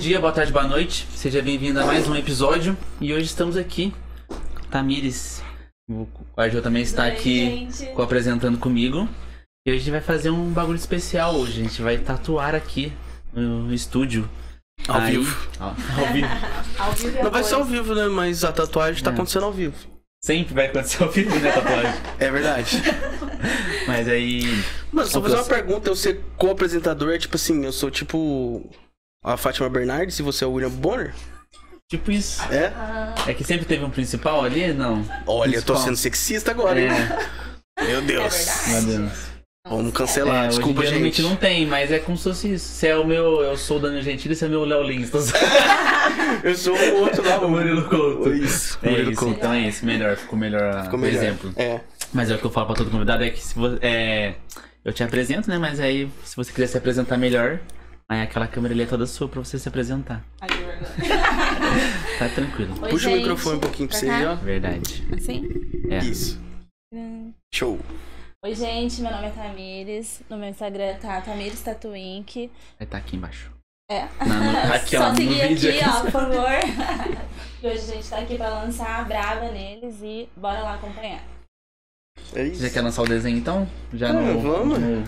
dia, 0.00 0.20
boa 0.20 0.32
tarde, 0.32 0.52
boa 0.52 0.66
noite. 0.66 1.06
Seja 1.14 1.42
bem-vindo 1.42 1.80
a 1.80 1.86
mais 1.86 2.08
um 2.08 2.14
episódio. 2.16 2.76
E 3.00 3.12
hoje 3.12 3.26
estamos 3.26 3.56
aqui. 3.56 3.92
Tamires. 4.70 5.42
O 5.88 6.06
Argel 6.36 6.62
também 6.62 6.82
está 6.82 7.04
Oi, 7.04 7.10
aqui 7.10 7.44
gente. 7.70 7.86
co- 7.94 8.02
apresentando 8.02 8.58
comigo. 8.58 9.08
E 9.66 9.70
hoje 9.70 9.76
a 9.80 9.82
gente 9.84 9.90
vai 9.90 10.00
fazer 10.00 10.30
um 10.30 10.50
bagulho 10.50 10.76
especial 10.78 11.34
hoje. 11.36 11.60
A 11.60 11.64
gente 11.64 11.82
vai 11.82 11.98
tatuar 11.98 12.54
aqui 12.54 12.92
no 13.32 13.72
estúdio. 13.74 14.28
Ao 14.88 15.00
Aí- 15.00 15.16
vivo. 15.18 15.48
Ó, 15.60 15.64
ao 15.66 16.12
vivo. 16.12 16.28
Ao 16.78 16.92
vivo 16.92 17.18
e 17.18 17.22
Não 17.22 17.30
vai 17.30 17.44
ser 17.44 17.54
ao 17.56 17.64
vivo, 17.64 17.94
né? 17.94 18.08
Mas 18.08 18.42
a 18.44 18.52
tatuagem 18.52 19.02
tá 19.04 19.10
É. 19.10 19.14
acontecendo 19.14 19.44
ao 19.44 19.52
vivo. 19.52 19.74
Sempre 20.22 20.54
vai 20.54 20.66
acontecer 20.66 21.02
ao 21.02 21.10
vivo, 21.10 21.38
né, 21.38 21.50
tatuagem? 21.52 21.92
É 22.18 22.30
verdade. 22.30 22.76
Mas 23.86 24.08
aí. 24.08 24.42
Mano, 24.90 25.08
só 25.08 25.20
fazer 25.20 25.34
uma 25.34 25.44
pergunta, 25.44 25.90
eu 25.90 25.96
ser 25.96 26.20
co-apresentador 26.36 27.12
é 27.12 27.18
tipo 27.18 27.36
assim, 27.36 27.64
eu 27.64 27.72
sou 27.72 27.90
tipo 27.90 28.64
a 29.22 29.36
Fátima 29.36 29.68
Bernardes 29.68 30.18
e 30.18 30.22
você 30.22 30.44
é 30.44 30.46
o 30.46 30.52
William 30.52 30.70
Bonner? 30.70 31.14
Tipo 31.88 32.10
isso. 32.10 32.40
É? 32.52 32.72
É 33.28 33.34
que 33.34 33.42
sempre 33.44 33.66
teve 33.66 33.84
um 33.84 33.90
principal 33.90 34.44
ali? 34.44 34.72
Não. 34.72 35.04
Olha, 35.26 35.56
eu 35.56 35.62
tô 35.62 35.72
Principal. 35.74 35.76
sendo 35.78 35.96
sexista 35.96 36.50
agora, 36.52 36.80
hein? 36.80 36.88
É, 37.76 37.84
Meu 37.84 38.00
Deus. 38.02 38.34
verdade. 38.34 38.70
meu 38.86 38.98
Deus. 38.98 39.30
Vamos 39.68 39.88
É, 39.92 39.96
cancelar, 39.96 40.40
hoje 40.48 40.56
desculpa, 40.56 40.86
geralmente 40.86 41.16
gente. 41.20 41.28
não 41.28 41.36
tem, 41.36 41.66
mas 41.66 41.92
é 41.92 41.98
como 41.98 42.16
se 42.16 42.24
fosse 42.24 42.54
isso. 42.54 42.66
Você 42.66 42.86
é 42.88 42.96
o 42.96 43.04
meu. 43.06 43.42
Eu 43.42 43.56
sou 43.58 43.76
o 43.76 43.80
Daniel 43.80 44.02
Gentili, 44.02 44.34
você 44.34 44.44
é 44.46 44.48
o 44.48 44.50
meu 44.50 44.64
Léo 44.64 44.82
Lins. 44.82 45.10
Eu 46.42 46.54
sou 46.56 46.74
o 46.76 47.00
outro 47.00 47.26
lá, 47.28 47.38
O 47.40 47.48
Murilo 47.50 47.88
Couto. 47.88 48.32
Isso, 48.32 48.78
É 48.82 48.90
Murilo 48.90 49.10
isso, 49.12 49.20
Couto. 49.20 49.36
então 49.36 49.52
é 49.52 49.60
isso, 49.60 49.84
melhor, 49.84 50.16
ficou 50.16 50.38
melhor, 50.38 50.84
Ficou 50.84 50.98
melhor. 50.98 51.22
exemplo. 51.22 51.52
É. 51.56 51.80
Mas 52.12 52.30
é 52.30 52.34
o 52.34 52.38
que 52.38 52.44
eu 52.46 52.50
falo 52.50 52.68
pra 52.68 52.76
todo 52.76 52.90
convidado, 52.90 53.22
é 53.22 53.30
que 53.30 53.40
se 53.40 53.54
você, 53.54 53.78
é, 53.82 54.34
eu 54.84 54.92
te 54.92 55.02
apresento, 55.04 55.48
né, 55.50 55.58
mas 55.58 55.78
aí 55.78 56.10
se 56.24 56.34
você 56.36 56.50
quiser 56.52 56.66
se 56.68 56.78
apresentar 56.78 57.16
melhor, 57.18 57.60
aí 58.10 58.20
aquela 58.22 58.46
câmera 58.46 58.74
ali 58.74 58.82
é 58.82 58.86
toda 58.86 59.06
sua 59.06 59.28
pra 59.28 59.40
você 59.42 59.58
se 59.58 59.68
apresentar. 59.68 60.24
Ai. 60.40 60.48
Tá 62.18 62.28
tranquilo. 62.28 62.74
Oi, 62.82 62.90
Puxa 62.90 63.08
o 63.08 63.10
gente. 63.12 63.18
microfone 63.20 63.56
um 63.56 63.60
pouquinho 63.60 63.88
pra 63.88 63.98
Pra 63.98 64.06
você 64.08 64.12
aí, 64.14 64.24
cá? 64.24 64.32
ó. 64.32 64.36
Verdade. 64.36 65.06
Assim? 65.16 65.48
É. 65.88 65.98
Isso. 65.98 66.38
Show. 67.54 67.78
Oi, 68.44 68.54
gente. 68.54 69.00
Meu 69.00 69.10
nome 69.10 69.26
é 69.26 69.30
Tamires. 69.30 70.20
No 70.28 70.36
meu 70.36 70.48
Instagram 70.50 70.96
tá 70.96 71.20
Tamires 71.22 71.60
Tatuink. 71.62 72.50
Vai 72.78 72.86
tá 72.86 72.98
aqui 72.98 73.16
embaixo. 73.16 73.50
É. 73.90 74.02
Na- 74.24 74.66
no- 74.68 74.72
aqui, 74.74 74.96
ó, 74.96 75.00
Só 75.00 75.08
no 75.10 75.16
seguir 75.16 75.48
vídeo 75.48 75.70
aqui, 75.70 75.80
aqui. 75.80 75.88
ó, 75.90 76.00
por 76.02 76.10
favor. 76.10 76.58
e 77.62 77.66
hoje 77.66 77.78
a 77.78 77.94
gente 77.94 78.08
tá 78.08 78.18
aqui 78.18 78.36
pra 78.36 78.48
lançar 78.50 79.00
a 79.00 79.04
Brava 79.04 79.50
neles 79.50 79.96
e 80.02 80.28
bora 80.36 80.60
lá 80.60 80.74
acompanhar. 80.74 81.22
É 82.34 82.44
isso. 82.44 82.56
Você 82.60 82.68
já 82.68 82.72
quer 82.74 82.82
lançar 82.82 83.02
o 83.02 83.06
desenho 83.08 83.38
então? 83.38 83.66
Já 83.94 84.10
Ah, 84.10 84.12
no, 84.12 84.40
vamos. 84.40 84.78
no- 84.78 85.04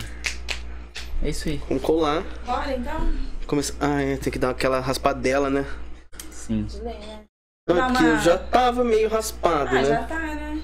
É 1.23 1.29
isso 1.29 1.47
aí. 1.49 1.57
Vamos 1.69 1.83
colar. 1.83 2.21
Bora, 2.45 2.75
então? 2.75 3.13
Começa... 3.47 3.73
Ah, 3.79 4.01
é, 4.01 4.17
tem 4.17 4.31
que 4.31 4.39
dar 4.39 4.49
aquela 4.51 4.79
raspadela, 4.79 5.49
né? 5.49 5.65
Sim. 6.29 6.67
Né? 6.83 7.23
Não, 7.67 7.77
é 7.77 7.81
porque 7.87 8.03
uma- 8.03 8.09
eu 8.09 8.19
já 8.19 8.37
tava 8.37 8.83
meio 8.83 9.09
raspado, 9.09 9.69
Ah, 9.69 9.73
né? 9.73 9.85
já 9.85 10.03
tá, 10.03 10.19
né? 10.19 10.61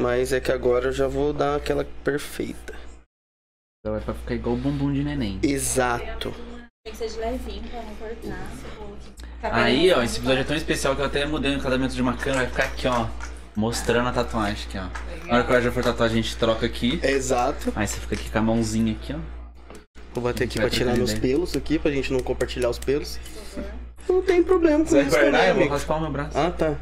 Mas 0.00 0.32
é 0.32 0.40
que 0.40 0.50
agora 0.50 0.86
eu 0.88 0.92
já 0.92 1.06
vou 1.06 1.32
dar 1.32 1.56
aquela 1.56 1.84
perfeita. 2.02 2.74
Agora 3.84 4.00
vai 4.00 4.14
ficar 4.14 4.34
igual 4.34 4.54
o 4.56 4.58
bumbum 4.58 4.92
de 4.92 5.04
neném. 5.04 5.38
Exato. 5.42 6.32
Tem 6.84 6.92
que 6.92 6.96
ser 6.96 7.08
de 7.08 7.18
levinho 7.18 7.62
pra 7.68 7.82
não 7.82 7.94
cortar. 7.96 8.48
Tá 9.40 9.54
Aí, 9.56 9.92
ó, 9.92 10.02
esse 10.02 10.18
episódio 10.18 10.40
é 10.40 10.44
tão 10.44 10.56
especial 10.56 10.94
que 10.96 11.02
eu 11.02 11.06
até 11.06 11.26
mudei 11.26 11.52
o 11.52 11.58
enquadramento 11.58 11.94
de 11.94 12.00
uma 12.00 12.16
câmera. 12.16 12.44
Vai 12.44 12.46
ficar 12.50 12.64
aqui, 12.64 12.86
ó. 12.88 13.06
Mostrando 13.54 14.08
a 14.08 14.12
tatuagem 14.12 14.66
aqui, 14.68 14.78
ó. 14.78 15.26
Na 15.28 15.34
hora 15.34 15.44
que 15.44 15.52
o 15.52 15.54
Arja 15.56 15.70
for 15.72 15.82
tatuar, 15.84 16.08
a 16.08 16.12
gente 16.12 16.34
troca 16.36 16.64
aqui. 16.64 16.98
Exato. 17.02 17.72
Aí 17.76 17.86
você 17.86 18.00
fica 18.00 18.14
aqui 18.14 18.30
com 18.30 18.38
a 18.38 18.42
mãozinha 18.42 18.92
aqui, 18.94 19.12
ó. 19.14 19.41
Vou 20.14 20.22
bater 20.22 20.44
aqui 20.44 20.58
pra 20.60 20.68
tirar 20.68 20.94
meus 20.96 21.14
pelos 21.14 21.56
aqui, 21.56 21.78
pra 21.78 21.90
gente 21.90 22.12
não 22.12 22.20
compartilhar 22.20 22.68
os 22.68 22.78
pelos. 22.78 23.18
Não 24.08 24.20
tem 24.22 24.42
problema 24.42 24.80
com 24.80 24.90
Você 24.90 24.96
vai 24.96 25.06
isso, 25.06 25.16
né, 25.16 25.22
guardar? 25.22 25.40
Eu 25.48 25.54
vou 25.54 25.62
amigo? 25.62 25.74
raspar 25.74 25.96
o 25.96 26.00
meu 26.00 26.10
braço. 26.10 26.38
Ah, 26.38 26.50
tá. 26.50 26.76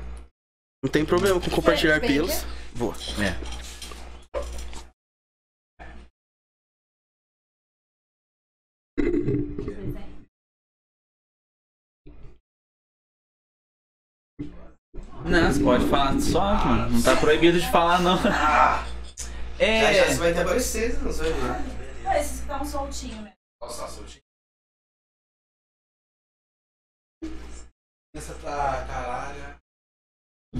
Não 0.83 0.91
tem 0.91 1.05
problema 1.05 1.41
com 1.41 1.51
compartilhar 1.51 2.01
pelos. 2.01 2.45
Vou. 2.75 2.95
É. 3.21 3.37
Não, 15.25 15.53
você 15.53 15.63
pode 15.63 15.87
falar 15.87 16.21
só, 16.21 16.55
mano. 16.65 16.91
Não 16.91 17.03
tá 17.03 17.17
proibido 17.17 17.61
de 17.61 17.71
falar, 17.71 18.01
não. 18.01 18.17
Já 18.23 18.85
É. 19.59 19.95
já 19.95 20.07
você 20.07 20.15
vai 20.15 20.31
até 20.31 20.41
aparecer, 20.43 20.99
não. 21.03 21.11
Ah, 21.11 21.61
esses 22.13 22.37
que 22.39 22.43
estão 22.43 22.65
soltinhos 22.65 23.19
mesmo. 23.19 23.37
Nossa, 23.61 23.89
soltinho. 23.89 24.23
Essa 28.15 28.35
tá 28.35 28.87
caralho. 28.87 29.61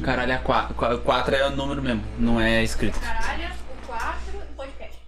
Caralho, 0.05 0.35
a 0.35 0.39
4. 0.43 1.03
4 1.03 1.35
é 1.35 1.47
o 1.47 1.57
número 1.57 1.83
mesmo, 1.83 2.03
não 2.19 2.41
é 2.41 2.63
escrito. 2.63 3.01
Caralho, 3.01 3.49
o 3.53 3.87
4 3.87 4.43
e 4.43 4.55
podcast. 4.55 5.01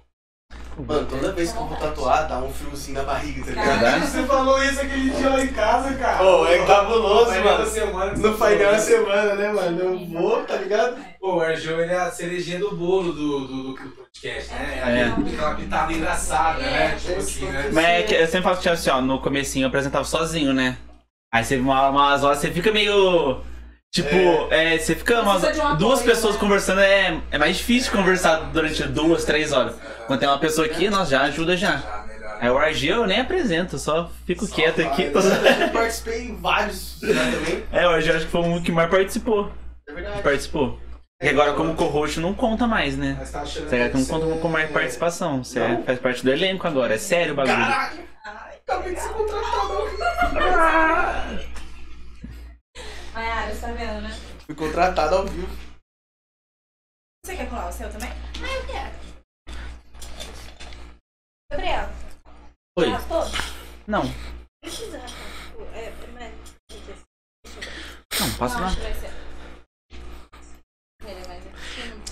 Mano, 0.78 1.06
toda 1.06 1.33
vez 1.33 1.53
que 1.53 1.59
eu 1.59 1.66
vou 1.66 1.77
tatuar, 1.77 2.27
dá 2.27 2.38
um 2.38 2.50
friozinho 2.50 2.99
na 2.99 3.05
barriga, 3.05 3.44
tá 3.44 3.50
ligado? 3.50 4.00
Você 4.06 4.22
falou 4.25 4.62
isso 4.65 4.81
aquele 4.81 5.10
dia 5.10 5.28
lá 5.28 5.44
em 5.44 5.49
casa, 5.49 5.94
cara. 5.94 6.22
Ô, 6.25 6.47
é 6.47 6.65
cabuloso, 6.65 7.31
mano. 7.41 7.66
semana 7.66 8.12
No 8.16 8.38
painel 8.38 8.72
da 8.72 8.78
semana, 8.78 9.34
né, 9.34 9.53
mano? 9.53 9.78
Eu 9.81 10.06
vou, 10.06 10.43
tá 10.44 10.56
ligado? 10.56 10.97
Pô, 11.21 11.37
o 11.37 11.41
Arjão, 11.41 11.78
ele 11.81 11.93
é 11.93 11.97
a 11.97 12.11
cerejinha 12.11 12.59
do 12.59 12.75
bolo 12.75 13.12
do, 13.12 13.47
do, 13.47 13.62
do, 13.75 13.91
podcast, 13.91 14.50
né? 14.55 14.78
É. 14.78 15.03
Aquela- 15.05 15.28
Aquela 15.28 15.55
pitada 15.55 15.93
engraçada, 15.93 16.59
né? 16.61 16.97
Tipo 16.97 17.19
assim, 17.19 17.44
né? 17.47 17.71
Mas 17.72 17.84
é 17.84 18.03
que 18.03 18.15
eu 18.15 18.27
sempre 18.27 18.43
falo 18.43 18.56
que 18.56 18.62
tinha 18.62 18.75
assim, 18.75 18.91
ó, 18.91 19.00
no 19.00 19.21
comecinho 19.21 19.65
eu 19.65 19.69
apresentava 19.69 20.05
sozinho, 20.05 20.53
né? 20.55 20.77
Aí 21.32 21.44
você 21.44 21.56
uma, 21.59 21.91
umas 21.91 22.25
horas 22.25 22.38
você 22.38 22.50
fica 22.50 22.72
meio. 22.72 23.41
Tipo, 23.92 24.48
é, 24.50 24.78
você 24.78 24.94
fica 24.94 25.20
umas, 25.20 25.42
um 25.44 25.48
apoio, 25.48 25.76
duas 25.76 26.00
pessoas 26.00 26.32
né? 26.34 26.41
conversando, 26.41 26.80
é, 26.80 27.20
é 27.30 27.36
mais 27.36 27.58
difícil 27.58 27.92
conversar 27.92 28.36
durante 28.50 28.82
duas, 28.84 29.26
três 29.26 29.53
horas. 29.53 29.75
Quando 30.06 30.19
tem 30.19 30.26
uma 30.26 30.38
pessoa 30.38 30.66
aqui, 30.66 30.88
nós 30.88 31.10
já 31.10 31.20
ajuda 31.25 31.54
já. 31.58 31.82
Aí 32.41 32.48
o 32.48 32.58
RG 32.58 32.88
eu 32.88 33.06
nem 33.06 33.20
apresento, 33.20 33.78
só 33.78 34.10
fico 34.26 34.48
quieto 34.48 34.81
aqui. 34.81 35.10
tô- 35.10 35.19
Eu 35.20 35.69
participei 35.69 36.22
em 36.22 36.36
vários 36.36 36.98
já 37.02 37.08
também. 37.22 37.64
É, 37.70 37.86
o 37.86 37.92
RG 37.94 38.08
eu 38.10 38.16
acho 38.16 38.25
que 38.25 38.32
foi 38.32 38.41
o 38.41 38.62
que 38.62 38.72
mais 38.72 38.91
participou. 38.91 39.52
É 39.86 39.92
verdade. 39.92 40.22
Participou. 40.22 40.81
E 41.22 41.28
agora 41.28 41.52
como 41.52 41.75
co-host 41.75 42.19
não 42.19 42.32
conta 42.32 42.66
mais, 42.66 42.97
né? 42.97 43.16
Mas 43.19 43.31
tá 43.31 43.42
achando 43.42 43.69
Você 43.69 43.88
que 43.91 43.97
não 43.98 44.04
conta 44.06 44.26
com 44.41 44.48
mais 44.48 44.70
participação. 44.70 45.44
Você 45.44 45.60
é- 45.60 45.82
faz 45.84 45.98
parte 45.98 46.25
do 46.25 46.32
elenco 46.32 46.66
agora. 46.66 46.94
É 46.94 46.98
sério 46.98 47.34
o 47.34 47.36
bagulho. 47.36 47.54
Caralho! 47.58 47.98
Ai, 48.25 48.54
acabei 48.66 48.94
de 48.94 49.00
ser 49.00 49.08
contratado. 49.10 49.82
Mayara, 53.15 53.55
você 53.55 53.61
tá 53.61 53.73
vendo, 53.73 54.00
né? 54.03 54.11
Fui 54.47 54.55
contratado 54.55 55.15
ao 55.17 55.27
vivo. 55.27 55.49
Você 57.25 57.37
quer 57.37 57.49
colar 57.49 57.69
o 57.69 57.73
seu 57.73 57.91
também? 57.91 58.11
Ah, 58.11 58.55
eu 58.55 58.67
quero. 58.67 59.03
Gabriel, 61.50 61.89
Oi. 62.78 62.91
raspou? 62.91 63.25
Não, 63.87 64.03
Precisa 64.62 64.99
raspar. 64.99 65.21
É, 65.75 65.91
primeiro. 65.91 66.34
não, 68.21 68.34
passa 68.39 68.55
Não, 68.59 68.67
lá. 68.67 68.73
é. 68.73 69.12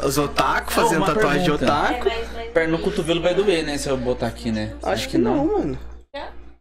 Os 0.05 0.17
otaku 0.19 0.73
fazendo 0.73 1.05
tatuagem 1.07 1.45
de 1.45 1.51
otaku. 1.51 2.09
É. 2.09 2.51
Perna 2.51 2.77
no 2.79 2.83
cotovelo 2.83 3.21
vai 3.21 3.35
doer, 3.35 3.65
né? 3.65 3.77
Se 3.79 3.89
eu 3.89 3.97
botar 3.97 4.27
aqui, 4.29 4.51
né? 4.51 4.77
Acho 4.83 5.09
que 5.09 5.19
não, 5.19 5.47
mano. 5.47 5.79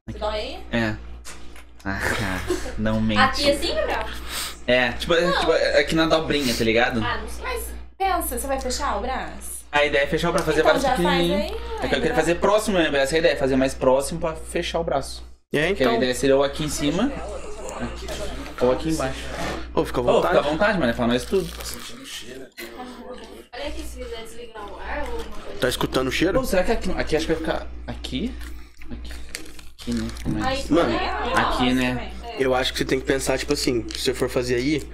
Você 0.08 0.18
dói 0.18 0.40
aí? 0.40 0.66
É. 0.72 1.09
Ah, 1.86 2.00
não 2.78 3.00
mente. 3.02 3.20
Aqui 3.22 3.52
assim, 3.52 3.74
Gabriel? 3.76 4.06
É, 4.68 4.92
tipo, 4.94 5.14
é, 5.14 5.32
tipo, 5.40 5.52
é 5.54 5.80
aqui 5.80 5.96
na 5.96 6.06
dobrinha, 6.06 6.54
tá 6.54 6.64
ligado? 6.64 7.04
Ah, 7.04 7.18
não 7.18 7.28
sei. 7.28 7.44
Mas 7.44 7.66
pensa, 7.98 8.38
você 8.40 8.48
vai 8.48 8.60
fechar 8.60 8.98
o 8.98 9.02
braço? 9.02 9.60
A 9.72 9.86
ideia 9.86 10.04
é 10.04 10.08
fechar 10.08 10.32
pra 10.32 10.42
fazer 10.42 10.62
então 10.62 10.66
vários 10.80 10.84
já 10.84 10.90
faz 10.96 11.00
pequenininhos. 11.00 11.42
aí. 11.52 11.58
É 11.84 11.88
que 11.88 11.96
eu 11.96 12.02
queria 12.02 12.16
fazer 12.16 12.36
próximo, 12.36 12.78
né? 12.78 12.90
Essa 13.00 13.16
é 13.16 13.18
a 13.18 13.20
ideia, 13.20 13.38
fazer 13.38 13.56
mais 13.56 13.74
próximo 13.74 14.20
pra 14.20 14.34
fechar 14.36 14.80
o 14.80 14.84
braço. 14.84 15.24
E 15.54 15.58
aí, 15.60 15.68
Porque 15.70 15.84
a 15.84 15.86
então. 15.88 15.98
ideia 15.98 16.14
seria 16.16 16.36
ou 16.36 16.44
aqui 16.44 16.64
em 16.64 16.70
cima 16.70 17.12
ou 18.62 18.72
aqui 18.72 18.90
embaixo. 18.90 19.20
Ô, 19.74 19.86
fica 19.86 20.02
à 20.02 20.04
Ô, 20.04 20.22
fica 20.22 20.28
à 20.30 20.42
vontade. 20.42 20.50
vontade, 20.50 20.80
mano, 20.80 20.92
é 20.92 20.94
pra 20.96 21.08
nós 21.08 21.24
tudo. 21.26 21.48
Olha 23.54 23.68
aqui 23.68 23.82
se 23.84 23.98
quiser 23.98 24.24
desligar 24.24 24.64
o 24.72 24.76
ar 24.80 25.04
ou 25.08 25.18
alguma 25.18 25.24
coisa. 25.38 25.60
Tá 25.60 25.70
escutando 25.70 26.08
o 26.08 26.12
cheiro? 26.12 26.40
Pô, 26.40 26.46
será 26.46 26.64
que 26.64 26.72
aqui, 26.72 26.92
aqui 26.98 27.16
acho 27.16 27.26
que 27.28 27.34
vai 27.34 27.42
ficar 27.42 27.68
aqui? 27.88 28.34
Aqui. 28.92 29.12
Aqui, 29.82 29.94
né? 29.94 30.08
Mas... 30.26 30.70
Mano, 30.70 30.96
aqui, 31.36 31.74
né? 31.74 32.12
Eu 32.38 32.54
acho 32.56 32.72
que 32.72 32.80
você 32.80 32.86
tem 32.86 33.00
que 33.00 33.06
pensar, 33.06 33.38
tipo 33.38 33.54
assim, 33.54 33.86
se 33.90 34.00
você 34.00 34.14
for 34.14 34.30
fazer 34.30 34.56
aí, 34.56 34.88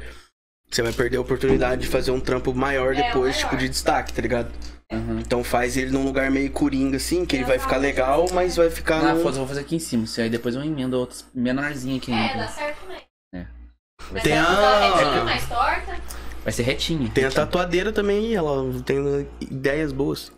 você 0.70 0.82
vai 0.82 0.92
perder 0.94 1.18
a 1.18 1.22
oportunidade 1.22 1.82
de 1.82 1.88
fazer 1.88 2.12
um 2.12 2.20
trampo 2.20 2.54
maior 2.54 2.94
É, 2.96 3.04
depois, 3.04 3.36
maior. 3.36 3.50
tipo, 3.50 3.58
de 3.58 3.70
destaque, 3.70 4.14
tá 4.14 4.22
ligado? 4.22 4.52
Uhum. 4.92 5.20
Então 5.20 5.44
faz 5.44 5.78
ele 5.78 5.92
num 5.92 6.04
lugar 6.04 6.30
meio 6.30 6.52
coringa, 6.52 6.98
assim, 6.98 7.26
que 7.26 7.36
ele 7.36 7.44
vai 7.44 7.58
ficar 7.58 7.78
legal, 7.78 8.26
mas 8.34 8.56
vai 8.56 8.70
ficar. 8.70 9.04
Ah, 9.04 9.16
eu 9.16 9.24
vou 9.32 9.48
fazer 9.48 9.62
aqui 9.62 9.76
em 9.76 9.80
cima. 9.80 10.06
se 10.06 10.22
Aí 10.22 10.30
depois 10.30 10.56
eu 10.56 10.64
emendo 10.64 10.98
outros 10.98 11.26
menorzinho 11.34 11.98
aqui. 11.98 12.12
É, 12.12 12.28
dá 12.30 12.36
né? 12.36 12.48
certo 12.48 12.82
também. 12.82 13.02
É. 13.34 13.46
Mas 14.12 14.24
Tem 14.24 14.34
a- 14.38 14.80
retinha, 14.80 15.24
mais 15.24 15.48
torta. 15.48 15.98
Vai 16.44 16.54
ser 16.54 16.64
retinho. 16.64 17.10
Tem 17.10 17.26
a 17.26 17.32
tatuadeira 17.32 17.92
também 17.92 18.18
aí, 18.28 18.36
ela 18.36 18.64
tem 18.84 19.28
ideias 19.42 19.92
boas. 19.92 20.32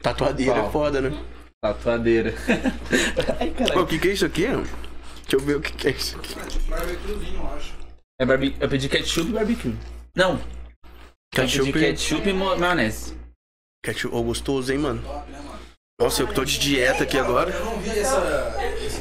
Tatuadeira 0.00 0.58
é 0.60 0.70
foda, 0.70 1.00
né? 1.00 1.24
Tatuadeira. 1.62 2.34
Ai, 3.40 3.50
caralho. 3.50 3.82
o 3.82 3.86
que 3.86 3.98
que 3.98 4.08
é 4.08 4.12
isso 4.12 4.26
aqui? 4.26 4.46
Deixa 4.46 4.66
eu 5.32 5.40
ver 5.40 5.56
o 5.56 5.60
que 5.60 5.72
que 5.72 5.88
é 5.88 5.90
isso 5.90 6.16
aqui. 6.16 6.34
Barbecuezinho, 6.68 7.36
eu 7.40 7.46
acho. 7.56 7.72
É 8.20 8.24
barbe... 8.26 8.56
Eu 8.60 8.68
pedi 8.68 8.88
ketchup 8.88 9.30
e 9.30 9.32
barbecue. 9.32 9.74
Não, 10.14 10.40
Ketchup. 11.32 11.66
eu 11.68 11.72
pedi 11.72 11.86
ketchup 11.86 12.28
e 12.28 12.32
maionese. 12.32 13.14
Ketchup, 13.84 14.14
ô, 14.14 14.22
gostoso, 14.22 14.72
hein, 14.72 14.78
mano? 14.78 15.02
Top, 15.02 15.30
né, 15.30 15.38
mano? 15.38 15.56
Nossa, 16.00 16.22
eu 16.22 16.28
que 16.28 16.34
tô 16.34 16.44
de 16.44 16.58
dieta 16.58 17.04
aqui 17.04 17.18
agora. 17.18 17.50
Eu 17.50 17.64
não 17.64 17.78
vi 17.80 17.90
essa, 17.98 18.54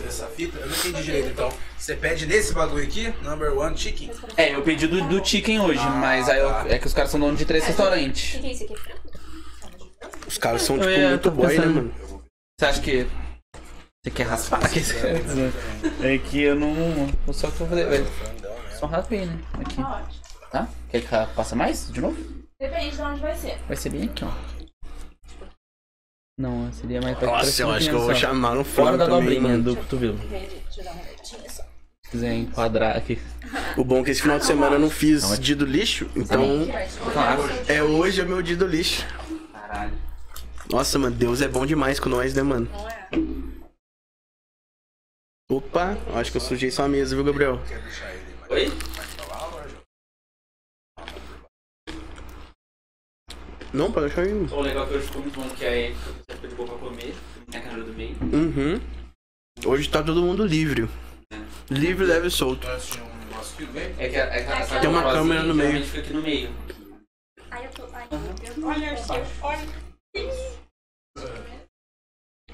essa 0.07 0.27
fita, 0.27 0.57
eu 0.59 0.67
não 0.67 0.75
entendi 0.75 1.03
direito. 1.03 1.29
Então, 1.29 1.51
você 1.77 1.95
pede 1.95 2.25
nesse 2.25 2.53
bagulho 2.53 2.83
aqui, 2.83 3.13
number 3.21 3.57
one 3.57 3.77
chicken. 3.77 4.11
É, 4.37 4.55
eu 4.55 4.61
pedi 4.63 4.87
do, 4.87 5.01
do 5.07 5.25
chicken 5.25 5.59
hoje, 5.59 5.85
mas 5.99 6.27
aí 6.29 6.39
eu- 6.39 6.49
é 6.69 6.79
que 6.79 6.87
os 6.87 6.93
caras 6.93 7.11
são 7.11 7.19
donos 7.19 7.37
de 7.37 7.45
três 7.45 7.63
O 7.63 7.67
restaurantes. 7.67 8.31
que, 8.33 8.39
que 8.39 8.47
é 8.47 8.51
isso 8.51 8.63
aqui? 8.63 8.75
Os 10.27 10.37
caras 10.37 10.61
são, 10.61 10.77
tipo, 10.79 10.89
muito 10.89 11.31
boy, 11.31 11.57
né, 11.59 11.65
mano? 11.65 11.93
Você 12.57 12.65
acha 12.65 12.81
que. 12.81 13.07
Você 14.03 14.11
quer 14.11 14.23
raspar? 14.27 14.61
É 16.01 16.17
que 16.17 16.41
eu 16.41 16.55
não. 16.55 16.73
Só 17.33 17.51
que 17.51 17.61
eu 17.61 17.67
vou 17.67 17.77
fazer. 17.77 18.05
Só 18.79 18.85
raspei, 18.85 19.25
né? 19.25 19.37
Aqui. 19.53 19.75
Tá 19.75 19.97
ótimo. 19.97 20.21
Tá? 20.51 20.67
Quer 20.89 21.01
que 21.01 21.35
passa 21.35 21.55
mais? 21.55 21.91
De 21.91 21.99
novo? 21.99 22.17
Depende 22.59 22.95
de 22.95 23.01
onde 23.01 23.19
vai 23.19 23.35
ser. 23.35 23.57
Vai 23.67 23.75
ser 23.75 23.89
bem 23.89 24.03
aqui, 24.05 24.23
ó. 24.23 24.31
Não, 26.37 26.71
seria 26.71 27.01
mais 27.01 27.17
pra 27.17 27.27
Nossa, 27.27 27.61
eu 27.61 27.71
acho 27.71 27.89
que 27.89 27.95
eu 27.95 27.99
vou 27.99 28.09
só. 28.13 28.15
chamar 28.15 28.55
no 28.55 28.63
Fora 28.63 28.97
da 28.97 29.05
também, 29.05 29.19
dobrinha 29.21 29.41
mano. 29.41 29.63
do 29.63 29.75
cotovelo. 29.75 30.15
Entendi. 30.15 30.47
Deixa 30.65 30.81
eu 30.81 30.83
dar 30.85 30.91
uma 30.91 31.03
voltinha 31.03 31.49
só. 31.49 31.63
Se 31.63 32.11
quiser 32.11 32.33
enquadrar 32.35 32.95
aqui. 32.97 33.19
O 33.77 33.83
bom 33.83 33.99
é 33.99 34.03
que 34.03 34.11
esse 34.11 34.21
final 34.21 34.37
de 34.39 34.45
semana 34.45 34.75
eu 34.75 34.79
não 34.79 34.89
fiz 34.89 35.37
dia 35.39 35.55
do 35.55 35.65
lixo, 35.65 36.09
então 36.15 36.41
é 37.67 37.81
hoje 37.83 38.21
é 38.21 38.25
meu 38.25 38.41
dia 38.41 38.55
do 38.55 38.67
lixo. 38.67 39.05
Caralho. 39.53 39.93
Nossa, 40.71 40.97
mano, 40.97 41.15
Deus 41.15 41.41
é 41.41 41.47
bom 41.47 41.65
demais 41.65 41.99
com 41.99 42.09
nós, 42.09 42.33
né, 42.33 42.41
mano? 42.41 42.67
É? 43.11 43.45
Opa, 45.51 45.97
eu 46.07 46.17
acho 46.17 46.31
que 46.31 46.37
eu 46.37 46.41
sujei 46.41 46.71
sua 46.71 46.87
mesa, 46.87 47.15
viu, 47.15 47.23
Gabriel? 47.23 47.59
Oi? 48.49 48.71
Não, 53.71 53.91
pode 53.91 54.07
deixar 54.07 54.21
aí. 54.21 54.31
O 54.33 54.61
legal 54.61 54.85
é 54.85 54.87
que 54.87 54.93
hoje 54.95 55.05
ficou 55.05 55.21
muito 55.21 55.39
bom, 55.39 55.49
que 55.49 55.65
aí 55.65 55.93
você 55.93 56.47
boa 56.55 56.69
pra 56.69 56.77
comer, 56.77 57.13
na 57.47 57.83
do 57.83 57.93
meio. 57.93 58.15
Uhum. 58.21 58.81
Hoje 59.65 59.89
tá 59.89 60.01
todo 60.01 60.21
mundo 60.21 60.45
livre. 60.45 60.89
Livre, 61.69 62.05
leve 62.05 62.27
e 62.27 62.31
solto. 62.31 62.65
É 62.67 64.09
que 64.09 64.17
a, 64.17 64.25
é 64.25 64.43
que 64.43 64.51
essa 64.51 64.79
Tem 64.79 64.89
uma 64.89 65.01
vozinha 65.01 65.21
câmera 65.21 65.43
no 65.43 65.53
meio. 65.53 65.85
fica 65.85 65.99
aqui 65.99 66.13
no 66.13 66.21
meio. 66.21 66.49
Ai, 67.51 67.65
eu 67.65 67.71
tô. 67.71 68.67
Olha 68.67 68.97
só. 68.97 69.15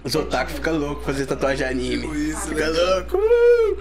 Os 0.03 0.15
otaku 0.15 0.51
ficam 0.51 0.77
loucos 0.77 1.05
fazer 1.05 1.27
tatuagem 1.27 1.57
de 1.57 1.63
anime. 1.63 2.01
Tipo 2.01 2.15
isso, 2.15 2.47
Fica 2.47 2.69
né? 2.69 2.79
louco. 2.79 3.17
Uh! 3.17 3.77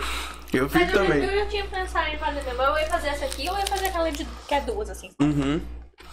Eu 0.52 0.64
Mas 0.64 0.72
fico 0.72 0.84
eu, 0.84 0.92
também. 0.92 1.24
eu 1.24 1.38
já 1.44 1.46
tinha 1.46 1.66
pensado 1.66 2.08
em 2.10 2.18
fazer 2.18 2.42
mesmo. 2.42 2.62
Eu 2.62 2.78
ia 2.78 2.86
fazer 2.88 3.08
essa 3.08 3.24
aqui 3.24 3.48
ou 3.48 3.54
eu 3.54 3.60
ia 3.60 3.66
fazer 3.66 3.86
aquela 3.86 4.12
de, 4.12 4.24
que 4.24 4.54
é 4.54 4.60
duas, 4.60 4.90
assim. 4.90 5.10
Uhum. 5.20 5.60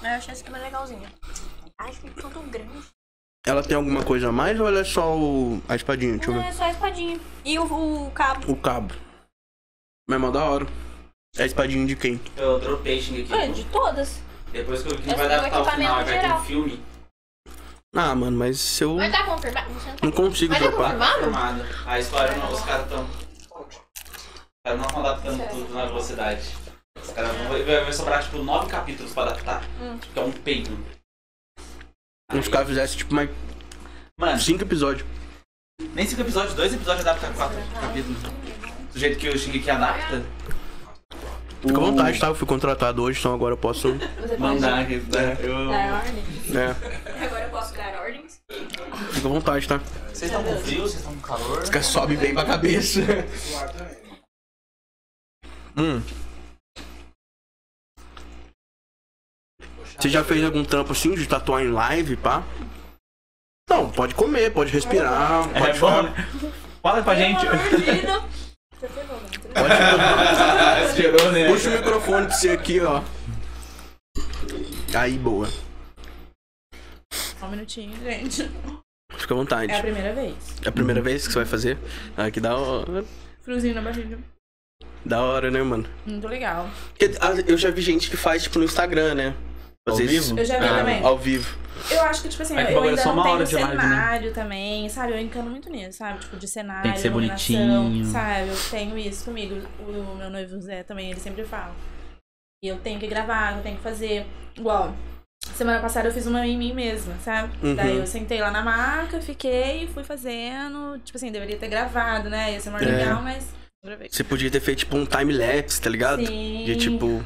Mas 0.02 0.12
eu 0.12 0.18
achei 0.18 0.32
essa 0.32 0.42
aqui 0.44 0.52
mais 0.52 0.64
legalzinha. 0.64 1.12
Ai, 1.80 1.92
ficou 1.92 2.30
tão 2.30 2.48
grande. 2.48 2.72
Ela 3.46 3.64
tem 3.64 3.76
alguma 3.76 4.04
coisa 4.04 4.30
a 4.30 4.32
mais 4.32 4.60
ou 4.60 4.68
ela 4.68 4.80
é 4.80 4.84
só 4.84 5.18
o... 5.18 5.62
a 5.68 5.76
espadinha? 5.76 6.18
Deixa 6.18 6.30
eu 6.32 6.36
Não, 6.36 6.42
ver. 6.42 6.50
é 6.50 6.52
só 6.54 6.64
a 6.64 6.72
espadinha. 6.72 7.20
E 7.44 7.60
o, 7.60 7.64
o 8.08 8.12
cabo. 8.12 8.52
O 8.52 8.56
cabo. 8.56 8.94
Mas 10.08 10.16
é 10.16 10.20
mó 10.20 10.32
da 10.32 10.44
hora. 10.44 10.68
É 11.38 11.44
a 11.44 11.46
espadinha 11.46 11.86
de 11.86 11.96
quem? 11.96 12.20
Eu 12.36 12.60
dropei 12.60 13.00
aqui. 13.00 13.28
É, 13.34 13.48
de 13.48 13.64
todas. 13.66 14.22
Depois 14.52 14.82
que 14.84 14.94
eu 14.94 14.98
vi 14.98 15.14
vai 15.14 15.26
é 15.26 15.30
o 15.30 15.40
adaptar 15.40 15.62
o 15.62 15.72
final, 15.72 16.06
vai 16.06 16.20
ter 16.22 16.32
um 16.34 16.40
filme 16.40 16.84
Ah, 18.00 18.14
mano, 18.14 18.38
mas 18.38 18.60
se 18.60 18.84
eu 18.84 18.94
Mas 18.96 19.12
tá 19.12 19.24
confirmado? 19.24 19.68
Não 20.04 20.12
consigo 20.12 20.54
Mas 20.54 20.62
tá 20.62 20.68
dropar. 20.70 20.86
confirmado? 20.92 21.20
formado. 21.20 21.66
A 21.88 22.00
história 22.00 22.36
não, 22.38 22.52
os 22.54 22.62
caras 22.62 22.84
estão. 22.86 23.04
Os 23.04 23.78
caras 24.64 24.80
não 24.80 24.86
estão 24.88 25.00
adaptando 25.06 25.50
tudo 25.50 25.74
na 25.74 25.86
velocidade. 25.88 26.42
Os 27.02 27.10
caras 27.10 27.36
vão. 27.36 27.48
Vai, 27.48 27.64
vai 27.64 27.94
sobrar 27.94 28.24
tipo 28.24 28.38
nove 28.44 28.70
capítulos 28.70 29.12
pra 29.14 29.24
adaptar. 29.24 29.64
Hum. 29.82 29.98
Que 30.14 30.20
é 30.20 30.22
um 30.22 30.32
peito. 30.32 30.78
Os 32.34 32.48
caras 32.48 32.68
fizessem 32.68 32.98
tipo 32.98 33.16
mais 33.16 33.30
Mano, 34.20 34.40
cinco 34.40 34.64
episódios. 34.64 35.08
nem 35.94 36.06
cinco 36.06 36.22
episódios, 36.22 36.54
dois 36.54 36.74
episódios 36.74 37.06
adaptam 37.08 37.34
quatro 37.34 37.58
capítulos. 37.82 38.18
Do 38.94 39.00
jeito 39.00 39.18
que 39.18 39.30
o 39.30 39.38
Shingeki 39.38 39.70
adapta. 39.72 40.24
Fica 41.62 41.78
à 41.78 41.80
vontade, 41.80 42.20
tá? 42.20 42.28
Eu 42.28 42.36
fui 42.36 42.48
contratado 42.48 43.02
hoje, 43.02 43.20
então 43.20 43.34
agora 43.34 43.54
eu 43.54 43.58
posso. 43.58 43.98
Mandar 44.38 44.82
aqui. 44.82 44.98
né? 44.98 45.38
Eu... 45.40 45.68
dar 45.68 45.94
ordem? 45.96 46.24
É, 46.56 47.26
Agora 47.26 47.44
eu 47.46 47.50
posso? 47.50 47.74
Fica 49.12 49.28
à 49.28 49.32
vontade, 49.32 49.68
tá? 49.68 49.78
Vocês 50.14 50.32
estão 50.32 50.44
com 50.44 50.58
frio, 50.58 50.82
vocês 50.82 50.96
estão 50.96 51.14
com 51.14 51.22
calor. 51.22 51.66
Fica 51.66 51.84
sobe 51.84 52.18
bem 52.18 52.34
pra 52.34 52.46
cabeça. 52.46 53.02
Hum. 55.78 56.02
Você 60.00 60.10
já 60.10 60.24
fez 60.24 60.44
algum 60.44 60.64
trampo 60.64 60.92
assim 60.92 61.14
de 61.14 61.28
tatuar 61.28 61.64
em 61.64 61.72
live, 61.72 62.16
pá? 62.18 62.44
Não, 63.70 63.90
pode 63.92 64.16
comer, 64.16 64.54
pode 64.54 64.72
respirar, 64.72 65.50
É 65.56 65.60
pode 65.60 65.80
bom, 65.80 65.88
falar. 65.90 66.04
né? 66.04 66.28
Fala 66.82 67.04
pra 67.04 67.16
gente. 67.16 67.46
Você 67.46 68.88
pegou, 68.88 69.20
né? 69.22 70.86
Esperou, 70.86 71.32
né? 71.32 71.48
Puxa 71.50 71.70
o 71.70 71.74
microfone 71.74 72.28
de 72.28 72.38
você 72.38 72.50
aqui, 72.52 72.80
ó. 72.80 73.02
Aí, 74.98 75.18
boa. 75.18 75.50
Só 77.12 77.46
um 77.48 77.52
minutinho, 77.52 77.96
gente. 78.04 78.50
Fica 79.16 79.34
à 79.34 79.38
vontade. 79.38 79.72
É 79.72 79.78
a 79.78 79.82
primeira 79.82 80.14
vez. 80.14 80.36
É 80.64 80.70
a 80.70 80.72
primeira 80.72 81.02
vez 81.02 81.26
que 81.28 81.34
você 81.34 81.40
vai 81.40 81.46
fazer? 81.48 81.78
Ah, 82.16 82.30
que 82.30 82.40
da 82.40 82.56
hora. 82.58 83.06
Friozinho 83.42 83.76
na 83.76 83.82
barriga. 83.82 84.20
Da 85.06 85.22
hora, 85.22 85.50
né, 85.50 85.62
mano? 85.62 85.86
Muito 86.06 86.28
legal. 86.28 86.70
Porque, 86.90 87.18
ah, 87.22 87.32
Eu 87.48 87.58
já 87.58 87.72
vi 87.72 87.82
gente 87.82 88.10
que 88.10 88.18
faz, 88.18 88.44
tipo, 88.44 88.60
no 88.60 88.66
Instagram, 88.66 89.16
né? 89.16 89.36
Às 89.88 89.94
Ao 89.94 89.98
vivo? 90.06 90.38
Eu 90.40 90.46
já 90.46 90.60
vi 90.60 90.66
Ah, 90.66 90.78
também. 90.80 91.04
Ao 91.04 91.18
vivo. 91.18 91.58
Eu 91.90 92.02
acho 92.04 92.24
que, 92.24 92.30
tipo 92.30 92.44
assim, 92.44 92.58
É 92.58 92.62
eu 92.62 92.66
bagulho 92.66 92.86
é 92.86 92.90
ainda 92.90 93.02
só 93.02 93.10
não 93.10 93.14
uma 93.16 93.24
tenho 93.24 93.36
hora 93.36 93.46
de 93.46 93.56
live, 93.56 93.76
né? 93.76 93.82
cenário 93.84 94.34
também, 94.34 94.90
sabe? 94.90 95.14
Eu 95.14 95.20
encano 95.20 95.50
muito 95.50 95.70
nisso, 95.70 95.98
sabe? 96.00 96.20
Tipo, 96.20 96.36
de 96.38 96.48
cenário, 96.48 96.84
Tem 96.84 96.92
que 96.94 97.00
ser 97.00 97.10
bonitinho. 97.10 98.06
sabe? 98.06 98.50
Eu 98.50 98.56
tenho 98.70 98.98
isso 98.98 99.24
comigo. 99.26 99.56
O 99.80 100.16
meu 100.18 100.30
noivo 100.30 100.60
Zé 100.60 100.84
também, 100.84 101.12
ele 101.12 101.20
sempre 101.20 101.46
fala. 101.46 101.74
E 102.64 102.68
eu 102.68 102.78
tenho 102.80 103.00
que 103.00 103.08
gravar, 103.08 103.56
eu 103.56 103.64
tenho 103.64 103.78
que 103.78 103.84
fazer. 103.84 104.26
Igual, 104.58 104.94
semana 105.56 105.80
passada 105.80 106.08
eu 106.10 106.14
fiz 106.14 106.26
uma 106.26 106.46
em 106.46 106.58
mim 106.58 106.74
mesma, 106.74 107.14
sabe? 107.24 107.54
Uhum. 107.66 107.76
Daí 107.76 107.98
eu 107.98 108.08
sentei 108.08 108.40
lá 108.42 108.52
na 108.52 108.62
maca, 108.62 109.22
fiquei 109.22 109.88
fui 109.88 110.04
fazendo. 110.04 111.00
Tipo 111.04 111.18
assim, 111.18 111.32
deveria 111.32 111.58
ter 111.58 111.68
gravado, 111.68 112.30
né? 112.30 112.54
Ia 112.54 112.60
ser 112.60 112.70
mais 112.70 112.86
É. 112.86 112.92
legal, 112.98 113.22
mas. 113.22 113.48
Você 114.10 114.24
podia 114.24 114.52
ter 114.52 114.60
feito, 114.60 114.80
tipo, 114.80 114.98
um 114.98 115.06
time-lapse, 115.06 115.82
tá 115.82 115.90
ligado? 115.90 116.26
Sim. 116.26 116.64
De 116.66 116.76
tipo. 116.76 117.24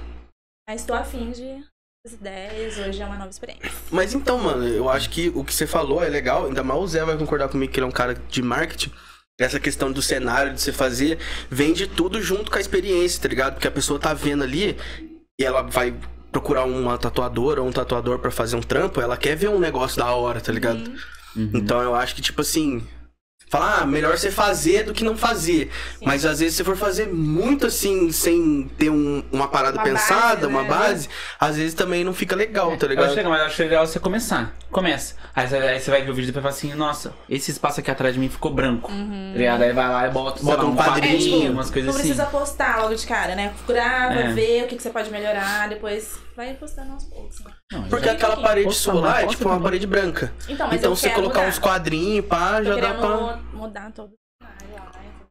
Mas 0.70 0.82
estou 0.82 0.96
afim 0.96 1.32
de 1.32 1.63
as 2.06 2.13
ideias, 2.13 2.78
hoje 2.80 3.01
é 3.01 3.06
uma 3.06 3.16
nova 3.16 3.30
experiência. 3.30 3.72
Mas 3.92 4.13
então, 4.13 4.38
mano, 4.38 4.68
eu 4.68 4.90
acho 4.90 5.10
que 5.10 5.30
o 5.36 5.44
que 5.44 5.54
você 5.54 5.68
falou 5.68 6.04
é 6.04 6.10
legal, 6.10 6.48
ainda 6.48 6.63
mais 6.63 6.80
o 6.80 6.88
Zé 6.88 7.04
vai 7.06 7.16
concordar 7.18 7.48
comigo 7.48 7.72
que 7.72 7.80
ele 7.80 7.86
é 7.86 7.88
um 7.90 7.92
cara 7.92 8.16
de 8.16 8.42
marketing. 8.42 8.92
Essa 9.40 9.60
questão 9.60 9.92
do 9.92 10.01
cenário, 10.01 10.54
de 10.54 10.62
você 10.62 10.72
fazer, 10.72 11.18
vem 11.50 11.74
de 11.74 11.88
tudo 11.88 12.22
junto 12.22 12.51
com 12.51 12.58
a 12.58 12.62
experiência, 12.62 13.22
tá 13.22 13.28
ligado? 13.28 13.54
Porque 13.54 13.68
a 13.68 13.72
pessoa 13.72 14.00
tá 14.00 14.13
vendo 14.13 14.44
ali 14.44 14.78
e 15.40 15.44
ela 15.44 15.62
vai 15.63 15.96
procurar 16.32 16.64
uma 16.64 16.98
tatuadora 16.98 17.62
ou 17.62 17.68
um 17.68 17.72
tatuador 17.72 18.20
pra 18.20 18.32
fazer 18.32 18.56
um 18.56 18.62
trampo, 18.62 19.02
ela 19.02 19.18
quer 19.18 19.36
ver 19.36 19.50
um 19.50 19.60
negócio 19.60 19.98
da 19.98 20.12
hora, 20.14 20.40
tá 20.40 20.52
ligado? 20.52 20.90
Uhum. 21.36 21.52
Então 21.54 21.82
eu 21.82 21.94
acho 21.96 22.16
que, 22.16 22.22
tipo 22.22 22.42
assim. 22.42 22.84
Falar, 23.51 23.81
ah, 23.81 23.86
melhor 23.86 24.17
você 24.17 24.31
fazer 24.31 24.84
do 24.86 24.93
que 24.93 25.03
não 25.03 25.17
fazer. 25.17 25.70
Mas 26.01 26.25
às 26.25 26.39
vezes, 26.39 26.55
se 26.55 26.63
for 26.63 26.77
fazer 26.77 27.08
muito 27.10 27.67
assim, 27.67 28.10
sem 28.10 28.72
ter 28.77 28.89
um- 28.89 29.22
uma 29.29 29.50
parada 29.50 29.75
Uma 29.77 29.84
pensada, 29.84 30.36
base, 30.36 30.46
uma 30.48 30.62
né? 30.63 30.70
base, 30.70 31.10
às 31.38 31.58
vezes 31.58 31.74
também 31.74 32.01
não 32.05 32.13
fica 32.13 32.34
legal, 32.34 32.67
tá 32.70 32.72
Eu 32.72 32.77
acho 32.77 32.88
ligado? 32.88 33.15
legal, 33.15 33.31
mas 33.31 33.41
eu 33.41 33.48
acho 33.48 33.62
legal 33.62 33.86
você 33.86 34.00
começar. 34.00 34.53
Começa. 34.72 35.15
Aí 35.36 35.48
você, 35.50 35.58
aí 35.58 35.79
você 35.81 35.91
vai 35.91 36.01
ver 36.01 36.12
o 36.12 36.13
vídeo 36.13 36.29
e 36.29 36.31
depois 36.31 36.43
fala 36.43 36.55
assim, 36.70 36.74
nossa, 36.79 37.13
esse 37.29 37.51
espaço 37.51 37.81
aqui 37.81 37.91
atrás 37.91 38.13
de 38.13 38.22
mim 38.22 38.29
ficou 38.29 38.53
branco. 38.53 38.89
Uhum. 38.89 39.31
Tá 39.34 39.38
ligado? 39.38 39.62
Aí 39.63 39.74
vai 39.74 39.89
lá 39.89 40.08
e 40.08 40.12
bota, 40.12 40.41
Bota 40.41 40.62
lá, 40.62 40.67
um 40.70 40.72
um 40.72 40.75
quadrinho, 40.77 41.13
quadrinho, 41.17 41.36
É, 41.36 41.39
tipo, 41.41 41.51
umas 41.51 41.70
coisas 41.70 41.88
Não 41.93 42.00
assim. 42.00 42.08
precisa 42.10 42.25
postar 42.29 42.81
logo 42.81 42.96
de 42.96 43.05
cara, 43.05 43.36
né? 43.36 43.53
Grava, 43.67 44.13
É. 44.13 44.31
vê 44.31 44.62
o 44.63 44.67
que, 44.67 44.77
que 44.77 44.81
você 44.84 44.89
pode 44.89 45.10
melhorar, 45.12 45.67
depois 45.67 46.17
vai 46.38 46.53
postando 46.53 46.93
aos 46.93 47.03
poucos. 47.03 47.38
Né? 47.43 47.51
Não, 47.74 47.84
Porque 47.84 48.08
aquela 48.10 48.38
parede 48.38 48.67
mas 48.67 49.24
é 49.24 49.27
tipo 49.27 49.48
uma 49.50 49.60
parede 49.60 49.86
branca. 49.88 50.31
Então, 50.48 50.67
mas 50.67 50.77
então 50.77 50.91
eu 50.91 50.96
você 50.96 51.10
quero 51.10 51.22
colocar 51.22 51.39
mudar. 51.39 51.50
uns 51.50 51.60
quadrinhos, 51.60 52.25
pá, 52.25 52.62
já 52.63 52.75
dá 52.75 52.93
pra. 52.93 53.39
Mudar 53.53 53.91
todo 53.91 54.13
o 54.13 54.45
cenário 54.45 54.75
lá. 54.75 54.91
então. 55.03 55.27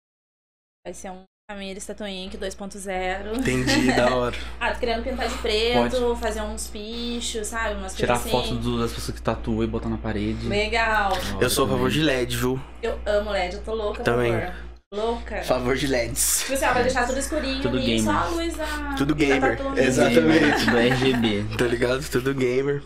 Vai 0.85 0.95
ser 0.95 1.11
um 1.11 1.25
Família 1.51 1.79
Statuink 1.79 2.39
2.0. 2.39 3.37
Entendi, 3.39 3.91
da 3.97 4.15
hora. 4.15 4.37
Ah, 4.61 4.73
tô 4.73 4.79
querendo 4.81 5.03
pintar 5.03 5.29
de 5.29 5.37
preto, 5.39 6.15
fazer 6.17 6.43
uns 6.43 6.69
pichos, 6.69 7.49
sabe? 7.49 7.75
Umas 7.75 7.95
Tirar 7.97 8.15
coisas 8.15 8.31
foto 8.31 8.45
assim. 8.45 8.57
do- 8.61 8.79
das 8.81 8.93
pessoas 8.93 9.17
que 9.17 9.23
tatuam 9.23 9.65
e 9.65 9.67
botar 9.67 9.89
na 9.89 9.99
parede. 9.99 10.47
Legal. 10.47 11.11
Eu 11.41 11.51
sou 11.51 11.67
a 11.67 11.69
favor 11.69 11.91
de 11.91 12.01
LED, 12.03 12.37
viu? 12.37 12.61
Eu 12.81 12.99
amo 13.05 13.31
LED, 13.31 13.57
eu 13.57 13.63
tô 13.65 13.75
louca 13.75 14.03
Também. 14.05 14.33
por 14.33 14.41
favor. 14.43 14.71
Louca. 14.93 15.43
Favor 15.45 15.77
de 15.77 15.87
LEDs. 15.87 16.41
Tipo 16.41 16.53
assim, 16.55 16.67
vai 16.67 16.83
deixar 16.83 17.07
tudo 17.07 17.19
escurinho 17.21 17.63
Tudo 17.63 17.77
ali, 17.79 18.01
só 18.01 18.07
gamer. 18.13 18.23
a 18.23 18.29
luz 18.29 18.57
da. 18.57 18.95
Tudo 18.97 19.15
da 19.15 19.25
gamer, 19.25 19.57
tatu. 19.57 19.79
exatamente. 19.79 20.67
Do 20.71 20.77
RGB. 20.79 21.57
Tá 21.57 21.65
ligado? 21.67 22.11
Tudo 22.11 22.35
gamer. 22.35 22.83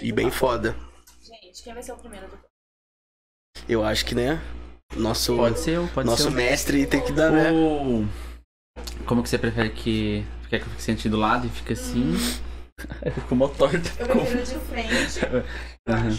E 0.00 0.10
bem 0.10 0.30
foda. 0.30 0.74
Gente, 1.22 1.62
quem 1.62 1.74
vai 1.74 1.82
ser 1.82 1.92
o 1.92 1.96
primeiro 1.96 2.26
do 2.28 2.38
Eu 3.68 3.84
acho 3.84 4.04
que, 4.04 4.14
né? 4.14 4.40
Nosso, 4.96 5.36
Pode 5.36 5.58
ser, 5.58 5.80
pode 5.94 6.06
nosso 6.08 6.24
ser. 6.24 6.30
mestre 6.30 6.86
tem 6.86 7.00
que 7.00 7.12
dar, 7.12 7.30
né? 7.30 7.50
Ou. 7.50 8.04
Como 9.04 9.22
que 9.22 9.28
você 9.28 9.38
prefere 9.38 9.70
que. 9.70 10.24
Quer 10.48 10.60
que 10.60 10.66
eu 10.66 10.70
fique 10.70 10.82
sentido 10.82 11.12
do 11.12 11.20
lado 11.20 11.46
e 11.46 11.50
fica 11.50 11.72
assim? 11.72 12.16
Ficou 13.14 13.36
mó 13.36 13.48
torta. 13.48 13.90
Eu 13.98 14.06
prefiro 14.06 14.42
de 14.44 14.54
frente. 14.66 15.20
Aham. 15.88 16.18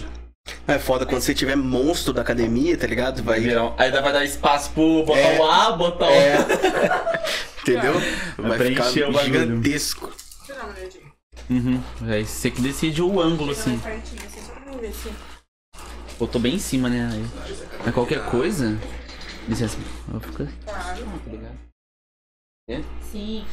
É 0.68 0.80
foda 0.80 1.06
quando 1.06 1.22
você 1.22 1.34
tiver 1.34 1.56
monstro 1.56 2.14
da 2.14 2.22
academia, 2.22 2.78
tá 2.78 2.88
ligado? 2.88 3.22
Vai. 3.22 3.40
Um- 3.58 3.74
Aí 3.78 3.92
pra 3.92 4.12
dar 4.12 4.24
espaço 4.26 4.72
pro 4.72 5.04
botar 5.06 5.20
É. 5.20 5.40
o 5.40 5.44
A, 5.46 5.72
botar 5.74 6.08
o. 6.08 6.12
É. 6.12 6.38
Entendeu? 7.62 7.94
Vai 8.38 8.58
ficar 8.60 8.84
preencher 8.84 9.04
o 9.04 9.12
bagulho. 9.12 9.24
gigantesco. 9.40 10.12
Uma. 10.50 11.60
Uhum. 11.60 11.82
Aí 12.08 12.26
você 12.26 12.50
que 12.52 12.62
decide 12.62 13.02
o 13.02 13.20
ângulo, 13.22 13.52
Assim. 13.52 13.78
Mais 13.78 13.84
pertinho, 13.84 14.22
assim, 14.26 14.42
só 14.46 14.54
pra 14.54 14.72
ver 14.78 14.92
se... 14.94 15.10
Botou 16.20 16.42
bem 16.42 16.56
em 16.56 16.60
cima, 16.60 16.90
né? 16.90 17.10
Aí. 17.12 17.24
Mas 17.86 17.94
qualquer 17.94 18.30
coisa. 18.30 18.78
Licença. 19.48 19.78
Eu 20.14 20.20
fico 20.20 20.44
assim, 20.44 20.52
tá 20.66 21.32
ligado? 21.32 21.58
Sim. 23.02 23.46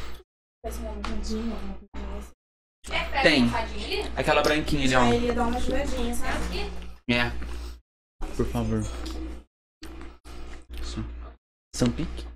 Faz 0.64 0.78
uma 0.78 0.92
mudinha, 0.92 1.54
alguma 1.54 1.78
coisa 1.92 2.18
assim. 2.18 2.32
É, 2.90 3.22
Tem. 3.22 3.54
ali. 3.54 4.02
Aquela 4.16 4.42
branquinha 4.42 4.84
ali, 4.84 4.94
ó. 4.94 5.02
Aí 5.02 5.16
ele 5.16 5.32
dar 5.32 5.46
uma 5.46 5.56
ajudadinha, 5.56 6.14
sabe? 6.14 6.70
É. 7.08 7.30
Por 8.36 8.46
favor. 8.46 8.82
Sampique? 11.74 12.26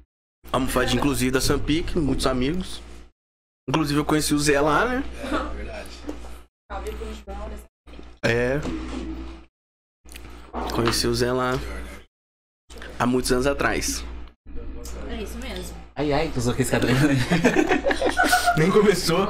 Almofadinha, 0.53 0.99
inclusive, 0.99 1.31
da 1.31 1.41
Sampic, 1.41 1.95
muitos 1.95 2.27
amigos. 2.27 2.83
Inclusive, 3.69 4.01
eu 4.01 4.05
conheci 4.05 4.35
o 4.35 4.39
Zé 4.39 4.61
lá, 4.61 4.85
né? 4.85 5.05
É 5.51 5.55
verdade. 5.55 5.89
É. 8.23 8.61
Conheci 10.73 11.07
o 11.07 11.15
Zé 11.15 11.33
lá. 11.33 11.59
Há 12.99 13.07
muitos 13.07 13.31
anos 13.33 13.47
atrás. 13.47 14.05
É 15.11 15.23
isso 15.23 15.39
mesmo. 15.39 15.77
Ai, 15.95 16.13
ai, 16.13 16.31
tô 16.35 16.41
só 16.41 16.53
com 16.53 16.63
esse 16.63 16.71
cabelo. 16.71 16.97
Nem 18.57 18.71
começou. 18.71 19.29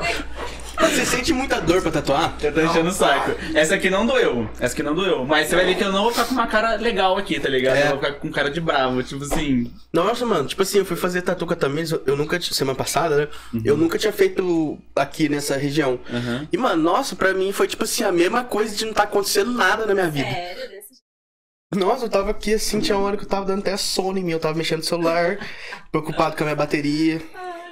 Você 0.81 1.05
sente 1.05 1.33
muita 1.33 1.61
dor 1.61 1.83
pra 1.83 1.91
tatuar? 1.91 2.37
Eu 2.41 2.55
tô 2.55 2.61
enchendo 2.61 2.89
o 2.89 2.93
saco. 2.93 3.33
Essa 3.53 3.75
aqui 3.75 3.91
não 3.91 4.07
doeu. 4.07 4.49
Essa 4.61 4.75
aqui 4.75 4.83
não 4.83 4.95
doeu. 4.95 5.25
Mas 5.25 5.49
você 5.49 5.57
vai 5.57 5.65
ver 5.67 5.75
que 5.77 5.83
eu 5.83 5.91
não 5.91 6.03
vou 6.05 6.13
ficar 6.13 6.27
com 6.27 6.35
uma 6.35 6.47
cara 6.47 6.77
legal 6.77 7.17
aqui, 7.19 7.41
tá 7.41 7.49
ligado? 7.49 7.77
É. 7.77 7.85
Eu 7.87 7.89
vou 7.89 7.99
ficar 7.99 8.13
com 8.13 8.31
cara 8.31 8.49
de 8.49 8.61
bravo. 8.61 9.03
Tipo 9.03 9.25
assim. 9.25 9.73
Nossa, 9.93 10.25
mano, 10.25 10.47
tipo 10.47 10.63
assim, 10.63 10.79
eu 10.79 10.85
fui 10.85 10.97
fazer 10.97 11.23
tatu 11.23 11.45
com 11.47 11.53
a 11.53 11.57
Tamires, 11.57 11.91
eu 12.07 12.17
nunca, 12.17 12.39
tinha- 12.39 12.55
semana 12.55 12.77
passada, 12.77 13.17
né? 13.17 13.29
Eu 13.65 13.77
nunca 13.77 13.99
tinha 13.99 14.13
feito 14.13 14.79
aqui 14.95 15.29
nessa 15.29 15.57
região. 15.57 15.99
Aham. 16.13 16.47
E, 16.53 16.57
mano, 16.57 16.81
nossa, 16.81 17.17
pra 17.17 17.35
mim 17.35 17.51
foi 17.51 17.67
tipo 17.67 17.83
assim, 17.83 18.05
a 18.05 18.13
mesma 18.13 18.45
coisa 18.45 18.75
de 18.77 18.85
não 18.85 18.93
tá 18.93 19.03
acontecendo 19.03 19.51
nada 19.53 19.85
na 19.85 19.95
minha 19.95 20.09
vida. 20.09 20.29
Sério. 20.31 20.78
Nossa, 21.75 22.07
eu 22.07 22.09
tava 22.09 22.31
aqui 22.31 22.55
assim, 22.55 22.81
tinha 22.81 22.97
uma 22.97 23.07
hora 23.07 23.17
que 23.17 23.25
eu 23.25 23.29
tava 23.29 23.45
dando 23.45 23.61
até 23.61 23.77
sono 23.77 24.19
em 24.19 24.25
mim, 24.25 24.33
eu 24.33 24.41
tava 24.41 24.57
mexendo 24.57 24.79
no 24.79 24.85
celular, 24.85 25.39
preocupado 25.93 26.35
com 26.35 26.43
a 26.43 26.47
minha 26.47 26.57
bateria, 26.57 27.21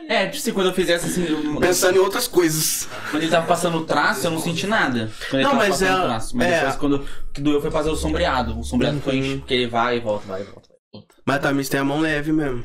É, 0.08 0.26
tipo 0.26 0.36
assim, 0.36 0.52
quando 0.52 0.66
eu 0.68 0.74
fizesse 0.74 1.06
assim. 1.06 1.24
eu- 1.26 1.58
pensando 1.58 1.96
em 1.96 2.00
outras 2.00 2.28
coisas. 2.28 2.86
Quando 3.10 3.22
ele 3.22 3.30
tava 3.30 3.46
passando 3.46 3.78
o 3.78 3.84
traço, 3.86 4.26
eu 4.26 4.30
não 4.30 4.38
senti 4.38 4.66
nada. 4.66 5.10
Quando 5.30 5.34
ele 5.40 5.42
Não, 5.44 5.50
tava 5.52 5.62
mas 5.62 5.68
passando 5.80 5.98
é- 6.02 6.04
traço. 6.06 6.36
Mas 6.36 6.46
é. 6.46 6.58
depois, 6.58 6.76
quando 6.76 6.96
o 6.96 7.32
que 7.32 7.40
doeu 7.40 7.60
foi 7.60 7.70
fazer 7.72 7.90
o 7.90 7.96
sombreado. 7.96 8.58
O 8.60 8.62
sombreado 8.62 9.00
foi 9.00 9.18
Uhum. 9.20 9.38
porque 9.40 9.54
ele 9.54 9.66
vai 9.66 9.96
e 9.96 10.00
volta, 10.00 10.26
vai 10.26 10.42
e 10.42 10.44
volta. 10.44 10.68
vai 10.68 10.78
volta. 11.00 11.14
Mas 11.26 11.36
a 11.36 11.38
Tamires 11.40 11.68
tem 11.68 11.80
a 11.80 11.84
mão 11.84 11.98
leve 12.00 12.32
mesmo. 12.32 12.62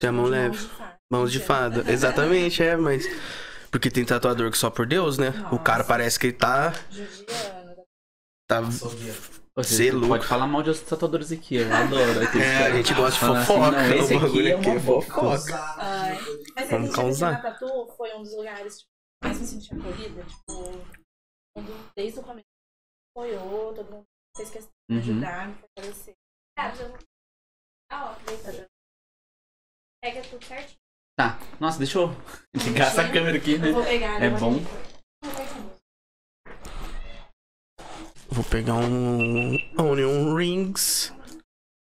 Tem 0.00 0.08
a 0.08 0.12
mão 0.12 0.24
leve. 0.24 0.56
Mãos 0.56 0.62
de 0.62 0.68
faca. 0.68 0.98
Mãos 1.10 1.32
de 1.32 1.40
fada. 1.40 1.92
Exatamente, 1.92 2.62
é, 2.62 2.76
mas. 2.76 3.06
Porque 3.70 3.90
tem 3.90 4.04
tatuador 4.04 4.50
que 4.50 4.56
só 4.56 4.70
por 4.70 4.86
Deus, 4.86 5.18
né? 5.18 5.34
O 5.50 5.58
cara 5.58 5.78
Nossa. 5.78 5.88
parece 5.88 6.18
que 6.18 6.28
ele 6.28 6.32
tá. 6.36 6.72
Tá... 8.48 8.62
Você 9.54 9.76
Cê 9.76 9.88
é 9.88 10.08
pode 10.08 10.26
falar 10.26 10.46
mal 10.46 10.62
de 10.62 10.70
outros 10.70 10.88
tatuadores 10.88 11.30
aqui, 11.30 11.56
eu 11.56 11.66
adoro. 11.74 12.22
É, 12.40 12.66
a 12.68 12.76
gente 12.76 12.94
gosta 12.94 13.12
de 13.12 13.18
falar 13.20 13.44
fofoca. 13.44 13.70
não, 13.70 13.94
esse 13.96 14.14
aqui 14.14 14.48
é 14.48 14.54
aqui 14.56 14.66
uma 14.68 14.76
é 14.76 14.78
boca. 14.78 15.06
fofoca. 15.06 15.56
Ai. 15.76 16.18
Mas 16.56 16.70
Vamos 16.70 16.88
você 16.90 16.96
causar. 16.96 17.32
na 17.32 17.42
Tatu 17.42 17.86
foi 17.96 18.14
um 18.14 18.22
dos 18.22 18.34
lugares 18.34 18.78
tipo, 18.78 18.88
que 19.22 19.28
mais 19.28 19.40
me 19.40 19.46
senti 19.46 19.74
acolhida. 19.74 20.24
Tipo, 20.24 20.62
quando, 21.54 21.92
desde 21.94 22.18
o 22.20 22.22
começo 22.22 22.46
apoiou, 23.14 23.74
todo 23.74 23.90
mundo 23.90 24.04
fez 24.34 24.50
questão 24.50 24.72
de 24.88 24.94
Uhum. 24.96 25.00
ajudar, 25.00 25.48
me 25.48 25.54
fortalecer. 25.54 26.14
Tá, 26.56 26.74
eu- 26.76 26.98
Ah, 27.90 28.10
ó, 28.10 28.24
deita. 28.24 28.66
Pega 30.02 30.22
tudo 30.22 30.44
certinho. 30.46 30.78
Tá, 31.18 31.38
nossa, 31.60 31.76
deixa 31.76 31.98
eu 31.98 32.08
ligar 32.56 32.88
essa 32.88 33.04
câmera 33.12 33.36
aqui, 33.36 33.58
né? 33.58 33.68
Eu 33.68 33.74
vou 33.74 33.84
pegar. 33.84 34.22
É 34.22 34.30
bom. 34.30 34.54
Vou 38.34 38.42
pegar 38.44 38.76
um. 38.76 39.56
Onion 39.78 40.34
rings. 40.34 41.12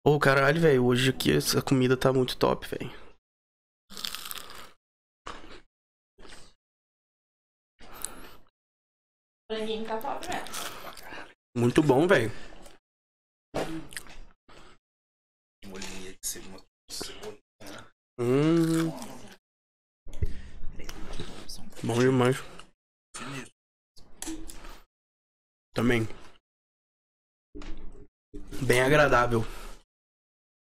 Ô, 0.07 0.21
caralho, 0.21 0.61
velho. 0.61 0.85
Hoje 0.85 1.11
aqui 1.11 1.37
essa 1.37 1.61
comida 1.61 1.97
tá 1.97 2.13
muito 2.13 2.39
top, 2.39 2.65
velho. 2.69 2.93
Tá 9.85 9.99
top 9.99 10.29
mesmo. 10.29 11.29
Muito 11.57 11.83
bom, 11.83 12.07
velho. 12.07 12.31
Molinha 15.67 16.13
de 16.13 16.19
cebola. 16.23 16.65
cebola. 16.89 17.37
Hum. 18.21 18.91
Bom 21.83 21.99
demais. 21.99 22.37
Também. 25.75 26.07
Bem 28.61 28.81
agradável. 28.81 29.45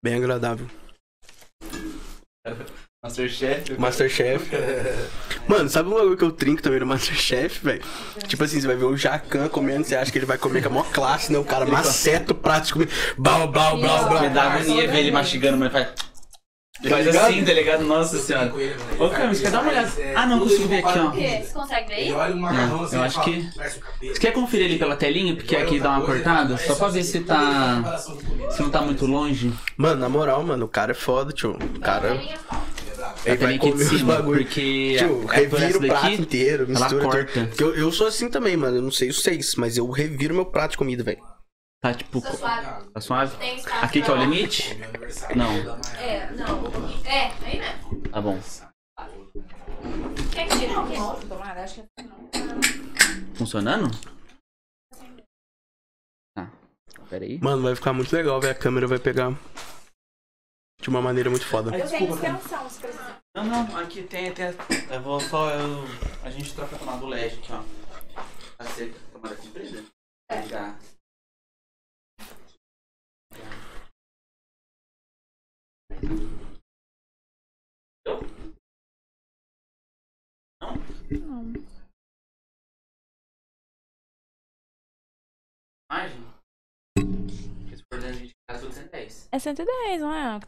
Bem 0.04 0.16
agradável. 0.16 0.68
Masterchef. 3.04 3.78
Masterchef. 3.78 4.50
Mano, 5.48 5.70
sabe 5.70 5.90
um 5.90 5.94
bagulho 5.94 6.16
que 6.18 6.24
eu 6.24 6.32
trinco 6.32 6.62
também 6.62 6.80
no 6.80 6.86
Masterchef, 6.86 7.64
velho? 7.64 7.84
Tipo 8.28 8.46
assim, 8.46 8.62
você 8.62 8.68
vai 8.68 8.78
ver 8.78 8.86
o 8.86 8.96
Jacan 8.96 9.50
comendo, 9.50 9.84
você 9.86 9.96
acha 9.96 10.10
que 10.12 10.18
ele 10.18 10.26
vai 10.26 10.38
comer 10.38 10.62
com 10.62 10.70
a 10.70 10.72
maior 10.72 10.90
classe, 10.92 11.32
né? 11.32 11.38
O 11.38 11.44
cara 11.44 11.66
maceta 11.66 12.32
o 12.32 12.36
prato 12.36 12.68
de 12.68 12.74
comida. 12.74 12.92
Blau, 13.18 13.48
blau, 13.50 13.78
blau, 13.78 14.04
Me 14.04 14.10
blau. 14.20 14.30
dá 14.30 14.44
agonia 14.54 14.88
ver 14.88 15.00
ele 15.00 15.12
mastigando, 15.12 15.58
mas 15.58 15.72
faz. 15.72 15.90
Tá 16.84 16.90
faz 16.90 17.06
ligado? 17.06 17.26
assim, 17.30 17.46
tá 17.46 17.54
ligado? 17.54 17.84
Nossa 17.86 18.20
senhora. 18.20 18.54
Ô, 19.00 19.10
Camis, 19.10 19.40
quer 19.40 19.52
dar 19.52 19.62
uma 19.62 19.72
olhada? 19.72 19.92
É, 20.02 20.14
Ah, 20.16 20.26
não, 20.26 20.40
consigo 20.40 20.68
ver 20.68 20.84
aqui, 20.84 21.00
ó. 21.00 21.12
Você 21.12 21.54
consegue 21.54 21.88
ver 21.88 21.94
aí? 21.94 22.10
Não, 22.12 22.84
assim 22.84 22.96
eu 22.98 23.02
acho 23.04 23.22
que-. 23.24 23.50
Você 24.02 24.20
quer 24.20 24.34
conferir 24.34 24.66
ali 24.66 24.78
pela 24.78 24.96
telinha? 24.96 25.36
Porque 25.36 25.56
aqui 25.56 25.80
dá 25.80 25.92
uma 25.92 26.06
cortada? 26.06 26.58
Só 26.58 26.76
pra 26.76 26.90
ver 26.90 27.04
se 27.04 27.22
tá. 27.22 27.98
Se 28.52 28.62
não 28.62 28.70
tá 28.70 28.82
muito 28.82 29.06
longe. 29.06 29.52
Mano, 29.78 30.02
na 30.02 30.10
moral, 30.10 30.44
mano, 30.44 30.66
o 30.66 30.70
cara 30.70 30.92
é 30.92 30.96
foda, 30.96 31.32
tio. 31.32 31.52
O 31.76 31.80
cara. 31.80 32.20
Ele 33.26 33.38
vai 33.38 33.56
aqui 33.56 33.66
de 33.68 33.72
comer 33.72 33.84
os 33.84 33.90
cima. 33.90 34.16
bagulho. 34.16 34.44
Porque. 34.44 34.96
Tio, 34.98 35.26
a- 35.30 35.34
revira 35.34 35.78
o 35.78 35.82
prato 35.88 36.02
daqui, 36.04 36.14
inteiro, 36.22 36.64
ela 36.64 36.70
mistura. 36.90 37.02
tudo. 37.02 37.12
corta. 37.12 37.50
Eu, 37.64 37.76
eu 37.76 37.92
sou 37.92 38.08
assim 38.08 38.30
também, 38.30 38.58
mano. 38.58 38.78
Eu 38.78 38.82
não 38.82 38.92
sei 38.92 39.10
os 39.10 39.22
seis, 39.24 39.56
mas 39.56 39.78
eu 39.78 39.90
reviro 39.90 40.34
meu 40.36 40.46
prato 40.46 40.72
de 40.72 40.78
comida, 40.78 41.04
velho. 41.04 41.20
Tá 41.84 41.94
tipo. 41.94 42.22
Tá 42.22 42.32
suave. 42.32 42.92
Tá 42.94 43.02
suave? 43.02 43.38
Tem 43.38 43.58
espaço 43.58 43.84
Aqui 43.86 44.02
que 44.02 44.10
é 44.10 44.14
o 44.14 44.16
pra- 44.16 44.24
limite? 44.26 44.74
Não. 45.36 45.52
É, 46.00 46.32
não. 46.32 47.04
É, 47.04 47.26
aí 47.46 47.60
mesmo. 47.60 48.02
Tá 48.10 48.22
bom. 48.22 48.40
Quer 50.32 50.48
que 50.48 50.60
tire 50.60 50.74
tomara, 51.28 51.62
acho 51.62 51.76
que 51.76 51.82
é 51.82 52.04
não. 52.04 53.36
Funcionando? 53.36 53.92
Tá. 56.34 56.50
Pera 57.10 57.26
aí. 57.26 57.38
Mano, 57.42 57.64
vai 57.64 57.76
ficar 57.76 57.92
muito 57.92 58.16
legal, 58.16 58.40
velho. 58.40 58.54
A 58.54 58.58
câmera 58.58 58.88
vai 58.88 58.98
pegar 58.98 59.38
de 60.82 60.88
uma 60.88 61.02
maneira 61.02 61.30
muito 61.30 61.46
foda. 61.46 61.78
Eu 61.78 61.90
tenho 61.90 62.14
extensão, 62.16 62.70
se 62.70 62.80
precisar. 62.80 63.20
Não, 63.36 63.44
não, 63.44 63.78
aqui 63.78 64.04
tem, 64.04 64.34
tem. 64.34 64.46
Eu 64.90 65.02
vou 65.02 65.20
só. 65.20 65.50
Eu, 65.50 65.84
a 66.24 66.30
gente 66.30 66.56
troca 66.56 66.78
a 66.78 66.80
tomada 66.80 67.00
do 67.00 67.08
LED 67.08 67.40
aqui, 67.40 67.52
ó. 67.52 67.62
Tá 68.58 68.64
seca. 68.70 68.98
Tomada 69.12 69.36
comprida? 69.36 69.84
É. 70.32 70.93
110. 89.10 89.30
É 89.32 89.40
110, 89.40 90.02
não 90.02 90.14
é, 90.14 90.40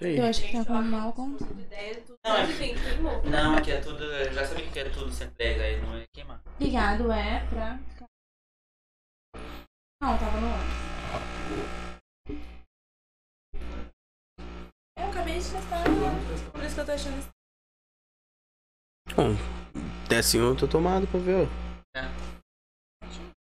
Eu 0.00 0.26
acho 0.26 0.42
que 0.42 0.52
tá 0.52 0.64
com 0.64 0.82
mal 0.82 1.12
com. 1.12 1.34
Assim? 1.34 2.74
Não, 3.02 3.10
é, 3.10 3.30
não, 3.30 3.56
aqui 3.56 3.72
é 3.72 3.80
tudo. 3.80 4.04
Eu 4.04 4.32
já 4.32 4.46
sabia 4.46 4.70
que 4.70 4.78
era 4.78 4.90
tudo 4.90 5.12
110, 5.12 5.60
aí 5.60 5.82
não 5.82 5.98
ia 5.98 6.06
queimar. 6.12 6.40
Obrigado, 6.54 7.10
é 7.10 7.46
pra. 7.48 7.78
Não, 10.00 10.16
tava 10.18 10.40
no 10.40 10.46
ônibus. 10.46 10.88
É, 14.96 15.04
eu 15.04 15.10
acabei 15.10 15.38
de 15.38 15.50
testar, 15.50 15.84
por 16.52 16.62
isso 16.62 16.74
que 16.74 16.80
eu 16.80 16.86
tô 16.86 16.92
achando. 16.92 17.38
Bom, 19.16 19.30
hum, 19.30 20.08
desce 20.08 20.38
um, 20.38 20.50
eu 20.50 20.56
tô 20.56 20.68
tomado 20.68 21.08
pra 21.08 21.18
ver, 21.18 21.34
ó. 21.34 21.98
É. 21.98 22.02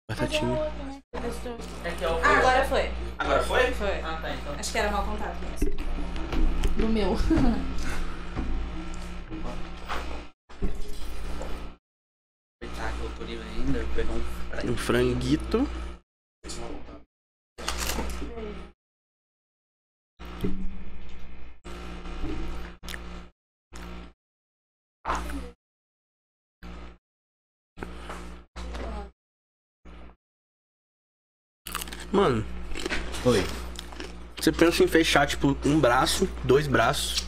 Tá 0.06 0.14
Batatinha. 0.14 0.93
É 1.14 1.90
que 1.92 2.04
é 2.04 2.08
Ah, 2.08 2.38
agora 2.38 2.64
foi. 2.64 2.90
Agora 3.18 3.42
foi? 3.44 3.70
Foi. 3.72 4.00
Ah, 4.00 4.18
tá, 4.20 4.34
então. 4.34 4.54
Acho 4.58 4.72
que 4.72 4.78
era 4.78 4.90
mau 4.90 5.04
contato 5.04 5.36
mesmo. 5.50 5.70
Do 6.76 6.88
meu. 6.88 7.16
Aproveitar 12.60 12.92
que 12.92 13.04
eu 13.04 13.10
tô 13.16 13.24
livre 13.24 13.46
ainda, 13.48 13.78
vou 13.78 13.94
pegar 13.94 14.12
um 14.12 14.72
Um 14.72 14.76
franguito. 14.76 15.68
Mano, 32.14 32.44
Oi. 33.24 33.42
você 34.40 34.52
pensa 34.52 34.84
em 34.84 34.86
fechar, 34.86 35.26
tipo, 35.26 35.56
um 35.66 35.80
braço, 35.80 36.28
dois 36.44 36.68
braços, 36.68 37.26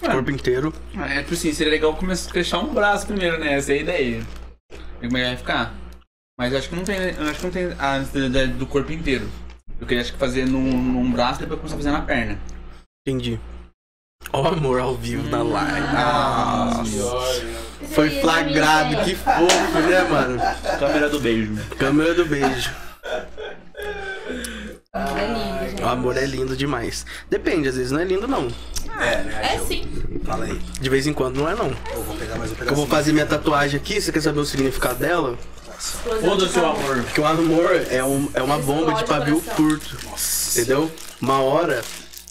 corpo 0.00 0.30
inteiro. 0.30 0.72
É, 0.96 1.18
tipo 1.20 1.34
assim, 1.34 1.52
seria 1.52 1.74
legal 1.74 1.94
começar 1.94 2.30
a 2.30 2.32
fechar 2.32 2.60
um 2.60 2.72
braço 2.72 3.06
primeiro, 3.06 3.38
né? 3.38 3.52
Essa 3.52 3.74
é 3.74 3.76
a 3.76 3.80
ideia. 3.82 4.26
E 5.02 5.06
como 5.06 5.18
é 5.18 5.20
que 5.20 5.26
vai 5.26 5.36
ficar? 5.36 5.74
Mas 6.38 6.52
eu 6.52 6.58
acho 6.58 6.70
que 6.70 6.74
não 6.74 6.84
tem, 6.84 6.96
eu 6.96 7.28
acho 7.28 7.38
que 7.38 7.44
não 7.44 7.52
tem 7.52 7.76
a 7.78 7.98
necessidade 7.98 8.52
do 8.52 8.66
corpo 8.66 8.90
inteiro. 8.90 9.28
Eu 9.78 9.86
queria 9.86 10.00
acho 10.00 10.14
que 10.14 10.18
fazer 10.18 10.46
num, 10.46 10.72
num 10.72 11.12
braço 11.12 11.40
e 11.40 11.42
depois 11.42 11.60
começar 11.60 11.74
a 11.74 11.78
fazer 11.78 11.90
na 11.90 12.00
perna. 12.00 12.38
Entendi. 13.06 13.38
Ó, 14.32 14.48
amor 14.48 14.80
ao 14.80 14.94
vivo 14.94 15.28
na 15.28 15.42
live. 15.42 15.86
Ah, 15.94 16.82
foi 17.90 18.08
flagrado, 18.22 19.04
que 19.04 19.14
fofo, 19.14 19.80
né, 19.80 20.02
mano? 20.08 20.40
Câmera 20.78 21.10
do 21.10 21.20
beijo. 21.20 21.52
Câmera 21.76 22.14
do 22.14 22.24
beijo. 22.24 22.72
É 24.94 25.26
lindo, 25.26 25.70
gente. 25.70 25.82
O 25.82 25.88
amor 25.88 26.18
é 26.18 26.26
lindo 26.26 26.54
demais. 26.54 27.06
Depende, 27.30 27.66
às 27.66 27.76
vezes 27.76 27.90
não 27.90 28.00
é 28.00 28.04
lindo, 28.04 28.28
não. 28.28 28.48
É, 29.00 29.22
né? 29.22 29.54
É 29.54 29.58
sim. 29.58 29.88
Fala 30.22 30.44
aí. 30.44 30.60
De 30.78 30.90
vez 30.90 31.06
em 31.06 31.14
quando 31.14 31.38
não 31.38 31.48
é, 31.48 31.54
não. 31.54 31.74
Eu 31.94 32.02
vou 32.02 32.14
pegar 32.14 32.36
mais 32.36 32.52
um 32.52 32.54
Eu 32.62 32.74
vou 32.74 32.86
fazer 32.86 33.10
minha 33.14 33.24
tatuagem 33.24 33.80
aqui, 33.80 33.98
você 33.98 34.12
quer 34.12 34.20
saber 34.20 34.40
o 34.40 34.44
significado 34.44 34.96
dela? 34.96 35.38
Foda-se 35.78 36.58
o 36.58 36.66
amor. 36.66 37.02
Porque 37.04 37.20
o 37.22 37.26
amor 37.26 37.70
é, 37.90 38.04
um, 38.04 38.28
é 38.34 38.42
uma 38.42 38.58
bomba 38.58 38.92
de 38.92 39.04
pavio 39.04 39.38
Explode 39.38 39.56
curto. 39.56 39.96
Entendeu? 40.52 40.92
Uma 41.22 41.40
hora 41.40 41.82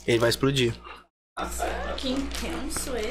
ele 0.05 0.19
vai 0.19 0.29
explodir. 0.29 0.75
Que 1.97 2.09
intenso 2.09 2.95
ele. 2.95 3.09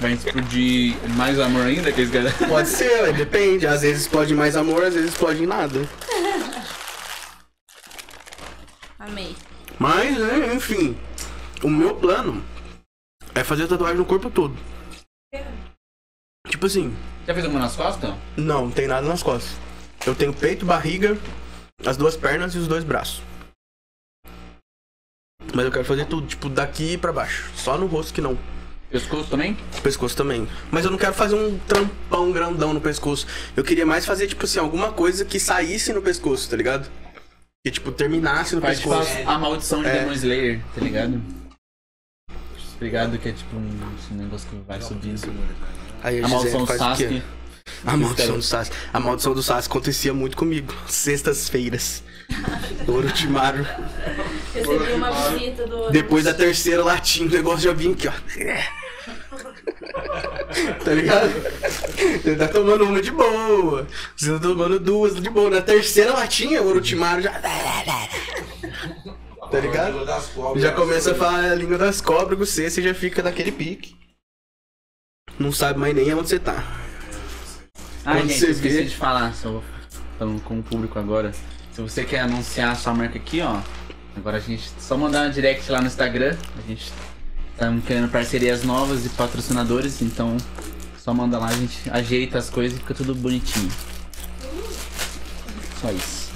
Vai 0.00 0.12
explodir 0.12 0.96
mais 1.16 1.40
amor 1.40 1.62
ainda, 1.62 1.90
que 1.90 2.02
eles 2.02 2.10
querem. 2.10 2.30
Pode 2.46 2.68
ser, 2.68 3.14
depende. 3.14 3.66
Às 3.66 3.80
vezes 3.80 4.02
explode 4.02 4.34
mais 4.34 4.54
amor, 4.54 4.84
às 4.84 4.92
vezes 4.92 5.12
explode 5.12 5.42
em 5.42 5.46
nada. 5.46 5.80
Amei. 9.02 9.34
Mas, 9.80 10.16
né, 10.16 10.54
enfim. 10.54 10.96
O 11.62 11.68
meu 11.68 11.94
plano 11.96 12.42
é 13.34 13.42
fazer 13.42 13.66
tatuagem 13.66 13.96
no 13.98 14.04
corpo 14.04 14.30
todo. 14.30 14.56
Tipo 16.48 16.66
assim, 16.66 16.94
Já 17.26 17.34
fez 17.34 17.44
uma 17.46 17.58
nas 17.58 17.74
costas? 17.74 18.14
não, 18.36 18.66
não 18.66 18.70
tem 18.70 18.86
nada 18.86 19.06
nas 19.06 19.22
costas. 19.22 19.56
Eu 20.06 20.14
tenho 20.14 20.32
peito, 20.32 20.64
barriga, 20.64 21.18
as 21.84 21.96
duas 21.96 22.16
pernas 22.16 22.54
e 22.54 22.58
os 22.58 22.68
dois 22.68 22.84
braços. 22.84 23.22
Mas 25.52 25.64
eu 25.64 25.72
quero 25.72 25.84
fazer 25.84 26.06
tudo, 26.06 26.26
tipo, 26.28 26.48
daqui 26.48 26.96
pra 26.96 27.12
baixo. 27.12 27.50
Só 27.56 27.76
no 27.76 27.86
rosto 27.86 28.14
que 28.14 28.20
não. 28.20 28.38
Pescoço 28.88 29.30
também? 29.30 29.56
Pescoço 29.82 30.16
também. 30.16 30.46
Mas 30.70 30.84
eu 30.84 30.90
não 30.92 30.98
quero 30.98 31.14
fazer 31.14 31.34
um 31.34 31.58
trampão 31.60 32.30
grandão 32.30 32.72
no 32.72 32.80
pescoço. 32.80 33.26
Eu 33.56 33.64
queria 33.64 33.86
mais 33.86 34.06
fazer, 34.06 34.28
tipo 34.28 34.44
assim, 34.44 34.60
alguma 34.60 34.92
coisa 34.92 35.24
que 35.24 35.40
saísse 35.40 35.92
no 35.92 36.02
pescoço, 36.02 36.48
tá 36.48 36.56
ligado? 36.56 36.88
Que, 37.64 37.70
tipo, 37.70 37.92
terminasse 37.92 38.56
no 38.56 38.60
Faz 38.60 38.78
tipo 38.78 38.90
pescoço. 38.90 39.28
a, 39.28 39.34
a 39.34 39.38
maldição 39.38 39.82
de 39.82 39.88
É. 39.88 40.00
Demon 40.00 40.12
Slayer, 40.14 40.60
tá 40.74 40.80
ligado? 40.80 41.22
Ligado? 42.80 43.18
Que 43.18 43.28
é 43.28 43.32
tipo 43.32 43.54
um 43.56 44.16
negócio 44.16 44.48
que 44.48 44.56
vai 44.66 44.80
subindo. 44.82 45.20
Aí 46.02 46.20
A 46.20 46.26
a 46.26 46.28
maldição 46.28 46.64
do? 46.64 46.76
Sasuke. 46.76 47.22
A 47.86 47.96
maldição 47.96 48.36
do 48.36 48.42
Sasuke. 48.42 48.76
A 48.92 48.98
maldição 49.00 49.34
do 49.34 49.42
Sasuke 49.42 49.68
acontecia 49.76 50.12
muito 50.12 50.36
comigo. 50.36 50.74
Sextas-feiras. 50.88 52.02
Orochimaru. 52.88 53.64
Recebi 54.52 54.92
uma 54.94 55.10
visita 55.12 55.64
do. 55.68 55.90
Depois 55.92 56.24
da 56.24 56.34
terceira 56.34 56.82
latinha, 56.82 57.28
o 57.28 57.30
negócio 57.32 57.60
já 57.60 57.72
vinha 57.72 57.92
aqui, 57.92 58.08
ó. 58.08 58.12
Tá 60.84 60.92
ligado? 60.92 61.30
Você 62.22 62.36
tá 62.36 62.48
tomando 62.48 62.84
uma 62.84 63.00
de 63.00 63.10
boa. 63.10 63.86
Você 64.16 64.32
tá 64.32 64.38
tomando 64.38 64.78
duas 64.78 65.14
de 65.20 65.30
boa. 65.30 65.48
Na 65.50 65.62
terceira 65.62 66.12
latinha, 66.12 66.62
o 66.62 66.68
Orochimaru 66.68 67.22
já. 67.22 67.32
Tá 69.50 69.60
ligado? 69.60 70.06
Já 70.58 70.72
começa 70.72 71.12
a 71.12 71.14
falar 71.14 71.50
a 71.50 71.54
língua 71.54 71.76
das 71.76 72.00
cobras 72.00 72.38
com 72.38 72.44
você, 72.46 72.70
você 72.70 72.80
já 72.80 72.94
fica 72.94 73.22
naquele 73.22 73.52
pique. 73.52 73.94
Não 75.38 75.52
sabe 75.52 75.78
mais 75.78 75.94
nem 75.94 76.12
onde 76.14 76.28
você 76.28 76.38
tá. 76.38 76.64
Ah, 78.04 78.14
Quando 78.16 78.28
gente, 78.28 78.38
você 78.40 78.50
esqueci 78.50 78.76
vê- 78.78 78.84
de 78.84 78.96
falar, 78.96 79.34
só 79.34 79.62
falando 80.18 80.40
com 80.42 80.58
o 80.58 80.62
público 80.62 80.98
agora. 80.98 81.32
Se 81.72 81.82
você 81.82 82.02
quer 82.04 82.20
anunciar 82.20 82.70
a 82.72 82.74
sua 82.74 82.94
marca 82.94 83.18
aqui, 83.18 83.42
ó. 83.42 83.60
Agora 84.16 84.38
a 84.38 84.40
gente 84.40 84.70
só 84.78 84.96
mandar 84.96 85.24
uma 85.26 85.30
direct 85.30 85.70
lá 85.70 85.80
no 85.82 85.86
Instagram. 85.86 86.34
A 86.58 86.66
gente 86.66 86.90
tá 87.62 87.72
querendo 87.86 88.10
parcerias 88.10 88.64
novas 88.64 89.06
e 89.06 89.08
patrocinadores, 89.10 90.02
então 90.02 90.36
só 90.98 91.14
manda 91.14 91.38
lá, 91.38 91.46
a 91.48 91.52
gente 91.52 91.78
ajeita 91.90 92.38
as 92.38 92.50
coisas 92.50 92.76
e 92.76 92.80
fica 92.80 92.94
tudo 92.94 93.14
bonitinho. 93.14 93.70
Só 95.80 95.90
isso. 95.92 96.32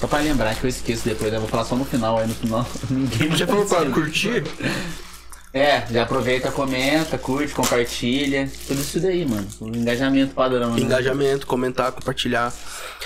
Só 0.00 0.06
pra 0.08 0.18
lembrar 0.18 0.54
que 0.56 0.64
eu 0.64 0.68
esqueço 0.68 1.04
depois, 1.04 1.32
eu 1.32 1.40
vou 1.40 1.48
falar 1.48 1.64
só 1.64 1.76
no 1.76 1.84
final, 1.84 2.18
aí 2.18 2.26
no 2.26 2.34
final 2.34 2.66
ninguém 2.90 3.36
Já 3.36 3.46
falou 3.46 3.64
pra 3.66 3.86
curtir? 3.90 4.42
É, 5.54 5.84
já 5.88 6.02
aproveita, 6.02 6.50
comenta, 6.50 7.16
curte, 7.16 7.54
compartilha. 7.54 8.50
Tudo 8.66 8.80
isso 8.80 8.98
daí, 8.98 9.24
mano. 9.24 9.46
O 9.60 9.68
engajamento 9.68 10.34
padrão, 10.34 10.74
né? 10.74 10.80
Engajamento, 10.80 11.46
comentar, 11.46 11.92
compartilhar. 11.92 12.52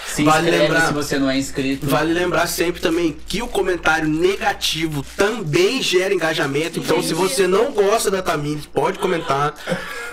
Se 0.07 0.25
Vale 0.25 0.51
lembrar- 0.51 0.87
se 0.87 0.95
você 0.95 1.19
não 1.19 1.29
é 1.31 1.37
inscrito. 1.37 1.87
Vale 1.87 2.15
lembrar 2.15 2.47
sempre 2.47 2.81
também 2.81 3.15
que 3.29 3.43
o 3.43 3.47
comentário 3.47 4.09
negativo 4.09 5.05
também 5.15 5.83
gera 5.83 6.15
engajamento. 6.15 6.79
Então, 6.81 7.03
se 7.03 7.13
você 7.13 7.47
não 7.47 7.71
gosta 7.73 8.11
da 8.11 8.23
Tamires, 8.23 8.65
pode 8.65 8.99
comentar. 8.99 9.55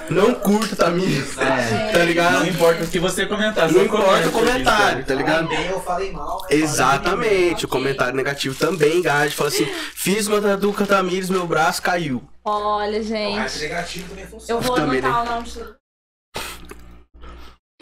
Não 0.09 0.33
curta 0.35 0.75
Tamires, 0.75 1.37
É. 1.37 1.91
tá 1.93 2.03
ligado? 2.03 2.39
Não 2.39 2.47
importa 2.47 2.83
o 2.83 2.87
que 2.87 2.99
você 2.99 3.25
comentar. 3.25 3.71
Não 3.71 3.85
importa 3.85 4.05
comenta, 4.07 4.27
o 4.27 4.31
comentário, 4.33 5.05
tá 5.05 5.15
ligado? 5.15 5.47
bem, 5.47 5.65
eu 5.67 5.79
falei 5.81 6.11
mal. 6.11 6.35
eu 6.35 6.39
falei 6.41 6.61
Exatamente, 6.63 7.65
o 7.65 7.67
comentário 7.67 8.13
negativo 8.15 8.53
também 8.53 8.97
engaja. 8.97 9.33
Fala 9.33 9.49
assim: 9.49 9.67
fiz 9.95 10.27
uma 10.27 10.41
tatu 10.41 10.73
com 10.73 10.83
a 10.83 10.85
Tamires, 10.85 11.29
meu 11.29 11.47
braço 11.47 11.81
caiu. 11.81 12.21
Olha. 12.43 12.97
Arte 12.97 13.03
gente. 13.03 13.61
negativo 13.61 14.09
também 14.09 14.27
funciona. 14.27 14.59
Eu 14.59 14.67
vou 14.67 14.75
Também, 14.75 14.99
anotar 14.99 15.21
o 15.21 15.25
nome 15.25 15.47
de. 15.47 15.75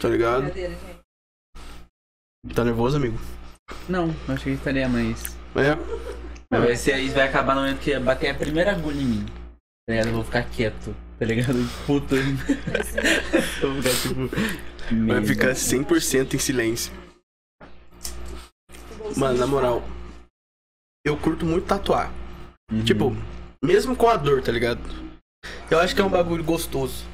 Tá 0.00 0.08
ligado? 0.08 0.42
Brincadeira, 0.42 0.74
gente. 0.74 2.54
Tá 2.54 2.64
nervoso, 2.64 2.96
amigo? 2.96 3.18
Não, 3.88 4.08
não 4.28 4.34
achei 4.34 4.52
que 4.52 4.58
estaria 4.58 4.88
mais. 4.88 5.36
É. 5.56 5.76
Mas 6.50 6.62
vai 6.62 6.76
ser 6.76 6.92
aí, 6.92 7.08
vai 7.08 7.26
acabar 7.26 7.54
no 7.54 7.62
momento 7.62 7.80
que 7.80 7.98
bater 7.98 8.30
a 8.30 8.34
primeira 8.34 8.72
agulha 8.72 9.00
em 9.00 9.06
mim. 9.06 9.26
Tá 9.86 9.92
ligado? 9.92 10.06
Eu 10.08 10.14
vou 10.14 10.24
ficar 10.24 10.42
quieto, 10.50 10.94
tá 11.18 11.24
ligado? 11.24 11.58
Puta. 11.86 12.16
eu 12.16 13.72
vou 13.72 13.82
ficar 13.82 14.00
tipo. 14.00 15.06
Vai 15.06 15.24
ficar 15.24 15.50
100% 15.52 16.34
em 16.34 16.38
silêncio. 16.38 16.92
Mano, 19.16 19.38
na 19.38 19.46
moral, 19.46 19.82
eu 21.06 21.16
curto 21.16 21.46
muito 21.46 21.66
tatuar. 21.66 22.12
Uhum. 22.70 22.84
Tipo, 22.84 23.16
mesmo 23.64 23.96
com 23.96 24.08
a 24.08 24.16
dor, 24.16 24.42
tá 24.42 24.52
ligado? 24.52 24.80
Eu 25.70 25.78
acho 25.80 25.94
que 25.94 26.00
é 26.00 26.04
um 26.04 26.08
bagulho 26.10 26.44
gostoso. 26.44 27.04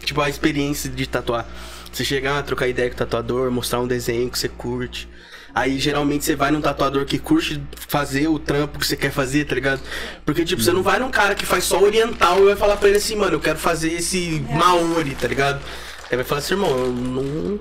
Tipo, 0.00 0.20
a 0.20 0.28
experiência 0.28 0.88
de 0.90 1.06
tatuar. 1.06 1.46
Você 1.92 2.04
chegar, 2.04 2.42
trocar 2.42 2.68
ideia 2.68 2.88
com 2.90 2.94
o 2.94 2.98
tatuador, 2.98 3.50
mostrar 3.50 3.80
um 3.80 3.86
desenho 3.86 4.30
que 4.30 4.38
você 4.38 4.48
curte. 4.48 5.08
Aí 5.54 5.78
geralmente 5.78 6.24
você 6.26 6.36
vai 6.36 6.50
num 6.50 6.60
tatuador 6.60 7.06
que 7.06 7.18
curte 7.18 7.62
fazer 7.88 8.28
o 8.28 8.38
trampo 8.38 8.78
que 8.78 8.86
você 8.86 8.94
quer 8.96 9.10
fazer, 9.10 9.46
tá 9.46 9.54
ligado? 9.54 9.80
Porque, 10.26 10.44
tipo, 10.44 10.60
você 10.60 10.70
não 10.70 10.82
vai 10.82 10.98
num 10.98 11.10
cara 11.10 11.34
que 11.34 11.46
faz 11.46 11.64
só 11.64 11.80
oriental 11.82 12.38
e 12.42 12.44
vai 12.44 12.56
falar 12.56 12.76
pra 12.76 12.88
ele 12.88 12.98
assim, 12.98 13.16
mano, 13.16 13.32
eu 13.36 13.40
quero 13.40 13.58
fazer 13.58 13.90
esse 13.94 14.44
Maori, 14.50 15.14
tá 15.14 15.26
ligado? 15.26 15.62
Aí 16.10 16.16
vai 16.16 16.24
falar 16.24 16.40
assim, 16.40 16.54
irmão, 16.54 16.70
eu 16.70 16.92
não, 16.92 17.58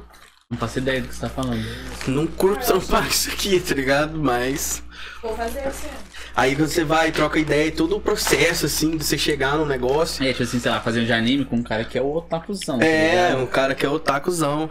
Não 0.51 0.57
faço 0.57 0.79
ideia 0.79 1.01
do 1.01 1.07
que 1.07 1.15
você 1.15 1.21
tá 1.21 1.29
falando. 1.29 1.65
não 2.07 2.27
curto 2.27 2.65
trampar 2.65 3.07
isso 3.07 3.29
aqui, 3.31 3.59
tá 3.61 3.73
ligado? 3.73 4.19
Mas. 4.19 4.83
Vou 5.21 5.35
fazer 5.37 5.61
assim. 5.61 5.87
Aí 6.35 6.53
você 6.53 6.83
vai, 6.83 7.11
troca 7.11 7.39
ideia, 7.39 7.67
e 7.67 7.71
todo 7.71 7.95
o 7.95 8.01
processo, 8.01 8.65
assim, 8.65 8.97
de 8.97 9.05
você 9.05 9.17
chegar 9.17 9.57
no 9.57 9.65
negócio. 9.65 10.23
É, 10.25 10.31
tipo 10.31 10.43
assim, 10.43 10.59
sei 10.59 10.69
lá, 10.69 10.81
fazer 10.81 11.01
um 11.01 11.05
de 11.05 11.13
anime 11.13 11.45
com 11.45 11.55
um 11.55 11.63
cara 11.63 11.85
que 11.85 11.97
é 11.97 12.01
o 12.01 12.13
otakuzão. 12.13 12.77
tá 12.79 12.85
É, 12.85 13.29
ligado? 13.29 13.43
um 13.43 13.47
cara 13.47 13.73
que 13.73 13.85
é 13.85 13.89
otakuzão. 13.89 14.69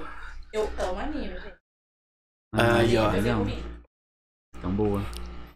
Eu 0.52 0.70
amo 0.78 1.00
anime, 1.00 1.28
gente. 1.28 1.54
Aí, 2.54 2.96
ó. 2.98 3.10
Legal. 3.10 3.46
Então, 4.58 4.70
boa. 4.70 5.02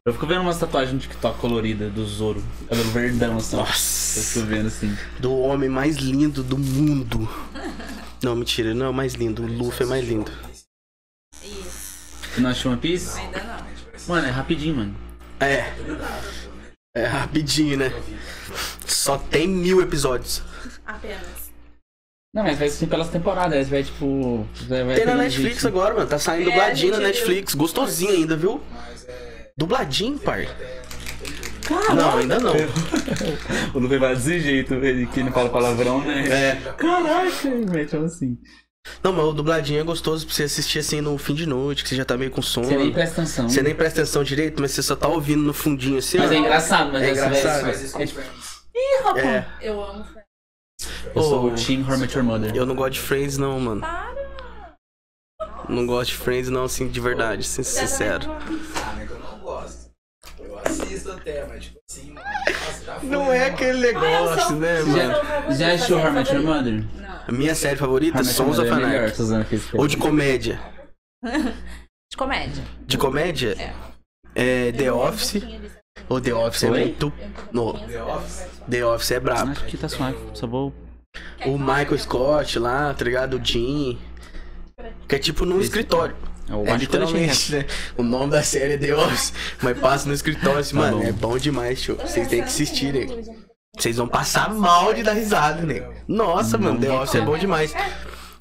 Eu 0.07 0.15
fico 0.15 0.27
vendo 0.27 0.41
umas 0.41 0.59
tatuagens 0.59 0.95
no 0.95 0.99
TikTok 1.01 1.39
colorida 1.39 1.91
do 1.91 2.07
Zoro. 2.07 2.43
Cabelo 2.69 2.91
verdão, 2.91 3.37
assim. 3.37 3.57
Eu 3.57 3.63
Nossa. 3.63 4.21
fico 4.33 4.47
vendo 4.47 4.67
assim. 4.69 4.97
Do 5.21 5.37
homem 5.39 5.69
mais 5.69 5.97
lindo 5.97 6.43
do 6.43 6.57
mundo. 6.57 7.29
Não, 8.23 8.35
mentira, 8.35 8.73
não 8.73 8.87
é 8.87 8.89
o 8.89 8.95
mais 8.95 9.13
lindo. 9.15 9.43
O 9.43 9.47
Luffy 9.47 9.85
é 9.85 9.89
mais 9.89 10.09
lindo. 10.09 10.33
Isso. 11.45 12.17
Você 12.35 12.41
não 12.41 12.51
assistiu 12.51 12.71
One 12.71 12.81
Piece? 12.81 13.21
Ainda 13.21 13.67
Mano, 14.09 14.27
é 14.27 14.31
rapidinho, 14.31 14.77
mano. 14.77 14.97
É. 15.41 15.73
É 16.95 17.05
rapidinho, 17.05 17.77
né? 17.77 17.93
Só 18.87 19.19
tem 19.19 19.47
mil 19.47 19.81
episódios. 19.81 20.43
Apenas. 20.85 21.49
Não, 22.35 22.43
mas 22.43 22.59
vai 22.59 22.69
ser 22.69 22.87
pelas 22.87 23.09
temporadas, 23.09 23.69
vai 23.69 23.83
tipo. 23.83 24.47
Vai, 24.69 24.85
vai 24.85 24.97
Tem 24.97 25.07
na 25.07 25.15
Netflix 25.15 25.65
agora, 25.65 25.95
mano. 25.95 26.07
Tá 26.07 26.19
saindo 26.19 26.49
É, 26.49 26.53
dubladinho 26.53 26.93
na 26.93 26.99
Netflix. 27.01 27.55
Gostosinho 27.55 28.13
ainda, 28.13 28.37
viu? 28.37 28.61
Mas 28.71 29.09
é. 29.09 29.51
Dubladinho, 29.57 30.19
pai. 30.19 30.49
Não, 31.95 32.19
ainda 32.19 32.39
não. 32.39 32.55
O 33.75 33.79
Lucas 33.79 34.01
vai 34.01 34.15
desse 34.15 34.41
jeito, 34.41 34.75
ele 34.75 35.07
que 35.07 35.23
não 35.23 35.33
fala 35.33 35.51
palavrão, 35.51 36.03
né? 36.03 36.29
É. 36.29 36.55
Caraca, 36.77 37.49
mete 37.71 37.97
assim. 37.97 38.39
Não, 39.03 39.13
mas 39.13 39.25
o 39.25 39.33
dubladinho 39.33 39.81
é 39.81 39.83
gostoso 39.83 40.27
pra 40.27 40.35
você 40.35 40.45
assistir 40.45 40.79
assim 40.81 41.01
no 41.01 41.17
fim 41.19 41.35
de 41.35 41.47
noite, 41.47 41.83
que 41.83 41.89
você 41.89 41.97
já 41.97 42.05
tá 42.05 42.17
meio 42.17 42.31
com 42.31 42.43
sono. 42.43 42.67
Você 42.67 42.77
nem 42.77 42.93
presta 42.93 43.23
atenção. 43.23 43.49
Você 43.49 43.63
nem 43.63 43.75
presta 43.75 44.01
atenção 44.03 44.25
direito, 44.25 44.61
mas 44.61 44.73
você 44.73 44.83
só 44.83 44.97
tá 44.97 45.09
ouvindo 45.09 45.43
no 45.43 45.53
fundinho 45.55 45.99
assim, 45.99 46.19
Mas 46.19 46.31
ó. 46.31 46.35
é 46.35 46.37
engraçado, 46.39 46.93
mas 46.93 47.03
É 47.03 47.11
engraçado. 47.11 47.61
Faz 47.63 47.81
isso 47.83 47.95
com 47.97 48.03
é- 48.03 48.07
Friends. 48.07 48.59
É. 49.17 49.45
Eu 49.61 49.83
amo 49.83 50.05
Friends. 50.05 50.29
Eu 51.15 51.23
sou 51.23 51.47
o 51.47 51.55
Team 51.55 51.85
Met 51.99 52.15
Your 52.15 52.25
Mother. 52.25 52.55
Eu 52.55 52.65
não 52.67 52.75
gosto 52.75 52.93
de 52.95 53.01
Friends, 53.01 53.37
não, 53.39 53.59
mano. 53.59 53.83
Não 55.69 55.87
gosto 55.87 56.11
de 56.11 56.17
Friends, 56.17 56.49
não, 56.49 56.65
assim, 56.65 56.89
de 56.89 57.01
verdade, 57.01 57.45
ser 57.45 57.65
sincero. 57.65 58.31
Ah, 58.31 59.05
eu 59.09 59.19
não 59.19 59.39
gosto. 59.41 59.91
Eu 60.39 60.59
assisto 60.59 61.13
até, 61.13 61.47
mas 61.47 61.65
tipo 61.65 61.78
Não 63.03 63.33
é 63.33 63.47
aquele 63.47 63.81
negócio, 63.81 64.57
né, 64.57 64.83
mano? 64.83 64.97
Já, 64.97 65.51
já 65.53 65.73
assistiu 65.73 65.99
How 65.99 66.09
I 66.09 66.11
Met 66.13 66.35
Your 66.35 66.45
Mother? 66.45 66.85
A 67.27 67.33
minha 67.33 67.55
série 67.55 67.77
favorita, 67.77 68.19
Your 68.19 68.27
Sons 68.27 68.59
of 68.59 68.69
é 68.69 68.73
Anarchy. 68.73 69.55
esse 69.55 69.77
Ou 69.77 69.87
de 69.87 69.97
comédia. 69.97 70.61
De 72.11 72.17
comédia. 72.17 72.65
De 72.87 72.97
comédia? 72.97 73.75
É 74.35 74.73
The 74.73 74.91
Office. 74.91 75.43
Ou 76.09 76.21
The 76.21 76.33
Office 76.33 76.63
é 76.65 76.71
muito. 76.71 77.13
No, 77.53 77.75
The 77.75 78.03
Office. 78.03 78.47
The 78.71 78.87
Office 78.87 79.11
é 79.11 79.21
brabo. 79.21 79.51
Acho 79.53 79.65
que 79.67 79.77
tá 79.77 79.89
suave, 79.89 80.17
só 80.33 80.47
vou... 80.47 80.73
O 81.45 81.59
Michael 81.59 81.99
Scott 81.99 82.59
lá, 82.59 82.95
tá 82.95 83.05
ligado? 83.05 83.35
O 83.37 83.45
Jim. 83.45 83.99
Que 85.07 85.17
é 85.17 85.19
tipo 85.19 85.45
num 85.45 85.61
escritório. 85.61 86.17
Eu 86.49 86.61
É 86.61 86.65
deixei 86.65 86.79
literalmente, 86.79 87.53
né? 87.53 87.67
O 87.97 88.03
nome 88.03 88.33
da 88.33 88.43
série 88.43 88.75
é 88.75 88.79
The 88.79 88.95
Office. 88.95 89.33
Mas 89.63 89.79
passa 89.79 90.09
no 90.09 90.15
escritório 90.15 90.59
assim, 90.59 90.75
Tá 90.75 90.81
mano, 90.83 91.03
é 91.03 91.13
bom 91.13 91.37
demais, 91.37 91.81
tio. 91.81 91.97
Vocês 91.97 92.27
têm 92.29 92.41
que 92.41 92.49
assistir, 92.49 92.93
né? 92.93 93.07
Vocês 93.77 93.97
vão 93.97 94.09
passar 94.09 94.53
mal 94.53 94.93
de 94.95 95.03
dar 95.03 95.13
risada, 95.13 95.63
né? 95.63 95.87
Nossa, 96.09 96.57
Não 96.57 96.69
mano, 96.73 96.81
The 96.81 96.91
Office 96.91 97.15
é 97.15 97.21
bom 97.21 97.39
demais. 97.39 97.75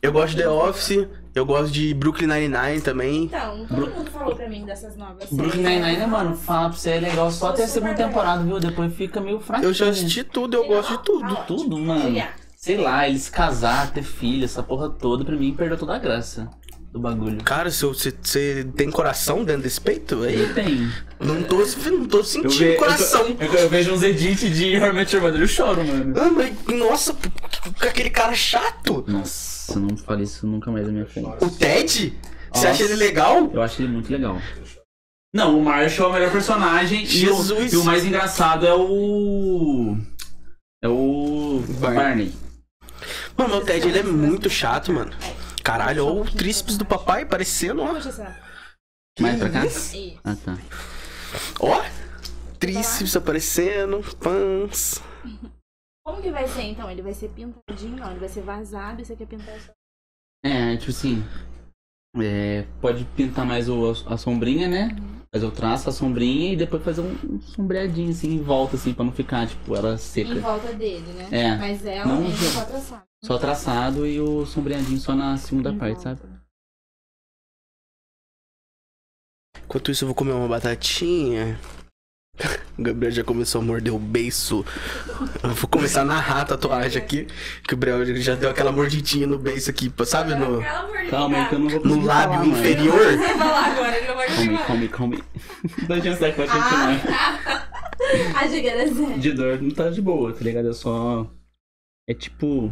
Eu 0.02 0.12
gosto 0.12 0.36
de 0.36 0.44
The 0.44 0.50
Office, 0.50 1.08
eu 1.36 1.46
gosto 1.46 1.72
de 1.72 1.94
Brooklyn 1.94 2.28
Nine-Nine 2.28 2.82
também. 2.82 3.24
Então, 3.26 3.66
todo 3.68 3.90
mundo 3.90 4.12
falou 4.12 4.36
pra 4.36 4.48
mim 4.48 4.66
dessas 4.66 4.96
novas 4.96 5.30
Brooklyn. 5.32 5.64
Nine-Nine, 5.64 6.08
mano, 6.08 6.36
fala 6.36 6.70
pra 6.70 6.78
você, 6.78 6.92
é 6.92 7.00
legal 7.00 7.30
só 7.30 7.50
até 7.50 7.64
a 7.64 7.68
segunda 7.68 7.94
temporada, 7.94 8.44
viu? 8.44 8.60
Depois 8.60 8.94
fica 8.96 9.20
meio 9.20 9.40
fraco. 9.40 9.64
Eu 9.64 9.74
já 9.74 9.90
assisti 9.90 10.24
tudo, 10.24 10.56
eu 10.56 10.68
gosto 10.68 10.98
de 10.98 11.04
tudo. 11.04 11.36
Tudo, 11.48 11.78
mano. 11.78 12.24
Sei 12.56 12.78
lá, 12.78 13.08
eles 13.08 13.30
casar, 13.30 13.92
ter 13.92 14.04
filho, 14.04 14.46
essa 14.46 14.64
porra 14.64 14.90
toda, 14.90 15.24
pra 15.24 15.36
mim 15.36 15.54
perdeu 15.54 15.78
toda 15.78 15.96
a 15.96 16.00
graça 16.00 16.50
do 16.92 17.00
bagulho. 17.00 17.44
Cara, 17.44 17.70
se 17.70 17.86
você 17.86 18.12
tem 18.76 18.90
coração 18.90 19.44
dentro 19.44 19.64
desse 19.64 19.80
peito, 19.80 20.24
aí 20.24 20.44
E 20.44 20.54
tem. 20.54 20.92
não 21.20 21.44
tô, 21.44 21.58
não 21.92 22.06
tô 22.08 22.20
Eu, 22.20 22.24
sentindo 22.24 22.50
ve- 22.58 22.74
eu, 22.74 22.78
coração. 22.78 23.36
eu- 23.40 23.54
eu 23.54 23.70
vejo 23.70 23.94
uns 23.94 24.04
edits 24.04 24.56
de 24.56 24.66
Your 24.76 24.94
Mother, 24.94 25.42
eu 25.42 25.48
choro, 25.48 25.86
mano. 25.86 26.14
Ah, 26.20 26.30
mas, 26.32 26.54
nossa, 26.80 27.14
com 27.14 27.88
aquele 27.88 28.10
cara 28.10 28.34
chato. 28.34 29.04
Nossa, 29.08 29.80
não 29.80 29.96
fale 29.98 30.24
isso 30.24 30.48
nunca 30.48 30.72
mais 30.72 30.86
na 30.88 30.92
minha 30.94 31.06
frente. 31.06 31.28
O 31.42 31.50
Ted? 31.50 32.14
Você 32.54 32.68
acha 32.68 32.84
ele 32.84 32.96
legal? 32.96 33.52
Eu 33.54 33.62
acho 33.62 33.82
ele 33.82 33.92
muito 33.92 34.12
legal. 34.12 34.42
Não, 35.36 35.60
o 35.60 35.64
Marshall 35.64 36.08
é 36.08 36.10
o 36.10 36.14
melhor 36.14 36.32
personagem 36.32 37.02
e 37.02 37.04
o, 37.04 37.08
Jesus. 37.08 37.74
e 37.74 37.78
o 37.78 37.84
mais 37.84 38.04
engraçado 38.06 38.66
é 38.66 38.74
o. 38.74 39.96
É 40.82 40.88
o. 40.88 41.62
Barney. 41.80 41.98
Barney. 42.00 42.34
Mano, 43.38 43.58
o 43.58 43.62
Ted 43.62 43.88
ele 43.88 44.00
é 44.00 44.04
muito 44.04 44.50
chato, 44.50 44.92
mano. 44.92 45.12
Caralho, 45.68 46.06
olha 46.06 46.22
o 46.22 46.26
tríceps 46.32 46.78
do 46.78 46.86
papai 46.86 47.26
parecendo, 47.26 47.82
ó. 47.84 47.94
Puxa 47.94 48.08
essa. 48.08 48.40
Mais 49.20 49.38
pra 49.38 49.50
cá? 49.50 49.64
Ah, 50.24 50.36
tá. 50.36 50.58
Ó, 51.60 51.84
tríceps 52.58 53.18
aparecendo, 53.18 54.00
pãs. 54.18 55.02
Como 56.06 56.22
que 56.22 56.32
vai 56.32 56.48
ser 56.48 56.62
então? 56.62 56.90
Ele 56.90 57.02
vai 57.02 57.14
ser 57.14 57.28
pintadinho, 57.32 57.98
não? 57.98 58.12
Ele 58.12 58.20
vai 58.22 58.30
ser 58.30 58.42
vazado 58.44 59.02
e 59.02 59.06
você 59.06 59.14
quer 59.18 59.28
pintar 59.28 59.60
só. 59.60 59.72
É, 60.46 60.78
tipo 60.78 60.92
assim. 60.92 61.22
é, 62.18 62.66
pode 62.80 63.04
pintar 63.16 63.46
mais 63.46 63.68
o, 63.68 63.92
a 64.06 64.16
sombrinha, 64.18 64.70
né? 64.70 64.96
Mas 65.34 65.44
eu 65.44 65.52
traço 65.52 65.90
a 65.90 65.92
sombrinha 65.92 66.54
e 66.54 66.56
depois 66.56 66.82
fazer 66.82 67.02
um, 67.02 67.12
um 67.30 67.42
sombreadinho 67.42 68.12
assim 68.12 68.36
em 68.36 68.42
volta, 68.42 68.78
assim, 68.78 68.94
pra 68.94 69.04
não 69.04 69.12
ficar, 69.12 69.46
tipo, 69.48 69.76
ela 69.76 69.96
Em 69.96 69.98
seca. 69.98 70.34
volta 70.40 70.72
dele, 70.72 71.06
né? 71.12 71.28
É. 71.30 71.58
Mas 71.58 71.86
ela 71.86 72.06
Não, 72.06 72.22
mesmo 72.22 72.38
já- 72.38 72.80
só. 72.80 73.04
Só 73.28 73.38
traçado 73.38 74.08
e 74.08 74.22
o 74.22 74.46
sombreadinho 74.46 74.98
só 75.00 75.14
na 75.14 75.36
segunda 75.36 75.70
Em 75.72 75.78
parte, 75.78 75.96
volta. 75.96 76.16
sabe? 76.22 76.38
Enquanto 79.66 79.92
isso, 79.92 80.06
eu 80.06 80.08
vou 80.08 80.16
comer 80.16 80.32
uma 80.32 80.48
batatinha. 80.48 81.60
O 82.78 82.82
Gabriel 82.82 83.12
já 83.12 83.24
começou 83.26 83.60
a 83.60 83.64
morder 83.66 83.94
o 83.94 84.00
beiço. 84.00 84.64
Eu 85.44 85.50
vou 85.50 85.70
começar 85.70 86.04
a 86.04 86.06
narrar 86.06 86.42
a 86.42 86.46
tatuagem 86.46 87.02
aqui. 87.02 87.26
Que 87.68 87.74
o 87.74 87.78
Gabriel 87.78 88.06
já 88.22 88.36
deu 88.36 88.50
aquela 88.50 88.72
mordidinha 88.72 89.28
no 89.28 89.38
beiço 89.38 89.70
aqui, 89.70 89.92
sabe? 90.06 90.34
No, 90.34 90.62
Calma 91.10 91.38
aí 91.38 91.50
que 91.50 91.56
eu 91.56 91.60
não 91.60 91.68
vou 91.70 91.80
no 91.80 91.84
conseguir 91.90 92.06
lábio 92.06 92.34
falar, 92.34 92.46
mano. 92.46 92.58
inferior. 92.60 93.18
Vai 93.18 93.38
falar 93.38 93.66
agora, 93.66 93.98
ele 93.98 94.08
não 94.08 94.16
vai 94.16 94.28
Calma 94.28 94.42
aí, 94.52 94.58
calma 94.58 94.82
aí, 94.84 94.90
calma 94.90 95.16
aí. 95.16 95.24
Dá 95.88 96.02
chance 96.02 96.18
que 96.18 96.32
vai 96.32 96.48
continuar. 96.48 97.68
A 98.38 98.48
giga 98.48 98.88
zero. 98.88 99.20
De 99.20 99.34
dor 99.34 99.62
não 99.62 99.72
tá 99.72 99.90
de 99.90 100.02
boa, 100.02 100.32
tá 100.32 100.40
ligado? 100.42 100.70
É 100.70 100.74
só. 100.74 101.30
É 102.08 102.14
tipo. 102.14 102.72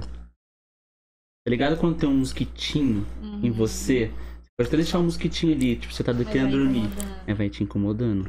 Tá 1.46 1.52
ligado 1.52 1.78
quando 1.80 2.00
tem 2.00 2.10
um 2.10 2.18
mosquitinho 2.18 3.06
em 3.44 3.52
você? 3.52 4.08
Você 4.08 4.50
pode 4.58 4.68
até 4.70 4.78
deixar 4.78 4.98
um 5.00 5.04
mosquitinho 5.04 5.54
ali, 5.54 5.78
tipo, 5.78 5.94
você 5.94 6.04
tá 6.04 6.12
querendo 6.12 6.52
dormir. 6.58 6.90
É, 7.28 7.36
vai 7.36 7.52
te 7.52 7.64
incomodando. 7.64 8.24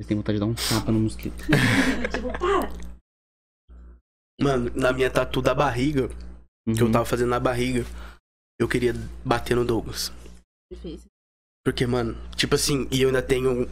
Você 0.00 0.08
tem 0.08 0.16
vontade 0.16 0.36
de 0.36 0.40
dar 0.40 0.46
um 0.46 0.54
tapa 0.54 0.90
no 0.90 1.00
mosquito. 1.00 1.36
tipo, 2.10 2.32
para. 2.38 2.70
Mano, 4.40 4.70
na 4.74 4.94
minha 4.94 5.10
tatu 5.10 5.42
da 5.42 5.54
barriga, 5.54 6.08
que 6.08 6.80
eu 6.80 6.86
Uhum. 6.86 6.92
tava 6.92 7.04
fazendo 7.04 7.28
na 7.28 7.38
barriga, 7.38 7.84
eu 8.58 8.66
queria 8.66 8.94
bater 9.22 9.54
no 9.54 9.64
Douglas. 9.66 10.10
Difícil. 10.72 11.10
Porque, 11.62 11.86
mano, 11.86 12.16
tipo 12.34 12.54
assim, 12.54 12.88
e 12.90 13.02
eu 13.02 13.08
ainda 13.08 13.20
tenho. 13.20 13.66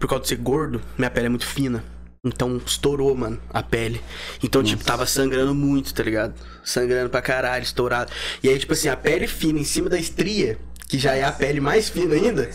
Por 0.00 0.08
causa 0.08 0.22
de 0.22 0.28
ser 0.28 0.36
gordo, 0.36 0.80
minha 0.96 1.10
pele 1.10 1.26
é 1.26 1.28
muito 1.28 1.46
fina. 1.46 1.84
Então 2.28 2.56
estourou, 2.64 3.14
mano, 3.16 3.40
a 3.50 3.62
pele. 3.62 4.00
Então, 4.42 4.62
tipo, 4.62 4.78
Nossa. 4.78 4.86
tava 4.86 5.06
sangrando 5.06 5.54
muito, 5.54 5.92
tá 5.92 6.02
ligado? 6.02 6.34
Sangrando 6.64 7.10
pra 7.10 7.22
caralho, 7.22 7.62
estourado. 7.62 8.12
E 8.42 8.48
aí, 8.48 8.58
tipo 8.58 8.72
assim, 8.72 8.88
a 8.88 8.96
pele 8.96 9.26
fina 9.26 9.58
em 9.58 9.64
cima 9.64 9.88
da 9.88 9.98
estria, 9.98 10.58
que 10.88 10.98
já 10.98 11.14
é 11.14 11.24
a 11.24 11.32
pele 11.32 11.60
mais 11.60 11.88
fina 11.88 12.14
ainda. 12.14 12.50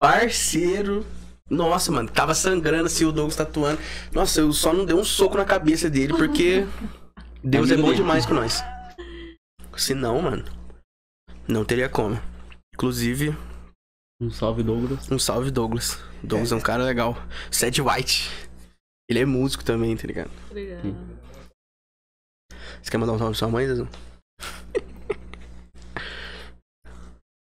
Parceiro. 0.00 1.04
Nossa, 1.50 1.90
mano, 1.90 2.08
tava 2.10 2.34
sangrando 2.34 2.86
assim 2.86 3.04
o 3.06 3.12
Douglas 3.12 3.36
tatuando. 3.36 3.80
Nossa, 4.12 4.40
eu 4.40 4.52
só 4.52 4.72
não 4.72 4.84
dei 4.84 4.94
um 4.94 5.04
soco 5.04 5.36
na 5.36 5.44
cabeça 5.44 5.88
dele 5.88 6.12
porque 6.12 6.66
Deus 7.42 7.70
é 7.70 7.76
bom 7.76 7.84
dele. 7.84 7.96
demais 7.96 8.26
com 8.26 8.34
nós. 8.34 8.62
Se 9.76 9.94
não, 9.94 10.20
mano, 10.20 10.44
não 11.46 11.64
teria 11.64 11.88
como. 11.88 12.20
Inclusive, 12.74 13.34
Um 14.20 14.30
salve, 14.30 14.62
Douglas. 14.62 15.10
um 15.10 15.18
salve, 15.18 15.50
Douglas. 15.50 15.96
Douglas 16.22 16.50
é 16.50 16.56
um 16.56 16.60
cara 16.60 16.82
legal. 16.82 17.16
Seth 17.50 17.78
White. 17.78 18.28
Ele 19.08 19.20
é 19.20 19.24
músico 19.24 19.64
também, 19.64 19.96
tá 19.96 20.06
ligado? 20.06 20.30
Obrigada. 20.50 20.82
Você 22.82 22.90
quer 22.90 22.98
mandar 22.98 23.12
um 23.12 23.18
salve 23.18 23.32
pra 23.32 23.38
sua 23.38 23.48
mãe, 23.48 23.66
Zezão? 23.66 23.88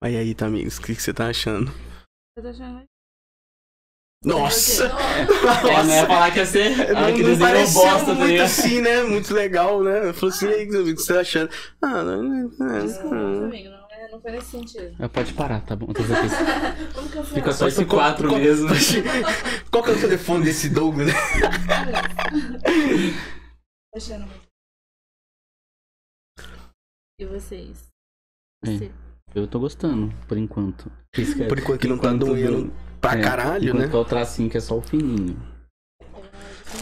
Aí 0.03 0.17
aí, 0.17 0.35
tá, 0.35 0.47
amigos? 0.47 0.79
O 0.79 0.83
que, 0.83 0.95
que 0.95 1.03
você 1.03 1.13
tá 1.15 1.29
achando? 1.29 1.73
Eu 2.37 2.43
tô 2.43 2.49
achando. 2.51 2.85
Nossa! 4.25 4.87
É, 4.87 5.25
não 5.85 5.95
ia 5.95 6.07
falar 6.07 6.33
que 6.33 6.39
ia 6.39 6.47
ser. 6.47 6.97
Ah, 6.97 7.13
que 7.13 7.23
não, 7.23 7.31
não 7.31 7.39
pareceu 7.39 7.83
bosta, 7.83 8.07
tá 8.07 8.15
muito 8.15 8.27
ligado? 8.31 8.47
assim, 8.47 8.81
né? 8.81 9.03
Muito 9.05 9.33
legal, 9.33 9.83
né? 9.83 10.09
Eu 10.09 10.15
falei 10.15 10.35
assim, 10.35 10.47
aí, 10.49 10.69
o 10.69 10.85
que 10.85 10.97
você 10.97 11.15
tá 11.15 11.21
achando? 11.21 11.51
Ah, 11.81 12.03
não, 12.03 12.23
não, 12.23 12.51
não, 12.59 12.87
Desculpa, 12.87 13.15
não. 13.15 13.45
amigo, 13.45 13.71
não, 13.71 13.86
é- 14.07 14.11
não 14.13 14.21
foi 14.21 14.31
nesse 14.33 14.47
sentido. 14.51 14.97
Ah, 14.99 15.09
Pode 15.09 15.33
parar, 15.35 15.61
tá 15.61 15.75
bom. 15.77 15.87
Como 16.95 17.09
que 17.11 17.17
eu 17.19 17.25
Fica 17.25 17.53
só 17.53 17.59
Qual- 17.65 17.69
esse 17.69 17.85
qual- 17.85 18.01
quatro 18.01 18.29
qual- 18.29 18.41
mesmo. 18.41 18.69
Qual 19.71 19.83
que 19.85 19.91
é 19.91 19.95
o 19.95 20.01
telefone 20.01 20.45
desse 20.45 20.69
Douglas? 20.71 21.11
Tô 23.93 23.99
achando 23.99 24.27
muito. 24.27 24.47
E 27.21 27.25
vocês? 27.27 27.89
É. 28.65 28.71
Você. 28.77 28.93
Eu 29.35 29.47
tô 29.47 29.59
gostando, 29.61 30.15
por 30.27 30.37
enquanto. 30.39 30.91
Isso 31.17 31.43
é- 31.43 31.47
Por 31.49 31.59
enquanto 31.59 31.81
que 31.81 31.89
não 31.89 31.99
tá 31.99 32.13
doendo 32.13 32.73
pra 33.01 33.19
é, 33.19 33.23
caralho, 33.23 33.75
né? 33.75 33.89
tá 33.89 33.99
o 33.99 34.05
tracinho 34.05 34.49
que 34.51 34.57
é 34.57 34.61
só 34.61 34.79
o 34.79 34.83
fininho. 34.83 35.37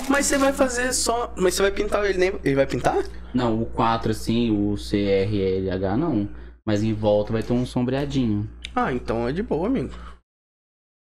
Mas 0.09 0.27
você 0.27 0.39
vai 0.39 0.53
fazer 0.53 0.93
só. 0.93 1.33
Mas 1.37 1.55
você 1.55 1.63
vai 1.63 1.71
pintar 1.73 2.05
ele, 2.05 2.19
nem. 2.19 2.41
Ele 2.45 2.55
vai 2.55 2.67
pintar? 2.67 2.97
Não, 3.33 3.61
o 3.63 3.67
4 3.67 4.11
assim, 4.13 4.51
o 4.51 4.77
CRLH 4.77 5.97
não. 5.97 6.29
Mas 6.67 6.83
em 6.83 6.93
volta 6.95 7.33
vai 7.33 7.43
ter 7.43 7.53
um 7.53 7.67
sombreadinho. 7.67 8.49
Ah, 8.75 8.93
então 8.93 9.29
é 9.29 9.33
de 9.33 9.43
boa, 9.43 9.67
amigo. 9.69 9.93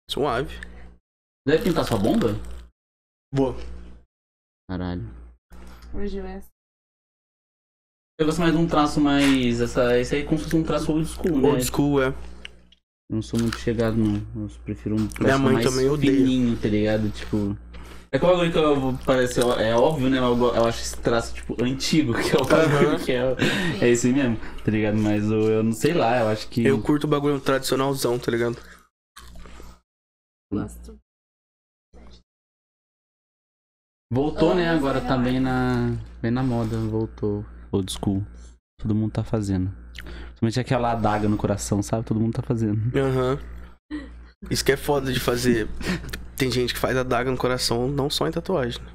Suave. 0.09 0.55
Deve 1.45 1.63
pintar 1.63 1.85
sua 1.85 1.97
bomba? 1.97 2.39
Boa. 3.33 3.55
Caralho. 4.69 5.03
Hoje 5.93 6.17
eu 6.17 6.25
é 6.25 6.41
Eu 8.19 8.25
gosto 8.25 8.39
mais 8.39 8.53
de 8.53 8.59
um 8.59 8.67
traço 8.67 9.01
mais. 9.01 9.59
Essa, 9.59 9.99
esse 9.99 10.15
aí 10.15 10.21
é 10.21 10.25
como 10.25 10.37
se 10.37 10.45
fosse 10.45 10.55
um 10.55 10.63
traço 10.63 10.91
old 10.91 11.07
school, 11.07 11.41
né? 11.41 11.49
Old 11.49 11.63
school, 11.65 12.01
é. 12.01 12.07
Eu 12.07 13.15
não 13.15 13.21
sou 13.21 13.39
muito 13.39 13.57
chegado, 13.57 13.97
não. 13.97 14.15
Eu 14.43 14.49
prefiro 14.63 14.95
um 14.95 15.07
traço 15.07 15.23
Minha 15.23 15.37
mãe 15.37 15.53
mais 15.55 15.65
também 15.69 15.89
odeia. 15.89 16.13
fininho, 16.13 16.57
tá 16.57 16.67
ligado? 16.69 17.09
Tipo. 17.09 17.57
É 18.13 18.19
que 18.19 18.25
o 18.25 18.27
bagulho 18.27 18.51
que 18.51 18.57
eu, 18.57 18.99
parece, 19.05 19.39
é 19.39 19.73
óbvio, 19.73 20.09
né? 20.09 20.17
Eu, 20.17 20.37
eu 20.37 20.65
acho 20.65 20.81
esse 20.81 20.97
traço, 20.97 21.33
tipo, 21.33 21.55
antigo, 21.63 22.13
que 22.13 22.35
é 22.35 22.41
o 22.41 22.45
bagulho 22.45 22.99
que 22.99 23.13
é, 23.13 23.35
é 23.81 23.87
esse 23.87 24.11
mesmo, 24.11 24.37
tá 24.65 24.69
ligado? 24.69 24.97
Mas 24.97 25.23
eu, 25.31 25.49
eu 25.49 25.63
não 25.63 25.71
sei 25.71 25.93
lá, 25.93 26.19
eu 26.19 26.27
acho 26.27 26.49
que. 26.49 26.65
Eu 26.65 26.81
curto 26.81 27.05
o 27.05 27.09
bagulho 27.09 27.39
tradicionalzão, 27.39 28.19
tá 28.19 28.29
ligado? 28.29 28.57
gosto. 30.51 30.99
Voltou, 34.11 34.53
né? 34.55 34.67
Ah, 34.69 34.75
Agora 34.75 34.99
vai 34.99 35.07
tá 35.07 35.17
bem 35.17 35.39
na, 35.39 35.95
bem 36.21 36.31
na 36.31 36.43
moda, 36.43 36.77
voltou. 36.77 37.45
Old 37.71 37.89
school. 37.93 38.25
Todo 38.77 38.93
mundo 38.93 39.13
tá 39.13 39.23
fazendo. 39.23 39.73
Principalmente 39.93 40.59
aquela 40.59 40.91
adaga 40.91 41.29
no 41.29 41.37
coração, 41.37 41.81
sabe? 41.81 42.05
Todo 42.05 42.19
mundo 42.19 42.33
tá 42.33 42.41
fazendo. 42.41 42.91
Aham. 42.93 43.39
Isso 44.49 44.65
que 44.65 44.73
é 44.73 44.77
foda 44.77 45.13
de 45.13 45.19
fazer. 45.19 45.69
Tem 46.41 46.49
gente 46.49 46.73
que 46.73 46.79
faz 46.79 46.97
a 46.97 47.03
daga 47.03 47.29
no 47.29 47.37
coração, 47.37 47.87
não 47.87 48.09
só 48.09 48.27
em 48.27 48.31
tatuagem. 48.31 48.81
né? 48.81 48.91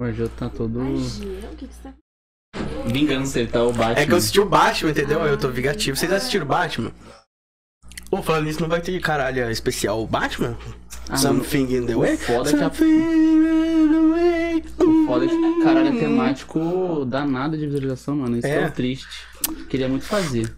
O 0.00 0.02
Arjô 0.02 0.28
tá 0.30 0.48
todo. 0.50 0.80
O 0.80 1.56
que 1.56 1.68
que 1.68 1.72
você 1.72 1.80
tá 1.84 1.94
Vingança, 2.86 3.38
ele 3.38 3.48
tá 3.48 3.62
o 3.62 3.72
Batman. 3.72 4.00
É 4.02 4.04
que 4.06 4.12
eu 4.12 4.16
assisti 4.16 4.40
o 4.40 4.48
Batman, 4.48 4.90
entendeu? 4.90 5.20
Eu 5.20 5.38
tô 5.38 5.48
vingativo. 5.48 5.96
Vocês 5.96 6.10
assistiram 6.12 6.44
o 6.44 6.48
Batman? 6.48 6.90
Pô, 8.10 8.20
falando 8.20 8.46
nisso, 8.46 8.60
não 8.60 8.68
vai 8.68 8.80
ter 8.80 9.00
caralho 9.00 9.48
especial 9.48 10.02
o 10.02 10.08
Batman? 10.08 10.58
Ah, 11.08 11.16
Something 11.16 11.72
in 11.76 11.86
the 11.86 11.94
o 11.94 12.00
way? 12.00 12.16
foda 12.16 12.50
é 12.50 12.52
que 12.52 12.58
a- 12.58 12.70
Something 12.72 12.84
in 12.84 13.88
the 13.92 14.00
way. 14.10 14.64
O 14.88 15.06
foda 15.06 15.24
é 15.24 15.28
que, 15.28 15.62
caralho, 15.62 15.96
é 15.96 16.00
temático 16.00 17.04
danado 17.04 17.56
de 17.56 17.64
visualização, 17.66 18.16
mano. 18.16 18.38
Isso 18.38 18.46
É. 18.48 18.62
é, 18.64 18.70
triste. 18.70 19.06
Queria 19.70 19.88
muito 19.88 20.04
fazer. 20.04 20.52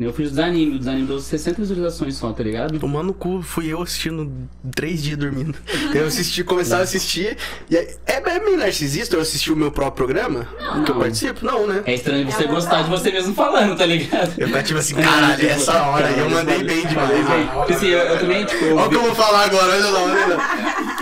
Eu 0.00 0.10
fiz 0.12 0.28
o 0.28 0.30
desanime, 0.30 0.76
o 0.76 0.78
desanime 0.78 1.06
deu 1.06 1.20
60 1.20 1.60
visualizações 1.60 2.16
só, 2.16 2.32
tá 2.32 2.42
ligado? 2.42 2.78
Tomando 2.78 3.12
cu, 3.12 3.42
fui 3.42 3.66
eu 3.68 3.82
assistindo 3.82 4.32
três 4.74 5.02
dias 5.02 5.18
dormindo. 5.18 5.54
Eu 5.94 6.06
assisti, 6.06 6.42
começava 6.42 6.80
a 6.80 6.84
assistir. 6.84 7.36
E 7.70 7.76
aí, 7.76 7.94
é, 8.06 8.14
é 8.14 8.40
meio 8.40 8.56
narcisista 8.56 9.14
eu 9.16 9.20
assistir 9.20 9.52
o 9.52 9.56
meu 9.56 9.70
próprio 9.70 10.06
programa? 10.06 10.48
Que 10.84 10.90
eu 10.90 10.98
participo? 10.98 11.44
Não, 11.44 11.66
né? 11.66 11.82
É 11.84 11.94
estranho 11.94 12.24
você 12.24 12.46
gostar 12.46 12.82
de 12.82 12.88
você 12.88 13.12
mesmo 13.12 13.34
falando, 13.34 13.76
tá 13.76 13.84
ligado? 13.84 14.32
Eu 14.38 14.46
ficava 14.46 14.62
tipo 14.64 14.78
assim, 14.78 14.94
caralho, 15.00 15.46
essa 15.46 15.82
hora 15.82 16.08
aí 16.08 16.18
eu 16.18 16.30
mandei 16.30 16.64
bem 16.64 16.86
demais. 16.86 17.26
Tipo 17.66 17.72
assim, 17.72 17.86
eu, 17.88 17.98
eu 17.98 18.18
também, 18.18 18.46
tipo, 18.46 18.64
eu, 18.64 18.76
Olha 18.76 18.86
o 18.86 18.90
que 18.90 18.96
eu 18.96 19.02
vou 19.02 19.14
falar 19.14 19.44
agora, 19.44 19.72
olha 19.72 19.90
lá, 19.90 20.02
olha 20.02 20.26
lá. 20.36 20.96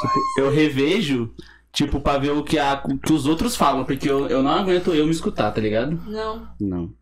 tipo, 0.00 0.40
eu 0.40 0.50
revejo, 0.50 1.32
tipo, 1.72 2.00
pra 2.00 2.18
ver 2.18 2.30
o 2.32 2.42
que, 2.42 2.58
a, 2.58 2.82
o 2.84 2.98
que 2.98 3.12
os 3.12 3.26
outros 3.26 3.54
falam, 3.54 3.84
porque 3.84 4.10
eu, 4.10 4.26
eu 4.26 4.42
não 4.42 4.50
aguento 4.50 4.92
eu 4.92 5.06
me 5.06 5.12
escutar, 5.12 5.52
tá 5.52 5.60
ligado? 5.60 5.98
Não. 6.06 6.48
Não. 6.60 6.92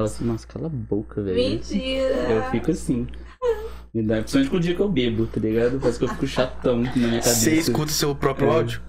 Fala 0.00 0.08
assim, 0.08 0.24
nossa, 0.24 0.46
cala 0.46 0.66
a 0.66 0.70
boca, 0.70 1.20
velho. 1.20 1.36
Mentira. 1.36 2.14
Eu 2.30 2.50
fico 2.50 2.70
assim. 2.70 3.06
Me 3.92 4.02
dá, 4.02 4.14
principalmente 4.16 4.50
com 4.50 4.56
o 4.56 4.60
dia 4.60 4.74
que 4.74 4.80
eu 4.80 4.88
bebo, 4.88 5.26
tá 5.26 5.38
ligado? 5.38 5.78
Parece 5.78 5.98
que 5.98 6.04
eu 6.06 6.08
fico 6.08 6.26
chatão 6.26 6.76
na 6.80 6.94
minha 6.96 7.08
cabeça. 7.20 7.34
Você 7.34 7.54
escuta 7.56 7.90
o 7.90 7.94
seu 7.94 8.14
próprio 8.14 8.48
É. 8.48 8.54
áudio? 8.54 8.82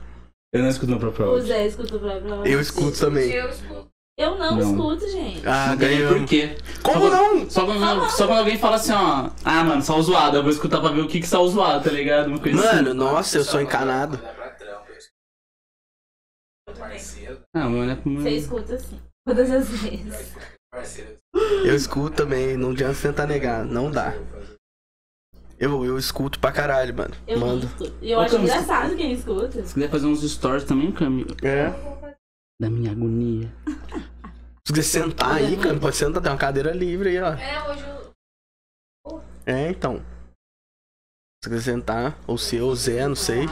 Eu 0.54 0.62
não 0.62 0.70
escuto 0.70 0.90
meu 0.92 1.00
próprio 1.00 1.26
O 1.26 1.30
áudio. 1.32 1.48
Zé 1.48 1.68
escuta 1.68 2.00
pra 2.00 2.22
pra- 2.22 2.48
Eu 2.48 2.62
escuto 2.62 2.98
também. 2.98 3.30
Eu 3.30 3.50
escuto. 3.50 3.92
Eu 4.18 4.38
não, 4.38 4.56
Não. 4.56 4.72
escuto, 4.72 5.10
gente. 5.12 5.46
Ah, 5.46 5.76
ganhamos. 5.76 6.20
por 6.20 6.28
quê. 6.30 6.56
Como 6.82 7.10
não? 7.10 7.50
Só 7.50 7.66
quando, 7.66 8.10
só 8.12 8.28
quando 8.28 8.40
alguém 8.40 8.58
fala 8.58 8.76
assim, 8.78 8.94
ó. 8.94 9.32
Ah, 9.44 9.64
mano, 9.66 9.82
só 9.82 9.98
o 10.00 10.04
zoado. 10.04 10.38
Eu 10.38 10.44
vou 10.44 10.52
escutar 10.52 10.80
pra 10.80 10.92
ver 10.92 11.02
o 11.02 11.08
que 11.10 11.20
que 11.20 11.28
só 11.28 11.44
o 11.44 11.50
zoado, 11.50 11.84
tá 11.84 11.92
ligado? 11.92 12.28
Uma 12.28 12.40
coisa 12.40 12.56
Mano, 12.58 12.90
assim. 12.90 12.98
nossa, 12.98 13.38
eu 13.38 13.44
sou 13.44 13.60
encanado. 13.60 14.18
Não 17.54 17.62
é 17.64 17.70
meu 17.70 17.86
não 17.86 17.92
é. 17.92 18.24
Você 18.24 18.30
escuta 18.30 18.80
sim. 18.80 18.98
Todas 19.26 19.52
as 19.52 19.70
vezes. 19.70 20.34
Eu 21.66 21.76
escuto 21.76 22.16
também, 22.16 22.56
não 22.56 22.72
adianta 22.72 23.02
tentar 23.02 23.28
negar, 23.28 23.66
não 23.66 23.92
dá. 23.92 24.14
Eu, 25.60 25.86
eu 25.86 25.98
escuto 25.98 26.40
pra 26.40 26.52
caralho, 26.52 26.96
mano. 26.96 27.14
Eu 27.28 27.60
escuto. 27.60 27.94
E 28.02 28.12
eu 28.12 28.18
Ô, 28.18 28.22
acho 28.22 28.36
Camis, 28.36 28.50
engraçado 28.50 28.96
quem 28.96 29.12
escuta. 29.12 29.64
Se 29.64 29.74
quiser 29.74 29.90
fazer 29.90 30.08
uns 30.08 30.22
stories 30.24 30.64
também, 30.64 30.92
Cami, 30.92 31.26
É. 31.44 31.70
da 32.60 32.70
minha 32.70 32.92
agonia. 32.92 33.54
Se 34.66 34.74
quiser 34.74 34.84
sentar 34.84 35.36
aí, 35.36 35.58
cara, 35.58 35.80
pode 35.80 35.96
sentar, 35.96 36.22
tem 36.22 36.32
uma 36.32 36.38
cadeira 36.38 36.72
livre 36.72 37.10
aí, 37.10 37.20
ó. 37.20 37.34
É, 37.34 37.70
hoje 37.70 37.86
eu. 39.06 39.22
É, 39.46 39.70
então. 39.70 40.02
Se 41.44 41.50
quiser 41.50 41.74
sentar, 41.74 42.18
ou 42.26 42.38
seu, 42.38 42.66
ou 42.68 42.76
Zé, 42.76 43.08
não 43.08 43.16
sei. 43.16 43.46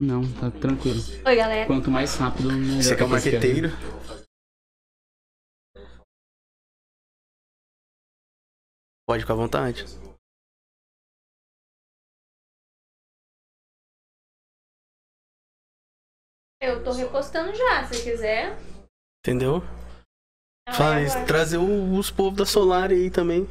Não, 0.00 0.22
tá 0.32 0.50
tranquilo. 0.50 1.00
Oi, 1.26 1.36
galera. 1.36 1.66
Quanto 1.66 1.90
mais 1.90 2.16
rápido, 2.16 2.50
melhor. 2.50 2.82
Você 2.82 2.96
que 2.96 3.02
é 3.02 3.04
o 3.04 3.08
você. 3.08 3.38
Pode 9.10 9.24
ficar 9.24 9.32
à 9.32 9.36
vontade. 9.38 9.84
Eu 16.62 16.84
tô 16.84 16.92
repostando 16.92 17.52
já, 17.56 17.84
se 17.86 18.04
quiser. 18.04 18.56
Entendeu? 19.26 19.64
Não, 20.68 20.74
Fala 20.74 21.00
é 21.00 21.24
trazer 21.24 21.56
o- 21.56 21.98
os 21.98 22.08
povos 22.08 22.38
da 22.38 22.46
Solar 22.46 22.92
aí 22.92 23.10
também. 23.10 23.46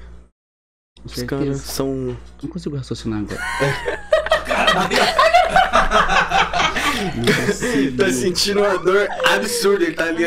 Com 1.02 1.08
Os 1.08 1.24
caras 1.24 1.60
são. 1.60 2.18
Não 2.42 2.50
consigo 2.50 2.78
raciocinar 2.78 3.20
agora. 3.20 3.42
tá 7.98 8.10
sentindo 8.14 8.62
uma 8.62 8.78
dor 8.78 9.10
absurda, 9.34 9.84
ele 9.84 9.94
tá 9.94 10.06
ali. 10.06 10.24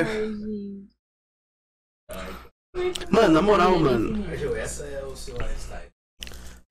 Mano, 3.10 3.28
na 3.34 3.42
moral, 3.42 3.78
mano. 3.78 4.24
Essa 4.56 4.84
é 4.84 5.04
o 5.04 5.14
seu 5.16 5.36
lifestyle. 5.36 5.90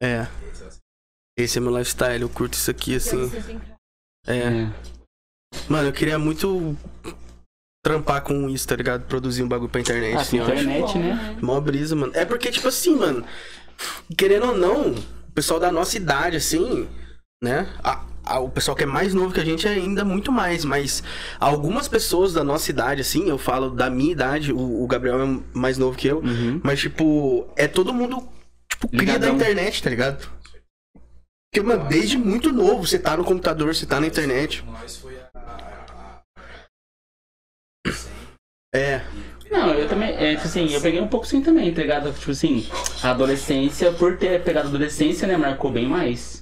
É, 0.02 0.28
Esse 1.38 1.58
é 1.58 1.62
é 1.62 1.64
meu 1.64 1.78
lifestyle, 1.78 2.22
eu 2.22 2.30
curto 2.30 2.54
isso 2.56 2.72
aqui 2.72 2.96
assim. 2.96 3.32
É. 4.28 4.38
É. 4.38 4.74
Mano, 5.70 5.90
eu 5.90 5.94
queria 5.94 6.18
muito 6.18 6.76
trampar 7.86 8.24
com 8.24 8.50
isso, 8.50 8.68
tá 8.68 8.76
ligado? 8.76 9.06
Produzir 9.06 9.44
um 9.44 9.48
bagulho 9.48 9.70
pra 9.70 9.82
internet, 9.82 10.16
Ah, 10.18 10.22
assim, 10.22 10.38
eu 10.38 10.44
acho. 10.46 10.54
internet, 10.54 10.98
né? 10.98 11.38
Mó 11.42 11.60
brisa, 11.60 11.96
mano. 11.96 12.14
É 12.16 12.26
porque, 12.26 12.52
tipo 12.52 12.68
assim, 12.68 12.96
mano, 12.96 13.26
querendo 14.18 14.48
ou 14.48 14.58
não, 14.58 14.92
o 14.92 15.32
pessoal 15.34 15.60
da 15.60 15.72
nossa 15.72 15.98
idade, 15.98 16.38
assim, 16.38 16.88
né? 17.44 17.68
A- 17.84 18.06
o 18.40 18.50
pessoal 18.50 18.76
que 18.78 18.84
é 18.84 18.86
mais 18.88 19.14
novo 19.14 19.34
que 19.34 19.40
a 19.40 19.46
gente 19.46 19.68
é 19.68 19.72
ainda 19.72 20.06
muito 20.06 20.32
mais, 20.32 20.64
mas 20.64 21.04
algumas 21.40 21.88
pessoas 21.88 22.34
da 22.34 22.44
nossa 22.44 22.70
idade, 22.70 23.02
assim, 23.02 23.28
eu 23.28 23.38
falo 23.38 23.70
da 23.72 23.90
minha 23.90 24.12
idade, 24.12 24.54
o, 24.54 24.84
o 24.84 24.88
Gabriel 24.88 25.22
é 25.22 25.40
mais 25.54 25.78
novo 25.78 25.98
que 25.98 26.08
eu, 26.08 26.20
Uhum. 26.20 26.62
mas, 26.64 26.80
tipo, 26.80 27.48
é 27.56 27.68
todo 27.68 27.94
mundo, 27.94 28.18
tipo, 28.70 28.88
cria 28.90 29.06
da 29.20 29.28
Ligadão. 29.28 29.36
internet, 29.36 29.82
tá 29.84 29.90
ligado? 29.90 30.30
Porque, 31.54 31.66
mano, 31.68 31.88
desde 31.90 32.18
muito 32.18 32.54
novo, 32.54 32.86
você 32.88 32.98
tá 32.98 33.18
no 33.18 33.26
computador, 33.26 33.74
você 33.76 33.86
tá 33.86 34.00
na 34.00 34.08
internet. 34.08 34.64
Nós 34.66 34.98
foi 34.98 35.16
a- 35.20 36.22
É, 38.74 39.02
Não, 39.50 39.74
eu 39.74 39.90
também, 39.90 40.12
é, 40.16 40.36
tipo 40.36 40.48
assim, 40.48 40.72
eu 40.72 40.80
peguei 40.80 41.02
um 41.02 41.08
pouco 41.10 41.28
sim 41.28 41.42
também, 41.42 41.74
tá 41.74 41.82
ligado? 41.82 42.14
Tipo 42.14 42.32
assim, 42.32 42.66
a 43.04 43.12
adolescência, 43.12 43.92
por 43.92 44.18
ter 44.18 44.42
pegado 44.44 44.68
a 44.68 44.70
adolescência, 44.70 45.28
né, 45.28 45.36
marcou 45.36 45.70
bem 45.70 45.86
mais. 45.90 46.41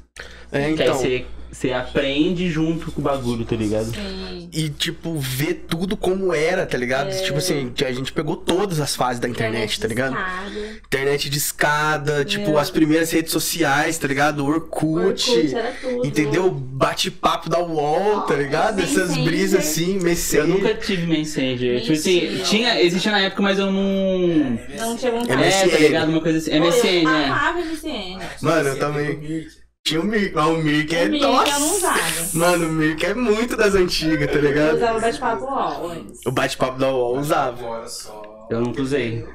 É, 0.52 0.60
Que 0.60 0.66
aí 0.66 0.74
então. 0.74 0.96
você, 0.96 1.26
você 1.52 1.72
aprende 1.74 2.50
junto 2.50 2.92
com 2.92 3.02
o 3.02 3.04
bagulho, 3.04 3.44
tá 3.46 3.56
ligado? 3.56 3.86
Sim. 3.94 4.50
E, 4.52 4.68
tipo, 4.70 5.16
ver 5.20 5.66
tudo 5.68 5.96
como 5.96 6.34
era, 6.34 6.66
tá 6.66 6.76
ligado? 6.78 7.10
É. 7.12 7.22
Tipo 7.22 7.38
assim, 7.38 7.72
que 7.74 7.86
a 7.86 7.92
gente 7.92 8.12
pegou 8.12 8.36
todas 8.36 8.80
as 8.80 8.96
fases 8.96 9.20
da 9.20 9.28
internet, 9.30 9.80
tá 9.80 9.88
ligado? 9.88 10.14
discada. 10.16 10.60
Internet 10.88 11.30
de 11.30 11.38
escada, 11.38 12.26
tipo, 12.26 12.50
Meu. 12.50 12.58
as 12.58 12.72
primeiras 12.72 13.12
redes 13.12 13.32
sociais, 13.32 13.98
tá 14.00 14.08
ligado? 14.08 14.44
Orkut, 14.44 15.30
Orkut 15.30 15.56
era 15.56 15.72
tudo. 15.74 16.06
entendeu? 16.06 16.50
Bate-papo 16.50 17.48
da 17.50 17.60
UOL, 17.60 18.22
tá 18.22 18.36
ligado? 18.36 18.80
Essas 18.82 19.10
Messenger. 19.10 19.24
brisas 19.26 19.60
assim, 19.60 19.96
Eu 19.98 20.02
Messenger. 20.04 20.48
nunca 20.48 20.74
tive 20.76 21.06
Messenger. 21.06 21.82
Tipo 21.82 21.94
assim, 21.94 22.42
tinha, 22.44 22.82
existia 22.82 23.12
na 23.12 23.20
época, 23.22 23.42
mas 23.44 23.60
eu 23.60 23.72
não. 23.72 24.60
Não 24.80 24.98
tinha 24.98 25.12
vontade. 25.12 25.44
É, 25.44 25.68
tá 25.68 25.78
ligado? 25.78 26.10
Uma 26.10 26.22
coisa 26.22 26.38
assim. 26.40 26.60
MSN, 26.60 27.04
Pô, 27.04 27.10
eu 27.10 27.16
é. 27.16 27.26
amava 27.26 27.60
MSN. 27.60 28.20
Mano, 28.42 28.70
eu 28.70 28.80
também. 28.80 29.48
Tinha 29.90 30.02
o 30.02 30.06
Mirk, 30.06 30.36
mas 30.36 30.46
o 30.46 30.58
Mirk 30.58 30.96
é. 30.96 31.06
O 31.06 31.10
Mirk 31.10 31.24
eu 31.26 31.34
Nossa! 31.34 31.60
não 31.60 31.76
usava. 31.76 32.00
Mano, 32.34 32.68
o 32.68 32.72
Mirk 32.74 33.04
é 33.04 33.14
muito 33.16 33.58
das 33.58 33.74
antigas, 33.74 34.28
tá 34.28 34.34
Eu 34.38 34.42
ligado? 34.42 34.76
usava 34.76 35.00
bate-papo 35.00 35.46
UOL 35.46 35.90
antes. 35.90 36.26
O 36.28 36.32
bate-papo 36.32 36.78
da 36.80 36.92
UOL 36.94 37.18
usava. 37.18 37.58
Agora 37.60 37.88
só. 37.88 38.48
Eu 38.52 38.62
nunca 38.62 38.84
usei. 38.84 39.26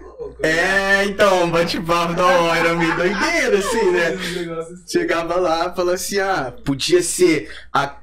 É, 0.41 1.05
então, 1.07 1.51
bate-papo 1.51 2.15
da 2.15 2.25
UOL 2.25 2.55
era 2.55 2.75
meio 2.77 2.95
doideira, 2.95 3.59
assim, 3.59 3.91
né? 3.91 4.07
Assim. 4.61 4.75
Chegava 4.87 5.35
lá 5.41 5.71
e 5.73 5.75
falava 5.75 5.95
assim, 5.95 6.21
ah, 6.21 6.53
podia 6.65 7.03
ser 7.03 7.51
a 7.73 7.97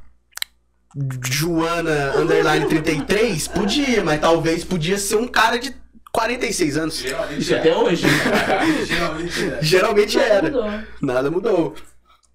Joana 1.26 2.18
underline 2.18 2.68
33? 2.68 3.48
Podia, 3.48 4.04
mas 4.04 4.20
talvez 4.20 4.66
podia 4.66 4.98
ser 4.98 5.16
um 5.16 5.26
cara 5.28 5.58
de 5.58 5.74
46 6.12 6.78
anos. 6.78 6.98
Geralmente 7.00 7.42
Isso 7.42 7.54
é. 7.54 7.60
até 7.60 7.76
hoje. 7.78 8.06
Geralmente 8.86 9.44
é. 9.46 9.60
Geralmente 9.62 10.18
Nada 10.18 10.30
era. 10.30 10.44
mudou. 10.52 10.72
Nada 11.02 11.32
mudou. 11.32 11.76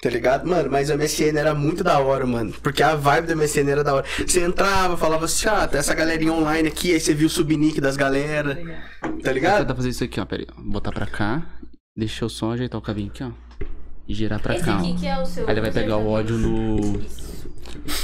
Tá 0.00 0.10
ligado? 0.10 0.46
Mano, 0.46 0.70
mas 0.70 0.90
a 0.90 0.96
MSN 0.96 1.36
era 1.38 1.54
muito 1.54 1.82
da 1.82 1.98
hora, 1.98 2.26
mano. 2.26 2.52
Porque 2.62 2.82
a 2.82 2.94
vibe 2.94 3.26
da 3.28 3.34
MSN 3.36 3.68
era 3.70 3.82
da 3.82 3.94
hora. 3.94 4.06
Você 4.26 4.44
entrava, 4.44 4.96
falava 4.96 5.24
assim, 5.24 5.48
ah, 5.48 5.66
tá 5.66 5.78
essa 5.78 5.94
galerinha 5.94 6.32
online 6.32 6.68
aqui, 6.68 6.92
aí 6.92 7.00
você 7.00 7.14
viu 7.14 7.26
o 7.26 7.30
subnick 7.30 7.80
das 7.80 7.96
galera. 7.96 8.54
Tá 9.22 9.32
ligado? 9.32 9.64
pra 9.64 9.74
fazer 9.74 9.88
isso 9.88 10.04
aqui, 10.04 10.20
ó. 10.20 10.26
Pera 10.26 10.42
aí. 10.42 10.64
Botar 10.64 10.92
pra 10.92 11.06
cá. 11.06 11.42
Deixa 11.96 12.24
eu 12.24 12.28
só 12.28 12.52
ajeitar 12.52 12.78
o 12.78 12.82
cabinho 12.82 13.08
aqui, 13.08 13.24
ó. 13.24 13.30
E 14.06 14.14
girar 14.14 14.40
pra 14.40 14.54
Esse 14.54 14.64
cá, 14.64 14.76
aqui 14.78 14.92
ó. 14.94 15.00
que 15.00 15.06
é 15.06 15.18
o 15.20 15.26
seu. 15.26 15.44
Aí 15.46 15.54
ele 15.54 15.60
vai 15.62 15.72
pegar 15.72 15.96
o 15.96 16.06
ódio 16.08 16.36
no. 16.36 16.98
Isso. 17.00 17.48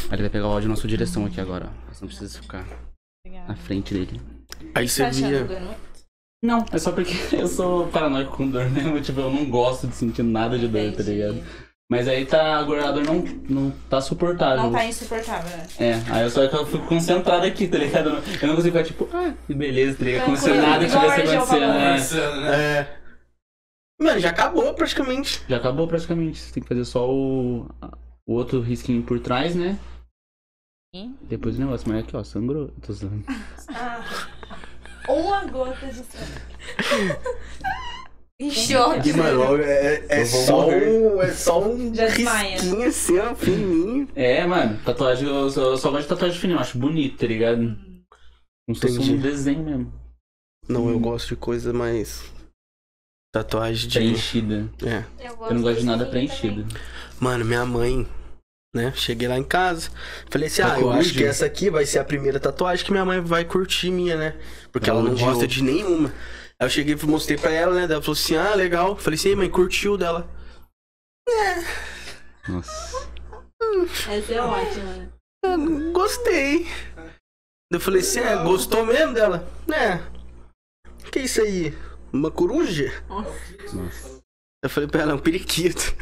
Aí 0.08 0.14
ele 0.14 0.22
vai 0.22 0.30
pegar 0.30 0.46
o 0.46 0.50
ódio 0.50 0.68
na 0.68 0.76
sua 0.76 0.88
direção 0.88 1.26
aqui 1.26 1.40
agora, 1.40 1.66
ó. 1.68 1.92
Você 1.92 2.00
não 2.00 2.08
precisa 2.08 2.40
ficar 2.40 2.66
na 3.46 3.54
frente 3.54 3.92
dele. 3.92 4.20
Aí 4.74 4.88
você 4.88 5.04
Tá 5.04 5.10
via. 5.10 5.46
Não, 6.44 6.64
é 6.72 6.78
só 6.78 6.90
porque 6.90 7.14
eu 7.36 7.46
sou 7.46 7.86
paranoico 7.88 8.36
com 8.36 8.48
dor 8.50 8.68
mesmo. 8.68 9.00
Tipo, 9.00 9.20
eu 9.20 9.30
não 9.30 9.44
gosto 9.48 9.86
de 9.86 9.94
sentir 9.94 10.22
nada 10.24 10.58
de 10.58 10.66
dor, 10.66 10.92
tá 10.92 11.02
ligado? 11.04 11.40
Mas 11.92 12.08
aí 12.08 12.24
tá. 12.24 12.58
A 12.60 12.62
dor 12.62 13.04
não, 13.04 13.22
não 13.48 13.70
tá 13.90 14.00
suportável. 14.00 14.64
Não 14.64 14.72
tá 14.72 14.84
insuportável, 14.86 15.56
né? 15.56 15.66
É, 15.78 15.92
aí 16.10 16.22
eu 16.22 16.30
só 16.30 16.48
que 16.48 16.56
eu 16.56 16.64
fico 16.66 16.86
concentrado 16.86 17.44
aqui, 17.44 17.68
tá 17.68 17.76
ligado? 17.76 18.08
Eu 18.08 18.12
não- 18.14 18.22
Eu 18.40 18.48
não 18.48 18.56
consigo 18.56 18.76
ficar 18.78 18.84
tipo, 18.84 19.08
ah, 19.12 19.34
que 19.46 19.52
beleza, 19.54 19.98
tá 19.98 20.04
ligado? 20.04 20.24
Como 20.24 20.36
se 20.38 20.50
nada 20.54 20.86
tivesse 20.86 21.20
acontecendo, 21.36 21.66
né? 21.68 21.96
Né? 22.40 22.56
É. 22.78 22.98
Mano, 24.00 24.18
já 24.20 24.30
acabou 24.30 24.72
praticamente. 24.74 25.42
Já 25.46 25.58
acabou 25.58 25.86
praticamente. 25.86 26.38
Você 26.40 26.54
tem 26.54 26.62
que 26.62 26.68
fazer 26.68 26.84
só 26.86 27.08
o, 27.08 27.66
o 28.26 28.32
outro 28.32 28.60
risquinho 28.62 29.02
por 29.02 29.20
trás, 29.20 29.54
né? 29.54 29.78
Sim. 30.94 31.14
Depois 31.22 31.56
o 31.56 31.60
negócio, 31.60 31.88
mas 31.88 32.02
aqui 32.04 32.16
ó, 32.16 32.24
sangrou. 32.24 32.68
Tô 32.84 32.92
zoando. 32.92 33.22
Ah, 33.68 34.02
uma 35.08 35.44
gota 35.44 35.86
de 35.86 35.94
sangue. 35.94 36.42
Em 38.42 38.50
choque. 38.50 39.10
E, 39.10 39.12
mano, 39.12 39.56
é, 39.62 40.04
é 40.08 40.22
Eu 40.22 40.26
vou 40.26 40.44
só 40.44 40.62
morrer. 40.62 40.88
um. 40.88 41.22
É 41.22 41.32
só 41.32 41.62
um 41.62 41.94
Já 41.94 42.08
risquinho 42.08 42.88
assim, 42.88 43.18
ó, 43.18 43.34
fininho. 43.34 44.08
É, 44.16 44.44
mano, 44.46 44.78
tatuagem, 44.84 45.28
eu 45.28 45.48
só, 45.48 45.60
eu 45.70 45.76
só 45.78 45.90
gosto 45.90 46.02
de 46.02 46.08
tatuagem 46.08 46.38
fininha, 46.40 46.56
eu 46.56 46.60
acho 46.60 46.76
bonito, 46.76 47.18
tá 47.18 47.26
ligado? 47.26 47.76
Como 48.66 48.74
se 48.74 48.80
fosse 48.80 48.94
Entendi. 48.94 49.14
um 49.14 49.20
desenho 49.20 49.62
mesmo. 49.62 49.92
Não, 50.68 50.88
eu 50.88 50.98
gosto 50.98 51.28
de 51.28 51.36
coisa 51.36 51.72
mais. 51.72 52.24
Tatuagem 53.32 53.88
de. 53.88 53.98
Preenchida. 53.98 54.68
É. 54.84 55.04
Eu 55.20 55.54
não 55.54 55.62
gosto 55.62 55.80
de 55.80 55.86
nada 55.86 56.06
preenchido. 56.06 56.66
Mano, 57.20 57.44
minha 57.44 57.64
mãe, 57.64 58.06
né? 58.74 58.92
Cheguei 58.94 59.28
lá 59.28 59.38
em 59.38 59.44
casa. 59.44 59.90
Falei 60.30 60.48
assim: 60.48 60.62
Tá 60.62 60.74
ah, 60.74 60.80
eu 60.80 60.90
acho 60.90 61.14
que 61.14 61.24
essa 61.24 61.46
aqui 61.46 61.70
vai 61.70 61.86
ser 61.86 61.98
a 61.98 62.04
primeira 62.04 62.38
tatuagem 62.40 62.84
que 62.84 62.90
minha 62.90 63.04
mãe 63.04 63.20
vai 63.20 63.44
curtir 63.44 63.90
minha, 63.90 64.16
né? 64.16 64.34
Porque 64.70 64.90
ela, 64.90 65.00
Ela 65.00 65.10
não 65.10 65.16
gosta 65.16 65.46
de 65.46 65.62
nenhuma. 65.62 66.12
Aí 66.62 66.66
eu 66.66 66.70
cheguei 66.70 66.94
e 66.94 67.06
mostrei 67.06 67.36
pra 67.36 67.50
ela, 67.50 67.74
né? 67.74 67.92
Ela 67.92 68.00
falou 68.00 68.12
assim: 68.12 68.36
ah, 68.36 68.54
legal. 68.54 68.96
Falei 68.96 69.18
assim: 69.18 69.30
"Ei, 69.30 69.34
mãe, 69.34 69.50
curtiu 69.50 69.98
dela. 69.98 70.30
Nossa. 72.48 73.10
Essa 74.08 74.32
é 74.32 74.40
ótima, 74.40 74.84
né? 74.84 75.10
"Ah, 75.44 75.56
Gostei. 75.92 76.68
Eu 77.72 77.80
falei 77.80 78.00
assim: 78.00 78.20
é, 78.20 78.36
gostou 78.44 78.86
mesmo 78.86 79.12
dela? 79.12 79.44
É. 79.74 79.98
Que 81.10 81.18
isso 81.18 81.42
aí? 81.42 81.76
Uma 82.12 82.30
coruja? 82.30 82.92
Nossa. 83.08 84.22
Eu 84.62 84.70
falei 84.70 84.88
pra 84.88 85.02
ela, 85.02 85.14
um 85.16 85.18
periquito. 85.18 85.96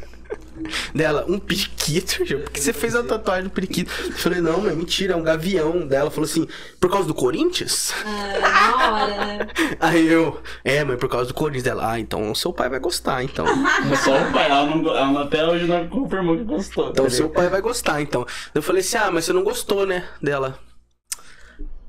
Dela, 0.94 1.24
um 1.28 1.38
periquito? 1.38 2.18
Por 2.42 2.50
que 2.50 2.60
você 2.60 2.72
fez 2.72 2.94
a 2.94 3.02
tatuagem 3.02 3.44
do 3.44 3.50
periquito? 3.50 3.90
Eu 4.06 4.12
falei, 4.12 4.40
não, 4.40 4.60
mas 4.60 4.76
mentira, 4.76 5.14
é 5.14 5.16
um 5.16 5.22
gavião. 5.22 5.86
Dela 5.86 6.10
falou 6.10 6.28
assim, 6.28 6.46
por 6.78 6.90
causa 6.90 7.06
do 7.06 7.14
Corinthians? 7.14 7.92
Ah, 8.04 8.78
na 8.78 8.92
hora, 8.92 9.26
né? 9.26 9.48
Aí 9.80 10.06
eu, 10.06 10.40
é, 10.64 10.84
mãe, 10.84 10.96
por 10.96 11.08
causa 11.08 11.26
do 11.26 11.34
Corinthians. 11.34 11.64
Dela, 11.64 11.92
ah, 11.92 12.00
então 12.00 12.34
seu 12.34 12.52
pai 12.52 12.68
vai 12.68 12.78
gostar, 12.78 13.22
então. 13.22 13.46
É 13.46 13.96
só 13.96 14.16
o 14.16 14.32
pai, 14.32 14.50
ela, 14.50 14.66
não, 14.66 14.96
ela 14.96 15.24
até 15.24 15.46
hoje 15.46 15.66
não 15.66 15.88
confirmou 15.88 16.36
que 16.36 16.44
gostou. 16.44 16.90
Então 16.90 17.08
seu 17.08 17.28
pai 17.28 17.48
vai 17.48 17.60
gostar, 17.60 18.00
então. 18.00 18.26
Eu 18.54 18.62
falei 18.62 18.80
assim, 18.80 18.96
ah, 18.96 19.10
mas 19.10 19.24
você 19.24 19.32
não 19.32 19.42
gostou, 19.42 19.86
né? 19.86 20.04
Dela. 20.22 20.58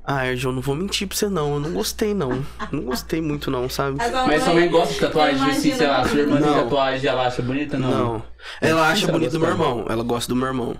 Ah, 0.04 0.34
João, 0.34 0.54
não 0.54 0.62
vou 0.62 0.74
mentir 0.74 1.06
pra 1.06 1.16
você 1.16 1.28
não, 1.28 1.54
eu 1.54 1.60
não 1.60 1.72
gostei 1.72 2.12
não. 2.12 2.44
Não 2.72 2.82
gostei 2.82 3.20
muito 3.20 3.50
não, 3.52 3.68
sabe? 3.68 3.98
Mas 3.98 4.42
sua 4.42 4.54
mãe 4.54 4.68
gosta 4.68 4.94
de 4.94 5.00
tatuagem, 5.00 5.50
assim, 5.50 5.74
sei 5.74 5.86
lá, 5.86 6.04
sua 6.08 6.18
irmã 6.18 6.40
tem 6.40 6.46
Não. 6.50 6.62
tatuagem, 6.64 7.08
ela 7.08 7.26
acha 7.26 7.40
bonita? 7.40 7.78
Não. 7.78 7.90
Não. 7.90 8.22
Ela 8.60 8.88
acha 8.90 9.04
Ela 9.04 9.12
bonito 9.12 9.30
do 9.32 9.38
meu 9.40 9.50
irmão. 9.50 9.86
Ela 9.88 10.02
gosta 10.02 10.28
do 10.28 10.34
meu 10.36 10.48
irmão. 10.48 10.72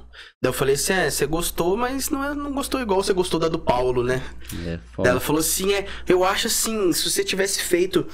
Daí 0.43 0.49
eu 0.49 0.53
falei 0.53 0.75
assim: 0.75 0.93
é, 0.93 1.09
você 1.09 1.25
gostou, 1.27 1.77
mas 1.77 2.11
não, 2.11 2.25
é, 2.25 2.35
não 2.35 2.53
gostou 2.53 2.81
igual 2.81 3.01
você 3.01 3.13
gostou 3.13 3.39
da 3.39 3.47
do 3.49 3.61
Paulo, 3.61 4.03
né? 4.03 4.21
É 4.53 4.57
Daí 4.57 4.81
foda. 4.93 5.09
ela 5.09 5.21
falou 5.21 5.39
assim: 5.39 5.73
é, 5.73 5.87
eu 6.09 6.25
acho 6.25 6.49
assim, 6.49 6.93
se 6.93 7.09
você 7.09 7.23
tivesse 7.23 7.63
feito. 7.63 8.05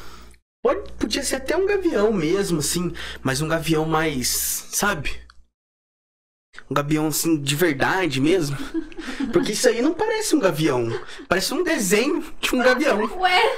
Pode, 0.63 0.91
podia 0.99 1.23
ser 1.23 1.37
até 1.37 1.57
um 1.57 1.67
gavião 1.67 2.13
mesmo, 2.13 2.59
assim, 2.59 2.93
mas 3.23 3.41
um 3.41 3.49
gavião 3.49 3.87
mais. 3.87 4.67
Sabe? 4.73 5.11
Um 6.71 6.75
gavião 6.75 7.07
assim, 7.07 7.41
de 7.41 7.55
verdade 7.57 8.21
mesmo. 8.21 8.57
Porque 9.33 9.53
isso 9.53 9.69
aí 9.69 9.81
não 9.83 9.95
parece 9.95 10.35
um 10.37 10.39
gavião. 10.41 10.89
Parece 11.29 11.53
um 11.55 11.63
desenho 11.63 12.25
de 12.41 12.55
um 12.55 12.59
gavião. 12.59 12.99
Ué, 13.21 13.57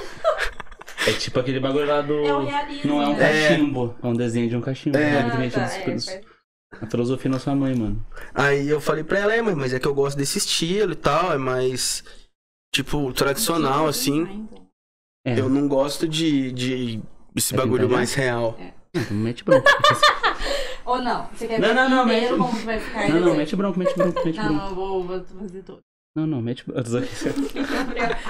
É 1.07 1.13
tipo 1.13 1.39
aquele 1.39 1.59
bagulho 1.59 1.87
lá 1.87 2.01
do. 2.01 2.13
É 2.25 2.43
realismo. 2.49 2.91
Não 2.91 3.01
é 3.01 3.07
um 3.07 3.15
né? 3.15 3.47
cachimbo, 3.49 3.95
é 4.01 4.07
um 4.07 4.13
desenho 4.13 4.49
de 4.49 4.55
um 4.55 4.61
cachimbo. 4.61 4.97
É. 4.97 5.19
É, 5.19 5.29
também 5.29 5.47
Ah, 5.49 5.51
tá, 5.51 6.15
é, 6.15 6.21
A 6.81 6.87
filosofia 6.87 7.31
da 7.31 7.39
sua 7.39 7.55
mãe, 7.55 7.75
mano. 7.75 8.05
Aí 8.33 8.69
eu 8.69 8.79
falei 8.79 9.03
pra 9.03 9.19
ela, 9.19 9.35
é, 9.35 9.41
mãe, 9.41 9.55
mas 9.55 9.73
é 9.73 9.79
que 9.79 9.87
eu 9.87 9.93
gosto 9.93 10.17
desse 10.17 10.37
estilo 10.37 10.93
e 10.93 10.95
tal, 10.95 11.33
é 11.33 11.37
mais. 11.37 12.03
Tipo, 12.73 13.11
tradicional, 13.11 13.87
assim. 13.87 14.47
É, 15.25 15.39
Eu 15.39 15.49
não 15.49 15.67
gosto 15.67 16.07
de, 16.07 16.51
de 16.51 17.01
esse 17.35 17.53
É 17.53 17.57
bagulho 17.57 17.83
pintar 17.83 17.97
mais 17.97 18.13
real. 18.13 18.57
então 18.93 19.17
mete 19.17 19.43
bronco. 19.43 19.67
Ou 20.85 21.01
não, 21.01 21.27
você 21.33 21.47
quer 21.47 21.59
Não, 21.59 21.67
ver 21.69 21.73
não, 21.75 21.89
não, 21.89 22.05
mas- 22.05 22.29
como 22.29 22.59
que 22.59 22.65
vai 22.65 22.79
ficar 22.79 23.09
Não, 23.09 23.19
não, 23.19 23.35
mete 23.35 23.55
bronco, 23.55 23.79
mete 23.79 23.95
bronco, 23.97 24.21
mete 24.25 24.37
Não, 24.37 24.43
bronco. 24.45 24.59
não, 24.61 24.69
eu 24.69 24.75
vou, 24.75 25.03
vou 25.03 25.23
fazer 25.39 25.61
tudo. 25.63 25.79
Não, 26.15 26.27
não, 26.27 26.41
mete 26.41 26.65
bronco. 26.65 26.81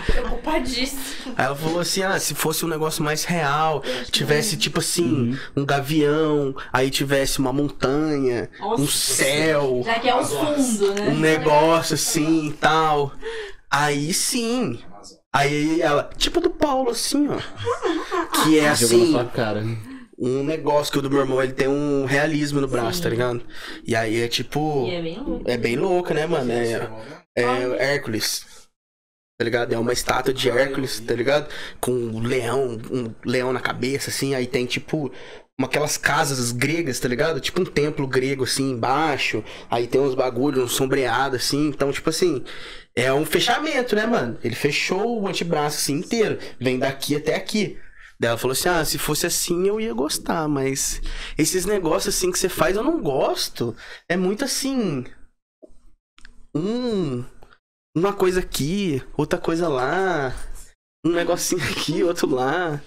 preocupadíssimo. 0.07 1.33
Aí 1.37 1.45
ela 1.45 1.55
falou 1.55 1.79
assim: 1.79 2.03
ah, 2.03 2.19
se 2.19 2.35
fosse 2.35 2.63
um 2.65 2.67
negócio 2.67 3.03
mais 3.03 3.23
real, 3.23 3.81
tivesse 4.11 4.57
tipo 4.57 4.79
assim, 4.79 5.31
Uhum. 5.31 5.37
um 5.57 5.65
gavião, 5.65 6.55
aí 6.71 6.89
tivesse 6.89 7.39
uma 7.39 7.51
montanha, 7.53 8.49
um 8.61 8.77
Nossa. 8.81 8.91
céu, 8.91 9.81
Já 9.83 9.99
que 9.99 10.09
é 10.09 10.15
o 10.15 10.23
fundo, 10.23 10.93
né? 10.93 11.09
um 11.09 11.19
negócio 11.19 11.95
assim 11.95 12.47
e 12.49 12.53
tal. 12.53 13.13
Aí 13.69 14.13
sim. 14.13 14.79
Aí 15.33 15.81
ela, 15.81 16.09
tipo 16.17 16.41
do 16.41 16.49
Paulo, 16.49 16.89
assim, 16.91 17.27
ó. 17.29 17.37
Que 18.43 18.59
é 18.59 18.63
Jogou 18.75 18.97
na 18.97 19.03
assim, 19.03 19.11
sua 19.11 19.25
cara. 19.25 19.63
Um 20.21 20.43
negócio 20.43 20.93
que 20.93 20.99
o 20.99 21.01
do 21.01 21.09
meu 21.09 21.21
irmão 21.21 21.41
ele 21.41 21.51
tem 21.51 21.67
um 21.67 22.05
realismo 22.05 22.61
no 22.61 22.67
braço, 22.67 22.97
Sim. 22.97 23.03
tá 23.03 23.09
ligado? 23.09 23.41
E 23.83 23.95
aí 23.95 24.21
é 24.21 24.27
tipo. 24.27 24.85
E 24.87 24.93
é 24.93 25.01
bem 25.01 25.19
louco. 25.19 25.43
É 25.49 25.57
bem 25.57 25.75
louca, 25.75 26.13
né, 26.13 26.27
mano? 26.27 26.51
É, 26.51 26.89
é 27.35 27.93
Hércules. 27.93 28.45
Tá 29.39 29.43
ligado? 29.43 29.73
É 29.73 29.79
uma 29.79 29.91
estátua 29.91 30.31
de 30.31 30.47
Hércules, 30.47 30.99
tá 30.99 31.15
ligado? 31.15 31.49
Com 31.79 31.91
um 31.91 32.19
leão, 32.19 32.77
um 32.91 33.11
leão 33.25 33.51
na 33.51 33.59
cabeça, 33.59 34.11
assim. 34.11 34.35
Aí 34.35 34.45
tem 34.45 34.67
tipo 34.67 35.11
uma, 35.59 35.65
aquelas 35.67 35.97
casas 35.97 36.51
gregas, 36.51 36.99
tá 36.99 37.07
ligado? 37.07 37.39
Tipo 37.39 37.61
um 37.61 37.65
templo 37.65 38.05
grego, 38.05 38.43
assim, 38.43 38.69
embaixo. 38.69 39.43
Aí 39.71 39.87
tem 39.87 39.99
uns 39.99 40.13
bagulhos, 40.13 40.63
um 40.63 40.67
sombreado, 40.67 41.35
assim. 41.35 41.69
Então, 41.69 41.91
tipo 41.91 42.11
assim, 42.11 42.43
é 42.95 43.11
um 43.11 43.25
fechamento, 43.25 43.95
né, 43.95 44.05
mano? 44.05 44.37
Ele 44.43 44.53
fechou 44.53 45.19
o 45.19 45.27
antebraço 45.27 45.77
assim 45.77 45.93
inteiro. 45.93 46.37
Vem 46.59 46.77
daqui 46.77 47.15
até 47.15 47.33
aqui. 47.33 47.79
Daí 48.21 48.29
ela 48.29 48.37
falou 48.37 48.51
assim: 48.51 48.69
ah, 48.69 48.85
se 48.85 48.99
fosse 48.99 49.25
assim 49.25 49.67
eu 49.67 49.81
ia 49.81 49.93
gostar, 49.95 50.47
mas 50.47 51.01
esses 51.35 51.65
negócios 51.65 52.13
assim 52.15 52.31
que 52.31 52.37
você 52.37 52.47
faz 52.47 52.75
eu 52.77 52.83
não 52.83 53.01
gosto. 53.01 53.75
É 54.07 54.15
muito 54.15 54.45
assim. 54.45 55.05
Um. 56.53 57.23
Uma 57.97 58.13
coisa 58.13 58.39
aqui, 58.39 59.01
outra 59.17 59.39
coisa 59.39 59.67
lá. 59.67 60.33
Um 61.03 61.11
negocinho 61.13 61.63
aqui, 61.63 62.03
outro 62.05 62.29
lá. 62.29 62.79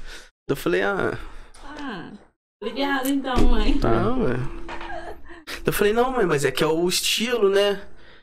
Eu 0.49 0.55
falei, 0.55 0.83
ah, 0.83 1.19
Ah, 1.65 2.13
obrigada 2.63 3.09
então, 3.09 3.37
mãe. 3.49 3.77
tá, 3.79 4.15
ué. 4.17 4.37
Eu 5.67 5.73
falei, 5.73 5.93
não, 5.93 6.13
mãe, 6.13 6.25
mas 6.27 6.45
é 6.45 6.53
que 6.53 6.63
é 6.63 6.67
o 6.67 6.89
estilo, 6.89 7.51
né? 7.51 7.83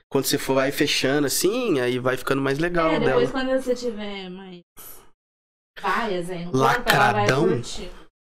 Quando 0.09 0.25
você 0.25 0.37
for 0.37 0.55
vai 0.55 0.71
fechando 0.71 1.27
assim, 1.27 1.79
aí 1.81 1.99
vai 1.99 2.15
ficando 2.15 2.41
mais 2.41 2.57
legal 2.57 2.89
É, 2.89 2.99
depois 2.99 3.29
dela. 3.29 3.31
quando 3.31 3.61
você 3.61 3.75
tiver 3.75 4.29
mais 4.29 4.61
várias 5.81 6.29
aí 6.29 6.45
no 6.45 6.51
corpo, 6.51 6.65
ela 6.65 7.11
vai 7.11 7.21
Lacradão? 7.27 7.47
curtir. 7.49 7.91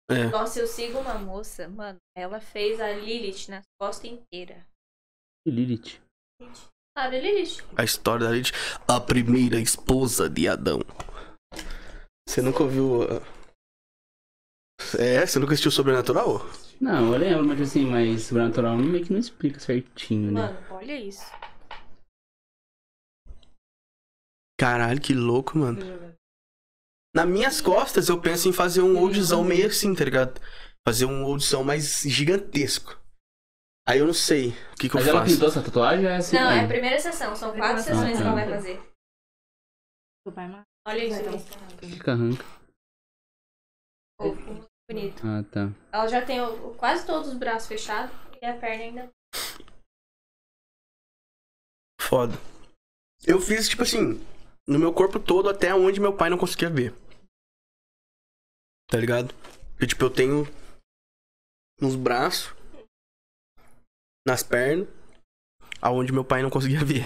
É. 0.10 0.26
Nossa, 0.30 0.60
eu 0.60 0.68
sigo 0.68 1.00
uma 1.00 1.16
moça, 1.16 1.68
mano. 1.68 1.98
Ela 2.16 2.40
fez 2.40 2.80
a 2.80 2.92
Lilith 2.92 3.50
nas 3.50 3.64
costas 3.80 4.10
inteiras. 4.10 4.64
Lilith. 5.46 6.00
Sabe, 6.98 7.20
Lilith? 7.20 7.64
A 7.76 7.84
história 7.84 8.26
da 8.26 8.32
Lilith, 8.32 8.52
a 8.88 9.00
primeira 9.02 9.60
esposa 9.60 10.30
de 10.30 10.48
Adão. 10.48 10.80
Você 12.28 12.42
nunca 12.42 12.64
ouviu. 12.64 13.04
uh, 13.04 13.22
É, 14.98 15.26
você 15.26 15.40
nunca 15.40 15.54
assistiu 15.54 15.72
Sobrenatural? 15.72 16.40
Não, 16.80 17.12
eu 17.14 17.20
lembro, 17.20 17.46
mas 17.46 17.60
assim, 17.60 17.86
mas 17.86 18.22
sobrenatural 18.24 18.78
meio 18.78 19.04
que 19.04 19.12
não 19.12 19.20
explica 19.20 19.60
certinho, 19.60 20.32
né? 20.32 20.42
Mano, 20.42 20.58
olha 20.70 20.96
isso. 20.96 21.26
Caralho, 24.60 25.02
que 25.02 25.14
louco, 25.14 25.58
mano. 25.58 26.07
Nas 27.18 27.28
minhas 27.28 27.60
costas, 27.62 28.10
eu 28.10 28.22
penso 28.22 28.48
em 28.48 28.54
fazer 28.54 28.82
um 28.82 29.02
oldzão 29.02 29.44
meio 29.44 29.68
assim, 29.68 29.94
tá 29.96 30.04
ligado? 30.06 30.40
Fazer 30.88 31.06
um 31.06 31.24
oldzão 31.26 31.64
mais 31.64 32.02
gigantesco. 32.04 32.96
Aí 33.90 34.00
eu 34.00 34.06
não 34.06 34.14
sei 34.14 34.50
o 34.50 34.76
que, 34.76 34.88
que 34.90 34.96
eu 34.96 35.00
Mas 35.00 35.08
ela 35.08 35.22
faço. 35.22 35.34
pintou 35.34 35.48
essa 35.48 35.64
tatuagem 35.64 36.06
é 36.06 36.16
assim? 36.18 36.36
Não, 36.36 36.52
é 36.52 36.64
a 36.64 36.68
primeira 36.68 37.00
sessão. 37.00 37.36
São 37.36 37.56
quatro 37.56 37.78
Ah, 37.78 37.84
sessões 37.84 38.12
tá. 38.12 38.18
que 38.18 38.22
ela 38.24 38.34
vai 38.36 38.50
fazer. 38.50 38.82
Seu 40.26 40.34
pai 40.34 40.48
mata. 40.48 40.64
Olha 40.88 41.04
isso 41.06 41.22
aqui. 41.22 41.88
Fica 41.90 42.12
arranca. 42.12 42.46
Fofo, 44.22 44.68
bonito. 44.90 45.22
Ah, 45.26 45.44
tá. 45.52 45.72
Ela 45.92 46.08
já 46.08 46.26
tem 46.26 46.42
o- 46.42 46.74
quase 46.76 47.06
todos 47.06 47.30
os 47.30 47.38
braços 47.38 47.68
fechados 47.68 48.14
e 48.42 48.46
a 48.46 48.58
perna 48.58 48.84
ainda. 48.84 49.10
Foda. 52.02 52.34
Eu 53.26 53.40
fiz, 53.42 53.68
tipo 53.68 53.84
assim, 53.84 54.20
no 54.68 54.80
meu 54.80 54.94
corpo 54.94 55.20
todo 55.20 55.50
até 55.50 55.74
onde 55.74 56.00
meu 56.00 56.16
pai 56.16 56.30
não 56.30 56.38
conseguia 56.38 56.70
ver. 56.70 56.94
Tá 58.90 58.98
ligado? 58.98 59.34
Porque, 59.74 59.88
tipo, 59.88 60.04
eu 60.06 60.10
tenho 60.14 60.44
nos 61.80 61.96
braços, 61.96 62.56
nas 64.26 64.44
pernas, 64.44 64.88
aonde 65.82 66.12
meu 66.12 66.24
pai 66.26 66.42
não 66.42 66.50
conseguia 66.50 66.80
ver. 66.86 67.04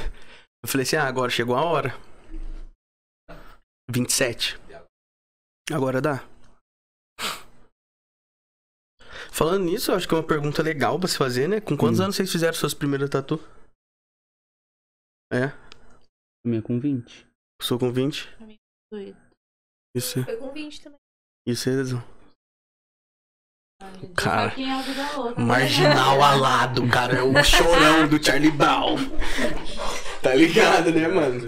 Eu 0.63 0.69
falei 0.69 0.83
assim, 0.85 0.95
ah, 0.95 1.07
agora 1.07 1.31
chegou 1.31 1.55
a 1.55 1.63
hora. 1.63 1.89
27. 3.89 4.55
Agora 5.73 6.01
dá. 6.01 6.19
Falando 9.33 9.65
nisso, 9.65 9.91
eu 9.91 9.95
acho 9.95 10.07
que 10.07 10.13
é 10.13 10.17
uma 10.17 10.27
pergunta 10.27 10.61
legal 10.61 10.99
pra 10.99 11.07
se 11.07 11.17
fazer, 11.17 11.47
né? 11.47 11.59
Com 11.61 11.75
quantos 11.77 11.99
Hum. 11.99 12.03
anos 12.03 12.15
vocês 12.15 12.31
fizeram 12.31 12.53
suas 12.53 12.73
primeiras 12.73 13.09
tatu? 13.09 13.37
É? 15.33 15.49
Minha 16.45 16.61
com 16.61 16.79
20. 16.79 17.25
Sou 17.61 17.79
com 17.79 17.91
20. 17.91 18.27
Doido. 18.91 19.17
Isso, 19.95 20.23
Foi 20.23 20.37
com 20.37 20.51
20 20.51 20.81
também. 20.83 20.99
Isso 21.45 21.69
é 21.69 21.75
razão. 21.75 22.03
Cara, 24.15 24.53
é 24.57 25.15
louca? 25.15 25.41
Marginal 25.41 26.21
alado, 26.21 26.87
cara. 26.87 27.17
É 27.17 27.23
o 27.23 27.43
chorão 27.43 28.07
do 28.07 28.23
Charlie 28.23 28.51
Brown. 28.51 28.97
Tá 30.21 30.35
ligado, 30.35 30.91
né, 30.91 31.07
mano? 31.07 31.41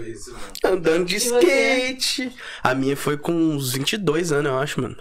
Andando 0.64 1.06
de 1.06 1.14
E 1.14 1.18
skate. 1.18 2.36
A 2.60 2.74
minha 2.74 2.96
foi 2.96 3.16
com 3.16 3.32
uns 3.32 3.72
22 3.72 4.32
anos, 4.32 4.50
eu 4.50 4.58
acho, 4.58 4.80
mano. 4.80 4.96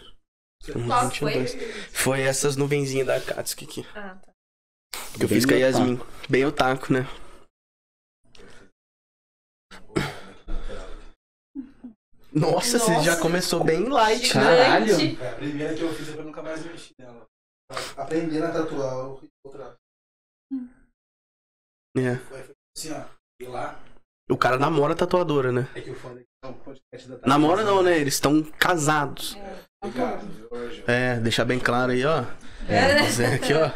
Uns 0.76 0.86
Qual 0.86 1.10
foi? 1.10 1.34
22. 1.40 1.58
Foi 1.92 2.22
essas 2.22 2.56
nuvenzinhas 2.56 3.08
da 3.08 3.20
Katsuki 3.20 3.66
aqui. 3.66 3.86
Ah, 3.96 4.16
tá. 4.22 4.32
Que 5.18 5.24
eu 5.24 5.28
fiz 5.28 5.44
com 5.44 5.56
a. 5.56 5.58
Yasmin. 5.58 6.00
Bem 6.30 6.46
otaku, 6.46 6.94
né? 6.94 7.08
Nossa, 12.34 12.80
você 12.80 12.94
já 13.04 13.12
Nossa. 13.12 13.22
começou 13.22 13.64
bem 13.64 13.88
light, 13.90 14.36
né? 14.38 14.44
Caralho. 14.44 15.00
Gigante. 15.00 15.22
É 15.24 15.30
a 15.30 15.36
primeira 15.36 15.74
que 15.76 15.82
eu 15.82 15.94
fiz 15.94 16.10
é 16.10 16.14
pra 16.14 16.24
nunca 16.24 16.42
mais 16.42 16.66
mexer 16.66 16.94
nela. 17.00 17.26
Aprendendo 17.98 18.46
a 18.46 18.52
tatuar 18.52 19.08
o- 19.10 19.22
outra. 19.46 19.76
É. 21.98 22.16
Foi 22.16 22.40
assim, 22.76 22.92
ó. 22.92 23.04
E 23.42 23.46
lá. 23.46 23.80
O 24.30 24.38
cara 24.38 24.58
namora 24.58 24.94
a 24.94 24.96
tatuadora, 24.96 25.52
né? 25.52 25.68
É 25.76 25.82
que 25.82 25.92
o 25.92 25.96
foda 25.96 26.20
é 26.20 26.24
que 26.24 26.28
é 26.44 26.48
um 26.48 26.54
podcast 26.54 27.08
da 27.10 27.28
Namora 27.28 27.64
não, 27.64 27.84
né? 27.84 27.98
Eles 28.00 28.16
estão 28.16 28.42
casados. 28.44 29.38
Jorge? 30.50 30.84
É, 30.88 31.20
deixar 31.20 31.46
bem 31.46 31.60
claro 31.60 31.92
aí, 31.92 32.04
ó. 32.06 32.24
É. 32.68 33.04
Zé 33.12 33.36
aqui, 33.36 33.54
ó. 33.54 33.70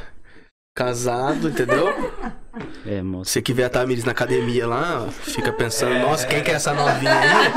Casado, 0.75 1.49
entendeu? 1.49 1.85
É, 2.85 3.01
moça. 3.01 3.31
Você 3.31 3.41
que 3.41 3.53
vê 3.53 3.63
a 3.63 3.69
Tamiris 3.69 4.03
na 4.03 4.11
academia 4.11 4.67
lá, 4.67 5.09
fica 5.11 5.51
pensando, 5.51 5.99
nossa, 5.99 6.25
quem 6.27 6.43
que 6.43 6.51
é 6.51 6.55
essa 6.55 6.73
novinha 6.73 7.13
aí? 7.13 7.51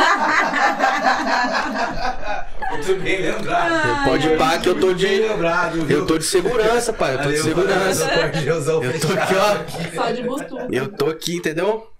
Muito 2.70 3.03
bem 3.03 3.20
lembrado. 3.22 4.05
Pode 4.05 4.28
ir 4.28 4.38
pá 4.38 4.59
que 4.59 4.68
eu 4.68 4.78
tô 4.78 4.94
de. 4.94 5.07
Lembrado? 5.07 5.90
Eu 5.90 6.07
tô 6.07 6.16
de 6.16 6.24
segurança, 6.24 6.92
pai. 6.92 7.14
Eu 7.14 7.22
tô 7.22 7.30
de 7.30 7.38
segurança. 7.38 8.05
Eu 8.05 9.01
tô 9.01 9.12
aqui, 9.12 9.34
ó. 9.34 9.64
Só 9.94 10.11
de. 10.12 10.76
Eu 10.76 10.92
tô 10.96 11.07
aqui, 11.07 11.36
entendeu? 11.36 11.92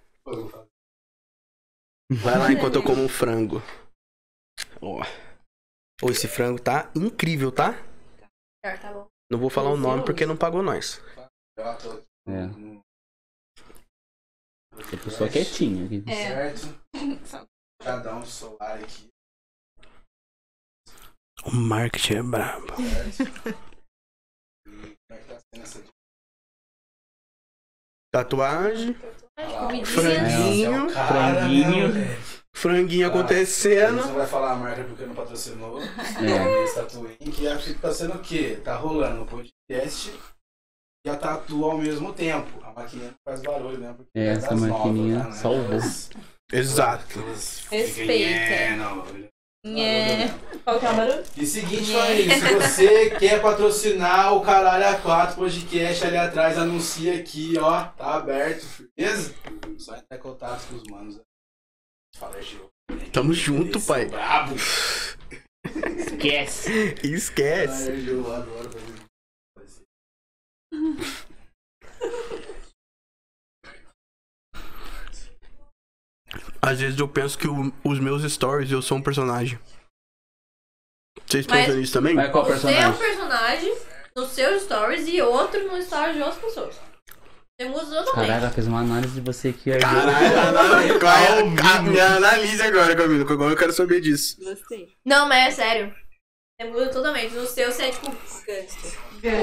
Vai 2.11 2.39
lá 2.39 2.53
enquanto 2.53 2.77
eu 2.77 2.83
como 2.83 3.03
um 3.03 3.09
frango. 3.09 3.63
Ó. 4.81 5.05
Ô, 6.03 6.11
esse 6.11 6.27
frango 6.27 6.61
tá 6.61 6.91
incrível, 6.95 7.53
tá? 7.53 7.75
Tá 8.63 8.93
bom. 8.93 9.07
Não 9.31 9.39
vou 9.39 9.51
falar 9.51 9.71
o 9.71 9.77
nome 9.77 10.05
porque 10.05 10.27
não 10.27 10.37
pagou 10.37 10.63
nós. 10.63 11.01
É. 12.27 12.80
A 14.93 14.97
pessoa 15.05 15.29
quietinha 15.31 15.87
aqui. 15.87 16.05
É. 16.07 16.55
Certo? 16.57 16.81
Cada 17.83 18.17
um 18.17 18.25
solar 18.27 18.79
aqui. 18.79 19.09
O 21.47 21.51
marketing 21.55 22.15
é 22.15 22.23
brabo. 22.23 22.67
certo? 22.77 23.59
Como 24.67 24.87
é 25.11 25.17
que 25.17 25.25
sendo 25.55 25.63
essa 25.63 25.83
Tatuagem, 28.13 28.95
Comidinha. 29.37 29.87
franguinho, 29.87 30.93
Cara, 30.93 31.07
Franguinho. 31.35 31.95
né, 31.95 32.05
franguinho 32.55 33.07
Você 33.09 33.19
acontecendo. 33.19 33.97
não 33.97 34.15
vai 34.15 34.27
falar 34.27 34.53
a 34.53 34.57
marca 34.57 34.85
porque 34.85 35.07
não 35.07 35.15
patrocinou. 35.15 35.81
É. 35.81 37.31
Que 37.31 37.49
acho 37.49 37.73
que 37.73 37.79
tá 37.81 37.93
sendo 37.95 38.15
o 38.17 38.21
quê? 38.21 38.61
Tá 38.65 38.77
rolando 38.77 39.23
o 39.23 39.27
podcast 39.27 40.13
e 41.07 41.11
a 41.11 41.17
tatu 41.17 41.65
ao 41.65 41.79
mesmo 41.79 42.13
tempo. 42.13 42.63
A 42.65 42.73
maquininha 42.73 43.15
faz 43.27 43.41
barulho, 43.43 43.79
né? 43.79 43.95
Porque 43.97 44.11
É, 44.19 44.27
essa 44.33 44.51
das 44.51 44.61
maquininha 44.61 45.19
novas, 45.19 45.35
né? 45.35 45.41
salvou. 45.41 45.81
Exato. 46.53 47.21
Respeita. 47.71 49.11
É. 49.67 50.29
Qual 50.65 50.81
que 50.81 50.87
é 50.87 50.91
o 50.91 50.95
barulho? 50.97 51.23
E 51.37 51.47
seguinte, 51.47 51.93
família, 51.93 52.35
se 52.35 52.55
você 52.55 53.11
quer 53.21 53.43
patrocinar 53.43 54.35
o 54.35 54.41
Caralho 54.41 54.99
A4 55.03 55.35
podcast 55.35 56.07
ali 56.07 56.17
atrás, 56.17 56.57
anuncia 56.59 57.15
aqui, 57.15 57.55
ó, 57.59 57.85
tá 57.85 58.15
aberto, 58.15 58.67
beleza? 58.97 59.35
Só 59.79 59.95
entrar 59.97 60.17
em 60.17 60.21
contato 60.21 60.67
com 60.69 60.77
os 60.77 60.83
manos. 60.85 61.21
Fala, 62.17 62.41
Gil. 62.43 62.69
Tamo 63.13 63.33
junto, 63.35 63.79
pai. 63.81 64.03
é 64.03 64.07
Brabo. 64.07 64.57
Esquece. 65.99 66.95
Esquece. 67.05 67.85
Fala, 67.85 67.97
Gil, 68.01 68.25
eu 68.25 68.35
adoro 68.35 68.71
Às 76.63 76.81
vezes 76.81 76.99
eu 76.99 77.09
penso 77.09 77.37
que 77.39 77.49
o- 77.49 77.73
os 77.85 77.99
meus 77.99 78.23
stories 78.31 78.71
eu 78.71 78.83
sou 78.83 78.99
um 78.99 79.03
personagem. 79.03 79.59
Vocês 81.27 81.47
Mas- 81.47 81.67
pensam 81.67 81.81
nisso 81.81 81.93
também? 81.93 82.15
Mas 82.15 82.31
qual 82.31 82.45
Você 82.45 82.69
é 82.73 82.87
um 82.89 82.93
personagem? 82.97 82.99
personagem 82.99 83.79
no 84.17 84.27
seu 84.27 84.61
stories 84.61 85.09
e 85.09 85.21
outro 85.23 85.61
no 85.67 85.81
stories 85.83 86.17
de 86.17 86.23
outras 86.23 86.41
pessoas. 86.43 86.77
Ela 87.59 88.51
fez 88.51 88.67
uma 88.67 88.81
análise 88.81 89.15
de 89.15 89.21
você 89.21 89.49
aqui. 89.51 89.71
Caralho, 89.79 90.39
análise- 90.49 90.99
qual 90.99 91.13
é 91.13 91.41
a- 91.41 91.83
me 91.83 92.01
analise 92.01 92.63
agora, 92.63 92.97
Camilo, 92.97 93.27
que 93.27 93.33
agora 93.33 93.53
eu 93.53 93.57
quero 93.57 93.73
saber 93.73 94.01
disso. 94.01 94.37
Gostei. 94.43 94.89
Não, 95.05 95.29
mas 95.29 95.53
é 95.59 95.63
sério. 95.63 95.95
Você 96.61 96.65
muda 96.69 96.89
totalmente. 96.89 97.35
No 97.35 97.47
seu 97.47 97.73
você 97.73 97.85
é 97.85 97.91
tipo. 97.91 98.11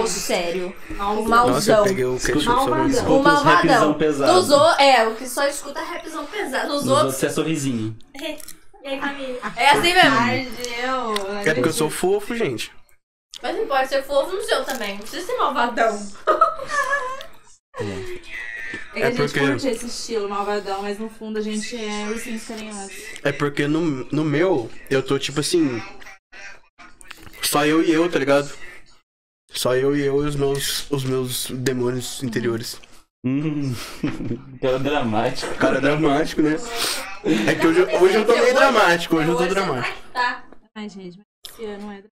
O 0.03 0.07
sério. 0.07 0.76
O 0.89 0.93
Nossa, 0.93 1.20
eu 1.22 1.26
malzão. 1.26 1.84
peguei 1.84 2.05
o 2.05 2.13
ketchup 2.20 2.41
sobre 2.43 2.53
Malvadão. 2.55 2.88
isso. 2.88 3.03
O 3.05 3.18
os 3.20 3.24
malvadão. 3.24 3.93
pesado. 3.95 4.82
É, 4.82 5.07
o 5.07 5.15
que 5.15 5.28
só 5.28 5.47
escuta 5.47 5.80
é 5.80 5.84
rapzão 5.84 6.26
pesado. 6.28 6.68
Nos 6.68 6.84
Nos 6.84 6.91
outros. 6.91 7.05
outros 7.13 7.24
é 7.24 7.30
sorrisinho. 7.30 7.97
E 8.84 8.89
aí, 8.91 9.01
família? 9.01 9.38
É 9.57 9.70
assim 9.72 9.93
mesmo. 9.93 10.15
eu. 10.82 11.39
É 11.45 11.53
porque 11.53 11.68
eu 11.68 11.74
sou 11.74 11.89
fofo, 11.89 12.34
gente. 12.38 12.72
Mas 13.43 13.57
não 13.57 13.68
pode 13.68 13.89
ser 13.89 14.01
fofo 14.01 14.34
no 14.34 14.41
seu 14.43 14.63
também. 14.63 14.91
Não 14.93 14.99
precisa 14.99 15.26
ser 15.26 15.36
malvadão. 15.38 16.07
É 18.93 18.99
É 19.01 19.03
a 19.07 19.11
gente 19.11 19.18
porque- 19.18 19.39
curte 19.41 19.68
esse 19.68 19.86
estilo 19.88 20.30
malvadão, 20.30 20.82
mas 20.84 20.97
no 20.99 21.09
fundo 21.09 21.38
a 21.38 21.41
gente 21.41 21.76
é 21.76 22.07
ursinhos 22.07 22.45
carinhosos. 22.45 22.93
É 23.24 23.32
porque 23.34 23.68
no, 23.68 23.82
no 24.09 24.24
meu, 24.24 24.72
eu 24.89 25.03
tô 25.03 25.20
tipo 25.20 25.41
assim. 25.41 25.82
Só 27.48 27.66
eu 27.66 27.82
e 27.82 27.89
eu, 27.89 28.12
tá 28.12 28.20
ligado? 28.20 28.52
Só 29.50 29.74
eu 29.74 29.95
e 29.95 30.02
eu 30.02 30.22
e 30.22 30.28
os 30.28 30.36
meus, 30.36 30.91
os 30.91 31.06
meus 31.06 31.50
demônios 31.50 32.22
interiores. 32.22 32.78
Hum. 33.26 33.74
Cara 34.62 34.80
dramático. 34.80 35.56
Cara, 35.56 35.78
é 35.78 35.82
dramático, 35.82 36.41
né? 36.41 36.58
É 37.48 37.56
que 37.56 37.66
hoje, 37.66 37.84
hoje 38.02 38.16
eu 38.16 38.26
tô 38.26 38.36
meio 38.36 38.54
dramático, 38.54 39.16
hoje 39.16 39.30
eu 39.30 39.38
tô 39.38 39.45
dramático. 39.45 39.98
Tá. 40.14 40.43
Ai, 40.76 40.89
gente, 40.89 41.18
mas 41.20 41.54
esse 41.54 41.66
ano 41.66 41.91
é. 41.93 42.04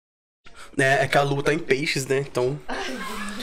É, 0.77 1.03
é 1.03 1.07
que 1.07 1.17
a 1.17 1.21
lua 1.21 1.43
tá 1.43 1.53
em 1.53 1.59
peixes, 1.59 2.07
né? 2.07 2.19
Então. 2.19 2.57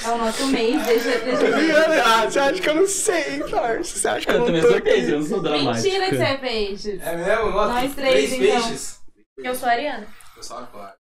É 0.03 0.09
o 0.09 0.16
nosso 0.16 0.47
mês, 0.47 0.82
deixa, 0.86 1.18
deixa 1.18 1.45
eu 1.45 1.59
ver. 1.59 2.01
Ah, 2.01 2.24
você 2.24 2.38
acha 2.38 2.62
que 2.62 2.68
eu 2.70 2.74
não 2.74 2.88
sei, 2.88 3.38
parça? 3.51 3.99
Você 3.99 4.09
acha 4.09 4.26
que 4.26 4.32
eu, 4.32 4.36
Eu 4.36 4.40
não 4.40 4.47
também 4.47 4.62
tô 4.62 4.68
sou 4.68 4.80
peixe, 4.80 5.11
eu 5.11 5.20
não 5.20 5.26
sou 5.26 5.43
dramático. 5.43 5.84
Mentira 5.84 6.09
que 6.09 6.16
você 6.16 6.22
é 6.22 6.36
peixe. 6.38 7.01
É 7.03 7.16
mesmo? 7.16 7.45
Ó, 7.57 7.68
Nós 7.68 7.95
três, 7.95 8.32
então. 8.32 8.62
peixes. 8.62 9.01
Eu 9.36 9.55
sou 9.55 9.68
a 9.68 9.72
Ariana. 9.72 10.07
Eu 10.34 10.43
sou 10.43 10.57
aquário. 10.57 11.01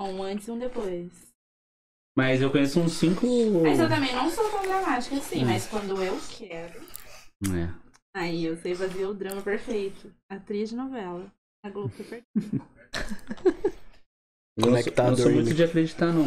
Um 0.00 0.22
antes 0.22 0.48
e 0.48 0.50
um 0.50 0.58
depois. 0.58 1.10
Mas 2.16 2.40
eu 2.42 2.50
conheço 2.50 2.80
uns 2.80 2.92
cinco. 2.94 3.26
Mas 3.62 3.78
eu 3.78 3.88
também 3.88 4.12
não 4.14 4.28
sou 4.30 4.50
tão 4.50 4.62
dramática 4.62 5.16
assim, 5.16 5.44
mas 5.44 5.66
quando 5.66 6.02
eu 6.02 6.18
quero, 6.30 6.80
É. 7.54 7.72
aí 8.16 8.44
eu 8.44 8.56
sei 8.56 8.74
fazer 8.74 9.04
o 9.06 9.14
drama 9.14 9.42
perfeito. 9.42 10.12
Atriz 10.30 10.70
de 10.70 10.76
novela. 10.76 11.30
A 11.64 11.70
Globo 11.70 11.92
Super. 11.94 12.22
Não 14.58 14.74
é 14.76 14.78
que 14.82 14.84
sou- 14.84 14.92
tá 14.94 15.10
não 15.10 15.16
sou 15.16 15.30
muito 15.30 15.54
de 15.54 15.62
acreditar, 15.62 16.12
não. 16.12 16.24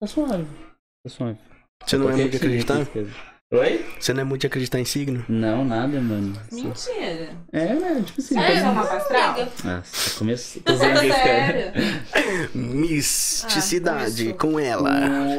Tá 0.00 0.06
suave. 0.06 0.46
Tá 1.04 1.10
suave. 1.10 1.38
Você 1.84 1.96
não 1.96 2.10
é 2.10 2.16
muito 2.16 2.30
de 2.30 2.36
acreditar? 2.36 2.86
Oi? 3.50 3.82
Você 3.98 4.12
não 4.12 4.20
é 4.20 4.24
muito 4.24 4.42
de 4.42 4.46
acreditar 4.46 4.78
em 4.78 4.84
signo? 4.84 5.24
Não, 5.26 5.64
nada, 5.64 5.98
mano. 6.02 6.34
Mentira. 6.52 7.30
É, 7.50 7.74
né? 7.74 8.02
Tipo 8.04 8.20
assim. 8.20 8.34
Sério, 8.34 8.58
é 8.58 8.68
uma 8.68 8.82
astral? 8.82 9.36
Nossa, 9.64 10.18
começou. 10.18 10.62
Sério? 10.76 11.72
Misticidade 12.54 14.30
Ah, 14.32 14.34
com 14.34 14.58
ela. 14.60 14.90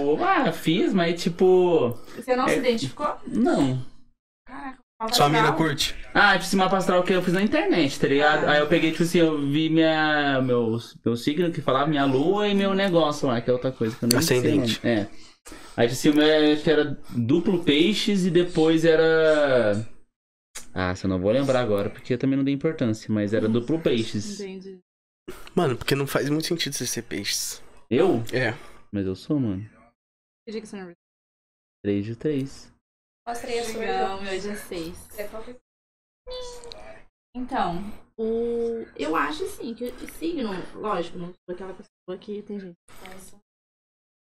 O- 0.07 0.23
Ah, 0.23 0.51
fiz, 0.51 0.91
mas 0.91 1.21
tipo. 1.21 1.95
Você 2.15 2.35
não 2.35 2.45
É. 2.47 2.53
se 2.53 2.57
identificou? 2.57 3.15
Não. 3.27 3.79
Caraca, 4.47 4.79
Sua 5.13 5.29
mina 5.29 5.51
curte? 5.51 5.93
Ah, 6.11 6.31
tipo 6.33 6.45
assim, 6.45 6.57
mapa 6.57 6.77
astral 6.77 7.03
que 7.03 7.13
eu 7.13 7.21
fiz 7.21 7.33
na 7.35 7.43
internet, 7.43 7.99
tá 7.99 8.07
ligado? 8.07 8.45
Ah. 8.47 8.53
Aí 8.53 8.59
eu 8.59 8.67
peguei, 8.67 8.89
tipo 8.91 9.03
assim, 9.03 9.19
eu 9.19 9.39
vi 9.39 9.69
minha, 9.69 10.41
meu, 10.41 10.79
meu 11.05 11.15
signo 11.15 11.51
que 11.51 11.61
falava 11.61 11.85
minha 11.85 12.05
lua 12.05 12.47
e 12.47 12.55
meu 12.55 12.73
negócio 12.73 13.27
lá, 13.27 13.39
que 13.39 13.51
é 13.51 13.53
outra 13.53 13.71
coisa 13.71 13.95
que 13.95 14.03
eu 14.05 14.09
nem 14.11 14.19
sei. 14.19 14.37
o 14.37 14.39
Ascendente. 14.41 14.79
nome. 14.83 14.95
É. 15.01 15.07
Aí, 15.75 15.87
o 15.87 16.13
meu 16.15 16.53
acho 16.53 16.63
que 16.63 16.69
era 16.69 16.97
duplo 17.09 17.63
peixes 17.63 18.25
e 18.25 18.29
depois 18.29 18.83
era. 18.83 19.87
Ah, 20.73 20.95
se 20.95 21.05
eu 21.05 21.09
não 21.09 21.19
vou 21.19 21.31
lembrar 21.31 21.61
agora, 21.61 21.89
porque 21.89 22.13
eu 22.13 22.17
também 22.17 22.37
não 22.37 22.43
dei 22.43 22.53
importância, 22.53 23.07
mas 23.13 23.33
era 23.33 23.47
duplo 23.47 23.79
peixes. 23.79 24.39
Entendi. 24.39 24.79
Mano, 25.55 25.77
porque 25.77 25.95
não 25.95 26.07
faz 26.07 26.29
muito 26.29 26.47
sentido 26.47 26.73
você 26.73 26.85
ser 26.85 27.03
peixes. 27.03 27.61
Eu? 27.89 28.23
É. 28.33 28.53
Mas 28.91 29.05
eu 29.05 29.15
sou, 29.15 29.39
mano. 29.39 29.63
Que 30.45 30.51
dia 30.51 30.61
que 30.61 30.67
você 30.67 30.75
não 30.77 30.93
3 31.83 32.05
de 32.05 32.15
3. 32.15 32.73
Mostrei 33.27 33.59
a 33.59 33.63
sua. 33.63 33.79
Legal, 33.79 34.21
meu 34.21 34.39
dia 34.39 34.55
6. 34.55 35.19
É 35.19 35.29
Então, 37.35 37.83
o... 38.17 38.85
eu 38.97 39.15
acho 39.15 39.45
assim 39.45 39.73
que 39.73 39.91
signo, 40.17 40.49
lógico, 40.75 41.17
não 41.17 41.27
sou 41.27 41.55
aquela 41.55 41.73
pessoa 41.73 42.17
que 42.19 42.41
tem 42.41 42.59
gente 42.59 42.75
que 42.87 43.38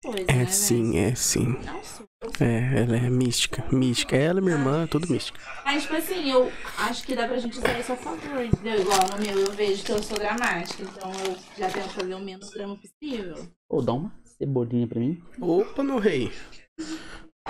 coisa, 0.04 0.18
né, 0.20 0.26
É 0.28 0.34
velho? 0.38 0.52
sim, 0.52 0.98
é 0.98 1.16
sim. 1.16 1.58
Não 1.66 1.84
sou. 1.84 2.08
É, 2.42 2.82
ela 2.84 2.98
é 2.98 3.10
mística. 3.10 3.64
Mística. 3.72 4.16
Ela, 4.16 4.42
minha 4.42 4.56
irmã, 4.56 4.86
tudo 4.88 5.10
mística. 5.10 5.40
Mas, 5.64 5.84
tipo 5.84 5.96
assim, 5.96 6.30
eu 6.30 6.52
acho 6.78 7.04
que 7.06 7.16
dá 7.16 7.28
pra 7.28 7.38
gente 7.38 7.58
usar 7.58 7.80
isso 7.80 7.94
a 7.94 7.96
favor, 7.96 8.44
entendeu? 8.44 8.82
Igual 8.82 9.00
no 9.12 9.18
meu, 9.26 9.40
eu 9.40 9.52
vejo 9.54 9.84
que 9.84 9.92
eu 9.92 10.04
sou 10.04 10.18
dramática, 10.18 10.84
então 10.84 11.12
eu 11.26 11.38
já 11.58 11.70
tento 11.70 11.90
fazer 11.90 12.14
o 12.14 12.20
menos 12.20 12.50
drama 12.52 12.78
possível. 12.78 13.48
Ô, 13.70 13.82
dá 13.82 13.94
uma 13.94 14.12
cebolinha 14.38 14.88
pra 14.88 15.00
mim. 15.00 15.24
Opa, 15.40 15.82
meu 15.84 15.98
rei. 15.98 16.32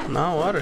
Na 0.10 0.34
hora. 0.34 0.62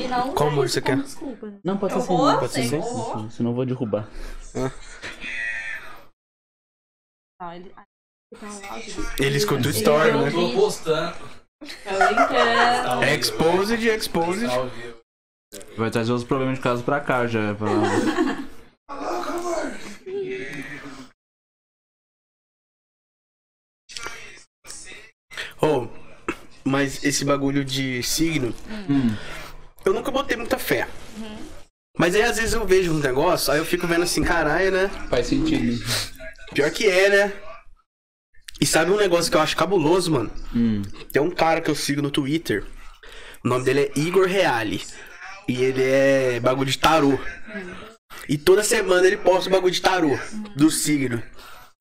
E 0.00 0.08
não 0.08 0.34
Qual 0.34 0.48
amor 0.48 0.64
isso 0.66 0.74
você 0.74 0.80
quer? 0.82 0.96
Desculpa. 0.96 1.46
né? 1.46 1.60
Não, 1.64 1.78
pode 1.78 1.92
ser 1.92 1.98
assim. 2.00 2.16
Não. 2.16 2.38
Pode 2.40 2.52
ser 2.52 2.60
assim? 2.76 3.30
Senão 3.30 3.50
eu 3.50 3.54
vou 3.54 3.64
derrubar. 3.66 4.08
Não, 7.40 7.52
ele... 7.52 7.72
Ele 9.18 9.36
escuta 9.36 9.68
o 9.68 9.70
story, 9.70 10.12
né? 10.12 10.30
Tô 10.30 10.52
postando. 10.52 11.14
Tô 11.60 12.06
brincando. 12.06 13.04
Exposed, 13.04 13.88
exposed. 13.88 14.48
Vai 15.76 15.90
trazer 15.90 16.12
os 16.12 16.24
problemas 16.24 16.56
de 16.58 16.62
casa 16.62 16.82
pra 16.82 17.00
cá 17.00 17.26
já. 17.26 17.54
Pra... 17.54 17.68
Oh, 25.60 25.86
mas 26.64 27.04
esse 27.04 27.24
bagulho 27.24 27.64
de 27.64 28.02
signo, 28.02 28.54
Hum. 28.88 29.14
eu 29.84 29.92
nunca 29.94 30.10
botei 30.10 30.36
muita 30.36 30.58
fé. 30.58 30.88
Mas 31.96 32.14
aí 32.14 32.22
às 32.22 32.36
vezes 32.36 32.54
eu 32.54 32.66
vejo 32.66 32.92
um 32.92 32.98
negócio, 32.98 33.52
aí 33.52 33.58
eu 33.58 33.64
fico 33.64 33.86
vendo 33.86 34.02
assim, 34.02 34.22
caralho, 34.22 34.70
né? 34.72 34.88
Faz 35.08 35.26
sentido. 35.28 35.82
Pior 36.52 36.70
que 36.70 36.88
é, 36.88 37.08
né? 37.08 37.32
E 38.60 38.66
sabe 38.66 38.90
um 38.90 38.96
negócio 38.96 39.30
que 39.30 39.36
eu 39.36 39.40
acho 39.40 39.56
cabuloso, 39.56 40.12
mano? 40.12 40.30
Hum. 40.54 40.82
Tem 41.12 41.20
um 41.20 41.30
cara 41.30 41.60
que 41.60 41.70
eu 41.70 41.74
sigo 41.74 42.00
no 42.00 42.10
Twitter. 42.10 42.64
O 43.44 43.48
nome 43.48 43.64
dele 43.64 43.80
é 43.94 43.98
Igor 43.98 44.26
Reale. 44.26 44.82
E 45.48 45.62
ele 45.62 45.82
é 45.82 46.40
bagulho 46.40 46.70
de 46.70 46.78
tarô. 46.78 47.18
E 48.28 48.38
toda 48.38 48.62
semana 48.62 49.06
ele 49.06 49.16
posta 49.16 49.48
o 49.48 49.52
bagulho 49.52 49.72
de 49.72 49.82
tarô 49.82 50.18
do 50.56 50.70
signo. 50.70 51.22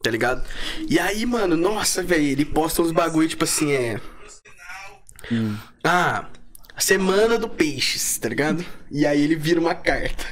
Tá 0.01 0.11
ligado? 0.11 0.43
E 0.89 0.99
aí, 0.99 1.25
mano, 1.25 1.55
nossa, 1.55 2.03
velho, 2.03 2.23
ele 2.23 2.43
posta 2.43 2.81
uns 2.81 2.91
bagulho 2.91 3.29
tipo 3.29 3.45
assim, 3.45 3.71
é. 3.71 4.01
Hum. 5.31 5.55
Ah, 5.81 6.25
semana 6.77 7.37
do 7.37 7.47
peixes, 7.47 8.17
tá 8.17 8.27
ligado? 8.27 8.65
E 8.91 9.05
aí 9.05 9.21
ele 9.21 9.35
vira 9.35 9.61
uma 9.61 9.73
carta. 9.73 10.25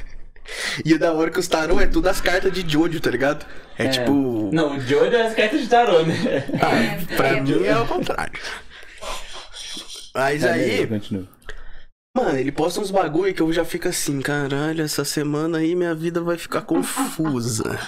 E 0.84 0.94
o 0.94 0.98
da 0.98 1.12
hora 1.12 1.30
que 1.30 1.38
os 1.38 1.48
tarô 1.48 1.80
é 1.80 1.86
tudo 1.86 2.08
as 2.08 2.20
cartas 2.20 2.52
de 2.52 2.68
Jojo, 2.68 3.00
tá 3.00 3.10
ligado? 3.10 3.46
É, 3.78 3.88
tipo. 3.88 4.50
Não, 4.52 4.76
o 4.76 4.80
Joe 4.80 5.14
é 5.14 5.26
as 5.26 5.34
cartas 5.34 5.60
de 5.60 5.68
tarô, 5.68 6.02
né? 6.02 6.14
Ah, 6.60 7.16
pra 7.16 7.40
mim 7.40 7.64
é 7.64 7.78
o 7.78 7.86
contrário. 7.86 8.40
Mas 10.14 10.44
aí, 10.44 10.86
Continua. 10.86 11.26
mano, 12.16 12.38
ele 12.38 12.52
posta 12.52 12.80
uns 12.80 12.90
bagulho 12.90 13.32
que 13.32 13.40
eu 13.40 13.52
já 13.52 13.64
fico 13.64 13.88
assim, 13.88 14.20
caralho, 14.20 14.84
essa 14.84 15.04
semana 15.04 15.58
aí 15.58 15.74
minha 15.74 15.94
vida 15.94 16.20
vai 16.20 16.36
ficar 16.36 16.62
confusa. 16.62 17.78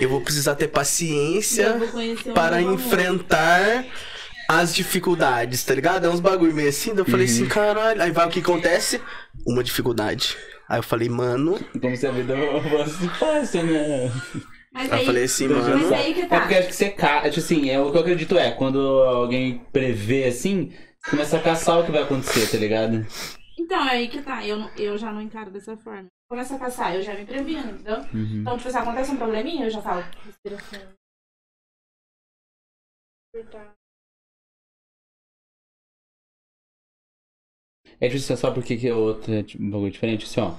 Eu 0.00 0.08
vou 0.08 0.20
precisar 0.20 0.54
ter 0.54 0.68
paciência 0.68 1.76
para 2.34 2.60
enfrentar 2.60 3.84
as 4.48 4.74
dificuldades, 4.74 5.62
tá 5.62 5.74
ligado? 5.74 6.06
É 6.06 6.08
uns 6.08 6.20
bagulho 6.20 6.54
meio 6.54 6.68
assim, 6.68 6.90
daí 6.90 7.00
eu 7.00 7.04
falei 7.04 7.26
assim, 7.26 7.46
caralho. 7.46 8.02
Aí 8.02 8.10
vai 8.10 8.26
o 8.26 8.30
que 8.30 8.40
acontece? 8.40 9.00
Uma 9.46 9.62
dificuldade. 9.62 10.36
Aí 10.68 10.78
eu 10.78 10.82
falei, 10.82 11.08
mano. 11.08 11.58
Como 11.80 11.96
se 11.96 12.06
a 12.06 12.10
vida 12.10 12.34
fosse 12.70 13.08
fácil, 13.18 13.64
né? 13.64 14.10
Mas 14.72 14.90
Aí 14.92 15.00
eu 15.00 15.06
falei 15.06 15.24
assim, 15.24 15.46
mas 15.48 15.68
mano. 15.68 15.94
aí 15.94 16.14
que 16.14 16.22
É 16.22 16.26
tá. 16.26 16.40
porque 16.40 16.54
acho 16.54 16.68
que 16.68 16.74
você 16.74 16.90
ca... 16.90 17.20
tipo 17.28 17.38
assim, 17.38 17.70
é, 17.70 17.78
o 17.80 17.90
que 17.92 17.96
eu 17.96 18.00
acredito 18.00 18.36
é, 18.36 18.50
quando 18.50 18.78
alguém 19.04 19.58
prevê 19.72 20.24
assim, 20.24 20.72
você 21.00 21.10
começa 21.10 21.36
a 21.36 21.42
caçar 21.42 21.78
o 21.78 21.84
que 21.84 21.92
vai 21.92 22.02
acontecer, 22.02 22.50
tá 22.50 22.58
ligado? 22.58 23.06
Então, 23.58 23.86
é 23.88 23.92
aí 23.92 24.08
que 24.08 24.20
tá. 24.20 24.44
Eu, 24.44 24.68
eu 24.76 24.98
já 24.98 25.12
não 25.12 25.22
encaro 25.22 25.50
dessa 25.50 25.76
forma. 25.76 26.06
Começa 26.28 26.56
a 26.56 26.58
passar, 26.58 26.94
eu 26.96 27.02
já 27.02 27.14
me 27.14 27.24
previno, 27.24 27.70
entendeu? 27.70 27.98
Uhum. 28.12 28.40
Então, 28.40 28.56
tipo, 28.58 28.70
se 28.70 28.76
acontece 28.76 29.12
um 29.12 29.16
probleminha, 29.16 29.66
eu 29.66 29.70
já 29.70 29.80
falo. 29.80 30.02
Respiração. 30.24 30.80
É 38.04 38.10
justo 38.10 38.36
só 38.36 38.50
porque 38.50 38.76
que 38.76 38.86
é 38.88 38.94
outra, 38.94 39.42
tipo, 39.42 39.62
um 39.62 39.70
bagulho 39.70 39.90
diferente, 39.90 40.26
assim, 40.26 40.40
ó. 40.40 40.54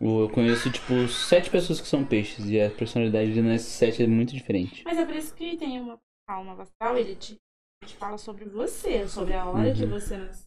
O- 0.00 0.22
Eu 0.22 0.30
conheço, 0.30 0.70
tipo, 0.70 1.06
sete 1.08 1.50
pessoas 1.50 1.80
que 1.80 1.86
são 1.86 2.02
peixes 2.04 2.48
e 2.48 2.58
a 2.60 2.70
personalidade 2.70 3.30
desses 3.42 3.68
sete 3.68 4.02
é 4.02 4.06
muito 4.06 4.32
diferente. 4.32 4.82
Mas 4.86 4.96
é 4.96 5.04
por 5.04 5.14
isso 5.14 5.34
que 5.34 5.56
tem 5.56 5.78
uma 5.80 5.98
alma 6.26 6.60
astral, 6.62 6.96
ele 6.96 7.14
te, 7.14 7.36
te 7.84 7.94
fala 7.96 8.16
sobre 8.16 8.46
você, 8.46 9.06
sobre 9.06 9.34
a 9.34 9.44
hora 9.46 9.70
que 9.74 9.82
Uhum. 9.82 9.90
você 9.90 10.16
nasceu. 10.16 10.46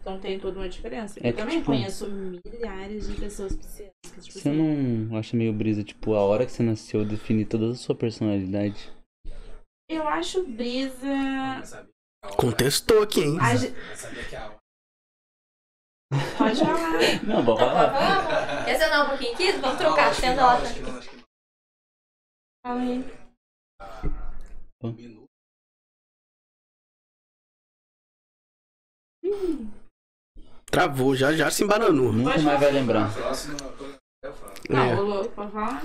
Então 0.00 0.20
tem 0.20 0.38
toda 0.38 0.58
uma 0.60 0.68
diferença. 0.68 1.18
É 1.22 1.28
eu 1.28 1.32
que, 1.32 1.38
também 1.38 1.58
tipo, 1.60 1.66
conheço 1.72 2.06
milhares 2.10 3.08
de 3.08 3.18
pessoas 3.18 3.56
piscianas. 3.56 3.92
que, 4.02 4.20
Tipo 4.20 4.38
Você 4.38 4.48
assim, 4.50 4.58
não 5.08 5.16
acha 5.16 5.36
meio 5.36 5.52
brisa, 5.54 5.82
tipo, 5.82 6.14
a 6.14 6.20
hora 6.20 6.44
que 6.44 6.52
você 6.52 6.62
nasceu 6.62 7.02
define 7.04 7.46
toda 7.46 7.70
a 7.70 7.74
sua 7.74 7.94
personalidade? 7.94 8.92
Eu 9.88 10.06
acho 10.06 10.44
brisa. 10.44 11.88
Contestou 12.36 13.02
aqui, 13.02 13.20
hein? 13.22 13.38
a 13.40 14.59
Pode 16.38 16.58
falar. 16.58 17.22
Não, 17.24 17.44
vou 17.44 17.56
falar. 17.56 18.64
Quer 18.64 18.78
sentar 18.78 19.04
um 19.04 19.08
pouquinho 19.10 19.32
aqui? 19.34 19.52
Vamos 19.52 19.78
trocar, 19.78 20.08
não, 20.10 20.14
que 20.72 20.80
não. 20.80 21.00
Fala 22.66 22.80
aí. 22.80 23.04
Um 24.82 24.92
minuto. 24.92 25.30
Travou, 30.70 31.14
já 31.16 31.32
já 31.32 31.50
se 31.50 31.64
embananou. 31.64 32.12
Nunca 32.12 32.38
mais 32.38 32.60
vai 32.60 32.70
lembrar. 32.72 33.12
Próximo, 33.12 33.56
eu 34.22 34.32
falo. 34.32 34.54
Não, 34.68 34.84
É. 34.84 34.94
ô 34.96 35.02
louco, 35.02 35.30
pode 35.34 35.52
falar? 35.52 35.82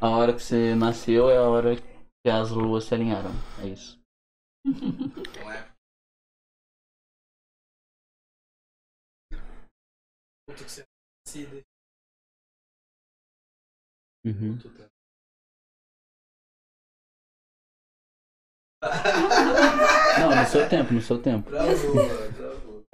A 0.00 0.08
hora 0.08 0.32
que 0.32 0.42
você 0.42 0.74
nasceu 0.74 1.30
é 1.30 1.36
a 1.36 1.42
hora 1.42 1.76
que 1.76 2.30
as 2.30 2.50
luas 2.50 2.84
se 2.84 2.94
alinharam. 2.94 3.30
É 3.62 3.66
isso. 3.68 3.98
Não 4.64 5.52
é? 5.52 5.73
Puta 10.46 10.64
que 10.64 10.70
você 10.70 10.84
se 11.26 11.46
de- 11.46 11.62
Uhum. 14.26 14.58
Puta. 14.58 14.88
Não, 20.20 20.36
no 20.42 20.46
seu 20.46 20.68
tempo, 20.68 20.92
no 20.92 21.00
seu 21.00 21.20
tempo. 21.22 21.48
Travou, 21.50 21.74
travou. 22.36 22.84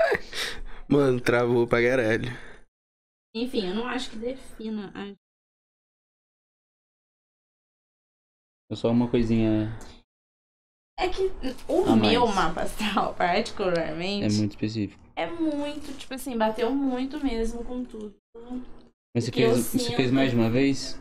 Mano, 0.88 1.20
travou 1.20 1.66
pra 1.66 1.82
caralho. 1.82 2.28
Enfim, 3.34 3.68
eu 3.68 3.74
não 3.74 3.86
acho 3.86 4.11
que 4.11 4.16
defina 4.16 4.92
a 4.94 5.14
É 8.72 8.76
só 8.76 8.90
uma 8.90 9.11
coisinha. 9.11 9.68
É 10.98 11.09
que 11.09 11.22
o 11.68 11.96
meu 11.96 12.26
mapa 12.26 12.62
astral, 12.62 13.14
particularmente, 13.16 14.26
É 14.26 14.38
muito 14.38 14.51
específico. 14.53 15.01
É 15.20 15.30
muito, 15.30 15.96
tipo 15.98 16.14
assim, 16.14 16.36
bateu 16.36 16.70
muito 16.72 17.22
mesmo 17.22 17.64
com 17.64 17.84
tudo. 17.84 18.14
Mas 19.14 19.24
você 19.24 19.32
fez, 19.32 19.58
você 19.66 19.96
fez 19.96 20.10
mais 20.10 20.30
de 20.30 20.36
uma 20.36 20.50
vez? 20.50 21.00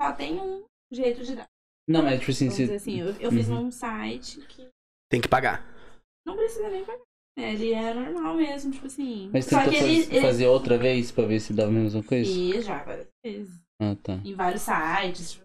Só 0.00 0.12
tem 0.12 0.40
um 0.40 0.64
jeito 0.92 1.22
de 1.24 1.36
dar. 1.36 1.46
Não, 1.88 2.02
mas 2.02 2.18
tipo 2.18 2.32
assim, 2.32 2.48
dizer 2.48 2.74
assim, 2.74 3.00
eu, 3.00 3.08
eu 3.20 3.30
fiz 3.30 3.48
Uhum. 3.48 3.62
num 3.64 3.70
site 3.70 4.40
que 4.48 4.68
Tem 5.08 5.20
que 5.20 5.28
pagar. 5.28 5.64
não 6.26 6.36
precisa 6.36 6.68
nem 6.68 6.84
pagar. 6.84 7.00
É, 7.38 7.52
Ele 7.52 7.72
é 7.72 7.92
normal 7.94 8.34
mesmo, 8.34 8.72
tipo 8.72 8.86
assim. 8.86 9.30
Mas 9.32 9.44
Só 9.44 9.62
tentou 9.62 9.86
ele, 9.86 10.20
fazer 10.20 10.46
outra 10.46 10.76
vez 10.78 11.12
pra 11.12 11.26
ver 11.26 11.38
se 11.38 11.52
dá 11.52 11.64
a 11.66 11.70
mesma 11.70 12.02
coisa? 12.02 12.30
fiz 12.30 12.64
já 12.64 12.82
várias 12.82 13.08
vezes. 13.24 13.54
Ah, 13.80 13.94
tá. 14.02 14.14
Em 14.24 14.34
vários 14.34 14.62
sites. 14.62 15.32
tipo, 15.32 15.44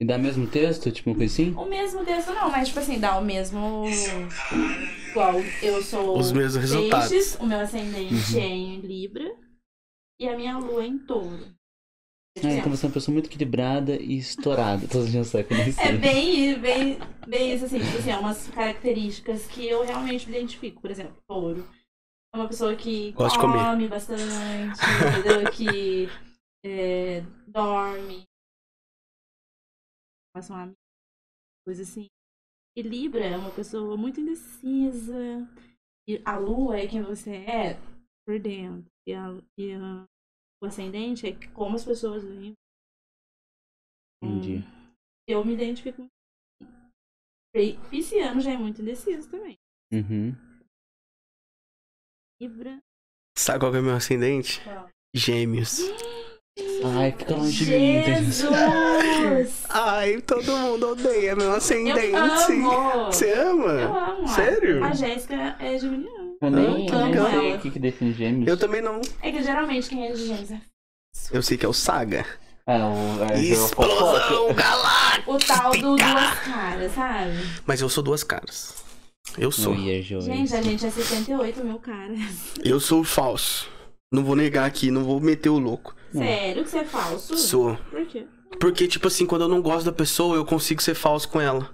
E 0.00 0.04
dá 0.06 0.16
mesmo 0.18 0.46
texto, 0.50 0.90
tipo 0.90 1.10
uma 1.10 1.16
coisa 1.16 1.32
assim? 1.32 1.54
O 1.54 1.66
mesmo 1.66 2.04
texto 2.04 2.32
não, 2.32 2.50
mas 2.50 2.68
tipo 2.68 2.80
assim, 2.80 2.98
dá 2.98 3.18
o 3.18 3.24
mesmo. 3.24 3.84
Igual 5.14 5.34
eu 5.62 5.80
sou. 5.80 6.18
Os 6.18 6.32
mesmos 6.32 6.60
resultados. 6.60 7.08
Peixes, 7.08 7.36
o 7.36 7.46
meu 7.46 7.60
ascendente 7.60 8.34
Uhum. 8.34 8.40
é 8.40 8.46
em 8.48 8.80
Libra 8.80 9.36
e 10.20 10.28
a 10.28 10.36
minha 10.36 10.58
lua 10.58 10.82
é 10.82 10.88
em 10.88 10.98
touro. 10.98 11.54
Assim, 12.36 12.58
então 12.58 12.68
você 12.68 12.84
é 12.84 12.88
uma 12.88 12.92
pessoa 12.94 13.12
muito 13.12 13.26
equilibrada 13.26 13.94
e 13.94 14.18
estourada. 14.18 14.88
Todos 14.88 15.08
já 15.12 15.22
sabem 15.22 15.46
como 15.46 15.62
isso. 15.62 15.80
É 15.80 15.92
bem, 15.92 16.58
bem, 16.58 16.98
bem 17.28 17.54
isso, 17.54 17.64
assim, 17.64 17.78
tipo 17.78 17.96
assim, 17.96 18.10
é 18.10 18.18
umas 18.18 18.48
características 18.48 19.46
que 19.46 19.64
eu 19.64 19.84
realmente 19.84 20.28
me 20.28 20.36
identifico. 20.36 20.80
Por 20.82 20.90
exemplo, 20.90 21.16
touro. 21.28 21.64
É 22.34 22.36
uma 22.36 22.48
pessoa 22.48 22.74
que 22.74 23.12
comer. 23.12 23.38
come 23.38 23.86
bastante, 23.86 24.20
entendeu? 24.20 25.48
Que 25.54 26.08
é, 26.66 27.20
dorme. 27.46 28.24
Passa 30.34 30.52
uma 30.52 30.72
coisa 31.64 31.82
assim. 31.82 32.08
E 32.76 32.82
Libra 32.82 33.24
é 33.24 33.36
uma 33.36 33.50
pessoa 33.54 33.96
muito 33.96 34.20
indecisa. 34.20 35.48
E 36.08 36.20
a 36.24 36.36
lua 36.38 36.78
é 36.78 36.86
quem 36.88 37.02
você 37.02 37.36
é 37.36 37.74
por 38.26 38.38
dentro. 38.40 38.90
E, 39.06 39.12
a, 39.14 39.26
e 39.58 39.72
a- 39.72 40.04
o 40.62 40.66
ascendente 40.66 41.26
é 41.26 41.32
como 41.52 41.76
as 41.76 41.84
pessoas 41.84 42.22
veem 42.24 42.54
Entendi. 44.22 44.64
eu 45.28 45.44
me 45.44 45.52
identifico. 45.54 46.06
E 47.54 47.74
Pisciano 47.90 48.40
já 48.40 48.52
é 48.52 48.56
muito 48.56 48.82
indeciso 48.82 49.30
também. 49.30 49.56
Uhum. 49.92 50.32
Libra. 52.40 52.80
Sabe 53.38 53.60
qual 53.60 53.70
que 53.70 53.78
é 53.78 53.80
o 53.80 53.84
meu 53.84 53.94
ascendente? 53.94 54.60
Qual? 54.64 54.90
Gêmeos. 55.14 55.78
Ai, 56.84 57.12
fica 57.18 57.34
longe 57.34 57.64
de 57.64 57.70
mim. 57.70 57.76
gente? 58.04 58.24
Jesus! 58.24 59.64
Ai, 59.70 60.20
todo 60.20 60.52
mundo 60.56 60.90
odeia 60.90 61.34
meu 61.34 61.46
Eu 61.46 61.54
ascendente. 61.54 62.14
amo! 62.14 63.06
Você 63.06 63.32
ama? 63.32 63.70
Eu 63.72 63.96
amo. 63.96 64.28
Sério? 64.28 64.84
A 64.84 64.92
Jéssica 64.92 65.56
é 65.58 65.78
geminiana. 65.78 66.34
Eu 66.40 66.50
nem, 66.50 66.64
eu 66.64 66.86
que 66.86 66.92
nem 66.92 67.04
legal. 67.10 67.30
sei 67.30 67.54
o 67.54 67.58
que, 67.58 67.70
que 67.72 67.78
define 67.80 68.12
gêmeos. 68.12 68.46
Eu 68.46 68.56
também 68.56 68.80
não. 68.80 69.00
É 69.20 69.32
que 69.32 69.42
geralmente 69.42 69.88
quem 69.88 70.06
é 70.06 70.12
de 70.12 70.26
gêmeos 70.26 70.50
é 70.52 70.60
Eu 71.32 71.42
sei 71.42 71.56
que 71.56 71.66
é 71.66 71.68
o 71.68 71.72
Saga. 71.72 72.24
Ah, 72.66 72.88
o, 72.88 73.32
é, 73.32 73.40
Explosão 73.40 74.54
galáctica! 74.54 75.30
o 75.30 75.38
tal 75.38 75.72
do 75.72 75.96
duas 75.96 76.38
caras, 76.44 76.92
sabe? 76.92 77.32
Mas 77.66 77.80
eu 77.80 77.88
sou 77.88 78.02
duas 78.02 78.22
caras. 78.22 78.74
Eu 79.36 79.50
sou. 79.50 79.74
Joy. 79.74 80.20
Gente, 80.22 80.54
a 80.54 80.62
gente 80.62 80.86
é 80.86 80.90
68 80.90 81.64
mil 81.64 81.78
caras. 81.78 82.20
Eu 82.62 82.78
sou 82.78 83.00
o 83.00 83.04
falso. 83.04 83.68
Não 84.14 84.22
vou 84.24 84.36
negar 84.36 84.64
aqui, 84.64 84.90
não 84.92 85.02
vou 85.02 85.20
meter 85.20 85.48
o 85.48 85.58
louco. 85.58 85.94
Sério 86.12 86.62
que 86.62 86.70
você 86.70 86.78
é 86.78 86.84
falso? 86.84 87.36
Sou. 87.36 87.76
Por 87.90 88.06
quê? 88.06 88.26
Porque, 88.60 88.86
tipo 88.86 89.08
assim, 89.08 89.26
quando 89.26 89.42
eu 89.42 89.48
não 89.48 89.60
gosto 89.60 89.86
da 89.86 89.92
pessoa, 89.92 90.36
eu 90.36 90.44
consigo 90.44 90.80
ser 90.80 90.94
falso 90.94 91.28
com 91.28 91.40
ela. 91.40 91.68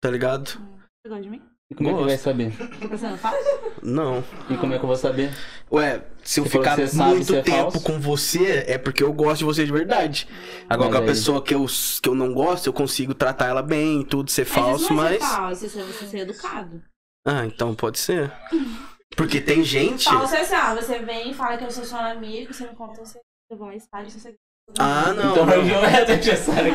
Tá 0.00 0.08
ligado? 0.08 0.46
Você 0.50 1.08
gosta 1.08 1.22
de 1.24 1.30
mim? 1.30 1.42
E 1.68 1.74
como 1.74 1.88
é 1.88 1.92
que 1.92 1.96
Gosto. 1.98 2.08
vai 2.10 2.18
saber? 2.18 2.52
Tô 2.88 2.96
sendo 2.96 3.16
falso? 3.18 3.38
Não. 3.82 4.22
E 4.48 4.56
como 4.56 4.72
é 4.74 4.78
que 4.78 4.84
eu 4.84 4.86
vou 4.86 4.96
saber? 4.96 5.32
Ué, 5.72 6.04
se 6.22 6.38
eu 6.38 6.44
Você 6.44 6.50
falou 6.50 6.64
ficar 6.64 6.76
que 6.76 6.86
você 6.86 6.96
sabe 6.96 7.10
muito 7.16 7.26
ser 7.26 7.42
tempo 7.42 7.72
falso? 7.72 7.80
com 7.82 7.98
você, 7.98 8.64
é 8.68 8.78
porque 8.78 9.02
eu 9.02 9.12
gosto 9.12 9.38
de 9.38 9.44
você 9.46 9.66
de 9.66 9.72
verdade. 9.72 10.28
Agora, 10.68 10.88
Mas 10.90 10.90
com 10.90 10.96
a 10.96 11.00
aí- 11.00 11.06
pessoa 11.08 11.42
que 11.42 11.52
eu, 11.56 11.66
que 12.00 12.08
eu 12.08 12.14
não 12.14 12.32
gosto, 12.32 12.68
eu 12.68 12.72
consigo 12.72 13.12
tratar 13.14 13.46
ela 13.48 13.62
bem, 13.62 14.04
tudo, 14.04 14.30
ser 14.30 14.44
falso, 14.44 14.84
isso 14.84 14.94
não 14.94 15.04
é 15.04 15.18
mas. 15.18 15.22
ser 15.24 15.34
falso, 15.36 15.66
isso 15.66 15.78
é 15.80 15.82
você 15.82 16.06
ser 16.06 16.18
educado. 16.18 16.80
Ah, 17.26 17.44
então 17.44 17.74
pode 17.74 17.98
ser. 17.98 18.30
Porque 19.14 19.40
tem 19.40 19.62
gente. 19.62 20.04
Falso 20.04 20.34
é 20.34 20.40
assim, 20.40 20.56
ó, 20.56 20.74
você 20.74 20.98
vem 20.98 21.30
e 21.30 21.34
fala 21.34 21.56
que 21.56 21.64
eu 21.64 21.70
sou 21.70 21.84
seu 21.84 21.98
amigo, 21.98 22.52
você 22.52 22.66
me 22.66 22.74
conta 22.74 23.04
segredo, 23.04 23.24
eu 23.50 23.56
vou 23.56 23.68
lá 23.68 23.74
e 23.74 23.76
espalho 23.76 24.10
seu 24.10 24.20
segredo. 24.20 24.40
Ah, 24.78 25.12
não. 25.14 25.30
Então 25.30 25.46
não. 25.46 25.54
eu 25.54 25.64
não 25.64 25.84
é 25.84 26.06
necessário. 26.06 26.74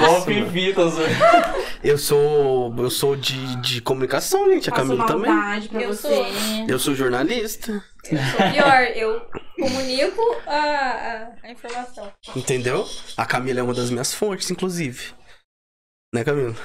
Bom 0.00 0.24
pipitas. 0.24 0.94
Eu 1.82 1.96
sou. 1.96 2.74
Eu 2.76 2.90
sou 2.90 3.14
de, 3.14 3.56
de 3.62 3.80
comunicação, 3.80 4.50
gente. 4.50 4.68
A 4.68 4.72
Camila 4.72 5.06
também. 5.06 5.30
Eu 5.80 5.94
você. 5.94 6.08
sou. 6.08 6.26
Eu 6.68 6.78
sou 6.78 6.94
jornalista. 6.94 7.72
Eu 8.10 8.18
sou 8.18 8.52
pior, 8.52 8.82
eu 8.96 9.20
comunico 9.60 10.20
a, 10.46 10.56
a, 10.56 11.32
a 11.44 11.52
informação. 11.52 12.12
Entendeu? 12.34 12.84
A 13.16 13.24
Camila 13.24 13.60
é 13.60 13.62
uma 13.62 13.74
das 13.74 13.90
minhas 13.90 14.12
fontes, 14.12 14.50
inclusive. 14.50 15.14
Né, 16.12 16.24
Camila? 16.24 16.56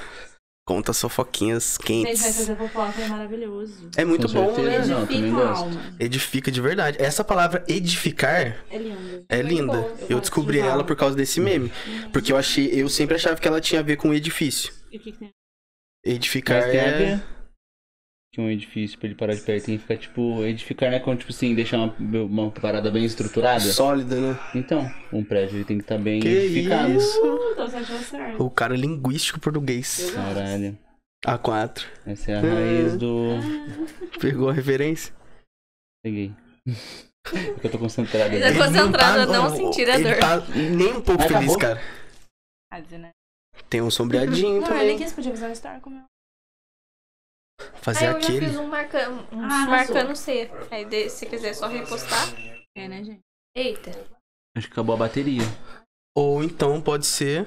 Conta 0.66 0.94
fofoquinhas 0.94 1.78
Gente, 1.86 2.04
vai 2.06 2.14
quentes. 2.14 2.38
fazer 2.38 2.56
fofoca 2.56 3.02
é 3.02 3.08
maravilhoso. 3.08 3.90
É 3.98 4.06
muito 4.06 4.28
Com 4.28 4.34
bom, 4.34 4.56
certeza. 4.56 4.80
né? 4.80 4.88
Não, 4.88 5.00
eu 5.02 5.08
também 5.08 5.20
Edifica 5.26 5.42
a 5.42 5.48
gosto. 5.50 5.64
alma. 5.64 5.96
Edifica 6.00 6.52
de 6.52 6.62
verdade. 6.62 6.98
Essa 7.02 7.24
palavra 7.24 7.66
edificar 7.68 8.64
É 8.70 8.78
lindo. 8.78 9.26
é 9.28 9.42
linda. 9.42 9.74
bom. 9.82 9.98
Eu 10.10 10.22
descobri 10.22 10.62
de 10.62 10.68
ela 10.68 10.84
por 10.86 10.96
causa 10.96 11.18
desse 11.18 11.42
meme. 11.42 11.70
Porque 12.14 12.32
eu 12.32 12.38
achei, 12.38 12.68
eu 12.72 12.88
sempre 12.88 13.16
achava 13.16 13.36
que 13.42 13.48
ela 13.48 13.60
tinha 13.60 13.82
a 13.82 13.84
ver 13.84 13.98
com 13.98 14.14
edifício. 14.14 14.72
E 14.90 14.96
o 14.98 15.00
que, 15.02 15.12
que 15.12 15.18
tem? 15.20 15.32
Edificar 16.06 16.62
Mas 16.62 16.72
tem 16.72 16.80
a 16.80 16.84
é. 16.84 17.22
Que 18.34 18.42
um 18.42 18.50
edifício 18.50 18.98
pra 18.98 19.08
ele 19.08 19.16
parar 19.16 19.36
de 19.36 19.42
perto 19.42 19.66
tem 19.66 19.76
que 19.78 19.82
ficar, 19.84 19.96
tipo, 19.98 20.44
edificar, 20.44 20.90
né? 20.90 21.00
Quando, 21.00 21.20
tipo 21.20 21.32
assim, 21.32 21.54
deixar 21.54 21.78
uma, 21.78 21.96
uma 22.24 22.50
parada 22.52 22.90
bem 22.90 23.06
estruturada. 23.06 23.60
Sólida, 23.60 24.16
né? 24.20 24.40
Então, 24.56 24.92
um 25.12 25.24
prédio 25.24 25.58
ele 25.58 25.66
tem 25.66 25.78
que 25.78 25.84
estar 25.84 26.00
bem 26.00 26.20
Que 26.20 26.28
edificado. 26.30 26.94
isso? 26.94 27.22
O 28.40 28.50
cara 28.50 28.74
é 28.74 28.78
linguístico 28.78 29.40
português. 29.40 30.10
Caralho. 30.16 30.76
A4. 31.28 31.86
Essa 32.08 32.32
é 32.32 32.36
a 32.36 32.42
raiz 32.42 32.98
do. 32.98 33.36
Pegou 34.20 34.50
a 34.50 34.54
referência? 34.54 35.14
Peguei. 36.04 36.34
Porque 37.24 37.68
eu 37.68 37.72
tô 37.72 37.78
concentrado. 37.78 38.34
Ele 38.34 38.42
tá 38.42 38.48
ali. 38.48 38.58
concentrado 38.58 39.22
a 39.22 39.28
tá- 39.28 39.32
não 39.32 39.46
ó, 39.46 39.50
sentir 39.50 39.88
a 39.90 39.96
ele 39.96 40.04
dor. 40.10 40.18
tá 40.18 40.40
nem 40.56 40.88
um 40.92 41.02
pouco 41.02 41.22
Ah, 41.24 41.28
feliz, 41.28 41.54
acabou? 41.54 41.58
cara. 41.60 41.82
Ah, 42.74 42.82
né? 42.98 43.12
Tem 43.70 43.82
um 43.82 43.92
sombreadinho 43.92 44.60
Não, 44.60 44.68
eu 44.68 44.74
nem 44.74 44.80
também. 44.82 44.98
quis 44.98 45.14
podia 45.14 45.32
fazer 45.32 45.48
um 45.48 45.52
story 45.54 45.80
com 45.80 45.90
o 45.92 45.94
meu. 45.94 46.04
Fazer 47.82 48.08
Aí 48.08 48.14
eu 48.14 48.22
já 48.22 48.28
aquele. 48.28 48.46
fiz 48.48 48.56
um 48.58 48.68
marcando, 48.68 49.36
um 49.36 49.44
Ah, 49.44 49.66
marcando 49.68 50.16
C. 50.16 50.50
Aí 50.72 50.86
de- 50.86 51.10
se 51.10 51.26
quiser 51.26 51.54
só 51.54 51.68
repostar. 51.68 52.28
É, 52.76 52.88
né, 52.88 53.04
gente? 53.04 53.22
Eita. 53.56 53.92
Acho 54.56 54.68
que 54.68 54.74
acabou 54.74 54.96
a 54.96 55.00
bateria. 55.00 55.44
Ou 56.16 56.44
então 56.44 56.82
pode 56.82 57.06
ser. 57.06 57.46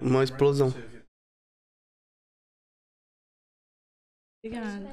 Uma 0.00 0.24
explosão. 0.24 0.68
Obrigada. 4.44 4.92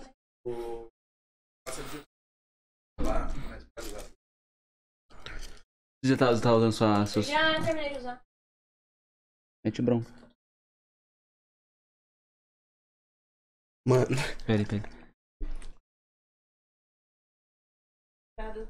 Você 6.03 6.13
já 6.13 6.17
tá, 6.17 6.25
tá 6.41 6.53
usando 6.55 6.71
sua. 6.71 7.05
sua... 7.05 7.21
Já 7.21 7.63
terminei 7.63 7.91
de 7.93 7.99
usar. 7.99 8.21
Mete 9.63 9.81
bronca. 9.81 10.09
Mano, 13.91 14.15
Pera 14.47 14.59
aí, 14.59 14.65
pera 14.65 14.83
aí. 14.87 15.01
Pera 18.37 18.67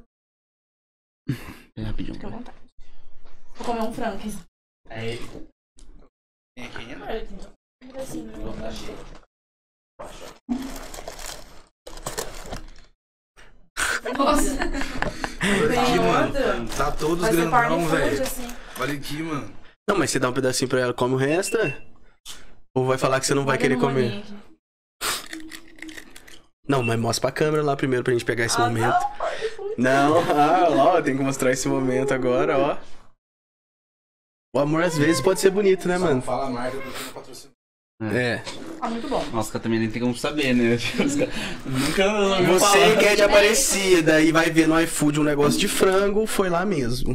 aí, 1.78 1.84
rapidinho. 1.84 2.15
Fica 2.15 2.28
à 2.28 2.30
vontade. 2.32 2.57
Vou 3.55 3.65
comer 3.67 3.82
um 3.82 3.93
frango. 3.93 4.17
aqui. 4.17 4.30
Aí. 4.89 5.17
Tem 6.57 6.65
aqui 6.65 6.78
ainda? 6.78 7.05
Nossa. 14.17 14.51
Olha 15.43 15.82
aqui, 15.82 15.91
Tem 15.91 15.99
mano. 15.99 16.28
outro? 16.28 16.78
Tá 16.78 16.91
todos 16.91 17.22
Vai 17.22 17.32
grandão, 17.32 17.88
velho. 17.88 18.24
assim. 18.24 18.47
Olha 18.80 18.93
aqui, 18.95 19.22
mano. 19.22 19.53
Não, 19.88 19.97
mas 19.99 20.09
você 20.09 20.17
dá 20.19 20.30
um 20.30 20.34
pedacinho 20.34 20.67
pra 20.69 20.80
ela, 20.80 20.93
come 20.95 21.13
o 21.13 21.17
resto? 21.17 21.57
é? 21.57 21.80
Ou 22.76 22.86
vai 22.88 22.97
falar 22.97 23.19
que 23.19 23.28
você 23.28 23.36
não 23.36 23.45
vai 23.45 23.59
querer 23.59 23.78
comer? 23.80 24.24
Não, 26.68 26.84
mas 26.84 26.99
mostra 26.99 27.22
pra 27.22 27.32
câmera 27.32 27.64
lá 27.64 27.76
primeiro 27.76 28.03
pra 28.03 28.14
gente 28.14 28.26
pegar 28.26 28.45
esse 28.45 28.57
Ah, 28.59 28.66
momento. 28.66 28.95
Não, 29.78 30.20
ah, 30.20 30.68
ó, 30.70 31.01
tem 31.01 31.16
que 31.18 31.24
mostrar 31.24 31.51
esse 31.51 31.68
momento 31.68 32.14
agora, 32.14 32.57
ó. 32.57 32.78
O 34.53 34.59
amor 34.59 34.84
às 34.84 34.97
vezes 34.97 35.22
pode 35.22 35.39
ser 35.39 35.49
bonito, 35.49 35.88
né, 35.88 35.95
Só 35.97 36.03
mano? 36.03 36.16
não 36.16 36.22
fala 36.22 36.47
a 36.47 36.49
marca 36.49 36.78
porque 36.78 37.03
não 37.05 37.14
patrocina. 37.14 37.51
É. 38.03 38.41
Ah, 38.82 38.89
muito 38.89 39.07
bom. 39.07 39.24
Nossa, 39.32 39.39
os 39.39 39.47
caras 39.51 39.64
também 39.64 39.80
nem 39.80 39.89
tem 39.89 40.01
como 40.01 40.16
saber, 40.18 40.53
né? 40.55 40.74
Os 40.76 41.16
caras 41.95 42.39
nunca 42.39 42.51
Você 42.53 42.80
falar. 42.80 42.97
que 42.97 43.05
é 43.05 43.16
de 43.16 43.22
Aparecida 43.22 44.20
e 44.22 44.32
vai 44.32 44.49
ver 44.49 44.68
no 44.68 44.80
iFood 44.82 45.20
um 45.20 45.24
negócio 45.24 45.59
de 45.59 45.68
frango, 45.68 46.26
foi 46.26 46.49
lá 46.49 46.66
mesmo. 46.66 47.14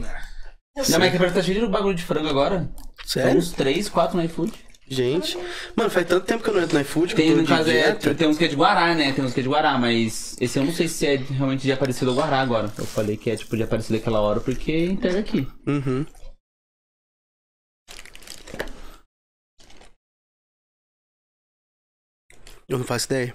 Não, 0.89 0.99
mas 1.01 1.11
que 1.13 1.19
tá 1.33 1.43
cheio 1.43 1.61
de 1.61 1.67
bagulho 1.67 1.95
de 1.95 2.05
frango 2.05 2.29
agora. 2.29 2.71
São 3.05 3.23
Sério? 3.23 3.39
uns 3.39 3.51
3, 3.51 3.89
4 3.89 4.17
no 4.17 4.25
iFood. 4.25 4.53
Gente, 4.89 5.37
mano, 5.75 5.91
faz 5.91 6.07
tanto 6.07 6.25
tempo 6.25 6.45
que 6.45 6.51
eu 6.51 6.55
não 6.55 6.63
entro 6.63 6.77
no 6.77 6.81
iFood. 6.81 7.17
Tem, 7.17 7.35
no 7.35 7.45
caso, 7.45 7.69
é, 7.71 7.93
tem 7.93 8.29
uns 8.29 8.39
que 8.39 8.45
é 8.45 8.49
de 8.49 8.55
Guará, 8.55 8.95
né? 8.95 9.13
Tem 9.13 9.25
uns 9.25 9.35
que 9.35 9.41
é 9.41 9.43
de 9.43 9.49
Guará, 9.49 9.77
mas 9.77 10.37
esse 10.41 10.59
eu 10.59 10.65
não 10.65 10.73
sei 10.73 10.87
se 10.87 11.05
é 11.05 11.17
realmente 11.17 11.63
de 11.63 11.73
Aparecido 11.73 12.13
ou 12.13 12.17
Guará 12.17 12.41
agora. 12.41 12.73
Eu 12.79 12.87
falei 12.87 13.17
que 13.17 13.29
é 13.29 13.37
tipo 13.37 13.57
de 13.57 13.65
Aparecido 13.65 13.99
aquela 13.99 14.21
hora 14.21 14.41
porque 14.41 14.85
entrega 14.87 15.19
aqui. 15.19 15.49
Uhum. 15.67 16.07
Eu 22.69 22.79
não 22.79 22.85
faço 22.85 23.07
ideia. 23.07 23.35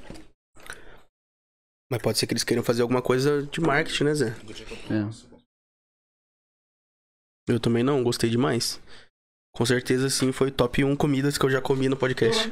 Mas 1.92 2.02
pode 2.02 2.18
ser 2.18 2.28
que 2.28 2.34
eles 2.34 2.46
queiram 2.46 2.64
fazer 2.64 2.82
alguma 2.82 3.02
coisa 3.02 3.44
de 3.44 3.60
marketing, 3.60 4.04
né, 4.06 4.14
Zé? 4.14 4.36
É. 4.90 5.32
Eu 7.50 7.60
também 7.60 7.84
não, 7.84 8.02
gostei 8.02 8.30
demais. 8.30 8.80
Com 9.54 9.66
certeza, 9.66 10.10
sim, 10.10 10.32
foi 10.32 10.50
top 10.52 10.84
1 10.84 10.96
comidas 10.96 11.38
que 11.38 11.46
eu 11.46 11.50
já 11.50 11.62
comi 11.62 11.90
no 11.90 11.98
podcast. 11.98 12.50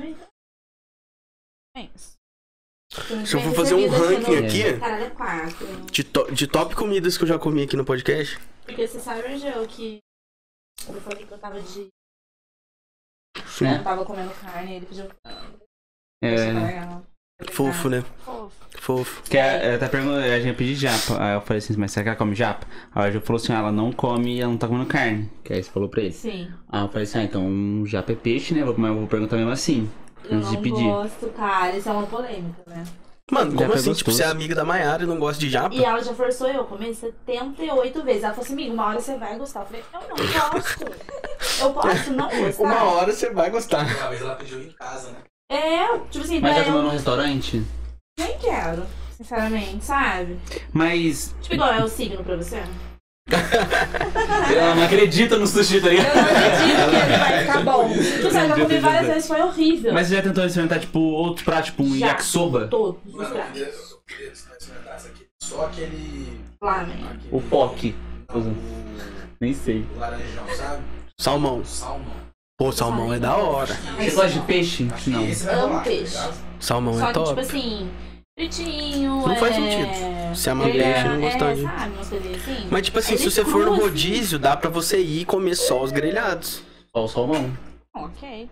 Se 3.25 3.35
eu 3.35 3.41
for 3.41 3.55
fazer 3.55 3.75
um 3.75 3.87
ranking 3.87 4.35
aqui 4.45 4.63
é 4.63 5.91
de, 5.91 6.03
to- 6.03 6.31
de 6.31 6.47
top 6.47 6.75
comidas 6.75 7.17
que 7.17 7.23
eu 7.23 7.27
já 7.27 7.39
comi 7.39 7.63
aqui 7.63 7.77
no 7.77 7.85
podcast, 7.85 8.37
Porque 8.63 8.85
você 8.87 8.99
sabe, 8.99 9.25
Angel, 9.27 9.65
que 9.67 9.99
eu 10.87 11.01
falei 11.01 11.25
que 11.25 11.31
eu 11.31 11.37
tava 11.39 11.61
de. 11.61 11.87
sim, 13.47 13.67
Eu 13.67 13.83
tava 13.83 14.03
comendo 14.05 14.33
carne, 14.41 14.75
ele 14.77 14.85
pediu. 14.85 15.05
É. 16.21 17.08
fofo, 17.51 17.89
né? 17.89 18.03
Fofo. 18.25 18.51
Fofo. 18.79 19.23
Que 19.23 19.37
é, 19.37 19.77
tá 19.77 19.87
perguntando, 19.89 20.19
a 20.23 20.39
gente 20.39 20.55
pediu 20.55 20.75
japa. 20.75 21.21
Aí 21.23 21.33
eu 21.35 21.41
falei 21.41 21.57
assim, 21.59 21.75
mas 21.77 21.91
será 21.91 22.03
que 22.03 22.09
ela 22.09 22.17
come 22.17 22.33
japa? 22.35 22.65
Aí 22.95 23.03
ela 23.03 23.11
já 23.11 23.21
falou 23.21 23.41
assim, 23.41 23.53
ah, 23.53 23.57
ela 23.59 23.71
não 23.71 23.91
come, 23.91 24.39
ela 24.39 24.49
não 24.51 24.57
tá 24.57 24.67
comendo 24.67 24.85
carne. 24.85 25.29
Que 25.43 25.53
aí 25.53 25.63
você 25.63 25.69
falou 25.69 25.89
pra 25.89 26.01
ele. 26.01 26.11
Sim. 26.13 26.49
Aí 26.69 26.81
eu 26.81 26.87
falei 26.87 27.03
assim, 27.03 27.19
ah, 27.19 27.23
então 27.23 27.45
um 27.45 27.85
japa 27.85 28.11
é 28.11 28.15
peixe, 28.15 28.53
né? 28.53 28.63
Vou- 28.63 28.75
Mas 28.77 28.89
eu 28.91 28.97
vou 28.97 29.07
perguntar 29.07 29.35
mesmo 29.37 29.51
assim. 29.51 29.89
Eu 30.23 30.37
Antes 30.37 30.49
de 30.49 30.55
não 30.55 30.61
pedir. 30.63 30.83
gosto, 30.83 31.27
cara. 31.29 31.75
Isso 31.75 31.89
é 31.89 31.91
uma 31.91 32.07
polêmica, 32.07 32.61
né? 32.67 32.83
Mano, 33.31 33.53
como 33.53 33.71
é 33.73 33.75
assim? 33.75 33.93
Tipo, 33.93 34.11
você 34.11 34.23
é 34.23 34.25
amiga 34.27 34.55
da 34.55 34.65
Maiara 34.65 35.03
e 35.03 35.05
não 35.05 35.19
gosta 35.19 35.39
de 35.39 35.49
japa? 35.49 35.75
E 35.75 35.83
ela 35.83 36.01
já 36.01 36.13
forçou 36.15 36.47
eu 36.47 36.61
a 36.61 36.63
comer 36.63 36.93
78 36.95 38.03
vezes. 38.03 38.23
Ela 38.23 38.33
falou 38.33 38.45
assim, 38.45 38.53
amigo, 38.53 38.73
uma 38.73 38.85
hora 38.87 38.99
você 38.99 39.17
vai 39.17 39.37
gostar. 39.37 39.59
Eu 39.61 39.65
falei, 39.67 39.83
eu 39.93 39.99
não 40.09 40.51
gosto. 40.51 40.85
Eu 41.61 41.73
posso 41.73 42.11
não 42.13 42.27
gostar. 42.29 42.63
Uma 42.63 42.83
hora 42.85 43.11
você 43.13 43.29
vai 43.31 43.49
gostar. 43.49 43.85
Uma 43.85 44.09
vez 44.09 44.21
ela 44.21 44.35
pediu 44.35 44.61
em 44.63 44.71
casa, 44.71 45.11
né? 45.11 45.17
É, 45.51 45.97
tipo 46.11 46.23
assim, 46.25 46.39
Mas 46.39 46.51
já 46.55 46.61
daí 46.61 46.65
comeu 46.65 46.79
eu 46.79 46.83
no 46.85 46.89
restaurante? 46.91 47.63
nem 48.19 48.37
quero, 48.37 48.85
sinceramente, 49.17 49.83
sabe? 49.83 50.37
Mas 50.71 51.33
Tipo, 51.41 51.55
igual 51.55 51.73
é 51.73 51.83
o 51.83 51.87
signo 51.87 52.23
pra 52.23 52.35
você. 52.35 52.61
ela 53.29 54.75
não 54.75 54.83
acredita 54.83 55.37
no 55.37 55.45
sushi, 55.47 55.79
tá 55.81 55.87
Eu 55.87 55.93
ligado? 55.93 56.15
não 56.15 56.21
acredito 56.23 56.89
que 56.89 56.95
ele 56.95 57.17
vai 57.17 57.39
ficar 57.41 57.61
bom. 57.65 57.87
Tipo, 57.89 57.99
assim, 57.99 58.25
eu 58.25 58.31
já 58.47 58.55
comi 58.55 58.79
várias 58.79 59.05
vezes, 59.07 59.27
foi 59.27 59.41
horrível. 59.41 59.93
Mas 59.93 60.07
você 60.07 60.15
já 60.15 60.21
tentou 60.21 60.45
experimentar, 60.45 60.79
tipo, 60.79 60.99
outro 60.99 61.45
prato, 61.45 61.65
tipo 61.65 61.83
um 61.83 61.97
Já. 61.97 62.07
yakisoba? 62.07 62.67
Todos 62.67 62.99
os 63.05 63.21
eu 63.21 63.29
pratos. 63.29 63.51
queria, 63.53 63.67
eu 63.67 64.01
queria 64.07 64.31
experimentar 64.31 64.95
essa 64.95 65.07
aqui. 65.09 65.25
Só 65.41 65.65
aquele. 65.65 66.39
Lamen. 66.61 67.05
O 67.31 67.41
poke. 67.41 67.95
Nem 69.39 69.53
sei. 69.53 69.85
o 69.95 69.99
laranjão, 69.99 70.43
sabe? 70.55 70.83
Salmão. 71.19 71.63
Salmão. 71.65 72.28
Pô, 72.59 72.73
salmão 72.73 73.13
é 73.13 73.17
da 73.19 73.37
hora. 73.37 73.73
Você 73.97 74.11
gosta 74.11 74.29
de 74.31 74.39
peixe? 74.41 74.83
Não. 75.07 75.63
Amo 75.63 75.81
peixe. 75.81 76.17
Salmão 76.59 76.93
Só 76.99 77.03
é 77.05 77.07
que, 77.07 77.13
top. 77.13 77.29
tipo 77.29 77.39
assim, 77.39 77.89
fritinho. 78.37 79.25
Não 79.25 79.35
faz 79.37 79.55
é... 79.55 79.59
sentido. 79.61 80.35
Se 80.35 80.49
ama 80.49 80.65
grelha- 80.65 80.83
peixe, 80.83 81.07
não 81.07 81.21
gostar 81.21 81.45
é, 81.51 81.53
de- 81.55 81.61
sabe, 81.61 82.35
assim. 82.35 82.67
Mas, 82.69 82.81
tipo 82.85 82.99
assim, 82.99 83.13
Ele 83.13 83.19
se 83.19 83.31
você 83.31 83.45
for 83.45 83.65
no 83.65 83.75
rodízio, 83.75 84.37
dá 84.37 84.57
pra 84.57 84.69
você 84.69 84.99
ir 84.99 85.21
e 85.21 85.25
comer 85.25 85.55
só 85.55 85.81
os 85.81 85.91
grelhados. 85.93 86.61
Só 86.93 87.05
o 87.05 87.07
salmão. 87.07 87.49
Ok. 87.95 88.49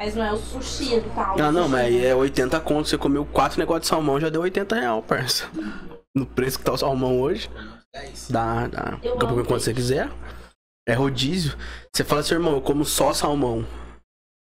Mas 0.00 0.14
não 0.14 0.24
é 0.24 0.32
o 0.32 0.36
sushi 0.36 1.00
do 1.00 1.10
tal. 1.14 1.36
Ah, 1.40 1.50
não, 1.50 1.68
mas 1.68 1.80
aí 1.86 2.06
é 2.06 2.14
80 2.14 2.60
conto. 2.60 2.88
Você 2.88 2.96
comeu 2.96 3.24
quatro 3.24 3.58
negócios 3.58 3.82
de 3.82 3.88
salmão, 3.88 4.20
já 4.20 4.28
deu 4.28 4.42
80 4.42 4.76
real, 4.76 5.02
parça. 5.02 5.48
No 6.14 6.26
preço 6.26 6.58
que 6.58 6.64
tá 6.66 6.72
o 6.72 6.76
salmão 6.76 7.18
hoje. 7.22 7.48
10. 7.94 8.28
Dá, 8.30 8.66
dá. 8.66 8.98
Pra 9.00 9.10
amo 9.12 9.18
comer 9.28 9.46
quando 9.46 9.60
você 9.60 9.72
quiser. 9.72 10.10
É 10.88 10.94
rodízio. 10.94 11.56
Você 11.92 12.04
fala 12.04 12.20
assim, 12.20 12.34
irmão, 12.34 12.54
eu 12.54 12.62
como 12.62 12.84
só 12.84 13.12
salmão. 13.12 13.64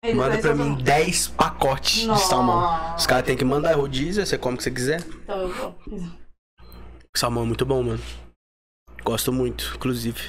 Ele 0.04 0.16
Manda 0.16 0.38
pra 0.42 0.54
mim 0.56 0.76
10 0.84 1.30
pacotes 1.30 2.02
de 2.02 2.08
Nossa. 2.08 2.28
salmão. 2.28 2.96
Os 2.96 3.08
caras 3.08 3.26
têm 3.26 3.38
que 3.38 3.46
mandar 3.46 3.76
rodízio, 3.76 4.26
você 4.26 4.38
come 4.38 4.56
o 4.56 4.58
que 4.58 4.64
você 4.64 4.72
quiser. 4.72 5.00
Então 5.02 5.42
eu 5.42 5.50
vou. 5.50 5.76
Salmão 7.16 7.44
é 7.44 7.48
muito 7.48 7.66
bom, 7.66 7.84
mano. 7.84 8.04
Gosto 9.04 9.32
muito, 9.32 9.74
inclusive. 9.76 10.20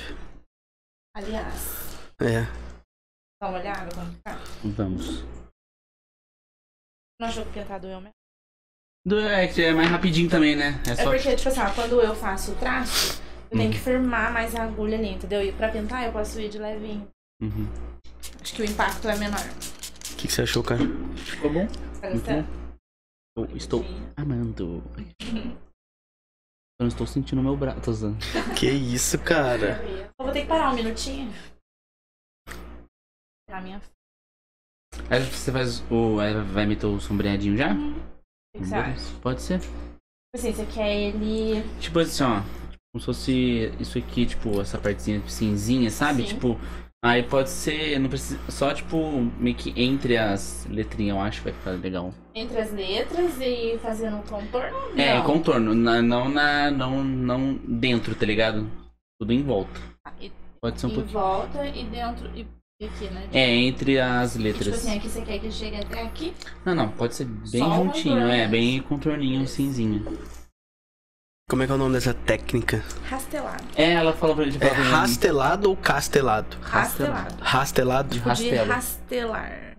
Aliás, 1.17 1.97
É. 2.21 2.43
dá 3.43 3.49
uma 3.49 3.59
olhada 3.59 3.89
como 3.95 4.15
tá. 4.23 4.39
Vamos. 4.65 5.25
Não 7.21 7.29
achou 7.29 7.45
que 7.47 7.53
tentar 7.53 7.79
doeu 7.79 8.01
mesmo? 8.01 8.11
Do- 9.07 9.19
É 9.21 9.47
que 9.49 9.63
é 9.63 9.73
mais 9.73 9.89
rapidinho 9.91 10.29
também, 10.31 10.55
né? 10.57 10.81
É 10.87 10.91
É 10.93 10.97
só. 10.97 11.05
porque, 11.11 11.35
tipo 11.37 11.49
assim, 11.49 11.61
ó, 11.61 11.71
quando 11.75 12.01
eu 12.01 12.15
faço 12.15 12.53
o 12.53 12.57
traço, 12.57 13.21
eu 13.55 13.59
Hum. 13.59 13.59
tenho 13.59 13.73
que 13.73 13.79
firmar 13.79 14.33
mais 14.33 14.55
a 14.55 14.65
agulha 14.65 14.99
ali, 14.99 15.11
entendeu? 15.15 15.43
E 15.43 15.53
pra 15.53 15.71
pintar 15.71 16.05
eu 16.05 16.13
posso 16.13 16.41
ir 16.41 16.49
de 16.49 16.59
levinho. 16.59 17.09
Uhum. 17.41 17.69
Acho 18.41 18.55
que 18.55 18.63
o 18.63 18.65
impacto 18.65 19.09
é 19.09 19.17
menor. 19.17 19.39
O 19.41 20.17
que, 20.17 20.27
que 20.27 20.33
você 20.33 20.43
achou, 20.43 20.63
cara? 20.63 20.81
Ficou 21.17 21.53
bom? 21.53 21.67
Você 21.69 22.01
tá 22.01 22.11
gostando? 22.11 22.49
Eu 23.37 23.57
estou 23.57 23.85
amando. 24.17 24.83
Eu 26.81 26.85
não 26.87 26.89
estou 26.89 27.07
sentindo 27.07 27.41
meu 27.43 27.57
braço. 27.57 27.81
Tô 27.83 27.91
usando. 27.93 28.19
Que 28.59 28.69
isso, 28.69 29.17
cara? 29.21 29.81
Eu 30.19 30.25
vou 30.25 30.33
ter 30.33 30.43
que 30.43 30.49
parar 30.49 30.73
um 30.73 30.75
minutinho. 30.75 31.33
Na 33.49 33.61
minha. 33.61 33.79
O 33.79 35.15
Aí 35.15 35.23
você 35.23 35.53
faz 35.53 35.81
o. 35.91 36.19
Aí 36.19 36.35
vai 36.53 36.67
meter 36.67 36.87
o 36.87 36.99
sombreadinho 37.01 37.57
já? 37.57 37.75
que 38.53 38.59
que 38.61 38.67
você 38.67 38.75
acha? 38.75 39.15
Pode 39.23 39.43
ser. 39.43 39.61
Tipo 39.61 39.71
assim, 40.35 40.53
você 40.53 40.67
quer 40.67 40.93
ele. 40.97 41.63
Tipo 41.81 41.99
assim, 42.01 42.25
ó. 42.25 42.43
Como 42.95 43.01
se 43.01 43.07
fosse 43.07 43.73
isso 43.81 43.99
aqui, 43.99 44.25
tipo, 44.25 44.61
essa 44.61 44.79
partezinha 44.79 45.21
cinzinha, 45.27 45.91
sabe? 45.91 46.23
Sim. 46.23 46.29
Tipo. 46.29 46.57
Aí 47.05 47.25
pode 47.25 47.51
ser. 47.51 47.99
Não 47.99 48.09
precisa. 48.09 48.39
Só 48.49 48.73
tipo, 48.73 48.97
meio 49.37 49.57
que 49.57 49.75
entre 49.77 50.17
as 50.17 50.65
letrinhas, 50.71 51.17
eu 51.17 51.21
acho 51.21 51.39
que 51.43 51.51
vai 51.51 51.59
ficar 51.59 51.71
legal. 51.73 52.15
Entre 52.33 52.57
as 52.57 52.73
letras 52.73 53.33
e 53.41 53.77
fazendo 53.83 54.19
um 54.19 54.23
contorno? 54.23 54.77
É, 54.97 55.17
Não. 55.17 55.25
contorno. 55.25 55.75
na- 55.75 56.01
não 56.01 56.29
na. 56.29 56.71
Não, 56.71 57.03
não 57.03 57.55
dentro, 57.67 58.15
tá 58.15 58.25
ligado? 58.25 58.71
Tudo 59.21 59.33
em 59.33 59.43
volta. 59.43 59.81
E, 60.21 60.31
Pode 60.63 60.81
ser 60.81 60.87
um 60.87 60.91
em 60.91 60.95
pouquinho. 60.95 61.19
volta 61.19 61.67
e 61.67 61.85
dentro 61.85 62.31
e 62.37 62.47
e 62.81 62.87
aqui, 62.87 63.05
né? 63.11 63.29
É, 63.33 63.55
entre 63.57 63.99
as 64.01 64.35
E, 64.35 64.39
tipo 64.39 64.45
letras. 64.45 64.75
assim, 64.75 64.97
aqui 64.97 65.09
você 65.09 65.21
quer 65.23 65.39
que 65.41 65.51
chegue 65.51 65.77
até 65.77 66.01
aqui? 66.01 66.33
Não, 66.65 66.75
não, 66.77 66.89
pode 66.91 67.15
ser 67.17 67.25
bem 67.25 67.61
Só 67.61 67.75
juntinho, 67.75 68.19
é, 68.29 68.47
bem 68.49 68.81
contorninho, 68.81 69.47
cinzinho. 69.49 70.05
Como 71.49 71.63
é 71.63 71.67
que 71.67 71.73
é 71.73 71.75
o 71.75 71.79
nome 71.79 71.93
dessa 71.95 72.15
técnica? 72.15 72.83
Rastelado. 73.05 73.63
É, 73.77 73.93
ela 73.93 74.15
falou 74.15 74.35
pra 74.35 74.47
gente. 74.47 74.63
É 74.65 74.69
rastelado 74.69 75.69
ou 75.69 75.77
castelado? 75.77 76.57
Rastelado. 76.63 77.35
Rastelado? 77.41 78.09
De 78.09 78.15
Tipo 78.19 78.35
de 78.35 78.49
rastelo. 78.51 78.73
rastelar. 78.73 79.77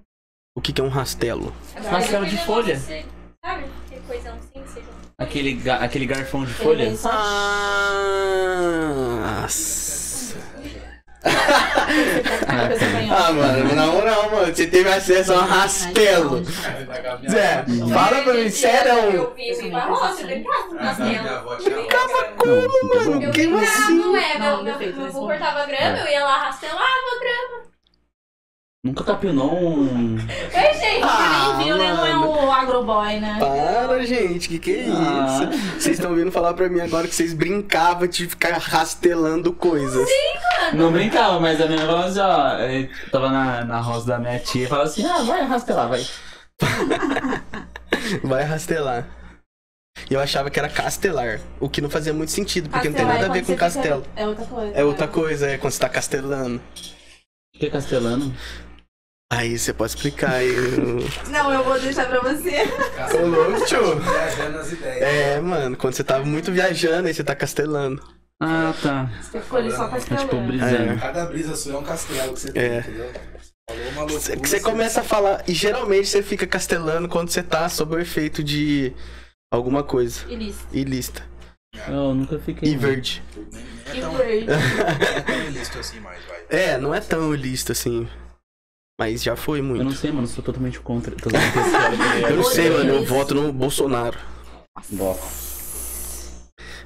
O 0.56 0.62
que, 0.62 0.72
que 0.72 0.80
é 0.80 0.84
um 0.84 0.90
rastelo? 0.90 1.52
Rastelo 1.90 2.26
de 2.28 2.38
folha. 2.38 2.80
Sabe? 2.80 3.66
Que 3.90 4.00
coisão 4.02 4.34
assim, 4.36 4.62
que 4.64 4.70
seja. 4.70 4.86
Aquele, 5.18 5.54
ga- 5.54 5.78
aquele 5.78 6.06
garfão 6.06 6.46
de 6.46 6.54
folha. 6.54 6.94
Ah, 7.06 7.92
nossa. 9.42 10.36
a 10.38 10.38
pessoa 10.38 10.44
canhota. 10.62 10.86
Ah, 13.10 13.32
mano, 13.32 13.76
na 13.76 13.86
moral, 13.88 14.30
mano, 14.32 14.54
você 14.56 14.68
teve 14.68 14.90
acesso 14.90 15.34
a 15.34 15.38
um 15.38 15.46
rastelo. 15.46 16.44
Zé, 17.30 17.66
fala 17.94 18.22
pra 18.24 18.34
mim, 18.34 18.50
sério? 18.50 18.94
Eu 19.12 19.34
vi 19.36 19.68
o 19.68 19.72
Barroso, 19.72 20.22
eu 20.22 20.28
brincava 20.28 20.64
com 20.68 20.76
Ah, 20.76 20.80
castelo. 20.80 21.30
avó 21.30 21.56
tinha 21.56 21.76
Como, 22.38 23.10
mano? 23.10 23.24
Eu 23.24 23.32
Que 23.32 23.48
brincava, 23.48 23.66
assim? 23.66 23.96
não 23.96 24.16
é? 24.18 24.40
Meu, 24.40 25.06
avô 25.08 25.20
cortava 25.22 25.66
grama, 25.66 25.98
eu 26.00 26.08
ia 26.08 26.24
lá 26.24 26.38
rastelava 26.46 27.20
grama. 27.20 27.75
Nunca 28.86 29.04
capinou 29.04 29.52
um. 29.52 30.14
Oi, 30.22 30.74
gente. 30.80 31.02
Ah, 31.04 31.56
Nem 31.58 31.66
viu, 31.66 31.76
né? 31.76 31.92
Não 31.92 32.06
é 32.06 32.14
mano. 32.14 32.46
o 32.46 32.52
agroboy, 32.52 33.20
né? 33.20 33.38
Para, 33.40 34.06
gente, 34.06 34.48
que 34.48 34.60
que 34.60 34.76
é 34.76 34.86
Ah. 34.92 35.50
isso? 35.50 35.80
Vocês 35.80 35.98
estão 35.98 36.14
vindo 36.14 36.32
falar 36.32 36.54
pra 36.54 36.70
mim 36.70 36.80
agora 36.82 37.08
que 37.08 37.16
vocês 37.16 37.34
brincavam 37.34 38.06
de 38.08 38.28
ficar 38.28 38.60
rastelando 38.60 39.52
coisas. 39.54 40.08
Não 40.74 40.92
brincava, 40.92 41.40
mas 41.40 41.60
a 41.60 41.66
minha 41.66 41.80
falava 41.80 42.06
assim, 42.06 42.20
ó. 42.20 42.58
eu 42.60 42.90
Tava 43.12 43.30
na, 43.32 43.66
na 43.66 43.80
roça 43.82 44.06
da 44.06 44.20
minha 44.20 44.38
tia 44.38 44.66
e 44.66 44.68
falava 44.68 44.88
assim, 44.88 45.04
ah, 45.04 45.24
vai 45.24 45.44
rastelar, 45.44 45.90
vai. 45.90 46.06
Vai 48.24 48.44
rastelar. 48.44 49.08
E 50.12 50.14
eu 50.14 50.20
achava 50.20 50.52
que 50.52 50.60
era 50.60 50.70
castelar, 50.70 51.40
o 51.60 51.68
que 51.68 51.82
não 51.82 51.90
fazia 51.90 52.14
muito 52.14 52.32
sentido, 52.32 52.70
porque 52.70 52.88
não 52.88 52.96
tem 52.96 53.04
Castelar 53.04 53.22
nada 53.30 53.34
a 53.34 53.38
é 53.38 53.42
ver 53.42 53.48
com 53.48 53.56
castelo. 53.58 54.04
É 54.16 54.28
outra 54.28 54.46
coisa. 54.46 54.76
É 54.78 54.84
outra 54.84 55.08
coisa, 55.08 55.48
é 55.50 55.58
quando 55.58 55.74
você 55.74 55.80
tá 55.80 55.90
castelando. 55.90 56.62
O 57.56 57.60
que 57.60 57.66
é 57.66 57.70
castelano? 57.72 58.32
Aí 59.32 59.58
você 59.58 59.74
pode 59.74 59.92
explicar 59.96 60.34
aí. 60.34 60.52
Não, 61.30 61.52
eu 61.52 61.64
vou 61.64 61.80
deixar 61.80 62.08
pra 62.08 62.20
você. 62.22 62.64
Ô, 63.18 63.26
louco, 63.26 63.66
tio. 63.66 64.00
Viajando 64.00 64.58
nas 64.58 64.72
ideias. 64.72 65.02
É, 65.02 65.40
mano, 65.42 65.76
quando 65.76 65.94
você 65.96 66.04
tá 66.04 66.20
muito 66.20 66.52
viajando, 66.52 67.08
aí 67.08 67.14
você 67.14 67.24
tá 67.24 67.36
castelando. 67.36 68.02
Ah, 68.40 68.74
tá. 68.84 69.10
Você 69.22 69.40
ficou 69.42 69.60
ali 69.60 69.72
só 69.72 69.86
É 69.88 70.00
tipo 70.00 70.16
castelando. 70.16 70.48
brisando. 70.48 71.00
Cada 71.00 71.26
brisa 71.26 71.56
sua 71.56 71.74
é 71.74 71.78
um 71.78 71.84
castelo 71.84 72.34
que 72.34 72.40
você 72.40 72.52
tem, 72.52 72.62
É. 72.64 72.80
entendeu? 72.80 73.12
Falou 73.68 73.84
uma 73.92 74.02
loucura. 74.02 74.20
Você- 74.20 74.36
você 74.36 74.60
começa 74.60 75.02
a 75.02 75.04
falar, 75.04 75.44
e 75.48 75.54
geralmente 75.54 76.08
você 76.08 76.22
fica 76.22 76.46
castelando 76.46 77.08
quando 77.10 77.30
você 77.30 77.42
tá 77.42 77.68
sob 77.68 77.96
o 77.96 78.00
efeito 78.00 78.44
de 78.44 78.94
alguma 79.52 79.82
coisa. 79.84 80.22
Ilícito. 80.30 80.68
Ilícita. 80.72 81.24
Eu 81.88 82.14
nunca 82.14 82.38
fiquei. 82.40 82.70
E 82.74 82.78
verde. 82.78 83.24
Nem 83.36 83.98
é 83.98 84.02
tão, 84.02 84.14
E 84.14 84.18
verde. 84.18 84.46
nem 84.46 85.18
é 85.18 85.22
tão 85.22 85.42
ilícito 85.48 85.80
assim 85.80 86.00
mais, 86.00 86.20
vai. 86.26 86.36
É, 86.50 86.78
não 86.78 86.94
é 86.94 87.00
tão 87.02 87.34
ilícito 87.34 87.72
assim. 87.72 88.08
Mas 89.00 89.22
já 89.24 89.36
foi 89.36 89.60
Eu 89.60 89.64
muito. 89.64 89.84
não 89.84 89.92
sei, 89.92 90.12
mano, 90.12 90.26
sou 90.28 90.44
totalmente 90.44 90.80
contra. 90.80 91.14
Totalmente 91.16 91.54
tá? 91.54 91.92
Eu 92.30 92.38
não 92.38 92.44
sei, 92.44 92.70
mano. 92.70 92.90
Eu 92.94 93.06
voto 93.06 93.36
no 93.36 93.52
Bolsonaro. 93.52 94.18
Bom, 94.90 95.20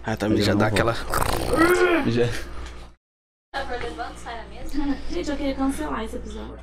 Ah, 0.03 0.15
também 0.15 0.39
Eu 0.39 0.43
já 0.45 0.53
dá 0.53 0.69
voto. 0.69 0.73
aquela. 0.73 0.93
já- 2.09 2.27
Tá 3.51 3.65
sai 4.15 4.37
na 4.37 4.43
mesa. 4.49 4.97
Gente, 5.11 5.29
eu 5.29 5.35
queria 5.37 5.55
cancelar 5.55 6.03
esse 6.03 6.15
episódio. 6.15 6.59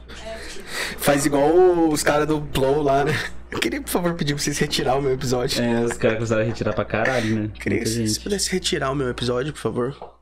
Faz 0.98 1.26
igual 1.26 1.52
os 1.88 2.02
caras 2.02 2.26
do 2.28 2.40
Blow 2.40 2.80
lá, 2.82 3.04
né? 3.04 3.12
Eu 3.50 3.58
queria, 3.58 3.80
por 3.82 3.90
favor, 3.90 4.14
pedir 4.14 4.34
pra 4.34 4.42
vocês 4.42 4.56
retirar 4.58 4.96
o 4.96 5.02
meu 5.02 5.12
episódio. 5.12 5.62
É, 5.62 5.82
os 5.84 5.92
caras 5.94 6.16
começaram 6.16 6.42
a 6.42 6.44
retirar 6.44 6.72
pra 6.72 6.84
caralho, 6.84 7.36
né? 7.36 7.44
Eu 7.54 7.60
queria 7.60 7.84
se 7.86 8.20
pudesse 8.20 8.50
retirar 8.52 8.90
o 8.90 8.94
meu 8.94 9.08
episódio, 9.08 9.52
por 9.52 9.58
favor. 9.60 10.15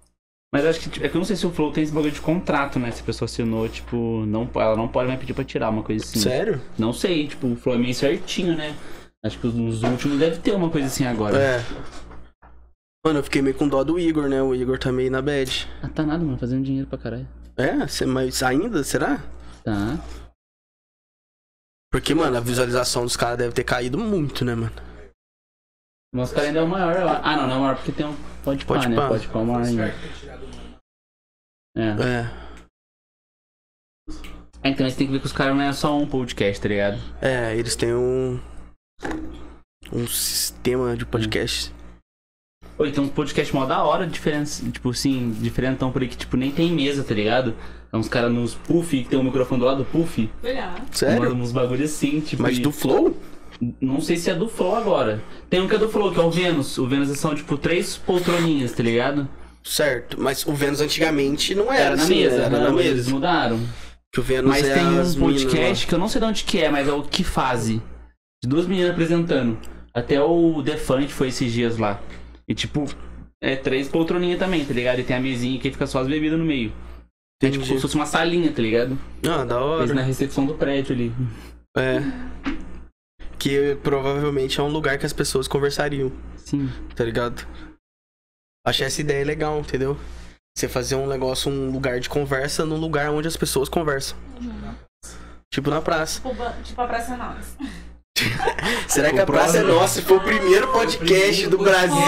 Mas 0.55 0.65
acho 0.65 0.79
que, 0.79 0.89
tipo, 0.89 1.05
é 1.05 1.09
que 1.09 1.17
eu 1.17 1.19
não 1.19 1.25
sei 1.25 1.35
se 1.35 1.45
o 1.45 1.51
Flow 1.51 1.73
tem 1.73 1.83
esse 1.83 1.93
bagulho 1.93 2.13
de 2.13 2.21
contrato, 2.21 2.79
né? 2.79 2.89
Se 2.93 3.03
a 3.03 3.05
pessoa 3.05 3.27
assinou, 3.27 3.69
tipo, 3.69 4.25
não, 4.25 4.49
ela 4.55 4.77
não 4.77 4.87
pode 4.87 5.09
mais 5.09 5.19
pedir 5.19 5.35
pra 5.35 5.43
tirar 5.43 5.69
uma 5.69 5.83
coisa 5.83 6.05
assim. 6.05 6.21
Sério? 6.21 6.63
Não 6.79 6.93
sei, 6.93 7.27
tipo, 7.27 7.49
o 7.49 7.57
Flow 7.57 7.75
é 7.75 7.79
meio 7.79 7.93
certinho, 7.93 8.57
né? 8.57 8.73
Acho 9.21 9.37
que 9.41 9.49
nos 9.49 9.83
últimos 9.83 10.17
deve 10.17 10.39
ter 10.39 10.53
uma 10.53 10.71
coisa 10.71 10.87
assim 10.87 11.05
agora. 11.07 11.37
É. 11.37 11.61
Mano, 13.05 13.19
eu 13.19 13.25
fiquei 13.25 13.43
meio 13.43 13.57
com 13.57 13.67
dó 13.67 13.83
do 13.83 13.99
Igor, 13.99 14.29
né? 14.29 14.41
O 14.41 14.55
Igor 14.55 14.79
tá 14.79 14.93
meio 14.93 15.11
na 15.11 15.21
bad. 15.21 15.69
Ah, 15.83 15.89
tá 15.89 16.05
nada, 16.05 16.25
mano, 16.25 16.39
fazendo 16.39 16.63
dinheiro 16.63 16.87
pra 16.87 16.99
caralho. 16.99 17.27
É? 17.57 17.85
Cê- 17.89 18.07
Mas 18.07 18.41
ainda, 18.41 18.85
será? 18.85 19.21
Tá. 19.65 19.99
Porque, 21.91 22.15
mano, 22.15 22.37
a 22.37 22.41
visualização 22.41 23.03
dos 23.03 23.17
caras 23.17 23.39
deve 23.39 23.53
ter 23.53 23.65
caído 23.65 23.99
muito, 23.99 24.45
né, 24.45 24.55
mano? 24.55 24.73
Mas 26.15 26.31
o 26.31 26.35
cara 26.37 26.47
ainda 26.47 26.61
é 26.61 26.63
o 26.63 26.69
maior, 26.69 26.95
eu. 26.95 27.09
Ah, 27.09 27.37
não, 27.37 27.49
não 27.49 27.55
é 27.55 27.59
o 27.59 27.61
maior 27.61 27.75
porque 27.77 27.91
tem 27.91 28.07
um. 28.07 28.15
Pode 28.45 28.65
pá, 28.65 28.75
Pode 28.75 28.89
né? 28.89 29.09
Pode 29.09 29.27
pá, 29.27 29.39
é 29.39 29.43
o 29.43 29.47
maior 29.47 29.63
ainda. 29.65 29.95
É. 31.77 31.83
É. 31.83 32.31
É, 34.63 34.69
então 34.71 34.89
você 34.89 34.97
tem 34.97 35.07
que 35.07 35.13
ver 35.13 35.19
que 35.21 35.27
os 35.27 35.33
caras 35.33 35.55
não 35.55 35.63
é 35.63 35.73
só 35.73 35.97
um 35.99 36.07
podcast, 36.07 36.61
tá 36.61 36.69
ligado? 36.69 36.99
É, 37.21 37.55
eles 37.57 37.77
têm 37.77 37.95
um. 37.95 38.41
Um 39.93 40.07
sistema 40.07 40.97
de 40.97 41.05
podcast. 41.05 41.73
Oi, 42.79 42.91
tem 42.91 43.05
uns 43.05 43.11
podcasts 43.11 43.55
mó 43.55 43.67
da 43.67 43.85
hora, 43.85 44.07
diferença, 44.07 44.69
tipo 44.71 44.91
assim, 44.91 45.31
diferentão 45.41 45.93
por 45.93 46.03
aí 46.03 46.09
que, 46.09 46.17
tipo, 46.17 46.37
nem 46.37 46.51
tem 46.51 46.73
mesa, 46.73 47.05
tá 47.05 47.15
ligado? 47.15 47.55
É 47.93 47.97
uns 47.97 48.09
caras 48.09 48.33
nos 48.33 48.55
puff, 48.55 49.03
que 49.05 49.09
tem 49.09 49.19
um 49.19 49.23
microfone 49.23 49.61
do 49.61 49.67
lado 49.67 49.79
do 49.79 49.85
puff. 49.85 50.29
Olha. 50.43 50.75
Sério? 50.91 51.35
Uns 51.35 51.53
bagulho 51.53 51.85
assim, 51.85 52.21
tipo. 52.21 52.43
Mas 52.43 52.59
e- 52.59 52.63
do 52.63 52.73
Flow? 52.73 53.17
Não 53.81 54.01
sei 54.01 54.17
se 54.17 54.31
é 54.31 54.35
do 54.35 54.49
Flow 54.49 54.75
agora. 54.75 55.23
Tem 55.49 55.61
um 55.61 55.69
que 55.69 55.75
é 55.75 55.79
do 55.79 55.89
Flow, 55.89 56.13
que 56.13 56.19
é 56.19 56.23
o 56.23 56.31
Vênus. 56.31 56.77
O 56.79 56.87
Vênus 56.89 57.09
são, 57.19 57.35
tipo, 57.35 57.57
três 57.57 57.97
poltroninhas, 57.97 58.73
tá 58.73 58.83
ligado? 58.83 59.29
Certo. 59.65 60.21
Mas 60.21 60.47
o 60.47 60.53
Vênus 60.53 60.81
antigamente 60.81 61.55
não 61.55 61.73
era, 61.73 61.85
Era 61.87 61.97
na 61.97 62.03
assim, 62.03 62.17
mesa, 62.21 62.37
né? 62.37 62.45
Era 62.45 62.59
não, 62.69 62.75
na 62.77 62.83
eles 62.83 62.97
mesa. 63.07 63.11
mudaram. 63.11 63.61
Que 64.13 64.21
o 64.21 64.23
Vênus 64.23 64.49
Mas 64.51 64.65
é 64.65 64.75
tem 64.75 64.87
um 64.87 65.15
podcast 65.15 65.87
que 65.87 65.95
eu 65.95 65.99
não 65.99 66.09
sei 66.09 66.21
de 66.21 66.27
onde 66.27 66.45
que 66.45 66.61
é, 66.61 66.71
mas 66.71 66.87
é 66.87 66.93
o 66.93 67.03
Que 67.03 67.25
Fase. 67.25 67.83
De 68.43 68.49
duas 68.49 68.67
meninas 68.67 68.91
apresentando. 68.93 69.59
Até 69.93 70.21
o 70.21 70.61
Defante 70.63 71.13
foi 71.13 71.29
esses 71.29 71.53
dias 71.53 71.79
lá. 71.79 72.01
E 72.47 72.55
tipo, 72.55 72.85
é 73.43 73.57
três 73.57 73.89
poltroninhas 73.89 74.39
também, 74.39 74.65
tá 74.65 74.75
ligado? 74.75 75.01
E 75.01 75.05
tem 75.05 75.17
a 75.17 75.21
mesinha 75.21 75.59
que 75.59 75.71
fica 75.71 75.87
só 75.87 76.01
as 76.01 76.07
bebidas 76.07 76.39
no 76.39 76.45
meio. 76.45 76.73
É 77.43 77.51
tipo 77.51 77.65
como 77.65 77.77
se 77.77 77.83
fosse 77.83 77.95
uma 77.95 78.07
salinha, 78.07 78.53
tá 78.53 78.63
ligado? 78.63 78.99
Ah, 79.27 79.45
da 79.45 79.57
Eles 79.57 79.63
hora. 79.91 79.95
na 79.95 80.03
recepção 80.03 80.47
do 80.47 80.55
prédio 80.55 80.95
ali. 80.95 81.13
É. 81.77 82.01
Que 83.39 83.77
provavelmente 83.83 84.61
é 84.61 84.63
um 84.63 84.69
lugar 84.69 84.97
que 84.99 85.05
as 85.07 85.13
pessoas 85.13 85.47
conversariam, 85.49 86.11
Sim. 86.37 86.71
tá 86.95 87.05
ligado? 87.05 87.47
Achei 88.67 88.87
essa 88.87 89.01
ideia 89.03 89.25
legal, 89.25 89.59
entendeu? 89.61 89.99
Você 90.57 90.69
fazer 90.69 90.95
um 90.95 91.07
negócio, 91.07 91.53
um 91.53 91.71
lugar 91.71 92.01
de 92.01 92.09
conversa 92.09 92.65
num 92.65 92.79
lugar 92.79 93.11
onde 93.11 93.29
as 93.29 93.37
pessoas 93.37 93.69
conversam. 93.69 94.17
Tipo 95.53 95.69
na 95.69 95.83
praça. 95.83 96.23
Tipo, 96.23 96.63
tipo 96.63 96.81
a 96.81 96.87
Praça 96.87 97.17
Nossa. 97.17 97.57
Será 98.89 99.13
que 99.13 99.21
a 99.21 99.27
Praça 99.27 99.59
é 99.59 99.63
Nossa 99.63 100.01
foi 100.01 100.17
o 100.17 100.21
primeiro 100.21 100.73
podcast 100.73 101.47
do 101.49 101.59
Brasil? 101.59 101.99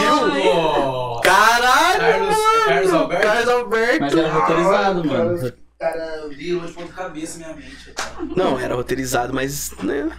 Caralho! 1.22 2.00
Carlos, 2.00 2.36
Carlos 2.64 2.92
Alberto. 2.92 3.26
Carlos 3.26 3.48
Alberto! 3.48 4.00
Mas 4.00 4.16
era 4.16 4.32
roteirizado, 4.32 5.04
mano. 5.04 5.52
Cara, 5.78 6.16
eu 6.16 6.32
li 6.32 6.54
hoje 6.54 6.68
de 6.68 6.72
ponta 6.72 6.92
cabeça 6.94 7.38
minha 7.38 7.54
mente. 7.54 7.92
Não, 8.34 8.59
era 8.59 8.74
roteirizado, 8.74 9.34
mas, 9.34 9.72
né? 9.82 10.11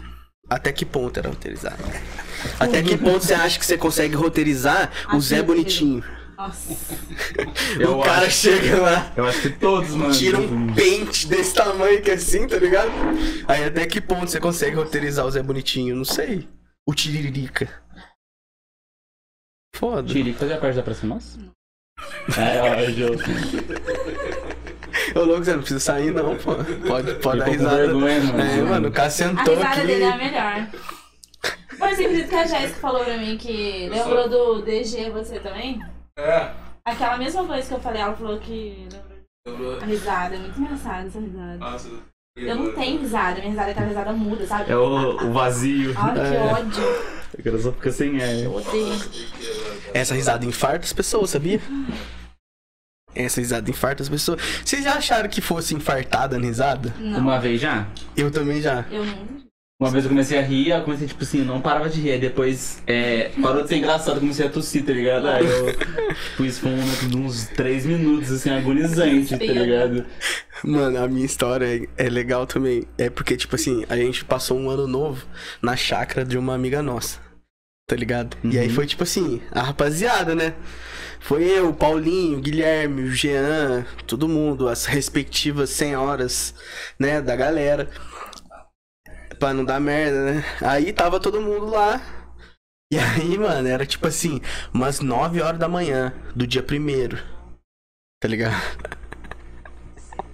Até 0.48 0.72
que 0.72 0.86
ponto 0.86 1.18
era 1.20 1.30
roteirizado? 1.30 1.84
Até 2.60 2.84
que 2.84 2.96
ponto 2.96 3.26
você 3.26 3.34
acha 3.34 3.58
que 3.58 3.66
você 3.66 3.78
consegue 3.78 4.16
roteirizar 4.16 4.92
o 5.14 5.20
Zé 5.20 5.42
Bonitinho? 5.42 6.04
Nossa. 6.38 6.76
Eu 7.80 7.98
o 8.00 8.04
cara 8.04 8.28
acho- 8.28 8.38
chega 8.50 8.80
lá, 8.82 9.12
Eu 9.18 9.26
acho 9.26 9.42
que 9.42 9.50
todos, 9.50 9.90
mano. 9.92 10.14
tira 10.14 10.38
um 10.40 10.74
pente 10.74 11.28
desse 11.28 11.54
tamanho 11.56 12.02
que 12.02 12.12
é 12.12 12.14
assim, 12.14 12.48
tá 12.48 12.58
ligado? 12.58 12.92
Aí 13.48 13.64
até 13.66 13.86
que 13.88 14.00
ponto 14.00 14.30
você 14.30 14.40
consegue 14.40 14.76
roteirizar 14.76 15.26
o 15.26 15.32
Zé 15.32 15.42
Bonitinho? 15.42 15.96
Não 15.96 16.06
sei. 16.06 16.48
O 16.88 16.94
Tiririca. 16.94 17.68
Foda. 19.76 20.08
Tiri, 20.12 20.34
fazia 20.34 20.58
parte 20.58 20.76
da 20.76 20.84
Praça 20.84 21.06
Nossa? 21.08 21.40
É, 22.38 22.62
ó, 22.62 22.76
eu... 22.82 23.16
Ô, 25.22 25.26
louco, 25.26 25.44
você 25.44 25.52
não 25.54 25.60
precisa 25.60 25.80
sair, 25.80 26.12
não, 26.12 26.36
pô. 26.38 26.56
Pode, 26.88 27.16
pode 27.16 27.40
dar 27.40 27.46
risada. 27.50 27.78
vergonha, 27.78 28.20
mano. 28.24 28.42
É, 28.42 28.62
mano, 28.62 28.88
o 28.90 28.92
cara 28.92 29.08
A 29.08 29.12
sentou 29.12 29.56
risada 29.56 29.76
aqui. 29.76 29.88
dele 29.88 30.04
é 30.04 30.12
a 30.12 30.18
melhor. 30.18 30.68
Por 31.78 31.90
exemplo, 31.90 32.28
que 32.28 32.36
a 32.36 32.46
Jéssica 32.46 32.80
falou 32.80 33.04
pra 33.04 33.18
mim 33.18 33.38
que 33.38 33.88
lembrou 33.90 34.28
do 34.30 34.62
DG 34.64 35.10
você 35.12 35.40
também? 35.40 35.80
É. 36.18 36.52
Aquela 36.86 37.18
mesma 37.18 37.46
coisa 37.46 37.68
que 37.68 37.74
eu 37.74 37.80
falei, 37.80 38.02
ela 38.02 38.16
falou 38.16 38.40
que 38.40 38.88
a 39.82 39.86
risada. 39.86 40.36
É 40.36 40.40
muito 40.40 40.60
engraçada 40.60 41.08
essa 41.08 41.20
risada. 41.20 41.58
Nossa. 41.58 41.90
Eu 42.36 42.56
não 42.56 42.72
tenho 42.74 43.00
risada, 43.02 43.36
minha 43.40 43.50
risada 43.50 43.70
é 43.70 43.72
aquela 43.72 43.88
risada 43.88 44.14
muda, 44.14 44.46
sabe? 44.46 44.72
É 44.72 44.76
o, 44.78 45.16
o 45.28 45.34
vazio. 45.34 45.94
Ai, 45.98 46.14
que 46.14 46.20
É. 46.20 46.40
ódio. 46.54 46.84
O 47.40 47.44
cara 47.44 47.60
só 47.60 47.72
fica 47.72 47.92
sem 47.92 48.22
ar. 48.22 48.30
Eu 48.36 48.56
odeio. 48.56 48.94
Essa 49.94 50.14
risada 50.14 50.46
infarta 50.46 50.86
as 50.86 50.94
pessoas, 50.94 51.32
sabia? 51.32 51.60
Essa 53.16 53.42
risada 53.42 53.70
infarta 53.70 54.04
as 54.04 54.10
pessoas. 54.10 54.40
Vocês 54.64 54.84
já 54.84 54.94
acharam 54.94 55.28
que 55.28 55.42
fosse 55.42 55.74
infartada 55.74 56.38
na 56.38 56.46
risada? 56.46 56.94
Não, 57.00 57.20
Uma 57.20 57.40
vez 57.40 57.60
já? 57.60 57.88
Eu 58.16 58.30
também 58.32 58.62
já. 58.62 58.86
eu 58.92 59.04
não. 59.04 59.47
Uma 59.80 59.92
vez 59.92 60.06
eu 60.06 60.10
comecei 60.10 60.40
a 60.40 60.42
rir, 60.42 60.70
eu 60.72 60.82
comecei, 60.84 61.06
tipo 61.08 61.22
assim, 61.24 61.44
não 61.44 61.62
parava 61.62 61.88
de 61.88 62.02
rir. 62.02 62.12
Aí 62.14 62.20
depois, 62.20 62.82
é, 62.88 63.30
parou 63.40 63.62
de 63.62 63.70
ser 63.70 63.78
engraçado, 63.78 64.16
eu 64.16 64.22
comecei 64.22 64.48
a 64.48 64.50
tossir, 64.50 64.84
tá 64.84 64.92
ligado? 64.92 65.28
Aí 65.28 65.46
eu, 65.46 65.72
tipo, 66.32 66.46
isso 66.46 66.62
foi 66.62 66.72
um 66.72 66.78
momento 66.78 67.08
de 67.08 67.18
uns 67.18 67.46
3 67.50 67.86
minutos, 67.86 68.32
assim, 68.32 68.50
agonizante, 68.50 69.38
tá 69.38 69.46
ligado? 69.46 70.04
Mano, 70.64 70.98
a 70.98 71.08
minha 71.08 71.26
história 71.26 71.86
é, 71.98 72.06
é 72.06 72.10
legal 72.10 72.48
também. 72.48 72.86
É 72.98 73.08
porque, 73.12 73.38
tipo 73.38 73.54
assim, 73.56 73.86
a 73.88 73.96
gente 73.96 74.26
passou 74.26 74.58
um 74.58 74.68
ano 74.68 74.88
novo 74.88 75.28
na 75.62 75.76
chácara 75.76 76.26
de 76.26 76.40
uma 76.40 76.56
amiga 76.56 76.82
nossa. 76.82 77.20
Tá 77.88 77.96
ligado? 77.96 78.36
E 78.44 78.58
aí 78.58 78.68
Uhum. 78.68 78.74
foi 78.74 78.86
tipo 78.88 79.04
assim, 79.04 79.42
a 79.52 79.62
rapaziada, 79.62 80.34
né? 80.36 80.56
Foi 81.20 81.44
eu, 81.44 81.70
o 81.70 81.74
Paulinho, 81.74 82.38
o 82.38 82.42
Guilherme, 82.42 83.04
o 83.04 83.12
Jean, 83.12 83.86
todo 84.06 84.28
mundo, 84.28 84.68
as 84.68 84.86
respectivas 84.86 85.70
senhoras, 85.70 86.54
né, 87.00 87.22
da 87.22 87.36
galera. 87.36 87.90
Pra 89.40 89.54
não 89.54 89.64
dar 89.64 89.80
merda, 89.80 90.34
né? 90.34 90.46
Aí 90.62 90.92
tava 90.92 91.20
todo 91.20 91.42
mundo 91.42 91.68
lá. 91.68 92.02
E 92.92 92.98
aí, 93.00 93.38
mano, 93.38 93.68
era 93.68 93.86
tipo 93.86 94.08
assim, 94.08 94.42
umas 94.74 95.00
9 95.00 95.42
horas 95.42 95.60
da 95.60 95.68
manhã 95.68 96.14
do 96.36 96.48
dia 96.48 96.64
primeiro. 96.64 97.18
Tá 98.20 98.28
ligado? 98.28 98.56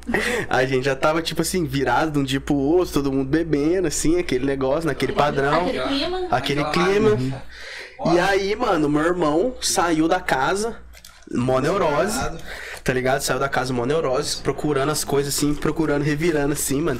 A 0.49 0.66
gente 0.66 0.84
já 0.84 0.95
tava, 0.95 1.22
tipo 1.22 1.41
assim, 1.41 1.66
virado 1.66 2.12
de 2.12 2.20
um 2.20 2.24
dia 2.24 2.41
pro 2.41 2.54
outro, 2.56 2.93
todo 2.95 3.12
mundo 3.12 3.30
bebendo, 3.30 3.88
assim, 3.88 4.20
aquele 4.20 4.45
negócio, 4.45 4.86
naquele 4.88 5.14
padrão, 5.14 5.66
Aquele 5.66 5.82
clima. 5.88 6.28
aquele 6.30 6.64
clima. 6.66 7.43
E 8.14 8.20
aí, 8.20 8.54
mano, 8.56 8.89
meu 8.89 9.01
irmão 9.01 9.56
saiu 9.62 10.08
da 10.10 10.20
casa, 10.20 10.78
mó 11.32 11.62
neurose, 11.62 12.20
tá 12.84 12.91
ligado? 12.91 13.22
Saiu 13.22 13.39
da 13.39 13.47
casa 13.47 13.72
mó 13.72 13.86
neurose, 13.86 14.41
procurando 14.41 14.91
as 14.91 15.06
coisas 15.06 15.34
assim, 15.34 15.56
procurando, 15.56 16.04
revirando 16.04 16.51
assim, 16.51 16.82
mano. 16.82 16.99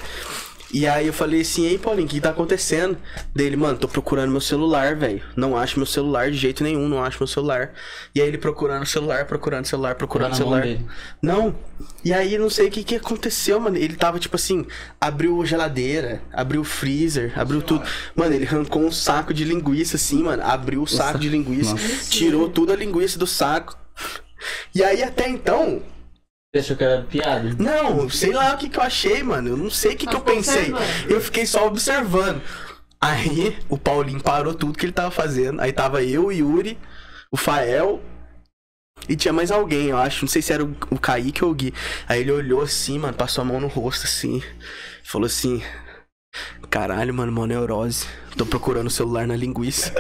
E 0.74 0.88
aí 0.88 1.06
eu 1.06 1.14
falei 1.14 1.42
assim, 1.42 1.68
ei 1.68 1.78
Paulinho, 1.78 2.08
o 2.08 2.10
que 2.10 2.20
tá 2.20 2.32
acontecendo? 2.32 2.98
Dele, 3.34 3.56
mano, 3.56 3.78
tô 3.78 3.88
procurando 3.88 4.32
meu 4.32 4.42
celular, 4.42 4.96
velho. 4.96 5.22
Não 5.36 5.56
acho 5.56 5.78
meu 5.78 5.86
celular 5.86 6.32
de 6.32 6.38
jeito 6.38 6.64
nenhum, 6.64 6.90
não 6.90 7.04
acho 7.04 7.20
meu 7.20 7.28
celular. 7.28 7.74
E 8.16 8.20
aí 8.20 8.28
ele 8.28 8.40
procurando 8.40 8.82
o 8.82 8.86
celular, 8.88 9.26
procurando 9.26 9.66
o 9.66 9.68
celular, 9.68 9.94
procurando 9.94 10.34
o 10.34 10.36
celular. 10.36 10.66
Não. 11.22 11.56
E 12.04 12.12
aí 12.12 12.40
não 12.40 12.50
sei 12.50 12.70
o 12.70 12.72
que 12.72 12.84
que 12.84 12.96
aconteceu, 12.96 13.60
mano. 13.60 13.78
Ele 13.78 13.96
tava 13.96 14.18
tipo 14.18 14.36
assim, 14.36 14.66
abriu 15.00 15.46
geladeira, 15.46 16.24
abriu 16.34 16.64
freezer, 16.64 17.40
abriu 17.40 17.62
tudo. 17.62 17.86
Mano, 18.16 18.34
ele 18.34 18.48
arrancou 18.48 18.82
um 18.82 18.92
saco 18.92 19.32
de 19.32 19.44
linguiça 19.44 19.96
assim, 19.96 20.24
mano. 20.24 20.42
Abriu 20.42 20.82
o 20.82 20.88
saco 20.88 21.20
de 21.20 21.30
linguiça, 21.30 21.74
Nossa. 21.74 22.10
tirou 22.10 22.50
toda 22.50 22.74
a 22.74 22.76
linguiça 22.76 23.20
do 23.20 23.28
saco. 23.28 23.78
E 24.74 24.84
aí 24.84 25.04
até 25.04 25.30
então, 25.30 25.84
Você 26.54 26.60
achou 26.60 26.78
que 26.78 26.84
era 26.84 27.02
piada? 27.02 27.56
não, 27.58 28.08
sei 28.12 28.32
lá 28.32 28.54
o 28.54 28.58
que 28.60 28.70
que 28.70 28.78
eu 28.78 28.84
achei, 28.84 29.24
mano. 29.24 29.50
Eu 29.50 29.58
não 29.58 29.72
sei 29.72 29.94
o 29.94 29.98
que 29.98 30.06
que 30.06 30.16
eu 30.16 30.22
pensei. 30.22 30.72
Eu 31.10 31.20
fiquei 31.20 31.48
só 31.48 31.66
observando. 31.66 32.44
Aí 33.02 33.58
o 33.68 33.78
Paulinho 33.78 34.22
parou 34.22 34.54
tudo 34.54 34.78
que 34.78 34.86
ele 34.86 34.94
tava 34.94 35.10
fazendo. 35.10 35.60
Aí 35.60 35.74
tava 35.74 36.04
eu, 36.04 36.28
o 36.28 36.32
Yuri, 36.32 36.78
o 37.32 37.38
Fael 37.38 38.00
e 39.10 39.16
tinha 39.16 39.34
mais 39.34 39.50
alguém, 39.50 39.88
eu 39.88 39.98
acho. 39.98 40.26
Não 40.26 40.30
sei 40.30 40.44
se 40.44 40.54
era 40.54 40.64
o, 40.64 40.76
o 40.92 41.00
Kaique 41.00 41.44
ou 41.44 41.50
o 41.50 41.56
Gui. 41.56 41.74
Aí 42.08 42.22
ele 42.22 42.32
olhou 42.32 42.62
assim, 42.62 43.00
mano, 43.00 43.16
passou 43.16 43.42
a 43.42 43.46
mão 43.46 43.60
no 43.60 43.68
rosto 43.68 44.06
assim. 44.06 44.44
Falou 45.04 45.26
assim: 45.26 45.64
Caralho, 46.70 47.16
mano, 47.16 47.32
mó 47.32 47.48
neurose. 47.48 48.06
Tô 48.38 48.46
procurando 48.46 48.88
o 48.88 48.92
celular 48.92 49.26
na 49.26 49.36
linguiça. 49.36 49.92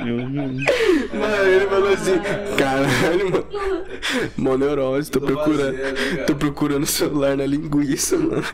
Mano, 0.00 1.48
ele 1.48 1.66
falou 1.66 1.92
assim: 1.92 2.18
Caralho, 2.56 3.30
mano. 3.30 3.46
Mó 4.36 4.56
neurose, 4.56 5.10
tô 5.10 5.20
procurando. 5.20 5.76
Tô 6.26 6.34
procurando 6.34 6.84
o 6.84 6.86
celular 6.86 7.36
na 7.36 7.46
linguiça, 7.46 8.16
mano. 8.16 8.44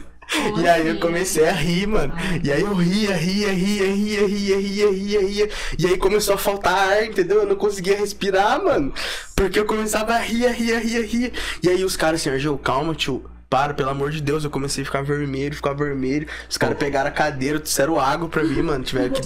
E 0.59 0.67
aí 0.67 0.89
eu 0.89 0.99
comecei 0.99 1.47
a 1.47 1.53
rir, 1.53 1.87
mano. 1.87 2.13
E 2.43 2.51
aí 2.51 2.63
eu 2.63 2.75
ria, 2.75 3.15
ria, 3.15 3.53
ria, 3.53 3.87
ria, 3.87 4.27
ria, 4.27 4.57
ria, 4.57 4.91
ria, 4.91 5.21
ria. 5.21 5.51
E 5.79 5.87
aí 5.87 5.99
começou 5.99 6.35
a 6.35 6.39
faltar 6.39 6.89
ar, 6.89 7.05
entendeu? 7.05 7.43
Eu 7.43 7.47
não 7.47 7.57
conseguia 7.57 7.97
respirar, 7.97 8.63
mano. 8.63 8.93
Porque 9.37 9.59
eu 9.59 9.67
começava 9.67 10.15
a 10.15 10.19
rir, 10.19 10.49
rir, 10.51 10.79
rir, 10.79 11.05
rir. 11.05 11.33
E 11.63 11.69
aí 11.69 11.85
os 11.85 11.97
caras 11.97 12.21
assim, 12.21 12.31
Argel, 12.31 12.59
calma, 12.59 12.95
tio. 12.95 13.25
Para, 13.49 13.75
pelo 13.75 13.91
amor 13.91 14.11
de 14.11 14.21
Deus. 14.21 14.43
Eu 14.45 14.51
comecei 14.51 14.83
a 14.83 14.85
ficar 14.87 15.03
vermelho, 15.03 15.55
ficar 15.55 15.73
vermelho. 15.75 16.27
Os 16.49 16.57
caras 16.57 16.77
pegaram 16.77 17.09
a 17.09 17.13
cadeira, 17.13 17.59
trouxeram 17.61 18.01
água 18.01 18.29
pra 18.29 18.43
mim, 18.43 18.63
mano. 18.63 18.83
Tiveram 18.85 19.11
que 19.13 19.21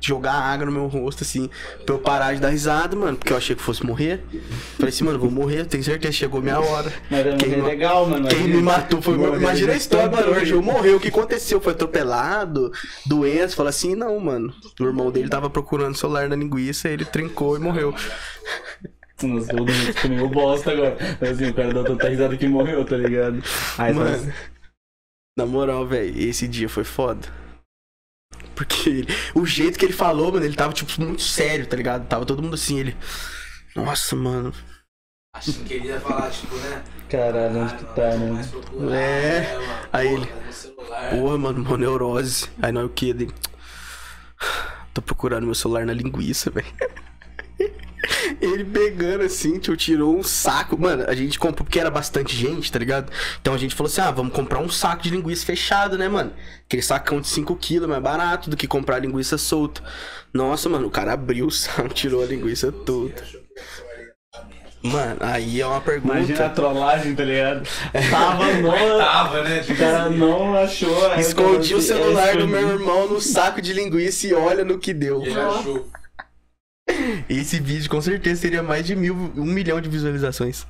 jogar 0.00 0.34
água 0.34 0.66
no 0.66 0.72
meu 0.72 0.86
rosto, 0.86 1.22
assim, 1.24 1.48
pra 1.84 1.94
eu 1.94 1.98
parar 1.98 2.34
de 2.34 2.40
dar 2.40 2.48
risada, 2.50 2.94
mano. 2.96 3.16
Porque 3.16 3.32
eu 3.32 3.36
achei 3.36 3.56
que 3.56 3.62
fosse 3.62 3.84
morrer. 3.84 4.22
Falei 4.76 4.88
assim, 4.90 5.04
mano, 5.04 5.18
vou 5.18 5.30
morrer, 5.30 5.64
tenho 5.64 5.82
certeza, 5.82 6.12
chegou 6.12 6.40
minha 6.40 6.60
hora. 6.60 6.92
Mas 7.10 7.26
é 7.26 7.36
Quem 7.36 7.56
ma- 7.56 7.66
legal, 7.66 8.06
mano. 8.06 8.28
Quem 8.28 8.48
me 8.48 8.62
matou 8.62 9.02
foi 9.02 9.14
o 9.16 9.18
meu. 9.18 9.36
Imagina 9.36 9.72
a 9.72 9.76
história, 9.76 10.08
mano. 10.10 10.22
O 10.22 10.26
doido. 10.26 10.38
Argel 10.40 10.62
morreu. 10.62 10.96
O 10.96 11.00
que 11.00 11.08
aconteceu? 11.08 11.60
Foi 11.60 11.72
atropelado, 11.72 12.72
doença. 13.06 13.56
Fala 13.56 13.70
assim, 13.70 13.94
não, 13.94 14.18
mano. 14.20 14.52
O 14.80 14.84
irmão 14.84 15.10
dele 15.10 15.28
tava 15.28 15.50
procurando 15.50 15.96
celular 15.96 16.28
na 16.28 16.36
linguiça, 16.36 16.88
ele 16.88 17.04
trincou 17.04 17.56
e 17.56 17.58
morreu. 17.60 17.94
Nós 19.28 19.46
todo 19.46 19.60
mundo 19.72 20.00
comeu 20.02 20.28
bosta 20.28 20.72
agora. 20.72 20.96
Mas 21.20 21.30
assim, 21.30 21.50
o 21.50 21.54
cara 21.54 21.72
deu 21.72 21.84
tanta 21.84 22.08
risada 22.08 22.36
que 22.36 22.46
morreu, 22.48 22.84
tá 22.84 22.96
ligado? 22.96 23.42
Aí 23.78 23.92
Mano, 23.94 24.32
na 25.36 25.46
moral, 25.46 25.86
velho, 25.86 26.18
esse 26.18 26.46
dia 26.48 26.68
foi 26.68 26.84
foda. 26.84 27.28
Porque 28.54 28.88
ele- 28.90 29.08
o 29.34 29.46
jeito 29.46 29.78
que 29.78 29.84
ele 29.86 29.92
falou, 29.94 30.30
mano, 30.32 30.44
ele 30.44 30.54
tava, 30.54 30.72
tipo, 30.72 30.92
muito 31.00 31.22
sério, 31.22 31.66
tá 31.66 31.76
ligado? 31.76 32.06
Tava 32.06 32.26
todo 32.26 32.42
mundo 32.42 32.54
assim, 32.54 32.78
ele. 32.78 32.96
Nossa, 33.74 34.14
mano. 34.14 34.52
Achando 35.34 35.64
que 35.64 35.74
ele 35.74 35.88
ia 35.88 35.98
falar, 36.00 36.30
tipo, 36.30 36.54
né? 36.56 36.82
caralho, 37.08 37.60
onde 37.60 37.74
tu 37.74 37.84
tá, 37.94 38.16
né? 38.16 38.30
Mais 38.30 38.46
procurar, 38.48 38.94
É. 38.94 39.40
né, 39.40 39.58
mano? 39.58 39.88
Aí 39.92 40.08
Pô, 40.08 40.14
ele- 40.16 40.26
tá 40.26 40.52
celular. 40.52 41.10
Porra, 41.10 41.38
mano, 41.38 41.64
mó 41.64 41.76
neurose. 41.76 42.48
Aí 42.60 42.70
não 42.72 42.82
é 42.82 42.84
o 42.84 42.88
que? 42.90 43.08
Ele. 43.10 43.30
Tô 44.92 45.00
procurando 45.00 45.44
meu 45.46 45.54
celular 45.54 45.86
na 45.86 45.94
linguiça, 45.94 46.50
velho. 46.50 46.66
Ele 48.40 48.64
pegando 48.64 49.22
assim, 49.22 49.58
tio, 49.58 49.76
tirou 49.76 50.18
um 50.18 50.22
saco. 50.22 50.76
Mano, 50.78 51.04
a 51.06 51.14
gente 51.14 51.38
comprou 51.38 51.64
porque 51.64 51.78
era 51.78 51.90
bastante 51.90 52.34
gente, 52.34 52.70
tá 52.70 52.78
ligado? 52.78 53.12
Então 53.40 53.54
a 53.54 53.58
gente 53.58 53.74
falou 53.74 53.90
assim: 53.90 54.00
ah, 54.00 54.10
vamos 54.10 54.32
comprar 54.32 54.58
um 54.58 54.68
saco 54.68 55.02
de 55.02 55.10
linguiça 55.10 55.46
fechado, 55.46 55.96
né, 55.96 56.08
mano? 56.08 56.32
Aquele 56.66 56.82
sacão 56.82 57.20
de 57.20 57.28
5kg 57.28 57.86
mais 57.86 58.02
barato 58.02 58.50
do 58.50 58.56
que 58.56 58.66
comprar 58.66 58.98
linguiça 58.98 59.38
solta. 59.38 59.82
Nossa, 60.32 60.68
mano, 60.68 60.88
o 60.88 60.90
cara 60.90 61.12
abriu 61.12 61.46
o 61.46 61.50
saco, 61.50 61.88
tirou 61.90 62.22
a 62.22 62.26
linguiça 62.26 62.72
toda. 62.72 63.14
Mano, 64.82 65.18
aí 65.20 65.60
é 65.60 65.66
uma 65.66 65.80
pergunta. 65.80 66.16
Imagina 66.16 66.46
a 66.46 66.50
trollagem, 66.50 67.14
tá 67.14 67.22
ligado? 67.22 67.68
Tava 68.10 68.52
no. 68.54 68.98
Tava, 68.98 69.44
né? 69.44 69.64
O 69.68 69.76
cara 69.76 70.10
não 70.10 70.56
achou. 70.56 71.14
Escondi 71.14 71.76
o 71.76 71.80
celular 71.80 72.34
é, 72.34 72.36
do 72.36 72.48
meu 72.48 72.68
irmão 72.68 73.06
no 73.06 73.20
saco 73.20 73.62
de 73.62 73.72
linguiça 73.72 74.26
e 74.26 74.34
olha 74.34 74.64
no 74.64 74.80
que 74.80 74.92
deu. 74.92 75.22
Ele 75.22 75.38
achou. 75.38 75.86
Esse 77.28 77.60
vídeo 77.60 77.90
com 77.90 78.00
certeza 78.00 78.42
teria 78.42 78.62
mais 78.62 78.86
de 78.86 78.94
mil, 78.94 79.14
um 79.14 79.44
milhão 79.44 79.80
de 79.80 79.88
visualizações. 79.88 80.64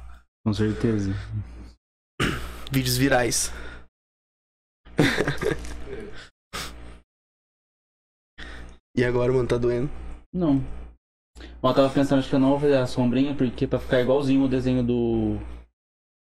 Com 0.45 0.53
certeza. 0.53 1.13
Vídeos 2.71 2.97
virais. 2.97 3.53
e 8.97 9.05
agora, 9.05 9.33
mano, 9.33 9.49
tá 9.49 9.59
doendo. 9.59 9.91
Não. 10.33 10.65
Eu 11.63 11.75
tava 11.75 11.91
pensando, 11.91 12.21
acho 12.21 12.29
que 12.29 12.35
eu 12.35 12.41
não 12.41 12.51
vou 12.51 12.61
fazer 12.61 12.77
a 12.77 12.87
sombrinha, 12.87 13.35
porque 13.35 13.67
pra 13.67 13.79
ficar 13.79 14.01
igualzinho 14.01 14.45
o 14.45 14.49
desenho 14.49 14.83
do. 14.83 15.39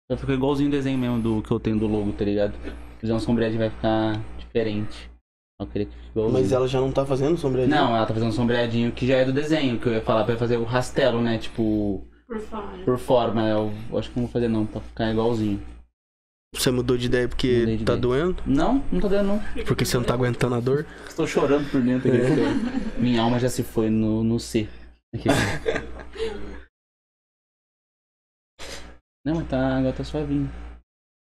Vai 0.09 0.17
ficar 0.17 0.33
igualzinho 0.33 0.69
o 0.69 0.71
desenho 0.71 0.97
mesmo 0.97 1.21
do 1.21 1.41
que 1.41 1.51
eu 1.51 1.59
tenho 1.59 1.79
do 1.79 1.87
logo, 1.87 2.13
tá 2.13 2.23
ligado? 2.23 2.53
Fazer 2.99 3.13
uma 3.13 3.19
sombreagem 3.19 3.57
vai 3.57 3.69
ficar 3.69 4.21
diferente. 4.37 5.09
Eu 5.59 5.67
queria 5.67 5.87
que 5.87 5.95
igualzinho. 6.09 6.33
Mas 6.41 6.51
ela 6.51 6.67
já 6.67 6.81
não 6.81 6.91
tá 6.91 7.05
fazendo 7.05 7.37
sombreadinho? 7.37 7.75
Não, 7.75 7.95
ela 7.95 8.05
tá 8.05 8.13
fazendo 8.13 8.29
um 8.29 8.33
sombreadinho 8.33 8.91
que 8.91 9.07
já 9.07 9.15
é 9.17 9.25
do 9.25 9.31
desenho, 9.31 9.79
que 9.79 9.87
eu 9.87 9.93
ia 9.93 10.01
falar 10.01 10.25
pra 10.25 10.35
fazer 10.37 10.57
o 10.57 10.63
rastelo, 10.65 11.21
né? 11.21 11.37
Tipo, 11.37 12.05
Por 12.27 12.39
fora. 12.41 12.83
por 12.83 12.97
forma. 12.97 13.47
Eu 13.47 13.71
acho 13.97 14.09
que 14.11 14.17
não 14.17 14.25
vou 14.25 14.33
fazer 14.33 14.47
não, 14.49 14.65
pra 14.65 14.81
ficar 14.81 15.11
igualzinho. 15.11 15.61
Você 16.53 16.71
mudou 16.71 16.97
de 16.97 17.07
ideia 17.07 17.27
porque 17.27 17.65
de 17.65 17.83
tá 17.85 17.93
ideia. 17.93 17.97
doendo? 17.97 18.43
Não, 18.45 18.83
não 18.91 18.99
tá 19.01 19.07
dando 19.09 19.27
não. 19.27 19.63
Porque 19.65 19.83
você 19.85 19.97
não 19.97 20.03
tá 20.05 20.13
aguentando 20.13 20.55
a 20.55 20.59
dor? 20.59 20.85
Estou 21.07 21.27
chorando 21.27 21.69
por 21.69 21.81
dentro 21.81 22.09
aqui. 22.09 22.17
porque 22.19 23.01
Minha 23.01 23.21
alma 23.21 23.39
já 23.39 23.49
se 23.49 23.63
foi 23.63 23.89
no, 23.89 24.23
no 24.23 24.39
C. 24.39 24.67
Aqui. 25.13 25.27
Não, 29.25 29.35
mas 29.35 29.47
tá, 29.47 29.77
agora 29.77 29.93
tá 29.93 30.03
suavinho. 30.03 30.49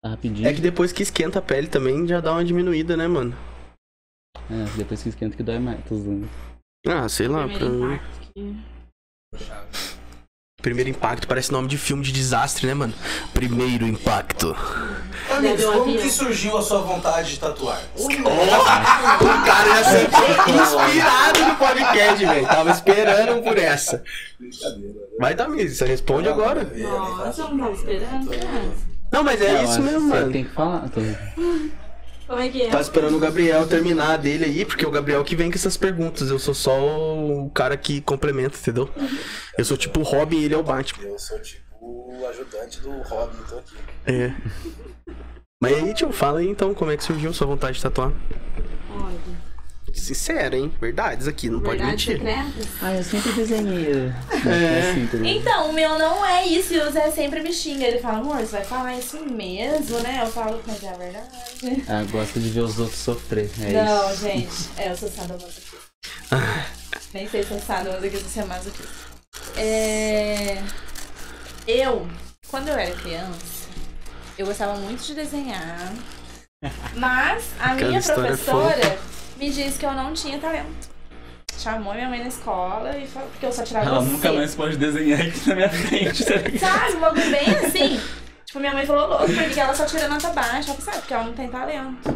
Tá 0.03 0.11
rapidinho. 0.11 0.47
É 0.49 0.53
que 0.53 0.61
depois 0.61 0.93
que 0.93 1.03
esquenta 1.03 1.39
a 1.39 1.43
pele 1.43 1.69
também 1.69 2.07
já 2.07 2.21
dá 2.21 2.33
uma 2.33 2.45
diminuída, 2.45 2.97
né, 2.97 3.09
mano? 3.09 3.35
É, 4.51 4.65
depois 4.77 5.03
que 5.03 5.09
esquenta 5.09 5.37
que 5.37 5.43
dói 5.43 5.59
mais. 5.59 5.79
Tô 5.89 5.97
zoando. 5.97 6.29
Ah, 6.87 7.09
sei 7.09 7.29
lá. 7.29 7.49
Primeiro 7.49 8.01
Pra... 9.31 9.65
Primeiro 10.63 10.89
impacto 10.89 11.29
parece 11.29 11.53
nome 11.53 11.69
de 11.69 11.77
filme 11.77 12.03
de 12.03 12.11
desastre, 12.11 12.67
né, 12.67 12.73
mano? 12.73 12.95
Primeiro 13.35 13.87
impacto. 13.87 14.57
Amigos, 15.31 15.63
como 15.63 15.85
que 15.99 16.09
surgiu 16.09 16.57
a 16.57 16.63
sua 16.63 16.81
vontade 16.81 17.33
de 17.33 17.39
tatuar? 17.41 17.83
O 17.95 19.47
cara 19.47 19.83
já 19.83 19.85
se 19.85 20.05
inspirado 20.05 21.41
no 21.49 21.57
podcast, 21.57 22.25
velho. 22.27 22.47
Tava 22.47 22.71
esperando 22.71 23.43
por 23.43 23.59
essa. 23.59 24.03
Vai, 25.19 25.35
Tamires, 25.35 25.77
você 25.77 25.85
responde 25.85 26.29
agora. 26.31 26.65
Nossa, 26.65 27.43
eu 27.43 27.49
não 27.51 27.59
tava 27.59 27.73
esperando. 27.75 28.31
né? 28.31 28.73
Não, 29.13 29.23
mas 29.23 29.43
é 29.43 29.65
isso 29.65 29.83
mesmo, 29.83 30.09
você 30.09 30.15
mano. 30.15 30.33
Tem 30.33 30.45
que 30.45 30.51
falar. 30.51 30.89
Como 32.27 32.41
é 32.41 32.49
que 32.49 32.63
é? 32.63 32.71
Tá 32.71 32.81
esperando 32.81 33.17
o 33.17 33.21
Gabriel 33.21 33.67
terminar 33.67 34.17
dele 34.17 34.45
aí, 34.47 34.65
porque 34.65 34.85
é 34.85 34.89
o 34.89 34.91
Gabriel 34.91 35.23
que 35.25 35.37
vem 35.37 35.51
com 35.51 35.57
essas 35.57 35.77
perguntas. 35.77 36.31
Eu 36.31 36.39
sou 36.39 36.55
só 36.55 36.79
o 36.79 37.51
cara 37.51 37.77
que 37.77 38.01
complementa, 38.01 38.57
entendeu? 38.59 38.89
Eu 39.59 39.65
sou 39.65 39.77
tipo 39.77 40.01
o 40.01 40.03
Robin 40.03 40.39
e 40.39 40.45
ele 40.45 40.55
é 40.55 40.59
o 40.59 40.63
Batman. 40.63 41.07
Eu 41.07 41.19
sou 41.19 41.39
tipo 41.41 41.63
o 41.81 42.27
ajudante 42.29 42.81
do 42.81 42.91
Robin, 43.03 43.37
tô 43.49 43.59
aqui. 43.59 43.77
É. 44.07 44.35
Mas 45.61 45.77
aí, 45.77 45.95
tio, 45.95 46.13
fala 46.13 46.41
aí 46.41 46.49
então 46.49 46.75
como 46.75 46.91
é 46.91 46.97
que 46.97 47.05
surgiu 47.05 47.33
sua 47.33 47.47
vontade 47.47 47.77
de 47.77 47.83
tatuar. 47.83 48.13
Olha, 48.91 49.19
Sincero, 49.95 50.57
hein? 50.57 50.75
Verdades 50.81 51.29
aqui, 51.29 51.49
não 51.49 51.61
pode 51.61 51.83
mentir. 51.83 52.19
secretas? 52.19 52.67
Ah, 52.83 52.93
eu 52.93 53.03
sempre 53.03 53.33
desenhei. 53.33 54.13
É. 54.45 54.91
assim? 54.91 55.09
Então, 55.25 55.71
o 55.71 55.73
meu 55.73 55.99
não 55.99 56.25
é 56.27 56.47
isso. 56.47 56.75
E 56.75 56.81
o 56.81 56.91
Zé 56.91 57.11
sempre 57.11 57.41
me 57.41 57.53
xinga. 57.53 57.87
Ele 57.87 58.01
fala, 58.01 58.19
amor, 58.19 58.39
você 58.39 58.57
vai 58.57 58.65
falar 58.65 58.99
isso 58.99 59.25
mesmo, 59.25 60.01
né? 60.01 60.21
Eu 60.23 60.27
falo, 60.27 60.61
mas 60.67 60.83
é 60.83 60.89
a 60.89 60.95
verdade. 60.95 61.85
Ah, 61.89 62.05
gosto 62.11 62.41
de 62.41 62.51
ver 62.51 62.61
os 62.61 62.79
outros 62.79 62.99
sofrer. 62.99 63.51
É 63.61 63.85
não, 63.85 64.11
isso. 64.11 64.23
gente. 64.23 64.71
É, 64.77 64.91
eu 64.91 64.97
sou 64.97 65.09
sadomasoquista. 65.09 65.77
Nem 67.15 67.29
sei 67.29 67.43
se 67.43 67.53
eu 67.53 67.59
sou 67.59 67.67
sadomasoquista, 67.67 68.29
se 68.29 68.41
é 68.41 68.45
masoquista. 68.45 68.93
É... 69.57 70.63
Eu, 71.67 72.07
quando 72.49 72.69
eu 72.69 72.75
era 72.75 72.95
criança, 72.97 73.69
eu 74.37 74.47
gostava 74.47 74.75
muito 74.77 75.03
de 75.05 75.15
desenhar. 75.15 75.93
Mas 76.97 77.45
a 77.59 77.73
Aquela 77.73 77.89
minha 77.89 78.01
é 78.01 78.03
professora 78.03 79.14
me 79.37 79.51
disse 79.51 79.79
que 79.79 79.87
eu 79.87 79.93
não 79.93 80.13
tinha 80.13 80.39
talento. 80.39 80.95
Chamou 81.59 81.95
minha 81.95 82.09
mãe 82.09 82.21
na 82.21 82.29
escola 82.29 82.97
e 82.99 83.07
falou, 83.07 83.29
porque 83.31 83.47
eu 83.47 83.53
só 83.53 83.63
tirava 83.63 83.87
Ela 83.87 84.03
C. 84.03 84.11
nunca 84.11 84.33
mais 84.33 84.55
pode 84.55 84.77
desenhar 84.77 85.21
aqui 85.21 85.49
na 85.49 85.55
minha 85.55 85.69
frente, 85.69 86.25
tá? 86.25 86.59
Sabe, 86.59 86.97
um 86.97 87.01
bagulho 87.01 87.31
bem 87.31 87.49
assim. 87.57 88.01
Tipo, 88.45 88.61
minha 88.61 88.73
mãe 88.73 88.87
falou 88.87 89.09
louco, 89.09 89.27
porque 89.27 89.61
ela 89.61 89.75
só 89.75 89.87
tira 89.87 90.09
nota 90.09 90.31
baixa. 90.31 90.71
Ela 90.71 90.79
falou, 90.79 90.81
sabe, 90.81 90.99
porque 90.99 91.15
ela 91.15 91.25
não 91.25 91.33
tem 91.33 91.49
talento. 91.49 92.11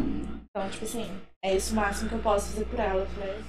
Então, 0.49 0.69
tipo 0.69 0.85
assim, 0.85 1.09
é 1.43 1.55
isso 1.55 1.73
o 1.73 1.75
máximo 1.75 2.09
que 2.09 2.15
eu 2.15 2.21
posso 2.21 2.51
fazer 2.51 2.65
por 2.65 2.79
ela. 2.79 3.01
Eu 3.01 3.07
falei. 3.07 3.43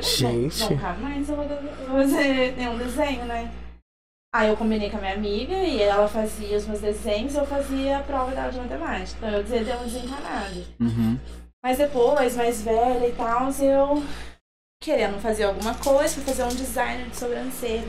Gente. 0.00 0.60
Não, 0.60 0.70
nunca 0.70 0.92
mais 0.94 1.28
eu 1.28 1.36
vou 1.36 1.44
eu 1.44 1.86
vou 1.88 2.00
fazer 2.00 2.56
nenhum 2.56 2.78
desenho, 2.78 3.24
né? 3.26 3.52
Aí 4.34 4.48
eu 4.48 4.56
combinei 4.56 4.88
com 4.88 4.96
a 4.96 5.00
minha 5.00 5.12
amiga 5.12 5.52
e 5.52 5.82
ela 5.82 6.08
fazia 6.08 6.56
os 6.56 6.66
meus 6.66 6.80
desenhos 6.80 7.34
e 7.34 7.36
eu 7.36 7.44
fazia 7.44 7.98
a 7.98 8.02
prova 8.02 8.30
dela 8.30 8.50
de 8.50 8.58
matemática. 8.58 9.18
Então 9.18 9.28
eu 9.28 9.42
dizia, 9.42 9.64
deu 9.64 9.76
um 9.78 9.84
desencanado. 9.84 10.64
Uhum. 10.80 11.18
Mas 11.64 11.78
depois, 11.78 12.36
mais 12.36 12.60
velha 12.62 13.08
e 13.08 13.14
tal, 13.14 13.50
eu 13.62 14.02
querendo 14.82 15.20
fazer 15.20 15.44
alguma 15.44 15.78
coisa, 15.78 16.14
fui 16.14 16.24
fazer 16.24 16.42
um 16.42 16.48
design 16.48 17.08
de 17.08 17.16
sobrancelha. 17.16 17.86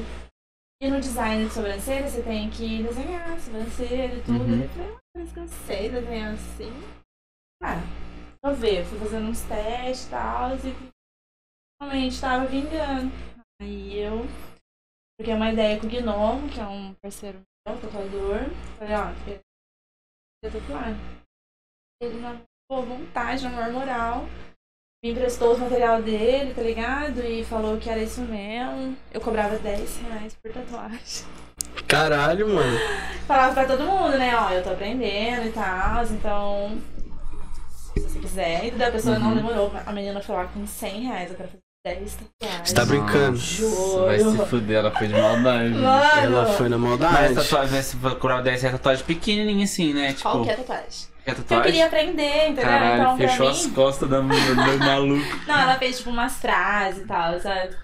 E 0.79 0.89
no 0.89 1.01
design 1.01 1.45
de 1.47 1.53
sobrancelha 1.53 2.07
você 2.07 2.21
tem 2.21 2.49
que 2.51 2.83
desenhar 2.83 3.39
sobrancelha 3.39 4.13
e 4.13 4.21
tudo. 4.21 4.43
Uhum. 4.43 4.61
Eu 4.61 4.69
falei, 4.69 4.93
ah, 4.93 4.99
parece 5.13 5.33
que 5.33 5.39
eu 5.39 5.47
sei 5.47 5.89
desenhar 5.89 6.33
assim. 6.33 6.71
Ah, 7.63 7.81
vou 8.43 8.53
ver, 8.53 8.85
fui 8.85 8.99
fazendo 8.99 9.29
uns 9.29 9.41
testes 9.41 10.05
e 10.05 10.09
tal, 10.11 10.55
e 10.55 10.93
realmente 11.81 12.21
tava 12.21 12.45
vingando. 12.45 13.11
Aí 13.59 13.97
eu. 13.97 14.19
Porque 15.17 15.31
é 15.31 15.35
uma 15.35 15.51
ideia 15.51 15.79
com 15.79 15.87
o 15.87 15.89
Gnomo, 15.89 16.49
que 16.49 16.59
é 16.59 16.67
um 16.67 16.93
parceiro 16.95 17.41
o 17.67 17.77
tatuador. 17.79 18.49
Falei, 18.77 18.95
ó, 18.95 19.13
queria 19.23 19.41
tatuar. 20.41 20.93
Ele 22.01 22.19
na 22.19 22.41
boa 22.69 22.81
vontade, 22.81 23.43
na 23.43 23.49
maior 23.49 23.71
moral. 23.71 24.25
Me 25.03 25.11
emprestou 25.11 25.53
o 25.55 25.59
material 25.59 26.01
dele, 26.01 26.53
tá 26.53 26.61
ligado? 26.61 27.19
E 27.25 27.43
falou 27.43 27.77
que 27.77 27.89
era 27.89 28.01
isso 28.01 28.21
mesmo. 28.21 28.95
Eu 29.13 29.19
cobrava 29.19 29.57
10 29.57 29.97
reais 29.97 30.35
por 30.41 30.51
tatuagem. 30.51 31.25
Caralho, 31.87 32.47
mano. 32.47 32.79
Falava 33.27 33.53
pra 33.53 33.65
todo 33.65 33.83
mundo, 33.83 34.17
né? 34.17 34.33
Ó, 34.35 34.49
eu 34.51 34.63
tô 34.63 34.69
aprendendo 34.69 35.47
e 35.47 35.51
tal, 35.51 36.05
então. 36.05 36.81
Se 37.93 37.99
você 37.99 38.19
quiser. 38.19 38.67
E 38.67 38.71
daí 38.71 38.87
a 38.87 38.91
pessoa 38.91 39.19
não 39.19 39.35
demorou. 39.35 39.71
A 39.85 39.91
menina 39.91 40.21
foi 40.21 40.35
lá 40.35 40.45
com 40.45 40.65
100 40.65 41.01
reais. 41.01 41.29
Eu 41.31 41.35
quero 41.35 41.49
fazer 41.49 41.99
10 41.99 42.15
tatuagens. 42.39 42.69
Você 42.69 42.75
tá 42.75 42.85
brincando. 42.85 43.37
Juro. 43.37 44.05
Vai 44.05 44.19
se 44.19 44.37
fuder, 44.45 44.77
ela 44.77 44.91
foi 44.91 45.07
de 45.09 45.13
maldade. 45.13 45.69
Mano, 45.69 46.23
Ela 46.23 46.45
foi 46.53 46.69
na 46.69 46.77
Mas 46.77 46.89
maldade. 46.89 47.35
tatuagem, 47.35 47.81
você 47.83 47.97
procurar 47.97 48.41
10 48.41 48.61
reais, 48.61 48.77
tatuagem 48.77 49.03
pequenininha 49.05 49.65
assim, 49.65 49.93
né? 49.93 50.13
Tipo, 50.13 50.31
qualquer 50.31 50.55
tatuagem. 50.57 51.12
Quer 51.23 51.37
Eu 51.37 51.61
queria 51.61 51.85
aprender, 51.87 52.43
entendeu? 52.49 52.63
Caralho, 52.63 53.01
então, 53.01 53.17
fechou 53.17 53.45
mim. 53.45 53.51
as 53.51 53.65
costas 53.67 54.09
da, 54.09 54.19
do 54.19 54.79
maluco. 54.79 55.25
Não, 55.47 55.59
ela 55.59 55.75
fez 55.77 55.97
tipo 55.97 56.09
umas 56.09 56.37
frases 56.37 57.03
e 57.03 57.07
tal, 57.07 57.39
sabe? 57.39 57.75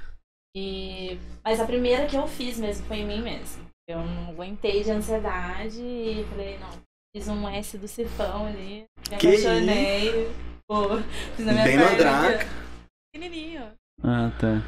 E... 0.55 1.17
Mas 1.43 1.59
a 1.59 1.65
primeira 1.65 2.05
que 2.05 2.15
eu 2.15 2.27
fiz 2.27 2.57
mesmo 2.57 2.85
foi 2.87 2.97
em 2.97 3.05
mim 3.07 3.21
mesmo. 3.21 3.63
Eu 3.87 3.99
não 4.03 4.29
aguentei 4.29 4.83
de 4.83 4.91
ansiedade 4.91 5.79
e 5.81 6.23
falei, 6.29 6.59
não, 6.59 6.69
fiz 7.15 7.27
um 7.27 7.47
S 7.49 7.75
do 7.77 7.87
cifão 7.87 8.45
ali. 8.45 8.85
Me 9.09 9.17
Que 9.17 9.27
apaixonei. 9.27 10.31
Pô, 10.67 10.97
fiz 11.35 11.45
na 11.45 11.53
minha 11.53 11.63
Bem 11.65 11.77
mandraca. 11.77 12.45
ó. 12.45 12.59
Pequenininho. 13.11 13.63
Ah, 14.03 14.31
tá. 14.39 14.61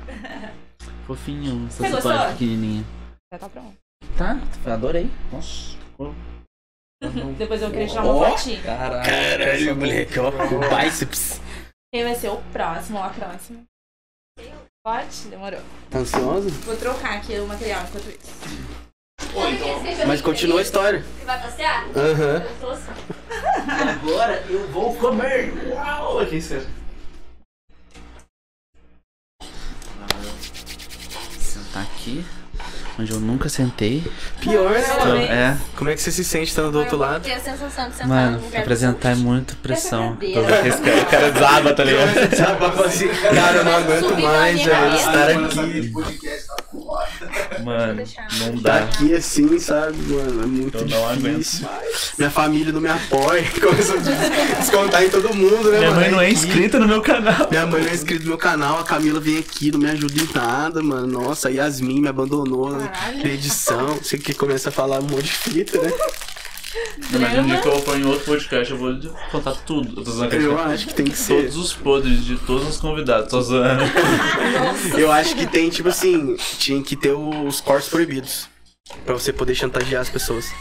Fofinho, 1.05 1.67
essa 1.67 1.84
Você 1.84 1.89
gostou? 1.89 2.32
pequenininha. 2.32 2.84
Já 3.32 3.39
tá 3.39 3.49
pronto. 3.49 3.78
Tá, 4.17 4.38
adorei. 4.74 5.09
Nossa. 5.32 5.78
ficou- 5.91 6.15
Depois 7.37 7.61
eu 7.61 7.71
queria 7.71 7.87
tirar 7.87 8.03
uma 8.03 8.13
Ó, 8.13 8.29
fotinha. 8.29 8.61
Caralho. 8.61 9.03
Caralho, 9.09 9.75
moleque, 9.75 10.19
ó. 10.19 10.29
O 10.29 10.77
bíceps. 10.83 11.41
Quem 11.93 12.03
vai 12.03 12.15
ser 12.15 12.29
o 12.29 12.37
próximo 12.53 12.99
ou 12.99 13.03
a 13.03 13.09
próxima? 13.09 13.63
Pode? 14.85 15.27
Demorou. 15.29 15.59
Tá 15.89 15.99
ansioso? 15.99 16.49
Vou 16.49 16.77
trocar 16.77 17.17
aqui 17.17 17.39
o 17.39 17.47
material 17.47 17.83
enquanto 17.83 18.07
isso. 18.09 20.07
Mas 20.07 20.21
continua 20.21 20.59
a 20.59 20.61
história. 20.61 21.03
Você 21.19 21.25
vai 21.25 21.41
passear? 21.41 21.85
Aham. 21.95 22.43
Eu 22.43 22.59
tô 22.59 22.69
assim. 22.69 22.91
Agora 23.89 24.43
eu 24.49 24.67
vou 24.69 24.95
comer. 24.97 25.53
Uau! 25.69 26.19
Aqui, 26.19 26.41
sério. 26.41 26.67
Sentar 31.39 31.83
aqui, 31.83 32.25
onde 32.99 33.11
eu 33.11 33.19
nunca 33.19 33.49
sentei. 33.49 34.03
Pior, 34.39 34.69
né, 34.71 34.83
Então? 34.99 35.15
É, 35.17 35.57
Como 35.75 35.89
é 35.89 35.95
que 35.95 36.01
você 36.01 36.11
se 36.11 36.23
sente 36.23 36.49
estando 36.49 36.71
do 36.71 36.79
outro 36.79 36.97
lado? 36.97 37.23
Ter 37.23 37.33
a 37.33 37.39
sensação 37.39 37.89
de 37.89 37.93
sentar 37.95 38.07
mano, 38.07 38.37
no 38.37 38.45
lugar 38.45 38.61
apresentar 38.61 39.11
é 39.11 39.15
muito 39.15 39.55
pressão. 39.57 40.13
cadeira. 40.13 40.41
Tô 40.41 40.47
vendo 40.47 40.61
que 40.61 40.67
esse 40.69 40.81
cara, 40.81 41.01
o 41.01 41.05
cara 41.05 41.31
desaba, 41.31 41.73
tá 41.73 41.83
ligado? 41.83 42.11
Falar 42.71 42.85
assim, 42.85 43.07
cara, 43.07 43.57
eu 43.57 43.65
não 43.65 43.75
aguento 43.75 44.21
mais, 44.21 44.61
velho, 44.61 44.95
estar 44.95 45.29
aqui. 45.29 45.93
Mano, 47.62 48.03
não 48.39 48.55
dá. 48.62 48.80
aqui 48.84 49.14
assim, 49.14 49.59
sabe, 49.59 49.97
mano? 50.03 50.43
É 50.43 50.45
muito 50.45 50.78
Eu 50.78 51.05
aguento 51.07 51.38
difícil. 51.38 51.68
Minha 52.18 52.30
família 52.32 52.72
não 52.74 52.82
me 52.82 52.89
apoia. 52.89 53.43
Começou 53.59 53.95
a 53.97 54.59
descontar 54.59 55.03
em 55.03 55.09
todo 55.09 55.34
mundo, 55.34 55.72
né, 55.72 55.80
Minha 55.80 55.89
mano? 55.89 56.01
mãe 56.01 56.12
não 56.12 56.22
é 56.22 56.30
inscrita 56.32 56.80
no 56.80 56.88
meu 56.88 57.01
canal. 57.01 57.47
Minha 57.49 57.66
mãe 57.66 57.82
não 57.82 57.89
é 57.89 57.93
inscrita 57.93 58.24
no 58.24 58.30
meu 58.30 58.38
canal, 58.38 58.80
a 58.80 58.84
Camila 58.84 59.20
vem 59.20 59.38
aqui, 59.38 59.72
não 59.72 59.80
me 59.80 59.89
ajuda 59.89 60.22
em 60.22 60.30
nada, 60.34 60.82
mano. 60.82 61.07
Nossa, 61.07 61.47
a 61.49 61.51
Yasmin 61.51 62.01
me 62.01 62.07
abandonou 62.07 62.72
Caralho. 62.72 63.18
na 63.24 63.30
edição. 63.30 63.95
Você 64.01 64.18
que 64.18 64.34
começa 64.34 64.70
a 64.70 64.72
falar 64.72 64.99
um 64.99 65.03
monte 65.03 65.24
de 65.24 65.32
fita, 65.32 65.82
né? 65.82 65.91
Mas 67.11 67.38
um 67.38 67.45
dia 67.45 67.57
que 67.59 67.67
eu 67.67 67.80
for 67.80 67.97
em 67.97 68.05
outro 68.05 68.26
podcast, 68.26 68.72
eu 68.72 68.78
vou 68.78 68.95
contar 69.32 69.53
tudo. 69.65 69.99
Eu 69.99 70.03
tô 70.03 70.11
zoando 70.11 70.36
Eu 70.36 70.57
acho 70.59 70.88
que 70.88 70.93
tem 70.93 71.05
que 71.05 71.17
ser. 71.17 71.36
Todos 71.36 71.57
os 71.57 71.74
podres 71.74 72.24
de 72.24 72.38
todos 72.38 72.67
os 72.67 72.78
convidados. 72.78 73.30
Tô 73.30 73.41
zoando. 73.41 73.84
Eu 74.97 75.11
acho 75.11 75.36
que 75.36 75.45
tem, 75.45 75.69
tipo 75.69 75.89
assim, 75.89 76.36
tinha 76.57 76.82
que 76.82 76.95
ter 76.95 77.11
os 77.11 77.59
cortes 77.59 77.89
proibidos. 77.89 78.49
Pra 79.05 79.13
você 79.13 79.34
poder 79.34 79.55
chantagear 79.55 80.01
as 80.01 80.09
pessoas. 80.09 80.51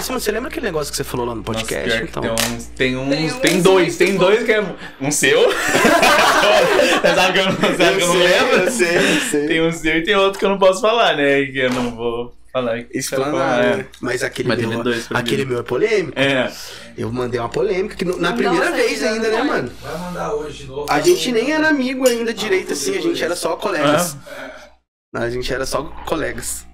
Simão, 0.00 0.20
você 0.20 0.30
lembra 0.30 0.48
aquele 0.48 0.66
negócio 0.66 0.90
que 0.90 0.96
você 0.96 1.04
falou 1.04 1.26
lá 1.26 1.34
no 1.34 1.42
podcast? 1.42 1.88
Nossa, 1.88 2.04
então. 2.04 2.22
Tem 2.22 2.32
uns, 2.32 2.64
tem 2.66 2.96
uns, 2.96 3.34
Tem 3.34 3.62
dois, 3.62 3.96
tem 3.96 4.16
dois 4.16 4.44
que 4.44 4.52
é 4.52 4.64
um 5.00 5.10
seu. 5.10 5.48
você 5.50 7.14
sabe 7.14 7.32
que 7.32 7.38
eu 7.40 7.46
não, 7.46 7.52
você 7.52 7.76
sabe 7.76 7.96
que 7.96 8.02
eu 8.02 8.08
não 8.08 8.14
lembro? 8.14 8.56
Eu 8.56 8.70
sei, 8.70 8.96
eu 8.96 9.20
sei. 9.20 9.46
Tem 9.46 9.62
um 9.62 9.72
seu 9.72 9.98
e 9.98 10.04
tem 10.04 10.14
outro 10.14 10.38
que 10.38 10.44
eu 10.44 10.48
não 10.48 10.58
posso 10.58 10.80
falar, 10.80 11.16
né? 11.16 11.44
Que 11.46 11.58
eu 11.58 11.70
não 11.70 11.94
vou 11.96 12.39
falar. 12.52 12.74
aqui. 12.76 12.98
Explanar, 12.98 13.64
É. 13.64 13.86
Mas 14.00 14.22
aquele 14.22 14.48
Mas 14.48 14.58
meu, 14.58 14.70
teve 14.70 14.82
dois 14.82 15.08
aquele 15.12 15.44
meu 15.44 15.60
é 15.60 15.62
polêmico. 15.62 16.18
É. 16.18 16.52
Eu 16.96 17.10
mandei 17.12 17.38
uma 17.40 17.48
polêmica 17.48 17.94
que 17.96 18.04
no- 18.04 18.18
na 18.18 18.32
primeira 18.32 18.70
Nossa, 18.70 18.76
vez 18.76 19.02
ainda 19.02 19.30
né, 19.30 19.42
mano? 19.42 19.72
Vai 19.80 19.98
mandar 19.98 20.34
hoje 20.34 20.58
de 20.58 20.66
novo. 20.66 20.86
A 20.90 21.00
gente 21.00 21.32
nem 21.32 21.52
era 21.52 21.68
amigo 21.68 22.06
ainda 22.08 22.32
direito 22.34 22.72
assim, 22.72 22.96
a 22.96 23.00
gente 23.00 23.22
era 23.22 23.34
só 23.36 23.56
colegas. 23.56 24.16
A 25.14 25.28
gente 25.30 25.52
era 25.52 25.66
só 25.66 25.82
colegas. 26.06 26.66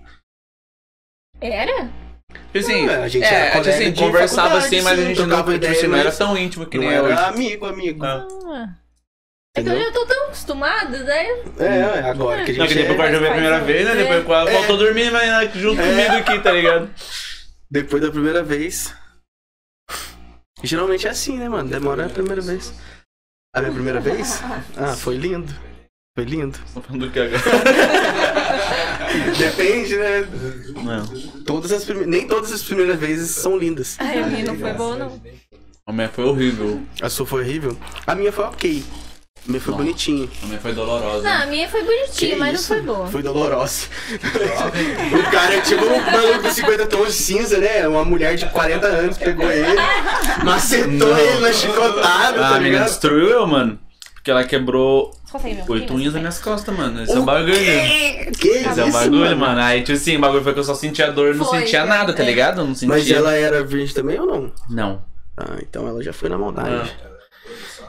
Era? 1.41 1.89
Tipo 2.53 2.59
assim, 2.59 2.89
É, 2.89 2.97
a 2.97 3.09
gente 3.09 3.24
é, 3.24 3.29
era 3.29 3.45
tipo 3.51 3.59
colega 3.62 3.77
assim, 3.87 3.95
conversava 3.95 4.59
assim, 4.59 4.81
mas 4.83 4.99
a 4.99 5.03
gente 5.05 5.22
não, 5.22 5.45
tipo 5.45 5.66
assim, 5.66 5.87
não 5.87 5.99
era 5.99 6.12
tão 6.12 6.37
íntimo 6.37 6.66
que 6.66 6.77
não 6.79 6.85
nem 6.85 6.93
é 6.93 6.97
era 6.99 7.05
hoje. 7.09 7.22
amigo, 7.24 7.66
amigo. 7.66 8.05
Ah. 8.05 8.27
Então 9.59 9.72
Entendeu? 9.74 9.86
eu 9.88 9.92
tô 9.92 10.07
tão 10.07 10.24
acostumada, 10.26 11.02
daí. 11.04 11.42
É, 11.59 11.64
é, 11.64 12.11
agora 12.11 12.44
que 12.44 12.52
a 12.52 12.59
Não, 12.59 12.66
que 12.66 12.74
gente 12.74 12.88
depois 12.88 13.09
é, 13.09 13.11
que 13.11 13.16
eu 13.16 13.20
vi 13.20 13.26
a 13.26 13.32
primeira 13.32 13.61
vez, 13.61 13.84
né? 13.86 13.94
Depois 13.96 14.24
que 14.24 14.30
ela 14.32 14.50
É. 14.50 14.52
faltou 14.52 14.76
dormir, 14.76 15.11
mas 15.11 15.26
né, 15.28 15.50
junto 15.54 15.80
comigo 15.82 16.12
aqui, 16.12 16.38
tá 16.40 16.52
ligado? 16.52 16.90
depois 17.70 18.02
da 18.02 18.11
primeira 18.11 18.42
vez. 18.42 18.94
Geralmente 20.62 21.07
é 21.07 21.11
assim, 21.11 21.38
né, 21.38 21.48
mano? 21.48 21.68
Demora 21.68 22.07
a 22.07 22.09
primeira 22.09 22.40
vez. 22.42 22.72
A 23.54 23.61
minha 23.61 23.72
primeira 23.72 24.00
vez? 24.00 24.42
Ah, 24.76 24.94
foi 24.94 25.16
lindo. 25.16 25.52
Foi 26.16 26.24
lindo. 26.24 26.59
Tô 26.74 26.80
falando 26.82 27.07
do 27.07 27.11
que 27.12 27.18
agora. 27.20 27.42
Depende, 29.38 29.96
né? 29.96 30.28
Não. 30.83 31.07
Todas 31.45 31.72
as 31.72 31.84
prime... 31.84 32.07
Nem 32.07 32.26
todas 32.26 32.53
as 32.53 32.62
primeiras 32.62 32.99
vezes 32.99 33.30
são 33.30 33.57
lindas. 33.57 33.96
Ai, 33.99 34.22
a 34.22 34.26
minha 34.26 34.45
não 34.45 34.58
foi 34.58 34.72
boa, 34.72 34.96
não. 34.96 35.20
A 35.87 35.92
minha 35.92 36.08
foi 36.08 36.24
horrível. 36.24 36.83
A 37.00 37.08
sua 37.08 37.26
foi 37.26 37.42
horrível? 37.42 37.76
A 38.07 38.14
minha 38.14 38.33
foi 38.33 38.45
ok. 38.45 38.84
A 39.47 39.51
minha 39.51 39.61
foi 39.61 39.71
Não. 39.73 39.79
bonitinha. 39.79 40.29
A 40.43 40.47
minha 40.47 40.59
foi 40.61 40.73
dolorosa. 40.73 41.23
Não, 41.23 41.43
a 41.43 41.47
minha 41.47 41.68
foi 41.68 41.83
bonitinha, 41.85 42.31
Que 42.33 42.37
mas 42.37 42.61
isso? 42.61 42.75
não 42.75 42.83
foi 42.85 42.95
boa. 42.95 43.07
Foi 43.07 43.23
dolorosa. 43.23 43.87
o 45.13 45.31
cara 45.31 45.55
é 45.55 45.61
tipo 45.61 45.85
um 45.85 46.01
maluco 46.01 46.43
de 46.43 46.55
50 46.55 46.87
tons 46.87 47.07
de 47.09 47.13
cinza, 47.13 47.59
né? 47.59 47.87
Uma 47.87 48.05
mulher 48.05 48.35
de 48.37 48.47
40 48.47 48.87
anos 48.87 49.17
pegou 49.18 49.51
ele, 49.51 49.67
macetou 50.45 51.09
Não. 51.11 51.18
ele 51.18 51.41
na 51.41 51.53
chicotada, 51.53 52.01
Ah, 52.01 52.33
tá 52.33 52.49
a 52.49 52.51
menina 52.55 52.64
ligado? 52.71 52.85
destruiu 52.89 53.29
eu, 53.29 53.47
mano. 53.47 53.79
Porque 54.14 54.31
ela 54.33 54.43
quebrou 54.43 55.13
um 55.68 55.73
oito 55.73 55.95
unhas 55.95 56.13
nas 56.14 56.21
minhas 56.21 56.39
costas, 56.41 56.77
mano. 56.77 57.01
Esse 57.05 57.13
é 57.13 57.18
o 57.18 57.23
bagulho. 57.23 57.55
Que 57.55 58.49
Esse 58.49 58.81
é 58.81 58.85
o 58.85 58.89
isso, 58.89 58.99
bagulho, 58.99 59.37
mano. 59.37 59.61
Aí, 59.61 59.83
tipo 59.83 59.97
assim, 59.97 60.17
o 60.17 60.21
bagulho 60.21 60.43
foi 60.43 60.53
que 60.53 60.59
eu 60.59 60.64
só 60.64 60.75
sentia 60.75 61.13
dor, 61.13 61.33
não 61.37 61.45
Foi, 61.45 61.61
sentia 61.61 61.85
nada, 61.87 62.13
tá 62.13 62.25
É. 62.25 62.27
ligado? 62.27 62.61
Eu 62.63 62.67
não 62.67 62.75
sentia. 62.75 62.89
Mas 62.89 63.09
ela 63.09 63.33
era 63.35 63.63
virgem 63.63 63.95
também 63.95 64.18
ou 64.18 64.27
não? 64.27 64.53
Não. 64.68 65.03
Ah, 65.37 65.59
então 65.63 65.87
ela 65.87 66.03
já 66.03 66.13
foi 66.13 66.29
na 66.29 66.37
maldade. 66.37 66.91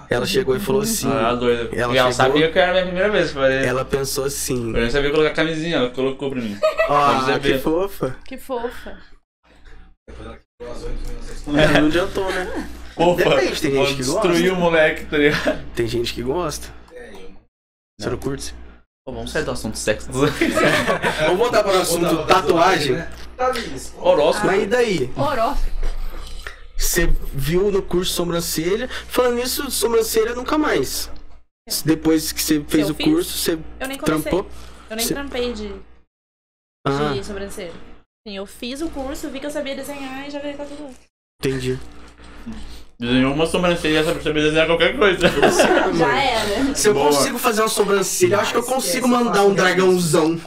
Ela 0.10 0.26
chegou 0.26 0.56
e 0.56 0.60
falou 0.60 0.82
assim. 0.82 1.12
Ah, 1.12 1.34
doida. 1.36 1.70
Ela 1.76 1.94
e 1.94 1.98
ela 1.98 2.12
chegou- 2.12 2.14
sabia 2.14 2.52
que 2.52 2.58
era 2.60 2.70
a 2.70 2.74
minha 2.74 2.86
primeira 2.86 3.10
vez. 3.12 3.28
Eu 3.28 3.34
falei, 3.34 3.66
Ela 3.66 3.84
pensou 3.86 4.24
assim. 4.26 4.68
Eu 4.68 4.82
nem 4.82 4.90
sabia 4.90 5.12
colocar 5.12 5.32
camisinha, 5.32 5.78
ela 5.78 5.90
colocou 5.90 6.30
pra 6.32 6.40
mim. 6.42 6.58
Ah, 6.90 7.20
você 7.26 7.34
que 7.34 7.48
ver. 7.50 7.60
fofa. 7.62 8.16
Que 8.26 8.38
fofa. 8.38 8.98
É, 11.48 11.80
não 11.82 11.88
adiantou, 11.88 12.32
né? 12.32 12.70
Opa, 12.96 13.24
Depende, 13.24 13.62
tem 13.62 13.72
gente 13.86 13.96
que 13.96 14.04
gosta. 14.06 14.28
o 14.54 14.56
moleque, 14.56 15.06
tá 15.06 15.18
ligado? 15.18 15.66
Tem 15.76 15.88
gente 15.88 16.14
que 16.14 16.24
gosta. 16.24 16.68
Você 18.00 18.10
não 18.10 18.18
curte? 18.18 18.56
Pô, 19.06 19.12
vamos 19.14 19.32
sair 19.32 19.44
do 19.44 19.52
assunto 19.52 19.78
sexo. 19.78 20.08
Vamos 20.12 21.38
voltar 21.38 21.64
para 21.64 21.78
o 21.78 21.82
assunto 21.82 22.26
tatuagem. 22.26 23.04
Tá 23.36 23.50
lindo. 23.50 23.80
Horóscopo. 24.00 24.48
Mas 24.48 24.64
e 24.64 24.66
daí? 24.66 25.12
Horóscopo. 25.16 25.72
Você 26.78 27.08
viu 27.34 27.72
no 27.72 27.82
curso 27.82 28.14
sobrancelha. 28.14 28.88
Falando 29.08 29.36
nisso, 29.36 29.70
sobrancelha 29.72 30.36
nunca 30.36 30.58
mais. 30.58 31.10
Depois 31.84 32.32
que 32.32 32.42
você 32.42 32.64
fez 32.68 32.88
eu 32.88 32.94
o 32.94 32.96
fiz? 32.96 33.06
curso, 33.06 33.38
você 33.38 33.54
Eu 33.80 33.88
nem 33.88 33.98
comecei. 33.98 34.04
trampou. 34.32 34.48
Eu 34.90 34.96
nem 34.96 35.06
Cê- 35.06 35.14
trampei 35.14 35.52
de, 35.54 35.74
Ah, 36.86 37.14
de 37.14 37.26
sobrancelha. 37.26 37.74
Sim, 38.26 38.38
eu 38.38 38.46
fiz 38.46 38.82
o 38.82 38.90
curso, 38.90 39.30
vi 39.30 39.40
que 39.40 39.46
eu 39.46 39.52
sabia 39.52 39.76
desenhar 39.76 40.28
e 40.28 40.32
já 40.32 40.40
veio 40.40 40.56
com 40.56 40.66
tudo. 40.66 40.90
entendi. 41.42 41.78
Desenhou 43.00 43.34
uma 43.34 43.46
sobrancelha 43.46 44.04
só 44.04 44.12
pra 44.14 44.22
saber 44.24 44.42
desenhar 44.44 44.66
qualquer 44.66 44.98
coisa. 44.98 45.20
Já 45.98 46.18
era. 46.24 46.74
Se 46.74 46.88
eu 46.88 46.94
Boa. 46.96 47.08
consigo 47.08 47.38
fazer 47.38 47.62
uma 47.62 47.68
sobrancelha, 47.68 48.36
eu 48.36 48.40
acho 48.40 48.52
que 48.54 48.58
eu 48.58 48.64
consigo 48.64 49.08
mandar 49.08 49.44
um 49.44 49.54
dragãozão, 49.54 50.40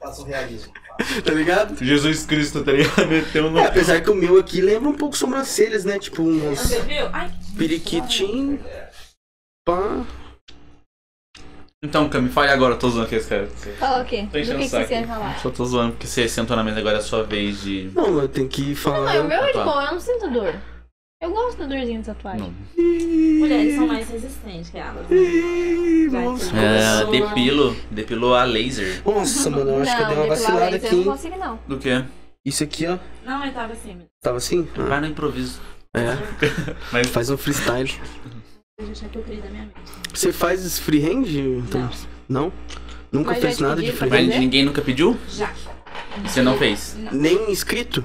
Passa 0.00 0.22
um 0.22 0.24
realismo. 0.24 0.72
tá 1.24 1.32
ligado? 1.32 1.82
Jesus 1.84 2.24
Cristo, 2.26 2.62
tá 2.64 2.72
ligado? 2.72 3.06
Meteu 3.08 3.50
no. 3.50 3.58
É, 3.58 3.66
apesar 3.66 4.00
que 4.00 4.10
o 4.10 4.14
meu 4.14 4.38
aqui 4.38 4.60
lembra 4.60 4.88
um 4.88 4.94
pouco 4.96 5.16
sobrancelhas, 5.16 5.84
né? 5.84 5.98
Tipo 5.98 6.22
uns 6.22 6.58
Você 6.58 6.80
viu? 6.82 7.06
Ai, 7.12 7.30
periquitinho. 7.56 8.60
Pá. 9.66 10.04
Então, 11.82 12.08
Cami, 12.10 12.28
fale 12.28 12.50
agora, 12.52 12.74
eu 12.74 12.78
tô 12.78 12.90
zoando 12.90 13.06
aqueles 13.06 13.24
caras. 13.24 13.50
Fala 13.78 14.02
o 14.02 14.04
quê? 14.04 14.22
Do 14.22 14.26
Tô 14.26 14.32
que, 14.32 14.40
enchendo 14.40 14.58
que 14.58 14.64
o 14.66 14.68
você 14.68 14.76
saco. 14.76 14.88
quer 14.88 15.06
falar? 15.06 15.38
Só 15.40 15.50
tô 15.50 15.64
zoando 15.64 15.92
porque 15.92 16.06
você 16.06 16.28
sentou 16.28 16.54
na 16.54 16.62
mesa 16.62 16.78
agora 16.78 16.96
é 16.96 17.00
a 17.00 17.02
sua 17.02 17.22
vez 17.22 17.62
de. 17.62 17.90
Não, 17.94 18.18
eu 18.18 18.28
tenho 18.28 18.48
que 18.48 18.74
falar. 18.74 19.14
Não, 19.14 19.24
o 19.24 19.28
meu 19.28 19.42
é 19.42 19.46
de 19.46 19.52
Tá. 19.54 19.64
boa, 19.64 19.84
eu 19.86 19.92
não 19.92 20.00
sinto 20.00 20.28
dor. 20.30 20.54
Eu 21.22 21.30
gosto 21.32 21.58
da 21.58 21.66
dorzinha 21.66 21.98
de 22.00 22.06
tatuagem. 22.06 22.40
Não. 22.78 22.84
Mulheres 23.40 23.74
são 23.74 23.86
mais 23.86 24.08
resistentes 24.08 24.70
que 24.70 24.78
elas. 24.78 25.06
né? 25.06 25.16
Nossa, 26.10 26.50
que- 26.50 26.56
É, 26.56 27.20
depilo. 27.20 27.76
Depilou 27.90 28.34
a 28.34 28.44
laser. 28.44 29.02
Nossa, 29.04 29.50
mano, 29.50 29.70
eu 29.70 29.82
acho 29.82 29.96
que 29.96 30.02
eu 30.02 30.06
dei 30.08 30.16
uma 30.16 30.26
vacilada 30.28 30.64
laser 30.70 30.76
aqui. 30.86 30.94
Eu 30.94 31.04
não 31.04 31.12
consigo, 31.12 31.36
não. 31.38 31.58
Do 31.68 31.76
quê? 31.78 32.04
Isso 32.42 32.64
aqui, 32.64 32.86
ó. 32.86 32.98
Não, 33.26 33.38
mas 33.38 33.52
tava 33.52 33.72
assim. 33.74 33.96
mas 33.96 34.06
Tava 34.22 34.36
assim? 34.38 34.66
Ah, 34.78 34.82
Vai 34.84 35.00
no 35.02 35.06
improviso. 35.08 35.60
é. 35.94 36.16
Mas 36.90 37.06
Faz 37.08 37.28
um 37.28 37.36
freestyle. 37.36 37.92
Eu 38.78 38.86
já 38.86 38.92
tinha 38.94 39.10
que 39.10 39.18
eu 39.18 39.22
criei 39.22 39.42
da 39.42 39.50
minha 39.50 39.64
mente. 39.64 39.74
Você 40.14 40.32
faz 40.32 40.78
freehand? 40.78 41.26
Então, 41.28 41.90
não. 42.26 42.50
Nunca 43.12 43.32
Mas 43.32 43.40
fez 43.40 43.58
nada 43.58 43.82
de 43.82 43.92
freehand? 43.92 44.26
Mas 44.28 44.38
ninguém 44.40 44.64
nunca 44.64 44.80
pediu? 44.80 45.18
Já. 45.28 45.52
Você 46.24 46.40
não 46.40 46.56
fez? 46.56 46.96
Nem 47.12 47.50
inscrito? 47.50 48.02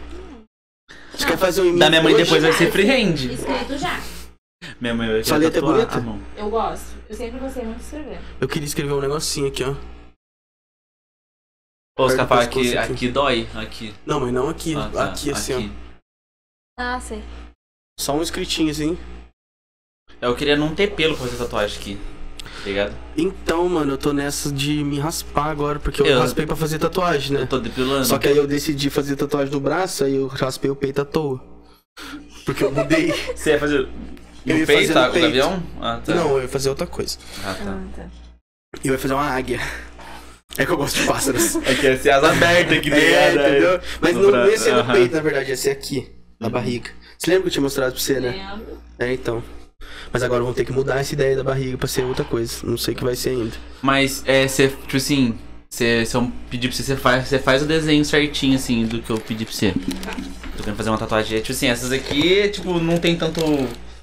Você 1.18 1.26
quer 1.26 1.38
fazer 1.38 1.62
um 1.62 1.78
Da 1.78 1.90
minha 1.90 2.02
mãe 2.02 2.14
hoje? 2.14 2.24
depois 2.24 2.44
vai 2.44 2.54
ser 2.54 2.72
freehand. 2.72 3.14
Escrito 3.16 3.78
já. 3.78 4.00
Minha 4.80 4.94
mãe 4.94 5.10
vai 5.10 5.24
Sua 5.24 5.38
letra 5.38 5.60
é 5.60 5.62
bonita? 5.62 6.00
mão. 6.02 6.20
Eu 6.36 6.50
gosto. 6.50 6.96
Eu 7.10 7.16
sempre 7.16 7.40
gostei 7.40 7.64
muito 7.64 7.78
de 7.78 7.84
escrever. 7.84 8.20
Eu 8.42 8.48
queria 8.48 8.66
escrever 8.66 8.94
um 8.94 9.02
negocinho 9.02 9.48
aqui, 9.48 9.64
ó. 9.64 9.72
Ô, 11.98 12.06
os 12.06 12.14
Perto 12.14 12.24
do 12.24 12.28
caras 12.28 12.28
falam 12.30 12.50
que 12.50 12.60
pescoço 12.60 12.80
aqui. 12.80 12.94
aqui 12.94 13.08
dói. 13.10 13.48
Aqui. 13.56 13.94
Não, 14.06 14.20
mas 14.20 14.34
não 14.34 14.50
aqui. 14.50 14.76
Ah, 14.76 14.90
tá, 14.90 15.06
aqui, 15.12 15.32
assim, 15.32 15.54
aqui. 15.54 15.72
Ah, 16.78 17.00
sei. 17.00 17.20
ó. 17.20 17.46
Só 18.00 18.14
um 18.16 18.22
escritinho, 18.22 18.70
assim. 18.72 18.98
Eu 20.22 20.36
queria 20.36 20.58
não 20.58 20.76
ter 20.76 20.94
pelo 20.96 21.16
pra 21.16 21.26
fazer 21.26 21.38
tatuagem 21.38 21.80
aqui. 21.80 21.98
Tá 22.66 22.70
ligado? 22.72 22.94
Então, 23.16 23.70
mano, 23.70 23.94
eu 23.94 23.98
tô 23.98 24.12
nessa 24.12 24.52
de 24.52 24.84
me 24.84 24.98
raspar 25.00 25.52
agora, 25.52 25.78
porque 25.80 26.02
eu, 26.02 26.06
Eu- 26.08 26.20
raspei 26.20 26.48
pra 26.48 26.56
fazer 26.56 26.80
tatuagem, 26.80 27.34
né? 27.38 27.44
Eu 27.44 27.48
tô 27.48 27.60
depilando. 27.60 28.04
Só 28.06 28.18
que 28.18 28.28
aí 28.28 28.36
eu 28.36 28.48
decidi 28.48 28.90
fazer 28.90 29.16
tatuagem 29.16 29.54
no 29.54 29.60
braço, 29.60 30.04
aí 30.04 30.16
eu 30.16 30.26
raspei 30.26 30.72
o 30.72 30.76
peito 30.76 31.00
à 31.00 31.06
toa. 31.06 31.40
Porque 32.44 32.64
eu 32.64 32.72
mudei. 32.72 33.14
Você 33.36 33.52
ia 33.52 33.60
fazer. 33.60 33.88
Eu 34.48 34.56
No 34.56 34.58
ia 34.62 34.66
peito, 34.66 34.82
fazer 34.88 34.94
tá? 34.94 35.04
no 35.04 35.10
O 35.10 35.14
peito. 35.14 35.26
gavião? 35.28 35.64
Ah, 35.80 36.02
tá. 36.04 36.16
Não, 36.16 36.32
eu 36.38 36.42
ia 36.42 36.48
fazer 36.48 36.70
outra 36.70 36.88
coisa. 36.88 37.20
Ah, 37.44 37.54
tá. 37.54 37.78
tá. 37.96 38.06
Eu 38.84 38.94
ia 38.94 39.00
fazer 39.00 39.14
uma 39.14 39.24
águia. 39.30 39.60
É 40.58 40.66
que 40.66 40.72
eu 40.72 40.78
gosto 40.78 41.00
de 41.00 41.06
pássaros. 41.06 41.56
É 41.58 41.76
que 41.76 41.86
ia 41.86 41.98
ser 42.00 42.10
asa 42.12 42.32
aberta 42.32 42.74
aqui, 42.74 42.90
tá 42.90 42.96
É, 42.98 43.30
ligado? 43.32 43.48
entendeu? 43.48 43.80
Mas 44.02 44.16
No 44.16 44.32
não 44.32 44.50
ia 44.50 44.58
ser 44.58 44.74
no 44.74 44.86
peito, 44.92 45.16
na 45.16 45.22
verdade, 45.22 45.50
ia 45.52 45.58
ser 45.58 45.70
aqui, 45.70 46.10
na 46.40 46.48
Uhum. 46.48 46.54
barriga. 46.54 46.90
Você 47.18 47.30
lembra 47.30 47.44
que 47.44 47.48
eu 47.50 47.52
tinha 47.54 47.62
mostrado 47.64 47.92
pra 47.92 48.02
você, 48.02 48.20
né? 48.20 48.32
Lembro. 48.58 48.78
É, 48.98 49.14
então. 49.14 49.44
Mas 50.12 50.24
agora 50.24 50.44
vão 50.44 50.54
ter 50.54 50.66
que 50.66 50.72
mudar 50.72 51.00
essa 51.00 51.14
ideia 51.14 51.36
da 51.36 51.44
barriga 51.44 51.78
pra 51.78 51.88
ser 51.88 52.04
outra 52.04 52.24
coisa. 52.24 52.66
Não 52.66 52.78
sei 52.78 52.94
o 52.94 52.98
que 52.98 53.04
vai 53.04 53.16
ser 53.16 53.32
ainda. 53.32 53.56
Mas 53.82 54.24
é, 54.26 54.48
você, 54.48 54.70
tipo 54.70 54.98
assim, 54.98 55.38
você, 55.70 56.06
se 56.06 56.16
eu 56.16 56.32
pedir 56.50 56.68
pra 56.70 56.78
você, 56.78 56.84
você 56.84 56.96
faz, 56.96 57.28
você 57.28 57.40
faz 57.40 57.62
o 57.62 57.66
desenho 57.66 58.06
certinho, 58.06 58.56
assim, 58.56 58.86
do 58.86 59.02
que 59.02 59.10
eu 59.10 59.18
pedi 59.20 59.44
pra 59.46 59.54
você. 59.54 59.74
Tô 60.56 60.64
querendo 60.64 60.78
fazer 60.78 60.90
uma 60.90 60.98
tatuagem. 60.98 61.38
é, 61.38 61.42
Tipo 61.42 61.52
assim, 61.52 61.68
essas 61.68 61.92
aqui, 61.92 62.50
tipo, 62.50 62.80
não 62.80 62.98
tem 62.98 63.18
tanto. 63.18 63.42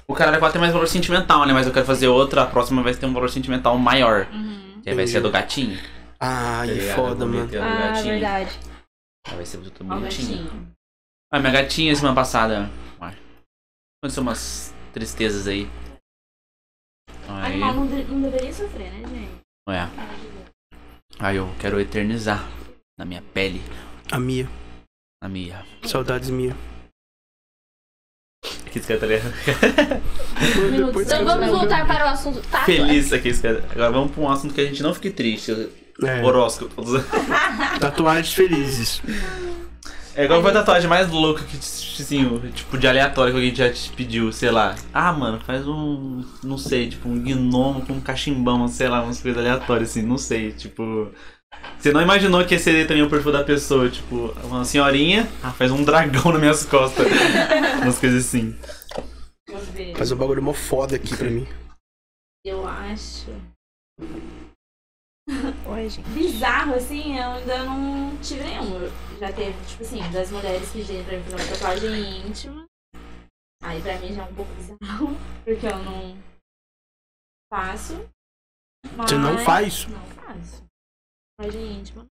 O 0.07 0.13
caralho 0.13 0.37
4 0.39 0.53
tem 0.53 0.61
mais 0.61 0.73
valor 0.73 0.87
sentimental, 0.87 1.45
né? 1.45 1.53
Mas 1.53 1.65
eu 1.65 1.73
quero 1.73 1.85
fazer 1.85 2.07
outra, 2.09 2.43
a 2.43 2.45
próxima 2.45 2.83
vai 2.83 2.93
ter 2.93 3.05
um 3.05 3.13
valor 3.13 3.29
sentimental 3.29 3.77
maior. 3.77 4.27
Uhum. 4.31 4.81
Que 4.83 4.89
aí 4.89 4.95
vai 4.95 5.07
ser 5.07 5.17
a 5.17 5.21
do 5.21 5.31
gatinho. 5.31 5.79
Ai, 6.19 6.67
tá 6.67 6.73
ligado? 6.73 6.95
foda, 6.95 7.25
mano. 7.25 7.49
Ah, 7.59 7.87
gatinho. 7.87 8.09
verdade. 8.13 8.59
Aí 9.27 9.35
vai 9.37 9.45
ser 9.45 9.57
tudo 9.59 9.83
bonitinho. 9.85 10.27
gatinho. 10.43 10.67
Ah, 11.31 11.39
minha 11.39 11.51
gatinha 11.53 11.95
semana 11.95 12.13
passada. 12.13 12.69
uai, 13.01 13.13
Aconteceu 14.03 14.21
umas 14.21 14.72
tristezas 14.93 15.47
aí. 15.47 15.67
Aí. 17.27 17.53
Animal 17.53 17.73
não, 17.73 17.85
não 17.85 18.21
deveria 18.21 18.53
sofrer, 18.53 18.91
né, 18.91 19.07
gente? 19.09 19.31
É. 19.69 19.89
Aí 21.19 21.37
eu 21.37 21.49
quero 21.59 21.79
eternizar 21.79 22.47
na 22.97 23.05
minha 23.05 23.21
pele. 23.21 23.61
A 24.11 24.19
Mia. 24.19 24.47
Na 25.21 25.29
minha. 25.29 25.65
Saudades? 25.83 26.29
Um 30.57 30.71
minuto, 30.71 30.87
Depois 30.87 31.05
Então 31.07 31.19
que 31.19 31.25
vamos 31.25 31.47
voltar 31.47 31.87
para 31.87 32.05
o 32.05 32.09
assunto. 32.09 32.41
Tá, 32.49 32.65
Feliz 32.65 33.13
aqui 33.13 33.39
cara. 33.41 33.63
Agora 33.71 33.91
vamos 33.91 34.11
pra 34.11 34.21
um 34.23 34.29
assunto 34.29 34.53
que 34.53 34.61
a 34.61 34.65
gente 34.65 34.83
não 34.83 34.93
fique 34.93 35.11
triste. 35.11 35.51
É, 36.03 36.23
Horóscopo. 36.23 36.73
todos- 36.75 37.03
tatuagens 37.79 38.33
felizes. 38.33 39.01
É 40.15 40.25
igual 40.25 40.41
foi 40.41 40.51
a 40.51 40.53
tatuagem 40.53 40.87
mais 40.87 41.09
louca 41.09 41.43
que, 41.43 41.57
assim, 41.57 42.25
o- 42.25 42.39
tipo, 42.51 42.77
de 42.77 42.87
aleatório 42.87 43.33
que 43.33 43.37
alguém 43.39 43.55
já 43.55 43.71
te 43.71 43.89
pediu, 43.91 44.31
sei 44.31 44.51
lá. 44.51 44.75
Ah, 44.93 45.11
mano, 45.11 45.39
faz 45.39 45.67
um, 45.67 46.23
não 46.43 46.57
sei, 46.57 46.89
tipo, 46.89 47.09
um 47.09 47.17
gnomo 47.19 47.83
com 47.85 47.93
um 47.93 48.01
cachimbão, 48.01 48.67
sei 48.67 48.87
lá, 48.89 49.01
umas 49.01 49.19
coisas 49.19 49.39
aleatórias, 49.39 49.89
assim, 49.89 50.03
não 50.03 50.17
sei, 50.17 50.51
tipo... 50.51 51.09
Você 51.79 51.91
não 51.91 52.01
imaginou 52.01 52.45
que 52.45 52.55
esse 52.55 52.65
seria 52.65 52.87
também 52.87 53.03
o 53.03 53.09
perfil 53.09 53.31
da 53.31 53.43
pessoa, 53.43 53.89
tipo, 53.89 54.33
uma 54.43 54.63
senhorinha, 54.65 55.27
ah, 55.41 55.51
faz 55.51 55.71
um 55.71 55.83
dragão 55.83 56.31
nas 56.31 56.39
minhas 56.39 56.65
costas. 56.65 57.07
umas 57.81 57.97
coisas 57.99 58.25
assim. 58.25 58.55
Faz 59.95 60.11
um 60.11 60.15
bagulho 60.15 60.41
mó 60.43 60.53
foda 60.53 60.95
aqui 60.95 61.15
pra 61.15 61.29
mim. 61.29 61.47
Eu 62.45 62.67
acho. 62.67 63.29
Oi, 65.27 65.89
gente. 65.89 66.09
Bizarro, 66.09 66.75
assim, 66.75 67.17
eu 67.17 67.31
ainda 67.31 67.63
não 67.63 68.17
tive 68.21 68.43
nenhum. 68.43 68.79
Já 69.19 69.31
teve, 69.31 69.65
tipo 69.65 69.83
assim, 69.83 70.11
das 70.11 70.31
mulheres 70.31 70.71
pedirem 70.71 71.03
pra 71.05 71.17
mim 71.17 71.23
fazer 71.23 71.35
uma 71.35 71.47
tatuagem 71.53 72.27
íntima. 72.27 72.65
Aí 73.63 73.81
pra 73.81 73.97
mim 73.99 74.13
já 74.13 74.25
é 74.25 74.29
um 74.29 74.35
pouco 74.35 74.51
bizarro, 74.55 75.07
porque 75.45 75.65
eu 75.65 75.77
não 75.79 76.17
faço. 77.51 77.93
Você 78.97 79.17
não 79.17 79.33
mas- 79.35 79.45
faz? 79.45 79.85
Não 79.87 80.05
faço. 80.07 80.63
Tatuagem 81.39 81.79
íntima. 81.79 82.05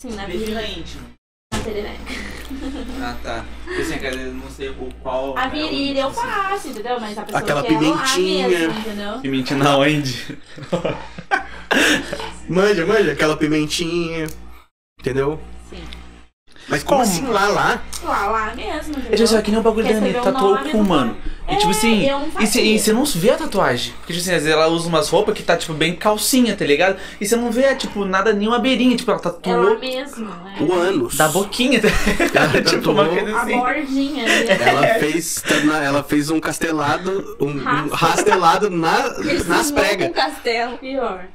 Sim, 0.00 0.14
na 0.14 0.26
virilha. 0.26 0.66
íntimo. 0.66 1.17
Na. 1.52 3.10
Ah, 3.10 3.16
tá. 3.22 3.44
Assim, 3.78 3.98
quer 3.98 4.10
dizer, 4.10 4.32
não 4.32 4.50
sei 4.50 4.70
o 4.70 4.88
qual... 5.02 5.36
A 5.36 5.48
virilha 5.48 6.00
eu 6.00 6.10
faço, 6.10 6.68
entendeu? 6.68 6.98
Mas 6.98 7.16
a 7.18 7.22
pessoa 7.22 7.42
Aquela 7.42 7.62
quer 7.62 7.74
rolar 7.74 8.02
pimentinha. 8.14 8.48
mesmo, 8.48 8.78
entendeu? 8.78 9.20
Pimentina 9.20 9.76
onde? 9.76 10.38
Manja, 12.48 12.86
manja, 12.86 13.12
aquela 13.12 13.36
pimentinha. 13.36 14.26
Entendeu? 14.98 15.38
Sim. 15.68 15.84
Mas 16.68 16.82
como, 16.82 17.00
Como? 17.00 17.10
assim 17.12 17.26
lá, 17.26 17.48
lá? 17.48 17.82
Lá, 18.04 18.26
lá 18.28 18.54
mesmo, 18.54 18.92
entendeu? 18.92 19.12
É 19.12 19.16
tipo 19.16 19.24
assim, 19.24 19.40
que 19.42 19.50
nem 19.50 19.60
o 19.60 19.62
bagulho 19.62 19.88
da 19.88 19.96
Anitta, 19.96 20.20
tatuou 20.20 20.54
o 20.54 20.70
cu, 20.70 20.76
no- 20.78 20.84
mano. 20.84 21.16
E 21.48 21.56
tipo 21.56 21.68
É, 21.68 21.70
assim, 21.70 22.06
não 22.06 22.42
e 22.42 22.78
você 22.78 22.92
não 22.92 23.04
vê 23.06 23.30
a 23.30 23.36
tatuagem. 23.38 23.94
Porque 24.00 24.12
tipo 24.12 24.22
assim, 24.22 24.34
às 24.34 24.42
vezes 24.42 24.48
ela 24.54 24.66
usa 24.68 24.86
umas 24.86 25.08
roupas 25.08 25.34
que 25.34 25.42
tá 25.42 25.56
tipo 25.56 25.72
bem 25.72 25.96
calcinha, 25.96 26.54
tá 26.54 26.66
ligado? 26.66 26.98
E 27.18 27.26
você 27.26 27.36
não 27.36 27.50
vê, 27.50 27.74
tipo, 27.74 28.04
nada, 28.04 28.34
nenhuma 28.34 28.58
beirinha, 28.58 28.94
tipo, 28.98 29.10
ela 29.10 29.18
É 29.18 29.24
lá 29.24 29.30
tatuou 29.32 29.78
mesmo, 29.78 30.26
né? 30.26 30.56
O 30.60 30.72
ânus. 30.74 31.16
da 31.16 31.28
boquinha, 31.28 31.80
tá 31.80 31.88
Ela 31.88 32.26
ligado? 32.52 32.64
tipo, 32.68 32.90
uma 32.90 33.08
coisa 33.08 33.34
A 33.34 33.42
assim. 33.42 33.58
bordinha 33.58 34.24
ali. 34.24 34.48
Ela 34.50 34.86
fez, 35.00 35.44
ela 35.82 36.04
fez 36.04 36.28
um 36.30 36.38
castelado, 36.38 37.36
um, 37.40 37.46
um 37.48 37.88
Rastelado. 37.88 38.68
na, 38.68 39.08
nas 39.46 39.70
pregas. 39.72 40.10
Um 40.10 40.12
castelo. 40.12 40.76
Pior. 40.76 41.28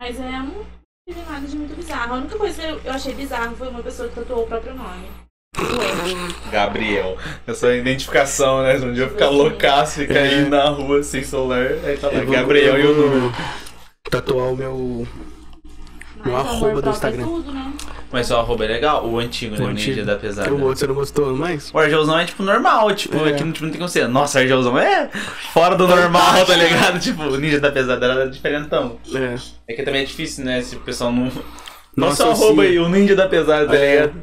Mas 0.00 0.20
é, 0.20 0.36
eu 0.38 0.66
não 1.12 1.22
tive 1.22 1.30
nada 1.30 1.46
de 1.46 1.56
muito 1.56 1.76
bizarro. 1.76 2.14
A 2.14 2.16
única 2.16 2.36
coisa 2.36 2.62
que 2.62 2.68
eu 2.68 2.80
eu 2.84 2.92
achei 2.92 3.14
bizarro 3.14 3.56
foi 3.56 3.68
uma 3.68 3.82
pessoa 3.82 4.08
que 4.08 4.14
tatuou 4.14 4.44
o 4.44 4.46
próprio 4.46 4.74
nome. 4.74 5.06
Gabriel. 6.50 7.16
Essa 7.46 7.74
identificação, 7.74 8.62
né? 8.62 8.76
Um 8.76 8.92
dia 8.92 9.04
eu 9.04 9.10
ficar 9.10 9.28
loucaço, 9.28 10.00
ficar 10.00 10.20
aí 10.20 10.48
na 10.48 10.68
rua 10.70 11.02
sem 11.02 11.22
celular. 11.22 11.66
Aí 11.84 11.96
tá 11.98 12.08
lá, 12.08 12.24
Gabriel 12.24 12.78
e 12.78 12.84
eu 12.84 12.90
o 12.92 12.94
número. 12.94 13.32
Tatuar 14.10 14.52
o 14.52 14.56
meu. 14.56 15.06
Mas 16.24 16.34
amor 16.34 16.48
arroba 16.68 16.82
do 16.82 16.88
é 16.88 16.92
Instagram. 16.92 17.24
tudo, 17.24 17.52
né? 17.52 17.72
Mas 18.12 18.30
o 18.30 18.36
arroba 18.36 18.64
é 18.64 18.68
legal? 18.68 19.06
O 19.08 19.18
antigo, 19.18 19.56
né? 19.56 19.64
O 19.64 19.68
O 19.68 19.70
ninja 19.72 20.04
da 20.04 20.16
pesada. 20.16 20.52
O 20.52 20.60
outro 20.62 20.78
você 20.78 20.86
não 20.86 20.94
gostou 20.94 21.34
mais? 21.34 21.70
O 21.72 21.78
Argelzão 21.78 22.18
é 22.18 22.24
tipo 22.26 22.42
normal, 22.42 22.94
tipo, 22.94 23.16
É. 23.26 23.30
aqui 23.30 23.42
não, 23.42 23.52
tipo, 23.52 23.64
não 23.64 23.70
tem 23.72 23.78
como 23.78 23.88
ser. 23.88 24.06
Nossa, 24.08 24.38
Argelzão 24.40 24.76
é 24.78 25.08
fora 25.52 25.74
do 25.76 25.88
normal, 25.88 26.44
tá 26.44 26.54
ligado? 26.56 27.00
Tipo, 27.00 27.22
o 27.22 27.36
ninja 27.38 27.58
da 27.58 27.72
pesada 27.72 28.04
era 28.06 28.28
diferentão. 28.30 28.98
É. 29.14 29.36
É 29.68 29.74
que 29.74 29.82
também 29.82 30.02
é 30.02 30.04
difícil, 30.04 30.44
né? 30.44 30.60
Se 30.60 30.76
o 30.76 30.80
pessoal 30.80 31.10
não. 31.12 31.24
Nossa, 31.96 32.24
Nossa, 32.26 32.44
arroba 32.44 32.62
sim. 32.62 32.68
aí, 32.68 32.78
o 32.78 32.88
ninja 32.88 33.16
da 33.16 33.26
pesada, 33.28 33.66
tá 33.66 33.76
É. 33.76 33.94
ligado? 34.02 34.22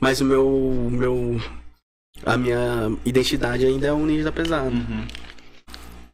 Mas 0.00 0.20
o 0.20 0.24
meu. 0.24 0.46
o 0.46 0.90
meu. 0.90 1.40
A 2.26 2.36
minha 2.36 2.90
identidade 3.04 3.64
ainda 3.64 3.86
é 3.86 3.92
um 3.92 4.04
ninja 4.04 4.24
da 4.24 4.32
pesada. 4.32 4.68
Uhum, 4.68 5.04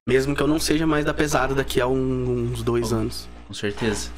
Mesmo 0.06 0.34
que 0.36 0.42
eu 0.42 0.46
não 0.46 0.58
seja 0.60 0.86
mais 0.86 1.04
da 1.04 1.14
pesada 1.14 1.54
daqui 1.54 1.80
a 1.80 1.86
um- 1.86 2.50
uns 2.52 2.62
dois 2.62 2.92
anos. 2.92 3.26
com 3.48 3.54
certeza. 3.54 4.10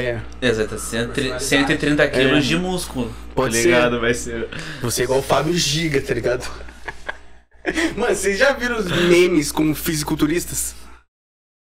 É. 0.00 0.20
Exato, 0.40 0.78
130 0.78 1.40
130 1.40 2.08
quilos 2.08 2.44
de 2.46 2.56
músculo. 2.56 3.12
Pode 3.34 3.54
tá 3.56 3.60
ser. 3.62 3.68
ligado? 3.68 4.00
Vai 4.00 4.14
ser. 4.14 4.48
Você 4.82 5.02
é 5.02 5.04
igual 5.04 5.18
o 5.20 5.22
Fábio 5.22 5.54
Giga, 5.54 6.00
tá 6.00 6.14
ligado? 6.14 6.48
Mano, 7.96 8.14
vocês 8.14 8.38
já 8.38 8.52
viram 8.52 8.78
os 8.78 8.86
memes 9.08 9.52
com 9.52 9.74
fisiculturistas? 9.74 10.74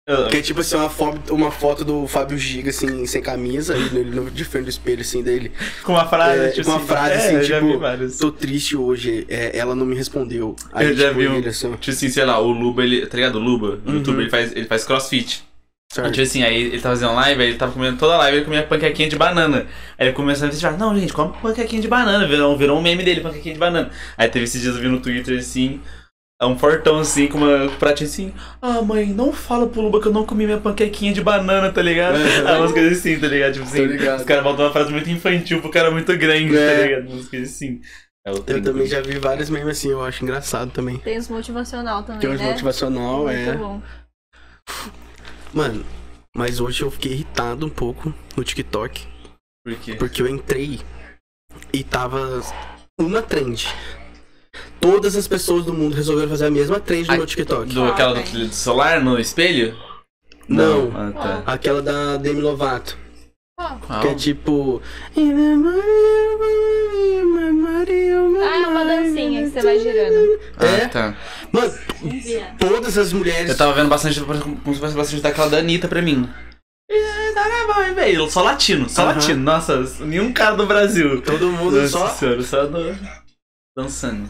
Eu- 0.06 0.26
Que 0.28 0.36
é 0.36 0.42
tipo 0.42 0.60
assim, 0.60 0.76
uma 0.76 0.90
foto, 0.90 1.34
uma 1.34 1.50
foto 1.50 1.82
do 1.82 2.06
Fábio 2.06 2.36
Giga, 2.36 2.68
assim, 2.68 3.06
sem 3.06 3.22
camisa, 3.22 3.74
e 3.74 3.84
ele 3.96 4.10
no- 4.10 4.30
de 4.30 4.44
frente 4.44 4.64
do 4.64 4.68
espelho, 4.70 5.00
assim, 5.00 5.22
dele. 5.22 5.50
Com 5.82 5.92
uma 5.92 6.06
frase, 6.06 6.40
É, 6.44 6.48
tipo 6.50 6.66
com 6.66 6.72
uma 6.72 6.76
assim, 6.76 6.86
frase, 6.86 7.12
é, 7.14 7.16
assim, 7.16 7.34
eu 7.36 7.42
já 7.44 7.58
vi 7.60 7.72
tipo. 7.72 8.18
Tô 8.20 8.30
triste 8.30 8.76
hoje, 8.76 9.24
é, 9.30 9.56
ela 9.56 9.74
não 9.74 9.86
me 9.86 9.94
respondeu. 9.96 10.54
Aí, 10.74 10.88
Eu 10.88 10.94
já 10.96 11.08
tipo, 11.08 11.20
vi 11.20 11.28
um- 11.28 11.36
ele, 11.38 11.48
assim, 11.48 11.70
Tipo 11.76 11.90
assim, 11.90 12.10
sei 12.10 12.24
lá, 12.26 12.38
o 12.38 12.50
Luba, 12.52 12.84
ele. 12.84 13.06
Tá 13.06 13.16
ligado? 13.16 13.36
O 13.36 13.40
Luba? 13.40 13.80
O 13.82 13.88
Uhum. 13.88 13.94
youtuber, 13.96 14.20
ele 14.20 14.30
faz, 14.30 14.52
ele 14.54 14.66
faz 14.66 14.84
crossfit. 14.84 15.42
Certo. 15.94 16.10
Tipo 16.12 16.22
assim, 16.22 16.42
aí 16.42 16.62
ele 16.62 16.80
tava 16.80 16.94
fazendo 16.96 17.14
live, 17.14 17.42
aí 17.42 17.48
ele 17.48 17.56
tava 17.58 17.72
comendo 17.72 17.96
toda 17.96 18.14
a 18.14 18.18
live, 18.18 18.36
ele 18.38 18.44
comia 18.44 18.62
panquequinha 18.64 19.08
de 19.08 19.16
banana. 19.16 19.66
Aí 19.98 20.06
ele 20.08 20.12
começou 20.14 20.46
a 20.46 20.50
dizer, 20.50 20.72
não, 20.76 20.98
gente, 20.98 21.12
come 21.12 21.34
panquequinha 21.40 21.80
de 21.80 21.88
banana. 21.88 22.26
Virou, 22.26 22.56
virou 22.56 22.78
um 22.78 22.82
meme 22.82 23.02
dele, 23.02 23.20
panquequinha 23.20 23.54
de 23.54 23.60
banana. 23.60 23.90
Aí 24.18 24.28
teve 24.28 24.44
esses 24.44 24.60
dias 24.60 24.74
eu 24.76 24.82
vi 24.82 24.88
no 24.88 25.00
Twitter 25.00 25.38
assim. 25.38 25.80
Um 26.42 26.58
fortão 26.58 26.98
assim, 26.98 27.26
com 27.26 27.38
uma 27.38 27.68
com 27.68 27.74
um 27.74 27.78
pratinho 27.78 28.10
assim. 28.10 28.34
Ah, 28.60 28.82
mãe, 28.82 29.06
não 29.06 29.32
fala 29.32 29.66
pro 29.66 29.80
Luba 29.80 29.98
que 29.98 30.08
eu 30.08 30.12
não 30.12 30.26
comi 30.26 30.44
minha 30.44 30.58
panquequinha 30.58 31.10
de 31.10 31.22
banana, 31.22 31.72
tá 31.72 31.80
ligado? 31.80 32.16
Aí 32.16 32.58
umas 32.58 32.72
coisas 32.72 32.98
assim, 32.98 33.18
tá 33.18 33.28
ligado? 33.28 33.52
Tipo 33.54 33.64
assim, 33.64 33.86
ligado. 33.86 34.18
os 34.18 34.24
caras 34.26 34.42
botam 34.44 34.66
uma 34.66 34.72
frase 34.72 34.90
muito 34.92 35.08
infantil 35.08 35.62
pro 35.62 35.70
cara 35.70 35.90
muito 35.90 36.14
grande, 36.18 36.54
É. 36.54 36.76
tá 36.76 36.82
ligado? 36.82 37.12
Umas 37.12 37.28
coisas 37.28 37.48
assim. 37.50 37.80
É 38.26 38.30
Eu 38.30 38.40
30. 38.40 38.72
também 38.72 38.86
já 38.86 39.00
vi 39.00 39.18
vários 39.18 39.48
memes 39.48 39.78
assim, 39.78 39.90
eu 39.90 40.04
acho 40.04 40.22
engraçado 40.22 40.70
também. 40.70 40.98
Tem 40.98 41.16
os 41.16 41.28
motivacional 41.28 42.02
também, 42.02 42.20
Tem 42.20 42.30
uns 42.30 42.40
né? 42.40 42.50
motivacional, 42.50 43.24
Muito 43.24 43.38
é. 43.50 43.52
bom. 43.56 43.80
Mano, 45.54 45.84
mas 46.36 46.60
hoje 46.60 46.82
eu 46.82 46.90
fiquei 46.90 47.12
irritado 47.12 47.64
um 47.64 47.70
pouco 47.70 48.12
no 48.36 48.42
TikTok, 48.42 49.06
Por 49.64 49.76
quê? 49.76 49.94
porque 49.94 50.20
eu 50.20 50.28
entrei 50.28 50.80
e 51.72 51.84
tava 51.84 52.42
uma 53.00 53.22
trend. 53.22 53.68
Todas 54.80 55.16
as 55.16 55.26
pessoas 55.28 55.64
do 55.64 55.72
mundo 55.72 55.94
resolveram 55.94 56.28
fazer 56.28 56.46
a 56.46 56.50
mesma 56.50 56.80
trend 56.80 57.08
no 57.08 57.16
meu 57.16 57.26
TikTok. 57.26 57.72
Do, 57.72 57.84
aquela 57.84 58.14
do, 58.14 58.22
do 58.48 58.52
celular 58.52 59.00
no 59.02 59.18
espelho? 59.18 59.76
Não. 60.48 60.90
Ah, 60.94 61.12
tá. 61.12 61.42
Aquela 61.46 61.80
da 61.80 62.16
Demi 62.16 62.40
Lovato. 62.40 62.98
Qual? 63.56 64.00
Que 64.00 64.08
é 64.08 64.14
tipo. 64.14 64.82
Ah, 68.42 68.56
é 68.62 68.66
uma 68.66 68.84
dancinha 68.84 69.42
que 69.44 69.50
você 69.50 69.62
vai 69.62 69.78
girando. 69.78 70.40
É? 70.60 70.84
Ah, 70.84 70.88
tá. 70.88 71.16
Mano, 71.52 71.72
todas 72.58 72.98
as 72.98 73.12
mulheres. 73.12 73.50
Eu 73.50 73.56
tava 73.56 73.72
vendo 73.74 73.88
bastante, 73.88 74.20
como 74.20 74.74
se 74.74 74.80
fosse 74.80 74.94
bastante 74.96 75.22
daquela 75.22 75.48
da 75.48 75.58
Anitta 75.58 75.86
pra 75.88 76.02
mim. 76.02 76.28
E, 76.90 77.32
tá, 77.32 77.44
Só 78.28 78.42
latino, 78.42 78.88
só 78.88 79.02
Aham. 79.02 79.12
latino. 79.14 79.40
Nossa, 79.42 79.82
nenhum 80.04 80.32
cara 80.32 80.56
do 80.56 80.66
Brasil. 80.66 81.22
Todo 81.22 81.48
mundo 81.50 81.76
Nossa 81.76 81.88
só. 81.88 82.08
senhora, 82.08 82.42
só 82.42 82.66
do... 82.66 82.96
dançando. 83.76 84.28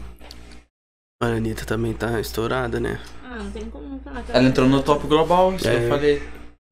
A 1.21 1.27
Anitta 1.27 1.65
também 1.65 1.93
tá 1.93 2.19
estourada, 2.19 2.79
né? 2.79 2.99
Ah, 3.23 3.37
não 3.37 3.51
tem 3.51 3.69
como 3.69 3.87
não 3.89 3.99
falar. 3.99 4.21
que 4.21 4.31
Ela 4.31 4.43
entrou 4.43 4.67
no 4.69 4.83
top 4.83 5.07
global, 5.07 5.53
isso 5.55 5.63
que 5.63 5.69
É. 5.69 5.85
eu 5.85 5.89
falei. 5.89 6.23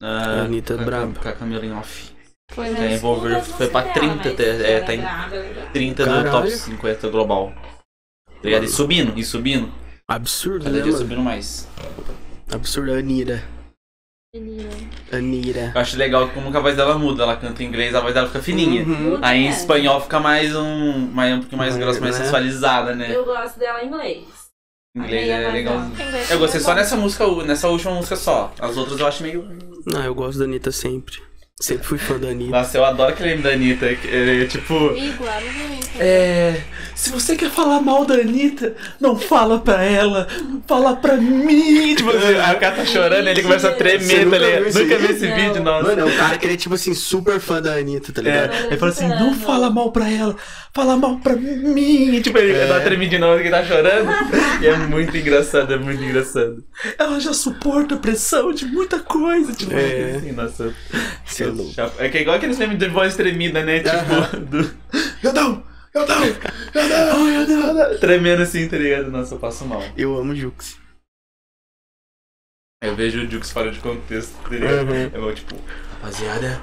Ah, 0.02 0.40
A 0.40 0.42
Anitta 0.44 0.74
é 0.74 0.76
com 0.76 0.82
a- 0.82 0.86
braba. 0.86 1.20
Com 1.20 1.28
a 1.28 1.32
Camila 1.32 1.66
em 1.66 1.72
off. 1.72 2.13
Foi, 2.50 2.68
É, 2.68 2.70
né? 2.70 2.94
envolver, 2.94 3.42
foi 3.42 3.68
pra 3.68 3.82
30, 3.82 4.28
é, 4.42 4.80
tá 4.80 4.94
em 4.94 5.02
30 5.72 6.04
do 6.04 6.08
Caralho. 6.10 6.30
top 6.30 6.50
50 6.50 7.08
global. 7.08 7.52
Tá 8.26 8.32
ligado? 8.42 8.64
E 8.64 8.68
subindo, 8.68 9.18
e 9.18 9.24
subindo. 9.24 9.72
Absurdo, 10.06 10.64
Cada 10.64 10.76
né, 10.76 10.82
dia 10.82 10.92
mano? 10.92 10.98
subindo 11.04 11.22
mais. 11.22 11.66
Absurdo, 12.52 12.92
Anira. 12.92 13.42
Anira. 15.12 15.72
Eu 15.74 15.80
acho 15.80 15.96
legal 15.96 16.28
como 16.30 16.50
que 16.50 16.56
a 16.56 16.60
voz 16.60 16.76
dela 16.76 16.98
muda. 16.98 17.22
Ela 17.22 17.36
canta 17.36 17.62
em 17.62 17.66
inglês, 17.66 17.94
a 17.94 18.00
voz 18.00 18.12
dela 18.12 18.26
fica 18.26 18.40
fininha. 18.42 18.82
Uhum. 18.84 19.18
Aí 19.22 19.44
em 19.44 19.48
espanhol 19.48 20.00
fica 20.00 20.18
mais 20.20 20.54
um. 20.54 21.06
Mais, 21.12 21.34
um 21.34 21.38
pouquinho 21.40 21.58
mais 21.58 21.76
grossa, 21.76 22.00
mais 22.00 22.18
né? 22.18 22.24
sensualizada, 22.24 22.94
né? 22.94 23.14
Eu 23.14 23.24
gosto 23.24 23.58
dela 23.58 23.82
em 23.82 23.86
inglês. 23.86 24.24
Inglês 24.96 25.28
é 25.28 25.42
é 25.44 25.50
legal. 25.50 25.76
Eu 26.30 26.38
gostei 26.38 26.60
só 26.60 26.74
nessa 26.74 26.96
música, 26.96 27.26
nessa 27.44 27.68
última 27.68 27.94
música 27.94 28.16
só. 28.16 28.52
As 28.58 28.76
outras 28.76 28.98
eu 29.00 29.06
acho 29.06 29.22
meio. 29.22 29.48
Ah, 29.96 30.04
eu 30.04 30.14
gosto 30.14 30.38
da 30.38 30.44
Anitta 30.44 30.70
sempre. 30.72 31.22
Sempre 31.60 31.86
fui 31.86 31.98
fã 31.98 32.18
da 32.18 32.28
Anitta. 32.28 32.50
Nossa, 32.50 32.76
eu 32.78 32.84
adoro 32.84 33.12
aquele 33.12 33.30
meme 33.30 33.42
da 33.42 33.50
Anitta. 33.50 33.86
É, 33.86 34.46
tipo. 34.46 34.92
Igual. 34.96 35.40
É. 36.00 36.60
Se 37.04 37.10
você 37.10 37.36
quer 37.36 37.50
falar 37.50 37.82
mal 37.82 38.06
da 38.06 38.14
Anitta, 38.14 38.74
não 38.98 39.14
fala 39.14 39.58
pra 39.60 39.82
ela, 39.84 40.26
fala 40.66 40.96
pra 40.96 41.18
mim. 41.18 41.94
Tipo, 41.94 42.08
assim, 42.08 42.34
aí 42.42 42.56
o 42.56 42.58
cara 42.58 42.76
tá 42.76 42.86
chorando, 42.86 43.28
ele 43.28 43.42
começa 43.42 43.68
a 43.68 43.72
tremer, 43.72 44.24
nunca 44.24 44.38
tá 44.38 44.44
ligado? 44.46 44.64
Nunca 44.74 44.98
vi 44.98 45.12
esse 45.12 45.28
Não. 45.28 45.36
vídeo, 45.36 45.62
nossa. 45.62 45.82
Mano, 45.86 46.00
é 46.00 46.04
um 46.06 46.16
cara 46.16 46.38
que 46.38 46.46
ele 46.46 46.54
é 46.54 46.56
tipo 46.56 46.74
assim, 46.74 46.94
super 46.94 47.38
fã 47.40 47.60
da 47.60 47.74
Anitta, 47.74 48.10
tá 48.10 48.22
ligado? 48.22 48.54
É, 48.54 48.66
ele 48.68 48.78
fala 48.78 48.90
assim, 48.90 49.06
não 49.06 49.34
fala 49.34 49.68
mal 49.68 49.92
pra 49.92 50.08
ela, 50.08 50.34
fala 50.72 50.96
mal 50.96 51.18
pra 51.18 51.36
mim. 51.36 52.22
Tipo, 52.22 52.38
ele 52.38 52.52
É. 52.54 52.66
dá 52.68 53.18
na 53.18 53.26
hora 53.28 53.42
que 53.42 53.50
tá 53.50 53.62
chorando. 53.64 54.10
e 54.62 54.66
é 54.66 54.74
muito 54.78 55.14
engraçado, 55.14 55.74
é 55.74 55.76
muito 55.76 56.02
engraçado. 56.02 56.64
Ela 56.98 57.20
já 57.20 57.34
suporta 57.34 57.96
a 57.96 57.98
pressão 57.98 58.50
de 58.50 58.64
muita 58.64 58.98
coisa. 58.98 59.52
Tipo, 59.52 59.74
É. 59.74 60.14
assim, 60.16 60.32
nossa. 60.32 60.74
É 61.38 61.44
louco. 61.44 61.74
É 61.98 62.08
que 62.08 62.16
é 62.16 62.20
igual 62.22 62.36
aqueles 62.38 62.56
memes 62.56 62.78
de 62.78 62.88
voz 62.88 63.14
tremida, 63.14 63.62
né? 63.62 63.80
Tipo, 63.80 63.94
Aham. 63.94 64.40
do. 64.40 64.70
Eu 65.22 65.32
não! 65.34 65.73
Eu 65.94 66.06
não! 66.06 66.24
Eu 66.24 66.88
não! 66.88 67.28
Eu 67.30 67.46
não! 67.48 67.68
eu 67.68 67.74
não. 67.92 67.98
Tremendo 68.00 68.42
assim, 68.42 68.68
tá 68.68 68.76
ligado? 68.76 69.10
Nossa, 69.10 69.34
eu 69.34 69.38
passo 69.38 69.64
mal. 69.64 69.82
Eu 69.96 70.16
amo 70.16 70.34
Jux. 70.34 70.76
Eu 72.82 72.94
vejo 72.96 73.24
o 73.24 73.30
Jux 73.30 73.50
fora 73.50 73.70
de 73.70 73.78
contexto, 73.80 74.34
tá 74.42 74.48
ligado? 74.50 74.90
Uhum. 74.90 74.94
É 74.94 75.06
igual, 75.06 75.34
tipo, 75.34 75.56
rapaziada, 75.92 76.60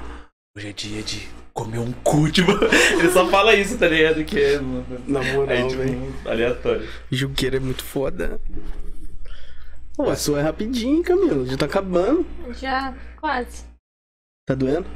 hoje 0.56 0.68
é 0.68 0.72
dia 0.72 1.02
de 1.02 1.28
comer 1.52 1.78
um 1.78 1.92
cu, 1.92 2.30
tipo, 2.30 2.52
ele 2.52 3.10
só 3.10 3.28
fala 3.28 3.54
isso, 3.54 3.76
tá 3.78 3.88
ligado? 3.88 4.24
Que 4.24 4.38
é, 4.40 4.60
mano, 4.60 4.86
Na 5.06 5.22
moral, 5.22 5.56
aí, 5.56 5.68
tipo, 5.68 6.28
aleatório. 6.28 6.88
Juqueira 7.10 7.56
é 7.56 7.60
muito 7.60 7.82
foda. 7.82 8.40
Pô, 9.96 10.08
a 10.08 10.16
sua 10.16 10.40
é 10.40 10.42
rapidinho, 10.42 11.02
Camilo. 11.02 11.44
Já 11.46 11.56
tá 11.56 11.66
acabando. 11.66 12.24
Já, 12.60 12.94
quase. 13.20 13.64
Tá 14.46 14.54
doendo? 14.54 14.86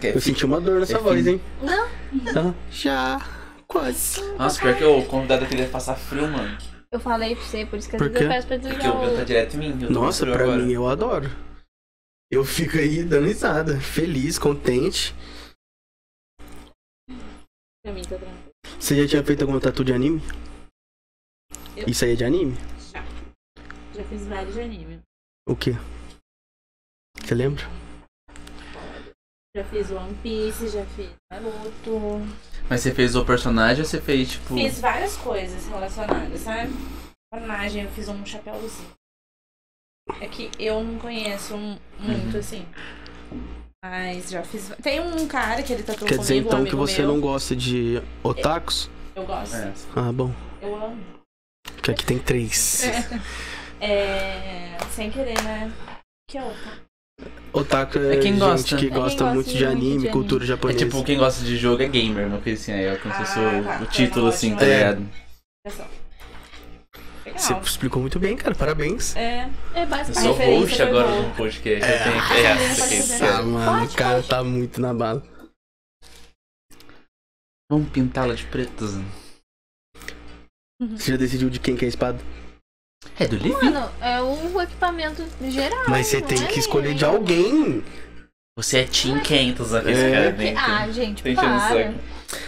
Quer 0.00 0.14
Eu 0.14 0.20
senti 0.20 0.44
uma 0.46 0.60
dor 0.60 0.80
nessa 0.80 0.96
É 0.96 1.00
voz, 1.00 1.24
fim. 1.24 1.32
hein? 1.32 1.40
Não. 1.62 1.88
Tá. 2.32 2.54
Já. 2.70 3.39
Quase. 3.70 4.20
Nossa, 4.36 4.60
pior 4.60 4.76
que 4.76 4.84
o 4.84 5.06
convidado 5.06 5.46
queria 5.46 5.68
passar 5.68 5.94
frio, 5.94 6.26
mano. 6.26 6.58
Eu 6.90 6.98
falei 6.98 7.36
pra 7.36 7.44
você, 7.44 7.64
por 7.64 7.78
isso 7.78 7.88
que 7.88 7.94
às 7.96 8.02
Por 8.02 8.08
vezes 8.10 8.22
eu 8.22 8.28
peço 8.28 8.46
pra 8.48 8.56
Porque 8.58 8.68
desligar 8.74 8.96
o 8.96 9.00
meu 9.06 9.16
tá 9.16 9.24
direto 9.24 9.54
em 9.54 9.58
mim. 9.58 9.72
Nossa, 9.90 10.26
pra 10.26 10.34
agora. 10.42 10.56
mim 10.62 10.72
eu 10.72 10.88
adoro. 10.88 11.28
Eu 12.32 12.44
fico 12.44 12.76
aí 12.78 13.04
dando 13.04 13.26
risada, 13.26 13.80
feliz, 13.80 14.38
contente. 14.38 15.14
Pra 17.84 17.92
mim 17.92 18.02
tá 18.02 18.16
tranquilo. 18.16 18.50
Você 18.78 19.02
já 19.02 19.08
tinha 19.08 19.24
feito 19.24 19.42
alguma 19.42 19.60
tatu 19.60 19.84
de 19.84 19.92
anime? 19.92 20.20
Eu- 21.76 21.86
Isso 21.88 22.04
aí 22.04 22.12
é 22.12 22.16
de 22.16 22.24
anime? 22.24 22.56
Já 23.94 24.04
fiz 24.08 24.26
vários 24.26 24.54
de 24.54 24.60
anime. 24.60 25.00
O 25.48 25.54
quê? 25.54 25.72
Você 27.22 27.34
lembra? 27.36 27.62
Já 29.56 29.64
fiz 29.64 29.90
One 29.90 30.14
Piece, 30.22 30.68
já 30.68 30.84
fiz 30.86 31.10
Naruto. 31.32 32.20
Mas 32.68 32.82
você 32.82 32.94
fez 32.94 33.16
o 33.16 33.24
personagem 33.24 33.82
ou 33.82 33.88
você 33.88 34.00
fez, 34.00 34.30
tipo... 34.30 34.54
Fiz 34.54 34.80
várias 34.80 35.16
coisas 35.16 35.66
relacionadas, 35.66 36.40
sabe? 36.40 36.72
Personagem, 37.32 37.82
eu 37.84 37.90
fiz 37.90 38.08
um 38.08 38.24
chapéuzinho. 38.24 38.90
É 40.20 40.28
que 40.28 40.50
eu 40.58 40.82
não 40.84 40.98
conheço 41.00 41.54
um- 41.56 41.76
muito, 41.98 42.34
Uhum. 42.34 42.38
assim. 42.40 42.66
Mas 43.84 44.30
já 44.30 44.42
fiz. 44.42 44.68
Tem 44.82 45.00
um 45.00 45.26
cara 45.26 45.62
que 45.62 45.72
ele 45.72 45.82
tatuou 45.82 46.06
Quer 46.08 46.16
comigo, 46.16 46.22
dizer 46.22 46.34
um 46.34 46.38
então 46.46 46.62
que 46.64 46.70
amigo 46.70 46.76
você 46.76 46.98
meu. 46.98 47.08
não 47.08 47.20
gosta 47.20 47.56
de 47.56 48.00
otakus? 48.22 48.88
Eu 49.16 49.24
gosto. 49.26 49.56
É. 49.56 49.72
Ah, 49.96 50.12
bom. 50.12 50.32
Eu 50.60 50.76
amo. 50.76 51.02
Porque 51.74 51.90
aqui 51.90 52.04
tem 52.06 52.18
três. 52.18 52.82
É. 53.82 54.76
Sem 54.94 55.10
querer, 55.10 55.42
né? 55.42 55.72
Que 56.28 56.36
é 56.36 56.42
outra. 56.44 56.89
Otaku 57.52 57.98
é, 57.98 58.14
É 58.14 58.18
quem 58.18 58.32
gente 58.32 58.38
gosta. 58.40 58.68
que 58.68 58.74
É 58.74 58.78
quem 58.78 58.88
gosta 58.90 59.24
gosta 59.24 59.34
muito 59.34 59.50
de 59.50 59.64
anime, 59.66 60.02
de 60.06 60.08
cultura 60.10 60.44
É 60.44 60.46
japonesa. 60.46 60.78
tipo, 60.78 61.02
quem 61.04 61.18
gosta 61.18 61.44
de 61.44 61.56
jogo 61.56 61.82
é 61.82 61.88
gamer, 61.88 62.26
uma 62.28 62.38
coisa 62.40 62.60
assim. 62.60 62.72
Aí 62.72 62.84
é 62.84 62.96
como 62.96 63.12
se 63.14 63.20
fosse 63.20 63.38
Ah, 63.40 63.60
o- 63.60 63.64
tá. 63.64 63.80
o 63.82 63.86
título, 63.86 64.26
assim, 64.28 64.54
tá. 64.56 64.64
É. 64.64 64.92
ligado? 64.92 65.08
Você 67.36 67.54
explicou 67.54 68.00
muito 68.02 68.18
bem, 68.18 68.36
cara. 68.36 68.54
Parabéns. 68.54 69.16
É. 69.16 69.48
É 69.74 69.82
Eu 69.82 69.86
basicamente. 69.86 70.20
sou 70.22 70.32
referência 70.36 70.60
host 70.60 70.82
agora 70.82 71.08
boa. 71.08 71.22
no 71.22 71.34
podcast. 71.34 71.90
É. 71.90 71.94
Eu 71.98 72.02
tenho 72.04 72.26
que... 72.26 72.32
Ah, 72.32 72.36
É, 72.38 72.56
quer 72.56 72.74
fazer. 72.74 73.02
ser- 73.02 73.24
Ah, 73.24 73.42
mano, 73.42 73.80
Pode, 73.80 73.94
o 73.94 73.96
cara 73.96 74.14
pode. 74.16 74.28
tá 74.28 74.44
muito 74.44 74.80
na 74.80 74.92
bala. 74.94 75.22
Vamos 77.70 77.88
pintá-la 77.90 78.34
de 78.34 78.44
preto. 78.44 78.86
Zan. 78.86 79.04
Você 80.96 81.12
já 81.12 81.16
decidiu 81.16 81.48
de 81.50 81.60
quem 81.60 81.76
que 81.76 81.84
é 81.84 81.86
a 81.86 81.88
espada? 81.88 82.18
É 83.18 83.26
do 83.26 83.36
Levi. 83.36 83.50
Mano, 83.64 83.88
é 84.00 84.20
o 84.20 84.60
equipamento 84.60 85.24
geral. 85.48 85.84
Mas 85.88 86.06
você 86.08 86.20
tem 86.20 86.42
é 86.42 86.46
que 86.46 86.58
escolher 86.58 86.94
de 86.94 87.04
alguém. 87.04 87.82
Você 88.56 88.78
é 88.78 88.84
Team 88.84 89.20
500, 89.20 89.70
né? 89.70 89.82
Esse 89.86 90.00
É. 90.04 90.10
cara 90.10 90.32
Que- 90.32 90.38
tem, 90.38 90.56
Ah, 90.56 90.88
gente, 90.90 91.22
tem 91.22 91.34
para. 91.34 91.60
saco. 91.60 91.94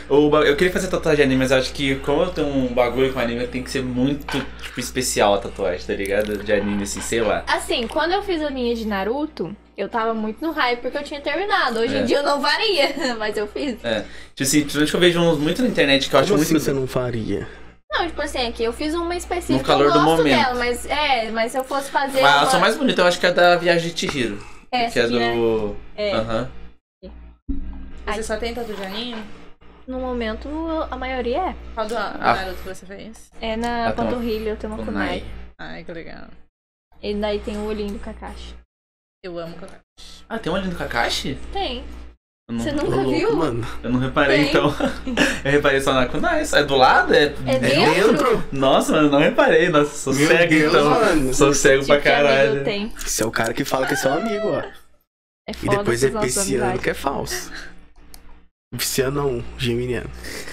O 0.08 0.28
ba- 0.30 0.42
Eu 0.42 0.54
queria 0.56 0.72
fazer 0.72 0.88
tatuagem 0.88 1.16
de 1.16 1.22
anime, 1.22 1.38
mas 1.40 1.50
eu 1.50 1.56
acho 1.58 1.72
que 1.72 1.94
como 1.96 2.22
eu 2.22 2.30
tenho 2.30 2.46
um 2.48 2.68
bagulho 2.68 3.12
com 3.12 3.18
anime, 3.18 3.46
tem 3.46 3.62
que 3.62 3.70
ser 3.70 3.82
muito, 3.82 4.38
tipo, 4.62 4.78
especial 4.78 5.34
a 5.34 5.38
tatuagem, 5.38 5.86
tá 5.86 5.94
ligado? 5.94 6.36
De 6.38 6.52
anime, 6.52 6.82
assim, 6.82 7.00
sei 7.00 7.20
lá. 7.22 7.44
Assim, 7.48 7.86
quando 7.88 8.12
eu 8.12 8.22
fiz 8.22 8.42
a 8.42 8.50
minha 8.50 8.74
de 8.74 8.86
Naruto, 8.86 9.56
eu 9.76 9.88
tava 9.88 10.12
muito 10.12 10.44
no 10.44 10.52
hype 10.52 10.80
porque 10.80 10.98
eu 10.98 11.02
tinha 11.02 11.20
terminado. 11.20 11.80
Hoje 11.80 11.96
É. 11.96 12.00
em 12.00 12.04
dia 12.04 12.18
eu 12.18 12.22
não 12.22 12.40
faria, 12.40 12.92
mas 13.18 13.36
eu 13.36 13.46
fiz. 13.46 13.72
Tipo 13.80 14.42
assim, 14.42 14.60
principalmente 14.60 14.90
que 14.90 14.96
eu 14.96 15.00
vejo 15.00 15.20
uns 15.20 15.38
muito 15.38 15.62
na 15.62 15.68
internet 15.68 16.08
que 16.10 16.14
eu 16.14 16.20
acho 16.20 16.28
Como 16.28 16.38
muito... 16.42 16.56
assim 16.56 16.64
você 16.64 16.72
não 16.72 16.86
faria? 16.86 17.48
Não, 17.92 18.06
tipo 18.06 18.22
assim, 18.22 18.46
aqui 18.48 18.64
eu 18.64 18.72
fiz 18.72 18.94
uma 18.94 19.14
específica. 19.14 19.58
No 19.58 19.64
calor 19.64 19.86
eu 19.86 19.92
do 19.92 19.98
gosto 20.00 20.16
momento. 20.18 20.36
dela, 20.36 20.54
mas 20.54 20.86
é, 20.86 21.30
mas 21.30 21.52
se 21.52 21.58
eu 21.58 21.64
fosse 21.64 21.90
fazer. 21.90 22.22
Mas 22.22 22.34
a 22.34 22.38
uma... 22.42 22.46
sua 22.50 22.58
mais 22.60 22.76
bonita 22.76 23.02
eu 23.02 23.06
acho 23.06 23.20
que 23.20 23.26
é 23.26 23.28
a 23.28 23.32
da 23.32 23.56
Viagem 23.56 23.92
de 23.92 24.00
Chihiro. 24.00 24.38
É, 24.70 24.88
que 24.90 24.98
é 24.98 25.06
do. 25.06 25.76
É. 25.96 26.12
Aham. 26.14 26.50
Você 28.06 28.22
só 28.22 28.36
tem 28.36 28.54
tatu 28.54 28.72
de 28.74 28.82
anime? 28.82 29.22
No 29.86 30.00
momento, 30.00 30.48
a 30.90 30.96
maioria 30.96 31.50
é. 31.50 31.56
Qual 31.74 31.86
do 31.86 31.96
Ah. 31.96 32.16
Naruto 32.18 32.62
que 32.62 32.68
você 32.68 32.86
fez? 32.86 33.30
É 33.40 33.56
na 33.56 33.88
Ah, 33.88 33.92
tá. 33.92 34.02
panturrilha, 34.04 34.50
eu 34.50 34.56
tenho 34.56 34.72
uma 34.74 34.84
kunai. 34.84 35.24
Ai, 35.58 35.84
que 35.84 35.92
legal. 35.92 36.26
E 37.02 37.14
daí 37.14 37.40
tem 37.40 37.56
o 37.58 37.64
olhinho 37.66 37.92
do 37.92 37.98
Kakashi. 37.98 38.54
Eu 39.24 39.38
amo 39.38 39.54
Kakashi. 39.56 39.82
Ah, 40.28 40.38
tem 40.38 40.52
um 40.52 40.56
ali 40.56 40.68
do 40.68 40.76
Kakashi? 40.76 41.36
Tem. 41.52 41.84
Eu 42.52 42.58
não, 42.58 42.64
Você 42.64 42.72
nunca 42.72 42.96
louco, 42.96 43.10
viu? 43.10 43.36
mano. 43.36 43.66
eu 43.82 43.90
não 43.90 43.98
reparei 44.00 44.38
Tem. 44.38 44.48
então. 44.48 44.74
eu 45.44 45.50
reparei 45.52 45.80
só 45.80 45.92
na 45.94 46.06
Kunai. 46.06 46.44
É 46.52 46.62
do 46.64 46.76
lado? 46.76 47.14
É... 47.14 47.34
É 47.46 47.58
dentro? 47.58 48.42
Nossa, 48.52 48.92
mano, 48.92 49.10
não 49.10 49.18
reparei. 49.20 49.68
Nossa, 49.68 49.94
sou 49.96 50.12
Meu 50.14 50.26
cego 50.28 50.50
Deus, 50.50 50.72
então. 50.74 50.90
mano. 50.90 51.34
Sou 51.34 51.54
cego 51.54 51.82
Tipo 51.82 51.94
pra 51.94 52.02
caralho. 52.02 52.64
tem. 52.64 52.92
Esse 53.04 53.22
é 53.22 53.26
o 53.26 53.30
cara 53.30 53.54
que 53.54 53.64
fala 53.64 53.86
que 53.86 53.94
é 53.94 53.96
seu 53.96 54.12
amigo, 54.12 54.48
ó. 54.48 54.58
É 54.58 55.50
E 55.50 55.54
foda 55.54 55.78
depois 55.78 56.04
é 56.04 56.10
pisciano 56.10 56.78
que 56.78 56.90
é 56.90 56.94
falso. 56.94 57.50
Pisciano 58.76 59.22
não, 59.22 59.44
geminiano. 59.58 60.08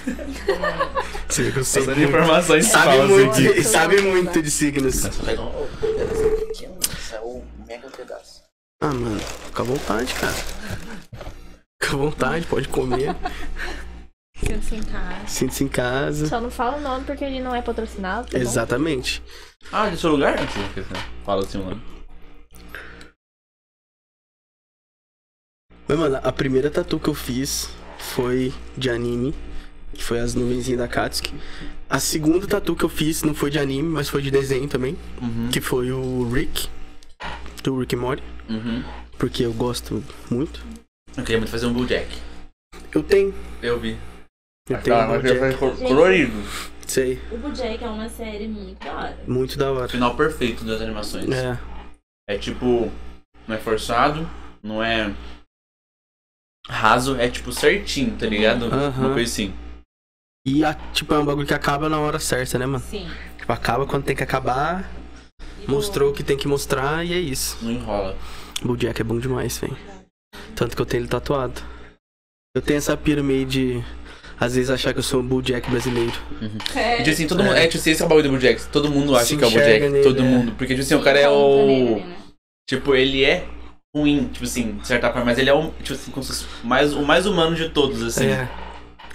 Você 1.28 1.42
vê 1.44 1.52
que 1.52 1.58
eu 1.58 1.64
sei 1.64 1.84
Passando 1.84 2.02
informações 2.02 2.66
Sabe 2.66 2.96
falsas 2.98 3.08
muito, 3.08 3.30
aqui. 3.50 3.62
sabe 3.64 4.00
muito 4.02 4.42
de 4.42 4.50
signos. 4.50 5.04
É 5.04 5.10
mega 7.66 7.88
pedaço. 7.88 8.42
Ah, 8.82 8.88
mano, 8.88 9.20
fica 9.20 9.62
à 9.62 9.64
vontade, 9.64 10.12
cara. 10.14 10.34
Fica 11.82 11.94
à 11.94 11.98
vontade, 11.98 12.46
pode 12.46 12.68
comer. 12.68 13.16
Sinto-se 14.36 14.74
em 14.76 14.82
casa. 14.82 15.26
Sinta-se 15.26 15.64
em 15.64 15.68
casa. 15.68 16.26
Só 16.26 16.40
não 16.40 16.50
fala 16.50 16.76
o 16.76 16.80
nome 16.80 17.04
porque 17.04 17.24
ele 17.24 17.40
não 17.40 17.54
é 17.54 17.62
patrocinado. 17.62 18.28
Tá 18.28 18.36
bom? 18.36 18.42
Exatamente. 18.42 19.22
Ah, 19.72 19.88
de 19.88 19.96
seu 19.96 20.10
lugar? 20.10 20.36
Fala 21.24 21.42
assim, 21.42 21.58
mano. 21.58 21.82
Mas, 25.88 25.98
mano, 25.98 26.20
a 26.22 26.32
primeira 26.32 26.70
tatu 26.70 26.98
que 26.98 27.08
eu 27.08 27.14
fiz 27.14 27.70
foi 27.98 28.52
de 28.76 28.90
anime. 28.90 29.34
Que 29.92 30.04
foi 30.04 30.20
as 30.20 30.34
nuvenzinhas 30.34 30.78
da 30.78 30.86
Katsuki. 30.86 31.34
A 31.88 31.98
segunda 31.98 32.46
tatu 32.46 32.76
que 32.76 32.84
eu 32.84 32.88
fiz 32.88 33.22
não 33.22 33.34
foi 33.34 33.50
de 33.50 33.58
anime, 33.58 33.88
mas 33.88 34.08
foi 34.08 34.22
de 34.22 34.30
desenho 34.30 34.68
também. 34.68 34.96
Uhum. 35.20 35.50
Que 35.50 35.60
foi 35.60 35.90
o 35.90 36.30
Rick. 36.30 36.68
Do 37.62 37.78
Rick 37.78 37.96
and 37.96 37.98
Morty. 37.98 38.22
Uhum. 38.48 38.84
Porque 39.18 39.44
eu 39.44 39.52
gosto 39.52 40.02
muito. 40.30 40.64
Eu 41.16 41.22
queria 41.24 41.38
muito 41.38 41.50
fazer 41.50 41.66
um 41.66 41.72
Bulljack. 41.72 42.08
Eu 42.92 43.02
tenho. 43.02 43.34
Eu 43.62 43.78
vi. 43.78 43.98
Eu 44.68 44.80
tenho 44.82 44.96
um 44.96 45.06
Bojack. 45.08 45.56
colorido. 45.56 46.42
Sei. 46.86 47.20
O 47.30 47.36
Bojack 47.38 47.82
é 47.82 47.88
uma 47.88 48.08
série 48.08 48.48
muito 48.48 48.84
da 48.84 48.92
hora. 48.94 49.18
Muito 49.26 49.58
da 49.58 49.72
hora. 49.72 49.88
Final 49.88 50.16
perfeito 50.16 50.64
das 50.64 50.80
animações. 50.80 51.30
É. 51.30 51.58
É 52.28 52.38
tipo, 52.38 52.90
não 53.46 53.56
é 53.56 53.58
forçado, 53.58 54.28
não 54.62 54.82
é 54.82 55.12
raso, 56.68 57.16
é 57.16 57.28
tipo 57.28 57.52
certinho, 57.52 58.16
tá 58.16 58.26
ligado? 58.26 58.66
Aham. 58.66 59.06
Uma 59.06 59.14
coisa 59.14 59.30
assim. 59.32 59.54
E, 60.46 60.64
a- 60.64 60.74
tipo, 60.92 61.12
é 61.12 61.18
um 61.18 61.24
bagulho 61.24 61.46
que 61.46 61.54
acaba 61.54 61.88
na 61.88 61.98
hora 61.98 62.18
certa, 62.18 62.58
né, 62.58 62.66
mano? 62.66 62.84
Sim. 62.88 63.08
Tipo, 63.38 63.52
acaba 63.52 63.86
quando 63.86 64.04
tem 64.04 64.16
que 64.16 64.22
acabar, 64.22 64.88
E 65.62 65.70
mostrou 65.70 66.10
o 66.10 66.14
que 66.14 66.22
tem 66.24 66.36
que 66.38 66.48
mostrar 66.48 67.04
e 67.04 67.12
é 67.12 67.18
isso. 67.18 67.58
Não 67.62 67.70
enrola. 67.70 68.16
Bulljack 68.62 69.00
é 69.00 69.04
bom 69.04 69.18
demais, 69.18 69.58
velho. 69.58 69.76
Tanto 70.54 70.74
que 70.76 70.82
eu 70.82 70.86
tenho 70.86 71.02
ele 71.02 71.08
tatuado. 71.08 71.60
Eu 72.54 72.62
tenho 72.62 72.78
essa 72.78 72.96
pira 72.96 73.22
meio 73.22 73.46
de, 73.46 73.82
às 74.38 74.54
vezes, 74.54 74.70
achar 74.70 74.92
que 74.92 74.98
eu 74.98 75.02
sou 75.02 75.20
um 75.20 75.26
Bulljack 75.26 75.70
brasileiro. 75.70 76.12
É, 76.74 76.94
E 76.94 76.98
tipo 76.98 77.10
assim, 77.10 77.26
todo 77.26 77.40
É. 77.42 77.44
mundo. 77.44 77.56
É, 77.56 77.66
tipo, 77.66 77.88
esse 77.88 78.02
é 78.02 78.04
o 78.04 78.08
bagulho 78.08 78.24
do 78.24 78.30
Bulljack. 78.30 78.66
Todo 78.66 78.90
mundo 78.90 79.14
acha 79.16 79.26
Se 79.26 79.36
que 79.36 79.44
é 79.44 79.46
o 79.46 79.50
Bulljack. 79.50 79.80
nele, 79.88 80.02
todo 80.02 80.18
é. 80.20 80.22
mundo. 80.22 80.52
Porque, 80.52 80.74
tipo 80.74 80.80
assim, 80.84 80.94
o 80.94 81.02
cara 81.02 81.18
é 81.18 81.28
o. 81.28 81.96
né? 81.98 82.16
Tipo, 82.68 82.94
ele 82.94 83.24
é 83.24 83.46
ruim, 83.96 84.28
tipo 84.32 84.44
assim, 84.44 84.76
de 84.76 84.86
certa 84.86 85.08
forma, 85.10 85.24
mas 85.26 85.38
ele 85.38 85.50
é 85.50 85.54
o, 85.54 85.70
tipo 85.82 85.94
assim, 85.94 86.10
como 86.12 86.22
se 86.22 86.32
fosse 86.44 86.46
mais, 86.64 86.92
o 86.94 87.02
mais 87.02 87.26
humano 87.26 87.56
de 87.56 87.68
todos, 87.70 88.02
assim. 88.02 88.28
É. 88.28 88.48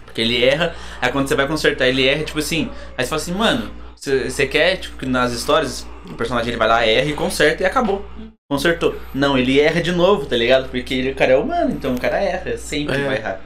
Porque 0.03 0.19
ele 0.21 0.43
erra, 0.43 0.75
aí 1.01 1.11
quando 1.11 1.27
você 1.27 1.35
vai 1.35 1.47
consertar, 1.47 1.87
ele 1.87 2.05
erra, 2.05 2.23
tipo 2.23 2.39
assim, 2.39 2.69
aí 2.97 3.03
você 3.05 3.09
fala 3.09 3.21
assim, 3.21 3.33
mano, 3.33 3.71
você 3.95 4.45
quer, 4.47 4.77
tipo, 4.77 4.97
que 4.97 5.05
nas 5.05 5.31
histórias, 5.31 5.87
o 6.09 6.13
personagem 6.15 6.49
ele 6.49 6.57
vai 6.57 6.67
lá, 6.67 6.85
erra 6.85 7.09
e 7.09 7.13
conserta 7.13 7.63
e 7.63 7.65
acabou. 7.65 8.05
Consertou. 8.49 8.99
Não, 9.13 9.37
ele 9.37 9.59
erra 9.59 9.81
de 9.81 9.91
novo, 9.91 10.25
tá 10.25 10.35
ligado? 10.37 10.69
Porque 10.69 10.93
ele, 10.93 11.11
o 11.11 11.15
cara 11.15 11.33
é 11.33 11.37
humano, 11.37 11.71
então 11.71 11.95
o 11.95 11.99
cara 11.99 12.17
erra, 12.21 12.57
sempre 12.57 12.95
É. 12.95 13.05
vai 13.05 13.17
errar. 13.17 13.41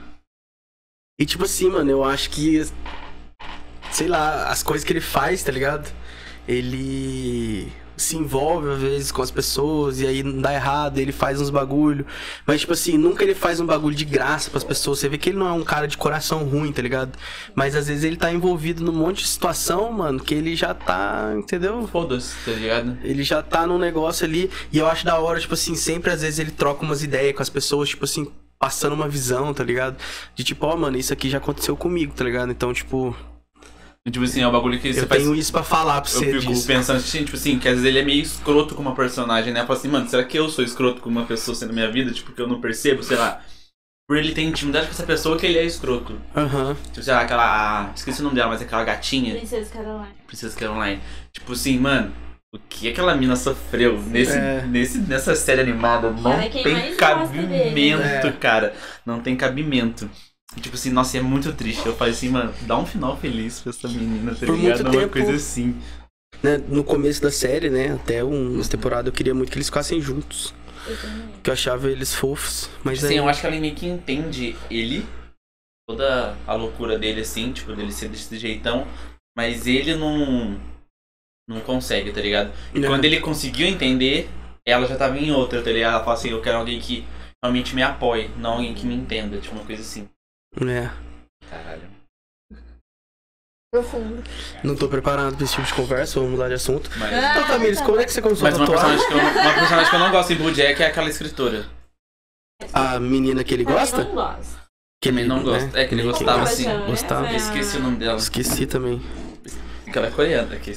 E 1.20 1.26
tipo 1.26 1.44
assim, 1.46 1.70
mano, 1.70 1.90
eu 1.90 2.04
acho 2.04 2.30
que. 2.30 2.62
Sei 3.92 4.08
lá, 4.08 4.50
as 4.50 4.62
coisas 4.62 4.86
que 4.86 4.92
ele 4.94 5.02
faz, 5.02 5.44
tá 5.44 5.52
ligado? 5.52 5.92
Ele 6.48 7.72
se 8.02 8.18
envolve 8.18 8.70
às 8.70 8.80
vezes 8.80 9.12
com 9.12 9.22
as 9.22 9.32
pessoas 9.32 10.00
e 10.00 10.08
aí 10.08 10.24
dá 10.24 10.54
errado, 10.54 10.98
ele 10.98 11.12
faz 11.12 11.40
uns 11.40 11.50
bagulho. 11.50 12.06
Mas, 12.46 12.62
tipo 12.62 12.74
assim, 12.74 12.98
nunca 12.98 13.24
ele 13.24 13.36
faz 13.36 13.60
um 13.60 13.66
bagulho 13.66 13.96
de 13.96 14.06
graça 14.06 14.50
pras 14.50 14.64
pessoas. 14.64 15.00
Você 15.00 15.10
vê 15.10 15.18
que 15.18 15.30
ele 15.30 15.38
não 15.38 15.48
é 15.48 15.52
um 15.52 15.64
cara 15.64 15.88
de 15.88 15.98
coração 15.98 16.44
ruim, 16.44 16.72
tá 16.72 16.82
ligado? 16.82 17.18
Mas 17.56 17.76
às 17.76 17.88
vezes 17.88 18.04
ele 18.04 18.18
tá 18.18 18.32
envolvido 18.32 18.84
num 18.84 18.94
monte 18.94 19.24
de 19.24 19.28
situação, 19.28 19.92
mano, 19.92 20.20
que 20.20 20.34
ele 20.34 20.56
já 20.56 20.74
tá, 20.74 21.34
entendeu? 21.38 21.88
Foda-se, 21.88 22.34
tá 22.46 22.52
ligado? 22.52 22.98
Ele 23.04 23.24
já 23.24 23.42
tá 23.42 23.66
num 23.66 23.78
negócio 23.78 24.26
ali. 24.26 24.50
E 24.72 24.78
eu 24.78 24.88
acho 24.88 25.06
da 25.06 25.18
hora, 25.20 25.40
tipo 25.40 25.54
assim, 25.54 25.76
sempre 25.76 26.12
às 26.12 26.22
vezes 26.22 26.40
ele 26.40 26.52
troca 26.52 26.84
umas 26.84 27.04
ideias 27.04 27.36
com 27.36 27.42
as 27.42 27.50
pessoas, 27.50 27.90
tipo 27.90 28.06
assim, 28.06 28.32
passando 28.60 28.94
uma 28.94 29.08
visão, 29.08 29.54
tá 29.54 29.64
ligado? 29.64 29.98
De 30.36 30.44
tipo, 30.44 30.66
ó, 30.66 30.76
mano, 30.76 30.98
isso 30.98 31.14
aqui 31.14 31.30
já 31.30 31.38
aconteceu 31.38 31.78
comigo, 31.78 32.14
tá 32.14 32.24
ligado? 32.24 32.52
Então, 32.52 32.74
tipo, 32.74 33.16
tipo 34.12 34.24
assim, 34.26 34.42
é 34.42 34.48
um 34.48 34.52
bagulho 34.52 34.80
que 34.80 34.94
você 34.94 35.02
eu 35.02 35.08
faz. 35.08 35.22
tenho 35.22 35.36
isso 35.36 35.52
pra 35.52 35.64
falar 35.64 36.02
pra 36.02 36.10
Eu 36.12 36.14
você 36.20 36.26
fico 36.40 36.54
disso. 36.54 36.68
pensando, 36.68 36.98
assim, 36.98 37.24
tipo 37.26 37.36
assim, 37.36 37.60
que 37.60 37.68
às 37.68 37.76
vezes 37.76 37.88
ele 37.88 38.00
é 38.00 38.04
meio 38.04 38.22
escroto 38.22 38.76
com 38.76 38.82
uma 38.82 38.96
personagem, 38.96 39.54
né? 39.54 39.62
Eu 39.62 39.66
falo 39.68 39.78
assim, 39.80 39.88
mano, 39.90 40.08
será 40.10 40.24
que 40.24 40.38
eu 40.38 40.50
sou 40.50 40.64
escroto 40.64 41.02
com 41.02 41.10
uma 41.10 41.26
pessoa 41.26 41.56
assim 41.56 41.66
na 41.66 41.74
minha 41.74 41.92
vida? 41.92 42.12
Tipo, 42.12 42.32
que 42.32 42.42
eu 42.42 42.48
não 42.48 42.62
percebo, 42.62 43.04
sei 43.04 43.18
lá. 43.18 43.42
Por 44.08 44.18
ele 44.18 44.32
ter 44.34 44.42
intimidade 44.42 44.88
com 44.88 44.92
essa 44.94 45.04
pessoa 45.04 45.38
que 45.38 45.46
ele 45.46 45.60
é 45.60 45.64
escroto. 45.66 46.20
Aham. 46.36 46.76
Tipo, 46.92 47.04
sei 47.04 47.14
lá, 47.14 47.22
aquela. 47.22 47.44
a- 47.90 47.92
esqueci 47.96 48.22
o 48.22 48.24
nome 48.24 48.36
dela, 48.36 48.50
mas 48.50 48.62
aquela 48.62 48.84
gatinha. 48.84 49.36
Princesa 49.36 49.70
Caroline. 49.72 50.14
Princesa 50.26 50.58
Caroline. 50.60 51.00
Tipo 51.32 51.52
assim, 51.54 51.78
mano, 51.78 52.12
o 52.52 52.58
que 52.58 52.90
aquela 52.90 53.14
mina 53.14 53.36
sofreu 53.36 54.02
nesse, 54.02 54.36
É. 54.36 54.64
nesse, 54.68 54.98
nessa 54.98 55.36
série 55.36 55.62
animada 55.62 56.10
não 56.10 56.32
é 56.34 56.50
tem 56.50 56.64
dele, 56.64 56.96
cabimento, 56.96 58.00
né? 58.02 58.32
cara. 58.40 58.74
Não 59.06 59.20
tem 59.20 59.36
cabimento. 59.36 60.10
E, 60.58 60.60
tipo 60.62 60.76
assim, 60.76 60.90
nossa, 60.90 61.18
é 61.18 61.22
muito 61.22 61.54
triste. 61.54 61.86
Eu 61.86 61.96
falei 61.96 62.14
assim, 62.14 62.30
mano, 62.30 62.54
dá 62.62 62.78
um 62.78 62.86
final 62.86 63.16
feliz 63.18 63.60
pra 63.62 63.70
essa 63.70 63.88
menina, 63.88 64.34
tá 64.34 64.46
Por 64.46 64.56
ligado? 64.58 64.84
muito 64.84 64.96
Uma 64.98 65.02
tempo- 65.02 65.14
coisa 65.14 65.34
assim. 65.36 65.76
Né, 66.42 66.58
no 66.70 66.84
começo 66.84 67.22
da 67.22 67.30
série, 67.32 67.70
né? 67.70 67.94
Até 67.94 68.24
um- 68.24 68.54
umas 68.56 68.70
temporadas 68.70 69.08
eu 69.08 69.12
queria 69.14 69.34
muito 69.36 69.52
que 69.52 69.58
eles 69.58 69.68
ficassem 69.68 70.00
juntos. 70.02 70.54
Eu. 70.88 70.96
Que 71.44 71.50
eu 71.50 71.54
achava 71.54 71.92
eles 71.92 72.14
fofos. 72.16 72.70
Mas 72.84 73.04
Assim, 73.04 73.14
aí. 73.16 73.20
eu 73.20 73.28
acho 73.28 73.42
que 73.42 73.48
ela 73.48 73.60
meio 73.60 73.76
que 73.76 73.86
entende 73.86 74.56
ele, 74.72 75.06
toda 75.88 76.36
a 76.48 76.54
loucura 76.54 76.98
dele, 76.98 77.22
assim, 77.22 77.52
tipo, 77.52 77.76
dele 77.76 77.92
ser 77.92 78.08
desse 78.10 78.38
jeitão, 78.38 78.88
mas 79.38 79.68
ele 79.68 79.96
não. 79.96 80.58
não 81.50 81.60
consegue, 81.62 82.12
tá 82.12 82.22
ligado? 82.22 82.54
E 82.74 82.80
Né? 82.80 82.88
quando 82.88 83.04
ele 83.06 83.20
conseguiu 83.20 83.68
entender, 83.68 84.30
ela 84.66 84.86
já 84.88 84.96
tava 84.96 85.18
em 85.18 85.32
outra, 85.32 85.62
tá 85.64 85.72
ligado? 85.72 85.96
Ela 85.96 86.04
fala 86.04 86.14
assim, 86.16 86.30
eu 86.30 86.42
quero 86.42 86.58
alguém 86.60 86.80
que 86.80 87.04
realmente 87.44 87.74
me 87.76 87.82
apoie, 87.82 88.30
não 88.38 88.54
alguém 88.54 88.74
que 88.76 88.86
me 88.86 88.94
entenda, 88.96 89.40
tipo, 89.40 89.56
uma 89.56 89.66
coisa 89.66 89.82
assim. 89.82 90.08
É. 90.58 90.90
Caralho. 91.50 91.90
Profundo. 93.72 94.24
Não 94.64 94.76
tô 94.76 94.88
preparado 94.90 95.36
pra 95.36 95.44
esse 95.46 95.54
tipo 95.54 95.68
de 95.68 95.74
conversa, 95.76 96.16
vamos 96.16 96.32
mudar 96.32 96.48
de 96.48 96.56
assunto. 96.56 96.90
Mas, 96.98 97.14
Então, 97.14 97.48
Tamires, 97.48 97.80
como 97.82 98.00
é 98.00 98.06
que 98.06 98.12
você 98.12 98.22
começou 98.22 98.44
mas 98.50 98.56
a 98.56 98.58
uma, 98.58 98.66
tatuar? 98.66 98.86
personagem 98.98 99.08
que 99.08 99.14
eu, 99.14 99.42
uma 99.44 99.54
personagem 99.54 99.90
que 99.90 99.96
eu 99.96 100.00
não 100.00 100.12
gosto 100.12 100.34
em 100.34 100.36
Bojack 100.38 100.82
é 100.84 100.88
aquela 100.88 101.10
escritora. 101.10 101.66
A 102.74 103.00
menina 103.00 103.44
que 103.44 103.54
ele 103.54 103.64
gosta? 103.64 104.04
não 104.04 104.12
gosto. 104.16 104.60
Que 105.02 105.10
Também 105.10 105.24
ele 105.24 105.30
não 105.34 105.44
gosta. 105.44 105.80
É, 105.80 105.86
que 105.86 105.94
ele 105.96 106.04
gostava, 106.04 106.40
gosta? 106.40 106.54
assim. 106.56 106.86
Gostava. 106.88 107.28
A- 107.28 107.34
Esqueci 107.36 107.78
o 107.78 107.82
nome 107.84 107.98
dela. 107.98 108.18
Esqueci 108.18 108.66
também. 108.66 109.02
Aquela 109.88 110.08
é 110.08 110.12
coreana. 110.12 110.56
Que 110.58 110.76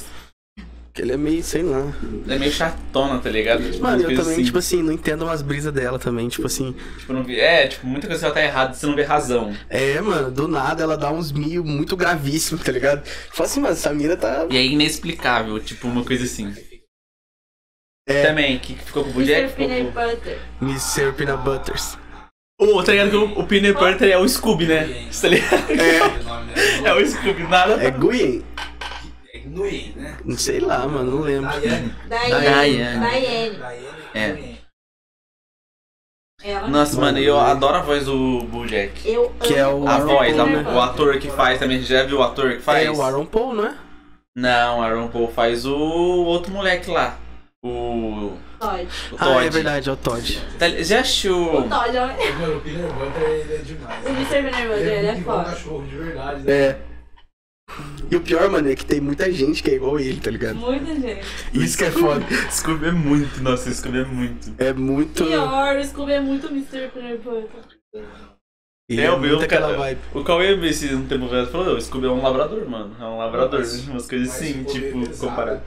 Que 0.94 1.00
ele 1.00 1.12
é 1.12 1.16
meio, 1.16 1.42
sei 1.42 1.62
lá. 1.62 1.78
ela 2.26 2.34
é 2.34 2.38
meio 2.38 2.52
chatona, 2.52 3.18
tá 3.18 3.30
ligado? 3.30 3.62
Tipo, 3.64 3.82
Mano, 3.82 4.02
eu 4.02 4.14
também, 4.14 4.34
assim. 4.34 4.44
tipo 4.44 4.58
assim, 4.58 4.82
não 4.82 4.92
entendo 4.92 5.22
umas 5.22 5.40
brisas 5.40 5.72
dela 5.72 5.98
também. 5.98 6.28
Tipo 6.28 6.46
assim, 6.46 6.74
Tipo, 6.98 7.14
não 7.14 7.22
vi- 7.24 7.40
É, 7.40 7.66
tipo, 7.66 7.86
muita 7.86 8.06
coisa 8.06 8.20
que 8.20 8.24
ela 8.26 8.34
tá 8.34 8.42
errada, 8.44 8.74
você 8.74 8.84
não 8.86 8.94
vê 8.94 9.02
razão. 9.02 9.56
é, 9.70 9.98
mano, 10.02 10.30
do 10.30 10.46
nada 10.46 10.82
ela 10.82 10.96
dá 10.98 11.10
uns 11.10 11.32
mil 11.32 11.64
muito 11.64 11.96
gravíssimos, 11.96 12.62
tá 12.62 12.70
ligado? 12.70 13.06
Fala 13.32 13.48
assim, 13.48 13.60
mano, 13.60 13.72
essa 13.72 13.92
mina 13.94 14.16
tá. 14.18 14.46
E 14.50 14.56
é 14.58 14.62
inexplicável, 14.66 15.58
tipo, 15.60 15.88
uma 15.88 16.04
coisa 16.04 16.24
assim. 16.24 16.54
É. 18.06 18.26
Também, 18.26 18.58
que 18.58 18.74
ficou 18.74 19.04
com 19.04 19.10
o 19.10 19.14
Mr. 19.14 19.32
Bojack, 19.32 19.48
ficou 19.52 19.68
Peanut 19.68 19.92
com... 19.94 20.00
Butter. 20.16 20.38
Mr. 20.60 21.12
Peanut 21.16 21.42
Butters. 21.44 21.98
Ô, 22.60 22.82
tá 22.82 22.92
ligado 22.92 23.10
que 23.10 23.16
o, 23.16 23.38
o 23.40 23.46
Peanut 23.46 23.72
Butter 23.78 24.10
é 24.10 24.18
o 24.18 24.28
Scooby, 24.28 24.66
né? 24.66 25.06
Você 25.10 25.22
tá 25.22 25.28
ligado? 25.34 25.66
Dela 25.68 26.22
É 26.84 26.94
o 26.94 27.06
Scooby, 27.08 27.44
nada 27.44 27.82
É 27.82 27.90
Gwen? 27.90 28.44
É 29.52 29.58
Nguyen, 29.58 29.92
né? 29.96 30.16
Não 30.24 30.36
sei 30.38 30.60
lá, 30.60 30.86
mano, 30.86 31.10
não 31.10 31.20
lembro. 31.22 31.50
Daiane. 31.50 31.94
Daiane. 32.08 32.44
Daiane. 32.44 33.00
Daiane. 33.00 33.58
Daiane 34.14 34.62
É. 36.44 36.58
Nossa, 36.68 37.00
mano, 37.00 37.18
eu 37.18 37.38
adoro 37.38 37.76
a 37.76 37.82
voz 37.82 38.04
do 38.06 38.40
Bojack. 38.46 39.08
Eu 39.08 39.30
Que 39.40 39.54
é 39.54 39.66
o 39.68 39.86
A 39.86 39.92
Aaron 39.92 40.06
voz, 40.06 40.36
Paul, 40.36 40.42
a- 40.42 40.46
né? 40.50 40.72
o 40.74 40.80
ator 40.80 41.18
que 41.20 41.30
faz 41.30 41.58
também, 41.60 41.80
já 41.82 42.02
viu 42.04 42.18
o 42.18 42.22
ator 42.22 42.54
que 42.54 42.58
faz? 42.60 42.84
É 42.84 42.90
o 42.90 43.00
Aaron 43.00 43.24
Paul, 43.26 43.54
não 43.54 43.66
é? 43.66 43.74
Não, 44.36 44.82
Aaron 44.82 45.06
Paul 45.08 45.28
faz 45.30 45.64
o 45.64 45.76
outro 45.78 46.50
moleque 46.52 46.90
lá. 46.90 47.16
O. 47.64 48.32
Todd. 48.58 48.88
O 49.12 49.16
Ah, 49.18 49.24
Todd. 49.24 49.46
é 49.46 49.50
verdade, 49.50 49.88
é 49.88 49.92
o 49.92 49.96
Todd. 49.96 50.40
Tá- 50.58 50.68
Já 50.68 51.00
assistiu. 51.00 51.36
O 51.58 51.68
Todd 51.68 51.96
é 51.96 52.02
o 52.02 52.06
Mano, 52.40 52.56
o 52.56 52.60
Peter 52.60 52.92
Butter, 52.92 53.22
ele 53.22 53.54
é 53.54 53.58
demais. 53.58 54.04
o 54.04 54.08
Mr. 54.08 54.42
Nervoso, 54.42 54.80
ele 54.80 54.90
é 54.90 55.02
muito 55.12 55.20
igual 55.20 55.38
um 55.38 55.44
foda. 55.44 55.54
cachorro, 55.56 55.86
de 55.86 55.96
verdade. 55.96 56.42
né? 56.42 56.52
É. 56.52 56.78
E 58.10 58.16
o 58.16 58.20
pior, 58.20 58.50
mano, 58.50 58.68
é 58.68 58.74
que 58.76 58.84
tem 58.84 59.00
muita 59.00 59.32
gente 59.32 59.62
que 59.62 59.70
é 59.70 59.74
igual 59.74 59.98
ele, 59.98 60.20
tá 60.20 60.30
ligado? 60.30 60.56
Muita 60.56 60.94
gente. 60.94 61.24
Isso 61.54 61.78
que 61.78 61.84
é 61.84 61.90
foda. 61.90 62.24
Scooby 62.50 62.86
é 62.86 62.92
muito, 62.92 63.42
nossa, 63.42 63.72
Scooby 63.72 63.98
é 63.98 64.04
muito. 64.04 64.54
É 64.58 64.72
muito. 64.72 65.24
Pior, 65.24 65.76
o 65.76 65.84
Scooby 65.84 66.12
é 66.12 66.20
muito 66.20 66.48
Mr. 66.48 66.90
Nervoso. 66.96 67.48
Ele 68.88 69.00
É, 69.00 69.04
é 69.06 69.10
o 69.12 69.40
aquela 69.40 69.68
cara. 69.68 69.78
vibe. 69.78 70.00
O 70.12 70.24
Cauê, 70.24 70.68
esse 70.68 70.94
um 70.94 71.06
tempo 71.06 71.24
atrás, 71.26 71.48
falou: 71.48 71.76
o 71.76 71.80
Scooby 71.80 72.06
é 72.06 72.10
um 72.10 72.20
labrador, 72.22 72.68
mano. 72.68 72.94
É 73.00 73.04
um 73.04 73.16
labrador. 73.16 73.60
Umas 73.88 74.06
coisas 74.06 74.28
assim, 74.28 74.64
tipo, 74.64 74.98
Jack. 75.00 75.62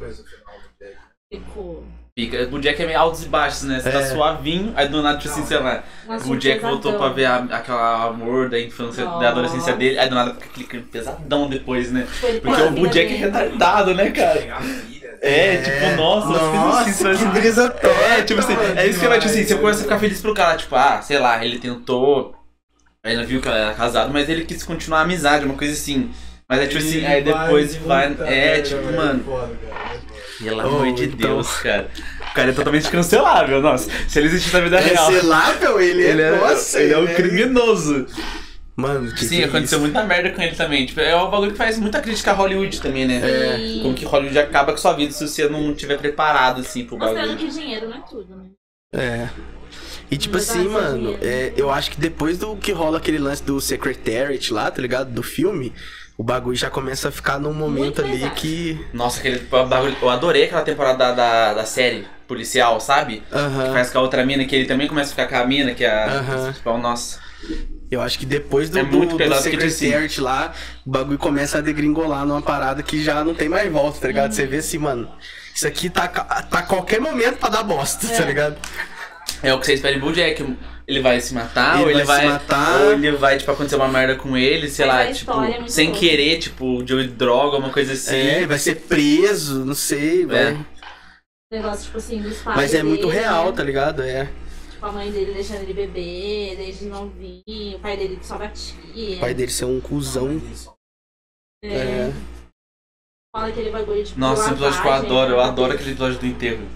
Ficou. 1.32 1.84
Fica. 2.18 2.48
O 2.50 2.60
Jack 2.62 2.82
é 2.82 2.86
meio 2.86 2.98
altos 2.98 3.26
e 3.26 3.28
baixos, 3.28 3.64
né? 3.64 3.78
Você 3.78 3.92
tá 3.92 4.00
É. 4.00 4.06
suavinho, 4.06 4.72
aí 4.78 4.88
do 4.88 5.02
nada, 5.04 5.18
tipo 5.18 5.34
assim, 5.34 5.46
sei 5.46 5.60
lá. 5.60 5.84
Um 6.08 6.32
O 6.32 6.38
Jack 6.38 6.62
voltou 6.62 6.94
pra 6.94 7.10
ver 7.10 7.26
a, 7.26 7.40
aquela 7.40 8.06
amor 8.06 8.50
da 8.50 8.58
infância, 8.58 9.04
da 9.04 9.28
adolescência 9.28 9.74
Nossa. 9.74 9.78
dele, 9.78 10.00
aí 10.00 10.08
do 10.08 10.16
nada 10.16 10.34
fica 10.40 10.62
aquele 10.62 10.84
pesadão 10.84 11.50
depois, 11.50 11.92
né? 11.92 12.08
Tipo, 12.14 12.28
ele 12.28 12.40
Porque 12.40 12.62
o 12.62 12.72
filha 12.74 12.90
Jack 12.90 13.14
é 13.14 13.18
retardado, 13.18 13.94
né, 13.94 14.12
cara? 14.12 14.40
Né? 14.40 14.82
É, 15.22 15.58
tipo, 15.58 16.02
nossa, 16.02 16.38
assim, 16.38 16.58
vai 16.58 16.84
que 16.86 16.90
assim, 17.26 17.30
brisa 17.32 17.70
top. 17.70 17.96
É, 18.04 18.22
tipo 18.22 18.40
assim, 18.40 18.54
é 18.78 18.88
isso 18.88 19.00
que 19.00 19.08
vai, 19.10 19.20
tipo 19.20 19.32
assim, 19.32 19.44
você 19.44 19.56
começa 19.56 19.80
a 19.80 19.84
ficar 19.84 20.00
feliz 20.00 20.22
pro 20.22 20.34
cara, 20.34 20.56
tipo, 20.56 20.74
ah, 20.74 21.02
sei 21.02 21.20
lá, 21.20 21.44
ele 21.44 21.60
tentou, 21.60 22.34
aí 23.04 23.14
ela 23.14 23.26
viu 23.26 23.42
que 23.42 23.48
ela 23.50 23.58
era 23.58 23.74
casada, 23.74 24.10
mas 24.14 24.30
ele 24.30 24.46
quis 24.46 24.64
continuar 24.64 25.00
a 25.00 25.02
amizade, 25.02 25.44
uma 25.44 25.56
coisa 25.56 25.74
assim. 25.74 26.12
Mas 26.48 26.60
é 26.62 26.68
tipo 26.68 26.78
assim, 26.78 26.98
Ele 26.98 27.08
aí 27.08 27.24
depois 27.24 27.76
vai, 27.76 28.16
é, 28.26 28.62
tipo, 28.62 28.84
mano, 28.94 29.26
pelo 30.40 30.58
Oh, 30.58 30.62
amor 30.68 30.94
de 30.94 31.06
então. 31.06 31.18
Deus, 31.18 31.58
cara. 31.58 31.90
O 32.32 32.34
cara 32.34 32.50
é 32.50 32.54
totalmente 32.54 32.90
cancelável, 32.90 33.62
nossa, 33.62 33.90
se 34.08 34.20
ele 34.20 34.28
existir 34.28 34.54
na 34.54 34.60
vida 34.62 34.78
É 34.80 34.84
real. 34.84 35.12
selável, 35.12 35.80
ele, 35.80 36.04
Ele 36.04 36.22
é. 36.22 36.26
é, 36.28 36.36
Nossa, 36.38 36.80
ele 36.82 36.94
é 36.94 36.98
um 36.98 37.08
criminoso. 37.08 38.06
Mano, 38.78 39.10
que 39.14 39.24
Sim, 39.24 39.38
que 39.38 39.42
é 39.44 39.46
aconteceu 39.46 39.78
isso? 39.78 39.88
muita 39.88 40.04
merda 40.04 40.32
com 40.32 40.42
ele 40.42 40.54
também. 40.54 40.86
Tipo, 40.86 41.00
é 41.00 41.16
um 41.16 41.30
bagulho 41.30 41.52
que 41.54 41.58
faz 41.58 41.80
muita 41.80 42.02
crítica 42.02 42.32
a 42.32 42.34
Hollywood 42.34 42.82
também, 42.82 43.06
né? 43.08 43.22
É. 43.24 43.82
Como 43.82 43.94
que 43.94 44.04
Hollywood 44.04 44.38
acaba 44.38 44.74
com 44.74 44.78
sua 44.78 44.92
vida 44.92 45.14
se 45.14 45.26
você 45.26 45.48
não 45.48 45.72
estiver 45.72 45.98
preparado, 45.98 46.60
assim, 46.60 46.84
pro 46.84 46.98
Mostrando 46.98 47.30
bagulho. 47.30 47.38
que 47.38 47.48
dinheiro 47.58 47.88
não 47.90 47.98
é 47.98 48.02
tudo, 48.02 48.36
né? 48.36 48.46
É. 48.94 49.30
E 50.12 50.18
tipo 50.18 50.36
assim, 50.38 50.68
mano, 50.68 51.18
é, 51.22 51.54
eu 51.56 51.72
acho 51.72 51.90
que 51.92 52.00
depois 52.00 52.38
do 52.38 52.56
que 52.58 52.72
rola 52.74 52.98
aquele 52.98 53.18
lance 53.18 53.42
do 53.42 53.60
Secretariat 53.62 54.54
lá, 54.54 54.70
tá 54.70 54.82
ligado? 54.82 55.10
Do 55.10 55.24
filme, 55.24 55.74
o 56.18 56.24
bagulho 56.24 56.56
já 56.56 56.70
começa 56.70 57.10
a 57.10 57.12
ficar 57.12 57.40
num 57.40 57.54
momento 57.54 58.02
Muito 58.02 58.02
ali 58.02 58.12
pesado. 58.20 58.36
que. 58.36 58.86
Nossa, 58.94 59.20
aquele 59.20 59.40
bagulho. 59.40 59.96
Eu 60.02 60.10
adorei 60.10 60.46
aquela 60.46 60.62
temporada 60.62 60.98
da, 60.98 61.12
da, 61.14 61.54
da 61.56 61.66
série 61.66 62.08
policial, 62.28 62.80
sabe? 62.80 63.22
Que 63.30 63.36
Aham. 63.38 63.74
faz 63.74 63.90
com 63.92 64.00
a 64.00 64.02
outra 64.02 64.26
mina, 64.26 64.46
que 64.46 64.56
ele 64.56 64.66
também 64.66 64.88
começa 64.88 65.10
a 65.12 65.16
ficar 65.16 65.28
com 65.28 65.44
a 65.44 65.46
mina, 65.46 65.74
que 65.74 65.84
é 65.84 65.90
a. 65.92 66.06
Aham. 66.20 66.44
principal. 66.46 66.78
Nossa. 66.78 67.20
Eu 67.92 68.02
acho 68.02 68.18
que 68.18 68.26
depois 68.26 68.70
do, 68.70 68.80
É 68.80 68.84
do, 68.84 68.98
muito 68.98 69.16
do 69.18 69.24
tipo 69.24 69.36
Secretariat 69.36 70.20
lá, 70.20 70.54
o 70.86 70.90
bagulho 70.90 71.20
começa 71.20 71.60
a 71.60 71.62
degringolar 71.62 72.26
numa 72.26 72.42
parada 72.42 72.82
que 72.82 73.04
já 73.04 73.24
não 73.24 73.36
tem 73.36 73.48
mais 73.48 73.72
volta, 73.72 74.00
tá 74.02 74.08
ligado? 74.08 74.32
Você 74.34 74.48
vê 74.48 74.58
assim, 74.58 74.80
mano, 74.80 75.08
isso 75.54 75.68
aqui 75.68 75.90
tá, 75.90 76.08
tá 76.08 76.60
a 76.60 76.64
qualquer 76.64 77.00
momento 77.00 77.38
pra 77.38 77.50
dar 77.50 77.62
bosta, 77.64 78.08
tá 78.08 78.24
É. 78.24 78.26
ligado? 78.26 78.56
É 79.44 79.54
o 79.54 79.60
que 79.60 79.68
você 79.68 79.74
espera 79.76 79.96
em 79.96 80.00
Bojack. 80.00 80.58
Ele 80.88 81.00
vai 81.02 81.20
se 81.20 81.34
matar, 81.34 81.76
Ele 81.78 81.84
ou 81.86 81.90
ele 81.92 82.04
vai 82.04 82.22
vai. 82.22 82.28
matar. 82.28 82.82
Ou 82.82 82.92
ele 82.94 83.12
vai, 83.14 83.38
tipo, 83.38 83.52
acontecer 83.52 83.76
uma 83.76 83.88
merda 83.88 84.16
com 84.16 84.38
ele, 84.38 84.70
sei 84.70 84.86
Mas 84.86 85.08
lá, 85.08 85.14
tipo, 85.14 85.44
é 85.44 85.68
sem 85.68 85.92
querer, 85.92 86.38
tipo, 86.38 86.84
de 86.84 87.08
droga, 87.08 87.58
uma 87.58 87.72
coisa 87.72 87.94
assim. 87.94 88.16
É, 88.16 88.46
vai 88.46 88.60
ser 88.60 88.76
preso, 88.76 89.66
não 89.66 89.74
sei, 89.74 90.26
vai. 90.26 90.64
Negócio, 91.52 91.86
tipo 91.86 91.98
assim, 91.98 92.22
dos 92.22 92.38
pais 92.40 92.58
Mas 92.58 92.74
é 92.74 92.84
muito 92.84 93.08
dele, 93.08 93.20
real, 93.20 93.46
né? 93.48 93.52
tá 93.54 93.64
ligado? 93.64 94.02
É. 94.04 94.30
Tipo, 94.72 94.86
a 94.86 94.92
mãe 94.92 95.12
dele 95.12 95.34
deixando 95.34 95.62
ele 95.62 95.74
beber, 95.74 96.56
desde 96.58 96.86
novinho, 96.86 97.78
o 97.78 97.80
pai 97.80 97.98
dele 97.98 98.20
só 98.22 98.38
batia. 98.38 99.18
O 99.18 99.20
pai 99.20 99.34
dele 99.34 99.52
ser 99.52 99.66
um 99.66 99.80
cuzão. 99.80 100.42
É. 101.64 101.68
É. 101.76 102.14
Fala 103.36 103.48
aquele 103.48 103.70
bagulho 103.70 104.04
de 104.04 104.18
Nossa, 104.20 104.44
esse 104.44 104.52
episódio 104.52 104.82
que 104.82 104.88
eu 104.88 104.94
adoro, 104.94 105.32
eu 105.32 105.38
né? 105.38 105.44
adoro 105.44 105.74
aquele 105.74 105.92
episódio 105.92 106.20
do 106.20 106.26
enterro. 106.26 106.68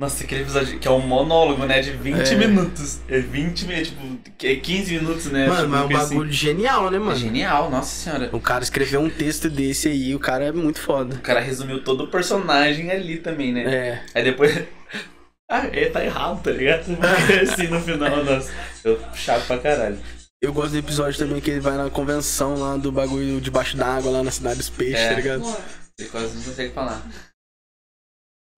Nossa, 0.00 0.22
aquele 0.22 0.42
episódio 0.42 0.78
que 0.78 0.86
é 0.86 0.90
um 0.92 1.00
monólogo, 1.04 1.66
né? 1.66 1.80
De 1.80 1.90
20 1.90 2.32
É. 2.32 2.36
minutos. 2.36 3.00
É 3.08 3.18
20 3.18 3.66
minutos, 3.66 3.88
tipo, 3.88 4.30
que 4.38 4.46
é 4.46 4.54
15 4.56 4.94
minutos, 4.94 5.26
né? 5.26 5.48
Mano, 5.48 5.62
tipo, 5.62 5.70
mas 5.70 5.80
é 5.80 5.82
um 5.82 5.96
assim. 5.98 6.14
bagulho 6.14 6.32
genial, 6.32 6.88
né, 6.90 6.96
É 6.98 7.00
mano? 7.00 7.18
genial, 7.18 7.68
nossa 7.68 7.90
senhora. 8.04 8.30
O 8.32 8.40
cara 8.40 8.62
escreveu 8.62 9.00
um 9.00 9.10
texto 9.10 9.50
desse 9.50 9.88
aí, 9.88 10.14
o 10.14 10.20
cara 10.20 10.44
é 10.44 10.52
muito 10.52 10.80
foda. 10.80 11.16
O 11.16 11.20
cara 11.20 11.40
resumiu 11.40 11.82
todo 11.82 12.04
o 12.04 12.08
personagem 12.08 12.92
ali 12.92 13.18
também, 13.18 13.52
né? 13.52 13.62
É. 13.74 14.02
Aí 14.14 14.24
depois. 14.24 14.52
Ah, 15.50 15.66
ele 15.68 15.88
tá 15.88 16.04
errado, 16.04 16.42
tá 16.42 16.50
ligado? 16.50 16.84
assim 17.42 17.68
no 17.68 17.80
final, 17.80 18.22
nossa. 18.22 18.52
Eu 18.84 19.00
chato 19.14 19.46
pra 19.46 19.56
caralho. 19.56 19.98
Eu 20.42 20.52
gosto 20.52 20.72
do 20.72 20.76
episódio 20.78 21.18
também 21.18 21.40
que 21.40 21.50
ele 21.50 21.60
vai 21.60 21.74
na 21.74 21.88
convenção 21.88 22.54
lá 22.58 22.76
do 22.76 22.92
bagulho 22.92 23.40
debaixo 23.40 23.74
d'água 23.74 24.10
lá 24.10 24.22
na 24.22 24.30
cidade 24.30 24.58
dos 24.58 24.68
peixes, 24.68 25.00
É. 25.00 25.08
tá 25.08 25.14
ligado? 25.14 25.56
Ele 25.98 26.08
quase 26.10 26.36
não 26.36 26.42
consegue 26.42 26.74
falar. 26.74 27.02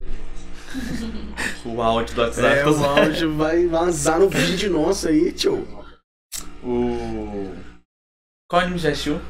o 1.65 1.83
áudio 1.83 2.15
do 2.15 2.21
WhatsApp. 2.23 2.59
É, 2.59 2.67
o 2.67 2.85
áudio 2.85 3.37
vai 3.37 3.67
vazar 3.67 4.19
no 4.19 4.29
vídeo 4.29 4.71
nosso 4.71 5.09
aí, 5.09 5.33
tio. 5.33 5.67
O. 6.63 7.55
Qual 8.49 8.63
anime 8.63 8.79
já 8.79 8.91
assistiu? 8.91 9.21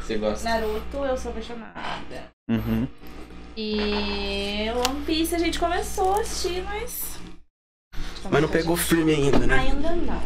Você 0.00 0.16
gosta? 0.18 0.48
Naruto, 0.48 0.96
eu 1.04 1.16
sou 1.16 1.30
apaixonada. 1.30 2.32
Uhum. 2.50 2.86
E 3.56 4.66
One 4.88 5.04
Piece 5.04 5.34
a 5.34 5.38
gente 5.38 5.58
começou 5.58 6.14
a 6.14 6.20
assistir, 6.20 6.62
mas. 6.64 7.18
Mas 8.30 8.42
não 8.42 8.48
pegou 8.48 8.76
firme 8.76 9.12
ainda, 9.14 9.38
né? 9.46 9.58
Ainda 9.58 9.90
não. 9.94 10.22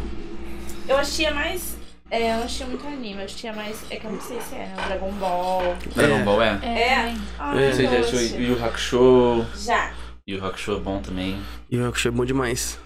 Eu 0.89 0.99
assistia 0.99 1.33
mais. 1.33 1.77
É, 2.09 2.33
eu 2.33 2.37
não 2.37 2.45
assistia 2.45 2.67
muito 2.67 2.87
anime, 2.87 3.15
eu 3.19 3.25
assistia 3.25 3.53
mais. 3.53 3.85
É 3.91 3.97
que 3.97 4.07
eu 4.07 4.13
não 4.13 4.21
sei 4.21 4.41
se 4.41 4.55
é, 4.55 4.67
né? 4.67 4.75
O 4.79 4.87
Dragon 4.87 5.13
Ball. 5.13 5.77
Dragon 5.95 6.25
Ball 6.25 6.43
é? 6.43 6.49
É. 6.63 7.15
Ah, 7.39 7.61
É. 7.61 7.73
Você 7.73 7.83
já 7.85 7.99
assistiu 7.99 8.19
assisti. 8.19 8.43
Yu 8.43 8.57
Yu 8.57 8.65
Hakusho? 8.65 9.47
Já. 9.57 9.93
Yu 10.29 10.39
Yu 10.39 10.45
Hakusho 10.45 10.73
é 10.73 10.81
bom 10.81 11.01
também. 11.01 11.41
E 11.71 11.77
eu 11.77 11.89
achei 11.89 12.11
bom 12.11 12.25
demais. 12.25 12.81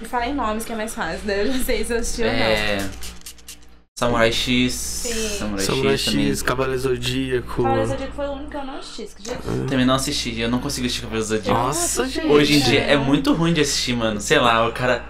Me 0.00 0.08
fala 0.08 0.26
em 0.26 0.34
nomes 0.34 0.64
que 0.64 0.72
é 0.72 0.76
mais 0.76 0.92
fácil, 0.92 1.20
daí 1.24 1.46
eu 1.46 1.52
já 1.52 1.64
sei 1.64 1.84
se 1.84 1.92
eu 1.92 1.98
assisti 1.98 2.22
ou 2.22 2.26
não. 2.28 2.34
É. 2.34 2.90
Samurai 3.96 4.32
X. 4.32 4.72
Sim. 4.72 5.38
Samurai, 5.38 5.64
Samurai 5.64 5.98
X. 5.98 6.14
X, 6.14 6.42
Cavaleiro 6.42 6.80
Zodíaco. 6.80 7.62
Cavaleiro 7.62 7.90
Zodíaco 7.90 8.12
foi 8.12 8.26
o 8.26 8.32
único 8.32 8.50
que 8.50 8.56
eu 8.56 8.64
não 8.64 8.78
assisti, 8.78 9.02
acredita? 9.02 9.66
Também 9.68 9.86
não 9.86 9.94
assisti, 9.94 10.40
eu 10.40 10.50
não 10.50 10.58
consigo 10.58 10.86
assistir 10.86 11.02
Cavaleiro 11.02 11.28
do 11.28 11.36
Zodíaco. 11.36 11.60
Nossa, 11.60 12.08
gente. 12.08 12.26
Hoje 12.26 12.54
em 12.54 12.60
dia 12.60 12.80
é 12.80 12.96
muito 12.96 13.32
ruim 13.34 13.52
de 13.52 13.60
assistir, 13.60 13.94
mano. 13.94 14.20
Sei 14.20 14.40
lá, 14.40 14.66
o 14.66 14.72
cara. 14.72 15.04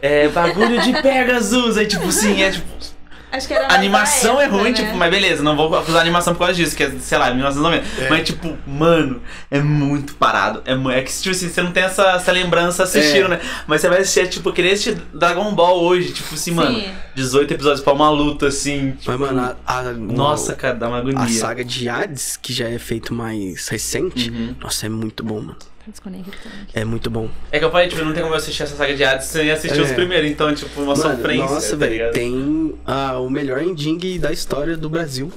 É 0.00 0.26
bagulho 0.28 0.80
de 0.80 1.02
Pegasus. 1.02 1.76
Aí, 1.76 1.86
tipo 1.86 2.06
assim, 2.06 2.40
é 2.40 2.50
tipo. 2.52 2.95
Acho 3.32 3.48
que 3.48 3.54
era 3.54 3.74
animação 3.74 4.40
é 4.40 4.46
ruim, 4.46 4.70
né? 4.70 4.72
tipo, 4.72 4.96
mas 4.96 5.10
beleza, 5.10 5.42
não 5.42 5.56
vou 5.56 5.74
acusar 5.76 5.98
a 5.98 6.00
animação 6.00 6.32
por 6.32 6.40
causa 6.40 6.54
disso, 6.54 6.74
que 6.76 6.82
é, 6.84 6.90
sei 7.00 7.18
lá, 7.18 7.30
1990. 7.30 7.84
É. 8.04 8.08
Mas, 8.08 8.24
tipo, 8.24 8.56
mano, 8.66 9.20
é 9.50 9.60
muito 9.60 10.14
parado. 10.14 10.62
É, 10.64 10.72
é 10.98 11.02
que, 11.02 11.12
tipo 11.12 11.30
assim, 11.34 11.48
você 11.48 11.60
não 11.62 11.72
tem 11.72 11.82
essa, 11.82 12.02
essa 12.12 12.32
lembrança 12.32 12.84
assistindo, 12.84 13.26
É. 13.26 13.28
né? 13.28 13.40
Mas 13.66 13.80
você 13.80 13.88
vai 13.88 14.00
assistir, 14.00 14.20
é, 14.20 14.26
tipo, 14.26 14.52
querer 14.52 14.72
assistir 14.72 14.94
Dragon 15.12 15.52
Ball 15.54 15.78
hoje, 15.82 16.12
tipo 16.12 16.34
assim, 16.34 16.52
mano, 16.52 16.78
Sim. 16.80 16.88
18 17.14 17.52
episódios 17.54 17.80
pra 17.82 17.92
uma 17.92 18.08
luta, 18.10 18.46
assim. 18.46 18.92
Tipo, 18.92 19.10
Mas, 19.10 19.20
mano, 19.20 19.56
a, 19.66 19.78
a- 19.80 19.92
Nossa, 19.92 20.54
cara, 20.54 20.74
dá 20.74 20.88
uma 20.88 20.98
agonia. 20.98 21.20
a 21.20 21.28
saga 21.28 21.64
de 21.64 21.88
Hades, 21.88 22.38
que 22.40 22.52
já 22.52 22.68
é 22.68 22.78
feito 22.78 23.12
mais 23.12 23.68
recente, 23.68 24.30
Uhum. 24.30 24.54
nossa, 24.60 24.86
é 24.86 24.88
muito 24.88 25.22
bom, 25.24 25.40
mano. 25.40 25.56
Desconectando. 25.86 26.54
É 26.74 26.84
muito 26.84 27.08
bom. 27.10 27.30
É 27.52 27.58
que 27.58 27.64
eu 27.64 27.70
falei, 27.70 27.88
tipo, 27.88 28.04
não 28.04 28.12
tem 28.12 28.22
como 28.22 28.34
eu 28.34 28.38
assistir 28.38 28.62
essa 28.64 28.74
saga 28.76 28.94
de 28.94 29.04
Hades 29.04 29.26
sem 29.26 29.50
assistir 29.50 29.78
É. 29.78 29.82
os 29.82 29.92
primeiros, 29.92 30.28
então, 30.30 30.52
tipo, 30.54 30.80
uma 30.82 30.96
Mano, 30.96 31.16
sofrência. 31.16 31.44
nossa, 31.46 31.70
tá 31.70 31.76
velho, 31.86 32.10
tem 32.12 32.74
ah, 32.84 33.18
o 33.20 33.30
melhor 33.30 33.62
ending 33.62 34.18
da 34.18 34.32
história 34.32 34.76
do 34.76 34.90
Brasil, 34.90 35.32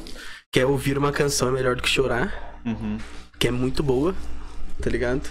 que 0.52 0.60
é 0.60 0.66
ouvir 0.66 0.98
uma 0.98 1.12
canção 1.12 1.50
é 1.50 1.52
melhor 1.52 1.76
do 1.76 1.84
que 1.84 1.90
chorar, 1.90 2.60
Uhum. 2.66 2.98
que 3.38 3.48
é 3.48 3.52
muito 3.52 3.84
boa, 3.84 4.16
tá 4.82 4.90
ligado? 4.90 5.22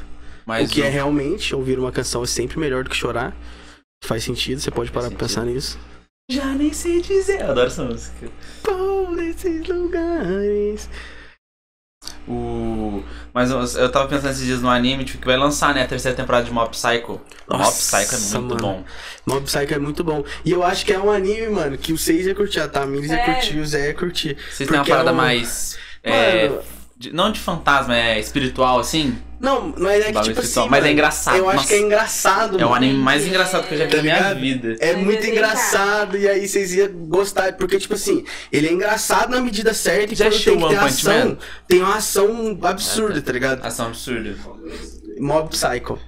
Mas 0.47 0.71
o 0.71 0.73
que 0.73 0.81
o- 0.81 0.85
é 0.85 0.89
realmente 0.89 1.55
ouvir 1.55 1.79
uma 1.79 1.91
canção 1.93 2.23
é 2.23 2.27
sempre 2.27 2.59
melhor 2.59 2.85
do 2.85 2.91
que 2.91 2.97
chorar. 2.97 3.37
Faz 4.05 4.23
sentido, 4.23 4.61
você 4.61 4.71
pode 4.71 4.91
parar 4.93 5.09
pra 5.09 5.19
pensar 5.19 5.45
nisso. 5.45 5.79
Já 6.31 6.45
nem 6.55 6.73
sei 6.73 7.01
dizer. 7.03 7.41
Eu 7.41 7.51
adoro 7.51 7.67
essa 7.67 7.83
música. 7.85 8.29
Por 8.63 9.19
esses 9.23 9.67
lugares. 9.67 10.89
O... 12.29 13.03
Mas 13.33 13.51
eu, 13.51 13.61
eu 13.83 13.91
tava 13.91 14.07
pensando 14.09 14.31
esses 14.31 14.45
dias 14.45 14.61
no 14.61 14.69
anime, 14.69 15.05
tipo, 15.05 15.19
que 15.21 15.27
vai 15.27 15.37
lançar, 15.37 15.75
né, 15.75 15.83
a 15.83 15.87
terceira 15.87 16.17
temporada 16.17 16.45
de 16.45 16.53
Mob 16.53 16.69
Psycho. 16.71 17.13
Mob 17.49 17.63
Nossa, 17.63 17.97
Psycho 17.97 18.15
é 18.15 18.19
muito 18.41 18.55
mano. 18.55 18.57
bom. 18.61 18.85
Mob 19.27 19.45
Psycho 19.47 19.75
é 19.75 19.79
muito 19.79 20.05
bom. 20.05 20.25
E 20.45 20.51
eu 20.51 20.63
acho 20.63 20.85
que 20.85 20.93
é 20.93 20.99
um 20.99 21.11
anime, 21.11 21.49
mano, 21.49 21.79
que 21.79 21.93
o 21.93 21.99
6 21.99 22.27
ia 22.27 22.35
curtir, 22.35 22.61
a 22.61 22.69
Tamiris 22.69 23.11
ia 23.11 23.17
Sério? 23.17 23.35
curtir, 23.35 23.59
o 23.59 23.67
Zé 23.67 23.87
ia 23.89 23.95
curtir. 23.95 24.37
Vocês 24.51 24.69
têm 24.69 24.79
uma 24.79 24.85
Porque 24.85 24.91
parada 24.91 25.11
é 25.11 25.13
um- 25.13 25.17
mais. 25.17 25.79
é, 26.03 26.49
Mano, 26.49 26.61
de- 26.97 27.13
não 27.13 27.33
de 27.33 27.41
fantasma, 27.41 27.97
é 27.97 28.19
espiritual, 28.21 28.79
assim? 28.81 29.17
Não, 29.41 29.73
mas 29.79 30.05
é 30.05 30.13
que 30.13 30.21
tipo 30.23 30.41
assim. 30.41 30.69
Mas 30.69 30.85
é 30.85 30.91
engraçado. 30.93 31.37
Eu 31.37 31.49
acho 31.49 31.57
Nossa. 31.59 31.69
que 31.69 31.75
é 31.75 31.79
engraçado. 31.81 32.61
É 32.61 32.67
o 32.67 32.75
anime 32.75 32.99
mais 32.99 33.27
engraçado 33.27 33.69
que 33.69 33.75
eu 33.75 33.79
já 33.79 33.85
vi 33.85 33.91
Tá 33.91 33.97
na 33.99 34.03
minha 34.03 34.35
vida. 34.35 34.77
É 34.81 34.97
muito 34.97 35.25
é 35.25 35.31
engraçado 35.31 36.17
e 36.17 36.29
aí 36.29 36.49
vocês 36.49 36.75
iam 36.75 36.89
gostar, 37.07 37.53
porque, 37.55 37.79
tipo 37.79 37.95
assim, 37.95 38.25
ele 38.53 38.69
é 38.69 38.73
engraçado 38.73 39.31
na 39.31 39.41
medida 39.41 39.73
certa 39.73 40.13
e 40.13 40.17
Já 40.17 40.25
quando 40.27 40.43
tem 40.45 40.59
que 40.59 40.69
ter 40.69 40.77
ação, 40.77 41.29
Man? 41.29 41.39
tem 41.69 41.83
uma 41.83 41.97
ação 41.97 42.59
absurda, 42.63 43.23
tá 43.23 43.33
ligado? 43.33 43.65
Ação 43.65 43.87
absurda. 43.87 44.35
Mob 45.21 45.49
Psycho. 45.51 45.99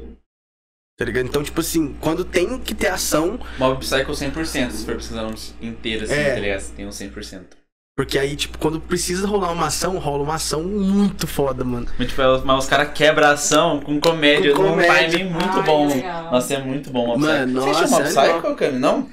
Tá 0.98 1.04
ligado? 1.06 1.24
Então, 1.26 1.42
tipo 1.42 1.60
assim, 1.60 1.94
quando 2.00 2.24
tem 2.24 2.58
que 2.58 2.74
ter 2.74 2.88
ação, 2.88 3.38
Mob 3.58 3.78
Psycho 3.80 4.12
100%, 4.12 4.70
se 4.70 4.84
for 4.84 4.96
precisar 4.96 5.26
inteiro 5.62 6.04
assim, 6.04 6.12
É. 6.14 6.34
tá 6.34 6.40
ligado? 6.40 6.74
Tem 6.76 6.86
um 6.86 6.90
100%. 6.90 7.59
Porque 8.00 8.18
aí, 8.18 8.34
tipo, 8.34 8.56
quando 8.56 8.80
precisa 8.80 9.26
rolar 9.26 9.52
uma 9.52 9.66
ação, 9.66 9.98
rola 9.98 10.22
uma 10.22 10.36
ação 10.36 10.62
muito 10.62 11.26
foda, 11.26 11.62
mano. 11.62 11.86
Mas, 11.98 12.08
tipo, 12.08 12.22
é- 12.22 12.40
mas 12.42 12.64
os 12.64 12.66
caras 12.70 12.92
quebram 12.94 13.26
a 13.28 13.32
ação 13.32 13.78
com 13.80 14.00
comédia, 14.00 14.54
Com 14.54 14.62
num 14.62 14.70
comédia. 14.70 15.10
timing 15.18 15.30
muito 15.30 15.58
Ai, 15.58 15.62
bom. 15.62 15.86
legal. 15.86 16.32
Nossa, 16.32 16.54
é 16.54 16.58
muito 16.62 16.90
bom 16.90 17.14
o 17.14 17.18
Mano, 17.18 17.60
Psycho. 17.60 17.74
Você 17.74 17.80
nossa, 17.82 17.90
Mob 17.90 18.02
é 18.02 18.32
Psycho, 18.40 18.54
Cami? 18.56 18.78
Não? 18.78 19.08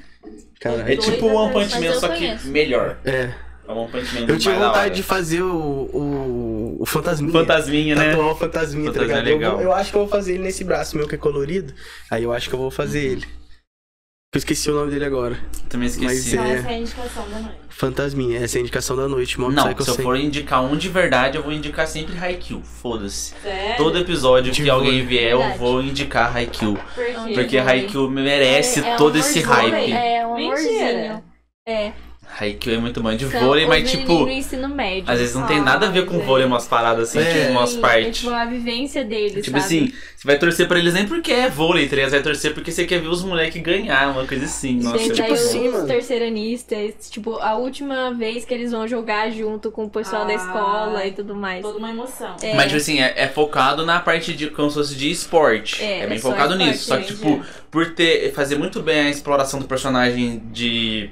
Cara, 0.58 0.90
É 0.90 0.96
tipo 0.96 1.26
o 1.26 1.34
One 1.34 1.52
Punch 1.52 1.78
Man, 1.78 1.84
eu 1.86 2.00
só 2.00 2.08
que 2.08 2.34
melhor. 2.48 2.96
é. 3.04 3.30
É 3.68 3.72
o 3.72 3.76
One 3.76 3.92
Punch 3.92 4.14
Man 4.14 4.26
Eu 4.26 4.38
tinha 4.38 4.54
vontade 4.54 4.94
de 4.94 5.02
fazer 5.02 5.42
o, 5.42 5.52
o, 5.52 6.76
o 6.80 6.86
Fantasminha. 6.86 7.30
Fantasminha, 7.32 7.94
né? 7.94 8.10
Tatuar 8.12 8.28
o 8.28 8.34
Fantasminha, 8.36 8.86
tá 8.90 9.00
Fantasminha 9.00 9.20
ligado? 9.20 9.28
Eu, 9.28 9.36
legal. 9.38 9.52
vou- 9.56 9.62
eu 9.64 9.72
acho 9.74 9.90
que 9.90 9.96
eu 9.96 10.00
vou 10.00 10.08
fazer 10.08 10.32
ele 10.32 10.44
nesse 10.44 10.64
braço 10.64 10.96
meu 10.96 11.06
que 11.06 11.14
é 11.14 11.18
colorido. 11.18 11.74
Aí 12.10 12.22
eu 12.24 12.32
acho 12.32 12.48
que 12.48 12.54
eu 12.54 12.58
vou 12.58 12.70
fazer 12.70 13.00
ele. 13.04 13.26
Eu 14.34 14.38
esqueci 14.38 14.70
o 14.70 14.74
nome 14.74 14.90
dele 14.90 15.06
agora. 15.06 15.38
Também 15.70 15.86
esqueci. 15.88 16.04
Mas 16.04 16.32
Então, 16.34 16.44
É. 16.44 16.54
essa 16.58 16.68
é 16.68 16.74
a 16.74 16.78
indicação 16.78 17.30
da 17.30 17.38
noite. 17.38 17.58
Fantasminha, 17.70 18.38
essa 18.38 18.56
é 18.56 18.58
a 18.58 18.60
indicação 18.60 18.94
da 18.96 19.08
noite. 19.08 19.40
Mob 19.40 19.54
Não, 19.54 19.64
Psycho 19.64 19.82
se 19.84 19.88
eu 19.88 19.94
100. 19.94 20.04
for 20.04 20.16
indicar 20.18 20.62
um 20.62 20.76
de 20.76 20.88
verdade, 20.90 21.38
eu 21.38 21.42
vou 21.42 21.50
indicar 21.50 21.86
sempre 21.86 22.14
Haikyuu. 22.18 22.60
Foda-se. 22.62 23.32
Sério? 23.42 23.76
Todo 23.78 23.96
episódio 23.98 24.52
que 24.52 24.68
alguém 24.68 25.06
vier, 25.06 25.32
eu 25.32 25.38
Verdade. 25.38 25.58
vou 25.58 25.80
indicar 25.82 26.36
Haikyuu. 26.36 26.78
Porque 27.32 27.56
Haikyuu 27.56 28.10
merece 28.10 28.80
É- 28.80 28.88
é 28.90 28.94
um 28.94 28.96
todo 28.98 29.16
esse 29.16 29.42
amorzinho, 29.42 29.70
hype. 29.72 29.92
É, 29.92 30.26
um 30.26 30.34
Mentira. 30.34 30.54
amorzinho. 31.06 31.24
É. 31.66 31.92
Haikyuu 32.40 32.74
é 32.76 32.78
muito 32.78 33.02
bom 33.02 33.14
de 33.14 33.26
são 33.28 33.40
vôlei, 33.40 33.66
mas 33.66 33.90
tipo, 33.90 34.24
do 34.24 34.28
ensino 34.30 34.68
médio. 34.68 35.04
às 35.10 35.18
vezes 35.18 35.34
não 35.34 35.46
tem 35.46 35.60
nada 35.60 35.86
a 35.86 35.90
ver 35.90 36.06
com 36.06 36.16
Ai, 36.16 36.22
vôlei, 36.22 36.46
umas 36.46 36.66
paradas 36.68 37.08
assim, 37.08 37.18
É. 37.18 37.24
tipo, 37.40 37.50
umas 37.52 37.70
Sim, 37.70 37.78
É 37.78 37.80
partes. 37.80 38.18
tipo 38.20 38.30
a 38.32 38.44
vivência 38.44 39.04
deles, 39.04 39.44
Tipo 39.44 39.58
sabe? 39.60 39.64
assim, 39.84 39.92
você 40.16 40.26
vai 40.26 40.38
torcer 40.38 40.68
pra 40.68 40.78
eles 40.78 40.94
nem 40.94 41.06
porque 41.06 41.32
é 41.32 41.48
vôlei, 41.48 41.88
tá? 41.88 41.96
Você 41.96 42.10
vai 42.10 42.22
torcer 42.22 42.54
porque 42.54 42.70
você 42.70 42.84
quer 42.86 43.00
ver 43.00 43.08
os 43.08 43.24
moleques 43.24 43.60
ganhar, 43.62 44.10
uma 44.10 44.24
coisa 44.26 44.44
assim. 44.44 44.80
Nossa, 44.80 44.98
Gente, 44.98 45.20
é 45.20 45.24
aí 45.24 45.30
muito 45.30 45.42
assim, 45.42 45.68
os 45.68 45.84
terceiranistas, 45.84 47.08
tipo, 47.10 47.36
a 47.38 47.54
última 47.56 48.12
vez 48.14 48.44
que 48.44 48.52
eles 48.54 48.70
vão 48.72 48.86
jogar 48.86 49.30
junto 49.30 49.70
com 49.70 49.84
o 49.84 49.90
pessoal 49.90 50.24
da 50.26 50.32
Ah. 50.32 50.36
escola 50.36 51.06
e 51.06 51.12
tudo 51.12 51.34
mais. 51.34 51.62
Toda 51.62 51.78
uma 51.78 51.90
emoção. 51.90 52.36
É. 52.42 52.54
Mas, 52.54 52.66
tipo 52.66 52.76
assim, 52.76 53.00
é, 53.00 53.14
é 53.16 53.28
focado 53.28 53.84
na 53.84 54.00
parte 54.00 54.32
de 54.34 54.48
como 54.50 54.68
se 54.70 54.76
fosse 54.76 54.94
de 54.94 55.10
esporte. 55.10 55.82
É, 55.82 56.00
É, 56.00 56.06
bem 56.06 56.18
é 56.18 56.20
focado 56.20 56.52
esporte, 56.54 56.68
nisso. 56.70 56.84
Só 56.84 56.96
que, 56.98 57.06
tipo, 57.06 57.40
por 57.70 57.94
ter 57.94 58.32
fazer 58.32 58.56
muito 58.56 58.80
bem 58.80 59.00
a 59.00 59.10
exploração 59.10 59.58
do 59.60 59.66
personagem 59.66 60.42
de 60.52 61.10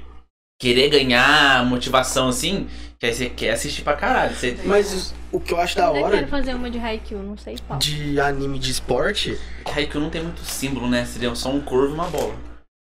querer 0.59 0.89
ganhar, 0.89 1.65
motivação 1.65 2.29
assim, 2.29 2.67
que 2.99 3.05
aí 3.05 3.13
você 3.13 3.29
quer 3.29 3.51
assistir 3.51 3.81
pra 3.83 3.93
caralho. 3.95 4.35
Você... 4.35 4.57
Mas 4.65 5.13
o 5.31 5.39
que 5.39 5.53
eu 5.53 5.59
acho 5.59 5.75
da 5.77 5.85
Eu 5.87 5.93
quero 5.93 6.05
hora 6.05 6.27
fazer 6.27 6.53
uma 6.55 6.69
de 6.69 6.79
Haikyuu, 6.79 7.21
não 7.21 7.37
sei 7.37 7.57
qual. 7.67 7.77
de 7.79 8.19
anime 8.19 8.57
de 8.59 8.71
esporte 8.71 9.37
Haikyuu 9.65 10.01
não 10.03 10.09
tem 10.09 10.23
muito 10.23 10.41
símbolo, 10.41 10.89
né? 10.89 11.05
Seria 11.05 11.33
só 11.35 11.49
um 11.49 11.61
corvo 11.61 11.91
e 11.91 11.93
uma 11.93 12.07
bola. 12.07 12.35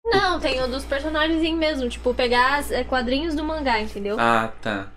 Não, 0.07 0.39
tem 0.39 0.63
o 0.63 0.69
dos 0.69 0.85
personagens 0.85 1.43
mesmo, 1.57 1.89
tipo, 1.89 2.13
pegar 2.15 2.63
é, 2.71 2.85
quadrinhos 2.85 3.35
do 3.35 3.43
mangá, 3.43 3.81
entendeu? 3.81 4.17
Ah, 4.21 4.53
tá. 4.61 4.89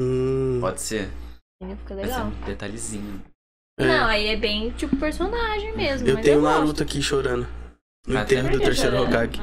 Hum, 0.00 0.58
Pode 0.60 0.80
ser. 0.80 1.10
Fica 1.78 1.94
legal. 1.94 2.26
um 2.26 2.30
detalhezinho. 2.44 3.22
é. 3.78 3.86
Não, 3.86 4.06
aí 4.06 4.26
é 4.28 4.36
bem 4.36 4.70
tipo 4.72 4.94
personagem 4.96 5.74
mesmo, 5.76 6.06
eu 6.06 6.14
mas 6.14 6.24
tenho 6.24 6.34
eu 6.36 6.38
o 6.40 6.42
gosto. 6.42 6.58
Naruto 6.58 6.82
aqui 6.82 7.00
chorando. 7.02 7.46
No 8.06 8.18
Ah, 8.18 8.22
enterro 8.22 8.48
tem? 8.48 8.58
do 8.58 8.64
terceiro? 8.64 9.02
Hokage. 9.02 9.40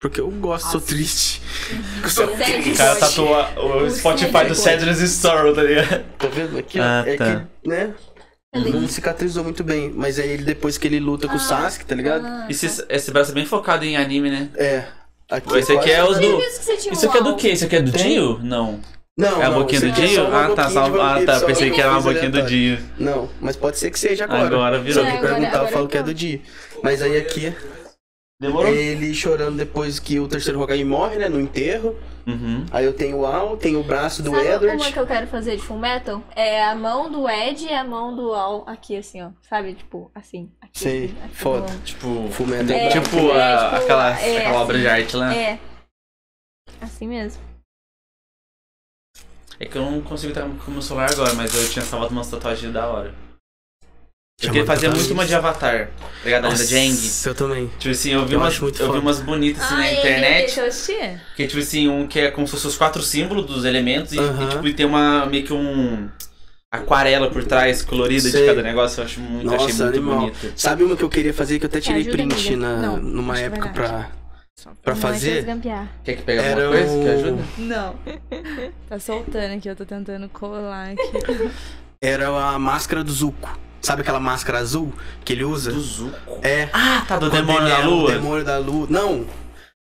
Porque 0.00 0.20
eu 0.20 0.30
gosto, 0.30 0.70
sou 0.70 0.80
triste. 0.80 1.40
Eu 2.02 2.08
sou 2.10 2.26
Sad 2.28 2.42
O 2.42 2.44
triste. 2.62 2.76
cara 2.76 2.96
tatua 2.96 3.48
o 3.56 3.84
O 3.84 3.90
Spotify 3.90 4.26
do 4.32 4.38
boy. 4.48 4.54
Sadness 4.54 5.10
Sorrow, 5.12 5.54
tá 5.54 5.62
ligado? 5.62 6.04
Tá 6.18 6.28
vendo 6.28 6.58
aqui? 6.58 6.78
ó? 6.78 6.82
Ah, 6.82 7.04
é 7.06 7.16
tá. 7.16 7.46
que, 7.62 7.68
né? 7.68 7.94
Não 8.54 8.86
cicatrizou 8.86 9.42
muito 9.42 9.64
bem. 9.64 9.90
Mas 9.94 10.18
aí 10.18 10.28
ele, 10.28 10.44
depois 10.44 10.76
que 10.78 10.86
ele 10.86 11.00
luta 11.00 11.26
com 11.26 11.36
o 11.36 11.40
Sasuke, 11.40 11.84
tá 11.86 11.94
ligado? 11.94 12.24
Ah, 12.26 12.46
Esse, 12.50 12.84
esse 12.88 13.10
braço 13.10 13.30
é 13.32 13.34
bem 13.34 13.46
focado 13.46 13.84
em 13.84 13.96
anime, 13.96 14.30
né? 14.30 14.48
É. 14.56 14.84
Aqui 15.30 15.56
Esse 15.58 15.72
aqui 15.72 15.90
é 15.90 16.04
o 16.04 16.12
do. 16.12 16.38
Isso 16.92 17.06
aqui 17.08 17.18
é 17.18 17.22
do 17.22 17.34
quê? 17.36 17.48
Isso 17.50 17.64
aqui 17.64 17.76
é 17.76 17.82
do? 17.82 17.90
Dio? 17.90 18.38
Não. 18.42 18.80
Não, 19.16 19.40
É 19.40 19.46
a 19.46 19.48
não, 19.50 19.60
boquinha 19.60 19.80
do 19.80 19.86
é 19.86 19.90
Dio? 19.90 20.26
uma 20.26 20.44
Ah, 20.46 20.50
tá. 20.50 20.66
de 20.68 20.76
Ah, 20.78 21.22
tá. 21.24 21.38
só 21.40 21.46
Pensei 21.46 21.70
que 21.70 21.80
era 21.80 21.90
uma 21.92 22.00
boquinha 22.02 22.28
do. 22.30 22.42
Dio. 22.42 22.78
Não, 22.98 23.28
mas 23.40 23.56
pode 23.56 23.78
ser 23.78 23.90
que 23.90 23.98
seja 23.98 24.24
agora. 24.24 24.44
Agora 24.46 24.76
Se 24.78 24.84
virou. 24.84 25.02
alguém 25.04 25.14
É, 25.14 25.18
agora- 25.18 25.34
perguntar, 25.36 25.58
eu 25.64 25.68
falo 25.68 25.88
que 25.88 25.96
é 25.96 26.02
do 26.02 26.12
Dio. 26.12 26.40
Mas 26.82 27.00
aí 27.00 27.16
aqui, 27.16 27.52
Demorou? 28.40 28.72
ele 28.74 29.14
chorando 29.14 29.56
depois 29.56 29.98
que 29.98 30.18
o 30.18 30.26
terceiro 30.28 30.60
Hokage 30.60 30.84
morre, 30.84 31.16
né? 31.16 31.28
No 31.28 31.40
enterro. 31.40 31.96
Uhum. 32.26 32.64
Aí 32.72 32.84
eu 32.84 32.92
tenho 32.92 33.18
o 33.18 33.26
Al, 33.26 33.56
tenho 33.56 33.80
o 33.80 33.84
braço 33.84 34.22
do 34.22 34.30
Sabe 34.30 34.46
Edward. 34.46 34.76
uma 34.82 34.92
que 34.92 34.98
eu 34.98 35.06
quero 35.06 35.26
fazer 35.26 35.56
de 35.56 35.62
Full 35.62 35.78
Metal? 35.78 36.22
É 36.34 36.64
a 36.64 36.74
mão 36.74 37.10
do 37.10 37.28
Ed 37.28 37.64
e 37.64 37.72
a 37.72 37.84
mão 37.84 38.14
do 38.16 38.32
Al 38.34 38.64
aqui, 38.66 38.96
assim, 38.96 39.22
ó. 39.22 39.30
Sabe? 39.42 39.74
Tipo, 39.74 40.10
assim. 40.14 40.50
Aqui, 40.60 40.78
Sei, 40.78 41.04
assim, 41.06 41.16
aqui 41.24 41.36
foda. 41.36 41.66
Tipo. 41.84 42.28
Full 42.32 42.46
Metal 42.46 42.76
É, 42.76 42.88
tipo, 42.88 43.16
é, 43.30 43.42
a- 43.42 43.64
tipo, 43.70 43.76
aquela, 43.82 44.20
é, 44.20 44.38
aquela 44.38 44.60
obra 44.62 44.78
de 44.78 44.86
assim. 44.88 45.00
arte 45.02 45.16
lá. 45.16 45.34
É. 45.34 45.58
Assim 46.80 47.06
mesmo. 47.06 47.42
É 49.60 49.66
que 49.66 49.76
eu 49.78 49.82
não 49.88 50.00
consigo 50.02 50.32
estar 50.32 50.42
com 50.42 50.70
o 50.70 50.72
meu 50.72 50.82
celular 50.82 51.10
agora, 51.12 51.32
mas 51.34 51.54
eu 51.54 51.70
tinha 51.70 51.84
salvado 51.84 52.10
umas 52.12 52.28
tatuagens 52.28 52.72
da 52.72 52.88
hora. 52.88 53.14
Eu 54.42 54.50
queria 54.50 54.66
fazer 54.66 54.88
muito 54.88 55.12
uma 55.12 55.24
de 55.24 55.34
Avatar, 55.34 55.86
tá 55.88 56.08
ligado? 56.24 56.46
A 56.46 56.48
lenda 56.48 56.66
de 56.66 56.74
Aang. 56.76 56.90
Nossa, 56.92 57.28
eu 57.30 57.34
também. 57.34 57.70
Tipo 57.78 57.92
assim, 57.92 58.10
eu 58.10 58.26
vi, 58.26 58.34
Eu 58.34 58.40
umas, 58.40 58.58
eu 58.60 58.92
vi 58.92 58.98
umas 58.98 59.20
bonitas 59.20 59.62
assim 59.62 59.74
na 59.74 59.80
Ai, 59.80 59.98
internet. 59.98 60.40
Deixa 60.46 60.60
eu 60.60 60.66
assistir. 60.66 61.20
Que 61.36 61.46
tipo 61.46 61.60
assim, 61.60 61.88
um 61.88 62.06
que 62.06 62.18
é 62.18 62.30
como 62.32 62.46
se 62.46 62.52
fossem 62.52 62.68
os 62.68 62.76
quatro 62.76 63.00
símbolos 63.00 63.46
dos 63.46 63.64
elementos 63.64 64.12
e, 64.12 64.18
Aham. 64.18 64.44
e, 64.44 64.48
tipo, 64.50 64.66
e 64.68 64.74
tem 64.74 64.84
uma 64.86 65.24
meio 65.26 65.44
que 65.44 65.52
um 65.52 66.08
aquarela 66.70 67.30
por 67.30 67.44
trás, 67.44 67.80
colorida 67.82 68.28
Sei. 68.28 68.40
de 68.40 68.46
cada 68.48 68.62
negócio. 68.62 69.00
Eu 69.00 69.04
acho 69.04 69.20
muito, 69.20 69.46
Nossa, 69.46 69.64
achei 69.66 69.74
muito 69.76 69.96
animal. 69.96 70.18
bonito. 70.20 70.52
Sabe 70.56 70.82
uma 70.82 70.96
que 70.96 71.04
eu 71.04 71.08
queria 71.08 71.32
fazer 71.32 71.58
que 71.60 71.64
eu 71.64 71.68
até 71.68 71.80
tirei 71.80 72.04
print 72.04 72.32
amiga? 72.34 72.56
na, 72.56 72.76
Não, 72.78 72.96
numa 72.96 73.34
que 73.34 73.40
época 73.42 73.68
pra, 73.68 74.10
pra 74.82 74.96
fazer? 74.96 75.46
Quer 76.02 76.16
que 76.16 76.22
pegue 76.22 76.40
Era 76.42 76.64
alguma 76.66 76.82
coisa 76.84 76.98
que 76.98 77.08
o- 77.08 77.12
ajuda? 77.28 77.42
Não. 77.58 77.94
Tá 78.88 78.98
soltando 78.98 79.54
aqui, 79.54 79.68
eu 79.68 79.76
tô 79.76 79.84
tentando 79.86 80.28
colar 80.28 80.90
aqui. 80.90 81.50
Era 82.02 82.28
a 82.28 82.58
máscara 82.58 83.02
do 83.04 83.12
Zuko. 83.12 83.58
Sabe 83.84 84.00
aquela 84.00 84.18
máscara 84.20 84.58
azul 84.58 84.92
que 85.24 85.32
ele 85.32 85.44
usa? 85.44 85.70
Do 85.70 85.80
Zuko. 85.80 86.38
É. 86.42 86.68
Ah, 86.72 87.04
tá, 87.06 87.18
do 87.18 87.28
Demônio 87.28 87.68
da 87.68 87.78
é 87.80 87.86
o 87.86 87.90
Lua. 87.90 88.12
Demônio 88.12 88.44
da 88.44 88.58
Lua. 88.58 88.86
Não. 88.88 89.26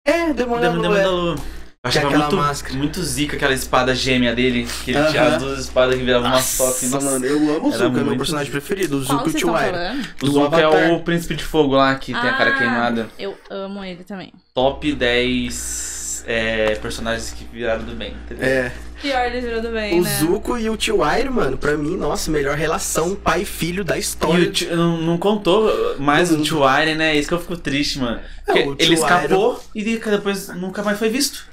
É, 0.04 0.32
Demônio, 0.32 0.34
Demônio, 0.34 0.60
da 0.62 0.70
Demônio 0.70 0.90
Lua. 0.90 0.94
da 0.94 1.02
é. 1.02 1.06
Lua. 1.06 1.36
Eu 1.82 1.88
achava 1.88 2.06
aquela 2.08 2.24
muito, 2.24 2.36
máscara. 2.36 2.76
muito 2.78 3.02
zica 3.02 3.36
aquela 3.36 3.54
espada 3.54 3.94
gêmea 3.94 4.34
dele, 4.34 4.66
que 4.84 4.90
ele 4.90 5.02
tinha 5.08 5.22
Aham. 5.22 5.36
as 5.36 5.42
duas 5.42 5.58
espadas 5.60 5.96
que 5.96 6.02
viravam 6.02 6.28
uma 6.28 6.40
só 6.42 6.68
assim. 6.68 6.88
Nossa, 6.90 7.10
mano, 7.10 7.24
eu 7.24 7.36
amo 7.56 7.68
o 7.68 7.72
Era 7.72 7.84
Zuko, 7.84 7.98
é 7.98 8.02
meu 8.02 8.16
personagem 8.16 8.50
preferido, 8.52 8.96
o 8.98 9.02
Zuko 9.02 9.30
e 9.30 9.34
o 9.34 10.30
Zuko 10.30 10.56
é 10.56 10.92
o 10.92 11.00
príncipe 11.00 11.34
de 11.36 11.44
fogo 11.44 11.74
lá, 11.76 11.94
que 11.94 12.12
tem 12.12 12.20
a 12.30 12.36
cara 12.36 12.50
Ah. 12.54 12.58
queimada. 12.58 13.08
Eu 13.18 13.34
amo 13.50 13.82
ele 13.82 14.04
também. 14.04 14.32
Top 14.54 14.92
10 14.92 15.99
é, 16.26 16.74
personagens 16.76 17.30
que 17.32 17.44
viraram 17.44 17.82
do 17.84 17.94
bem, 17.94 18.12
entendeu? 18.24 18.44
É, 18.46 18.72
Pior 19.00 19.24
ele 19.26 19.40
virou 19.40 19.62
do 19.62 19.70
bem, 19.70 19.98
o 19.98 20.02
né? 20.02 20.18
Zuko 20.18 20.58
e 20.58 20.68
o 20.68 20.78
Chihuahua, 20.78 21.30
mano, 21.30 21.56
pra 21.56 21.76
mim, 21.76 21.96
nossa, 21.96 22.30
melhor 22.30 22.56
relação 22.56 23.14
pai 23.16 23.42
e 23.42 23.44
filho 23.46 23.82
da 23.82 23.96
E 23.96 24.00
história. 24.00 24.48
o 24.48 24.52
tio- 24.52 24.76
não, 24.76 24.98
não 24.98 25.16
contou 25.18 25.98
mais 25.98 26.30
o 26.30 26.42
tio 26.42 26.58
Iron, 26.58 26.96
né? 26.96 27.16
Isso 27.16 27.28
que 27.28 27.34
eu 27.34 27.40
fico 27.40 27.56
triste, 27.56 27.98
mano. 27.98 28.20
É, 28.46 28.52
o 28.66 28.72
ele 28.72 28.76
tio 28.76 28.92
escapou 28.94 29.62
e 29.74 29.82
depois 29.82 30.48
nunca 30.48 30.82
mais 30.82 30.98
foi 30.98 31.08
visto. 31.08 31.46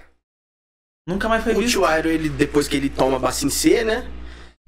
Nunca 1.08 1.30
mais 1.30 1.42
foi 1.44 1.54
O 1.54 1.58
visto. 1.60 1.72
Chihuahua, 1.72 2.00
ele, 2.08 2.28
depois 2.28 2.68
que 2.68 2.76
ele 2.76 2.90
toma 2.90 3.18
Bacin 3.18 3.50
C, 3.50 3.84
né? 3.84 4.06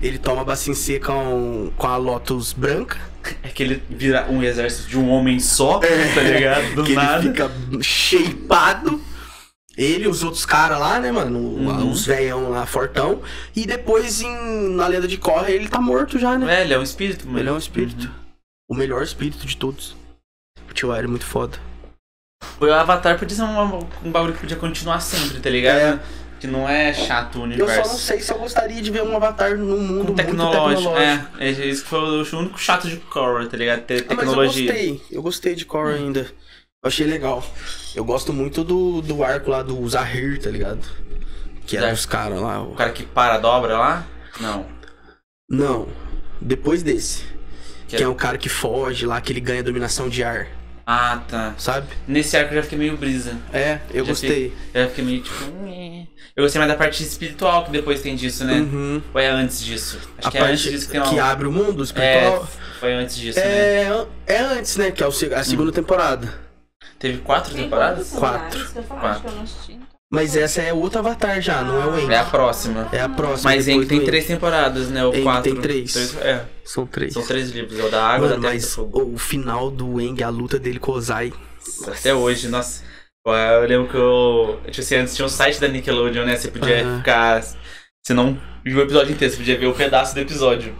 Ele 0.01 0.17
toma 0.17 0.45
Bacin 0.45 0.73
C 0.73 0.97
com, 1.01 1.73
com 1.75 1.87
a 1.87 1.97
Lotus 1.97 2.53
branca. 2.53 2.97
É 3.43 3.49
que 3.49 3.61
ele 3.61 3.83
vira 3.89 4.25
um 4.29 4.41
exército 4.41 4.87
de 4.87 4.97
um 4.97 5.09
homem 5.09 5.37
só, 5.41 5.81
É, 5.83 6.13
tá 6.15 6.21
ligado? 6.21 6.75
Do 6.75 6.83
que 6.85 6.93
nada. 6.93 7.19
ele 7.25 7.27
fica 7.33 7.51
shapeado. 7.81 9.01
Ele 9.81 10.03
e 10.03 10.07
os 10.07 10.23
outros 10.23 10.45
caras 10.45 10.77
lá, 10.77 10.99
né, 10.99 11.09
mano? 11.11 11.39
Uhum. 11.39 11.89
Os 11.91 12.05
velhão 12.05 12.49
lá, 12.49 12.65
fortão. 12.65 13.21
E 13.55 13.65
depois, 13.65 14.21
em, 14.21 14.75
na 14.75 14.87
lenda 14.87 15.07
de 15.07 15.17
Korra, 15.17 15.49
ele 15.49 15.69
tá 15.69 15.79
morto 15.79 16.19
já, 16.19 16.37
né? 16.37 16.59
É, 16.59 16.61
ele 16.63 16.73
é 16.73 16.77
um 16.79 16.83
espírito, 16.83 17.25
mano. 17.25 17.39
Ele 17.39 17.47
é 17.49 17.51
um 17.53 17.57
espírito. 17.57 18.11
O 18.69 18.75
melhor 18.75 19.01
espírito 19.01 19.45
de 19.47 19.55
todos. 19.55 19.95
O 20.69 20.73
Tio 20.73 20.93
é 20.93 21.07
muito 21.07 21.25
foda. 21.25 21.57
O 22.59 22.65
Avatar 22.65 23.17
podia 23.17 23.35
ser 23.37 23.43
um, 23.43 23.79
um 24.03 24.11
bagulho 24.11 24.33
que 24.33 24.41
podia 24.41 24.57
continuar 24.57 24.99
sempre, 24.99 25.39
tá 25.39 25.49
ligado? 25.49 26.01
Que 26.41 26.47
não 26.47 26.67
é 26.67 26.93
chato 26.93 27.35
o 27.35 27.39
Eu 27.39 27.43
universo. 27.43 27.83
só 27.83 27.89
não 27.93 27.99
sei 27.99 28.19
se 28.21 28.31
eu 28.33 28.37
gostaria 28.37 28.81
de 28.81 28.91
ver 28.91 29.03
um 29.03 29.15
avatar 29.15 29.57
num 29.57 29.79
mundo 29.81 29.87
Com 29.87 29.93
muito 30.13 30.15
tecnológico. 30.15 30.93
tecnológico. 30.93 31.37
É, 31.39 31.47
é 31.49 31.51
isso 31.51 31.85
foi 31.85 31.99
o 31.99 32.39
único 32.39 32.57
chato 32.59 32.87
de 32.89 32.97
Korra, 32.97 33.45
tá 33.47 33.55
ligado? 33.57 33.81
Ter 33.83 34.01
Ah, 34.01 34.05
mas 34.09 34.09
eu 34.09 34.17
tecnologia. 34.17 34.71
gostei. 34.71 35.01
Eu 35.11 35.21
gostei 35.21 35.55
de 35.55 35.65
Korra 35.65 35.91
ainda. 35.91 36.29
Eu 36.81 36.87
achei 36.87 37.05
legal. 37.05 37.43
Eu 37.95 38.05
gosto 38.05 38.31
muito 38.31 38.63
do, 38.63 39.01
do 39.01 39.23
arco 39.23 39.51
lá 39.51 39.61
do 39.61 39.87
Zahir, 39.87 40.41
tá 40.41 40.49
ligado? 40.49 40.79
Que 41.65 41.75
era 41.77 41.91
os 41.93 42.05
caras 42.05 42.39
lá. 42.39 42.61
o- 42.63 42.71
O 42.71 42.75
cara 42.75 42.91
que 42.91 43.03
para 43.03 43.35
a 43.35 43.37
dobra 43.37 43.77
lá? 43.77 44.05
Não. 44.39 44.65
Não. 45.49 45.87
Depois 46.39 46.81
desse. 46.81 47.23
Que 47.87 48.01
é 48.01 48.07
o 48.07 48.15
cara 48.15 48.37
que 48.37 48.47
foge 48.47 49.05
lá, 49.05 49.19
que 49.19 49.33
ele 49.33 49.41
ganha 49.41 49.63
dominação 49.63 50.07
de 50.07 50.23
ar, 50.23 50.47
Ah, 50.85 51.21
tá. 51.27 51.55
sabe? 51.57 51.87
Nesse 52.07 52.37
arco 52.37 52.53
eu 52.53 52.57
já 52.57 52.63
fiquei 52.63 52.77
meio 52.77 52.95
brisa. 52.95 53.35
É, 53.51 53.79
eu 53.91 54.05
Já 54.05 54.11
gostei. 54.11 54.53
Eu 54.73 54.83
já 54.83 54.89
fiquei 54.89 55.03
meio 55.03 55.21
tipo. 55.23 55.43
Eu 56.35 56.43
gostei 56.43 56.59
mais 56.59 56.71
da 56.71 56.77
parte 56.77 57.03
espiritual 57.03 57.65
que 57.65 57.71
depois 57.71 57.99
tem 58.01 58.15
disso, 58.15 58.45
né? 58.45 58.53
Uhum. 58.59 59.01
Ou 59.13 59.19
é 59.19 59.27
antes 59.27 59.61
disso? 59.61 59.99
Acho 60.17 60.27
A 60.27 60.31
que 60.31 60.37
é 60.37 60.41
antes 60.41 60.61
disso 60.61 60.85
que 60.85 60.91
tem 60.93 61.01
uma. 61.01 61.09
que 61.09 61.19
abre 61.19 61.47
o 61.47 61.51
mundo 61.51 61.81
É, 61.81 61.83
espiritual. 61.83 62.47
foi 62.79 62.93
antes 62.93 63.17
disso, 63.17 63.39
né? 63.39 63.45
É, 63.45 64.05
é 64.27 64.39
antes, 64.39 64.77
né? 64.77 64.91
Que 64.91 65.03
é 65.03 65.07
a 65.35 65.43
segunda 65.43 65.71
temporada. 65.71 66.47
Teve 66.99 67.19
quatro 67.19 67.53
temporadas? 67.53 68.09
Quatro. 68.11 68.65
Quatro. 68.87 69.31
assisti. 69.41 69.79
Mas 70.11 70.35
essa 70.35 70.61
é 70.61 70.73
outro 70.73 70.99
avatar 70.99 71.39
já, 71.39 71.61
não 71.61 71.79
é 71.81 71.85
o 71.85 71.89
Aang. 71.91 72.11
É 72.13 72.17
a 72.17 72.23
próxima. 72.25 72.89
É 72.91 72.99
a 72.99 73.07
próxima. 73.07 73.51
Mas 73.51 73.67
Aang 73.69 73.85
tem 73.85 74.03
três 74.03 74.25
temporadas, 74.25 74.89
né? 74.89 75.05
Ou 75.05 75.11
Aang 75.13 75.23
quatro. 75.23 75.43
tem 75.43 75.61
três. 75.61 76.15
É, 76.17 76.45
São 76.65 76.85
três. 76.87 77.13
são 77.13 77.25
três 77.25 77.51
livros. 77.51 77.77
É 77.79 77.83
o 77.83 77.91
da 77.91 78.03
água, 78.03 78.27
Mano, 78.29 78.41
da 78.41 78.47
terra 78.49 78.55
e 78.55 78.57
do 78.59 78.63
mas 78.63 78.73
fogo. 78.75 79.13
o 79.13 79.17
final 79.19 79.69
do 79.69 79.99
Aang, 79.99 80.23
a 80.23 80.29
luta 80.29 80.57
dele 80.57 80.79
com 80.79 80.91
o 80.91 80.95
Ozai. 80.95 81.31
Até 81.87 82.13
hoje, 82.13 82.47
nossa. 82.47 82.83
Eu 83.25 83.67
lembro 83.67 83.87
que 83.87 83.95
eu. 83.95 84.59
Tipo 84.65 84.79
assim, 84.81 84.95
antes 84.95 85.15
tinha 85.15 85.25
um 85.27 85.29
site 85.29 85.61
da 85.61 85.67
Nickelodeon, 85.67 86.25
né? 86.25 86.35
Você 86.35 86.49
podia 86.49 86.83
ficar. 86.97 87.43
Você 87.43 88.13
não 88.13 88.35
viu 88.65 88.79
o 88.79 88.81
episódio 88.81 89.11
inteiro, 89.13 89.31
você 89.31 89.37
podia 89.37 89.59
ver 89.59 89.67
o 89.67 89.73
pedaço 89.75 90.15
do 90.15 90.19
episódio. 90.21 90.75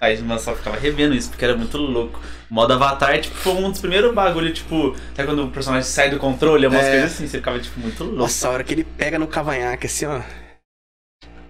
Aí 0.00 0.18
mano, 0.22 0.40
só 0.40 0.54
ficava 0.54 0.78
revendo 0.78 1.14
isso, 1.14 1.28
porque 1.28 1.44
era 1.44 1.54
muito 1.54 1.76
louco. 1.76 2.18
O 2.50 2.54
modo 2.54 2.72
Avatar, 2.72 3.20
tipo, 3.20 3.34
foi 3.36 3.52
um 3.54 3.70
dos 3.70 3.80
primeiros 3.80 4.12
bagulho, 4.12 4.52
tipo, 4.52 4.96
até 5.12 5.24
quando 5.24 5.44
o 5.44 5.50
personagem 5.50 5.88
sai 5.88 6.10
do 6.10 6.18
controle, 6.18 6.66
umas 6.66 6.84
É. 6.84 6.90
coisas 6.90 7.12
assim, 7.12 7.26
você 7.28 7.38
ficava, 7.38 7.58
tipo, 7.60 7.78
muito 7.78 8.02
louco. 8.02 8.18
Nossa, 8.18 8.48
a 8.48 8.50
hora 8.50 8.64
que 8.64 8.74
ele 8.74 8.84
pega 8.84 9.18
no 9.18 9.26
cavanhaque, 9.28 9.86
assim, 9.86 10.06
ó. 10.06 10.20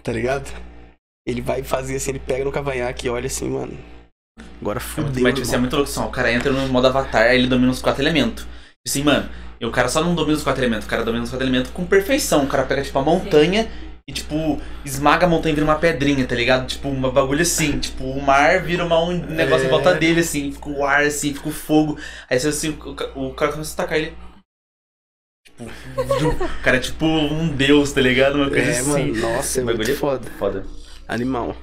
Tá 0.03 0.13
ligado? 0.13 0.51
Ele 1.27 1.41
vai 1.41 1.63
fazer 1.63 1.97
assim, 1.97 2.11
ele 2.11 2.19
pega 2.19 2.45
no 2.45 2.53
cavanhaque 2.53 3.07
e 3.07 3.11
olha 3.11 3.27
assim, 3.27 3.49
mano. 3.49 3.77
Agora 4.61 4.79
É 4.79 4.81
fudeu. 4.81 5.23
mas, 5.23 5.35
tipo, 5.35 5.47
assim, 5.47 5.55
é 5.55 5.59
muito 5.59 5.77
louco, 5.77 5.91
assim, 5.91 6.01
ó, 6.01 6.07
o 6.07 6.11
cara 6.11 6.33
entra 6.33 6.53
no 6.53 6.69
modo 6.69 6.87
Avatar, 6.87 7.23
aí 7.23 7.39
ele 7.39 7.47
domina 7.47 7.71
os 7.71 7.81
quatro 7.83 8.03
elementos. 8.03 8.45
Tipo 8.45 8.51
Assim, 8.87 9.03
mano, 9.03 9.29
e 9.61 9.67
o 9.67 9.71
cara 9.71 9.89
só 9.89 10.03
não 10.03 10.15
domina 10.15 10.37
os 10.37 10.43
quatro 10.43 10.63
elementos, 10.63 10.87
o 10.87 10.89
cara 10.91 11.05
domina 11.05 11.25
os 11.25 11.31
quatro 11.31 11.45
elementos 11.47 11.71
com 11.71 11.85
perfeição. 11.85 12.45
O 12.45 12.47
cara 12.47 12.65
pega, 12.65 12.83
tipo, 12.83 12.99
a 12.99 13.03
montanha 13.03 13.71
e, 14.11 14.13
tipo, 14.13 14.61
esmaga 14.85 15.27
a 15.27 15.29
montanha 15.29 15.53
e 15.53 15.55
vira 15.55 15.65
uma 15.67 15.79
pedrinha, 15.79 16.27
tá 16.27 16.35
ligado? 16.35 16.67
Tipo, 16.67 16.89
uma 16.89 17.11
bagulho 17.11 17.43
assim. 17.43 17.79
Tipo, 17.79 18.05
o 18.05 18.21
mar 18.23 18.63
vira 18.63 18.85
uma, 18.85 18.99
um 19.01 19.17
negócio 19.17 19.65
É. 19.65 19.67
em 19.67 19.71
volta 19.71 19.95
dele, 19.95 20.21
assim. 20.21 20.53
Fica 20.53 20.69
o 20.69 20.85
ar, 20.85 21.03
assim, 21.05 21.33
fica 21.33 21.49
o 21.49 21.53
fogo. 21.53 21.99
Aí, 22.29 22.39
você, 22.39 22.49
assim, 22.49 22.71
o, 22.71 22.95
ca- 22.95 23.11
o 23.15 23.33
cara 23.35 23.53
começa 23.53 23.73
a 23.73 23.77
tacar 23.77 23.99
ele. 23.99 24.17
Tipo, 25.45 25.65
o 26.45 26.63
cara 26.63 26.77
é 26.77 26.81
tipo 26.81 27.05
um 27.07 27.49
deus, 27.49 27.93
tá 27.93 28.01
ligado? 28.01 28.35
Uma 28.37 28.49
coisa 28.51 28.71
É, 28.71 28.79
assim. 28.81 28.91
mano, 29.13 29.17
nossa, 29.17 29.61
é 29.61 29.65
Bagulho 29.65 29.87
muito 29.87 29.99
foda. 29.99 30.31
Foda. 30.39 30.67
Animal. 31.09 31.57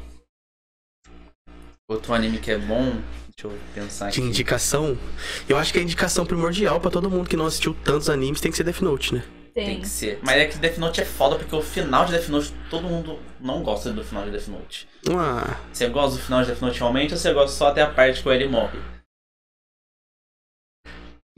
Outro 1.90 2.14
anime 2.14 2.38
que 2.40 2.52
é 2.52 2.58
bom, 2.58 3.00
deixa 3.36 3.46
eu 3.46 3.58
pensar 3.74 4.10
De 4.10 4.20
aqui. 4.20 4.28
indicação. 4.28 4.98
Eu 5.48 5.58
acho 5.58 5.72
que 5.72 5.80
a 5.80 5.82
indicação 5.82 6.26
primordial 6.26 6.82
pra 6.82 6.92
todo 6.92 7.10
mundo 7.10 7.30
que 7.30 7.38
não 7.38 7.46
assistiu 7.46 7.74
tantos 7.84 8.10
animes 8.10 8.42
tem 8.42 8.52
que 8.52 8.58
ser 8.58 8.64
Death 8.66 8.82
Note, 8.82 9.14
né? 9.14 9.24
Tem 9.58 9.66
Tem. 9.66 9.82
que 9.82 9.90
ser. 9.90 10.20
Mas 10.22 10.36
é 10.36 10.46
que 10.46 10.56
Death 10.60 10.78
Note 10.78 11.02
é 11.02 11.06
foda 11.06 11.36
porque 11.36 11.56
o 11.56 11.64
final 11.64 12.06
de 12.06 12.12
Death 12.12 12.28
Note, 12.28 12.54
todo 12.70 12.84
mundo 12.84 13.18
não 13.42 13.64
gosta 13.64 13.92
do 13.92 14.04
final 14.04 14.24
de 14.24 14.30
Death 14.30 14.50
Note. 14.50 14.88
Ah, 15.10 15.58
Você 15.74 15.88
gosta 15.88 16.16
do 16.16 16.22
final 16.22 16.42
de 16.42 16.50
Death 16.50 16.62
Note 16.62 16.78
realmente 16.78 17.14
ou 17.14 17.18
você 17.18 17.34
gosta 17.34 17.58
só 17.58 17.70
até 17.70 17.82
a 17.82 17.88
parte 17.88 18.22
que 18.22 18.30
L 18.30 18.48
morre? 18.50 18.78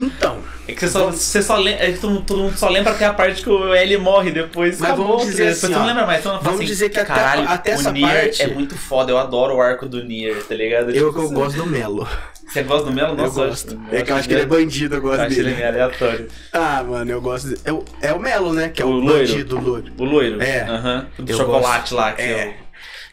Então, 0.00 0.38
É 0.66 0.72
que 0.72 0.80
você 0.80 0.88
só, 0.88 1.10
você 1.10 1.42
só 1.42 1.56
lembra, 1.56 1.84
é 1.84 1.92
que 1.92 1.98
todo, 1.98 2.20
todo 2.22 2.42
mundo 2.42 2.56
só 2.56 2.68
lembra 2.68 2.92
até 2.92 3.04
a 3.04 3.12
parte 3.12 3.42
que 3.42 3.50
o 3.50 3.74
L 3.74 3.96
morre 3.98 4.30
depois. 4.30 4.80
Mas 4.80 4.90
acabou, 4.90 5.08
vamos 5.18 5.26
dizer 5.26 5.48
assim, 5.48 5.60
você 5.66 5.68
não 5.68 5.84
lembra 5.86 6.06
mais. 6.06 6.20
Então, 6.20 6.34
eu 6.36 6.40
vamos 6.40 6.58
assim, 6.60 6.66
dizer 6.66 6.88
que 6.90 6.98
até- 7.00 7.12
caralho, 7.14 7.48
até 7.48 7.72
o 7.72 7.74
essa 7.74 7.92
Nier 7.92 8.08
parte- 8.24 8.42
é 8.42 8.46
muito 8.48 8.76
foda. 8.76 9.12
Eu 9.12 9.18
adoro 9.18 9.56
o 9.56 9.60
arco 9.60 9.86
do 9.86 10.02
Nier, 10.04 10.42
tá 10.44 10.54
ligado? 10.54 10.90
eu, 10.90 11.08
Tipo, 11.12 11.22
eu 11.24 11.30
gosto 11.30 11.56
do 11.56 11.66
Melo. 11.66 12.08
Você 12.48 12.62
gosta 12.64 12.86
do 12.86 12.92
Melo? 12.92 13.10
Eu 13.12 13.16
Nossa, 13.16 13.46
gosto. 13.46 13.80
É 13.92 14.02
que 14.02 14.10
eu 14.10 14.16
acho 14.16 14.26
que 14.26 14.34
ele 14.34 14.42
é 14.42 14.46
bandido, 14.46 14.94
eu 14.94 14.98
Eu 14.98 15.02
gosto 15.02 15.20
acho 15.20 15.34
ele 15.34 15.42
dele. 15.44 15.54
meio 15.56 15.68
aleatório. 15.68 16.28
Ah, 16.52 16.82
mano, 16.82 17.10
eu 17.10 17.20
gosto. 17.20 17.48
De... 17.48 17.56
É, 17.64 17.72
o, 17.72 17.84
é 18.00 18.12
o 18.12 18.18
Melo, 18.18 18.52
né? 18.52 18.68
Que 18.70 18.82
é 18.82 18.84
O 18.84 18.88
o, 18.88 18.92
loiro. 18.98 19.18
bandido 19.28 19.60
loiro. 19.60 19.92
O 19.98 20.04
loiro? 20.04 20.42
É. 20.42 20.62
Aham. 20.62 21.06
O 21.18 21.22
do 21.22 21.30
Eu 21.30 21.36
chocolate 21.36 21.94
lá, 21.94 22.12
que 22.12 22.22
É. 22.22 22.24
é 22.26 22.56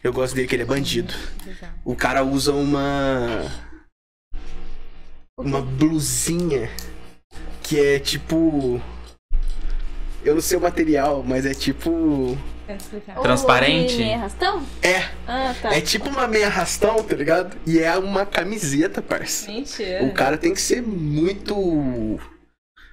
Eu 0.02 0.12
gosto 0.12 0.34
dele 0.34 0.48
que 0.48 0.56
ele 0.56 0.62
é 0.64 0.66
bandido. 0.66 1.12
O 1.84 1.94
cara 1.94 2.24
usa 2.24 2.52
uma. 2.52 3.42
Uma 5.38 5.60
blusinha 5.62 6.68
que 7.62 7.78
é 7.80 7.98
tipo. 7.98 8.80
Eu 10.24 10.34
não 10.34 10.40
sei 10.42 10.58
o 10.58 10.60
material, 10.60 11.22
mas 11.26 11.46
é 11.46 11.54
tipo. 11.54 12.36
Transparente? 13.22 13.96
mini 13.96 14.12
arrastão? 14.12 14.62
É, 14.82 14.98
Ah, 15.26 15.54
tá. 15.62 15.74
é 15.74 15.80
tipo 15.80 16.10
uma 16.10 16.26
meia 16.26 16.48
arrastão, 16.48 17.02
tá 17.02 17.16
ligado? 17.16 17.56
E 17.66 17.78
é 17.78 17.96
uma 17.96 18.26
camiseta, 18.26 19.00
parça. 19.00 19.50
Mentira. 19.50 20.04
O 20.04 20.12
cara 20.12 20.36
tem 20.36 20.52
que 20.52 20.60
ser 20.60 20.82
muito 20.82 22.18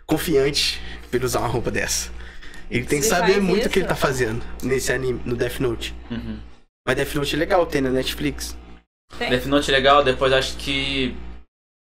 confiante 0.06 0.80
pra 1.10 1.18
ele 1.18 1.26
usar 1.26 1.40
uma 1.40 1.50
roupa 1.50 1.72
dessa. 1.72 2.10
Ele 2.72 2.86
tem 2.86 3.00
que 3.00 3.06
Ele 3.08 3.16
saber 3.16 3.42
muito 3.42 3.66
o 3.66 3.70
que 3.70 3.80
ele 3.80 3.88
tá 3.88 3.96
fazendo 3.96 4.42
nesse 4.64 4.94
anime, 4.94 5.20
no 5.26 5.36
Death 5.36 5.60
Note. 5.60 5.94
Uhum. 6.10 6.40
Mas 6.88 6.96
Death 6.96 7.16
Note 7.16 7.36
é 7.36 7.40
legal, 7.40 7.66
tem 7.66 7.82
na 7.82 7.90
Netflix. 7.90 8.56
Tem. 9.18 9.30
Death 9.30 9.46
Note 9.46 9.70
é 9.70 9.74
legal, 9.76 10.04
depois 10.04 10.32
acho 10.32 10.56
que 10.58 11.16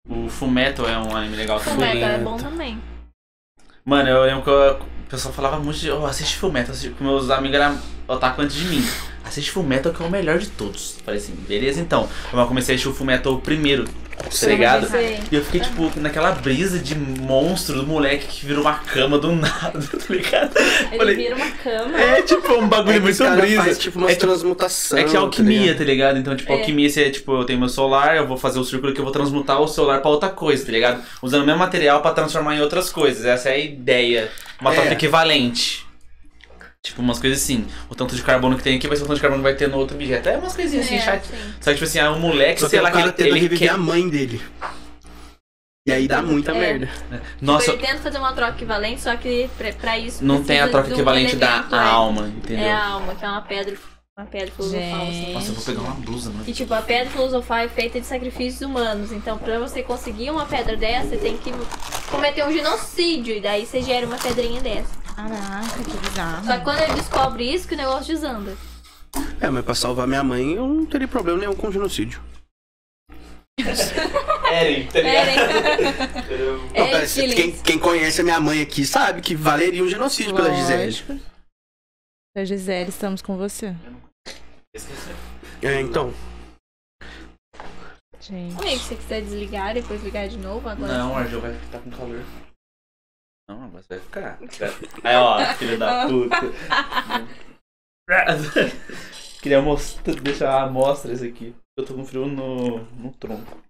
o 0.08 0.28
Fullmetal 0.28 0.88
é 0.88 0.98
um 0.98 1.16
anime 1.16 1.36
legal 1.36 1.60
também. 1.60 1.74
Fullmetal 1.90 2.10
é 2.10 2.18
bom 2.18 2.36
também. 2.36 2.82
Mano, 3.84 4.08
eu 4.08 4.22
lembro 4.22 4.42
que 4.42 4.50
eu- 4.50 4.80
o 4.80 5.06
pessoal 5.08 5.34
falava 5.34 5.58
muito 5.58 5.78
de, 5.78 5.90
oh, 5.90 6.06
assiste 6.06 6.36
Fullmetal, 6.38 6.74
que 6.74 7.02
meus 7.02 7.30
amigos 7.30 7.56
eram 7.58 7.78
otaku 8.14 8.42
antes 8.42 8.56
de 8.56 8.64
mim. 8.66 8.84
Assiste 9.24 9.50
Fullmetal 9.50 9.92
que 9.92 10.02
é 10.02 10.06
o 10.06 10.10
melhor 10.10 10.38
de 10.38 10.48
todos. 10.48 10.96
Falei 11.04 11.18
assim, 11.20 11.32
beleza 11.48 11.80
então. 11.80 12.08
Eu 12.32 12.46
comecei 12.46 12.74
a 12.74 12.76
assistir 12.76 12.88
o 12.88 12.92
Fullmetal 12.94 13.38
primeiro, 13.38 13.84
tá 14.18 14.46
ligado? 14.48 14.88
Sei. 14.90 15.20
E 15.30 15.34
eu 15.36 15.44
fiquei, 15.44 15.60
tipo, 15.60 15.90
naquela 16.00 16.32
brisa 16.32 16.78
de 16.78 16.94
monstro 16.96 17.76
do 17.76 17.86
moleque 17.86 18.26
que 18.26 18.44
virou 18.46 18.62
uma 18.62 18.74
cama 18.74 19.18
do 19.18 19.30
nada, 19.34 19.80
tá 19.80 20.04
ligado? 20.10 20.52
Ele 20.58 20.96
Falei, 20.98 21.14
vira 21.16 21.36
uma 21.36 21.50
cama. 21.52 21.98
é 21.98 22.20
tipo 22.22 22.52
um 22.52 22.68
bagulho 22.68 22.96
É 22.96 23.00
muito 23.00 23.16
cara 23.18 23.40
brisa. 23.40 23.62
faz 23.62 23.78
tipo 23.78 23.98
umas 23.98 24.10
é, 24.10 24.14
tipo, 24.14 24.26
transmutação. 24.26 24.98
é 24.98 25.04
que 25.04 25.16
é 25.16 25.18
alquimia, 25.18 25.74
tá 25.74 25.84
ligado? 25.84 26.18
Então, 26.18 26.36
tipo, 26.36 26.52
É. 26.52 26.56
alquimia, 26.56 26.90
você, 26.90 27.08
tipo, 27.08 27.32
eu 27.32 27.44
tenho 27.44 27.58
meu 27.60 27.68
celular, 27.68 28.16
eu 28.16 28.26
vou 28.26 28.36
fazer 28.36 28.58
o 28.58 28.64
círculo 28.64 28.92
que 28.92 29.00
eu 29.00 29.04
vou 29.04 29.12
transmutar 29.12 29.60
o 29.62 29.68
celular 29.68 30.00
pra 30.02 30.10
outra 30.10 30.28
coisa, 30.30 30.66
tá 30.66 30.72
ligado? 30.72 31.00
Usando 31.22 31.44
o 31.44 31.46
mesmo 31.46 31.60
material 31.60 32.02
pra 32.02 32.10
transformar 32.10 32.56
em 32.56 32.60
outras 32.60 32.90
coisas. 32.90 33.24
Essa 33.24 33.48
é 33.50 33.54
a 33.54 33.58
ideia. 33.58 34.30
Uma 34.60 34.72
É. 34.72 34.74
troca 34.74 34.92
equivalente. 34.92 35.86
Tipo, 36.84 37.00
umas 37.00 37.18
coisas 37.20 37.40
assim. 37.40 37.66
O 37.88 37.94
tanto 37.94 38.16
de 38.16 38.22
carbono 38.22 38.56
que 38.56 38.62
tem 38.64 38.76
aqui 38.76 38.88
vai 38.88 38.96
ser 38.96 39.04
o 39.04 39.06
tanto 39.06 39.16
de 39.16 39.22
carbono 39.22 39.40
que 39.42 39.48
vai 39.48 39.54
ter 39.54 39.68
no 39.68 39.78
outro 39.78 39.94
objeto. 39.96 40.28
É 40.28 40.36
umas 40.36 40.54
coisinhas 40.56 40.84
assim, 40.86 40.96
É, 40.96 41.00
chat. 41.00 41.24
sim. 41.26 41.36
Só 41.60 41.70
que, 41.70 41.74
tipo 41.76 41.84
assim, 41.84 41.98
ah, 42.00 42.10
o 42.10 42.18
moleque, 42.18 42.60
Só 42.60 42.66
que 42.66 42.70
sei 42.70 42.80
o 42.80 42.82
lá, 42.82 42.90
que 42.90 42.96
cara 42.96 43.06
ele, 43.08 43.16
tenta 43.16 43.28
ele 43.28 43.40
reviver 43.40 43.68
quer... 43.68 43.74
a 43.74 43.78
mãe 43.78 44.08
dele. 44.08 44.42
E 45.86 45.92
aí 45.92 46.06
dá 46.08 46.22
muita 46.22 46.52
É. 46.52 46.54
merda. 46.58 46.88
Nossa, 47.40 47.72
Ele 47.72 47.84
tenta 47.86 47.98
fazer 47.98 48.18
uma 48.18 48.32
troca 48.32 48.52
equivalente, 48.52 49.00
só 49.00 49.16
que 49.16 49.48
pra, 49.58 49.72
pra 49.72 49.98
isso. 49.98 50.24
não 50.24 50.42
tem 50.42 50.60
a 50.60 50.68
troca 50.68 50.90
equivalente 50.90 51.34
da 51.36 51.66
é. 51.70 51.76
alma, 51.76 52.28
entendeu? 52.28 52.64
É 52.64 52.72
a 52.72 52.84
alma, 52.86 53.14
que 53.16 53.24
é 53.24 53.28
uma 53.28 53.42
pedra, 53.42 53.76
uma 54.18 54.26
pedra 54.26 54.50
filosofal. 54.54 55.02
assim. 55.08 55.32
Nossa, 55.32 55.48
eu 55.48 55.54
vou 55.54 55.64
pegar 55.64 55.80
uma 55.80 55.94
blusa, 55.94 56.30
mano. 56.30 56.44
E 56.46 56.52
tipo, 56.52 56.74
a 56.74 56.82
pedra 56.82 57.10
filosofal 57.10 57.58
é 57.58 57.68
feita 57.68 58.00
de 58.00 58.06
sacrifícios 58.06 58.60
humanos. 58.60 59.10
Então, 59.10 59.38
pra 59.38 59.58
você 59.58 59.82
conseguir 59.82 60.30
uma 60.30 60.44
pedra 60.44 60.76
dessa, 60.76 61.08
você 61.08 61.16
tem 61.16 61.36
que 61.38 61.50
cometer 62.10 62.44
um 62.46 62.52
genocídio. 62.52 63.34
E 63.36 63.40
daí 63.40 63.64
você 63.64 63.80
gera 63.82 64.06
uma 64.06 64.18
pedrinha 64.18 64.60
dessa. 64.60 64.90
Caraca, 65.16 65.84
que 65.84 65.96
bizarro. 66.08 66.44
Só 66.46 66.58
que 66.58 66.64
quando 66.64 66.80
ele 66.82 66.94
descobre 66.94 67.54
isso, 67.54 67.66
que 67.66 67.74
o 67.74 67.76
negócio 67.78 68.06
desanda. 68.14 68.56
É, 69.40 69.48
mas 69.50 69.64
pra 69.64 69.74
salvar 69.74 70.06
minha 70.06 70.22
mãe, 70.22 70.52
eu 70.54 70.66
não 70.66 70.84
teria 70.86 71.08
problema 71.08 71.38
nenhum 71.38 71.54
com 71.54 71.70
genocídio. 71.72 72.20
Eren, 74.52 74.86
tá 74.88 75.00
ligado? 75.00 75.26
né? 75.26 76.22
Não, 76.76 76.84
É, 76.84 76.90
pera, 76.90 77.06
Chile. 77.06 77.34
quem, 77.34 77.52
quem 77.52 77.78
conhece 77.78 78.20
a 78.20 78.24
minha 78.24 78.40
mãe 78.40 78.60
aqui 78.60 78.84
sabe 78.84 79.20
que 79.22 79.34
valeria 79.34 79.82
um 79.82 79.88
genocídio 79.88 80.34
pela 80.34 80.52
Gisele. 80.54 80.84
Lógico. 80.84 81.18
A 82.34 82.44
Gisele, 82.44 82.88
estamos 82.88 83.20
com 83.20 83.36
você. 83.36 83.74
É, 85.62 85.80
então. 85.80 86.12
Gente. 88.20 88.58
Amigo, 88.58 88.78
se 88.78 88.78
você 88.78 88.96
quiser 88.96 89.20
desligar 89.22 89.70
e 89.72 89.82
depois 89.82 90.02
ligar 90.02 90.28
de 90.28 90.38
novo 90.38 90.66
agora. 90.68 90.92
Não, 90.92 91.12
o 91.12 91.16
Argel 91.16 91.40
vai 91.40 91.54
ficar 91.58 91.80
com 91.80 91.90
calor. 91.90 92.24
Não, 93.50 93.68
você 93.70 93.98
vai 93.98 94.00
ficar. 94.00 94.38
Aí, 95.04 95.16
ó, 95.16 95.44
filho 95.54 95.78
da 95.78 96.06
puta. 96.08 96.36
Queria 99.42 99.60
mostrar, 99.60 100.14
deixar 100.14 100.62
a 100.62 100.70
mostra 100.70 101.12
isso 101.12 101.24
aqui. 101.24 101.54
Eu 101.76 101.84
tô 101.84 101.94
com 101.94 102.04
frio 102.04 102.26
no, 102.26 102.84
no 102.84 103.12
tronco. 103.12 103.62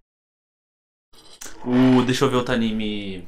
O, 1.64 2.04
deixa 2.04 2.24
eu 2.24 2.30
ver 2.30 2.36
outro 2.36 2.54
anime. 2.54 3.26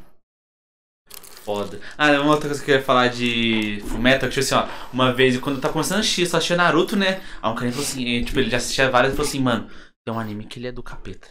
Foda. 1.45 1.79
Ah, 1.99 2.11
uma 2.21 2.31
outra 2.33 2.49
coisa 2.49 2.63
que 2.65 2.71
eu 2.71 2.75
queria 2.77 2.87
falar 2.87 3.09
de 3.09 3.83
Fullmetal, 3.89 4.29
que 4.31 4.41
tipo 4.41 4.41
assim, 4.41 4.55
ó, 4.55 4.67
uma 4.93 5.13
vez, 5.13 5.37
quando 5.39 5.57
eu 5.57 5.61
tava 5.61 5.73
começando 5.75 5.99
a 5.99 6.01
assistir, 6.01 6.27
só 6.27 6.39
assistia 6.39 6.57
Naruto, 6.57 6.97
né? 6.97 7.21
Aí 7.43 7.51
um 7.51 7.55
cara 7.55 7.71
falou 7.71 7.85
assim, 7.87 8.17
eh, 8.19 8.23
tipo, 8.25 8.39
ele 8.41 8.49
já 8.51 8.57
assistia 8.57 8.91
várias 8.91 9.13
e 9.13 9.17
falou 9.17 9.29
assim, 9.29 9.41
mano, 9.41 9.67
tem 10.07 10.15
um 10.15 10.19
anime 10.19 10.45
que 10.45 10.59
ele 10.59 10.69
é 10.69 10.73
do 10.73 10.83
capeta. 10.83 11.29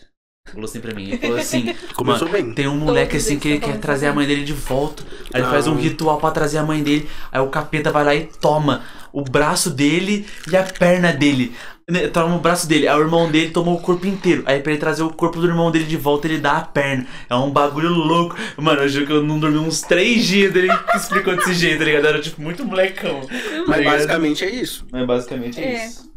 Falou 0.52 0.66
assim 0.66 0.82
pra 0.82 0.94
mim, 0.94 1.04
ele 1.08 1.18
falou 1.18 1.38
assim, 1.38 1.74
Começou 1.96 2.28
bem. 2.30 2.54
tem 2.54 2.68
um 2.68 2.76
moleque 2.78 3.16
assim 3.18 3.40
que 3.40 3.48
ele 3.48 3.60
quer 3.60 3.80
trazer 3.80 4.08
a 4.08 4.14
mãe 4.14 4.28
dele 4.28 4.44
de 4.44 4.52
volta. 4.54 5.02
Aí 5.34 5.42
ele 5.42 5.50
faz 5.50 5.66
um 5.68 5.74
Ah. 5.76 5.80
ritual 5.80 6.20
pra 6.20 6.32
trazer 6.32 6.58
a 6.58 6.64
mãe 6.64 6.84
dele. 6.84 7.10
Aí 7.32 7.40
o 7.40 7.48
capeta 7.48 7.92
vai 7.92 8.04
lá 8.04 8.14
e 8.14 8.26
toma 8.42 8.84
o 9.14 9.22
braço 9.24 9.70
dele 9.70 10.28
e 10.52 10.58
a 10.58 10.64
perna 10.64 11.14
dele. 11.14 11.56
Né, 11.90 12.08
toma 12.08 12.36
o 12.36 12.40
braço 12.40 12.68
dele, 12.68 12.88
aí 12.88 12.96
o 12.98 13.02
irmão 13.02 13.30
dele 13.32 13.52
tomou 13.52 13.76
o 13.76 13.82
corpo 13.82 14.06
inteiro. 14.08 14.44
Aí 14.46 14.62
pra 14.62 14.72
ele 14.72 14.80
trazer 14.80 15.04
o 15.04 15.14
corpo 15.14 15.40
do 15.40 15.48
irmão 15.48 15.72
dele 15.72 15.86
de 15.86 15.98
volta, 15.98 16.28
ele 16.28 16.38
dá 16.40 16.58
a 16.58 16.66
perna. 16.66 17.06
É 17.30 17.36
um 17.36 17.52
bagulho 17.52 17.90
louco. 17.90 18.36
Mano, 18.58 18.82
eu 18.82 18.90
juro 18.90 19.06
que 19.06 19.12
eu 19.12 19.24
não 19.24 19.40
dormi 19.40 19.58
uns 19.58 19.82
três 19.82 20.26
dias 20.26 20.54
dele 20.54 20.70
que 20.92 20.98
explicou 20.98 21.36
desse 21.36 21.54
jeito, 21.54 21.80
tá 21.80 21.86
ligado? 21.86 22.08
Era 22.08 22.22
tipo 22.22 22.42
muito 22.42 22.66
molecão. 22.66 23.22
tá 23.22 23.28
Mas 23.68 23.78
ligado? 23.80 23.84
basicamente 23.96 24.44
é 24.46 24.50
isso. 24.50 24.88
Mas 24.92 25.06
basicamente 25.06 25.60
é, 25.60 25.64
É. 25.76 25.88
isso. 25.88 26.12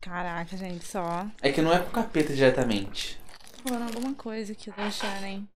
Caraca, 0.00 0.56
gente, 0.56 0.86
só. 0.86 1.26
É 1.42 1.50
que 1.52 1.60
não 1.60 1.72
é 1.72 1.78
com 1.80 1.88
o 1.88 1.92
capeta 1.92 2.32
diretamente. 2.32 3.18
Falando 3.66 3.94
alguma 3.94 4.14
coisa 4.14 4.52
aqui, 4.52 4.70
deixando, 4.70 5.24
hein? 5.24 5.48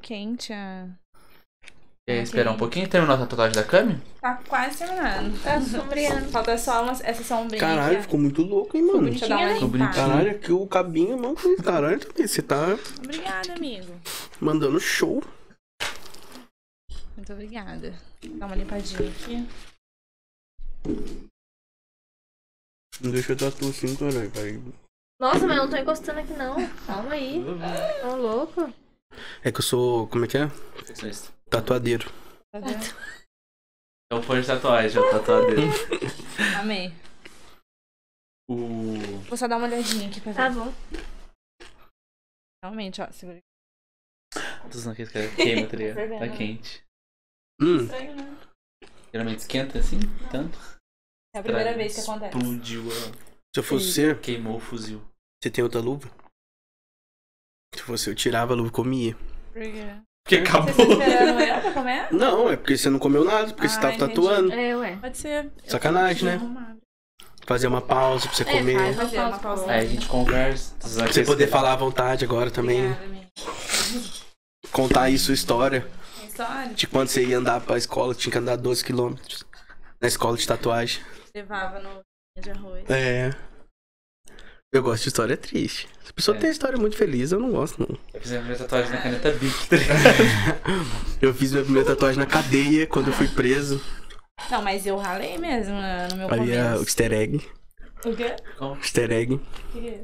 Quente, 0.00 0.52
a. 0.52 0.88
Quer 2.04 2.20
esperar 2.24 2.50
um 2.50 2.56
pouquinho 2.56 2.86
e 2.86 2.88
terminar 2.88 3.14
a 3.14 3.18
tatuagem 3.18 3.54
da 3.54 3.62
Cami? 3.62 3.96
Tá 4.20 4.34
quase 4.48 4.78
terminando. 4.78 5.40
Tá 5.40 5.60
sombreando. 5.60 6.28
Falta 6.30 6.58
só 6.58 6.82
umas, 6.82 7.00
essa 7.00 7.22
sombrinha 7.22 7.60
Caralho, 7.60 7.92
aqui, 7.94 8.02
ficou 8.02 8.18
muito 8.18 8.42
louco, 8.42 8.76
hein, 8.76 8.82
mano. 8.82 9.04
Deixa 9.08 9.26
eu 9.26 9.28
dar 9.28 9.38
uma 9.38 9.54
Ficou. 9.54 9.70
Caralho, 9.94 10.30
aqui 10.32 10.52
o 10.52 10.66
cabinho, 10.66 11.16
mano. 11.16 11.36
Caralho, 11.62 12.00
também. 12.00 12.26
Você 12.26 12.42
tá 12.42 12.76
Obrigada, 12.98 13.52
amigo. 13.52 13.94
mandando 14.40 14.80
show. 14.80 15.22
Muito 17.16 17.32
obrigada. 17.32 17.94
Dá 18.20 18.46
uma 18.46 18.56
limpadinha 18.56 19.08
aqui. 19.08 19.48
Não 23.00 23.12
deixa 23.12 23.32
eu 23.32 23.36
tatuar 23.36 23.70
assim, 23.70 23.94
caralho. 23.94 24.30
Vai. 24.30 24.60
Nossa, 25.20 25.46
mas 25.46 25.56
eu 25.56 25.62
não 25.62 25.70
tô 25.70 25.76
encostando 25.76 26.18
aqui 26.18 26.32
não. 26.32 26.56
Calma 26.84 27.12
aí. 27.12 27.44
Tô 28.00 28.16
louco. 28.16 28.74
É 29.44 29.52
que 29.52 29.58
eu 29.60 29.62
sou. 29.62 30.08
Como 30.08 30.24
é 30.24 30.28
que 30.28 30.38
é? 30.38 30.50
Tatuadeiro. 31.52 32.08
Tá? 32.50 32.60
É 34.10 34.14
o 34.14 34.22
fã 34.22 34.40
de 34.40 34.46
tatuagem, 34.46 34.96
é 34.96 35.04
o 35.04 35.10
tatuadeiro. 35.10 35.62
Amei. 36.60 36.88
o... 38.50 39.20
Vou 39.28 39.36
só 39.36 39.46
dar 39.46 39.58
uma 39.58 39.66
olhadinha 39.66 40.08
aqui 40.08 40.20
pra 40.20 40.32
ver. 40.32 40.36
Tá 40.38 40.50
bom. 40.50 40.72
Realmente, 42.64 43.02
ó. 43.02 43.10
Segura 43.12 43.38
Tô 44.70 44.78
usando 44.78 44.92
aquele 44.92 45.10
cara 45.10 45.34
queima, 45.34 45.68
tá 45.68 45.76
ligado? 45.76 45.94
Fervendo, 45.94 46.20
Tá 46.20 46.26
né? 46.26 46.36
quente. 46.36 46.84
Hum, 47.60 47.76
Estranho, 47.84 48.16
né? 48.16 48.38
Geralmente 49.12 49.38
esquenta 49.40 49.78
assim, 49.78 49.98
tanto. 50.30 50.58
É 51.34 51.38
a 51.38 51.42
primeira 51.42 51.74
vez 51.74 51.94
que 51.94 52.00
acontece. 52.00 52.36
Explodiu, 52.36 52.86
ó. 52.88 52.90
se 52.90 53.58
eu 53.58 53.62
fosse 53.62 53.92
você, 53.92 54.14
queimou 54.18 54.56
o 54.56 54.60
fuzil. 54.60 55.02
você 55.42 55.50
tem 55.50 55.62
outra 55.62 55.80
luva? 55.80 56.08
Se 57.74 57.82
fosse 57.82 58.08
eu, 58.08 58.14
tirava 58.14 58.54
a 58.54 58.56
luva 58.56 58.68
e 58.68 58.72
comia. 58.72 59.14
Por 59.52 59.62
quê? 59.62 60.02
Porque 60.24 60.36
Vocês 60.36 60.48
estão 60.48 60.62
acabou. 60.62 60.92
esperando 60.92 61.40
eu 61.40 61.60
pra 61.60 61.72
comer? 61.72 62.08
Não, 62.12 62.50
é 62.50 62.56
porque 62.56 62.76
você 62.76 62.88
não 62.90 62.98
comeu 62.98 63.24
nada, 63.24 63.52
porque 63.52 63.68
você 63.68 63.76
Ah, 63.78 63.80
tava 63.80 63.94
entendi. 63.94 64.14
tatuando. 64.14 64.52
É, 64.52 64.76
ué. 64.76 64.96
Pode 65.00 65.18
ser. 65.18 65.50
Sacanagem, 65.66 66.24
né? 66.24 66.38
tô 66.38 66.44
arrumada. 66.44 66.76
Fazer 67.44 67.66
uma 67.66 67.80
pausa 67.80 68.28
pra 68.28 68.36
você 68.36 68.42
É, 68.44 68.52
comer. 68.58 68.78
faz 68.78 68.96
Fazer 68.96 69.18
uma 69.18 69.38
pausa. 69.38 69.70
Aí 69.70 69.80
a 69.80 69.86
gente 69.86 70.06
conversa. 70.06 70.74
Pra 70.78 71.06
você 71.12 71.24
poder 71.24 71.48
falar 71.48 71.72
à 71.72 71.76
vontade 71.76 72.24
agora 72.24 72.50
também. 72.52 72.84
Obrigada, 72.92 73.04
amigo. 73.04 73.26
Contar 74.70 75.02
aí 75.02 75.18
sua 75.18 75.34
história. 75.34 75.86
História? 76.26 76.72
De 76.72 76.86
quando 76.86 77.08
você 77.08 77.24
ia 77.24 77.36
andar 77.38 77.60
pra 77.60 77.76
escola, 77.76 78.14
tinha 78.14 78.32
que 78.32 78.38
andar 78.38 78.56
12 78.56 78.84
quilômetros. 78.84 79.44
Na 80.00 80.06
escola 80.08 80.36
de 80.36 80.46
tatuagem. 80.46 81.02
Levava 81.34 81.78
no 81.80 82.00
de 82.40 82.50
arroz. 82.50 82.84
É. 82.88 83.30
Eu 84.72 84.82
gosto 84.82 85.02
de 85.02 85.08
história 85.08 85.36
triste. 85.36 85.86
Se 86.02 86.10
a 86.10 86.14
pessoa 86.14 86.36
É. 86.36 86.40
tem 86.40 86.50
história 86.50 86.78
muito 86.78 86.96
feliz, 86.96 87.30
eu 87.30 87.38
não 87.38 87.50
gosto, 87.50 87.78
não. 87.80 87.98
Eu 88.14 88.20
fiz 88.20 88.32
a 88.32 88.40
minha 88.40 88.56
tatuagem 88.56 88.90
na 88.90 89.02
caneta 89.02 89.30
Bic, 89.32 89.68
tá? 89.68 89.76
Eu 91.20 91.34
fiz 91.34 91.52
minha 91.52 91.62
primeira 91.62 91.86
tatuagem 91.88 92.18
na 92.18 92.24
cadeia 92.26 92.86
quando 92.86 93.08
eu 93.08 93.12
fui 93.12 93.28
preso. 93.28 93.80
Não, 94.50 94.60
mas 94.62 94.86
eu 94.86 94.96
ralei 94.96 95.36
mesmo 95.38 95.74
né, 95.74 96.08
no 96.10 96.16
meu 96.16 96.32
Aí 96.32 96.50
é 96.52 96.62
o 96.62 96.64
começo. 96.64 96.82
easter 96.84 97.12
egg. 97.12 97.42
O 98.04 98.16
quê? 98.16 98.34
Como? 98.58 98.74
Easter 98.76 99.12
egg. 99.12 99.34
O 99.34 99.40
quê? 99.72 100.00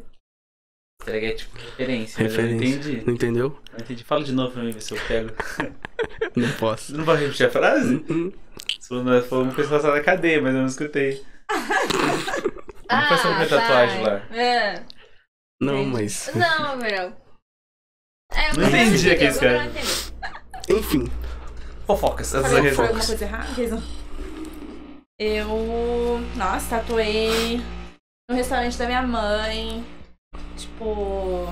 Será 1.03 1.19
que 1.19 1.27
é 1.27 1.33
tipo 1.33 1.59
referência? 1.59 2.23
Mas 2.23 2.35
eu 2.35 2.43
não 2.43 2.49
Referência. 2.51 2.77
entendi. 2.91 3.07
Não 3.07 3.15
entendeu? 3.15 3.59
Não 3.73 3.79
entendi. 3.81 4.05
Fala 4.05 4.23
de 4.23 4.33
novo 4.33 4.53
pra 4.53 4.63
mim, 4.63 4.71
ver 4.71 4.81
se 4.83 4.93
eu 4.95 5.01
pego. 5.09 5.31
Não 6.37 6.53
posso. 6.53 6.93
Você 6.93 6.97
não 6.99 7.05
vai 7.05 7.17
repetir 7.17 7.47
a 7.47 7.51
frase? 7.51 8.05
Hum, 8.09 8.31
Você 8.79 8.89
falou 8.89 9.23
foi 9.23 9.39
uma 9.43 9.53
coisa 9.55 9.71
passada 9.71 9.95
na 9.95 10.01
cadeia, 10.05 10.41
mas 10.41 10.55
eu 10.55 10.61
não 10.61 10.67
escutei. 10.69 11.23
Não 12.91 13.09
foi 13.09 13.17
sobre 13.19 13.37
minha 13.37 13.49
tatuagem 13.49 14.03
lá. 14.03 14.17
É. 14.31 14.85
Não, 15.61 15.85
mas. 15.85 16.31
Não, 16.35 16.79
Gabriel. 16.79 17.13
É, 18.33 18.53
Não 18.57 18.69
entendi 18.69 19.11
aqui 19.11 19.25
esse 19.25 19.41
cara. 19.41 19.71
Enfim. 20.69 21.11
Fofocas. 21.87 22.35
Essas 22.35 22.53
Falei, 22.53 22.73
foi 22.73 22.87
alguma 22.87 23.05
coisa 23.05 23.25
errada? 23.25 23.83
Eu. 25.19 26.21
Nossa, 26.37 26.77
tatuei 26.77 27.61
no 28.31 28.37
restaurante 28.37 28.79
da 28.79 28.87
minha 28.87 29.03
mãe. 29.03 29.85
Tipo. 30.57 31.47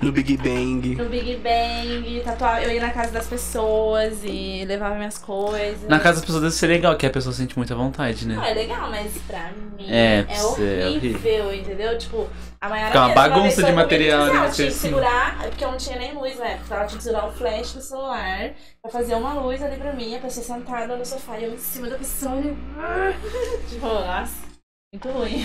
No 0.00 0.12
Big 0.12 0.36
Bang. 0.36 0.94
No 0.94 1.08
Big 1.08 1.36
Bang. 1.36 2.22
Tatuava. 2.24 2.62
Eu 2.62 2.72
ia 2.72 2.80
na 2.80 2.90
casa 2.90 3.10
das 3.10 3.26
pessoas 3.26 4.20
e 4.22 4.64
levava 4.64 4.94
minhas 4.94 5.18
coisas. 5.18 5.88
Na 5.88 5.98
casa 5.98 6.16
das 6.18 6.24
pessoas 6.24 6.42
deve 6.42 6.54
ser 6.54 6.66
legal, 6.68 6.96
que 6.96 7.04
a 7.04 7.10
pessoa 7.10 7.32
sente 7.32 7.56
muita 7.58 7.74
vontade, 7.74 8.26
Não, 8.26 8.40
né? 8.40 8.50
é 8.50 8.54
legal, 8.54 8.88
mas 8.90 9.12
pra 9.26 9.50
mim 9.76 9.86
É, 9.88 10.18
é, 10.20 10.22
pra 10.22 10.36
você 10.36 10.80
é 10.82 10.88
horrível, 10.88 11.52
entendeu? 11.54 11.98
Tipo, 11.98 12.28
a 12.60 12.68
Mayara 12.68 12.88
Fica 12.92 13.04
uma 13.06 13.14
bagunça 13.14 13.62
de 13.62 13.72
material, 13.72 14.20
tipo, 14.22 14.32
né, 14.34 14.40
Ela 14.40 14.48
você 14.50 14.54
tinha 14.56 14.68
que 14.68 14.74
assim. 14.76 14.88
segurar, 14.88 15.38
porque 15.42 15.64
eu 15.64 15.70
não 15.72 15.78
tinha 15.78 15.98
nem 15.98 16.14
luz 16.14 16.38
na 16.38 16.46
época. 16.46 16.74
Ela 16.76 16.84
tinha 16.86 16.98
que 16.98 17.04
segurar 17.04 17.26
o 17.28 17.32
flash 17.32 17.72
do 17.74 17.80
celular 17.80 18.50
pra 18.80 18.90
fazer 18.92 19.14
uma 19.16 19.34
luz 19.34 19.60
ali 19.62 19.76
pra 19.78 19.92
mim, 19.92 20.14
a 20.14 20.20
pessoa 20.20 20.46
sentada 20.46 20.96
no 20.96 21.04
sofá 21.04 21.38
e 21.40 21.44
eu 21.44 21.52
em 21.54 21.58
cima 21.58 21.88
da 21.88 21.98
pessoa. 21.98 22.40
Tipo, 23.68 23.86
nossa, 23.86 24.47
muito 24.92 25.08
ruim. 25.10 25.44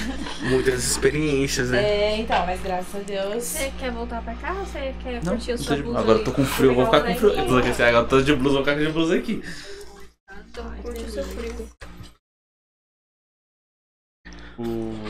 Muitas 0.50 0.84
experiências, 0.86 1.70
né? 1.70 1.84
É, 1.84 2.18
então, 2.18 2.46
mas 2.46 2.62
graças 2.62 2.96
a 2.96 3.00
Deus. 3.00 3.44
Você 3.44 3.72
quer 3.78 3.92
voltar 3.92 4.22
pra 4.24 4.34
cá 4.36 4.54
ou 4.54 4.66
você 4.66 4.96
quer 5.04 5.24
Não, 5.24 5.34
curtir 5.34 5.52
o 5.52 5.58
seu 5.58 5.76
de- 5.76 5.84
blusa 5.84 6.00
agora 6.00 6.20
eu 6.20 6.24
tô 6.24 6.32
com 6.32 6.46
frio, 6.46 6.72
eu 6.72 6.76
vou 6.76 6.86
ficar 6.86 7.02
com 7.04 7.16
frio. 7.16 7.30
Eu 7.32 7.48
tô 7.48 7.58
aqui, 7.58 7.70
assim, 7.70 7.84
agora 7.84 8.06
eu 8.06 8.10
tô 8.10 8.22
de 8.22 8.36
blusa, 8.36 8.56
vou 8.56 8.64
ficar 8.64 8.78
com 8.78 8.86
de 8.86 8.92
blusa 8.92 9.16
aqui. 9.16 9.44
Então 10.50 10.72
curte 10.82 11.04
o 11.04 11.10
seu 11.10 11.24
frio. 11.26 11.70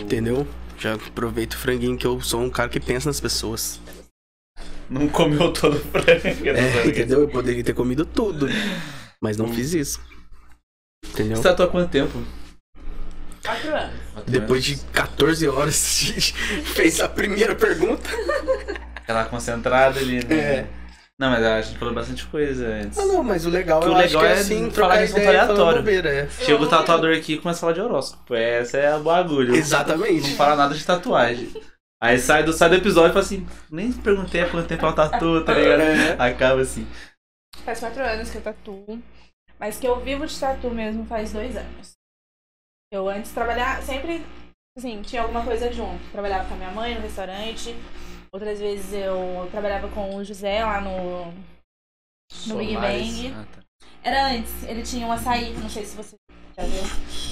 Entendeu? 0.02 0.48
Já 0.80 0.96
aproveita 0.96 1.56
o 1.56 1.60
franguinho 1.60 1.98
que 1.98 2.08
eu 2.08 2.20
sou 2.22 2.42
um 2.42 2.50
cara 2.50 2.70
que 2.70 2.80
pensa 2.80 3.10
nas 3.10 3.20
pessoas. 3.20 3.80
Não 4.90 5.08
comeu 5.08 5.52
todo 5.54 5.76
o 5.78 5.80
frango. 5.80 6.10
É, 6.48 6.88
entendeu? 6.88 7.22
Eu 7.22 7.30
poderia 7.30 7.64
ter 7.64 7.74
comido 7.74 8.06
tudo. 8.06 8.48
Mas 9.22 9.38
não 9.38 9.48
fiz 9.54 9.74
isso. 9.74 10.02
Entendeu? 11.06 11.38
Você 11.38 11.44
tatuou 11.44 11.68
há 11.68 11.72
quanto 11.72 11.92
tempo? 11.92 12.18
Quatro 13.44 13.76
anos. 13.76 14.03
Depois 14.28 14.64
de 14.64 14.78
14 14.92 15.48
horas, 15.48 15.76
a 16.02 16.06
gente 16.06 16.34
fez 16.66 17.00
a 17.00 17.10
primeira 17.10 17.56
pergunta. 17.56 18.10
Aquela 18.96 19.26
concentrada 19.26 20.00
ali, 20.00 20.24
né? 20.24 20.36
É. 20.36 20.68
Não, 21.20 21.30
mas 21.30 21.44
a 21.44 21.62
gente 21.62 21.78
falou 21.78 21.94
bastante 21.94 22.26
coisa 22.28 22.68
antes. 22.68 22.98
Ah, 22.98 23.06
não, 23.06 23.24
mas 23.24 23.46
o 23.46 23.50
legal 23.50 23.84
eu 23.84 23.92
o 23.92 23.96
acho 23.96 24.18
legal 24.18 24.22
que 24.22 24.26
é 24.26 24.32
é 24.34 24.34
assim, 24.34 24.70
falar 24.72 24.72
trocar 24.72 24.98
de 24.98 25.04
assunto 25.04 25.30
ideia 25.30 25.30
aleatório. 25.30 25.82
bobeira, 25.82 26.10
é. 26.10 26.30
Chega 26.40 26.62
o 26.64 26.68
tatuador 26.68 27.16
aqui 27.16 27.34
e 27.34 27.40
começa 27.40 27.60
a 27.60 27.62
falar 27.62 27.74
de 27.74 27.82
horóscopo. 27.82 28.34
Essa 28.36 28.78
é 28.78 28.92
a 28.94 29.00
bagulho. 29.00 29.54
Não 29.54 29.56
Exatamente. 29.56 30.36
fala 30.36 30.56
nada 30.56 30.76
de 30.76 30.86
tatuagem. 30.86 31.56
Aí 32.02 32.20
sai 32.20 32.44
do, 32.44 32.52
sai 32.54 32.70
do 32.70 32.76
episódio 32.76 33.12
e 33.12 33.14
fala 33.14 33.26
assim, 33.26 33.48
nem 33.72 33.92
perguntei 33.94 34.42
há 34.42 34.50
quanto 34.50 34.68
tempo 34.68 34.86
ela 34.86 34.94
tatua, 34.96 35.46
tá 35.46 35.54
ligado? 35.54 35.82
É. 35.82 36.16
Acaba 36.20 36.62
assim. 36.62 36.88
Faz 37.64 37.80
quatro 37.80 38.02
anos 38.04 38.30
que 38.30 38.38
eu 38.38 38.42
tatuo. 38.42 39.02
Mas 39.60 39.78
que 39.80 39.88
eu 39.88 40.00
vivo 40.02 40.26
de 40.28 40.40
tatu 40.40 40.70
mesmo 40.70 41.06
faz 41.06 41.32
dois 41.32 41.56
anos. 41.56 41.94
Eu 42.94 43.10
antes 43.10 43.32
trabalhava, 43.32 43.82
sempre, 43.82 44.24
assim, 44.78 45.02
tinha 45.02 45.24
alguma 45.24 45.44
coisa 45.44 45.74
junto. 45.74 46.00
Trabalhava 46.12 46.48
com 46.48 46.54
a 46.54 46.58
minha 46.58 46.70
mãe 46.70 46.94
no 46.94 47.02
restaurante. 47.02 47.76
Outras 48.32 48.60
vezes 48.60 48.94
eu 48.94 49.48
trabalhava 49.50 49.88
com 49.88 50.16
o 50.16 50.24
José 50.24 50.64
lá 50.64 50.80
no. 50.80 51.34
No 52.46 52.58
Big. 52.60 52.76
Bang. 52.76 53.34
Ah, 53.36 53.46
tá. 53.52 53.64
Era 54.04 54.28
antes, 54.28 54.64
ele 54.66 54.84
tinha 54.84 55.08
um 55.08 55.12
açaí, 55.12 55.54
não 55.54 55.68
sei 55.70 55.84
se 55.86 55.96
você 55.96 56.16
já 56.56 56.64
viu. 56.66 56.84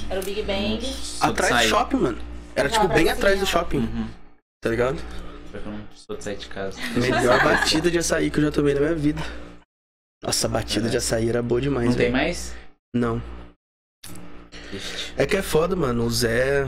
Era 0.10 0.20
o 0.20 0.24
Big 0.24 0.42
Bang. 0.42 0.80
Atrás 1.22 1.62
do 1.64 1.70
shopping, 1.70 1.98
mano. 1.98 2.18
Era 2.56 2.68
tipo 2.68 2.88
bem 2.88 3.08
atrás 3.10 3.40
do 3.40 3.46
shopping, 3.46 3.78
Uhum. 3.80 4.08
tá 4.64 4.70
ligado? 4.72 5.00
Eu 5.54 5.62
não 5.62 5.88
sou 5.94 6.18
de 6.18 6.24
sair 6.24 6.38
de 6.38 6.48
casa. 6.48 6.80
Melhor 6.98 7.38
batida 7.44 7.92
de 7.92 8.00
açaí 8.00 8.32
que 8.32 8.40
eu 8.40 8.44
já 8.46 8.52
tomei 8.52 8.74
na 8.74 8.80
minha 8.80 8.96
vida. 8.96 9.22
Nossa, 10.24 10.48
a 10.48 10.50
batida 10.50 10.90
de 10.90 10.98
açaí 10.98 11.30
era 11.30 11.42
boa 11.44 11.62
demais, 11.62 11.90
Não 11.90 11.96
tem 11.96 12.12
velho. 12.12 12.14
mais? 12.18 12.54
Não. 12.96 13.22
Triste. 14.70 15.14
É 15.18 15.26
que 15.26 15.38
é 15.38 15.42
foda, 15.42 15.76
mano. 15.76 16.06
O 16.06 16.10
Zé. 16.10 16.68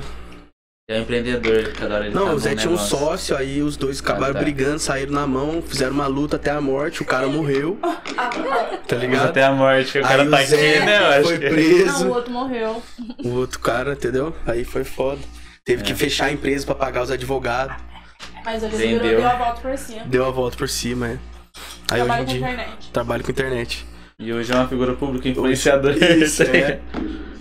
É 0.90 0.98
um 0.98 1.02
empreendedor, 1.04 1.72
cada 1.80 1.96
hora 1.96 2.06
ele 2.06 2.14
tá 2.14 2.20
Não, 2.20 2.28
o 2.28 2.32
num 2.34 2.38
Zé 2.40 2.56
tinha 2.56 2.68
um 2.70 2.74
negócio. 2.74 2.98
sócio, 2.98 3.38
aí 3.38 3.62
os 3.62 3.78
dois 3.78 4.02
acabaram 4.02 4.32
Ah, 4.32 4.34
tá. 4.34 4.40
brigando, 4.42 4.80
saíram 4.80 5.14
na 5.14 5.26
mão, 5.26 5.62
fizeram 5.66 5.94
uma 5.94 6.08
luta 6.08 6.36
até 6.36 6.52
a 6.52 6.60
morte, 6.60 7.02
o 7.02 7.06
cara 7.06 7.26
morreu. 7.28 7.80
Tá 8.86 8.96
ligado? 8.98 9.30
Até 9.30 9.44
a 9.46 9.52
morte, 9.54 9.98
o 9.98 10.02
cara 10.02 10.24
Aí 10.24 10.30
tá 10.30 10.42
o 10.42 10.46
Zé 10.46 10.78
aqui, 10.78 10.86
né? 10.86 11.00
Eu 11.00 11.06
acho 11.08 11.24
Foi 11.24 11.38
que... 11.40 11.46
Não, 11.46 11.52
o 11.52 11.54
preso. 11.54 12.10
outro 12.10 12.32
morreu. 12.32 12.84
O 13.24 13.30
outro 13.30 13.60
cara, 13.60 13.94
entendeu? 13.94 14.36
Aí 14.46 14.66
foi 14.66 14.84
foda. 14.84 15.22
Teve 15.64 15.84
que 15.84 15.94
É. 15.94 15.96
fechar 15.96 16.26
a 16.26 16.32
empresa 16.34 16.66
pra 16.66 16.76
pagar 16.76 17.02
os 17.04 17.12
advogados. 17.12 17.76
Mas 18.44 18.62
ele 18.62 18.76
Vendeu. 18.76 19.00
deu 19.22 19.26
a 19.28 19.36
volta 19.38 19.62
por 19.62 19.78
cima. 19.78 20.02
Deu 20.06 20.26
a 20.26 20.32
volta 20.32 20.58
por 20.58 20.68
cima, 20.70 21.08
é. 21.08 21.18
Aí 21.92 22.00
Trabalho 22.04 22.24
hoje 22.24 22.26
com 22.26 22.32
em 22.34 22.40
dia. 22.40 22.54
internet. 22.54 22.92
Trabalho 22.92 23.24
com 23.24 23.32
internet. 23.32 23.86
E 24.20 24.34
hoje 24.34 24.52
é 24.52 24.56
uma 24.56 24.68
figura 24.68 24.94
pública 24.96 25.30
influenciadora. 25.30 25.96
Isso, 26.16 26.44
tá 26.46 26.52
é. 26.58 26.82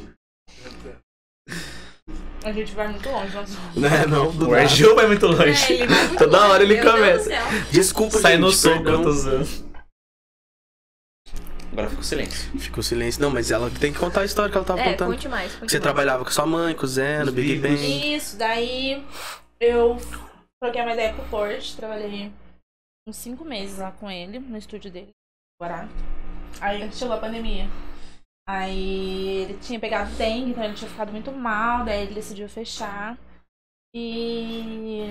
A 2.44 2.50
gente 2.52 2.72
vai 2.74 2.88
muito 2.88 3.08
longe, 3.08 3.34
nossa. 3.36 3.52
Né, 3.76 4.06
não, 4.06 4.30
do 4.32 4.48
O. 4.50 4.54
Argel 4.54 4.94
vai 4.96 5.06
muito 5.06 5.26
longe. 5.26 5.72
É, 5.72 5.76
ele 5.76 5.86
vai 5.86 6.06
muito 6.08 6.18
Toda 6.18 6.38
longe, 6.40 6.50
hora 6.52 6.62
ele 6.64 6.80
começa. 6.82 7.30
Desculpa, 7.70 8.18
Sai 8.18 8.32
gente, 8.32 8.40
no 8.40 8.50
soco, 8.52 8.88
eu 8.88 9.02
tô 9.02 9.12
zoando. 9.12 9.72
Agora 11.72 11.88
fica 11.88 12.00
o 12.02 12.04
silêncio. 12.04 12.58
Fica 12.60 12.80
o 12.80 12.82
silêncio. 12.82 13.22
Não, 13.22 13.30
mas 13.30 13.50
ela 13.50 13.70
tem 13.70 13.92
que 13.92 13.98
contar 13.98 14.22
a 14.22 14.24
história 14.24 14.50
que 14.50 14.56
ela 14.56 14.66
tava 14.66 14.80
É, 14.80 14.90
contando. 14.90 15.12
conte 15.12 15.28
mais. 15.28 15.52
Conte 15.54 15.70
você 15.70 15.76
mais. 15.78 15.82
trabalhava 15.82 16.24
com 16.24 16.30
sua 16.30 16.44
mãe, 16.46 16.74
com 16.74 16.84
o 16.84 16.88
Zé, 16.88 17.24
no 17.24 17.32
Big. 17.32 17.60
Bang. 17.60 18.14
Isso, 18.14 18.36
daí 18.36 19.02
eu 19.60 19.96
troquei 20.62 20.82
uma 20.82 20.92
ideia 20.92 21.14
com 21.14 21.22
o 21.22 21.28
Porte, 21.28 21.76
trabalhei 21.76 22.30
uns 23.08 23.16
cinco 23.16 23.44
meses 23.44 23.78
lá 23.78 23.90
com 23.92 24.10
ele, 24.10 24.38
no 24.38 24.56
estúdio 24.58 24.90
dele, 24.90 25.10
Guará. 25.60 25.88
Aí 26.60 26.92
chegou 26.92 27.14
a 27.14 27.18
pandemia. 27.18 27.66
Aí 28.48 29.42
ele 29.42 29.58
tinha 29.58 29.78
pegado 29.78 30.10
dengue, 30.16 30.50
então 30.50 30.64
ele 30.64 30.74
tinha 30.74 30.90
ficado 30.90 31.12
muito 31.12 31.30
mal, 31.32 31.84
daí 31.84 32.02
ele 32.02 32.14
decidiu 32.14 32.48
fechar. 32.48 33.16
E 33.94 35.10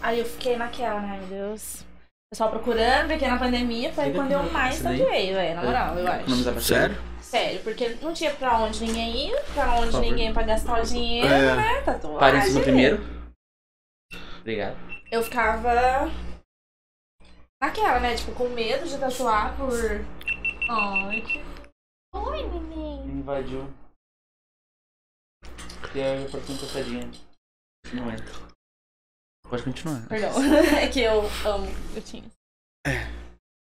aí 0.00 0.18
eu 0.18 0.24
fiquei 0.24 0.56
naquela, 0.56 1.00
né, 1.00 1.18
meu 1.18 1.26
Deus. 1.28 1.84
Pessoal 2.32 2.50
procurando, 2.50 3.08
porque 3.08 3.26
na 3.26 3.38
pandemia 3.38 3.92
foi 3.92 4.10
quando 4.12 4.32
eu 4.32 4.42
mais 4.50 4.80
tatuei, 4.80 5.34
velho, 5.34 5.54
na 5.54 5.62
moral, 5.62 5.98
eu 5.98 6.08
acho. 6.08 6.60
Sério? 6.62 6.96
Sério, 7.20 7.60
porque 7.60 7.90
não 8.00 8.14
tinha 8.14 8.30
pra 8.30 8.58
onde 8.58 8.82
ninguém 8.84 9.28
ir, 9.28 9.42
pra 9.52 9.74
onde 9.74 9.98
ninguém 10.00 10.32
pra 10.32 10.42
gastar 10.42 10.80
o 10.80 10.84
dinheiro, 10.84 11.28
É. 11.32 11.56
né? 11.56 11.82
Tatuagem. 11.82 12.18
Pare 12.18 12.38
em 12.38 12.42
cima 12.42 12.60
primeiro. 12.60 13.02
Obrigado. 14.40 14.76
Eu 15.10 15.22
ficava 15.22 16.10
naquela, 17.62 18.00
né? 18.00 18.14
Tipo, 18.16 18.32
com 18.32 18.48
medo 18.48 18.88
de 18.88 18.98
tatuar 18.98 19.54
por. 19.56 19.72
Ai, 20.70 21.20
que. 21.20 21.51
Oi, 22.14 22.42
neném. 22.42 23.06
Me 23.06 23.20
invadiu. 23.20 23.72
E 25.94 26.00
aí 26.00 26.22
eu 26.22 26.30
parti 26.30 26.52
encostadinha. 26.52 27.10
Não 27.92 28.10
entra. 28.10 28.52
Pode 29.48 29.62
continuar. 29.64 30.06
Perdão. 30.08 30.30
é 30.80 30.88
que 30.88 31.00
eu 31.00 31.22
amo 31.44 31.66
gatinhos. 31.94 32.32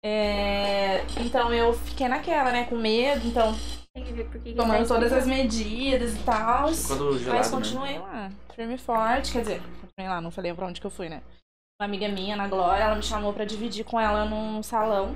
É, 0.04 1.02
então 1.20 1.52
eu 1.52 1.72
fiquei 1.72 2.08
naquela, 2.08 2.52
né? 2.52 2.64
Com 2.66 2.76
medo, 2.76 3.26
então 3.26 3.52
Tem 3.94 4.04
que 4.04 4.12
ver 4.12 4.24
por 4.24 4.40
que 4.40 4.50
que 4.50 4.54
tomando 4.54 4.86
tá 4.86 4.94
todas 4.94 5.12
as 5.12 5.26
medidas 5.26 6.14
e 6.14 6.22
tal. 6.24 6.64
Mas 6.64 6.88
né? 7.26 7.50
continuei 7.50 7.98
lá, 7.98 8.30
firme 8.54 8.74
e 8.74 8.78
forte. 8.78 9.32
Quer 9.32 9.40
dizer, 9.40 9.62
continuei 9.80 10.08
lá, 10.08 10.20
não 10.20 10.30
falei 10.30 10.54
pra 10.54 10.66
onde 10.66 10.80
que 10.80 10.86
eu 10.86 10.90
fui, 10.90 11.08
né? 11.08 11.22
Uma 11.80 11.86
amiga 11.86 12.08
minha, 12.08 12.36
na 12.36 12.48
Glória, 12.48 12.82
ela 12.82 12.96
me 12.96 13.02
chamou 13.02 13.32
pra 13.32 13.44
dividir 13.44 13.84
com 13.84 13.98
ela 14.00 14.24
num 14.24 14.62
salão. 14.62 15.14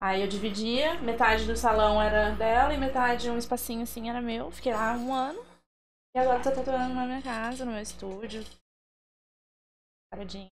Aí 0.00 0.22
eu 0.22 0.28
dividia, 0.28 0.94
metade 1.00 1.44
do 1.44 1.56
salão 1.56 2.00
era 2.00 2.30
dela 2.30 2.72
e 2.72 2.78
metade, 2.78 3.28
um 3.30 3.38
espacinho 3.38 3.82
assim, 3.82 4.08
era 4.08 4.20
meu. 4.20 4.50
Fiquei 4.50 4.72
lá 4.72 4.92
um 4.94 5.12
ano. 5.12 5.44
E 6.14 6.20
agora 6.20 6.42
tô 6.42 6.52
tatuando 6.52 6.94
na 6.94 7.04
minha 7.04 7.22
casa, 7.22 7.64
no 7.64 7.72
meu 7.72 7.82
estúdio. 7.82 8.44
Paradinho. 10.10 10.48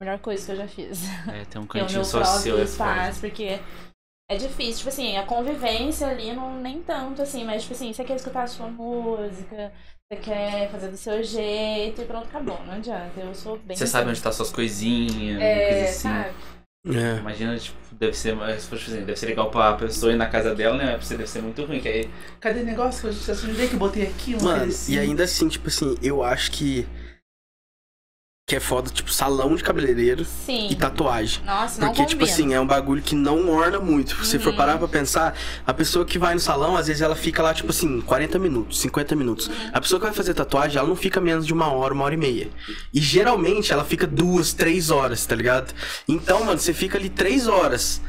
Melhor 0.00 0.18
coisa 0.18 0.44
que 0.44 0.52
eu 0.52 0.56
já 0.56 0.68
fiz. 0.68 1.02
É, 1.28 1.44
tem 1.44 1.60
um 1.60 1.64
o 1.64 1.68
cantinho 1.68 2.00
meu 2.00 2.04
só 2.04 2.24
seu, 2.24 2.58
é 2.58 2.64
porque 3.20 3.60
é 4.30 4.36
difícil, 4.36 4.78
tipo 4.78 4.88
assim, 4.88 5.16
a 5.16 5.26
convivência 5.26 6.08
ali 6.08 6.32
não 6.32 6.58
nem 6.58 6.82
tanto, 6.82 7.20
assim, 7.20 7.44
mas 7.44 7.62
tipo 7.62 7.74
assim, 7.74 7.92
você 7.92 8.02
quer 8.02 8.16
escutar 8.16 8.44
a 8.44 8.46
sua 8.46 8.66
música, 8.66 9.72
você 10.10 10.18
quer 10.18 10.70
fazer 10.70 10.88
do 10.88 10.96
seu 10.96 11.22
jeito 11.22 12.00
e 12.00 12.04
pronto, 12.06 12.26
acabou, 12.26 12.58
não 12.64 12.74
adianta. 12.74 13.20
Eu 13.20 13.34
sou 13.34 13.58
bem. 13.58 13.76
Você 13.76 13.86
sabe 13.86 14.10
onde 14.10 14.22
tá 14.22 14.32
suas 14.32 14.50
coisinhas, 14.50 15.40
é, 15.40 15.68
coisa 15.68 15.84
assim. 15.84 16.08
sabe? 16.08 16.61
É. 16.84 17.18
Imagina, 17.18 17.56
tipo, 17.56 17.76
deve 17.92 18.16
ser, 18.16 18.36
tipo 18.60 18.74
assim, 18.74 19.04
deve 19.04 19.16
ser 19.16 19.26
legal 19.26 19.50
pra 19.50 19.74
pessoa 19.74 20.12
ir 20.12 20.16
na 20.16 20.26
casa 20.26 20.52
dela, 20.52 20.76
né? 20.76 20.92
Pra 20.96 21.00
você 21.00 21.16
deve 21.16 21.30
ser 21.30 21.40
muito 21.40 21.64
ruim. 21.64 21.78
Que 21.80 21.88
aí, 21.88 22.10
cadê 22.40 22.60
o 22.60 22.64
negócio? 22.64 23.12
Você 23.12 23.32
vê 23.52 23.68
que 23.68 23.74
eu 23.74 23.78
botei 23.78 24.02
aqui, 24.02 24.34
Mano, 24.42 24.64
assim. 24.64 24.94
e 24.94 24.98
ainda 24.98 25.22
assim, 25.22 25.46
tipo 25.48 25.68
assim, 25.68 25.96
eu 26.02 26.24
acho 26.24 26.50
que. 26.50 26.86
Que 28.52 28.56
é 28.56 28.60
foda, 28.60 28.90
tipo, 28.90 29.10
salão 29.10 29.54
de 29.56 29.62
cabeleireiro 29.64 30.26
Sim. 30.26 30.68
e 30.70 30.74
tatuagem. 30.74 31.42
Nossa, 31.42 31.80
não 31.80 31.88
Porque, 31.88 32.04
tipo 32.04 32.22
assim, 32.24 32.52
é 32.52 32.60
um 32.60 32.66
bagulho 32.66 33.00
que 33.00 33.14
não 33.14 33.48
orna 33.48 33.80
muito. 33.80 34.26
Se 34.26 34.38
for 34.38 34.50
Uhum. 34.50 34.56
parar 34.58 34.76
pra 34.76 34.86
pensar, 34.86 35.34
a 35.66 35.72
pessoa 35.72 36.04
que 36.04 36.18
vai 36.18 36.34
no 36.34 36.40
salão, 36.40 36.76
às 36.76 36.86
vezes 36.86 37.00
ela 37.00 37.16
fica 37.16 37.42
lá, 37.42 37.54
tipo 37.54 37.70
assim, 37.70 38.02
40 38.02 38.38
minutos, 38.38 38.78
50 38.78 39.16
minutos. 39.16 39.46
Uhum. 39.48 39.54
A 39.72 39.80
pessoa 39.80 39.98
que 39.98 40.04
vai 40.04 40.14
fazer 40.14 40.34
tatuagem, 40.34 40.76
ela 40.76 40.86
não 40.86 40.94
fica 40.96 41.18
menos 41.18 41.46
de 41.46 41.52
uma 41.54 41.72
hora, 41.72 41.94
uma 41.94 42.04
hora 42.04 42.12
e 42.12 42.18
meia. 42.18 42.50
E 42.92 43.00
geralmente 43.00 43.72
ela 43.72 43.84
fica 43.86 44.06
duas, 44.06 44.52
três 44.52 44.90
horas, 44.90 45.24
tá 45.24 45.34
ligado? 45.34 45.72
Então, 46.06 46.44
mano, 46.44 46.58
você 46.58 46.74
fica 46.74 46.98
ali 46.98 47.08
três 47.08 47.48
horas. 47.48 48.02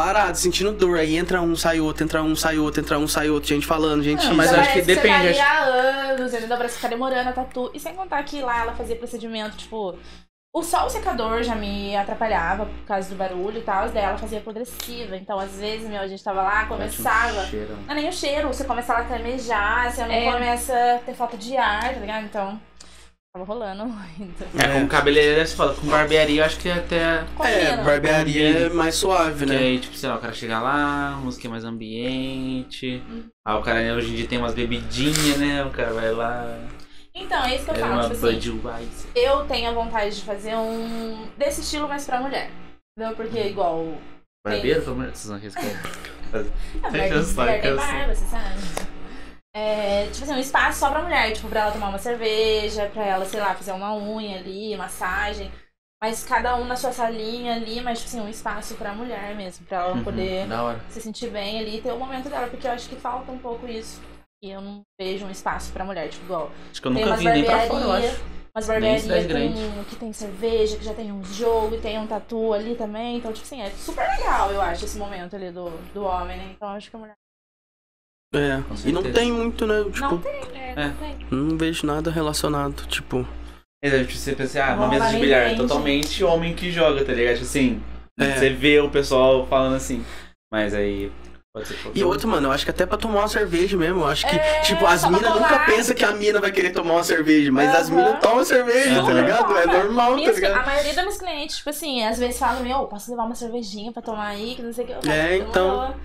Parado, 0.00 0.38
sentindo 0.38 0.72
dor, 0.72 0.98
aí 0.98 1.14
entra 1.14 1.42
um, 1.42 1.54
sai 1.54 1.78
outro, 1.78 2.02
entra 2.04 2.22
um, 2.22 2.34
sai 2.34 2.58
outro, 2.58 2.80
entra 2.80 2.98
um, 2.98 3.06
sai 3.06 3.28
outro, 3.28 3.50
gente 3.50 3.66
falando, 3.66 4.02
gente. 4.02 4.26
Ah, 4.26 4.32
mas 4.32 4.50
acho 4.50 4.72
que 4.72 4.80
depende, 4.80 5.34
Você 5.34 5.38
tá 5.38 5.62
anos, 5.62 6.34
ainda 6.34 6.56
parece 6.56 6.76
que 6.76 6.82
tá 6.82 6.88
demorando 6.88 7.28
a 7.28 7.32
tatu. 7.32 7.70
E 7.74 7.78
sem 7.78 7.94
contar 7.94 8.22
que 8.22 8.40
lá 8.40 8.62
ela 8.62 8.72
fazia 8.72 8.96
procedimento, 8.96 9.58
tipo. 9.58 9.98
O 10.52 10.60
o 10.60 10.88
secador 10.88 11.42
já 11.42 11.54
me 11.54 11.94
atrapalhava 11.94 12.66
por 12.66 12.84
causa 12.86 13.08
do 13.10 13.14
barulho 13.14 13.58
e 13.58 13.62
tal, 13.62 13.88
daí 13.90 14.02
ela 14.02 14.16
fazia 14.16 14.40
progressiva. 14.40 15.16
Então, 15.16 15.38
às 15.38 15.56
vezes, 15.58 15.86
meu, 15.88 16.00
a 16.00 16.08
gente 16.08 16.24
tava 16.24 16.42
lá, 16.42 16.64
começava. 16.64 17.44
Cheiro. 17.44 17.76
Não 17.86 17.92
é 17.92 17.94
nem 17.94 18.08
o 18.08 18.12
cheiro, 18.12 18.48
você 18.48 18.64
começa 18.64 18.94
a 18.94 19.00
lacrimejar, 19.00 19.92
você 19.92 20.02
não 20.02 20.12
É. 20.12 20.32
começa 20.32 20.72
a 20.94 20.98
ter 20.98 21.14
falta 21.14 21.36
de 21.36 21.56
ar, 21.56 21.92
tá 21.94 22.00
ligado? 22.00 22.24
Então, 22.24 22.60
tava 23.32 23.44
rolando 23.44 23.86
muito. 23.86 24.42
É, 24.58 24.80
com 24.80 24.88
cabeleireiro 24.88 25.36
deve 25.36 25.50
ser 25.50 25.56
foda. 25.56 25.74
Com 25.74 25.86
barbearia 25.86 26.40
eu 26.40 26.44
acho 26.44 26.58
que 26.58 26.68
é 26.68 26.74
até. 26.74 26.96
É, 26.96 27.24
Combina. 27.36 27.82
barbearia 27.84 28.48
é 28.66 28.68
mais 28.68 28.94
suave, 28.96 29.46
né? 29.46 29.56
aí, 29.56 29.78
tipo, 29.78 29.94
sei 29.96 30.08
lá, 30.08 30.16
o 30.16 30.20
cara 30.20 30.32
chega 30.32 30.60
lá, 30.60 31.14
a 31.14 31.16
música 31.16 31.46
é 31.46 31.50
mais 31.50 31.64
ambiente. 31.64 33.02
Aí 33.44 33.54
o 33.56 33.62
cara 33.62 33.80
né, 33.82 33.94
hoje 33.94 34.12
em 34.12 34.16
dia 34.16 34.26
tem 34.26 34.38
umas 34.38 34.54
bebidinhas, 34.54 35.38
né? 35.38 35.64
O 35.64 35.70
cara 35.70 35.92
vai 35.92 36.12
lá. 36.12 36.58
Então, 37.14 37.44
é 37.44 37.56
isso 37.56 37.64
que 37.64 37.70
eu 37.70 37.74
É 37.74 37.78
falo, 37.78 37.92
uma 37.92 38.02
tipo 38.08 38.26
assim, 38.26 38.60
eu 39.14 39.44
tenho 39.46 39.68
a 39.68 39.72
vontade 39.72 40.14
de 40.14 40.22
fazer 40.22 40.54
um 40.54 41.26
desse 41.36 41.60
estilo, 41.60 41.88
mas 41.88 42.06
pra 42.06 42.20
mulher. 42.20 42.50
Entendeu? 42.96 43.16
Porque 43.16 43.38
igual 43.38 43.94
Barbeiro, 44.44 44.82
pelo 44.82 44.96
menos. 44.96 45.18
Vocês 45.18 45.30
não 45.30 45.38
respondem. 45.38 45.70
É, 46.32 46.90
mulher, 46.90 47.12
mulher 47.12 47.60
tem 47.60 47.60
sei. 47.60 47.76
barba, 47.76 48.14
você 48.14 48.24
sabe? 48.26 48.99
É, 49.54 50.06
tipo 50.10 50.22
assim, 50.24 50.32
um 50.34 50.38
espaço 50.38 50.78
só 50.78 50.90
pra 50.90 51.02
mulher, 51.02 51.32
tipo, 51.32 51.48
pra 51.48 51.62
ela 51.62 51.72
tomar 51.72 51.88
uma 51.88 51.98
cerveja, 51.98 52.88
pra 52.90 53.04
ela, 53.04 53.24
sei 53.24 53.40
lá, 53.40 53.54
fazer 53.54 53.72
uma 53.72 53.94
unha 53.94 54.38
ali, 54.38 54.76
massagem. 54.76 55.50
Mas 56.02 56.24
cada 56.24 56.56
um 56.56 56.64
na 56.64 56.76
sua 56.76 56.92
salinha 56.92 57.54
ali, 57.54 57.80
mas, 57.80 57.98
tipo 57.98 58.08
assim, 58.10 58.20
um 58.20 58.28
espaço 58.28 58.74
pra 58.76 58.94
mulher 58.94 59.34
mesmo, 59.34 59.66
pra 59.66 59.78
ela 59.78 59.94
Uhum, 59.96 60.04
poder 60.04 60.46
se 60.88 61.00
sentir 61.00 61.30
bem 61.30 61.58
ali 61.58 61.76
e 61.78 61.82
ter 61.82 61.92
o 61.92 61.98
momento 61.98 62.28
dela, 62.30 62.46
porque 62.48 62.66
eu 62.66 62.70
acho 62.72 62.88
que 62.88 62.96
falta 62.96 63.30
um 63.30 63.38
pouco 63.38 63.66
isso. 63.68 64.00
E 64.42 64.50
eu 64.50 64.62
não 64.62 64.80
vejo 64.98 65.26
um 65.26 65.30
espaço 65.30 65.70
pra 65.72 65.84
mulher, 65.84 66.08
tipo, 66.08 66.24
igual. 66.24 66.50
Acho 66.70 66.80
que 66.80 66.88
eu 66.88 66.92
nunca 66.92 67.16
vi 67.16 67.24
nem 67.24 67.44
pra 67.44 67.60
fora, 67.60 67.84
eu 67.84 67.92
acho. 67.92 68.22
umas 68.56 68.66
barbearias 68.66 69.26
com, 69.26 69.84
que 69.84 69.96
tem 69.96 70.12
cerveja, 70.12 70.78
que 70.78 70.84
já 70.84 70.94
tem 70.94 71.12
um 71.12 71.22
jogo 71.22 71.74
e 71.74 71.80
tem 71.80 71.98
um 71.98 72.06
tatu 72.06 72.54
ali 72.54 72.74
também. 72.76 73.18
Então, 73.18 73.32
tipo 73.32 73.44
assim, 73.44 73.60
é 73.60 73.68
super 73.70 74.08
legal, 74.08 74.50
eu 74.52 74.62
acho, 74.62 74.86
esse 74.86 74.96
momento 74.96 75.36
ali 75.36 75.50
do, 75.52 75.68
do 75.92 76.04
homem, 76.04 76.38
né? 76.38 76.52
Então, 76.56 76.68
acho 76.70 76.88
que 76.88 76.96
a 76.96 76.98
mulher. 76.98 77.19
É. 78.32 78.62
E 78.86 78.92
não 78.92 79.02
tem 79.02 79.32
muito, 79.32 79.66
né? 79.66 79.82
Tipo, 79.84 80.00
Não 80.00 80.10
não, 80.12 80.18
tem. 80.18 80.32
É, 80.54 80.72
É. 80.76 80.86
não 81.30 81.48
tem. 81.48 81.56
vejo 81.56 81.86
nada 81.86 82.10
relacionado. 82.10 82.86
Tipo, 82.86 83.26
Mas 83.82 83.92
aí, 83.94 84.06
tipo, 84.06 84.18
você 84.18 84.34
pensa, 84.34 84.64
ah, 84.64 84.74
uma 84.74 84.88
mesa 84.88 85.08
de 85.08 85.16
bilhar 85.18 85.50
é 85.50 85.54
totalmente 85.56 86.22
homem 86.22 86.54
que 86.54 86.70
joga, 86.70 87.04
tá 87.04 87.12
ligado? 87.12 87.34
Tipo 87.34 87.46
assim, 87.46 87.82
É. 88.18 88.32
você 88.36 88.50
vê 88.50 88.78
o 88.78 88.90
pessoal 88.90 89.46
falando 89.46 89.74
assim. 89.74 90.04
Mas 90.52 90.74
aí, 90.74 91.10
pode 91.52 91.66
ser 91.68 91.76
E 91.94 92.04
outro, 92.04 92.28
mano, 92.28 92.46
eu 92.48 92.52
acho 92.52 92.64
que 92.64 92.70
até 92.70 92.84
pra 92.86 92.96
tomar 92.98 93.20
uma 93.20 93.28
cerveja 93.28 93.76
mesmo. 93.76 94.00
Eu 94.02 94.06
acho 94.06 94.24
que, 94.28 94.36
É, 94.36 94.60
tipo, 94.60 94.86
as 94.86 95.04
minas 95.06 95.34
nunca 95.34 95.64
pensam 95.66 95.96
que 95.96 96.04
a 96.04 96.12
mina 96.12 96.40
vai 96.40 96.52
querer 96.52 96.70
tomar 96.70 96.94
uma 96.94 97.04
cerveja, 97.04 97.50
mas 97.50 97.74
as 97.74 97.88
Aham. 97.88 97.96
minas 97.96 98.20
tomam 98.20 98.44
cerveja, 98.44 98.94
tá 98.96 99.00
Aham. 99.10 99.20
ligado? 99.22 99.56
É 99.56 99.66
normal, 99.66 100.10
tá 100.10 100.16
Minhas- 100.16 100.34
ligado? 100.36 100.60
a 100.60 100.66
maioria 100.66 100.94
dos 100.94 101.02
meus 101.02 101.16
clientes, 101.16 101.56
tipo 101.56 101.70
assim, 101.70 102.04
às 102.04 102.18
vezes 102.18 102.38
falam, 102.38 102.62
meu, 102.62 102.86
posso 102.86 103.10
levar 103.10 103.24
uma 103.24 103.34
cervejinha 103.34 103.90
pra 103.90 104.02
tomar 104.02 104.26
aí, 104.28 104.54
que 104.54 104.62
não 104.62 104.72
sei 104.72 104.84
o 104.84 104.86
que. 104.86 104.92
Eu 104.92 105.02
falo, 105.02 105.12
É, 105.14 105.36
então. 105.38 105.96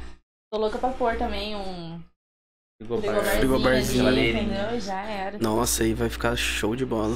Tô 0.51 0.59
louca 0.59 0.77
pra 0.77 0.89
pôr 0.89 1.17
também 1.17 1.55
um 1.55 1.99
Frigobar. 2.81 3.23
frigobarzinho? 3.37 4.75
E 4.75 4.79
Já 4.79 5.01
era. 5.01 5.37
Nossa, 5.39 5.83
aí 5.83 5.93
vai 5.93 6.09
ficar 6.09 6.35
show 6.35 6.75
de 6.75 6.85
bola. 6.85 7.15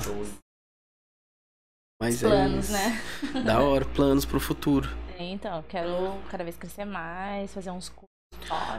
Mas 2.02 2.22
Planos, 2.22 2.70
é 2.70 2.74
né? 2.74 3.02
da 3.44 3.60
hora, 3.62 3.84
planos 3.84 4.24
pro 4.26 4.40
futuro. 4.40 4.90
É, 5.18 5.24
então, 5.24 5.62
quero 5.68 6.18
cada 6.30 6.46
vez 6.46 6.56
crescer 6.56 6.86
mais, 6.86 7.54
fazer 7.54 7.72
uns 7.72 7.90
cursos. 7.90 8.08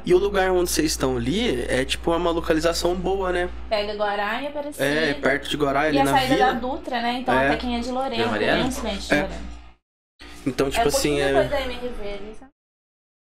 E 0.07 0.15
o 0.15 0.19
lugar 0.19 0.51
onde 0.53 0.71
vocês 0.71 0.91
estão 0.93 1.19
ali 1.19 1.63
é 1.65 1.85
tipo 1.85 2.17
uma 2.17 2.31
localização 2.31 2.95
boa, 2.95 3.31
né? 3.31 3.51
Pega 3.69 3.95
Guará 3.95 4.41
e 4.41 4.47
Aparecida. 4.47 4.85
É, 4.87 5.13
perto 5.13 5.51
de 5.51 5.57
Guará, 5.59 5.81
ali 5.83 5.99
E 5.99 6.01
a 6.01 6.05
na 6.05 6.13
saída 6.13 6.37
da 6.39 6.53
vila. 6.55 6.61
Dutra, 6.61 7.03
né? 7.03 7.13
Então 7.19 7.35
É. 7.39 7.49
até 7.49 7.57
quem 7.59 7.77
é 7.77 7.81
de 7.81 7.91
Lorena, 7.91 8.25
Vila 8.25 8.39
de 8.39 8.45
É. 8.45 8.55
Lorena. 8.57 8.71
Então, 10.47 10.71
tipo 10.71 10.81
é 10.81 10.85
um 10.87 10.89
assim, 10.89 11.21
é, 11.21 11.27
depois 11.29 11.51
da 11.51 11.61
MRV 11.61 12.09
ali, 12.09 12.35
sabe? 12.39 12.50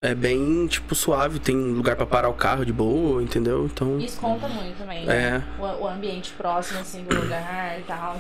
É 0.02 0.14
bem, 0.14 0.68
tipo, 0.68 0.94
suave. 0.96 1.40
Tem 1.40 1.56
lugar 1.56 1.96
pra 1.96 2.06
parar 2.06 2.30
o 2.30 2.34
carro 2.34 2.66
de 2.66 2.74
boa, 2.74 3.22
entendeu? 3.22 3.66
Então, 3.66 3.98
Isso 4.00 4.20
conta 4.20 4.48
muito 4.48 4.78
também, 4.78 5.06
né? 5.06 5.44
é. 5.60 5.62
O, 5.62 5.84
o 5.84 5.88
ambiente 5.88 6.32
próximo, 6.34 6.80
assim, 6.80 7.04
do 7.04 7.16
lugar 7.16 7.80
e 7.80 7.84
tal. 7.84 8.18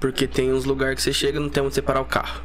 Porque 0.00 0.26
tem 0.26 0.52
uns 0.52 0.64
lugares 0.64 0.96
que 0.96 1.02
você 1.02 1.12
chega 1.12 1.38
e 1.38 1.42
não 1.42 1.48
tem 1.48 1.62
onde 1.62 1.74
você 1.74 1.82
parar 1.82 2.00
o 2.00 2.04
carro. 2.04 2.42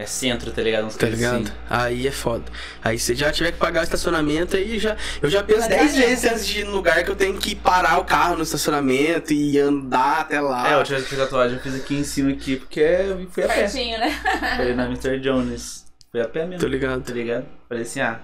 É 0.00 0.06
centro, 0.06 0.50
tá 0.50 0.62
ligado? 0.62 0.86
Uns 0.86 0.96
Tá 0.96 1.06
ligado? 1.06 1.42
assim. 1.42 1.52
Aí 1.68 2.06
é 2.08 2.10
foda. 2.10 2.44
Aí 2.82 2.98
você 2.98 3.14
já 3.14 3.30
tiver 3.30 3.52
que 3.52 3.58
pagar 3.58 3.80
o 3.80 3.84
estacionamento, 3.84 4.56
aí 4.56 4.78
já. 4.78 4.96
Eu 5.20 5.28
já 5.28 5.44
penso 5.44 5.68
10 5.68 5.94
vezes 5.94 6.24
antes 6.24 6.46
de 6.46 6.60
ir 6.60 6.64
no 6.64 6.72
lugar 6.72 7.04
que 7.04 7.10
eu 7.10 7.14
tenho 7.14 7.38
que 7.38 7.54
parar 7.54 7.98
o 8.00 8.04
carro 8.04 8.36
no 8.36 8.42
estacionamento 8.42 9.32
e 9.34 9.58
andar 9.58 10.22
até 10.22 10.40
lá. 10.40 10.66
É, 10.70 10.74
a 10.74 10.78
última 10.78 10.96
vez 10.96 11.08
que 11.08 11.14
eu 11.14 11.18
fiz 11.18 11.28
tatuagem 11.28 11.56
eu 11.58 11.62
fiz 11.62 11.74
aqui 11.74 11.94
em 11.94 12.04
cima 12.04 12.30
aqui, 12.30 12.56
porque 12.56 12.80
eu 12.80 13.28
fui 13.30 13.44
a 13.44 13.48
pé. 13.48 13.54
Pertinho, 13.54 13.98
né? 13.98 14.10
Foi 14.56 14.74
na 14.74 14.86
Mr. 14.86 15.20
Jones. 15.20 15.84
Fui 16.10 16.20
a 16.20 16.28
pé 16.28 16.46
mesmo. 16.46 16.60
Tô 16.60 16.66
ligado. 16.66 17.02
Tá 17.02 17.12
ligado? 17.12 17.46
Falei 17.72 17.84
assim, 17.84 18.00
ah, 18.00 18.20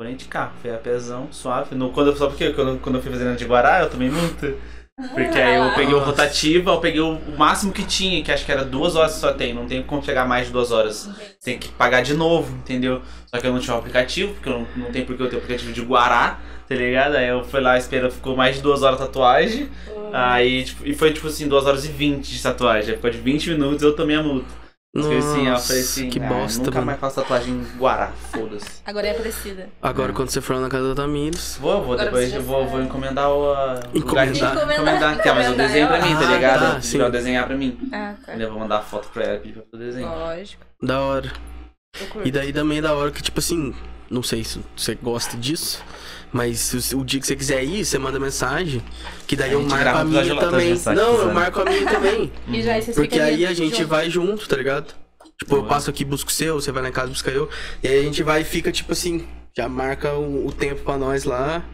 nem 0.00 0.16
de 0.16 0.24
carro. 0.24 0.50
Fui 0.60 0.68
a 0.68 0.76
pézão, 0.76 1.28
suave. 1.30 1.76
No, 1.76 1.90
quando, 1.92 2.08
eu- 2.08 2.16
só 2.16 2.26
porque 2.26 2.50
quando, 2.52 2.80
quando 2.80 2.96
eu 2.96 3.02
fui 3.02 3.12
fazendo 3.12 3.36
de 3.36 3.44
Guará, 3.44 3.80
eu 3.80 3.88
tomei 3.88 4.10
multa. 4.10 4.56
Porque 4.96 5.38
aí 5.38 5.54
eu 5.54 5.72
peguei 5.72 5.94
o 5.94 6.00
rotativo, 6.00 6.68
eu 6.68 6.80
peguei 6.80 7.00
o, 7.00 7.16
máximo 7.38 7.72
que 7.72 7.84
tinha, 7.84 8.20
que 8.24 8.32
acho 8.32 8.44
que 8.44 8.50
era 8.50 8.64
duas 8.64 8.96
horas 8.96 9.12
só 9.12 9.32
tem. 9.32 9.54
Não 9.54 9.66
tem 9.68 9.84
como 9.84 10.02
pegar 10.02 10.24
mais 10.24 10.48
de 10.48 10.52
duas 10.52 10.72
horas. 10.72 11.08
Tem 11.44 11.60
que 11.60 11.68
pagar 11.68 12.02
de 12.02 12.12
novo, 12.14 12.52
entendeu? 12.56 13.02
Só 13.26 13.40
que 13.40 13.46
eu 13.46 13.52
não 13.52 13.60
tinha 13.60 13.76
o 13.76 13.78
aplicativo, 13.78 14.34
porque 14.34 14.48
eu 14.48 14.52
não, 14.58 14.66
não 14.76 14.90
tem 14.90 15.04
porque 15.04 15.22
eu 15.22 15.28
tenho 15.28 15.40
o 15.40 15.44
aplicativo 15.44 15.72
de 15.72 15.80
Guará, 15.82 16.40
tá 16.68 16.74
ligado? 16.74 17.14
Aí 17.16 17.28
eu 17.28 17.44
fui 17.44 17.60
lá, 17.60 17.78
esperou, 17.78 18.10
ficou 18.10 18.36
mais 18.36 18.56
de 18.56 18.62
duas 18.62 18.82
horas 18.82 19.00
a 19.00 19.06
tatuagem. 19.06 19.68
Aí, 20.12 20.64
tipo, 20.64 20.84
e 20.84 20.92
foi 20.92 21.12
tipo 21.12 21.28
assim, 21.28 21.46
duas 21.46 21.66
horas 21.66 21.84
e 21.84 21.88
vinte 21.88 22.32
de 22.32 22.42
tatuagem. 22.42 22.90
Aí 22.90 22.96
ficou 22.96 23.10
de 23.10 23.18
20 23.18 23.50
minutos 23.50 23.80
eu 23.82 23.94
tomei 23.94 24.16
a 24.16 24.22
multa. 24.24 24.61
Assim, 24.94 25.48
Nossa, 25.48 25.68
falei 25.68 25.82
assim, 25.82 26.10
que 26.10 26.20
ah, 26.20 26.28
bosta, 26.28 26.58
nunca 26.58 26.72
mano. 26.72 26.86
mais 26.86 27.00
faço 27.00 27.16
tatuagem 27.16 27.54
em 27.54 27.78
Guará, 27.78 28.12
foda-se. 28.30 28.66
Agora 28.84 29.06
é 29.06 29.10
Aparecida. 29.12 29.68
Agora 29.80 30.12
quando 30.12 30.28
você 30.28 30.42
for 30.42 30.56
lá 30.56 30.60
na 30.60 30.68
casa 30.68 30.94
da 30.94 31.02
Tamires. 31.02 31.56
Vou, 31.58 31.76
vou, 31.76 31.94
Agora 31.94 32.04
depois 32.04 32.30
eu 32.34 32.42
vou, 32.42 32.68
vou 32.68 32.82
encomendar 32.82 33.30
o, 33.30 33.54
de 33.90 33.98
Encomendar. 34.00 34.52
encomendar. 34.54 35.22
Quer, 35.22 35.34
mas 35.34 35.46
eu 35.46 35.52
Encomendar 35.54 35.66
desenho 35.66 35.88
pra 35.88 36.02
mim, 36.02 36.14
tá 36.14 36.34
ligado? 36.34 36.62
Ah, 36.64 36.74
Ah, 36.76 36.82
sim. 36.82 36.98
Pra 36.98 37.06
eu 37.06 37.10
desenhar 37.10 37.46
pra 37.46 37.56
mim. 37.56 37.78
Ah, 37.90 38.14
tá. 38.26 38.34
Eu 38.36 38.50
vou 38.50 38.58
mandar 38.60 38.78
a 38.78 38.82
foto 38.82 39.08
pra 39.08 39.24
ela 39.24 39.38
pedir 39.40 39.54
pra 39.54 39.62
eu 39.72 39.78
desenhar. 39.78 40.14
Lógico. 40.14 40.62
Da 40.82 41.00
hora. 41.00 41.32
E 42.22 42.30
daí 42.30 42.52
também 42.52 42.78
é 42.78 42.82
da 42.82 42.92
hora 42.94 43.10
que, 43.10 43.22
tipo 43.22 43.38
assim, 43.38 43.74
não 44.10 44.22
sei 44.22 44.44
se 44.44 44.60
você 44.76 44.94
gosta 44.94 45.38
disso, 45.38 45.82
mas 46.32 46.58
se 46.60 46.94
o- 46.94 47.00
o 47.00 47.04
dia 47.04 47.20
que 47.20 47.26
você 47.26 47.36
quiser 47.36 47.62
ir, 47.64 47.84
você 47.84 47.98
manda 47.98 48.18
mensagem, 48.18 48.82
que 49.26 49.36
daí 49.36 49.52
eu 49.52 49.60
gente 49.60 49.70
marco 49.70 49.84
grava 49.84 50.00
a 50.00 50.04
minha 50.04 50.34
tá, 50.34 50.40
também. 50.40 50.74
Não, 50.96 51.14
eu 51.18 51.34
marco 51.34 51.60
a 51.60 51.64
minha 51.64 51.84
também. 51.86 52.32
E 52.48 52.62
já 52.62 52.72
aí 52.74 52.82
vocês 52.82 52.96
Porque 52.96 53.20
aí 53.20 53.44
a 53.46 53.52
junto. 53.52 53.68
gente 53.70 53.84
vai 53.84 54.08
junto, 54.10 54.48
tá 54.48 54.56
ligado? 54.56 54.94
Tipo, 55.38 55.56
eu 55.56 55.64
passo 55.64 55.90
aqui, 55.90 56.04
busco 56.04 56.30
o 56.30 56.32
seu, 56.32 56.54
você 56.60 56.70
vai 56.72 56.82
lá 56.84 56.88
em 56.88 56.92
casa, 56.92 57.08
busca 57.08 57.30
eu. 57.30 57.48
E 57.82 57.88
aí 57.88 57.98
a 58.00 58.02
gente 58.02 58.22
vai 58.22 58.42
e 58.42 58.44
fica, 58.44 58.70
tipo 58.72 58.92
assim, 58.92 59.26
já 59.56 59.68
marca 59.68 60.14
o, 60.14 60.46
o 60.46 60.52
tempo 60.52 60.82
pra 60.82 60.96
nós 60.96 61.24
lá, 61.24 61.64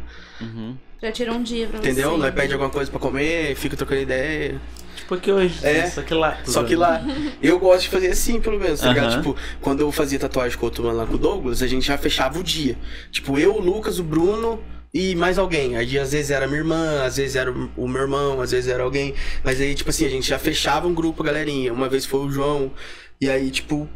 Uhum. 0.40 0.76
Já 1.02 1.12
tira 1.12 1.32
um 1.32 1.42
dia 1.42 1.66
pra 1.68 1.78
entendeu? 1.78 2.10
você. 2.12 2.18
Nós 2.18 2.34
pede 2.34 2.52
alguma 2.52 2.70
coisa 2.70 2.90
pra 2.90 2.98
comer, 3.00 3.54
fica 3.56 3.76
trocando 3.76 4.00
ideia. 4.02 4.60
Tipo 5.08 5.22
que 5.22 5.32
hoje, 5.32 5.66
É. 5.66 5.86
só 5.88 6.02
que 6.02 6.12
lá. 6.12 6.38
Só 6.44 6.62
que 6.64 6.76
lá, 6.76 7.02
eu 7.42 7.58
gosto 7.58 7.84
de 7.84 7.88
fazer 7.88 8.08
assim, 8.08 8.38
pelo 8.42 8.60
menos, 8.60 8.80
tá 8.80 8.88
ligado? 8.90 9.06
Aham. 9.12 9.16
Tipo, 9.16 9.36
quando 9.58 9.80
eu 9.80 9.90
fazia 9.90 10.18
tatuagem 10.18 10.58
com 10.58 10.66
o 10.66 10.68
outro 10.68 10.84
mano 10.84 10.98
lá 10.98 11.06
com 11.06 11.14
o 11.14 11.18
Douglas, 11.18 11.62
a 11.62 11.66
gente 11.66 11.86
já 11.86 11.96
fechava 11.96 12.38
o 12.38 12.44
dia. 12.44 12.76
Tipo, 13.10 13.38
eu, 13.38 13.54
o 13.56 13.58
Lucas, 13.58 13.98
o 13.98 14.02
Bruno 14.04 14.62
e 14.92 15.14
mais 15.14 15.38
alguém. 15.38 15.78
Aí 15.78 15.98
às 15.98 16.12
vezes 16.12 16.30
era 16.30 16.46
minha 16.46 16.58
irmã, 16.58 17.04
às 17.04 17.16
vezes 17.16 17.36
era 17.36 17.50
o 17.50 17.88
meu 17.88 18.02
irmão, 18.02 18.42
às 18.42 18.50
vezes 18.50 18.68
era 18.68 18.82
alguém. 18.82 19.14
Mas 19.42 19.58
aí, 19.62 19.74
tipo 19.74 19.88
assim, 19.88 20.04
a 20.04 20.10
gente 20.10 20.28
já 20.28 20.38
fechava 20.38 20.86
um 20.86 20.92
grupo, 20.92 21.22
galerinha. 21.22 21.72
Uma 21.72 21.88
vez 21.88 22.04
foi 22.04 22.20
o 22.20 22.30
João. 22.30 22.70
E 23.18 23.30
aí, 23.30 23.50
tipo, 23.50 23.88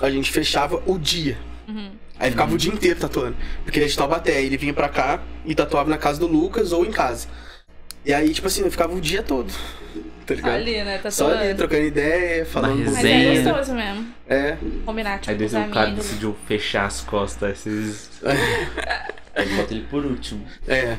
a 0.00 0.08
gente 0.10 0.30
fechava 0.30 0.82
o 0.86 0.98
dia. 0.98 1.36
Uhum. 1.68 1.90
Aí 2.18 2.30
ficava 2.30 2.54
o 2.54 2.56
dia 2.56 2.72
inteiro 2.72 2.98
tatuando. 2.98 3.36
Porque 3.64 3.78
ele 3.78 3.84
é 3.84 3.88
de 3.88 3.96
Taubaté, 3.98 4.42
ele 4.42 4.56
vinha 4.56 4.72
pra 4.72 4.88
cá 4.88 5.22
e 5.44 5.54
tatuava 5.54 5.90
na 5.90 5.98
casa 5.98 6.18
do 6.18 6.26
Lucas 6.26 6.72
ou 6.72 6.86
em 6.86 6.90
casa. 6.90 7.28
E 8.04 8.14
aí, 8.14 8.32
tipo 8.32 8.46
assim, 8.46 8.62
eu 8.62 8.70
ficava 8.70 8.94
o 8.94 9.00
dia 9.00 9.22
todo. 9.22 9.52
Tá 10.26 10.34
ligado? 10.34 10.54
Ali, 10.54 10.84
né? 10.84 10.98
Tá 10.98 11.10
Só 11.10 11.32
ali, 11.32 11.54
trocando 11.54 11.82
ideia, 11.82 12.46
falando 12.46 12.84
Na 12.84 12.90
Mas 12.90 13.04
é 13.04 13.42
gostoso 13.42 13.74
mesmo. 13.74 14.14
É. 14.28 14.56
Combinar, 14.84 15.18
tipo, 15.18 15.30
Aí 15.30 15.36
depois 15.36 15.68
o 15.68 15.70
cara 15.70 15.90
decidiu 15.90 16.36
fechar 16.46 16.86
as 16.86 17.00
costas. 17.00 17.66
Esses... 17.66 18.10
Aí 19.34 19.48
bota 19.56 19.74
ele 19.74 19.86
por 19.88 20.04
último. 20.04 20.46
É. 20.68 20.96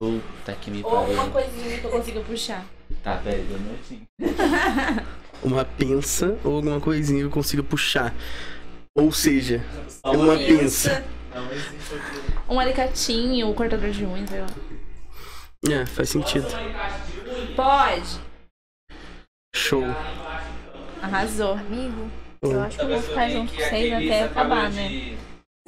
Puta 0.00 0.52
que 0.60 0.70
me 0.70 0.82
Ou 0.82 1.04
uma 1.04 1.28
pariu. 1.28 1.30
coisinha 1.32 1.78
que 1.78 1.84
eu 1.84 1.90
consiga 1.90 2.20
puxar. 2.20 2.64
Tá, 3.02 3.16
velho, 3.16 3.44
deu 3.44 3.58
noitinho. 3.58 4.06
Uma 5.42 5.64
pinça 5.64 6.36
ou 6.44 6.56
alguma 6.56 6.78
coisinha 6.80 7.20
que 7.20 7.26
eu 7.26 7.30
consiga 7.30 7.62
puxar. 7.62 8.14
Ou 8.94 9.10
seja, 9.10 9.64
uma 10.04 10.36
pinça. 10.36 11.02
Não 11.34 11.50
existe 11.50 11.94
Um 12.46 12.60
alicatinho, 12.60 13.48
um 13.48 13.54
cortador 13.54 13.88
de 13.90 14.04
unhas, 14.04 14.28
sei 14.28 14.40
lá. 14.40 14.46
É, 15.68 15.84
faz 15.84 16.08
sentido. 16.08 16.46
Pode. 17.54 18.20
Show. 19.54 19.84
Arrasou. 21.02 21.52
Amigo, 21.52 22.10
eu 22.42 22.62
acho 22.62 22.78
que 22.78 22.84
eu 22.84 22.88
vou 22.88 23.02
ficar 23.02 23.28
junto 23.28 23.52
com 23.52 23.58
vocês 23.58 23.92
até 23.92 24.22
acabar, 24.24 24.70
né? 24.70 25.18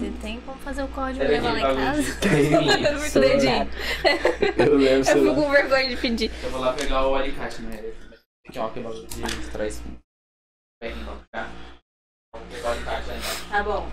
Você 0.00 0.10
tem 0.22 0.40
como 0.40 0.58
fazer 0.60 0.82
o 0.82 0.88
código 0.88 1.22
e 1.22 1.28
levar 1.28 1.52
lá 1.52 1.58
em 1.58 1.76
casa? 1.76 2.20
Tem. 2.20 2.50
Muito 2.98 3.20
dedinho. 3.20 3.70
Eu 4.56 4.76
levo, 4.76 4.98
Eu 4.98 5.04
fico 5.04 5.24
lá. 5.26 5.34
com 5.34 5.50
vergonha 5.50 5.88
de 5.90 5.96
pedir. 5.96 6.32
Eu 6.42 6.50
vou 6.50 6.60
lá 6.60 6.72
pegar 6.72 7.06
o 7.06 7.14
alicate, 7.14 7.62
né? 7.62 7.92
Que 8.50 8.58
é 8.58 8.60
uma 8.62 8.70
queimada 8.72 8.96
de 9.04 9.50
traz. 9.50 9.82
Pega 10.80 10.96
tá? 11.30 11.50
Vou 12.34 12.42
pegar 12.50 12.68
o 12.68 12.72
alicate 12.72 13.08
lá. 13.08 13.14
Tá 13.50 13.62
bom. 13.62 13.88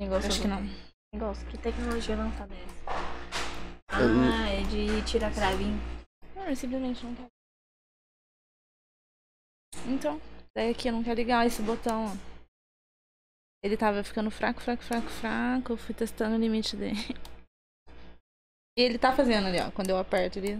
Negócio 0.00 0.28
Acho 0.28 0.42
que 0.42 0.48
não. 0.48 0.68
Negócio, 1.12 1.46
que 1.46 1.58
tecnologia 1.58 2.14
não 2.14 2.30
tá 2.32 2.46
dessa? 2.46 3.17
Ah, 3.90 4.48
é 4.48 4.62
de 4.64 5.04
tirar 5.10 5.32
cravinho. 5.32 5.78
Não, 6.34 6.48
eu 6.48 6.56
simplesmente 6.56 7.04
não 7.04 7.14
quero. 7.14 7.28
Então, 9.86 10.20
daí 10.54 10.70
aqui 10.70 10.88
eu 10.88 10.92
não 10.92 11.02
quero 11.02 11.16
ligar 11.16 11.46
esse 11.46 11.62
botão, 11.62 12.06
ó. 12.06 12.38
Ele 13.62 13.76
tava 13.76 14.04
ficando 14.04 14.30
fraco, 14.30 14.60
fraco, 14.60 14.82
fraco, 14.82 15.08
fraco. 15.08 15.72
Eu 15.72 15.76
fui 15.76 15.94
testando 15.94 16.36
o 16.36 16.38
limite 16.38 16.76
dele. 16.76 16.96
E 18.78 18.82
ele 18.82 18.98
tá 18.98 19.12
fazendo 19.12 19.48
ali, 19.48 19.58
ó. 19.60 19.70
Quando 19.72 19.90
eu 19.90 19.98
aperto 19.98 20.38
ele. 20.38 20.56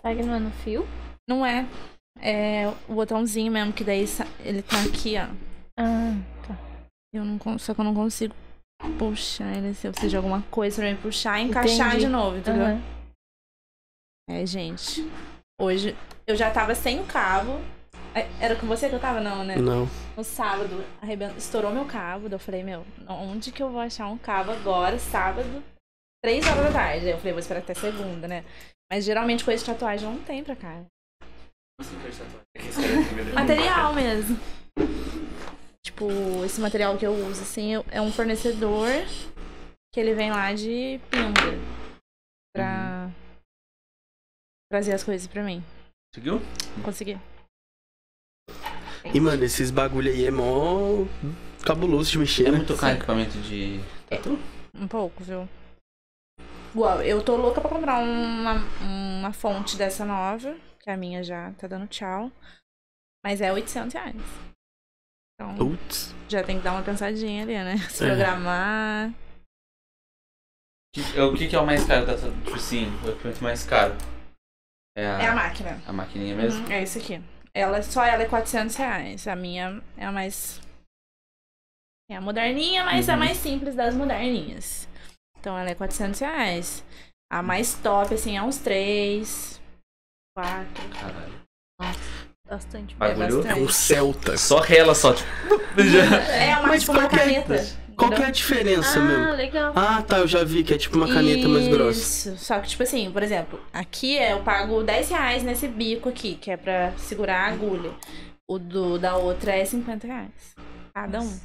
Será 0.00 0.14
que 0.14 0.22
não 0.22 0.34
é 0.34 0.38
no 0.38 0.50
fio? 0.50 0.84
Não 1.28 1.44
é. 1.44 1.66
É 2.20 2.68
o 2.88 2.94
botãozinho 2.94 3.50
mesmo, 3.50 3.72
que 3.72 3.82
daí 3.82 4.04
ele 4.40 4.62
tá 4.62 4.76
aqui, 4.82 5.16
ó. 5.18 5.26
Ah, 5.78 6.14
tá. 6.46 6.54
Eu 7.12 7.24
não, 7.24 7.58
só 7.58 7.74
que 7.74 7.80
eu 7.80 7.84
não 7.84 7.94
consigo 7.94 8.34
puxar 8.98 9.56
ele. 9.56 9.74
Se 9.74 9.86
eu 9.86 9.92
preciso 9.92 10.10
de 10.10 10.16
alguma 10.16 10.42
coisa 10.50 10.76
pra 10.82 10.90
me 10.90 10.96
puxar 10.96 11.38
e 11.40 11.44
encaixar 11.44 11.88
Entendi. 11.88 12.06
de 12.06 12.10
novo, 12.10 12.36
entendeu? 12.38 12.64
Aham. 12.66 12.82
É, 14.28 14.44
gente. 14.44 15.08
Hoje 15.60 15.96
eu 16.26 16.36
já 16.36 16.50
tava 16.50 16.74
sem 16.74 17.00
o 17.00 17.06
cabo. 17.06 17.60
É, 18.14 18.26
Era 18.40 18.56
com 18.56 18.66
você 18.66 18.88
que 18.88 18.94
eu 18.94 19.00
tava, 19.00 19.20
não, 19.20 19.44
né? 19.44 19.56
Não. 19.56 19.88
No 20.16 20.24
sábado, 20.24 20.84
arrebent... 21.00 21.36
estourou 21.36 21.70
meu 21.70 21.84
cabo. 21.84 22.28
daí 22.28 22.36
Eu 22.36 22.40
falei, 22.40 22.62
meu, 22.64 22.84
onde 23.08 23.52
que 23.52 23.62
eu 23.62 23.70
vou 23.70 23.80
achar 23.80 24.06
um 24.08 24.18
cabo 24.18 24.50
agora, 24.52 24.98
sábado, 24.98 25.62
três 26.24 26.46
horas 26.46 26.64
da 26.64 26.72
tarde? 26.72 27.06
Aí 27.06 27.12
eu 27.12 27.18
falei, 27.18 27.32
vou 27.32 27.40
esperar 27.40 27.60
até 27.60 27.74
segunda, 27.74 28.26
né? 28.26 28.44
Mas 28.90 29.04
geralmente 29.04 29.44
coisa 29.44 29.62
de 29.62 29.70
tatuagem 29.70 30.08
não 30.08 30.18
tem 30.22 30.42
pra 30.42 30.56
cá. 30.56 30.82
Material 33.34 33.94
mesmo. 33.94 34.38
Tipo, 36.00 36.44
esse 36.44 36.60
material 36.60 36.98
que 36.98 37.06
eu 37.06 37.12
uso, 37.26 37.40
assim, 37.40 37.72
é 37.90 38.02
um 38.02 38.12
fornecedor 38.12 38.86
que 39.90 39.98
ele 39.98 40.12
vem 40.12 40.30
lá 40.30 40.52
de 40.52 41.00
Pinga 41.10 41.58
pra 42.54 43.10
trazer 44.70 44.92
as 44.92 45.02
coisas 45.02 45.26
pra 45.26 45.42
mim. 45.42 45.64
Conseguiu? 46.12 46.42
Consegui. 46.84 47.18
E, 49.14 49.18
mano, 49.18 49.42
esses 49.42 49.70
bagulho 49.70 50.12
aí 50.12 50.26
é 50.26 50.30
mó 50.30 51.06
cabuloso 51.64 52.10
de 52.10 52.18
mexer, 52.18 52.48
É 52.48 52.50
né? 52.50 52.58
muito 52.58 52.76
caro 52.76 52.96
equipamento 52.98 53.38
de 53.38 53.80
tatu? 54.06 54.38
Um 54.74 54.86
pouco, 54.86 55.24
viu? 55.24 55.48
Uau, 56.74 57.00
eu 57.00 57.24
tô 57.24 57.36
louca 57.38 57.58
pra 57.62 57.70
comprar 57.70 58.00
uma, 58.02 58.56
uma 58.82 59.32
fonte 59.32 59.78
dessa 59.78 60.04
nova, 60.04 60.54
que 60.78 60.90
a 60.90 60.96
minha 60.96 61.24
já 61.24 61.52
tá 61.52 61.66
dando 61.66 61.88
tchau. 61.88 62.30
Mas 63.24 63.40
é 63.40 63.50
800 63.50 63.94
reais. 63.94 64.22
Então, 65.38 65.54
Putz. 65.56 66.14
já 66.28 66.42
tem 66.42 66.58
que 66.58 66.64
dar 66.64 66.72
uma 66.72 66.82
pensadinha 66.82 67.42
ali, 67.42 67.52
né? 67.54 67.76
Se 67.90 68.04
É. 68.04 68.08
programar. 68.08 69.12
Que- 70.94 71.20
O 71.20 71.34
que, 71.36 71.48
que 71.48 71.54
é 71.56 71.60
o 71.60 71.66
mais 71.66 71.84
caro 71.86 72.06
da? 72.06 72.14
Tipo 72.16 72.54
assim, 72.54 72.86
o 73.04 73.10
equipamento 73.10 73.42
mais 73.42 73.64
caro? 73.64 73.94
É 74.96 75.06
a, 75.06 75.22
É 75.22 75.26
a 75.28 75.34
máquina. 75.34 75.82
a 75.86 75.92
maquininha 75.92 76.34
mesmo? 76.34 76.64
Uhum, 76.64 76.72
é 76.72 76.82
esse 76.82 76.98
aqui. 76.98 77.22
Ela, 77.54 77.82
só 77.82 78.02
ela 78.04 78.22
é 78.22 78.28
400 78.28 78.76
reais. 78.76 79.28
A 79.28 79.36
minha 79.36 79.82
é 79.96 80.06
a 80.06 80.12
mais. 80.12 80.60
É 82.10 82.16
a 82.16 82.20
moderninha, 82.20 82.84
mas 82.84 83.08
é 83.08 83.12
a 83.12 83.14
Uhum. 83.14 83.20
mais 83.20 83.36
simples 83.36 83.74
das 83.74 83.94
moderninhas. 83.94 84.88
Então 85.38 85.56
ela 85.58 85.68
é 85.68 85.74
400 85.74 86.18
reais. 86.20 86.84
A 87.30 87.42
mais 87.42 87.74
top, 87.74 88.14
assim, 88.14 88.36
é 88.36 88.42
uns 88.42 88.58
3, 88.58 89.60
4. 90.34 90.88
Caralho. 90.98 91.46
Bastante. 92.48 92.94
Bagulho. 92.94 93.46
É 93.46 93.54
um 93.54 93.68
Celta. 93.68 94.36
Só 94.36 94.60
rela, 94.60 94.94
só, 94.94 95.12
tipo. 95.12 95.28
já- 95.82 96.16
É 96.32 96.56
uma, 96.58 96.68
Mas 96.68 96.82
tipo, 96.82 96.92
uma 96.92 97.04
é? 97.04 97.08
caneta. 97.08 97.66
Qual 97.96 98.10
que 98.10 98.22
é 98.22 98.26
a 98.26 98.30
diferença 98.30 98.98
Ah, 98.98 99.02
mesmo? 99.02 99.32
legal. 99.32 99.72
Ah, 99.74 100.02
tá, 100.02 100.18
eu 100.18 100.28
já 100.28 100.44
vi 100.44 100.62
que 100.62 100.74
é 100.74 100.76
tipo 100.78 100.96
uma 100.98 101.08
caneta 101.08 101.48
mais 101.48 101.66
grossa. 101.66 101.98
Isso. 102.30 102.44
Só 102.44 102.58
que, 102.60 102.68
tipo 102.68 102.82
assim, 102.82 103.10
por 103.10 103.22
exemplo, 103.22 103.58
aqui 103.72 104.18
é, 104.18 104.34
eu 104.34 104.40
pago 104.40 104.82
10 104.82 105.08
reais 105.08 105.42
nesse 105.42 105.66
bico 105.66 106.08
aqui, 106.10 106.34
que 106.34 106.50
é 106.50 106.58
pra 106.58 106.92
segurar 106.98 107.46
a 107.48 107.52
agulha. 107.52 107.90
O 108.46 108.58
do, 108.58 108.98
da 108.98 109.16
outra 109.16 109.52
é 109.56 109.64
50 109.64 110.06
reais. 110.06 110.30
Cada 110.94 111.20
um. 111.22 111.40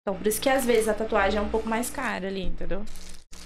Então, 0.00 0.14
por 0.16 0.26
isso 0.26 0.40
que 0.40 0.48
às 0.48 0.64
vezes 0.64 0.88
a 0.88 0.94
tatuagem 0.94 1.38
é 1.38 1.42
um 1.42 1.48
pouco 1.48 1.68
mais 1.68 1.90
cara 1.90 2.28
ali, 2.28 2.44
entendeu? 2.44 2.84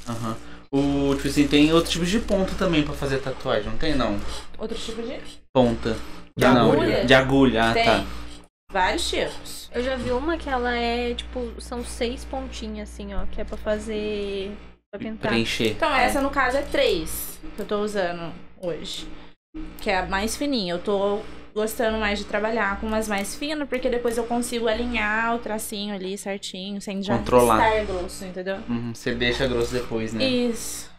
Aham. 0.06 0.36
O, 0.70 1.14
tipo 1.14 1.28
assim, 1.28 1.48
tem 1.48 1.72
outros 1.72 1.92
tipos 1.92 2.10
de 2.10 2.18
ponta 2.20 2.52
também 2.58 2.82
pra 2.82 2.92
fazer 2.94 3.18
tatuagem, 3.18 3.70
não 3.70 3.78
tem 3.78 3.94
não? 3.94 4.20
Outro 4.58 4.76
tipo 4.76 5.00
de. 5.02 5.18
Ponta. 5.52 5.96
De 6.36 6.44
não, 6.46 6.72
agulha? 6.72 7.04
De 7.04 7.14
agulha, 7.14 7.70
ah 7.70 7.74
Tem. 7.74 7.84
tá. 7.84 8.04
Vários 8.72 9.08
tipos. 9.08 9.70
Eu 9.72 9.82
já 9.84 9.94
vi 9.94 10.10
uma 10.10 10.36
que 10.36 10.48
ela 10.48 10.74
é, 10.74 11.14
tipo, 11.14 11.60
são 11.60 11.84
seis 11.84 12.24
pontinhas, 12.24 12.90
assim, 12.90 13.14
ó, 13.14 13.24
que 13.26 13.40
é 13.40 13.44
pra 13.44 13.56
fazer. 13.56 14.50
pra 14.90 14.98
pintar. 14.98 15.30
Preencher. 15.30 15.72
Então, 15.72 15.94
essa 15.94 16.20
no 16.20 16.30
caso 16.30 16.56
é 16.56 16.62
três 16.62 17.38
que 17.54 17.62
eu 17.62 17.66
tô 17.66 17.78
usando 17.82 18.32
hoje. 18.60 19.08
Que 19.80 19.90
é 19.90 19.98
a 19.98 20.06
mais 20.06 20.36
fininha. 20.36 20.74
Eu 20.74 20.82
tô 20.82 21.20
gostando 21.54 21.98
mais 21.98 22.18
de 22.18 22.24
trabalhar 22.24 22.80
com 22.80 22.86
umas 22.88 23.06
mais 23.06 23.36
finas, 23.36 23.68
porque 23.68 23.88
depois 23.88 24.18
eu 24.18 24.24
consigo 24.24 24.66
alinhar 24.66 25.36
o 25.36 25.38
tracinho 25.38 25.94
ali 25.94 26.18
certinho, 26.18 26.80
sem 26.80 27.00
já 27.00 27.16
Controlar. 27.16 27.78
estar 27.80 27.92
grosso, 27.94 28.24
entendeu? 28.24 28.56
Uhum, 28.68 28.92
você 28.92 29.14
deixa 29.14 29.46
grosso 29.46 29.72
depois, 29.72 30.12
né? 30.12 30.24
Isso. 30.24 30.90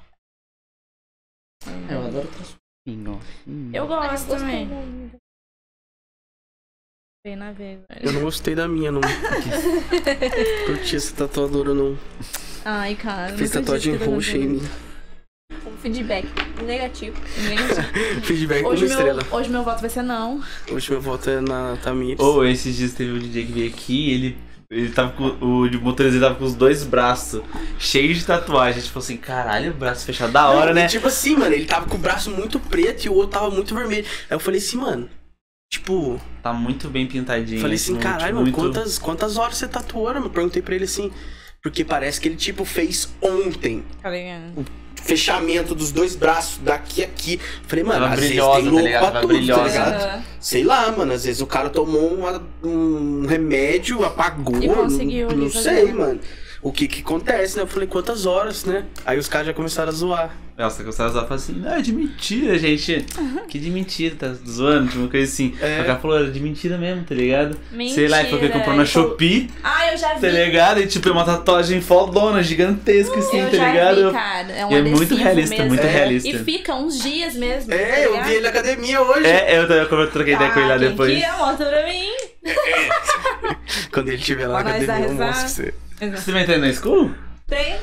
É, 1.68 1.94
Eu 1.94 2.06
adoro 2.06 2.28
traço. 2.30 2.56
Hum. 2.88 3.72
Eu 3.74 3.88
gosto 3.88 4.28
também. 4.30 4.70
Bem 7.26 7.35
na. 7.35 7.52
Eu 8.03 8.14
não 8.14 8.22
gostei 8.22 8.53
da 8.53 8.68
minha, 8.68 8.91
não. 8.91 9.02
Curti 10.68 10.95
essa 10.95 11.15
tatuadora, 11.15 11.73
não. 11.73 11.97
Ai, 12.64 12.93
cara. 12.93 13.35
Fiz 13.35 13.49
tatuagem 13.49 13.95
roxa 13.95 14.38
em 14.38 14.47
mim. 14.47 14.69
Um 15.65 15.76
feedback 15.77 16.27
negativo. 16.64 17.18
isso. 17.26 17.81
Feedback 18.22 18.61
com 18.61 18.68
uma 18.68 18.73
Hoje 18.76 18.85
estrela. 18.85 19.23
meu, 19.23 19.39
hoje 19.39 19.49
meu 19.49 19.64
voto 19.64 19.81
vai 19.81 19.89
ser 19.89 20.03
não. 20.03 20.39
Hoje 20.72 20.91
meu 20.91 21.02
voto 21.02 21.27
é 21.27 21.41
na 21.41 21.76
Tamires. 21.77 22.19
Ou 22.19 22.45
esses 22.45 22.76
dias 22.76 22.93
teve 22.93 23.14
um 23.14 23.18
DJ 23.18 23.45
que 23.47 23.52
veio 23.53 23.69
aqui, 23.69 24.11
ele. 24.11 24.38
Ele 24.69 24.89
tava 24.91 25.14
com. 25.14 25.23
O 25.43 25.68
de 25.68 25.80
motorista 25.80 26.18
ele 26.18 26.23
tava 26.23 26.35
com 26.35 26.45
os 26.45 26.53
dois 26.53 26.84
braços 26.84 27.41
cheios 27.80 28.19
de 28.19 28.26
tatuagem. 28.26 28.84
Tipo 28.84 28.99
assim, 28.99 29.18
caralho, 29.18 29.72
o 29.72 29.73
braço 29.73 30.06
fechado 30.06 30.31
da 30.31 30.47
hora, 30.52 30.68
Não, 30.68 30.73
né? 30.76 30.88
Tipo 30.88 31.07
assim, 31.07 31.35
mano, 31.35 31.56
ele 31.56 31.65
tava 31.65 31.88
com 31.88 31.95
o 31.95 31.99
braço 31.99 32.30
muito 32.30 32.60
preto 32.60 33.06
e 33.06 33.10
o 33.10 33.15
outro 33.15 33.39
tava 33.39 33.49
muito 33.49 33.73
vermelho. 33.73 34.06
Aí 34.30 34.35
eu 34.35 34.39
falei 34.39 34.60
assim, 34.60 34.77
mano. 34.77 35.10
Tipo, 35.76 36.20
Tá 36.44 36.54
muito 36.54 36.88
bem 36.90 37.08
pintadinho. 37.08 37.60
falei 37.60 37.76
assim, 37.76 37.92
muito- 37.94 38.04
caralho, 38.04 38.36
mano, 38.36 38.42
muito- 38.46 38.56
quantas, 38.56 39.00
quantas 39.00 39.38
horas 39.38 39.58
você 39.58 39.68
tatuou, 39.68 40.14
mano? 40.14 40.30
Perguntei 40.30 40.62
pra 40.62 40.76
ele 40.76 40.86
assim. 40.86 41.12
Porque 41.62 41.84
parece 41.84 42.22
que 42.22 42.28
ele, 42.28 42.36
tipo, 42.36 42.64
fez 42.64 43.10
ontem. 43.22 43.84
Tá 44.02 44.10
ligado? 44.12 44.66
Fechamento 45.02 45.74
dos 45.76 45.92
dois 45.92 46.16
braços, 46.16 46.60
daqui 46.64 47.04
a 47.04 47.08
aqui. 47.08 47.40
Falei, 47.68 47.84
mano, 47.84 48.02
Tava 48.02 48.14
às 48.14 48.20
vezes 48.20 48.36
tem 48.36 48.40
tá 48.40 48.58
louco 48.58 48.86
ligado? 48.86 49.02
pra 49.02 49.12
Tava 49.12 49.22
tudo, 49.22 49.32
tá 49.32 49.38
brilhosa. 49.38 49.64
ligado? 49.70 50.04
Aham. 50.04 50.24
Sei 50.40 50.64
lá, 50.64 50.92
mano, 50.92 51.14
às 51.14 51.26
vezes 51.26 51.42
o 51.42 51.48
cara 51.48 51.70
tomou 51.70 52.14
uma- 52.14 52.44
um 52.64 53.26
remédio, 53.26 54.04
apagou. 54.06 54.64
E 54.64 54.68
conseguiu 54.70 55.30
não, 55.30 55.38
não 55.38 55.50
sei, 55.50 55.92
mano. 55.92 56.20
O 56.66 56.72
que 56.72 56.88
que 56.88 57.02
acontece, 57.02 57.58
né? 57.58 57.62
Eu 57.64 57.68
falei, 57.68 57.88
quantas 57.88 58.26
horas, 58.26 58.66
né? 58.66 58.86
Aí 59.06 59.20
os 59.20 59.28
caras 59.28 59.46
já 59.46 59.54
começaram 59.54 59.90
a 59.90 59.92
zoar. 59.92 60.36
Nossa, 60.58 60.82
os 60.82 60.96
caras 60.96 61.14
lá 61.14 61.22
falam 61.24 61.36
assim, 61.36 61.52
não, 61.54 61.72
é 61.74 61.80
de 61.82 61.92
mentira, 61.94 62.58
gente. 62.58 63.06
Que 63.48 63.60
de 63.60 63.70
mentira, 63.70 64.16
tá 64.18 64.34
zoando, 64.48 64.88
tipo 64.88 65.00
uma 65.02 65.08
coisa 65.10 65.32
assim. 65.32 65.54
É. 65.62 65.82
O 65.82 65.86
cara 65.86 66.00
falou, 66.00 66.18
era 66.18 66.32
de 66.32 66.40
mentira 66.40 66.76
mesmo, 66.78 67.04
tá 67.04 67.14
ligado? 67.14 67.56
Mentira. 67.72 67.96
Sei 67.96 68.08
lá, 68.08 68.20
ele 68.22 68.30
falou 68.30 68.46
que 68.46 68.50
comprou 68.52 68.76
na 68.76 68.82
ele 68.82 68.90
falou- 68.92 69.10
Shopee, 69.10 69.52
Ah, 69.62 69.92
eu 69.92 69.98
já 69.98 70.14
vi. 70.16 70.22
tá 70.22 70.28
ligado? 70.30 70.80
E 70.82 70.88
tipo, 70.88 71.08
é 71.08 71.12
uma 71.12 71.24
tatuagem 71.26 71.82
fodona, 71.82 72.42
gigantesca, 72.42 73.20
assim, 73.20 73.42
eu 73.42 73.52
tá 73.52 73.58
já 73.58 73.68
ligado? 73.72 74.08
vi, 74.08 74.14
cara. 74.14 74.52
É 74.54 74.66
um 74.66 74.72
e 74.72 74.76
é 74.76 74.82
muito 74.82 75.14
realista, 75.16 75.56
mesmo. 75.56 75.68
muito 75.68 75.86
É. 75.86 75.90
realista. 75.92 76.30
E 76.30 76.40
fica 76.40 76.74
uns 76.74 77.00
dias 77.00 77.36
mesmo. 77.36 77.72
É, 77.72 77.78
tá 77.92 78.00
eu 78.00 78.24
vi 78.24 78.32
ele 78.32 78.42
na 78.42 78.50
academia 78.50 79.02
hoje. 79.04 79.28
É, 79.28 79.58
eu, 79.60 79.64
eu, 79.64 80.00
eu 80.00 80.10
troquei 80.12 80.34
ideia 80.34 80.50
com 80.52 80.60
ele 80.62 80.70
lá 80.70 80.76
Ah, 80.76 80.80
quem 80.80 80.90
depois. 80.90 81.16
Que 81.16 81.24
é? 81.24 81.32
Mostra 81.38 81.66
pra 81.70 81.86
mim. 81.86 82.08
Quando 83.95 84.07
ele 84.09 84.17
estiver 84.17 84.47
lá 84.47 84.61
na 84.63 84.69
nós 84.72 84.84
academia, 84.84 85.07
eu 85.07 85.13
mostro 85.15 85.23
pra 85.26 85.47
você. 85.47 85.73
Você 86.22 86.31
vai 86.31 86.43
entrar 86.43 86.57
na 86.57 86.72
school? 86.73 87.11
Tem? 87.47 87.77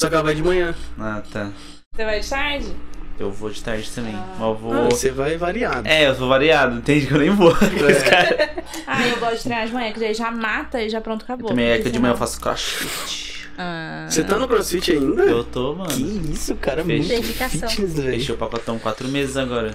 Só 0.00 0.08
que 0.08 0.14
ela 0.14 0.24
vai 0.24 0.34
de 0.34 0.42
manhã. 0.42 0.74
Ah, 0.98 1.22
tá. 1.32 1.50
Você 1.94 2.04
vai 2.04 2.20
de 2.20 2.28
tarde? 2.30 2.76
Eu 3.18 3.30
vou 3.30 3.50
de 3.50 3.62
tarde 3.62 3.90
também. 3.92 4.14
Ah. 4.14 4.26
Mas 4.38 4.40
eu 4.40 4.54
vou. 4.56 4.72
Ah, 4.72 4.84
você 4.90 5.10
vai 5.10 5.36
variado. 5.36 5.86
É, 5.88 6.08
eu 6.08 6.14
sou 6.14 6.28
variado, 6.28 6.76
entende 6.78 7.06
que 7.06 7.12
eu 7.14 7.18
nem 7.18 7.30
vou. 7.30 7.52
Cara- 8.10 8.64
Ah, 8.86 9.06
eu 9.08 9.18
gosto 9.18 9.36
de 9.36 9.42
treinar 9.44 9.66
de 9.66 9.72
manhã, 9.72 9.92
que 9.92 10.00
daí 10.00 10.14
já 10.14 10.30
mata 10.30 10.82
e 10.82 10.88
já 10.88 11.00
pronto, 11.00 11.22
acabou. 11.24 11.48
Também 11.48 11.66
é 11.70 11.78
que 11.78 11.90
de 11.90 11.98
manhã 11.98 12.12
eu 12.14 12.16
faço 12.18 12.40
crossfit. 12.40 13.48
Ah, 13.58 14.06
Você 14.08 14.24
tá 14.24 14.36
no 14.36 14.48
crossfit 14.48 14.90
ainda? 14.92 15.22
Eu 15.22 15.44
tô, 15.44 15.74
mano. 15.76 15.90
Que 15.90 16.02
isso, 16.32 16.54
cara, 16.56 16.80
é 16.80 16.84
Fechou. 16.84 16.98
muito 17.06 17.08
Dedicação. 17.22 17.68
fitness, 17.68 17.94
velho. 17.94 18.10
Fechei 18.18 18.34
o 18.34 18.38
pacotão 18.38 18.78
quatro 18.80 19.06
meses 19.08 19.36
agora. 19.36 19.72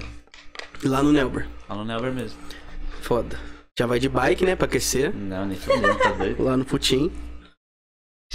Lá 0.84 1.02
no 1.04 1.12
Nelber. 1.14 1.48
Fala 1.68 1.82
no 1.82 1.86
Nelber 1.88 2.12
mesmo. 2.14 2.38
Foda. 3.02 3.38
Já 3.80 3.86
vai 3.86 3.98
de 3.98 4.10
bike, 4.10 4.44
né, 4.44 4.58
pra 4.58 4.66
aquecer. 4.66 5.16
Não, 5.16 5.46
nem 5.46 5.58
fudeu, 5.58 5.98
tá 5.98 6.12
doido? 6.12 6.44
Lá 6.44 6.58
no 6.58 6.66
Putim. 6.66 7.10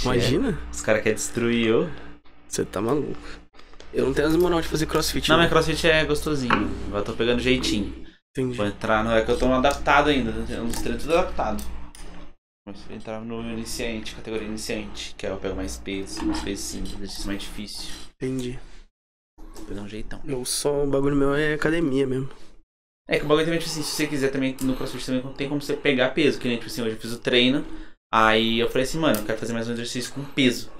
Imagina. 0.02 0.58
Os 0.72 0.80
caras 0.80 1.02
querem 1.02 1.16
destruir 1.16 1.66
eu. 1.66 1.90
Você 2.48 2.64
tá 2.64 2.80
maluco. 2.80 3.20
Eu 3.92 4.06
não 4.06 4.14
tenho 4.14 4.26
as 4.26 4.36
moral 4.36 4.62
de 4.62 4.68
fazer 4.68 4.86
crossfit. 4.86 5.28
Não, 5.28 5.36
mas 5.36 5.50
crossfit 5.50 5.86
é 5.86 6.02
gostosinho. 6.06 6.70
Agora 6.86 7.02
eu 7.02 7.04
tô 7.04 7.12
pegando 7.12 7.42
jeitinho. 7.42 8.06
Entendi. 8.30 8.56
Vou 8.56 8.64
entrar 8.64 9.04
no. 9.04 9.10
É 9.10 9.22
que 9.22 9.30
eu 9.30 9.38
tô 9.38 9.46
no 9.46 9.56
adaptado 9.56 10.08
ainda. 10.08 10.30
É 10.50 10.58
um 10.62 10.68
dos 10.68 10.80
treinos 10.80 11.02
tudo 11.02 11.12
adaptado. 11.18 11.62
Mas 12.66 12.80
vou 12.80 12.96
entrar 12.96 13.20
no 13.20 13.42
iniciante, 13.42 14.14
categoria 14.14 14.48
iniciante. 14.48 15.14
Que 15.14 15.26
é 15.26 15.30
eu 15.30 15.36
pego 15.36 15.56
mais 15.56 15.76
peso, 15.76 16.24
mais 16.24 16.40
peso 16.40 16.62
simples, 16.62 16.94
exercício 16.94 17.26
mais 17.26 17.42
difícil. 17.42 17.90
Entendi. 18.14 18.58
Vou 19.54 19.66
pegar 19.66 19.82
um 19.82 19.88
jeitão. 19.88 20.22
Eu 20.24 20.42
só, 20.46 20.84
o 20.84 20.86
bagulho 20.86 21.14
meu 21.14 21.34
é 21.34 21.52
academia 21.52 22.06
mesmo. 22.06 22.30
É 23.08 23.18
que 23.18 23.24
o 23.24 23.28
bagulho 23.28 23.44
também, 23.44 23.58
tipo 23.58 23.70
assim, 23.70 23.82
se 23.82 23.90
você 23.90 24.06
quiser 24.06 24.30
também 24.30 24.56
no 24.62 24.74
CrossFit 24.76 25.04
também 25.04 25.34
tem 25.34 25.48
como 25.48 25.60
você 25.60 25.76
pegar 25.76 26.10
peso. 26.10 26.38
Que 26.38 26.48
nem, 26.48 26.56
tipo 26.56 26.68
assim, 26.68 26.82
hoje 26.82 26.92
eu 26.92 27.00
fiz 27.00 27.12
o 27.12 27.18
treino. 27.18 27.64
Aí 28.12 28.60
eu 28.60 28.68
falei 28.68 28.84
assim, 28.84 28.98
mano, 28.98 29.18
eu 29.18 29.24
quero 29.24 29.38
fazer 29.38 29.52
mais 29.52 29.68
um 29.68 29.72
exercício 29.72 30.12
com 30.14 30.24
peso. 30.24 30.70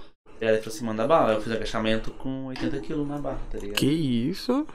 E 0.40 0.44
aí 0.44 0.55
ele 0.55 0.62
falou 0.62 0.74
assim, 0.74 0.84
manda 0.84 1.06
bala. 1.06 1.34
Eu 1.34 1.42
fiz 1.42 1.52
agachamento 1.52 2.10
com 2.12 2.46
80 2.46 2.80
kg 2.80 3.05
na 3.05 3.18
barra, 3.18 3.40
tá 3.51 3.59
ligado? 3.59 3.76
Que 3.76 3.86
isso? 3.86 4.66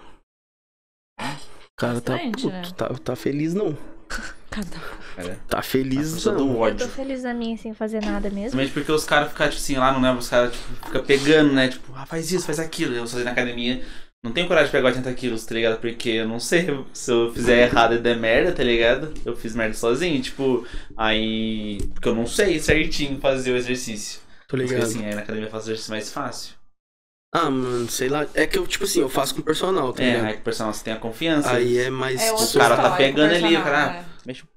O 1.17 1.75
cara 1.77 2.01
tá 2.01 2.13
Bastante, 2.13 2.43
puto, 2.43 2.53
né? 2.53 2.61
tá, 2.75 2.89
tá 2.89 3.15
feliz 3.15 3.53
não. 3.53 3.77
cada 4.49 4.79
Cara, 5.15 5.39
Tá 5.47 5.61
feliz 5.61 6.07
sou 6.07 6.33
do 6.33 6.45
não. 6.45 6.49
Eu 6.49 6.75
tô 6.75 6.83
ódio. 6.83 6.87
feliz 6.89 7.23
na 7.23 7.33
minha 7.33 7.57
sem 7.57 7.73
fazer 7.73 8.01
nada 8.01 8.29
mesmo. 8.29 8.41
Principalmente 8.41 8.73
porque 8.73 8.91
os 8.91 9.05
caras 9.05 9.29
ficam, 9.29 9.47
tipo 9.47 9.61
assim, 9.61 9.75
lá 9.75 9.91
no 9.91 9.99
Nevo, 9.99 10.19
os 10.19 10.29
caras, 10.29 10.53
tipo, 10.53 10.85
ficam 10.85 11.03
pegando, 11.03 11.53
né? 11.53 11.67
Tipo, 11.69 11.93
ah, 11.95 12.05
faz 12.05 12.31
isso, 12.31 12.45
faz 12.45 12.59
aquilo. 12.59 12.95
Eu 12.95 13.07
fazer 13.07 13.23
na 13.23 13.31
academia. 13.31 13.83
Não 14.23 14.33
tenho 14.33 14.47
coragem 14.47 14.67
de 14.67 14.71
pegar 14.73 14.89
80 14.89 15.13
quilos, 15.13 15.45
tá 15.45 15.55
ligado? 15.55 15.79
Porque 15.79 16.09
eu 16.09 16.27
não 16.27 16.39
sei 16.41 16.67
se 16.93 17.09
eu 17.11 17.31
fizer 17.33 17.63
errado 17.69 17.95
e 17.95 17.99
der 17.99 18.17
merda, 18.17 18.51
tá 18.51 18.63
ligado? 18.63 19.13
Eu 19.25 19.35
fiz 19.35 19.55
merda 19.55 19.73
sozinho, 19.73 20.21
tipo, 20.21 20.65
aí. 20.97 21.77
Porque 21.93 22.09
eu 22.09 22.15
não 22.15 22.27
sei 22.27 22.59
certinho 22.59 23.19
fazer 23.21 23.51
o 23.51 23.55
exercício. 23.57 24.19
Tô 24.47 24.57
Porque 24.57 24.73
ligado. 24.73 24.83
assim, 24.83 25.05
aí 25.05 25.15
na 25.15 25.21
academia 25.21 25.47
eu 25.47 25.51
faço 25.51 25.67
exercício 25.67 25.91
mais 25.91 26.11
fácil. 26.11 26.55
Ah, 27.33 27.49
mano, 27.49 27.87
sei 27.87 28.09
lá. 28.09 28.27
É 28.33 28.45
que 28.45 28.57
eu, 28.57 28.67
tipo 28.67 28.83
assim, 28.83 28.99
eu 29.01 29.07
faço 29.09 29.35
com 29.35 29.41
personal, 29.41 29.93
tá 29.93 30.03
É, 30.03 30.07
ligado? 30.07 30.25
aí 30.25 30.33
com 30.33 30.39
o 30.41 30.43
personal 30.43 30.73
você 30.73 30.83
tem 30.83 30.93
a 30.93 30.97
confiança. 30.99 31.51
Aí 31.51 31.77
é 31.77 31.89
mais. 31.89 32.19
É 32.21 32.31
o 32.33 32.53
cara 32.57 32.75
tá 32.75 32.95
pegando 32.97 33.33
ali, 33.33 33.55
o 33.55 33.63
cara 33.63 33.93
né? 33.93 34.05
mexe 34.25 34.43
o 34.43 34.47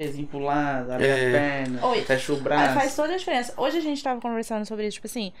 pezinho 0.00 0.26
pro 0.26 0.38
lado, 0.40 0.90
abre 0.90 1.06
É. 1.06 1.12
a 1.12 1.30
perna, 1.30 1.86
Oi. 1.86 2.02
fecha 2.02 2.32
o 2.32 2.36
Aí 2.36 2.42
braço. 2.42 2.74
faz 2.74 2.96
toda 2.96 3.12
a 3.14 3.16
diferença. 3.18 3.54
Hoje 3.56 3.76
a 3.76 3.80
gente 3.82 4.02
tava 4.02 4.20
conversando 4.20 4.64
sobre 4.66 4.86
isso, 4.88 4.94
tipo 4.96 5.06
assim. 5.06 5.32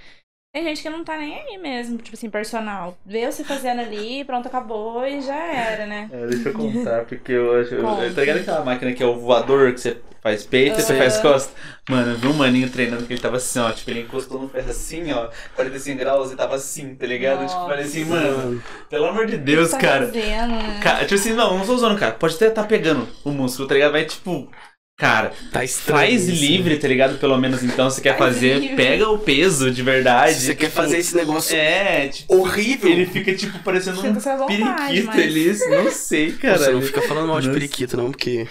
Tem 0.52 0.64
gente 0.64 0.82
que 0.82 0.90
não 0.90 1.02
tá 1.02 1.16
nem 1.16 1.34
aí 1.34 1.56
mesmo, 1.56 1.96
tipo 1.96 2.14
assim, 2.14 2.28
personal. 2.28 2.98
Vê 3.06 3.24
você 3.24 3.42
fazendo 3.42 3.80
ali, 3.80 4.22
pronto, 4.22 4.46
acabou 4.48 5.02
e 5.06 5.22
já 5.22 5.34
era, 5.34 5.86
né? 5.86 6.10
É, 6.12 6.26
deixa 6.26 6.50
eu 6.50 6.52
contar, 6.52 7.06
porque 7.06 7.32
eu 7.32 7.58
acho. 7.58 7.74
eu-. 7.74 8.14
Tá 8.14 8.20
ligado 8.20 8.40
aquela 8.40 8.62
máquina 8.62 8.92
que 8.92 9.02
é 9.02 9.06
o 9.06 9.18
voador, 9.18 9.72
que 9.72 9.80
você 9.80 9.96
faz 10.20 10.44
peito 10.44 10.78
e 10.78 10.82
você 10.82 10.94
faz 10.94 11.16
costas? 11.16 11.54
Mano, 11.88 12.12
eu 12.12 12.18
vi 12.18 12.26
um 12.26 12.34
maninho 12.34 12.68
treinando 12.68 13.06
que 13.06 13.14
ele 13.14 13.20
tava 13.22 13.38
assim, 13.38 13.60
ó. 13.60 13.72
Tipo, 13.72 13.92
ele 13.92 14.00
encostou 14.02 14.42
no 14.42 14.48
pé 14.50 14.60
assim, 14.60 15.10
ó, 15.10 15.30
45 15.56 15.98
graus 15.98 16.30
e 16.30 16.36
tava 16.36 16.54
assim, 16.56 16.94
tá 16.96 17.06
ligado? 17.06 17.46
Tipo, 17.48 17.60
falei 17.66 17.84
assim, 17.86 18.04
mano, 18.04 18.62
pelo 18.90 19.06
amor 19.06 19.24
de 19.24 19.38
Deus, 19.38 19.70
Tá 19.70 19.78
cara. 19.78 20.04
fazendo, 20.08 20.50
né? 20.52 20.80
Ca- 20.82 21.00
Tipo 21.00 21.14
assim, 21.14 21.32
não, 21.32 21.56
não 21.60 21.64
tô 21.64 21.72
usando, 21.72 21.98
cara. 21.98 22.12
Pode 22.12 22.34
até 22.34 22.50
tá 22.50 22.62
pegando 22.62 23.08
o 23.24 23.30
músculo, 23.30 23.66
tá 23.66 23.72
ligado? 23.72 23.92
Vai 23.92 24.04
tipo. 24.04 24.50
Cara, 24.98 25.32
Tá 25.50 25.64
estranho. 25.64 25.98
faz 25.98 26.28
isso, 26.28 26.40
livre, 26.44 26.78
tá 26.78 26.86
ligado? 26.86 27.18
Pelo 27.18 27.36
menos 27.36 27.62
então, 27.62 27.90
se 27.90 28.00
quer 28.00 28.16
Faz 28.16 28.34
fazer, 28.34 28.58
livre. 28.60 28.76
pega 28.76 29.08
o 29.08 29.18
peso 29.18 29.70
de 29.70 29.82
verdade. 29.82 30.34
Se 30.34 30.40
você 30.46 30.54
quer 30.54 30.66
tipo, 30.66 30.76
fazer 30.76 30.98
esse 30.98 31.16
negócio 31.16 31.56
É, 31.56 32.08
tipo. 32.08 32.36
horrível, 32.36 32.90
Ele 32.90 33.06
fica, 33.06 33.34
tipo, 33.34 33.58
parecendo 33.60 33.98
um 34.00 34.12
vontade, 34.12 34.46
periquito 34.46 35.06
mas- 35.06 35.18
ali. 35.18 35.58
Não 35.84 35.90
sei, 35.90 36.32
cara. 36.34 36.58
você 36.58 36.70
não 36.72 36.82
fica 36.82 37.02
falando 37.02 37.26
mal 37.28 37.40
de 37.40 37.48
Nossa. 37.48 37.58
periquito, 37.58 37.96
não, 37.96 38.10
porque 38.12 38.46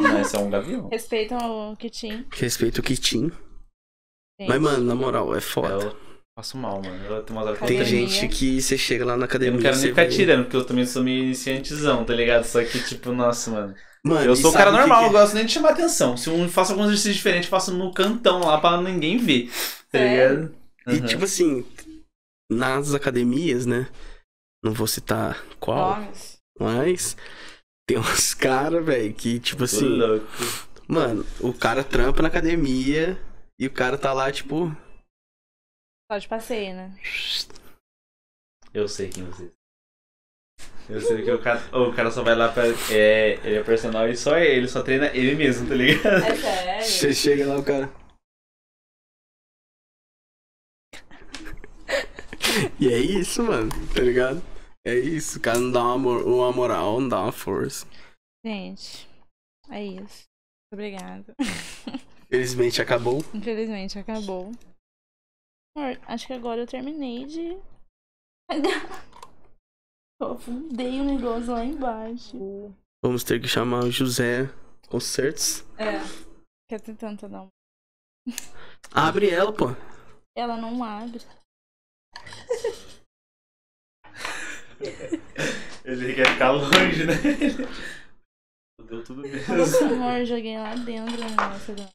Não, 0.00 0.20
esse 0.20 0.34
é 0.34 0.38
um 0.40 0.50
gavião. 0.50 0.88
Respeita 0.90 1.36
o 1.36 1.76
Kitin. 1.76 2.26
respeito 2.32 2.78
o 2.78 2.82
Kitin. 2.82 3.30
Mas, 4.48 4.60
mano, 4.60 4.82
na 4.84 4.94
moral, 4.96 5.36
é 5.36 5.40
foda. 5.40 5.84
Eu 5.84 5.96
passo 6.34 6.56
mal, 6.56 6.82
mano. 6.82 7.04
Eu 7.04 7.22
tenho 7.22 7.38
umas 7.38 7.46
horas 7.48 7.60
eu 7.60 7.66
Tem 7.68 7.84
gente 7.84 8.26
que 8.26 8.60
você 8.60 8.76
chega 8.76 9.04
lá 9.04 9.16
na 9.16 9.22
Eu 9.22 9.26
academia. 9.26 9.52
não 9.54 9.60
quero 9.62 9.76
você 9.76 9.82
nem 9.84 9.90
ficar 9.92 10.04
vê- 10.04 10.10
tirando, 10.10 10.44
porque 10.44 10.56
eu 10.56 10.64
também 10.64 10.84
sou 10.84 11.04
meio 11.04 11.22
iniciantezão, 11.22 12.04
tá 12.04 12.12
ligado? 12.12 12.42
Só 12.44 12.64
que, 12.64 12.80
tipo, 12.82 13.12
nossa, 13.12 13.50
mano. 13.52 13.74
Mano, 14.04 14.24
Eu 14.26 14.32
e 14.32 14.36
sou 14.36 14.50
um 14.50 14.52
sabe 14.52 14.64
cara 14.64 14.70
o 14.70 14.72
que 14.74 14.78
normal, 14.80 15.00
que- 15.00 15.06
eu 15.06 15.12
gosto 15.12 15.34
nem 15.34 15.46
de 15.46 15.52
chamar 15.52 15.70
atenção. 15.70 16.16
Se 16.16 16.28
um 16.28 16.48
faço 16.48 16.72
algum 16.72 16.84
exercício 16.84 17.12
diferente, 17.14 17.44
eu 17.44 17.50
faço 17.50 17.72
no 17.72 17.92
cantão 17.94 18.40
lá 18.40 18.60
pra 18.60 18.80
ninguém 18.80 19.16
ver. 19.16 19.48
Tá 19.92 19.98
Sério? 19.98 20.40
ligado? 20.40 20.56
E 20.88 20.98
Aham. 20.98 21.06
tipo 21.06 21.24
assim, 21.24 21.64
nas 22.50 22.94
academias, 22.94 23.64
né? 23.66 23.88
Não 24.64 24.72
vou 24.72 24.86
citar 24.88 25.44
qual, 25.60 26.00
Nomes. 26.00 26.38
mas 26.58 27.16
tem 27.88 27.98
uns 27.98 28.34
caras, 28.34 28.84
velho, 28.84 29.14
que 29.14 29.38
tipo 29.38 29.64
assim, 29.64 29.86
louco. 29.88 30.26
mano, 30.88 31.24
o 31.40 31.52
cara 31.52 31.84
trampa 31.84 32.22
na 32.22 32.28
academia 32.28 33.16
e 33.58 33.66
o 33.66 33.72
cara 33.72 33.96
tá 33.96 34.12
lá, 34.12 34.32
tipo. 34.32 34.74
Só 36.10 36.18
de 36.18 36.28
passeio, 36.28 36.74
né? 36.74 36.98
Eu 38.74 38.88
sei 38.88 39.08
quem 39.08 39.24
você 39.24 39.44
é. 39.46 39.61
Eu 40.88 41.00
sei 41.00 41.22
que 41.22 41.30
o 41.30 41.40
cara, 41.40 41.60
o 41.78 41.92
cara 41.94 42.10
só 42.10 42.22
vai 42.22 42.34
lá 42.34 42.52
pra. 42.52 42.64
É, 42.90 43.38
ele 43.44 43.56
é 43.56 43.62
personal 43.62 44.08
e 44.08 44.16
só 44.16 44.36
ele, 44.36 44.68
só 44.68 44.82
treina 44.82 45.06
ele 45.14 45.34
mesmo, 45.34 45.68
tá 45.68 45.74
ligado? 45.74 46.24
É 46.24 46.34
sério. 46.34 46.84
Você 46.84 47.14
chega 47.14 47.46
lá, 47.46 47.58
o 47.58 47.64
cara. 47.64 47.90
e 52.78 52.88
é 52.88 52.98
isso, 52.98 53.42
mano, 53.42 53.70
tá 53.94 54.02
ligado? 54.02 54.42
É 54.84 54.94
isso, 54.94 55.38
o 55.38 55.40
cara 55.40 55.58
não 55.58 55.70
dá 55.70 55.94
uma, 55.94 56.18
uma 56.18 56.52
moral, 56.52 57.00
não 57.00 57.08
dá 57.08 57.22
uma 57.22 57.32
força. 57.32 57.86
Gente, 58.44 59.08
é 59.70 59.84
isso. 59.84 60.24
Obrigada. 60.72 61.34
Felizmente 62.28 62.82
acabou. 62.82 63.24
Infelizmente 63.32 63.98
acabou. 63.98 64.50
Acho 66.06 66.26
que 66.26 66.32
agora 66.32 66.60
eu 66.60 66.66
terminei 66.66 67.24
de. 67.26 67.56
Eu 70.22 70.34
afundei 70.34 71.00
o 71.00 71.04
negócio 71.04 71.50
lá 71.50 71.64
embaixo. 71.64 72.72
Vamos 73.04 73.24
ter 73.24 73.40
que 73.40 73.48
chamar 73.48 73.82
o 73.82 73.90
José 73.90 74.48
Concertos. 74.88 75.64
É. 75.76 75.98
Quer 76.70 76.80
tentando 76.80 77.28
dar 77.28 77.42
um. 77.42 77.48
Abre 78.92 79.28
ela, 79.28 79.52
pô. 79.52 79.70
Ela 80.36 80.56
não 80.56 80.84
abre. 80.84 81.18
Ele 85.84 86.14
quer 86.14 86.28
ficar 86.28 86.52
longe, 86.52 87.04
né? 87.04 87.14
Deu 88.86 89.02
tudo 89.02 89.22
mesmo. 89.22 89.54
Amor, 89.54 90.24
joguei 90.24 90.56
lá 90.56 90.76
dentro 90.76 91.20
o 91.20 91.30
negócio 91.30 91.74
da. 91.74 91.88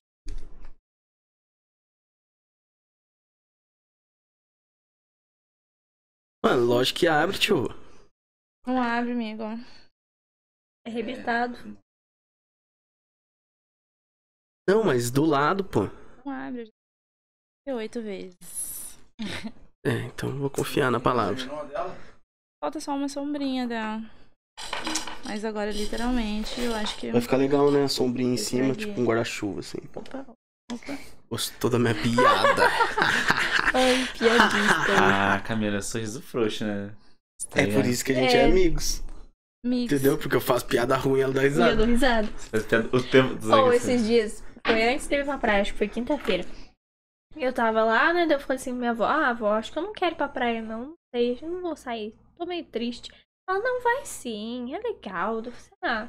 Mano, 6.43 6.65
lógico 6.65 6.99
que 6.99 7.07
abre, 7.07 7.39
tio. 7.39 7.86
Não 8.67 8.83
abre, 8.83 9.13
amigo. 9.13 9.43
É 10.85 10.89
arrebitado. 10.89 11.57
Não, 14.67 14.83
mas 14.83 15.09
do 15.09 15.23
lado, 15.23 15.63
pô. 15.63 15.83
Não 16.25 16.33
abre. 16.33 16.69
Oito 17.65 18.01
vezes. 18.01 18.99
É, 19.85 20.03
então 20.03 20.37
vou 20.37 20.49
confiar 20.49 20.91
na 20.91 20.99
palavra. 20.99 21.41
Falta 22.61 22.81
só 22.81 22.93
uma 22.93 23.07
sombrinha 23.07 23.65
dela. 23.65 24.01
Mas 25.23 25.45
agora, 25.45 25.71
literalmente, 25.71 26.59
eu 26.59 26.75
acho 26.75 26.97
que. 26.97 27.09
Vai 27.09 27.21
ficar 27.21 27.37
legal, 27.37 27.71
né? 27.71 27.85
A 27.85 27.87
sombrinha 27.89 28.33
em 28.33 28.37
cima, 28.37 28.75
tipo 28.75 28.99
um 28.99 29.05
guarda-chuva, 29.05 29.61
assim. 29.61 29.77
Opa, 29.95 30.25
opa. 30.73 30.97
Gostou 31.29 31.69
da 31.69 31.79
minha 31.79 31.95
piada? 31.95 32.63
Ai, 33.73 34.05
piadista. 34.17 35.35
Ah, 35.35 35.39
Camila, 35.41 35.81
sorriso 35.81 36.21
frouxo, 36.21 36.65
né? 36.65 36.93
Tá 37.49 37.61
é 37.61 37.63
por 37.65 37.69
ligado? 37.71 37.85
isso 37.87 38.05
que 38.05 38.11
a 38.11 38.15
gente 38.15 38.35
é, 38.35 38.41
É. 38.41 38.45
amigos. 38.45 39.03
Mix. 39.65 39.91
Entendeu? 39.93 40.17
Porque 40.17 40.35
eu 40.35 40.41
faço 40.41 40.65
piada 40.65 40.95
ruim 40.95 41.19
e 41.19 41.23
ela 41.23 41.33
dá 41.33 41.41
E 41.41 41.45
eu 41.45 41.49
risada. 41.49 41.75
dou 41.75 41.85
risada. 41.85 42.27
Piada 42.67 42.89
O 42.95 43.03
tempo 43.03 43.35
dos 43.35 43.49
Ou 43.49 43.73
esses 43.73 44.05
dias, 44.05 44.43
foi 44.65 44.83
antes 44.93 45.07
de 45.07 45.15
ir 45.15 45.25
pra 45.25 45.37
praia, 45.37 45.61
acho 45.61 45.71
que 45.73 45.77
foi 45.77 45.87
quinta-feira. 45.87 46.45
Eu 47.35 47.53
tava 47.53 47.83
lá, 47.83 48.13
né? 48.13 48.25
daí 48.25 48.35
Eu 48.35 48.39
falei 48.39 48.55
assim, 48.57 48.71
minha 48.73 48.91
avó, 48.91 49.03
ah, 49.05 49.29
avó, 49.29 49.53
acho 49.53 49.71
que 49.71 49.77
eu 49.77 49.83
não 49.83 49.93
quero 49.93 50.15
ir 50.15 50.17
pra 50.17 50.27
praia, 50.27 50.61
não. 50.61 50.87
Não 50.87 50.93
sei, 51.13 51.37
eu 51.41 51.49
não 51.49 51.61
vou 51.61 51.75
sair. 51.75 52.15
Tô 52.37 52.45
meio 52.45 52.63
triste. 52.65 53.11
Ela, 53.49 53.59
não, 53.59 53.81
vai 53.81 54.05
sim, 54.05 54.73
é 54.73 54.79
legal. 54.79 55.35
Eu 55.37 55.43
falei 55.43 55.57
assim, 55.57 55.75
ah, 55.83 56.07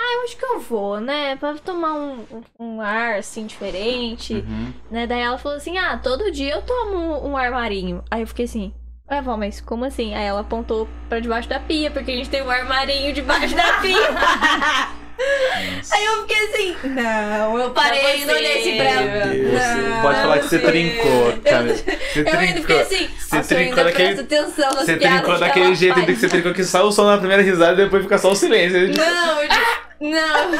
ah, 0.00 0.14
eu 0.16 0.22
acho 0.24 0.36
que 0.36 0.44
eu 0.44 0.60
vou, 0.60 1.00
né? 1.00 1.36
Pra 1.36 1.54
tomar 1.58 1.94
um, 1.94 2.26
um, 2.58 2.80
ar, 2.80 3.18
assim, 3.18 3.46
diferente. 3.46 4.34
Uhum. 4.34 4.72
Né? 4.90 5.06
Daí 5.06 5.20
ela 5.20 5.38
falou 5.38 5.56
assim, 5.58 5.76
ah, 5.78 5.98
todo 5.98 6.30
dia 6.30 6.54
eu 6.54 6.62
tomo 6.62 6.96
um, 6.96 7.30
um 7.32 7.36
armarinho. 7.36 8.02
Aí 8.10 8.22
eu 8.22 8.26
fiquei 8.26 8.44
assim, 8.46 8.72
ué, 9.10 9.18
avó, 9.18 9.36
mas 9.36 9.60
como 9.60 9.84
assim? 9.84 10.14
Aí 10.14 10.24
ela 10.24 10.40
apontou 10.40 10.88
pra 11.08 11.20
debaixo 11.20 11.48
da 11.48 11.58
pia, 11.60 11.90
porque 11.90 12.10
a 12.10 12.16
gente 12.16 12.30
tem 12.30 12.42
um 12.42 12.50
armarinho 12.50 13.12
debaixo 13.12 13.54
da 13.54 13.72
pia. 13.74 13.96
Aí 15.92 16.04
eu 16.06 16.22
fiquei 16.22 16.36
assim, 16.46 16.76
não, 16.88 17.58
eu 17.58 17.70
parei 17.72 18.22
e 18.22 18.24
não 18.24 18.34
olhei 18.34 18.58
assim 18.60 18.76
pra 18.76 18.84
ela. 18.86 20.00
Pode 20.02 20.20
falar 20.20 20.38
que 20.38 20.44
você 20.48 20.58
trincou, 20.60 21.32
Camila. 21.44 21.76
Você 21.76 22.20
Eu 22.20 22.38
ainda 22.38 22.60
fiquei 22.60 22.62
trincou. 22.62 22.80
assim, 22.80 23.08
Você 23.18 23.36
nossa, 23.36 23.54
trincou 23.54 23.84
daquele- 23.84 24.20
atenção 24.20 24.70
nas 24.72 24.84
Você 24.86 24.96
piadas 24.96 25.18
trincou 25.18 25.34
que 25.34 25.40
daquele 25.40 25.74
jeito 25.74 25.94
faz. 25.94 26.06
que 26.06 26.14
você 26.16 26.28
trincou 26.28 26.54
que 26.54 26.64
só 26.64 26.86
o 26.86 26.92
som 26.92 27.04
na 27.04 27.18
primeira 27.18 27.42
risada 27.42 27.82
e 27.82 27.84
depois 27.84 28.02
fica 28.02 28.16
só 28.16 28.30
o 28.30 28.34
silêncio. 28.34 28.78
Não, 28.96 29.42
eu 29.42 29.48
digo, 29.48 29.60
não, 30.00 30.50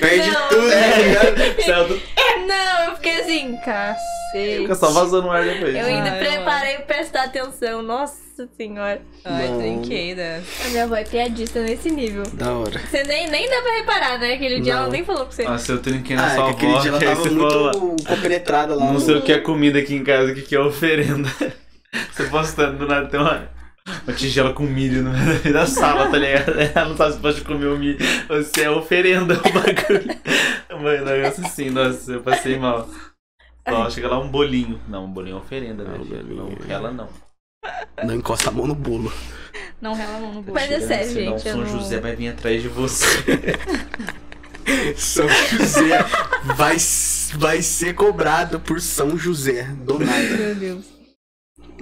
Perde 0.00 0.30
Não. 0.30 0.48
tudo, 0.48 0.68
né? 0.68 2.46
não, 2.46 2.84
eu 2.90 2.96
fiquei 2.96 3.20
assim, 3.20 3.56
cacete. 3.64 4.58
Fica 4.62 4.74
só 4.74 4.90
vazando 4.90 5.28
o 5.28 5.30
ar 5.30 5.44
depois. 5.44 5.74
Eu 5.74 5.86
ainda 5.86 6.10
Ai, 6.12 6.18
preparei 6.18 6.76
pra 6.76 6.84
prestar 6.96 7.24
atenção, 7.24 7.82
nossa 7.82 8.48
senhora. 8.56 9.00
Ai, 9.24 9.48
Não. 9.48 9.58
trinquei 9.58 10.14
dessa. 10.14 10.64
A 10.64 10.68
minha 10.70 10.84
avó 10.84 10.96
é 10.96 11.04
piadista 11.04 11.60
nesse 11.60 11.90
nível. 11.90 12.22
Da 12.34 12.52
hora. 12.52 12.78
Você 12.80 13.02
nem, 13.04 13.28
nem 13.28 13.48
dá 13.48 13.60
pra 13.62 13.72
reparar, 13.76 14.18
né? 14.18 14.34
Aquele 14.34 14.60
dia 14.60 14.74
Não. 14.74 14.82
ela 14.84 14.90
nem 14.90 15.04
falou 15.04 15.26
com 15.26 15.32
você. 15.32 15.44
Nossa, 15.44 15.72
eu 15.72 15.78
trinquei 15.82 16.16
na 16.16 16.26
Ah, 16.26 16.32
é 16.32 16.34
sua 16.36 16.44
que 16.46 16.50
aquele 16.52 16.72
avó, 16.72 16.80
dia 16.80 16.90
ela 16.90 17.00
tava 17.00 17.30
muito 17.30 18.04
compenetrada 18.06 18.74
lá. 18.74 18.84
Não 18.86 18.92
no- 18.94 19.00
sei 19.00 19.16
o 19.16 19.22
que 19.22 19.32
é 19.32 19.38
comida 19.38 19.78
aqui 19.78 19.94
em 19.94 20.04
casa, 20.04 20.32
o 20.32 20.34
que 20.34 20.42
que 20.42 20.54
é 20.56 20.60
oferenda. 20.60 21.28
Você 22.12 22.24
postando 22.24 22.78
do 22.78 22.86
nada 22.86 23.06
tem 23.08 23.20
uma, 23.20 23.48
uma 23.86 24.14
tigela 24.16 24.52
com 24.52 24.62
milho 24.64 25.02
no 25.02 25.10
meio 25.10 25.52
da 25.52 25.66
sala, 25.66 26.10
tá 26.10 26.16
ligado? 26.18 26.52
Ela 26.58 26.88
não 26.88 26.96
sabe 26.96 27.14
se 27.14 27.20
pode 27.20 27.40
comer 27.42 27.66
o 27.66 27.78
milho. 27.78 27.98
Você 28.28 28.62
é 28.62 28.70
oferenda 28.70 29.34
o 29.34 29.52
bagulho. 29.52 30.20
Mano, 30.82 31.04
negócio 31.04 31.44
assim, 31.46 31.70
nossa, 31.70 32.12
eu 32.12 32.22
passei 32.22 32.58
mal. 32.58 32.88
Só 33.68 33.90
chega 33.90 34.08
lá 34.08 34.18
um 34.18 34.28
bolinho. 34.28 34.80
Não, 34.88 35.04
um 35.04 35.10
bolinho 35.12 35.36
é 35.36 35.38
oferenda, 35.38 35.84
né? 35.84 35.98
Não. 35.98 36.48
Não, 36.48 36.56
ela 36.68 36.90
não. 36.90 37.08
Não 38.04 38.14
encosta 38.14 38.48
a 38.50 38.52
mão 38.52 38.66
no 38.66 38.74
bolo. 38.74 39.12
Não 39.80 39.94
rela 39.94 40.16
a 40.16 40.20
mão 40.20 40.32
no 40.32 40.42
bolso. 40.42 40.52
Mas 40.52 40.70
é 40.70 40.80
sério, 40.80 41.12
Senão 41.12 41.38
gente. 41.38 41.42
São 41.42 41.60
não- 41.60 41.66
José 41.66 42.00
vai 42.00 42.16
vir 42.16 42.28
atrás 42.28 42.62
de 42.62 42.68
você. 42.68 43.06
São 44.96 45.28
José 45.28 45.98
vai, 46.56 46.76
vai 47.34 47.62
ser 47.62 47.94
cobrado 47.94 48.58
por 48.60 48.80
São 48.80 49.16
José. 49.16 49.64
Do 49.84 49.98
nada. 49.98 50.18
Meu 50.36 50.54
Deus. 50.54 51.01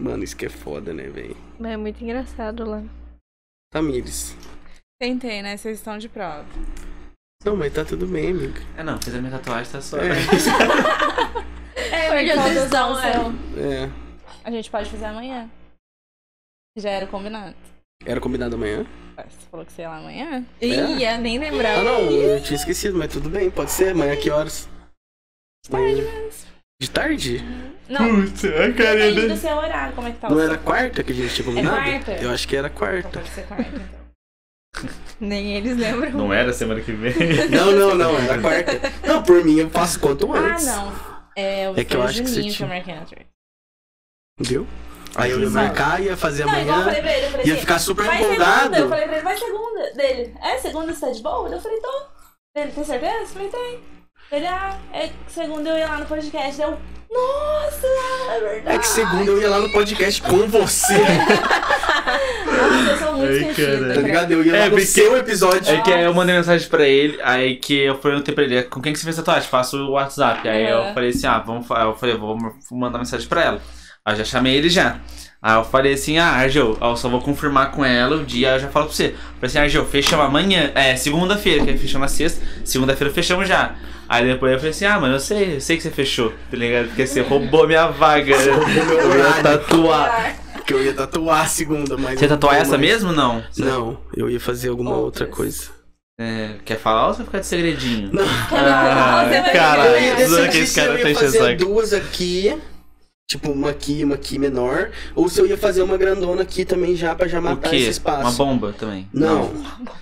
Mano, 0.01 0.25
isso 0.25 0.37
que 0.37 0.47
é 0.47 0.49
foda, 0.49 0.93
né, 0.95 1.09
velho? 1.09 1.37
Mas 1.59 1.73
é 1.73 1.77
muito 1.77 2.03
engraçado 2.03 2.65
lá. 2.65 2.83
Tamires. 3.71 4.35
Tentei, 5.01 5.43
né? 5.43 5.57
Vocês 5.57 5.79
estão 5.79 5.99
de 5.99 6.09
prova. 6.09 6.45
Não, 7.45 7.57
mas 7.57 7.73
tá 7.73 7.85
tudo 7.85 8.07
bem, 8.07 8.31
amigo. 8.31 8.59
É 8.77 8.83
não, 8.83 9.01
fiz 9.01 9.15
a 9.15 9.19
minha 9.19 9.31
tatuagem, 9.31 9.73
tá 9.73 9.81
só. 9.81 9.99
É. 9.99 10.11
É, 11.93 12.13
Hoje 12.13 12.29
eu 12.29 12.37
falta 12.37 12.55
tô 12.55 12.77
só 12.77 12.93
o 12.93 13.01
tão- 13.01 13.33
seu. 13.33 13.63
É. 13.65 13.91
A 14.45 14.51
gente 14.51 14.71
pode 14.71 14.91
fazer 14.91 15.07
amanhã. 15.07 15.51
Já 16.77 16.91
era 16.91 17.07
combinado. 17.07 17.57
Era 18.05 18.21
combinado 18.21 18.55
amanhã? 18.55 18.87
Você 19.17 19.47
falou 19.51 19.65
que 19.67 19.73
você 19.73 19.83
ia 19.83 19.89
lá 19.89 19.97
amanhã? 19.99 20.45
Ia, 20.61 21.19
nem 21.19 21.39
Ah, 21.39 21.41
lembrava. 21.41 21.83
não, 21.83 22.01
eu 22.11 22.43
tinha 22.43 22.57
esquecido, 22.57 22.97
mas 22.99 23.13
tudo 23.13 23.29
bem, 23.31 23.51
pode 23.51 23.71
ser. 23.71 23.89
Amanhã 23.93 24.15
que 24.17 24.31
horas? 24.31 24.69
Amanhã. 25.69 26.05
De 26.81 26.90
tarde? 26.90 27.44
Não, 27.89 28.23
Putz, 28.23 28.44
a 28.44 28.48
depende 28.48 28.73
cara 28.74 29.28
do 29.28 29.36
seu 29.36 29.57
horário, 29.57 29.94
como 29.94 30.09
é 30.09 30.12
que 30.12 30.19
tá 30.19 30.28
o 30.28 30.31
Não 30.31 30.39
seu. 30.39 30.47
era 30.48 30.59
quarta 30.59 31.02
que 31.02 31.12
a 31.12 31.15
gente 31.15 31.35
tinha 31.35 31.44
combinado? 31.44 31.77
quarta? 31.77 32.12
Eu 32.12 32.31
acho 32.31 32.48
que 32.48 32.57
era 32.57 32.69
Então 32.69 32.78
quarta. 32.78 33.09
pode 33.19 33.28
ser 33.31 33.47
quarta, 33.47 33.69
então. 33.69 34.90
Nem 35.20 35.57
eles 35.57 35.77
lembram. 35.77 36.11
Não 36.12 36.32
era 36.32 36.52
semana 36.52 36.81
que 36.81 36.93
vem? 36.93 37.12
Não, 37.51 37.73
não, 37.73 37.94
não, 37.97 38.16
era 38.19 38.40
quarta. 38.40 38.81
Não, 39.07 39.23
por 39.23 39.44
mim 39.44 39.59
eu 39.59 39.69
faço 39.70 39.98
quanto 40.01 40.32
Ah, 40.32 40.39
antes. 40.39 40.65
não. 40.66 40.93
É, 41.36 41.65
É 41.77 41.85
que 41.85 41.97
eu 41.97 42.02
acho 42.02 42.23
que 42.23 42.28
você 42.28 42.36
Juninho 42.36 42.55
tinha- 42.55 42.66
eu 42.69 42.74
marquei 42.74 42.94
na 42.94 43.01
Twitter. 43.05 43.27
Entendeu? 44.39 44.66
Aí 45.16 45.31
eu 45.32 45.40
ia 45.40 45.51
marcar, 45.51 46.01
ia 46.01 46.16
fazer 46.16 46.44
Não, 46.47 46.52
igual 46.61 46.65
eu 46.66 46.73
amanhã. 46.73 46.85
falei 46.85 47.02
pra 47.02 47.12
ele, 47.16 47.27
eu 47.27 47.31
falei 47.31 47.47
Ia 47.47 47.52
assim, 47.52 47.61
ficar 47.61 47.78
super 47.81 48.05
vai 48.07 48.16
segunda. 48.19 48.35
empolgado. 48.36 48.77
Eu 48.77 48.89
falei 48.89 49.05
pra 49.07 49.15
ele, 49.16 49.24
vai 49.24 49.36
segunda. 49.36 49.93
Dele, 49.94 50.35
é, 50.40 50.59
segunda 50.59 50.94
você 50.94 51.01
tá 51.07 51.12
de 51.12 51.23
boa? 51.23 51.48
Eu 51.48 51.61
falei, 51.61 51.81
tô. 51.81 52.02
Ele, 52.57 52.73
tem 52.73 52.85
certeza? 52.85 53.16
Eu 53.20 53.27
falei, 53.27 53.48
tem. 53.48 53.81
Ele, 54.32 54.47
ah, 54.47 54.77
é 54.93 55.09
que 55.09 55.12
segunda 55.28 55.70
eu 55.70 55.78
ia 55.78 55.89
lá 55.89 55.98
no 55.98 56.07
podcast. 56.07 56.61
Eu, 56.62 56.78
nossa, 57.11 57.86
é 58.36 58.40
verdade. 58.40 58.77
É 58.77 58.78
que 58.78 58.86
segunda 58.86 59.31
eu 59.31 59.40
ia 59.43 59.48
lá 59.51 59.59
no 59.59 59.73
podcast 59.73 60.23
com 60.23 60.47
você. 60.47 60.94
Nossa, 62.51 62.90
eu 62.90 62.97
sou 62.98 63.12
muito 63.15 63.47
Ai, 63.47 63.55
cara. 63.55 63.94
Tá 63.94 64.01
ligado? 64.01 64.32
Eu 64.32 64.44
ia 64.44 64.52
lá 64.52 64.59
É, 64.59 64.65
no 64.65 64.70
porque- 64.70 64.86
seu 64.86 65.16
episódio. 65.16 65.73
É 65.74 65.81
que 65.81 65.93
aí 65.93 66.05
eu 66.05 66.15
mandei 66.15 66.36
mensagem 66.36 66.69
pra 66.69 66.86
ele, 66.86 67.19
aí 67.23 67.57
que 67.57 67.74
eu 67.81 67.97
perguntei 67.97 68.35
pra 68.35 68.44
ele, 68.44 68.62
com 68.65 68.81
quem 68.81 68.93
que 68.93 68.98
você 68.98 69.05
fez 69.05 69.16
tatuagem? 69.16 69.48
Faço 69.48 69.77
o 69.77 69.90
WhatsApp. 69.93 70.48
Aí 70.48 70.69
eu 70.70 70.78
Aham. 70.82 70.94
falei 70.94 71.11
assim, 71.11 71.27
ah, 71.27 71.39
vamos 71.39 71.69
Eu 71.69 71.94
falei, 71.97 72.16
vou 72.16 72.36
mandar 72.70 72.98
mensagem 72.98 73.27
pra 73.28 73.43
ela. 73.44 73.61
Aí 74.05 74.15
eu 74.15 74.19
já 74.19 74.24
chamei 74.24 74.55
ele 74.57 74.69
já. 74.69 74.98
Aí 75.43 75.57
eu 75.57 75.65
falei 75.65 75.95
assim, 75.95 76.19
ah, 76.19 76.27
Argel, 76.33 76.77
eu 76.81 76.97
só 76.97 77.09
vou 77.09 77.21
confirmar 77.21 77.71
com 77.71 77.83
ela 77.83 78.17
o 78.17 78.25
dia, 78.25 78.51
eu 78.55 78.59
já 78.61 78.69
falo 78.69 78.87
pra 78.87 78.95
você. 78.95 79.15
Falei 79.37 79.47
assim, 79.47 79.59
Argel, 79.59 79.87
fechamos 79.87 80.27
amanhã, 80.27 80.71
é, 80.75 80.95
segunda-feira, 80.97 81.65
que 81.65 81.71
aí 81.71 81.79
fechamos 81.79 82.11
na 82.11 82.17
sexta, 82.17 82.45
segunda-feira 82.65 83.12
fechamos 83.12 83.49
já. 83.49 83.75
Aí 84.07 84.27
depois 84.27 84.53
eu 84.53 84.59
falei 84.59 84.71
assim, 84.73 84.85
ah, 84.85 85.01
mano, 85.01 85.15
eu 85.15 85.21
sei, 85.21 85.57
eu 85.57 85.61
sei 85.61 85.77
que 85.77 85.83
você 85.83 85.91
fechou, 85.91 86.31
tá 86.51 86.57
ligado? 86.57 86.89
Porque 86.89 87.07
você 87.07 87.23
roubou 87.23 87.67
minha 87.67 87.87
vaga. 87.89 88.35
eu 88.35 89.19
ia 89.19 89.43
tatuar. 89.43 90.37
Que 90.67 90.75
eu 90.75 90.85
ia 90.85 90.93
tatuar 90.93 91.43
a 91.43 91.47
segunda, 91.47 91.97
mas. 91.97 92.19
Você 92.19 92.27
não 92.27 92.37
tatuar 92.37 92.57
essa 92.61 92.77
mais. 92.77 92.81
mesmo 92.81 93.09
ou 93.11 93.15
não? 93.17 93.43
Não, 93.57 93.99
eu 94.15 94.29
ia 94.29 94.39
fazer 94.39 94.69
alguma 94.69 94.91
outra 94.91 95.25
Outras. 95.25 95.37
coisa. 95.37 95.81
É, 96.21 96.57
quer 96.67 96.77
falar 96.79 97.07
ou 97.09 97.15
você 97.15 97.19
vai 97.19 97.27
ficar 97.27 97.39
de 97.39 97.47
segredinho? 97.47 98.11
Não. 98.12 98.23
Ah, 98.53 99.25
Você 99.27 99.53
caralho, 99.53 99.91
eu 99.91 100.01
ia 100.03 100.17
que 100.17 100.23
decidir 100.23 100.59
esse 100.65 100.67
se 100.67 100.81
eu 100.81 100.85
cara 100.85 100.99
tá 100.99 101.09
ia 101.09 101.12
enchendo 101.12 101.65
duas 101.65 101.93
aqui, 101.95 102.59
tipo 103.31 103.52
uma 103.52 103.70
aqui 103.70 104.01
e 104.01 104.05
uma 104.05 104.16
aqui 104.16 104.40
menor, 104.40 104.90
ou 105.15 105.28
se 105.28 105.40
eu 105.40 105.47
ia 105.47 105.57
fazer 105.57 105.82
uma 105.82 105.97
grandona 105.97 106.43
aqui 106.43 106.65
também 106.65 106.97
já 106.97 107.15
pra 107.15 107.28
já 107.28 107.39
O 107.39 107.43
matar 107.43 107.70
quê? 107.70 107.77
esse 107.77 107.90
espaço. 107.90 108.23
Uma 108.23 108.32
bomba 108.32 108.73
também? 108.77 109.09
Não. 109.15 109.52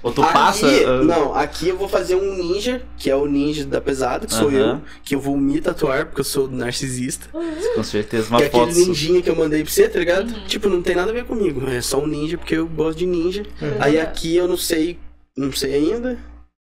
Ou 0.02 0.10
tu 0.10 0.22
aqui, 0.22 0.32
passa. 0.32 0.66
ah, 0.66 1.05
Não, 1.05 1.34
aqui 1.34 1.68
eu 1.68 1.76
vou 1.76 1.90
fazer 1.90 2.14
um 2.14 2.34
ninja, 2.38 2.80
que 2.96 3.10
é 3.10 3.14
o 3.14 3.26
ninja 3.26 3.66
da 3.66 3.82
pesada, 3.82 4.26
que 4.26 4.32
sou 4.32 4.48
Aham. 4.48 4.56
eu, 4.56 4.80
que 5.05 5.14
eu 5.14 5.20
vou 5.20 5.36
me 5.36 5.60
tatuar, 5.60 6.06
porque 6.06 6.22
eu 6.22 6.24
sou 6.24 6.48
narcisista. 6.48 7.28
Com 7.74 7.82
certeza, 7.84 8.30
uma 8.30 8.38
que 8.38 8.44
é 8.44 8.50
foto. 8.50 8.70
aquele 8.70 8.86
ninjinha 8.86 9.20
que 9.20 9.28
eu 9.28 9.36
mandei 9.36 9.62
pra 9.62 9.70
você, 9.70 9.86
tá 9.90 9.98
ligado? 9.98 10.30
Uhum. 10.32 10.46
Tipo, 10.46 10.70
não 10.70 10.80
tem 10.80 10.96
nada 10.96 11.10
a 11.10 11.14
ver 11.14 11.24
comigo. 11.26 11.68
É 11.68 11.82
só 11.82 12.00
um 12.00 12.06
ninja 12.06 12.38
porque 12.38 12.55
eu 12.55 12.66
gosto 12.66 12.96
de 12.96 13.05
ninja. 13.05 13.42
Uhum. 13.60 13.76
Aí 13.78 14.00
aqui 14.00 14.36
eu 14.36 14.48
não 14.48 14.56
sei, 14.56 14.98
não 15.36 15.52
sei 15.52 15.74
ainda. 15.74 16.18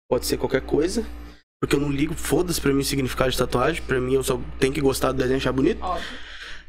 Pode 0.10 0.26
ser 0.26 0.36
qualquer 0.36 0.62
coisa. 0.62 1.06
Porque 1.62 1.74
eu 1.76 1.80
não 1.80 1.90
ligo, 1.90 2.14
foda-se 2.16 2.60
pra 2.60 2.74
mim 2.74 2.82
o 2.82 2.86
significado 2.86 3.32
de 3.32 3.38
tatuagem. 3.38 3.82
Pra 3.88 4.00
mim 4.02 4.14
eu 4.16 4.24
só 4.24 4.38
tenho 4.60 4.74
que 4.74 4.82
gostar 4.82 5.14
do 5.14 5.18
desenho 5.20 5.38
e 5.38 5.38
achar 5.38 5.54
bonito. 5.54 5.82
Óbvio. 5.82 6.04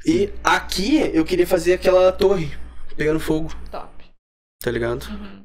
E 0.06 0.30
aqui 0.42 1.10
eu 1.12 1.24
queria 1.24 1.46
fazer 1.46 1.74
aquela 1.74 2.10
torre 2.12 2.50
pegando 2.96 3.20
fogo, 3.20 3.52
Top. 3.70 3.88
tá 4.62 4.70
ligado? 4.70 5.04
Uhum. 5.10 5.44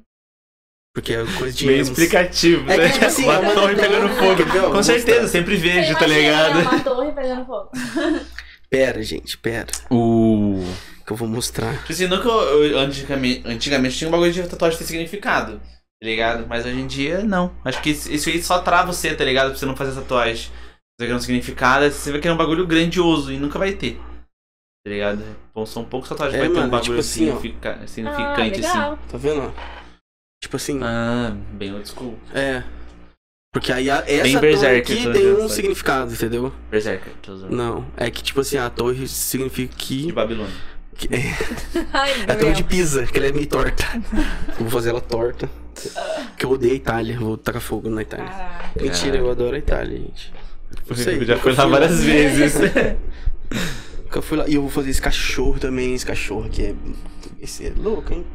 Porque 0.93 1.13
é 1.13 1.25
coisa 1.37 1.51
de 1.57 1.65
Meio 1.65 1.81
explicativo, 1.81 2.71
É 2.71 2.75
que, 2.75 2.81
né? 2.83 2.89
tipo 2.89 3.05
assim, 3.05 3.23
uma 3.25 3.33
é 3.33 3.39
uma 3.39 3.53
torre 3.53 3.75
pegando 3.75 4.07
fogo. 4.15 4.43
ó, 4.67 4.71
Com 4.71 4.83
certeza, 4.83 5.21
mostrar. 5.23 5.27
sempre 5.39 5.55
vejo, 5.57 5.93
tá 5.97 6.07
ligado? 6.07 6.59
Uma 6.61 6.79
torre 6.79 7.11
pegando 7.11 7.45
fogo. 7.45 7.69
Pera, 8.69 9.03
gente, 9.03 9.37
pera. 9.37 9.67
O. 9.91 10.63
Que 11.05 11.13
eu 11.13 11.15
vou 11.17 11.27
mostrar. 11.27 11.77
Tipo 11.81 11.91
assim, 11.93 12.07
nunca 12.07 12.27
eu, 12.27 12.65
eu- 12.65 12.79
antigamente, 12.79 13.43
antigamente 13.45 13.95
tinha 13.97 14.07
um 14.07 14.11
bagulho 14.11 14.31
de 14.33 14.41
tatuagem 14.47 14.77
ter 14.79 14.85
significado, 14.85 15.59
tá 15.59 16.05
ligado? 16.07 16.47
Mas 16.47 16.65
hoje 16.65 16.79
em 16.79 16.87
dia, 16.87 17.23
não. 17.23 17.55
Acho 17.63 17.79
que 17.81 17.91
isso 17.91 18.11
isso 18.11 18.27
aí 18.29 18.41
só 18.41 18.59
trava 18.59 18.91
você, 18.91 19.13
tá 19.13 19.23
ligado? 19.23 19.49
Pra 19.51 19.57
você 19.59 19.65
não 19.67 19.75
fazer 19.75 19.93
tatuagem. 20.01 20.49
Você 20.99 21.07
quer 21.07 21.13
um 21.15 21.19
significado, 21.19 21.89
você 21.91 22.11
vai 22.11 22.19
querer 22.19 22.33
um 22.33 22.37
bagulho 22.37 22.65
grandioso 22.65 23.31
e 23.31 23.37
nunca 23.37 23.59
vai 23.59 23.73
ter. 23.73 23.99
Tá 24.85 24.91
ligado? 24.91 25.23
Bom, 25.53 25.65
são 25.65 25.83
poucos 25.83 26.07
tatuagens 26.09 26.35
É, 26.37 26.39
vai 26.41 26.47
ter 26.47 26.53
um 26.53 26.57
mano, 26.59 26.69
bagulho 26.71 26.83
tipo 26.89 26.99
assim, 26.99 27.29
ó. 27.31 27.33
Ah, 27.33 27.87
significante, 27.87 28.39
assim. 28.59 28.61
legal. 28.77 28.99
Tá 29.09 29.17
vendo? 29.17 29.53
Tipo 30.43 30.55
assim, 30.57 30.79
Ah, 30.83 31.35
bem 31.53 31.73
old 31.73 31.89
school. 31.89 32.15
é. 32.33 32.63
Porque 33.51 33.71
aí 33.71 33.89
a, 33.89 34.01
Bem 34.01 34.19
essa 34.19 34.29
torre 34.33 34.39
berserker, 34.41 34.95
aqui 34.97 35.11
tem 35.13 35.31
um 35.31 35.37
sabe? 35.43 35.51
significado, 35.53 36.13
entendeu? 36.13 36.53
Berserker. 36.69 37.13
Não, 37.49 37.85
é 37.97 38.11
que 38.11 38.21
tipo 38.21 38.41
assim, 38.41 38.57
a 38.57 38.69
torre 38.69 39.07
significa 39.07 39.73
que. 39.75 40.07
De 40.07 40.11
Babilônia. 40.11 40.53
que- 40.93 41.07
é 41.07 41.19
Ai, 41.93 42.11
a 42.27 42.35
torre 42.35 42.51
de 42.53 42.63
Pisa, 42.65 43.07
que 43.07 43.17
ela 43.17 43.27
é 43.27 43.31
meio 43.31 43.47
torta. 43.47 43.83
Vou 44.59 44.69
fazer 44.69 44.89
ela 44.89 44.99
torta. 45.01 45.49
Que 46.37 46.45
eu 46.45 46.51
odeio 46.51 46.73
a 46.73 46.75
Itália, 46.75 47.17
vou 47.17 47.37
tacar 47.37 47.61
fogo 47.61 47.89
na 47.89 48.01
Itália. 48.01 48.25
Caraca. 48.27 48.81
Mentira, 48.83 49.17
eu 49.17 49.31
adoro 49.31 49.55
a 49.55 49.59
Itália, 49.59 49.97
gente. 49.99 50.33
Não 50.87 50.95
sei, 50.95 51.25
Já 51.25 51.37
foi 51.37 51.53
lá 51.55 51.65
várias 51.65 52.03
vezes. 52.03 52.55
Nunca 54.15 54.21
fui 54.21 54.37
lá. 54.37 54.47
E 54.47 54.55
eu 54.55 54.61
vou 54.61 54.69
fazer 54.69 54.91
esse 54.91 55.01
cachorro 55.01 55.59
também, 55.59 55.93
esse 55.93 56.05
cachorro 56.05 56.45
aqui 56.45 56.63
é. 56.63 56.75
Esse 57.41 57.67
é 57.67 57.73
louco, 57.75 58.13
hein? 58.13 58.25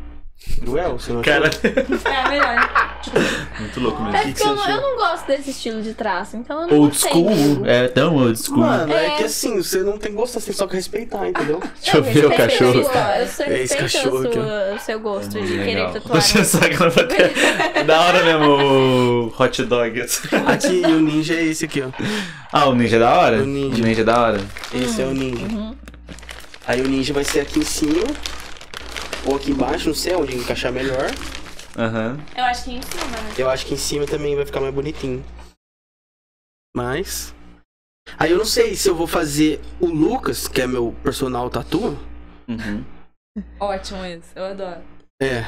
Cruel, 0.64 0.98
você 0.98 1.12
não? 1.12 1.20
Cara, 1.22 1.50
É 1.62 2.28
melhor. 2.28 3.02
muito 3.60 3.80
louco 3.80 4.02
É 4.02 4.04
mesmo. 4.10 4.18
que 4.20 4.28
porque 4.28 4.42
você 4.42 4.48
eu, 4.48 4.54
não- 4.56 4.68
eu 4.70 4.80
não 4.80 4.96
gosto 4.96 5.26
desse 5.26 5.50
estilo 5.50 5.82
de 5.82 5.92
traço, 5.94 6.36
então 6.36 6.62
eu 6.62 6.66
não 6.68 6.78
Old 6.78 6.92
gostei 6.98 7.10
school? 7.12 7.66
É 7.66 7.88
tão 7.88 8.16
old 8.16 8.42
school. 8.42 8.58
Mano, 8.58 8.92
é. 8.92 9.06
É. 9.06 9.10
que 9.18 9.24
assim, 9.24 9.62
você 9.62 9.78
não 9.80 9.98
tem 9.98 10.14
gosto, 10.14 10.34
você 10.40 10.46
tem 10.46 10.54
só 10.54 10.66
que 10.66 10.76
respeitar, 10.76 11.28
entendeu? 11.28 11.60
Deixa 11.82 11.96
eu 11.98 12.02
ver 12.02 12.24
o 12.24 12.28
respeito 12.28 12.50
cachorro. 12.58 12.84
sua- 12.84 13.18
Eu 13.18 13.26
sou 13.28 13.46
É 13.46 13.48
esse 13.62 13.74
respeito 13.78 13.82
cachorro 13.92 14.18
o 14.28 14.32
seu, 14.32 14.42
o 14.74 14.78
seu 14.78 15.00
gosto 15.00 15.30
de 15.40 15.46
querer 15.46 15.64
Legal. 15.74 15.92
tatuar. 15.92 16.12
Deixa 16.18 16.38
eu 16.38 16.44
só 16.44 16.58
que 16.60 16.76
não 16.80 16.90
vai 16.90 17.06
ter- 17.06 17.84
Da 17.84 18.00
hora 18.00 18.24
mesmo 18.24 18.46
o 19.28 19.34
hot 19.42 19.62
dog. 19.64 20.00
Aqui, 20.46 20.82
e 20.82 20.84
o 20.86 21.00
ninja 21.00 21.34
é 21.34 21.44
esse 21.44 21.66
aqui, 21.66 21.82
ó. 21.82 21.88
Ah, 22.52 22.66
o 22.66 22.74
ninja 22.74 22.96
é 22.96 23.00
da 23.00 23.12
hora? 23.14 23.36
O 23.42 23.46
ninja. 23.46 23.82
O 23.82 23.86
ninja 23.86 24.00
é 24.00 24.04
da 24.04 24.20
hora. 24.20 24.40
Esse 24.74 25.02
é 25.02 25.04
o 25.04 25.12
ninja. 25.12 25.44
Uhum. 25.46 25.74
Aí 26.66 26.80
o 26.80 26.88
ninja 26.88 27.12
vai 27.12 27.24
ser 27.24 27.40
aqui 27.40 27.58
em 27.58 27.64
cima. 27.64 28.04
Ou 29.26 29.36
aqui 29.36 29.50
embaixo, 29.50 29.88
não 29.88 29.94
sei 29.94 30.14
onde 30.14 30.36
encaixar 30.36 30.72
melhor. 30.72 31.10
Aham. 31.76 32.18
Eu 32.36 32.44
acho 32.44 32.64
que 32.64 32.70
em 32.72 32.82
cima, 32.82 33.04
né? 33.04 33.34
Eu 33.38 33.50
acho 33.50 33.66
que 33.66 33.74
em 33.74 33.76
cima 33.76 34.06
também 34.06 34.34
vai 34.34 34.46
ficar 34.46 34.60
mais 34.60 34.74
bonitinho. 34.74 35.24
Mas. 36.74 37.34
Aí 38.18 38.32
eu 38.32 38.38
não 38.38 38.44
sei 38.44 38.74
se 38.74 38.88
eu 38.88 38.94
vou 38.94 39.06
fazer 39.06 39.60
o 39.80 39.86
Lucas, 39.86 40.48
que 40.48 40.60
é 40.60 40.66
meu 40.66 40.94
personal 41.02 41.48
tatu. 41.50 41.98
Uhum. 42.48 42.84
Ótimo 43.58 44.04
isso. 44.04 44.28
Eu 44.34 44.44
adoro. 44.44 44.82
É. 45.22 45.42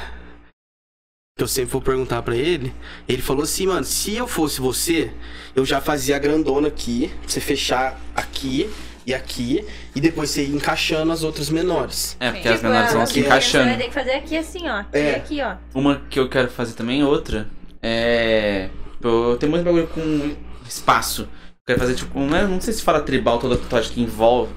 Que 1.37 1.43
eu 1.43 1.49
sempre 1.49 1.73
vou 1.73 1.83
perguntar 1.83 2.23
pra 2.23 2.37
ele. 2.37 2.73
Ele 3.09 3.23
falou 3.23 3.43
assim, 3.43 3.67
mano, 3.67 3.85
se 3.85 4.15
eu 4.15 4.29
fosse 4.29 4.61
você, 4.61 5.13
eu 5.57 5.65
já 5.65 5.81
fazia 5.81 6.15
a 6.17 6.19
grandona 6.19 6.69
aqui, 6.69 7.09
pra 7.21 7.29
você 7.29 7.41
fechar 7.41 7.99
aqui 8.15 8.71
e 9.07 9.13
aqui, 9.15 9.65
e 9.95 10.01
depois 10.01 10.31
você 10.31 10.45
ir 10.45 10.55
encaixando 10.55 11.11
as 11.13 11.23
outras 11.23 11.51
menores. 11.51 12.17
É, 12.21 12.31
porque 12.31 12.49
Sim. 12.49 12.55
as 12.55 12.63
menores 12.63 12.93
vão 12.93 13.03
aqui, 13.03 13.09
se 13.09 13.15
Você 13.15 13.21
vai 13.21 13.29
encaixando. 13.39 13.77
ter 13.79 13.85
que 13.89 13.95
fazer 13.95 14.13
aqui 14.13 14.37
assim, 14.37 14.69
ó. 14.69 14.77
Aqui, 14.81 14.99
É. 14.99 15.15
aqui, 15.17 15.41
ó. 15.43 15.55
Uma 15.75 16.03
que 16.09 16.19
eu 16.21 16.29
quero 16.29 16.49
fazer 16.49 16.75
também, 16.75 17.03
outra, 17.05 17.49
é. 17.83 18.69
Eu 19.03 19.37
tenho 19.39 19.51
muito 19.51 19.65
bagulho 19.65 19.89
com 19.89 20.35
espaço. 20.69 21.23
Eu 21.23 21.29
quero 21.67 21.81
fazer 21.81 21.95
tipo, 21.95 22.19
não, 22.19 22.37
é- 22.37 22.47
não 22.47 22.61
sei 22.61 22.73
se 22.73 22.83
fala 22.83 23.01
tribal 23.01 23.39
toda 23.39 23.55
a 23.57 23.59
tatuagem 23.59 23.93
que 23.93 24.01
envolve. 24.01 24.53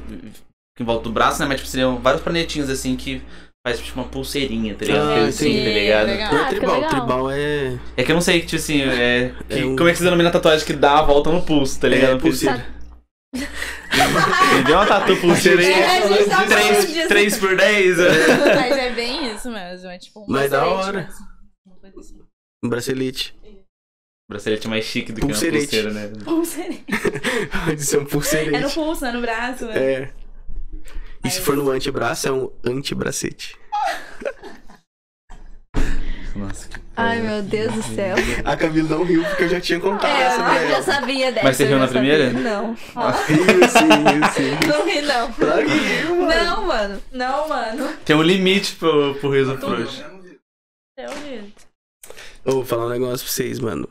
Que 0.78 0.84
envolve 0.84 1.04
do 1.04 1.12
braço, 1.12 1.40
né? 1.42 1.48
Mas 1.48 1.58
tipo, 1.58 1.70
seriam 1.70 1.98
vários 1.98 2.22
planetinhos 2.22 2.70
assim 2.70 2.96
que 2.96 3.22
faz 3.66 3.80
tipo 3.80 4.00
uma 4.00 4.08
pulseirinha, 4.08 4.76
tá 4.76 4.86
ligado? 4.86 5.08
Ah, 5.10 5.26
assim, 5.26 5.50
entendi. 5.50 5.66
tá 5.66 5.72
ligado? 5.80 6.06
Legal. 6.08 6.32
Não 6.34 6.40
é 6.40 6.44
Ah, 6.44 6.48
tribal, 6.50 6.76
legal. 6.76 6.90
tribal 6.92 7.32
é. 7.32 7.78
É 7.98 8.04
que 8.04 8.12
eu 8.12 8.14
não 8.16 8.22
sei, 8.22 8.42
tipo 8.42 8.56
assim, 8.58 8.82
é. 8.82 9.32
que- 9.50 9.60
É 9.60 9.66
um- 9.66 9.76
Como 9.76 9.90
é 9.90 9.92
que 9.94 9.98
se 9.98 10.04
denomina 10.04 10.30
a 10.30 10.32
tatuagem 10.32 10.66
que 10.66 10.74
dá 10.74 11.00
a 11.00 11.02
volta 11.02 11.32
no 11.32 11.42
pulso, 11.42 11.80
tá 11.80 11.88
ligado? 11.88 12.18
É, 12.18 12.20
pulseira. 12.20 12.64
Entendeu 13.36 14.76
uma 14.76 14.86
tatu 14.86 15.16
pulseira 15.18 15.62
aí? 15.62 15.72
É, 15.72 15.98
a 16.04 16.08
gente 16.08 16.30
tá 16.30 16.36
falando 16.38 16.50
3, 16.50 16.94
disso. 16.94 17.08
3 17.08 17.38
por 17.38 17.56
10? 17.58 17.98
Mas 17.98 18.78
é 18.78 18.92
bem 18.94 19.34
isso 19.36 19.50
mesmo. 19.52 19.90
É 19.90 19.98
tipo 19.98 20.22
um 20.22 20.26
Mas 20.28 20.52
da 20.52 20.66
hora. 20.66 21.02
mesmo. 21.04 22.00
Assim. 22.00 22.20
Um 22.64 22.70
bracelete. 22.70 23.36
Bracelete 24.28 24.68
mais 24.68 24.86
chique 24.86 25.12
do 25.12 25.20
que 25.20 25.26
uma 25.26 25.34
Pulseirete. 25.34 25.62
pulseira, 25.66 25.92
né? 25.94 26.12
Pulseirete. 26.26 26.86
Pode 27.66 27.82
ser 27.84 27.98
um 27.98 28.00
É 28.00 28.04
no 28.04 28.10
pulseirete. 28.10 28.74
pulso, 28.74 29.06
é 29.06 29.12
no 29.12 29.22
braço. 29.22 29.66
né? 29.68 29.78
É. 29.78 30.12
E 31.24 31.30
se 31.30 31.42
for 31.42 31.56
no 31.56 31.70
antebraço, 31.70 32.28
é 32.28 32.32
um 32.32 32.52
antebracete. 32.66 33.56
Nossa, 36.36 36.68
que 36.68 36.80
Ai, 36.98 37.22
meu 37.22 37.42
Deus 37.42 37.74
do 37.74 37.82
céu. 37.84 38.16
A 38.44 38.56
Camila 38.58 38.90
não 38.98 39.04
riu 39.04 39.24
porque 39.24 39.44
eu 39.44 39.50
já 39.50 39.62
tinha 39.62 39.80
contado 39.80 40.06
É, 40.12 40.22
essa 40.24 40.44
pra 40.44 40.64
eu 40.64 40.70
já 40.70 40.82
sabia 40.84 41.32
dessa. 41.32 41.46
Mas 41.46 41.58
você 41.58 41.64
eu 41.64 41.68
riu 41.70 41.80
na 41.80 41.88
primeira? 41.88 42.26
sabia. 42.32 42.42
Não. 42.42 42.74
Riu 42.74 43.70
sim, 43.70 43.88
riu 43.88 44.24
sim. 44.34 44.68
Não 44.68 44.86
ri, 44.86 45.02
não. 45.02 45.32
Claro 45.34 45.66
que 45.66 45.72
riu, 45.74 46.16
mano. 46.18 46.28
Não, 46.46 46.68
mano. 46.68 47.02
Não, 47.12 47.50
mano. 47.50 47.90
Tem 48.06 48.16
um 48.16 48.22
limite 48.22 48.76
pro, 48.76 49.16
pro 49.16 49.30
riso 49.32 49.58
frouxo. 49.58 50.04
É 50.98 51.08
jeito. 51.26 51.66
Eu 52.46 52.54
vou 52.54 52.66
falar 52.66 52.86
um 52.86 52.90
negócio 52.90 53.26
pra 53.26 53.34
vocês, 53.34 53.60
mano. 53.60 53.88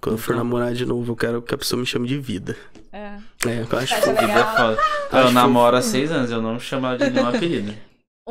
Quando 0.00 0.16
eu 0.16 0.18
for 0.18 0.32
Então. 0.32 0.44
namorar 0.44 0.72
de 0.74 0.84
novo, 0.84 1.12
eu 1.12 1.16
quero 1.16 1.40
que 1.42 1.54
a 1.54 1.58
pessoa 1.58 1.78
me 1.80 1.86
chame 1.86 2.08
de 2.08 2.18
vida. 2.18 2.56
É. 2.92 3.12
É, 3.46 3.66
eu 3.70 3.78
acho 3.78 3.94
fofo. 3.96 4.20
Vida 4.20 4.32
é 4.32 4.44
foda. 4.56 4.78
Eu 5.12 5.22
fofo. 5.22 5.30
namoro 5.32 5.76
há 5.76 5.82
seis 5.82 6.10
anos, 6.10 6.30
eu 6.30 6.42
não 6.42 6.58
chamo 6.58 6.86
ela 6.86 6.98
de 6.98 7.08
nenhum 7.10 7.28
apelido. 7.28 7.74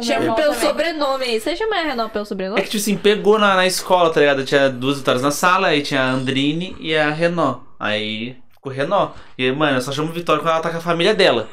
Chama 0.03 0.35
pelo 0.35 0.53
também. 0.53 0.67
sobrenome 0.69 1.23
aí. 1.25 1.39
Você 1.39 1.55
chama 1.55 1.75
a 1.77 1.83
Renan 1.83 2.09
pelo 2.09 2.23
É 2.23 2.25
sobrenome? 2.25 2.61
que, 2.61 2.67
tipo 2.69 2.77
assim, 2.81 2.97
pegou 2.97 3.37
na, 3.39 3.55
na 3.55 3.65
escola, 3.65 4.11
tá 4.13 4.19
ligado? 4.19 4.43
Tinha 4.45 4.69
duas 4.69 4.97
vitórias 4.97 5.21
na 5.23 5.31
sala, 5.31 5.67
aí 5.67 5.81
tinha 5.81 6.01
a 6.01 6.11
Andrine 6.11 6.75
e 6.79 6.95
a 6.95 7.09
Renó. 7.11 7.61
Aí 7.79 8.37
ficou 8.51 8.71
Renó. 8.71 9.11
E, 9.37 9.51
mano, 9.51 9.77
eu 9.77 9.81
só 9.81 9.91
chamo 9.91 10.11
Vitória 10.11 10.41
quando 10.41 10.51
ela 10.53 10.61
tá 10.61 10.69
com 10.71 10.77
a 10.77 10.81
família 10.81 11.13
dela. 11.15 11.47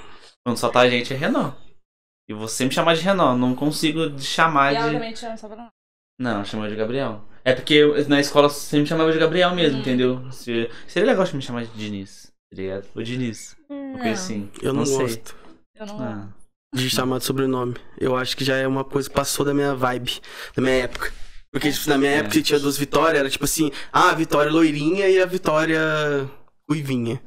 Quando 0.45 0.57
só 0.59 0.69
tá 0.69 0.81
a 0.81 0.89
gente, 0.91 1.13
é 1.13 1.17
Renó. 1.17 1.53
E 2.29 2.35
vou 2.35 2.47
sempre 2.49 2.75
chamar 2.75 2.95
de 2.95 3.01
Renó, 3.03 3.35
não 3.37 3.55
consigo 3.55 4.11
de 4.11 4.25
chamar 4.25 4.73
E 4.73 4.77
ela 4.77 4.89
de. 4.89 4.95
também 4.95 5.13
te 5.13 5.21
chama 5.21 5.37
só 5.37 5.49
pra 5.49 5.57
não. 5.57 5.69
Não, 6.21 6.45
chama 6.45 6.69
de 6.69 6.75
Gabriel. 6.77 7.23
É 7.45 7.55
porque 7.55 7.75
eu- 7.75 8.07
na 8.09 8.21
escola 8.21 8.47
eu 8.47 8.51
sempre 8.51 8.87
chamava 8.87 9.11
de 9.13 9.19
Gabriel 9.19 9.55
mesmo, 9.55 9.79
Hum. 9.79 9.81
entendeu? 9.81 10.27
Se- 10.33 10.69
Seria 10.87 11.09
legal 11.13 11.27
me 11.33 11.41
chamar 11.41 11.65
de 11.65 11.71
Diniz, 11.71 12.33
tá 12.51 12.57
ligado? 12.61 12.85
O 12.95 13.03
Diniz. 13.03 13.57
Uma 13.71 13.99
coisa 13.99 14.11
assim. 14.13 14.51
Eu 14.61 14.73
não, 14.75 14.85
sei. 14.85 14.99
gosto 14.99 15.37
Eu 15.79 15.87
não. 15.87 16.01
Ah. 16.03 16.29
De 16.75 16.91
chamar 16.91 17.19
de 17.19 17.25
sobrenome. 17.25 17.75
Eu 17.99 18.17
acho 18.17 18.37
que 18.37 18.45
já 18.45 18.57
é 18.57 18.67
uma 18.67 18.85
coisa 18.85 19.09
que 19.09 19.15
passou 19.15 19.45
da 19.45 19.55
minha 19.55 19.75
vibe, 19.75 20.21
da 20.55 20.63
minha 20.63 20.75
época. 20.85 21.13
Porque, 21.51 21.73
tipo, 21.73 21.89
na 21.89 21.97
minha 21.97 22.11
É. 22.11 22.15
época 22.17 22.33
que 22.35 22.43
tinha 22.43 22.61
duas 22.61 22.77
Vitórias, 22.77 23.19
era 23.21 23.31
tipo 23.31 23.45
assim, 23.45 23.73
ah, 23.93 24.11
a 24.11 24.15
Vitória 24.15 24.51
loirinha 24.53 25.09
e 25.09 25.21
a 25.21 25.27
Vitória 25.27 25.81
ruivinha. 26.69 27.21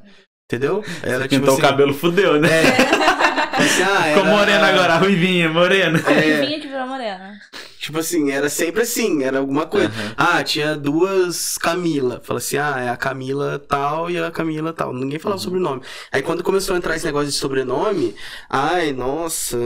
Entendeu? 0.46 0.84
Era 1.02 1.26
Pintou 1.26 1.56
o 1.56 1.60
cabelo, 1.60 1.92
fudeu, 1.94 2.38
né? 2.40 2.48
assim, 3.58 3.82
ah, 3.82 4.02
Ficou 4.02 4.22
era- 4.22 4.30
morena 4.36 4.66
agora, 4.68 4.96
ruivinha, 4.98 5.48
morena. 5.48 5.98
É, 6.08 6.40
Vinha 6.40 6.60
que 6.60 6.68
virou 6.68 6.86
morena. 6.86 7.40
Tipo 7.82 7.98
assim, 7.98 8.30
era 8.30 8.48
sempre 8.48 8.82
assim, 8.82 9.22
era 9.24 9.38
alguma 9.38 9.66
coisa. 9.66 9.88
Aham. 9.88 10.14
Ah, 10.16 10.42
tinha 10.44 10.76
duas 10.76 11.58
Camila. 11.58 12.20
Fala 12.24 12.38
assim, 12.38 12.56
ah, 12.56 12.76
é 12.78 12.88
a 12.88 12.96
Camila 12.96 13.58
tal 13.58 14.08
e 14.10 14.16
a 14.18 14.30
Camila 14.30 14.72
tal. 14.72 14.92
Ninguém 14.94 15.18
falava 15.18 15.40
Uhum. 15.40 15.44
sobrenome. 15.44 15.82
Aí 16.12 16.22
quando 16.22 16.42
começou 16.44 16.74
a 16.74 16.78
entrar 16.78 16.94
esse 16.96 17.04
negócio 17.04 17.28
de 17.28 17.34
sobrenome, 17.34 18.14
ai, 18.48 18.92
nossa. 18.92 19.58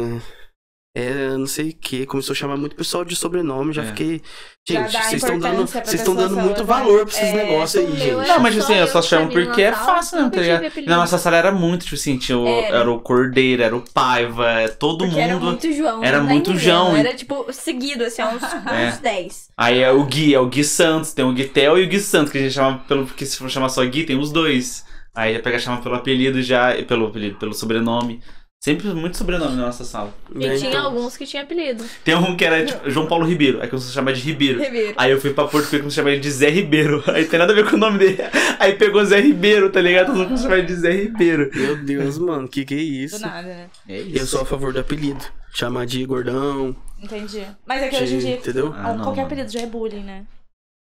É, 0.98 1.36
não 1.36 1.46
sei 1.46 1.70
o 1.70 1.76
que. 1.76 2.06
Começou 2.06 2.32
a 2.32 2.36
chamar 2.36 2.56
muito 2.56 2.74
pessoal 2.74 3.04
de 3.04 3.14
sobrenome. 3.14 3.70
Já 3.74 3.82
É. 3.82 3.86
fiquei. 3.88 4.22
Gente, 4.66 4.90
vocês 4.92 5.22
estão 5.22 5.38
dando, 5.38 5.66
vocês 5.66 5.92
estão 5.94 6.14
dando 6.14 6.36
muito 6.38 6.64
valor 6.64 7.04
pra 7.06 7.14
esses 7.14 7.22
É, 7.28 7.32
negócios 7.44 7.84
aí, 7.84 7.90
gente. 7.98 8.08
era 8.10 8.26
Não, 8.28 8.40
mas 8.40 8.58
assim, 8.58 8.74
eu 8.74 8.86
só 8.86 9.02
chamo 9.02 9.30
porque 9.30 9.60
é 9.62 9.72
fácil, 9.72 10.18
não, 10.22 10.30
tá 10.30 10.40
ligado? 10.40 10.64
Na 10.86 10.96
nossa 10.96 11.18
sala 11.18 11.36
era 11.36 11.52
muito, 11.52 11.82
tipo 11.84 11.94
assim, 11.96 12.16
tinha 12.16 12.36
o, 12.38 12.46
Era. 12.48 12.78
era 12.78 12.90
o 12.90 12.98
Cordeiro, 12.98 13.62
era 13.62 13.76
o 13.76 13.84
Paiva, 13.92 14.50
é 14.62 14.68
todo 14.68 15.04
Porque 15.04 15.20
era 15.20 15.34
mundo. 15.34 15.44
muito 15.44 15.70
João. 15.72 16.02
era 16.02 16.20
muito 16.22 16.50
entendendo. 16.50 16.58
João. 16.64 16.96
Era 16.96 17.14
tipo 17.14 17.46
seguido, 17.52 18.02
assim, 18.04 18.22
uns, 18.22 18.42
É. 18.66 18.88
uns 18.88 18.98
10. 18.98 19.48
Aí 19.56 19.78
é 19.80 19.92
o 19.92 20.02
Gui, 20.02 20.34
é 20.34 20.40
o 20.40 20.46
Gui 20.46 20.64
Santos, 20.64 21.12
tem 21.12 21.24
o 21.24 21.32
Guitel 21.32 21.78
e 21.78 21.84
o 21.84 21.88
Gui 21.88 22.00
Santos, 22.00 22.32
que 22.32 22.38
a 22.38 22.40
gente 22.40 22.54
chama 22.54 22.78
pelo. 22.88 23.06
Porque 23.06 23.24
se 23.26 23.36
for 23.36 23.50
chamar 23.50 23.68
só 23.68 23.84
Gui, 23.84 24.04
tem 24.04 24.18
os 24.18 24.32
dois. 24.32 24.84
Aí 25.14 25.34
já 25.34 25.40
pega 25.40 25.58
chama 25.58 25.80
pelo 25.80 25.94
apelido 25.94 26.42
já, 26.42 26.72
pelo 26.88 27.06
apelido, 27.06 27.36
pelo 27.38 27.52
sobrenome. 27.54 28.20
Sempre 28.66 28.88
muito 28.88 29.16
sobrenome 29.16 29.54
na 29.54 29.66
nossa 29.66 29.84
sala. 29.84 30.12
E 30.34 30.38
Né, 30.38 30.56
tinha 30.56 30.70
então. 30.70 30.86
alguns 30.86 31.16
que 31.16 31.24
tinha 31.24 31.44
apelido. 31.44 31.84
Tem 32.02 32.16
um 32.16 32.36
que 32.36 32.44
era 32.44 32.64
tipo 32.66 32.80
João 32.90 33.06
Paulo 33.06 33.24
Ribeiro, 33.24 33.62
aí 33.62 33.68
começou 33.68 33.90
a 33.90 33.94
chamar 33.94 34.12
de 34.12 34.20
Ribeiro. 34.20 34.60
Ribeiro. 34.60 34.94
Aí 34.96 35.12
eu 35.12 35.20
fui 35.20 35.32
pra 35.32 35.46
Porto 35.46 35.70
Rico 35.70 35.86
e 35.86 35.90
chamar 35.92 36.10
ele 36.10 36.20
de 36.20 36.28
Zé 36.32 36.50
Ribeiro. 36.50 37.00
Aí 37.06 37.24
tem 37.26 37.38
nada 37.38 37.52
a 37.52 37.54
ver 37.54 37.64
com 37.70 37.76
o 37.76 37.78
nome 37.78 37.96
dele. 37.98 38.18
Aí 38.58 38.72
pegou 38.74 39.04
Zé 39.04 39.20
Ribeiro, 39.20 39.70
tá 39.70 39.80
ligado? 39.80 40.06
Todo 40.06 40.16
mundo 40.16 40.26
começou 40.26 40.46
a 40.48 40.50
chamar 40.50 40.58
ele 40.58 40.66
de 40.66 40.74
Zé 40.74 40.90
Ribeiro. 40.90 41.48
Meu 41.54 41.76
Deus, 41.76 42.18
mano, 42.18 42.48
que 42.48 42.64
que 42.64 42.74
é 42.74 42.76
Do 42.76 42.82
isso? 42.82 43.20
nada, 43.20 43.46
né? 43.46 43.70
É 43.88 44.00
Eu 44.12 44.26
sou 44.26 44.40
a 44.40 44.44
favor 44.44 44.72
do 44.72 44.80
apelido. 44.80 45.24
Chamar 45.54 45.86
de 45.86 46.04
gordão, 46.04 46.74
Entendi. 47.00 47.46
Mas 47.64 47.82
é 47.84 47.88
que 47.88 47.96
hoje 48.02 48.14
em 48.14 48.18
de, 48.18 48.24
dia, 48.26 48.36
entendeu? 48.36 48.74
Ah, 48.76 48.94
não, 48.94 49.04
qualquer 49.04 49.22
mano. 49.22 49.26
apelido 49.26 49.52
já 49.52 49.60
é 49.60 49.66
bullying, 49.66 50.02
né? 50.02 50.24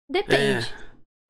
Depende. 0.10 0.68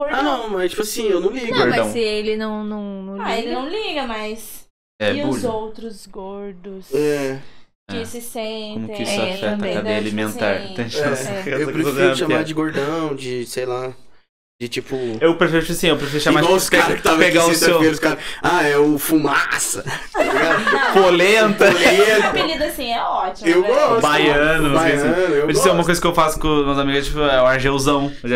Ah, 0.01 0.23
não, 0.23 0.49
mas 0.49 0.71
tipo 0.71 0.81
assim, 0.81 1.07
eu 1.07 1.19
não 1.21 1.29
ligo. 1.29 1.51
Não, 1.51 1.57
Gordão. 1.59 1.83
mas 1.83 1.93
se 1.93 1.99
ele 1.99 2.35
não, 2.35 2.63
não, 2.63 3.03
não 3.03 3.21
Ah, 3.21 3.35
liga- 3.35 3.41
ele 3.47 3.51
não 3.53 3.69
liga, 3.69 4.07
mas. 4.07 4.60
É, 5.01 5.13
e 5.13 5.23
os 5.23 5.43
bullying. 5.43 5.45
outros 5.45 6.07
gordos 6.07 6.91
É, 6.93 7.41
que 7.87 8.03
É. 8.03 8.05
se 8.05 8.21
sentem. 8.21 8.73
Como 8.73 8.89
que 8.89 9.03
isso 9.03 9.21
É, 9.21 9.21
afeta 9.21 9.65
a 9.65 9.69
também, 9.69 9.69
cadeia 9.69 9.97
né? 9.97 10.03
Tipo 10.03 10.21
alimentar? 10.21 10.51
assim, 10.51 10.73
Tem 10.73 10.89
chance 10.89 11.33
é, 11.33 11.43
eu 11.45 11.61
é 11.61 11.67
prefiro 11.67 12.13
chamar 12.15 12.43
de 12.43 12.53
gordão, 12.53 13.15
de, 13.15 13.45
sei 13.45 13.65
lá, 13.65 13.95
de 14.61 14.69
tipo... 14.69 14.95
Eu 15.19 15.33
prefiro, 15.33 15.61
tipo 15.61 15.71
assim, 15.71 15.87
eu 15.87 15.97
prefiro 15.97 16.21
chamar 16.21 16.41
Igual 16.41 16.53
de 16.55 16.61
os 16.61 16.69
caras 16.69 16.85
que 16.85 16.93
estavam 16.99 17.17
pegar 17.17 17.41
aqui 17.41 17.51
o 17.51 17.55
seu 17.55 17.79
os 17.79 17.97
caras, 17.97 18.19
ah, 18.43 18.63
é 18.63 18.77
o 18.77 18.99
fumaça, 18.99 19.81
tá 20.13 20.91
polenta, 20.93 21.67
Esse 21.67 22.21
apelido 22.21 22.63
assim 22.63 22.91
é 22.91 23.01
ótimo. 23.01 23.49
Eu 23.49 23.61
né? 23.63 23.67
gosto. 23.67 24.01
baiano, 24.01 24.73
Baiano, 24.75 25.15
eu 25.15 25.47
Mas 25.47 25.57
isso 25.57 25.67
é 25.67 25.71
uma 25.71 25.83
coisa 25.83 25.99
que 25.99 26.05
eu 26.05 26.13
faço 26.13 26.39
com 26.39 26.47
meus 26.47 26.77
amigos, 26.77 27.07
tipo, 27.07 27.21
é 27.21 27.41
o 27.41 27.45
Argeuzão. 27.47 28.13
Já, 28.23 28.35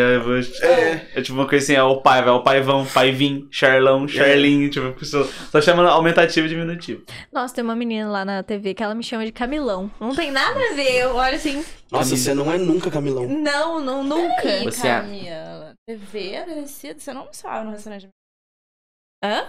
É. 0.66 1.06
é 1.14 1.22
tipo 1.22 1.38
uma 1.38 1.46
coisa 1.46 1.62
assim, 1.62 1.74
é 1.74 1.82
o 1.84 1.98
Paiva, 1.98 2.30
é 2.30 2.32
o 2.32 2.40
Paivão, 2.42 2.84
Paivim, 2.84 3.46
Charlão, 3.48 4.08
Charlinho, 4.08 4.68
tipo, 4.68 4.88
a 4.88 4.92
pessoa 4.92 5.28
só 5.52 5.60
chama 5.60 5.88
aumentativo 5.88 6.46
e 6.46 6.50
diminutivo. 6.50 7.02
Nossa, 7.32 7.54
tem 7.54 7.62
uma 7.62 7.76
menina 7.76 8.10
lá 8.10 8.24
na 8.24 8.42
TV 8.42 8.74
que 8.74 8.82
ela 8.82 8.96
me 8.96 9.04
chama 9.04 9.24
de 9.24 9.30
Camilão. 9.30 9.88
Não 10.00 10.12
tem 10.12 10.32
nada 10.32 10.58
a 10.58 10.74
ver. 10.74 11.02
Eu 11.02 11.14
olho 11.14 11.36
assim, 11.36 11.64
Nossa, 11.92 12.16
você 12.16 12.34
não 12.34 12.52
é 12.52 12.58
nunca 12.58 12.90
Camilão. 12.90 13.28
não, 13.28 13.78
não, 13.78 14.02
nunca. 14.02 14.44
Ih, 14.48 14.64
Você 14.64 14.88
é-. 14.88 15.04
TV 15.88 16.36
Aparecida? 16.36 16.98
Você 16.98 17.12
não 17.12 17.20
almoçava 17.22 17.64
no 17.64 17.70
restaurante? 17.70 18.08
Hã? 19.24 19.46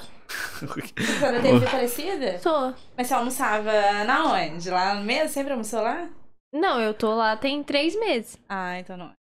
Você 0.59 1.25
era 1.25 1.41
TV 1.41 1.65
Aparecida? 1.65 2.39
Tô. 2.39 2.73
Mas 2.95 3.07
você 3.07 3.13
almoçava 3.13 3.71
na 4.05 4.33
onde? 4.33 4.69
Lá 4.69 4.95
no 4.95 5.03
mesmo? 5.03 5.29
Sempre 5.29 5.51
almoçou 5.51 5.81
lá? 5.81 6.09
Não, 6.53 6.79
eu 6.79 6.93
tô 6.93 7.13
lá 7.15 7.35
tem 7.35 7.63
três 7.63 7.99
meses. 7.99 8.37
Ah, 8.47 8.79
então 8.79 8.95
não. 8.95 9.11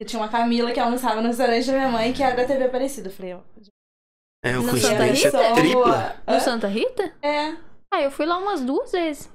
Eu 0.00 0.06
tinha 0.06 0.20
uma 0.20 0.28
Camila 0.28 0.72
que 0.72 0.80
almoçava 0.80 1.20
no 1.20 1.28
restaurante 1.28 1.66
da 1.66 1.72
minha 1.72 1.88
mãe 1.88 2.12
que 2.12 2.22
era 2.22 2.34
da 2.36 2.46
TV 2.46 2.64
Aparecida. 2.64 3.08
Eu 3.08 3.12
falei, 3.12 3.34
ó. 3.34 3.40
É 4.42 4.50
uma 4.58 4.62
No 4.62 4.70
coincidência 4.70 5.30
Santa 5.30 5.44
Rita? 5.48 5.60
tripla. 5.60 6.22
No 6.26 6.40
Santa 6.40 6.66
Rita? 6.68 7.14
É. 7.22 7.56
Ah, 7.92 8.02
eu 8.02 8.10
fui 8.10 8.26
lá 8.26 8.38
umas 8.38 8.60
duas 8.62 8.90
vezes. 8.92 9.30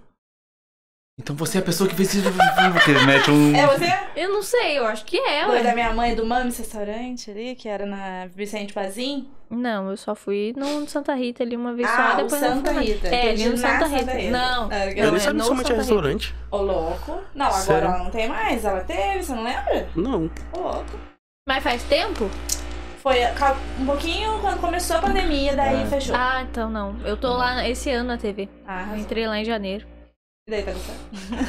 Então 1.21 1.35
você 1.35 1.57
é 1.57 1.61
a 1.61 1.63
pessoa 1.63 1.87
que 1.89 1.95
fez 1.95 2.13
isso. 2.15 2.29
Que 2.31 3.05
mete 3.05 3.29
um. 3.29 3.53
É 3.55 3.67
você? 3.67 3.85
Eu 4.15 4.29
não 4.33 4.41
sei, 4.41 4.77
eu 4.77 4.85
acho 4.85 5.03
que 5.05 5.17
é, 5.17 5.45
Foi 5.45 5.61
da 5.61 5.73
minha 5.73 5.93
mãe 5.93 6.15
do 6.15 6.25
Mames 6.25 6.57
Restaurante 6.57 7.29
ali, 7.29 7.55
que 7.55 7.67
era 7.67 7.85
na 7.85 8.27
Vicente 8.33 8.73
Pazim? 8.73 9.27
Não, 9.49 9.89
eu 9.89 9.97
só 9.97 10.13
fui 10.15 10.53
no 10.55 10.87
Santa 10.87 11.13
Rita 11.15 11.43
ali 11.43 11.55
uma 11.55 11.73
vez 11.73 11.89
só, 11.89 11.95
Ah, 11.97 12.13
o 12.13 12.17
depois 12.23 12.41
não 12.41 12.49
Santa 12.49 12.67
fui 12.69 12.75
mais. 12.75 12.87
Rita. 12.89 13.07
É, 13.07 13.25
Entendi, 13.25 13.41
ali 13.43 13.51
no 13.51 13.57
Santa 13.57 13.73
Santa 13.85 13.87
Rita. 13.97 14.11
Rita. 14.13 14.31
Não, 14.31 14.69
Ah, 14.71 14.85
Eu 14.85 15.03
não, 15.03 15.11
nem 15.11 15.15
é 15.15 15.19
sabia 15.19 15.41
se 15.41 15.47
somente 15.47 15.65
é 15.65 15.69
Rita. 15.69 15.75
restaurante. 15.77 16.35
Ô, 16.51 16.57
louco. 16.57 17.19
Não, 17.35 17.45
agora 17.47 17.61
Sério? 17.61 17.87
ela 17.87 17.97
não 17.99 18.11
tem 18.11 18.27
mais. 18.29 18.63
Ela 18.65 18.79
teve, 18.81 19.23
você 19.23 19.33
não 19.35 19.43
lembra? 19.43 19.89
Não. 19.95 20.31
Ô, 20.53 20.59
louco. 20.59 20.99
Mas 21.47 21.63
faz 21.63 21.83
tempo? 21.83 22.29
Foi 23.01 23.17
um 23.79 23.85
pouquinho 23.85 24.39
quando 24.39 24.59
começou 24.59 24.97
a 24.97 25.01
pandemia, 25.01 25.55
daí 25.55 25.83
Ah. 25.83 25.85
fechou. 25.87 26.15
Ah, 26.15 26.45
então 26.49 26.69
não. 26.69 26.95
Eu 27.03 27.17
tô 27.17 27.33
lá 27.33 27.67
esse 27.67 27.89
ano 27.89 28.09
na 28.09 28.17
TV. 28.17 28.47
Ah, 28.67 28.87
Eu 28.91 28.97
entrei 28.99 29.25
lá 29.27 29.37
em 29.39 29.45
janeiro. 29.45 29.85
E 30.49 30.51
daí 30.51 30.63
tá 30.63 30.71
gostando? 30.71 30.97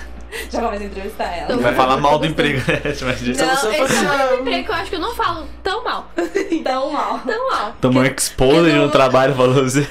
Já 0.53 0.61
começa 0.61 0.83
a 0.83 0.87
entrevistar 0.87 1.25
ela. 1.35 1.57
Vai 1.57 1.75
falar 1.75 1.97
mal 1.97 2.19
do 2.19 2.27
emprego, 2.27 2.59
né? 2.71 2.83
Mas 2.85 3.27
Então 3.27 3.47
Não, 3.47 3.57
você 3.57 3.69
esse 3.83 4.05
é 4.05 4.35
um 4.35 4.41
emprego 4.41 4.65
que 4.67 4.71
eu 4.71 4.75
acho 4.75 4.91
que 4.91 4.97
eu 4.97 5.01
não 5.01 5.15
falo 5.15 5.47
tão 5.63 5.83
mal. 5.83 6.13
Tão 6.63 6.93
mal. 6.93 7.19
Tão 7.21 7.51
mal. 7.51 7.77
Tomou 7.81 8.03
um 8.03 8.05
exposed 8.07 8.69
eu 8.77 8.83
no 8.83 8.91
trabalho, 8.91 9.35
falou 9.35 9.65
assim. 9.65 9.87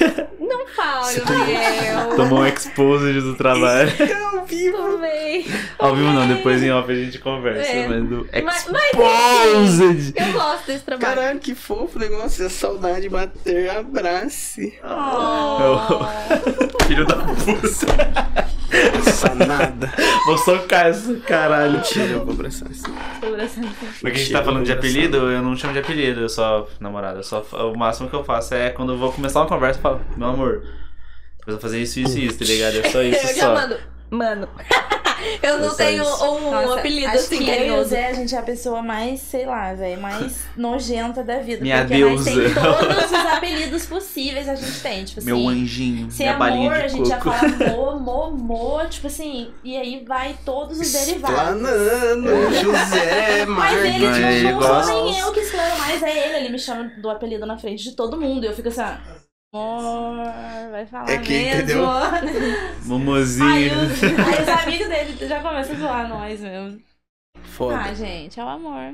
Falo, 0.76 1.06
Gabriel. 1.26 2.16
Tomou 2.16 2.40
um 2.40 2.48
exposed 2.48 3.22
do 3.22 3.36
trabalho. 3.36 3.92
Ao 4.34 4.46
vivo. 4.46 4.78
Tomei. 4.78 5.46
Ao 5.78 5.96
vivo 5.96 6.12
não, 6.12 6.28
depois 6.28 6.62
em 6.64 6.72
off 6.72 6.92
a 6.92 6.96
gente 6.96 7.20
conversa. 7.20 7.70
É. 7.72 7.88
Mas 7.88 8.10
do 8.10 8.28
Mas, 8.44 8.68
mas 8.70 9.80
exposed. 9.80 10.14
eu 10.16 10.34
gosto 10.34 10.68
desse 10.68 10.84
trabalho. 10.84 11.16
Caralho, 11.16 11.40
que 11.40 11.56
fofo 11.56 11.98
o 11.98 12.00
negócio. 12.00 12.46
A 12.46 12.50
saudade 12.50 13.10
bater, 13.10 13.70
abrace. 13.70 14.80
Oh. 14.84 16.06
Filho 16.86 17.06
da 17.06 17.16
puta. 17.16 18.50
Nossa, 18.96 19.36
nada. 19.36 19.92
Vou 20.26 20.38
socar 20.38 20.88
essa 20.88 21.16
caralho. 21.18 21.74
Mentira, 21.74 22.06
eu 22.06 22.26
vou 22.26 22.34
abraçar 22.34 22.70
assim. 22.70 22.94
Porque 24.00 24.16
a 24.16 24.20
gente 24.20 24.32
tá 24.32 24.44
falando 24.44 24.66
de 24.66 24.72
apelido, 24.72 25.18
eu 25.18 25.42
não 25.42 25.56
chamo 25.56 25.74
de 25.74 25.80
apelido, 25.80 26.22
eu 26.22 26.30
só. 26.30 26.68
Namorada, 26.80 27.24
só. 27.24 27.42
O 27.74 27.78
máximo 27.78 28.10
que 28.10 28.16
eu 28.16 28.24
faço 28.24 28.54
é 28.54 28.70
quando 28.70 28.94
eu 28.94 28.98
vou 28.98 29.12
começar 29.12 29.42
uma 29.42 29.48
conversa, 29.48 29.80
eu 29.80 29.84
falo, 29.84 30.02
meu 30.16 30.28
amor, 30.30 30.59
eu 31.48 31.54
vou 31.54 31.60
fazer 31.60 31.82
isso, 31.82 32.00
isso 32.00 32.18
e 32.18 32.26
isso, 32.28 32.38
tá 32.40 32.46
ligado? 32.46 32.78
É 32.78 32.90
só 32.90 33.02
isso 33.04 33.28
eu 33.28 33.36
já 33.36 33.42
só. 33.42 33.54
mando. 33.56 33.78
Mano. 34.12 34.50
eu 35.44 35.60
não 35.60 35.72
É 35.72 35.76
tenho 35.76 36.02
isso. 36.04 36.24
um 36.26 36.50
Nossa, 36.52 36.80
apelido 36.80 37.08
acho 37.10 37.18
assim 37.18 37.38
que 37.46 37.50
eu 37.52 37.66
e 37.68 37.72
o. 37.80 37.84
Zé, 37.84 38.08
a 38.08 38.14
gente 38.14 38.34
é 38.34 38.38
a 38.40 38.42
pessoa 38.42 38.82
mais, 38.82 39.20
sei 39.22 39.46
lá, 39.46 39.72
velho, 39.74 40.02
mais 40.02 40.46
nojenta 40.58 41.24
da 41.24 41.38
vida. 41.40 41.62
Minha 41.62 41.86
porque 41.86 42.00
nós 42.04 42.24
deusa. 42.24 42.42
tem 42.42 42.54
todos 42.56 43.06
os 43.06 43.14
apelidos 43.14 43.86
possíveis 43.86 44.50
a 44.50 44.56
gente 44.56 44.80
tem. 44.82 45.06
Tipo 45.06 45.24
Meu 45.24 45.36
assim, 45.38 45.62
anjinho, 45.62 46.10
se 46.10 46.24
minha 46.24 46.34
é 46.34 46.38
balinha 46.38 46.70
amor, 46.72 46.80
de 46.80 46.86
a 46.86 46.88
gente 46.88 47.08
já 47.08 47.20
fala 47.22 47.38
amor, 47.40 47.94
amor, 47.94 48.28
amor, 48.34 48.90
tipo 48.90 49.06
assim, 49.06 49.52
e 49.64 49.78
aí 49.78 50.04
vai 50.08 50.36
todos 50.44 50.80
os 50.80 50.92
derivados. 50.92 51.36
Planando, 51.38 52.54
José, 52.56 53.46
Mas 53.46 53.86
ele, 53.86 54.08
Marcos. 54.08 54.20
Mas 54.20 54.26
ele 54.26 54.48
tipo, 54.48 54.60
não 54.62 54.84
sou 54.84 55.04
nem 55.06 55.20
eu 55.20 55.32
que 55.34 55.40
explano 55.42 55.78
mais, 55.78 56.02
é 56.02 56.28
ele. 56.28 56.38
Ele 56.38 56.50
me 56.50 56.58
chama 56.60 56.92
do 57.00 57.10
apelido 57.12 57.46
na 57.46 57.58
frente 57.60 57.84
de 57.84 57.96
todo 57.96 58.20
mundo. 58.20 58.44
E 58.44 58.48
eu 58.48 58.54
fico 58.56 58.70
assim, 58.70 58.82
ó, 58.82 59.20
amor, 59.58 60.72
vai 60.72 60.86
falar 60.86 61.10
É 61.12 61.18
que, 61.18 61.32
mesmo. 61.32 61.56
entendeu? 61.62 61.90
Aí 61.90 62.80
Momozinho. 62.86 63.74
os, 63.84 64.04
aí 64.04 64.44
os 64.44 64.50
amigos 64.50 64.88
dele 64.88 65.28
já 65.28 65.40
começam 65.42 65.76
a 65.76 65.80
zoar 65.80 66.08
nós 66.10 66.40
mesmo. 66.40 66.80
Foda. 67.44 67.78
Ah, 67.78 67.94
gente, 67.94 68.40
é 68.40 68.44
o 68.44 68.48
amor. 68.48 68.94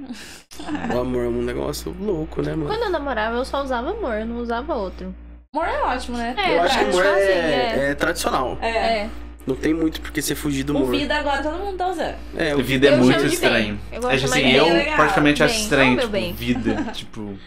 O 0.93 0.99
amor 0.99 1.25
é 1.25 1.27
um 1.27 1.41
negócio 1.43 1.95
louco, 1.99 2.41
né, 2.41 2.51
mano? 2.55 2.67
Quando 2.67 2.83
eu 2.83 2.89
namorava, 2.89 3.35
eu 3.35 3.45
só 3.45 3.61
usava 3.63 3.91
amor, 3.91 4.15
eu 4.15 4.25
não 4.25 4.37
usava 4.37 4.73
outro. 4.75 5.13
Amor 5.53 5.67
é 5.67 5.81
ótimo, 5.83 6.17
né? 6.17 6.35
É, 6.37 6.57
eu 6.57 6.61
acho 6.61 6.77
que 6.77 6.83
amor 6.85 7.03
tipo 7.03 7.07
assim, 7.15 7.21
é, 7.29 7.89
é 7.91 7.95
tradicional. 7.95 8.57
É. 8.61 8.69
É. 9.01 9.09
Não 9.45 9.55
tem 9.55 9.73
muito 9.73 10.01
porque 10.01 10.21
você 10.21 10.33
fugir 10.33 10.63
do 10.63 10.73
O 10.73 10.77
humor. 10.77 10.91
vida 10.95 11.15
agora 11.15 11.43
todo 11.43 11.57
mundo 11.59 11.77
tá 11.77 11.87
usando. 11.89 12.15
É, 12.35 12.55
o 12.55 12.63
Vida 12.63 12.87
é 12.87 12.93
Eu 12.93 12.97
muito 12.97 13.25
estranho. 13.25 13.75
bem. 13.75 13.79
Eu 13.91 14.01
gosto 14.01 14.13
É 14.21 14.25
assim, 14.25 14.51
eu 14.51 14.65
legal. 14.65 14.95
praticamente 14.95 15.43
acho 15.43 15.59
estranho, 15.59 15.97
tipo, 15.99 16.33
vida, 16.33 16.83
tipo... 16.93 17.37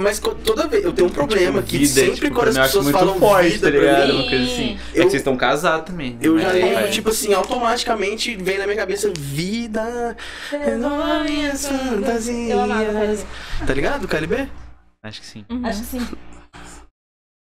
Mas 0.00 0.20
toda 0.20 0.68
vez 0.68 0.84
eu 0.84 0.92
tenho 0.92 1.08
um 1.08 1.10
problema 1.10 1.60
que 1.60 1.78
vida, 1.78 1.88
sempre 1.92 2.14
tipo, 2.14 2.34
quando 2.36 2.48
as 2.50 2.56
eu 2.56 2.62
pessoas 2.62 2.90
falam 2.90 3.18
forte, 3.18 3.48
vida 3.50 3.66
tá 3.66 3.76
ligado? 3.76 4.06
mim, 4.06 4.20
Uma 4.20 4.28
coisa 4.28 4.44
assim. 4.44 4.78
É 4.90 4.92
que 4.92 4.98
Eu- 5.00 5.02
vocês 5.02 5.14
estão 5.14 5.36
casados 5.36 5.86
também. 5.86 6.10
né? 6.12 6.18
eu 6.22 6.38
já 6.38 6.44
Mas, 6.44 6.54
lembro, 6.54 6.74
vai. 6.74 6.90
tipo 6.90 7.10
assim, 7.10 7.34
automaticamente 7.34 8.36
vem 8.36 8.58
na 8.58 8.64
minha 8.64 8.76
cabeça 8.76 9.10
vida, 9.16 10.16
renova 10.52 11.24
minhas 11.24 11.66
fantasias. 11.66 13.26
Eu. 13.60 13.66
Tá 13.66 13.74
ligado, 13.74 14.06
KLB? 14.06 14.48
Acho 15.02 15.20
que 15.20 15.26
sim. 15.26 15.44
Uhum. 15.50 15.66
Acho 15.66 15.80
que 15.80 15.86
sim. 15.86 16.06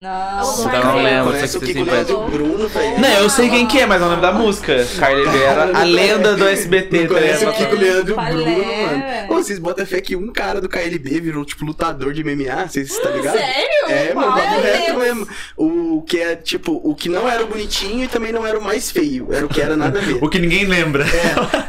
Não, 0.04 0.54
Puta, 0.56 0.76
eu 0.76 0.84
não 0.84 1.02
lembro. 1.02 1.32
Conhece 1.32 1.54
só 1.54 1.60
o 1.60 1.62
que 1.62 1.74
você. 1.74 2.14
Bruno, 2.14 2.68
velho. 2.68 3.00
Não, 3.00 3.10
eu 3.10 3.30
sei 3.30 3.50
quem 3.50 3.66
que 3.66 3.80
é, 3.80 3.86
mas 3.86 4.02
não 4.02 4.10
lembro 4.10 4.22
da 4.22 4.34
música. 4.34 4.86
Carly 5.00 5.30
B 5.30 5.38
era 5.42 5.80
a 5.80 5.84
lenda 5.84 6.36
do 6.36 6.46
SBT. 6.46 6.98
Não 7.04 7.08
tá 7.08 7.14
conhece 7.14 7.46
o? 7.46 7.54
Kiko 7.54 7.76
Leandro 7.78 8.16
Bruno, 8.16 8.46
mano. 8.46 9.04
Ô, 9.30 9.36
vocês 9.36 9.58
botam 9.60 9.86
fé 9.86 10.02
que 10.02 10.14
um 10.18 10.30
cara 10.30 10.60
do 10.60 10.68
KLB 10.68 11.22
virou, 11.22 11.46
tipo, 11.46 11.64
lutador 11.64 12.12
de 12.12 12.22
MMA, 12.22 12.68
vocês 12.68 12.92
estão 12.92 13.16
ligados? 13.16 13.40
Sério? 13.40 13.70
É, 13.88 14.14
mano, 14.14 14.34
papo 14.34 14.62
reto 14.62 15.00
mesmo. 15.00 15.28
O 15.56 16.02
que 16.06 16.20
é, 16.20 16.36
tipo, 16.36 16.82
o 16.84 16.94
que 16.94 17.08
não 17.08 17.30
era 17.30 17.42
o 17.42 17.48
bonitinho 17.48 18.04
e 18.04 18.08
também 18.10 18.34
não 18.34 18.46
era 18.46 18.60
o 18.60 18.62
mais 18.62 18.92
feio. 18.92 19.30
Era 19.32 19.46
o 19.46 19.50
que 19.50 19.62
era 19.62 19.78
nada 19.78 20.00
a 20.00 20.02
ver. 20.02 20.20
O 20.24 20.28
que 20.30 20.38
ninguém 20.40 20.66
lembra. 20.66 21.06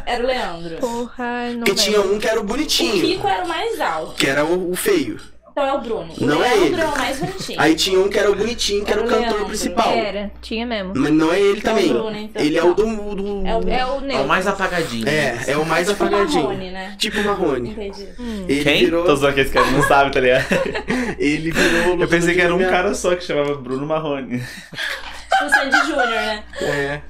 Era 0.06 0.22
o 0.22 0.26
Leandro. 0.26 0.76
Porra, 0.78 1.50
não 1.52 1.58
Porque 1.64 1.74
tinha 1.74 1.98
lembro. 1.98 2.16
um 2.16 2.18
que 2.18 2.26
era 2.28 2.38
o 2.40 2.42
O 2.42 2.46
bonitinho, 2.46 3.00
Kiko 3.06 3.28
era 3.28 3.44
o 3.44 3.48
mais 3.48 3.80
alto. 3.80 4.14
que 4.14 4.26
era 4.26 4.44
o, 4.44 4.72
o 4.72 4.76
feio. 4.76 5.20
Então 5.56 5.64
é 5.68 5.72
o 5.72 5.80
Bruno. 5.80 6.12
O 6.20 6.24
Não 6.26 6.42
é 6.44 6.48
Leandro 6.48 6.66
ele. 6.66 6.80
é 6.80 6.84
o 6.84 6.98
mais 6.98 7.18
bonitinho. 7.20 7.60
Aí 7.60 7.76
tinha 7.76 8.00
um 8.00 8.08
que 8.08 8.18
era 8.18 8.28
o 8.28 8.34
bonitinho, 8.34 8.84
que 8.84 8.90
era 8.90 9.00
o 9.00 9.04
Era 9.04 9.12
o 9.12 9.14
cantor 9.14 9.28
Leandro. 9.30 9.46
principal. 9.46 9.92
Era, 9.92 10.32
tinha 10.42 10.66
mesmo. 10.66 10.92
Mas 10.96 11.12
não 11.12 11.32
é 11.32 11.38
ele 11.40 11.58
É 11.58 11.60
o 11.60 11.62
também. 11.62 11.88
Bruno, 11.92 12.16
então. 12.18 12.42
Ele 12.42 12.58
é 12.58 12.64
o 12.64 12.74
do. 12.74 13.14
do- 13.14 13.46
É 13.46 13.54
o, 13.56 13.68
É 13.68 13.86
o 13.86 14.10
É 14.10 14.20
o 14.20 14.26
mais 14.26 14.48
apagadinho. 14.48 15.08
É, 15.08 15.44
é 15.46 15.56
o 15.56 15.64
mais 15.64 15.88
tipo 15.88 16.02
apagadinho. 16.02 16.42
Marrone, 16.42 16.70
né? 16.72 16.96
Tipo 16.98 17.22
Marrone. 17.22 17.70
Entendi. 17.70 18.08
Ele 18.48 18.64
Quem? 18.64 18.78
virou. 18.84 19.04
Tô 19.04 19.14
zoando 19.14 19.34
que 19.36 19.40
esse 19.42 19.52
cara 19.52 19.70
não 19.70 19.82
sabe, 19.84 20.10
tá 20.10 20.18
ligado? 20.18 20.44
Ele 21.20 21.52
virou. 21.52 22.00
Eu 22.00 22.08
pensei 22.08 22.34
que 22.34 22.40
era 22.40 22.52
um 22.52 22.58
cara 22.58 22.92
só 22.92 23.14
que 23.14 23.22
chamava 23.22 23.54
Bruno 23.54 23.86
Marrone. 23.86 24.40
Tipo 24.40 25.44
o 25.44 25.50
Sandy 25.50 25.76
Júnior, 25.86 26.06
né? 26.08 26.42
É. 26.62 27.00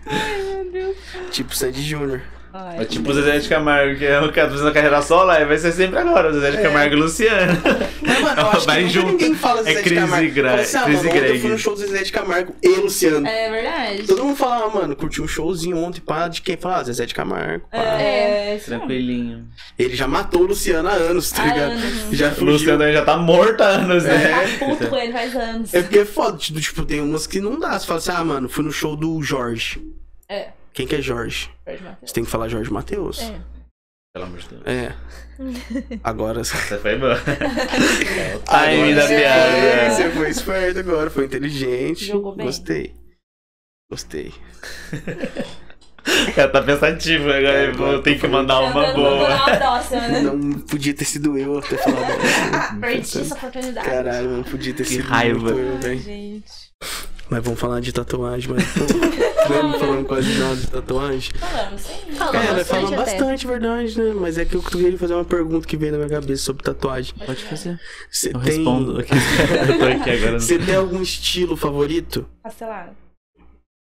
Tipo 1.30 1.54
Sandy 1.56 1.82
Júnior. 1.82 2.20
É 2.78 2.84
tipo 2.84 3.10
o 3.10 3.14
Zezé 3.14 3.38
de 3.38 3.48
Camargo, 3.48 3.98
que 3.98 4.04
é 4.04 4.20
o 4.20 4.32
cara 4.32 4.48
fazendo 4.48 4.68
a 4.68 4.72
carreira 4.72 5.02
solo, 5.02 5.30
aí 5.30 5.44
vai 5.44 5.58
ser 5.58 5.72
sempre 5.72 5.98
agora, 5.98 6.30
o 6.30 6.32
Zezé 6.34 6.52
de 6.52 6.62
Camargo 6.62 6.94
e 6.94 6.96
o 6.96 7.00
Luciano. 7.00 7.52
Mas, 8.00 8.20
mano, 8.20 8.40
eu 8.40 8.46
acho 8.50 8.60
que 8.60 8.66
Vai 8.66 8.80
nunca 8.82 8.92
junto. 8.92 9.10
ninguém 9.12 9.34
fala 9.34 9.60
É 9.60 9.64
Zezé 9.64 9.74
de 9.76 9.82
Cris 9.82 9.92
e 9.98 10.00
Camargo. 10.00 10.32
Gra- 10.34 10.50
Fala 10.50 10.60
assim, 10.62 10.76
ah, 10.76 10.80
mano, 10.88 11.04
e 11.26 11.28
eu 11.30 11.38
fui 11.40 11.50
no 11.50 11.58
show 11.58 11.74
do 11.74 11.80
Zezé 11.80 12.02
de 12.04 12.12
Camargo 12.12 12.54
e 12.62 12.68
Luciano. 12.76 13.26
É 13.26 13.50
verdade. 13.50 14.02
Todo 14.04 14.22
mundo 14.24 14.36
falava, 14.36 14.68
mano, 14.80 14.94
curti 14.94 15.20
um 15.20 15.26
showzinho 15.26 15.76
ontem, 15.78 16.00
pá, 16.00 16.28
de 16.28 16.42
quem? 16.42 16.56
Fala, 16.56 16.76
ah, 16.76 16.84
Zezé 16.84 17.06
de 17.06 17.14
Camargo, 17.14 17.66
pá. 17.72 17.78
É, 18.00 18.54
isso 18.56 18.66
Tranquilinho. 18.66 19.48
Ele 19.76 19.96
já 19.96 20.06
matou 20.06 20.42
o 20.42 20.46
Luciano 20.46 20.88
há 20.88 20.92
anos, 20.92 21.32
tá 21.32 21.42
Há 21.42 21.46
ligado? 21.46 21.72
anos. 21.72 22.08
Já 22.12 22.28
O 22.28 22.34
fugiu. 22.34 22.52
Luciano 22.52 22.82
aí 22.84 22.92
já 22.92 23.04
tá 23.04 23.16
morto 23.16 23.60
há 23.62 23.66
anos, 23.66 24.04
né? 24.04 24.28
Tá 24.58 24.64
puto 24.66 24.86
com 24.86 24.96
ele 24.96 25.12
faz 25.12 25.34
anos. 25.34 25.74
É 25.74 25.82
porque 25.82 25.98
é 25.98 26.04
foda, 26.04 26.36
tipo, 26.38 26.60
tipo, 26.60 26.84
tem 26.84 27.00
umas 27.00 27.26
que 27.26 27.40
não 27.40 27.58
dá. 27.58 27.76
Você 27.78 27.84
fala 27.86 27.98
assim, 27.98 28.12
ah, 28.14 28.24
mano, 28.24 28.48
fui 28.48 28.62
no 28.62 28.70
show 28.70 28.94
do 28.94 29.20
Jorge. 29.22 29.82
É. 30.28 30.48
Quem 30.74 30.86
que 30.86 30.96
é 30.96 31.00
Jorge? 31.00 31.50
Jorge 31.66 31.82
Mateus. 31.84 32.10
Você 32.10 32.14
tem 32.14 32.24
que 32.24 32.30
falar 32.30 32.48
Jorge 32.48 32.70
Matheus. 32.72 33.20
É. 33.22 33.40
Pelo 34.12 34.26
amor 34.26 34.38
de 34.38 34.48
Deus. 34.48 34.62
É. 34.66 34.94
Agora. 36.04 36.40
Essa 36.40 36.56
foi 36.78 36.98
boa. 36.98 37.14
Da 37.14 37.24
você 37.24 37.34
foi- 39.06 39.08
piada. 39.16 39.90
Você 39.94 40.10
foi 40.10 40.30
esperto 40.30 40.78
agora, 40.80 41.10
foi 41.10 41.24
inteligente. 41.26 42.04
Jogou 42.06 42.34
bem. 42.34 42.46
Gostei. 42.46 42.94
Gostei. 43.90 44.32
O 46.28 46.34
cara 46.34 46.48
tá 46.50 46.62
pensativo 46.62 47.24
agora. 47.30 47.48
É, 47.64 47.68
eu 47.68 47.74
vou 47.74 47.86
agora 47.86 48.02
ter 48.02 48.14
tô 48.14 48.20
que 48.20 48.28
mandar 48.28 48.60
uma 48.60 48.92
boa. 48.92 49.56
próxima, 49.56 50.00
né? 50.08 50.20
Não 50.20 50.52
podia 50.60 50.94
ter 50.94 51.04
sido 51.04 51.36
eu 51.38 51.58
a 51.58 51.62
ter 51.62 51.78
falado. 51.78 52.80
Perdi 52.80 53.20
essa 53.20 53.34
oportunidade. 53.34 53.86
Caralho, 53.88 54.30
não 54.30 54.42
podia 54.44 54.74
ter 54.74 54.82
Que 54.84 54.90
sido 54.90 55.04
raiva. 55.08 55.38
muito 55.52 55.58
eu, 55.58 55.72
Ai, 55.74 55.78
velho. 55.80 56.00
gente. 56.00 56.52
Mas 57.30 57.42
vamos 57.42 57.58
falar 57.58 57.80
de 57.80 57.92
tatuagem, 57.92 58.54
mas 58.54 58.64
não 59.48 59.72
falando 59.78 60.04
quase 60.06 60.38
nada 60.38 60.56
de 60.56 60.66
tatuagem. 60.66 61.32
Falamos, 61.38 61.80
sim. 61.80 62.12
Falou 62.64 62.92
É, 62.92 62.96
bastante 62.96 63.46
verdade, 63.46 63.98
né? 63.98 64.12
Mas 64.14 64.36
é 64.38 64.44
que 64.44 64.54
eu 64.54 64.62
queria 64.62 64.98
fazer 64.98 65.14
uma 65.14 65.24
pergunta 65.24 65.66
que 65.66 65.76
veio 65.76 65.92
na 65.92 65.98
minha 65.98 66.10
cabeça 66.10 66.42
sobre 66.44 66.62
tatuagem. 66.62 67.14
Pode 67.24 67.42
fazer. 67.44 67.80
Você 68.10 68.28
Eu 68.28 68.40
tem. 68.40 68.56
respondo. 68.56 69.00
aqui. 69.00 69.10
Eu 69.68 69.78
tô 69.78 69.84
aqui 69.86 70.10
agora. 70.10 70.38
Você 70.40 70.58
tem 70.58 70.74
algum 70.76 71.00
estilo 71.02 71.56
favorito? 71.56 72.26
Pastelado. 72.42 72.90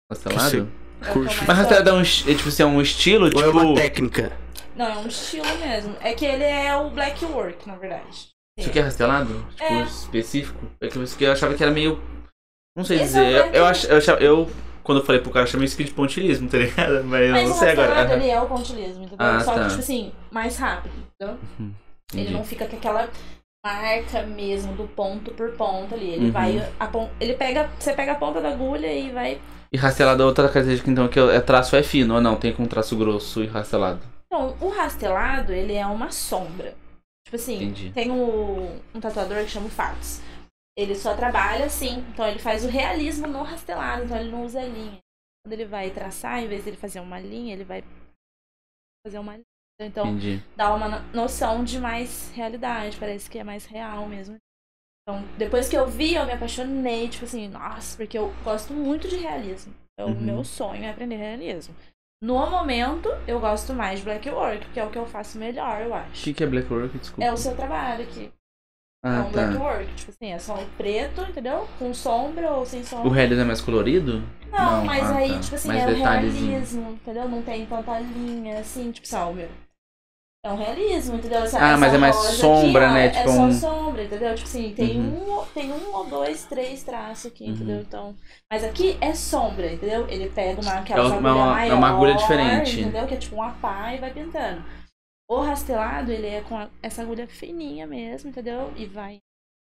Pastelado? 0.09 0.69
É 1.03 1.13
Curte. 1.13 1.35
mais 1.37 1.47
Mas 1.49 1.59
pastelado 1.59 1.91
é 1.91 1.93
um, 1.95 2.01
é 2.01 2.05
tipo 2.05 2.49
assim, 2.49 2.63
é 2.63 2.67
um 2.67 2.81
estilo, 2.81 3.31
Ou 3.35 3.43
é 3.43 3.49
uma 3.49 3.61
tipo. 3.63 3.75
técnica? 3.75 4.33
Não, 4.77 4.87
é 4.87 4.97
um 4.99 5.07
estilo 5.07 5.47
mesmo. 5.59 5.97
É 6.01 6.13
que 6.13 6.25
ele 6.25 6.45
é 6.45 6.77
o 6.77 6.91
black 6.91 7.25
work, 7.25 7.67
na 7.67 7.77
verdade. 7.77 8.29
Isso 8.59 8.69
aqui 8.69 8.79
é 8.79 8.83
rastelado? 8.83 9.47
Tipo, 9.57 9.65
É. 9.65 9.83
específico? 9.83 10.67
É 10.81 10.89
que 10.89 11.25
eu 11.25 11.33
achava 11.33 11.55
que 11.55 11.63
era 11.63 11.73
meio. 11.73 12.01
Não 12.77 12.85
sei 12.85 12.97
Esse 12.97 13.07
dizer. 13.07 13.25
é 13.25 13.39
Eu, 13.39 13.63
black 13.65 13.85
eu, 13.85 13.91
eu, 13.91 13.97
achava- 13.99 14.21
eu, 14.21 14.51
quando 14.83 14.99
eu 15.01 15.05
falei 15.05 15.21
pro 15.21 15.31
cara, 15.31 15.45
eu 15.47 15.51
chamei 15.51 15.67
isso 15.67 15.75
aqui 15.75 15.85
de 15.85 15.93
pontilismo, 15.93 16.49
tá 16.49 16.59
ligado? 16.59 17.05
Mas 17.05 17.23
eu 17.27 17.33
Mas 17.33 17.49
não 17.49 17.57
o 17.57 17.59
sei 17.59 17.71
agora. 17.71 17.89
rastelado, 17.89 18.13
Aham. 18.15 18.23
ele 18.23 18.31
é 18.31 18.41
o 18.41 18.47
pontilismo, 18.47 19.05
entendeu? 19.05 19.17
Ah, 19.27 19.41
Só 19.41 19.55
tá. 19.55 19.61
que, 19.63 19.69
tipo 19.69 19.81
assim, 19.81 20.13
mais 20.31 20.57
rápido, 20.57 20.93
entendeu? 21.21 21.39
Ele 21.59 21.73
Entendi. 22.23 22.33
não 22.33 22.45
fica 22.45 22.67
com 22.67 22.77
aquela 22.77 23.09
marca 23.65 24.23
mesmo 24.23 24.75
do 24.75 24.85
ponto 24.89 25.31
por 25.33 25.51
ponto 25.53 25.95
ali. 25.95 26.11
Ele 26.11 26.27
Uhum. 26.27 26.33
vai. 26.33 26.69
A 26.79 26.87
pon... 26.87 27.09
Ele 27.21 27.35
pega. 27.35 27.71
Você 27.79 27.93
pega 27.95 28.13
a 28.13 28.17
ponta 28.17 28.41
da 28.41 28.51
agulha 28.51 28.93
e 28.93 29.11
vai. 29.11 29.41
E 29.73 29.77
rastelado 29.77 30.23
é 30.23 30.27
outra 30.27 30.49
característica, 30.49 30.89
então, 30.91 31.09
que 31.09 31.19
é 31.19 31.41
traço 31.41 31.75
é 31.75 31.83
fino, 31.83 32.15
ou 32.15 32.21
não? 32.21 32.37
Tem 32.37 32.53
com 32.53 32.65
traço 32.67 32.95
grosso 32.97 33.43
e 33.43 33.47
rastelado. 33.47 34.01
Então, 34.27 34.55
o 34.61 34.69
rastelado, 34.69 35.53
ele 35.53 35.73
é 35.75 35.85
uma 35.87 36.11
sombra. 36.13 36.75
Tipo 37.25 37.37
assim, 37.37 37.57
Entendi. 37.57 37.91
tem 37.93 38.11
o, 38.11 38.69
um 38.95 39.01
tatuador 39.01 39.39
que 39.39 39.49
chama 39.51 39.67
o 39.67 39.71
Fatos. 39.71 40.21
Ele 40.77 40.95
só 40.95 41.15
trabalha 41.15 41.67
assim. 41.67 41.99
Então 42.13 42.27
ele 42.27 42.39
faz 42.39 42.65
o 42.65 42.69
realismo 42.69 43.27
no 43.27 43.43
rastelado. 43.43 44.05
Então 44.05 44.17
ele 44.19 44.31
não 44.31 44.45
usa 44.45 44.63
linha. 44.63 44.99
Quando 45.45 45.53
ele 45.53 45.65
vai 45.67 45.91
traçar, 45.91 46.43
em 46.43 46.49
vez 46.49 46.65
de 46.65 46.71
ele 46.71 46.77
fazer 46.77 47.01
uma 47.01 47.19
linha, 47.21 47.53
ele 47.53 47.65
vai 47.65 47.83
fazer 49.07 49.19
uma 49.19 49.33
linha. 49.35 49.45
Então 49.81 50.07
Entendi. 50.09 50.43
dá 50.57 50.73
uma 50.75 50.89
no- 50.89 51.13
noção 51.13 51.65
de 51.65 51.79
mais 51.79 52.31
realidade. 52.33 52.97
Parece 52.97 53.29
que 53.29 53.39
é 53.39 53.45
mais 53.45 53.67
real 53.67 54.07
mesmo. 54.09 54.37
Então, 55.03 55.23
depois 55.37 55.69
que 55.69 55.77
eu 55.77 55.87
vi, 55.87 56.15
eu 56.15 56.25
me 56.25 56.33
apaixonei, 56.33 57.09
tipo 57.09 57.25
assim, 57.27 57.47
nossa, 57.49 57.95
porque 57.97 58.17
eu 58.17 58.33
gosto 58.43 58.73
muito 58.73 59.07
de 59.09 59.17
realismo. 59.17 59.75
É 59.99 60.05
o 60.05 60.09
Uhum. 60.09 60.21
meu 60.21 60.45
sonho 60.45 60.83
é 60.85 60.91
aprender 60.91 61.17
realismo. 61.17 61.75
No 62.23 62.49
momento, 62.51 63.11
eu 63.29 63.39
gosto 63.39 63.75
mais 63.75 63.99
de 63.99 64.05
black 64.07 64.31
work, 64.31 64.67
que 64.71 64.81
é 64.81 64.85
o 64.85 64.91
que 64.91 64.97
eu 64.97 65.07
faço 65.07 65.37
melhor, 65.39 65.83
eu 65.83 65.91
O 65.91 65.95
acho. 65.95 66.25
que, 66.25 66.33
que 66.33 66.43
é 66.43 66.47
black 66.47 66.73
work? 66.73 66.97
Desculpa. 66.97 67.23
É 67.23 67.31
o 67.31 67.37
seu 67.37 67.55
trabalho 67.55 68.07
aqui. 69.05 69.39
é 69.39 69.43
Ah, 69.43 69.49
um 69.51 69.53
tá. 69.55 69.61
work. 69.63 69.95
Tipo 69.95 70.11
assim, 70.11 70.33
é 70.33 70.39
só 70.39 70.55
um 70.55 70.67
preto, 70.77 71.21
entendeu? 71.23 71.69
Com 71.79 71.93
sombra 71.95 72.51
ou 72.53 72.65
sem 72.67 72.83
sombra. 72.85 73.09
O 73.09 73.11
realismo 73.13 73.43
é 73.43 73.47
mais 73.47 73.61
colorido? 73.61 74.23
Não, 74.51 74.77
não, 74.79 74.85
mas 74.85 75.03
ah, 75.11 75.17
aí, 75.17 75.33
tá. 75.33 75.41
tipo 75.41 75.55
assim, 75.57 75.69
Mais 75.69 75.83
é 75.83 75.87
o 75.87 75.95
realismo, 75.97 76.91
entendeu? 76.93 77.29
Não 77.29 77.43
tem 77.43 77.67
tanta 77.67 77.99
linha, 78.01 78.59
assim, 78.61 78.91
tipo, 78.93 79.07
meu. 79.35 79.49
É 80.47 80.53
um 80.53 80.57
realismo, 80.59 81.17
entendeu? 81.17 81.39
Essa, 81.43 81.59
Ah, 81.59 81.69
essa 81.71 81.79
mas 81.79 81.95
é 81.95 81.99
mais 81.99 82.15
sombra, 82.17 82.91
ó, 82.91 82.93
né? 82.93 83.07
É 83.07 83.09
Tipo 83.09 83.31
só 83.31 83.41
um- 83.45 83.53
sombra, 83.53 84.05
entendeu? 84.05 84.35
Tipo 84.35 84.47
assim, 84.47 84.75
tem, 84.77 85.01
Uhum. 85.01 85.41
um, 85.41 85.45
tem 85.55 85.73
um 85.73 85.95
ou 85.97 86.05
dois, 86.07 86.45
três 86.45 86.83
traços 86.83 87.33
aqui, 87.33 87.45
Uhum. 87.45 87.51
entendeu? 87.53 87.81
Então. 87.81 88.15
Mas 88.53 88.63
aqui 88.63 88.99
é 89.01 89.15
sombra, 89.15 89.73
entendeu? 89.73 90.07
Ele 90.07 90.29
pega 90.29 90.61
uma, 90.61 90.75
É 90.75 90.79
aquela 90.81 91.07
uma- 91.07 91.17
agulha 91.17 91.33
maior, 91.35 91.67
é 91.71 91.75
uma 91.75 91.89
agulha 91.89 92.15
diferente. 92.15 92.81
Entendeu? 92.83 93.07
Que 93.07 93.15
é 93.15 93.17
tipo 93.17 93.37
uma 93.37 93.53
pá 93.53 93.95
e 93.95 93.99
vai 93.99 94.11
pintando. 94.13 94.63
O 95.29 95.41
rastelado, 95.41 96.13
ele 96.13 96.27
é 96.27 96.43
com 96.43 96.57
essa 96.83 97.03
agulha 97.03 97.27
fininha 97.27 97.87
mesmo, 97.87 98.31
entendeu? 98.31 98.73
E 98.77 98.87
vai. 98.87 99.19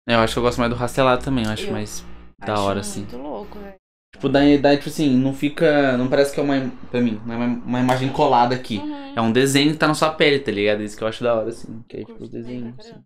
É, 0.08 0.14
eu 0.14 0.20
acho 0.20 0.32
que 0.34 0.38
eu 0.38 0.42
gosto 0.42 0.58
mais 0.58 0.70
do 0.70 0.76
rastelado 0.76 1.24
também, 1.24 1.44
eu 1.44 1.50
acho 1.50 1.66
Eu 1.66 1.72
mais 1.72 2.00
da 2.40 2.54
acho 2.54 2.62
hora, 2.62 2.80
assim. 2.80 3.00
muito 3.00 3.18
louco, 3.18 3.58
velho. 3.58 3.76
Tipo, 4.14 4.28
dá, 4.28 4.40
dá, 4.60 4.76
tipo 4.76 4.88
assim, 4.88 5.10
não 5.16 5.32
fica. 5.34 5.96
Não 5.96 6.08
parece 6.08 6.34
que 6.34 6.40
é 6.40 6.42
uma. 6.42 6.54
Pra 6.90 7.00
mim, 7.00 7.20
não 7.24 7.34
é 7.34 7.36
uma, 7.36 7.46
uma 7.64 7.80
imagem 7.80 8.12
colada 8.12 8.54
aqui. 8.54 8.78
Uhum. 8.78 9.14
É 9.16 9.20
um 9.20 9.32
desenho 9.32 9.72
que 9.72 9.78
tá 9.78 9.86
na 9.88 9.94
sua 9.94 10.14
pele, 10.14 10.38
tá 10.40 10.50
ligado? 10.50 10.82
Isso 10.82 10.96
que 10.96 11.02
eu 11.04 11.08
acho 11.08 11.22
da 11.24 11.34
hora, 11.34 11.48
assim. 11.48 11.82
Que 11.88 11.98
aí, 11.98 12.04
tipo, 12.04 12.22
os 12.22 12.28
desenhos. 12.28 12.78
Assim. 12.78 13.02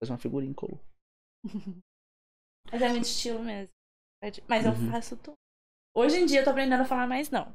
Faz 0.00 0.10
uma 0.10 0.18
figurinha 0.18 0.52
colou. 0.54 0.80
Mas 2.70 2.82
é 2.82 2.88
muito 2.88 3.04
estilo 3.04 3.42
mesmo. 3.42 3.68
Mas 4.48 4.64
eu 4.64 4.72
Uhum. 4.72 4.90
faço 4.90 5.16
tudo. 5.16 5.34
Hoje 5.96 6.20
em 6.20 6.26
dia 6.26 6.40
eu 6.40 6.44
tô 6.44 6.50
aprendendo 6.50 6.82
a 6.82 6.86
falar 6.86 7.06
mais 7.06 7.30
não. 7.30 7.52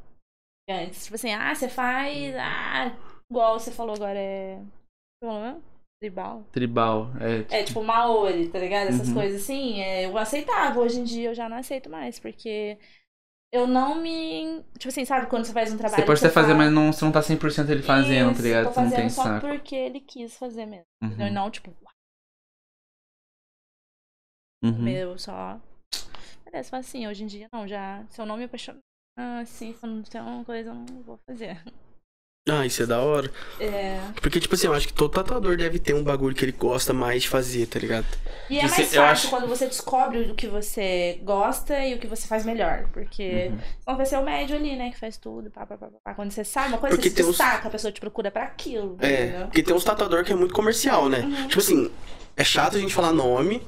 Antes, 0.69 1.03
tipo 1.05 1.15
assim, 1.15 1.33
ah, 1.33 1.53
você 1.55 1.69
faz. 1.69 2.35
Ah, 2.35 2.95
igual 3.29 3.59
você 3.59 3.71
falou 3.71 3.95
agora, 3.95 4.17
é. 4.19 4.61
Como 5.21 5.39
é? 5.45 5.57
Tribal. 6.01 6.43
Tribal. 6.51 7.11
É, 7.19 7.39
tipo, 7.41 7.53
É 7.55 7.63
tipo 7.63 7.83
Maori, 7.83 8.49
tá 8.49 8.59
ligado? 8.59 8.89
Essas 8.89 9.07
Uhum. 9.07 9.13
coisas 9.15 9.41
assim, 9.41 9.81
é, 9.81 10.05
eu 10.05 10.17
aceitava. 10.17 10.79
Hoje 10.79 10.99
em 10.99 11.03
dia 11.03 11.29
eu 11.29 11.35
já 11.35 11.49
não 11.49 11.57
aceito 11.57 11.89
mais, 11.89 12.19
porque 12.19 12.77
eu 13.51 13.65
não 13.65 13.95
me. 13.95 14.63
Tipo 14.77 14.89
assim, 14.89 15.05
sabe 15.05 15.27
quando 15.27 15.45
você 15.45 15.53
faz 15.53 15.73
um 15.73 15.77
trabalho. 15.77 16.01
você 16.01 16.05
pode 16.05 16.19
até 16.19 16.29
fazer, 16.29 16.47
fala, 16.53 16.57
mas 16.59 16.71
não, 16.73 16.93
você 16.93 17.03
não 17.05 17.11
tá 17.11 17.21
100% 17.21 17.71
ele 17.71 17.81
fazendo, 17.81 18.31
"Isso, 18.31 18.41
tá 18.41 18.47
ligado? 18.47 18.65
Tô 18.65 18.71
Você 18.73 18.81
não 18.81 18.91
tem 18.91 19.09
só 19.09 19.23
saco. 19.23 19.47
porque 19.47 19.75
ele 19.75 19.99
quis 20.01 20.37
fazer 20.37 20.65
mesmo. 20.67 20.85
Uhum. 21.01 21.31
não, 21.31 21.49
tipo, 21.49 21.73
Uhum. 24.63 24.83
meu, 24.83 25.17
só. 25.17 25.59
Parece 26.43 26.75
assim, 26.75 27.07
hoje 27.07 27.23
em 27.23 27.27
dia 27.27 27.47
não, 27.53 27.67
já. 27.67 28.05
Se 28.09 28.21
eu 28.21 28.25
não 28.25 28.37
me 28.37 28.45
apaixonar 28.45 28.79
assim, 29.41 29.73
se 29.73 29.85
eu 29.85 29.89
não 29.89 30.03
tem 30.03 30.21
uma 30.21 30.45
coisa, 30.45 30.69
eu 30.71 30.75
não 30.75 30.85
vou 31.03 31.19
fazer. 31.27 31.61
Ah, 32.49 32.65
isso 32.65 32.81
é 32.83 32.85
da 32.85 32.99
hora. 33.01 33.29
É. 33.59 33.99
Porque, 34.21 34.39
tipo 34.39 34.55
assim, 34.55 34.67
eu 34.67 34.73
acho 34.73 34.87
que 34.87 34.93
todo 34.93 35.11
tatuador 35.11 35.57
deve 35.57 35.79
ter 35.79 35.93
um 35.93 36.03
bagulho 36.03 36.33
que 36.35 36.45
ele 36.45 36.53
gosta 36.53 36.93
mais 36.93 37.23
de 37.23 37.29
fazer, 37.29 37.65
tá 37.67 37.77
ligado? 37.79 38.05
E 38.49 38.57
é 38.59 38.61
mais 38.61 38.77
eu 38.79 38.85
fácil 38.85 39.01
acho- 39.03 39.29
quando 39.29 39.47
você 39.47 39.65
descobre 39.65 40.19
o 40.31 40.33
que 40.35 40.47
você 40.47 41.19
gosta 41.23 41.77
e 41.85 41.93
o 41.95 41.99
que 41.99 42.07
você 42.07 42.25
faz 42.27 42.45
melhor. 42.45 42.85
Porque 42.93 43.49
Uhum. 43.51 43.59
senão 43.83 43.97
vai 43.97 44.05
ser 44.05 44.17
o 44.17 44.23
médio 44.23 44.55
ali, 44.55 44.75
né? 44.77 44.89
Que 44.91 44.97
faz 44.99 45.17
tudo. 45.17 45.51
Pá, 45.51 45.65
pá, 45.65 45.75
pá, 45.77 45.87
pá. 46.03 46.13
Quando 46.13 46.31
você 46.31 46.43
sabe 46.45 46.69
uma 46.69 46.77
coisa, 46.77 46.95
Porque 46.95 47.09
você 47.09 47.15
tem 47.15 47.25
se 47.25 47.29
uns- 47.31 47.37
destaca, 47.37 47.67
a 47.67 47.71
pessoa 47.71 47.91
te 47.91 47.99
procura 47.99 48.31
pra 48.31 48.43
aquilo. 48.43 48.97
É, 49.01 49.23
entendeu? 49.25 49.47
porque 49.47 49.63
tem 49.63 49.75
uns 49.75 49.83
tatuador 49.83 50.23
que 50.23 50.31
é 50.31 50.35
muito 50.35 50.53
comercial, 50.53 51.09
né? 51.09 51.19
Uhum. 51.19 51.47
Tipo 51.49 51.59
assim, 51.59 51.91
é 52.37 52.43
chato 52.45 52.77
a 52.77 52.79
gente 52.79 52.93
falar 52.93 53.11
nome. 53.11 53.61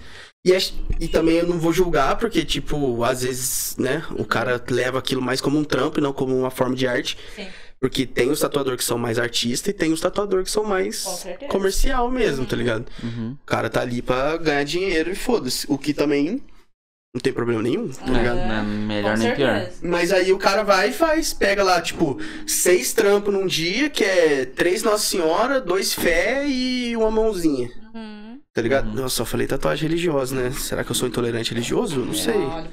E, 0.45 0.53
é- 0.53 0.59
e 1.01 1.09
também 1.09 1.35
eu 1.35 1.45
não 1.47 1.59
vou 1.59 1.73
julgar, 1.73 2.17
porque, 2.17 2.45
tipo, 2.45 3.03
às 3.03 3.23
vezes, 3.23 3.75
né, 3.77 4.01
o 4.11 4.23
cara 4.23 4.63
leva 4.69 4.97
aquilo 4.97 5.21
mais 5.21 5.41
como 5.41 5.59
um 5.59 5.65
trampo 5.65 5.99
e 5.99 6.01
não 6.01 6.13
como 6.13 6.33
uma 6.33 6.49
forma 6.49 6.73
de 6.77 6.87
arte. 6.87 7.17
Sim. 7.35 7.45
Porque 7.81 8.05
tem 8.05 8.29
os 8.29 8.39
tatuadores 8.41 8.79
que 8.79 8.83
são 8.83 8.97
mais 8.97 9.17
artista 9.17 9.69
e 9.69 9.73
tem 9.73 9.93
os 9.93 10.01
tatuadores 10.01 10.45
que 10.45 10.51
são 10.51 10.63
mais 10.65 11.25
comercial 11.47 12.11
mesmo, 12.11 12.45
tá 12.45 12.55
ligado? 12.55 12.85
Uhum. 13.01 13.37
O 13.41 13.45
cara 13.45 13.69
tá 13.69 13.81
ali 13.81 14.01
pra 14.01 14.35
ganhar 14.37 14.63
dinheiro 14.65 15.09
e 15.11 15.15
foda-se. 15.15 15.65
O 15.69 15.77
que 15.77 15.93
também 15.93 16.43
não 17.15 17.21
tem 17.21 17.31
problema 17.31 17.61
nenhum, 17.63 17.87
tá 17.87 18.05
É, 18.05 18.11
ligado? 18.11 18.35
não 18.35 18.53
é 18.55 18.61
melhor 18.63 19.13
Com 19.13 19.23
nem 19.23 19.35
pior. 19.35 19.69
Mas 19.81 20.11
aí 20.11 20.31
o 20.33 20.37
cara 20.37 20.61
vai 20.63 20.89
e 20.89 20.93
faz, 20.93 21.33
pega 21.33 21.63
lá, 21.63 21.81
tipo, 21.81 22.19
seis 22.45 22.91
trampos 22.91 23.33
num 23.33 23.47
dia, 23.47 23.89
que 23.89 24.03
é 24.03 24.45
três 24.45 24.83
Nossa 24.83 25.05
Senhora, 25.05 25.61
dois 25.61 25.93
fé 25.93 26.45
e 26.47 26.95
uma 26.97 27.09
mãozinha. 27.09 27.69
Uhum. 27.95 28.18
Tá 28.51 28.63
ligado? 28.63 28.87
Uhum. 28.87 28.95
Nossa, 28.95 29.15
só 29.17 29.25
falei 29.25 29.45
tatuagem 29.45 29.87
religiosa, 29.87 30.35
né? 30.35 30.49
Será 30.51 30.83
que 30.83 30.89
eu 30.89 30.95
sou 30.95 31.07
intolerante 31.07 31.53
religioso? 31.53 31.99
Não 31.99 32.15
sei. 32.15 32.33
Não, 32.35 32.63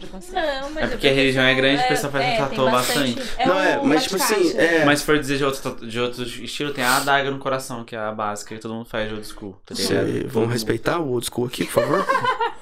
mas 0.74 0.84
É 0.84 0.86
porque 0.86 1.06
a 1.06 1.12
religião 1.12 1.44
é 1.44 1.54
grande, 1.54 1.82
o 1.84 1.88
pessoal 1.88 2.10
faz 2.12 2.24
é, 2.24 2.28
tem 2.28 2.38
tatuou 2.38 2.70
bastante. 2.70 3.22
É 3.36 3.46
Não, 3.46 3.60
é, 3.60 3.82
mas 3.82 4.04
tipo 4.04 4.16
assim, 4.16 4.56
é. 4.56 4.84
Mas 4.86 5.00
se 5.00 5.04
for 5.04 5.18
dizer 5.18 5.36
de 5.36 5.44
outros, 5.44 5.62
tatu- 5.62 5.86
de 5.86 6.00
outros 6.00 6.38
estilos, 6.38 6.72
tem 6.74 6.82
a 6.82 6.96
adaga 6.96 7.30
no 7.30 7.38
coração, 7.38 7.84
que 7.84 7.94
é 7.94 7.98
a 7.98 8.10
básica, 8.10 8.54
que 8.54 8.60
todo 8.60 8.72
mundo 8.72 8.86
faz 8.88 9.06
de 9.08 9.14
old 9.14 9.26
school, 9.26 9.60
tá 9.66 9.74
ligado? 9.74 10.28
Vamos 10.28 10.50
respeitar 10.50 10.98
o 10.98 11.10
old 11.10 11.26
school 11.26 11.46
aqui, 11.46 11.64
por 11.66 11.72
favor? 11.82 12.06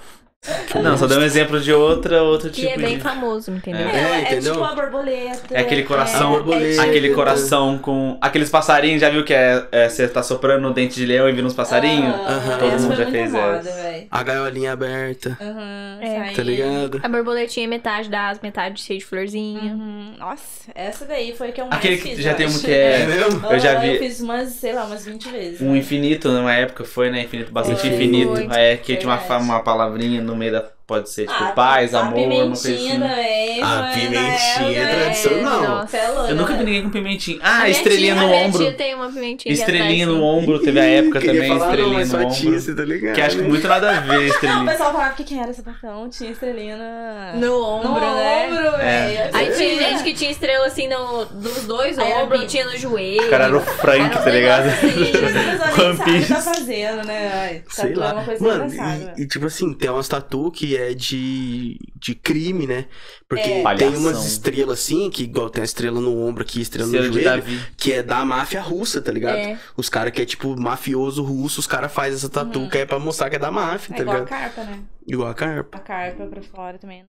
Não, 0.83 0.97
só 0.99 1.07
dei 1.07 1.17
um 1.19 1.23
exemplo 1.23 1.59
de 1.61 1.73
outra, 1.73 2.23
outro 2.23 2.51
Que 2.51 2.63
tipo 2.67 2.73
é 2.75 2.77
bem 2.79 2.97
de... 2.97 3.03
famoso, 3.03 3.51
entendeu? 3.51 3.87
É, 3.89 3.97
É, 3.97 4.15
é 4.19 4.23
entendeu? 4.23 4.53
tipo 4.55 4.65
a 4.65 4.75
borboleta. 4.75 5.55
É 5.55 5.61
aquele 5.61 5.83
coração, 5.85 6.35
A 6.35 6.37
borboleta. 6.39 6.83
aquele 6.83 7.15
coração 7.15 7.79
com... 7.79 8.19
Aqueles 8.21 8.51
passarinhos, 8.51 9.01
já 9.01 9.09
viu 9.09 9.25
que 9.25 9.33
é, 9.33 9.65
é, 9.73 9.89
você 9.89 10.07
tá 10.09 10.23
soprando 10.23 10.63
no 10.63 10.75
dente 10.75 10.95
de 10.97 11.07
leão 11.07 11.29
e 11.29 11.33
vira 11.33 11.47
uns 11.47 11.55
passarinhos? 11.55 12.15
Aham. 12.15 12.59
Todo 12.59 12.73
Essa 12.73 12.83
mundo 12.85 12.97
foi 12.97 13.05
já 13.05 13.11
fez 13.11 13.33
moda, 13.33 13.57
essa. 13.59 13.83
velho. 13.83 14.07
A 14.11 14.23
gaiolinha 14.23 14.73
aberta, 14.73 15.39
Uhum, 15.41 15.99
É. 16.03 16.33
tá 16.35 16.43
ligado? 16.43 17.01
A 17.03 17.09
borboletinha 17.09 17.67
é 17.67 17.69
metade 17.69 18.09
das, 18.11 18.41
metade 18.41 18.81
cheia 18.83 18.99
de 18.99 19.05
florzinha. 19.05 19.73
Uhum. 19.73 20.15
Nossa, 20.19 20.71
essa 20.75 21.05
daí 21.05 21.35
foi 21.37 21.49
a 21.49 21.53
que 21.53 21.61
eu 21.61 21.67
mais 21.67 21.79
Aquele 21.79 21.97
fiz, 21.97 22.17
que 22.17 22.23
já 22.23 22.35
tem 22.35 22.47
um 22.47 22.59
que 22.59 22.71
é... 22.73 23.07
mesmo? 23.07 23.47
Eu 23.51 23.59
já 23.59 23.73
Ah, 23.73 23.81
vi- 23.81 23.95
Eu 23.95 23.99
fiz 23.99 24.21
umas, 24.21 24.49
sei 24.51 24.73
lá, 24.73 24.85
umas 24.85 25.05
20 25.05 25.29
vezes. 25.31 25.61
Um 25.61 25.73
né? 25.73 25.79
infinito, 25.79 26.29
numa 26.31 26.53
época 26.53 26.85
foi, 26.85 27.11
né? 27.11 27.23
Infinito, 27.23 27.53
bastante 27.53 27.81
Foi. 27.81 27.91
infinito. 27.91 28.33
Foi. 28.37 28.49
É, 28.51 28.77
que 28.77 28.97
tinha 28.97 29.11
uma, 29.13 29.37
uma 29.39 29.61
palavrinha 29.61 30.21
no 30.21 30.34
meio 30.37 30.53
da... 30.53 30.73
Pode 30.87 31.09
ser, 31.09 31.27
tipo, 31.27 31.43
Ah, 31.45 31.53
paz, 31.53 31.95
a 31.95 32.01
amor, 32.01 32.19
uma 32.19 32.27
coisa 32.27 32.69
pimentinha 32.69 32.75
assim. 32.77 33.01
também. 33.01 33.63
A 33.63 33.67
foi 33.67 33.77
na 33.79 33.91
pimentinha 33.95 34.83
é 34.83 34.95
tradicional. 34.95 35.87
É 36.27 36.31
Eu 36.31 36.37
nunca 36.37 36.53
vi 36.53 36.59
né? 36.59 36.65
ninguém 36.65 36.83
com 36.83 36.91
pimentinha. 36.91 37.39
Ah, 37.43 37.63
A 37.63 37.69
estrelinha 37.71 38.15
tia- 38.15 38.23
no 38.23 38.33
a 38.35 38.37
ombro. 38.37 38.59
tia 38.59 38.73
tem 38.75 38.95
uma 38.95 39.09
pimentinha 39.11 39.55
Estrelinha 39.55 40.05
atrás, 40.05 40.09
no 40.09 40.15
assim. 40.17 40.43
ombro, 40.43 40.59
teve 40.59 40.81
a 40.81 40.85
época 41.01 41.21
também, 41.23 41.49
falar, 41.49 41.59
não, 41.59 41.67
estrelinha 41.71 41.99
mas 41.99 42.13
no 42.13 42.19
tia, 42.31 42.49
ombro. 42.51 42.61
você 42.61 42.75
tá 42.75 42.83
ligado? 42.85 43.15
Que 43.15 43.21
acho 43.23 43.37
que 43.37 43.43
muito 43.45 43.67
nada 43.67 43.91
a 43.97 44.01
ver, 44.01 44.13
Não, 44.13 44.19
o 44.21 44.27
estrelinha. 44.27 44.71
pessoal 44.73 44.93
falava 44.93 45.15
que, 45.15 45.25
que 45.25 45.39
era 45.39 45.51
essa 45.51 45.63
papão, 45.63 46.09
tinha 46.11 46.31
estrelinha 46.31 46.77
na... 46.77 47.33
No 47.37 47.63
ombro, 47.65 47.89
no 47.89 48.15
né? 48.17 48.47
ombro, 48.51 48.67
É. 48.83 49.07
velho. 49.07 49.37
Aí 49.37 49.53
tinha 49.57 49.89
gente 49.89 50.03
que 50.05 50.13
tinha 50.13 50.31
estrela 50.31 50.67
assim 50.67 50.87
no, 50.87 51.25
dos 51.25 51.65
dois 51.65 51.97
ombros, 51.99 52.45
tinha 52.53 52.67
no 52.67 52.77
joelho. 52.77 53.27
O 53.27 53.31
cara 53.31 53.45
era 53.45 53.57
o 53.57 53.61
Frank, 53.63 54.15
tá 54.23 54.31
ligado? 54.31 54.67
assim. 54.69 54.87
Mas 55.01 55.15
a 55.15 55.19
pessoa 55.19 55.43
nem 55.45 55.57
sabe 55.59 55.71
o 55.71 55.75
que 55.75 55.81
tá 55.81 55.85
One 55.85 55.99
Piece. 56.19 56.43
fazendo, 56.43 57.07
né? 57.07 57.31
Ai, 57.35 57.63
Sei 57.71 57.93
é 57.93 57.97
lá. 57.97 58.13
uma 58.13 58.23
coisa 58.25 58.45
Mano, 58.45 58.65
engraçada. 58.67 59.15
e, 59.17 59.23
e, 59.23 59.27
tipo 59.27 59.47
assim, 59.47 59.73
tem 59.73 59.89
umas 59.91 60.09
tatu 60.09 60.51
que 60.51 60.74
é 60.77 60.95
de, 60.95 61.79
de 61.97 62.15
crime, 62.15 62.67
né? 62.67 62.87
Porque 63.29 63.43
É. 63.45 63.49
tem 63.55 63.63
Palhação. 63.63 63.99
umas 64.01 64.25
estrelas 64.25 64.81
assim, 64.81 65.11
que 65.11 65.23
igual 65.25 65.49
tem 65.51 65.63
a 65.63 65.65
estrela 65.65 66.01
no 66.01 66.21
ombro 66.27 66.43
aqui, 66.43 66.61
estrela 66.61 66.89
Selo 66.89 67.07
no 67.07 67.13
joelho, 67.13 67.25
Davi. 67.25 67.61
que 67.77 67.93
é 67.93 68.03
da 68.03 68.25
máfia 68.25 68.61
russa, 68.61 69.01
tá 69.03 69.11
ligado? 69.13 69.37
É. 69.39 69.59
Os 69.77 69.89
caras 69.89 70.13
que 70.13 70.23
é 70.23 70.25
tipo 70.27 70.55
mafioso 70.61 71.23
russo, 71.23 71.61
os 71.61 71.67
caras 71.67 71.93
fazem 71.93 72.15
essa 72.15 72.29
tatu 72.29 72.69
que 72.69 72.79
é 72.79 72.87
pra 72.87 72.99
mostrar 72.99 73.31
que 73.31 73.37
é 73.37 73.39
da 73.39 73.51
máfia, 73.51 73.95
É 73.95 73.97
tá 73.97 74.03
igual 74.03 74.17
a 74.17 74.21
ligado? 74.21 74.41
carpa, 74.41 74.65
né? 74.65 74.83
Igual 75.07 75.29
a 75.29 75.35
carpa. 75.35 75.77
A 75.79 75.81
carpa 75.81 76.27
pra 76.27 76.43
fora 76.43 76.79
também. 76.79 77.05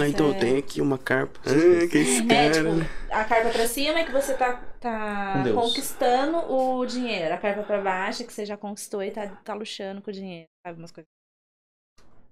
Ah, 0.00 0.08
então 0.08 0.28
eu 0.28 0.34
é- 0.34 0.38
tenho 0.38 0.58
aqui 0.58 0.80
uma 0.80 0.96
carpa. 0.96 1.38
Ah, 1.44 1.86
que 1.88 1.98
esse 1.98 2.22
É, 2.32 2.50
cara. 2.50 2.52
tipo, 2.52 2.86
a 3.12 3.24
carpa 3.24 3.50
pra 3.50 3.68
cima 3.68 3.98
é 3.98 4.04
que 4.04 4.10
você 4.12 4.32
tá, 4.34 4.54
tá 4.80 5.44
conquistando 5.54 6.38
o 6.50 6.84
dinheiro. 6.86 7.34
A 7.34 7.38
carpa 7.38 7.62
pra 7.62 7.80
baixo 7.80 8.22
é 8.22 8.26
que 8.26 8.32
você 8.32 8.46
já 8.46 8.56
conquistou 8.56 9.02
e 9.02 9.10
tá, 9.10 9.26
tá 9.44 9.52
luxando 9.54 10.00
com 10.00 10.10
o 10.10 10.14
dinheiro. 10.14 10.46
Sabe 10.66 10.78
umas 10.78 10.90
coisas. 10.90 11.06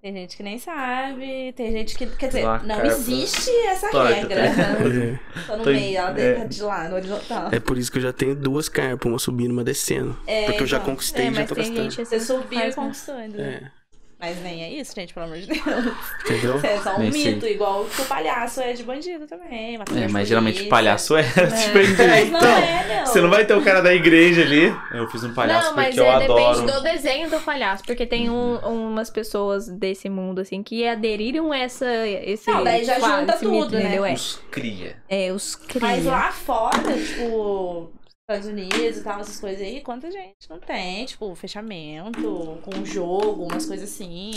Tem 0.05 0.13
gente 0.13 0.37
que 0.37 0.43
nem 0.43 0.59
sabe, 0.59 1.51
tem 1.53 1.71
gente 1.71 1.97
que. 1.97 2.05
Quer 2.05 2.27
dizer, 2.27 2.43
não 2.63 2.85
existe 2.85 3.49
essa 3.65 3.89
torta, 3.89 4.13
regra. 4.13 4.45
É. 5.35 5.41
Tô 5.47 5.57
no 5.57 5.63
Tô 5.63 5.71
em- 5.71 5.73
meio, 5.73 5.97
ela 5.97 6.09
é. 6.11 6.13
deita 6.13 6.47
de 6.47 6.61
lá, 6.61 6.87
no 6.87 6.95
horizontal. 6.95 7.49
É 7.51 7.59
por 7.59 7.75
isso 7.75 7.91
que 7.91 7.97
eu 7.97 8.03
já 8.03 8.13
tenho 8.13 8.35
duas 8.35 8.69
carpas, 8.69 9.09
uma 9.11 9.17
subindo 9.17 9.49
e 9.49 9.53
uma 9.53 9.63
descendo. 9.63 10.15
É, 10.27 10.45
porque 10.45 10.61
eu 10.61 10.67
já 10.67 10.77
então. 10.77 10.91
conquistei 10.91 11.25
É, 11.25 11.29
e 11.29 11.33
já 11.33 11.39
mas 11.39 11.49
tô 11.49 11.55
tem 11.55 11.63
gastando. 11.63 11.89
gente 11.91 12.05
Você 12.05 12.19
subiu 12.19 12.59
e 12.59 12.63
né? 12.65 13.25
entendeu? 13.25 13.45
É, 13.45 13.71
Mas 14.19 14.41
nem 14.41 14.63
é 14.63 14.69
isso, 14.71 14.93
gente, 14.95 15.13
pelo 15.13 15.25
amor 15.25 15.37
de 15.37 15.47
Deus. 15.47 15.59
entendeu? 16.23 16.55
Isso 16.55 16.65
é 16.65 16.77
só 16.79 16.95
um 16.95 16.99
Nem 16.99 17.11
sei. 17.11 17.33
mito, 17.35 17.45
igual 17.45 17.83
que 17.85 18.01
o 18.01 18.05
palhaço 18.05 18.61
é 18.61 18.71
de 18.73 18.81
bandido 18.81 19.27
também. 19.27 19.75
É, 19.75 19.83
de 19.83 20.07
mas 20.11 20.27
geralmente 20.27 20.53
polícia. 20.55 20.69
palhaço 20.69 21.17
é. 21.17 21.23
tipo, 21.23 21.43
Mas 22.07 22.29
não 22.31 22.39
Então, 22.39 22.57
é, 22.57 22.97
não. 22.99 23.05
Você 23.05 23.21
não 23.21 23.29
vai 23.29 23.45
ter 23.45 23.53
o 23.55 23.61
cara 23.61 23.81
da 23.81 23.93
igreja 23.93 24.41
ali. 24.41 24.73
Eu 24.93 25.07
fiz 25.09 25.23
um 25.23 25.33
palhaço 25.33 25.67
Não, 25.69 25.75
mas 25.75 25.87
porque 25.87 25.99
eu 25.99 26.05
é, 26.05 26.23
adoro. 26.23 26.55
depende 26.61 26.71
do 26.73 26.81
desenho 26.83 27.29
do 27.29 27.39
palhaço. 27.41 27.83
Porque 27.85 28.05
tem 28.05 28.29
um- 28.29 28.57
umas 28.59 29.09
pessoas 29.09 29.67
desse 29.67 30.09
mundo, 30.09 30.39
assim, 30.39 30.63
que 30.63 30.87
aderiram 30.87 31.51
a 31.51 31.57
essa, 31.57 31.85
esse. 32.07 32.49
Não, 32.49 32.63
daí 32.63 32.85
já 32.85 32.97
quadro, 32.99 33.19
junta 33.19 33.35
esse 33.35 33.45
mito, 33.45 33.63
tudo, 33.65 33.73
né? 33.77 33.81
entendeu? 33.83 34.05
É. 34.05 34.13
Os 34.13 34.39
cria. 34.49 34.95
É, 35.09 35.31
os 35.33 35.55
cria. 35.55 35.81
Mas 35.81 36.05
lá 36.05 36.31
fora, 36.31 36.79
tipo, 36.93 37.91
Estados 38.27 38.47
Unidos 38.49 38.97
e 38.97 39.03
tal, 39.03 39.19
essas 39.19 39.39
coisas 39.39 39.61
aí, 39.61 39.81
quanta 39.81 40.09
gente 40.09 40.49
não 40.49 40.59
tem? 40.59 41.05
Tipo, 41.05 41.35
fechamento, 41.35 42.59
com 42.63 42.83
jogo, 42.83 43.43
umas 43.43 43.65
coisas 43.67 43.87
assim. 43.89 44.31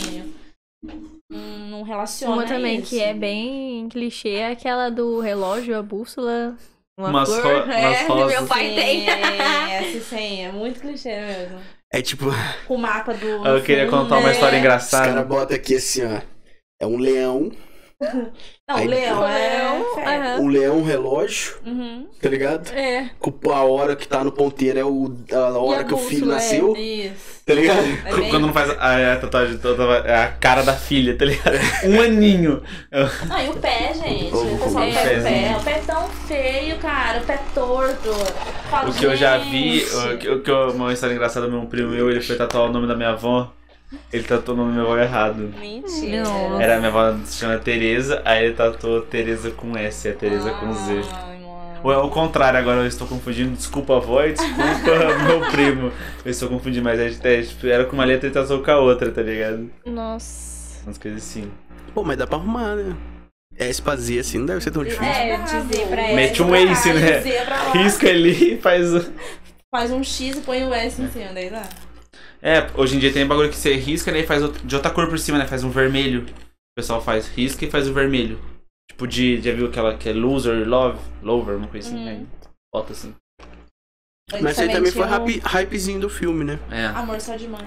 Não 1.31 1.83
relaciona 1.83 2.35
Uma 2.35 2.45
também 2.47 2.81
isso. 2.81 2.91
que 2.91 3.01
é 3.01 3.15
bem 3.15 3.89
clichê 3.89 4.35
é 4.35 4.51
aquela 4.53 4.91
do 4.91 5.21
relógio, 5.21 5.77
a 5.77 5.83
bússola, 5.83 6.57
uma 6.99 7.09
Umas 7.09 7.29
umas 7.31 7.45
é, 7.71 8.27
meu 8.27 8.47
pai 8.47 8.69
Sim, 8.69 8.75
tem. 8.75 9.09
essa 9.09 10.01
sim, 10.01 10.41
é 10.43 10.53
muito 10.53 10.81
clichê 10.81 11.21
mesmo. 11.21 11.59
É 11.91 12.03
tipo, 12.03 12.27
Com 12.67 12.75
o 12.75 12.79
mapa 12.79 13.15
do. 13.15 13.27
Eu 13.47 13.63
queria 13.63 13.87
fundo, 13.87 14.03
contar 14.03 14.19
uma 14.19 14.29
né? 14.29 14.33
história 14.35 14.59
os 14.59 14.91
caras 14.91 15.09
engraçada. 15.13 15.25
botam 15.25 15.57
aqui 15.57 15.77
assim, 15.77 16.03
ó. 16.05 16.21
É 16.81 16.87
um 16.87 16.99
leão, 16.99 17.51
Não, 18.01 18.77
Aí- 18.77 18.87
leão, 18.87 19.27
é. 19.27 19.83
Leão, 19.99 20.41
um 20.41 20.47
leão 20.49 20.85
relógio, 20.85 21.57
Uhum. 21.67 22.07
tá 22.23 22.29
ligado? 22.29 22.71
É. 22.73 23.11
A 23.51 23.65
hora 23.65 23.97
que 23.97 24.07
tá 24.07 24.23
no 24.23 24.31
ponteiro 24.31 24.79
é 24.79 24.85
o, 24.85 25.13
a 25.33 25.59
hora 25.59 25.81
a 25.81 25.85
que 25.85 25.93
o 25.95 25.99
filho 25.99 26.27
é. 26.31 26.35
nasceu, 26.35 26.77
Isso. 26.77 27.41
tá 27.45 27.55
ligado? 27.55 27.81
É 28.07 28.15
bem- 28.15 28.31
Quando 28.31 28.47
não 28.47 28.53
faz 28.53 28.71
a, 28.71 29.15
a 29.15 29.17
tatuagem 29.17 29.59
toda, 29.59 29.83
é 30.07 30.15
a 30.23 30.29
cara 30.29 30.63
da 30.63 30.75
filha, 30.75 31.17
tá 31.17 31.25
ligado? 31.25 31.57
Um 31.87 32.01
aninho. 32.01 32.63
Ah, 33.29 33.43
e 33.43 33.49
o 33.49 33.55
pé, 33.57 33.93
gente. 33.95 34.33
O 34.33 34.45
pega 34.45 34.69
o 34.69 34.75
pé. 34.95 35.03
pezinho. 35.09 35.57
O 35.59 35.65
pé 35.65 35.71
é 35.73 35.83
tão 35.85 36.09
feio, 36.09 36.79
cara. 36.79 37.19
O 37.21 37.25
pé 37.25 37.41
torto. 37.53 38.11
Falo, 38.71 38.91
O 38.91 38.95
que 38.95 39.05
eu 39.07 39.17
já 39.17 39.39
vi, 39.39 39.85
o 40.13 40.19
que, 40.19 40.29
o 40.29 40.41
que 40.43 40.51
eu- 40.51 40.71
uma 40.71 40.93
história 40.93 41.15
engraçada, 41.15 41.49
meu 41.49 41.67
primo 41.67 41.91
meu, 41.91 42.09
ele 42.09 42.21
foi 42.21 42.37
tatuar 42.37 42.67
o 42.71 42.73
nome 42.73 42.87
da 42.87 42.95
minha 42.95 43.11
avó. 43.11 43.53
Ele 44.13 44.23
tatuou 44.23 44.57
o 44.57 44.61
nome 44.61 44.71
da 44.71 44.83
minha 44.83 44.93
avó 44.93 44.99
errado. 44.99 45.55
Mentira. 45.59 46.23
Não. 46.23 46.61
Era 46.61 46.79
minha 46.79 46.89
avó 46.89 47.17
se 47.25 47.39
chama 47.39 47.59
Tereza, 47.59 48.23
aí 48.25 48.47
ele 48.47 48.55
tatuou 48.55 49.03
Tereza 49.03 49.51
com 49.51 49.77
S, 49.77 50.09
é 50.09 50.13
Tereza 50.13 50.51
com 50.53 50.73
Z. 50.73 51.03
Ai, 51.13 51.39
mano. 51.39 51.81
Ou 51.83 51.93
é 51.93 51.99
o 51.99 52.11
contrário, 52.11 52.59
agora 52.59 52.81
eu 52.81 52.87
estou 52.87 53.07
confundindo. 53.07 53.57
Desculpa 53.57 53.95
a 53.95 53.97
avó 53.97 54.23
e 54.25 54.33
desculpa 54.33 54.65
meu 55.27 55.41
primo. 55.51 55.93
Eu 56.25 56.31
estou 56.31 56.49
confundindo, 56.49 56.85
mas 56.85 56.99
é, 56.99 57.07
é, 57.23 57.43
tipo, 57.43 57.67
era 57.67 57.85
com 57.85 57.95
uma 57.95 58.05
letra 58.05 58.29
e 58.29 58.33
tatuou 58.33 58.63
com 58.63 58.71
a 58.71 58.79
outra, 58.79 59.11
tá 59.11 59.23
ligado? 59.23 59.71
Nossa. 59.87 60.83
Umas 60.85 60.99
coisas 60.99 61.23
assim. 61.23 61.51
Pô, 61.95 62.05
mas 62.05 62.17
dá 62.17 62.27
pra 62.27 62.37
arrumar, 62.37 62.77
né? 62.77 62.97
Pra 63.83 63.97
Z 63.97 64.21
assim 64.21 64.39
não 64.39 64.47
deve 64.47 64.61
ser 64.61 64.71
tão 64.71 64.85
difícil. 64.85 65.05
É, 65.05 65.37
dizer 65.39 65.89
pra 65.89 66.01
ela. 66.01 66.15
Mete 66.15 66.43
um 66.43 66.55
ace, 66.55 66.93
né? 66.93 67.23
Risca 67.73 68.09
ali 68.09 68.55
e 68.55 68.57
faz 68.59 68.95
o. 68.95 69.05
Faz 69.71 69.91
um 69.91 70.03
X 70.03 70.37
e 70.37 70.41
põe 70.41 70.65
o 70.65 70.73
S 70.73 71.03
em 71.03 71.11
cima, 71.11 71.33
daí 71.35 71.51
dá. 71.51 71.69
É, 72.41 72.69
hoje 72.75 72.97
em 72.97 72.99
dia 72.99 73.13
tem 73.13 73.27
bagulho 73.27 73.49
que 73.51 73.57
você 73.57 73.75
risca 73.75 74.13
né, 74.13 74.21
e 74.21 74.27
faz 74.27 74.43
outro- 74.43 74.65
de 74.67 74.75
outra 74.77 74.91
cor 74.91 75.09
por 75.09 75.19
cima, 75.19 75.39
né? 75.39 75.47
Faz 75.47 75.65
um 75.65 75.71
vermelho. 75.71 76.23
O 76.23 76.77
pessoal 76.77 77.01
faz 77.03 77.27
risca 77.29 77.65
e 77.65 77.71
faz 77.71 77.89
o 77.89 77.93
vermelho. 77.93 78.39
Tipo 78.91 79.07
de. 79.07 79.41
Já 79.41 79.53
viu 79.53 79.67
aquela 79.67 79.97
que 79.97 80.09
é 80.09 80.13
loser, 80.13 80.67
love? 80.69 80.99
Lover, 81.23 81.57
uma 81.57 81.67
coisa 81.69 81.89
assim, 81.89 81.99
Uhum. 81.99 82.05
né? 82.05 82.27
Bota 82.73 82.93
assim. 82.93 83.15
Mas 84.31 84.53
isso 84.53 84.61
aí 84.63 84.71
também 84.71 84.93
foi 84.93 85.05
hype, 85.07 85.41
hypezinho 85.45 86.01
do 86.01 86.09
filme, 86.11 86.45
né? 86.45 86.59
É. 86.71 86.87
Amor 86.87 87.21
só 87.21 87.35
de 87.35 87.49
mãe. 87.49 87.65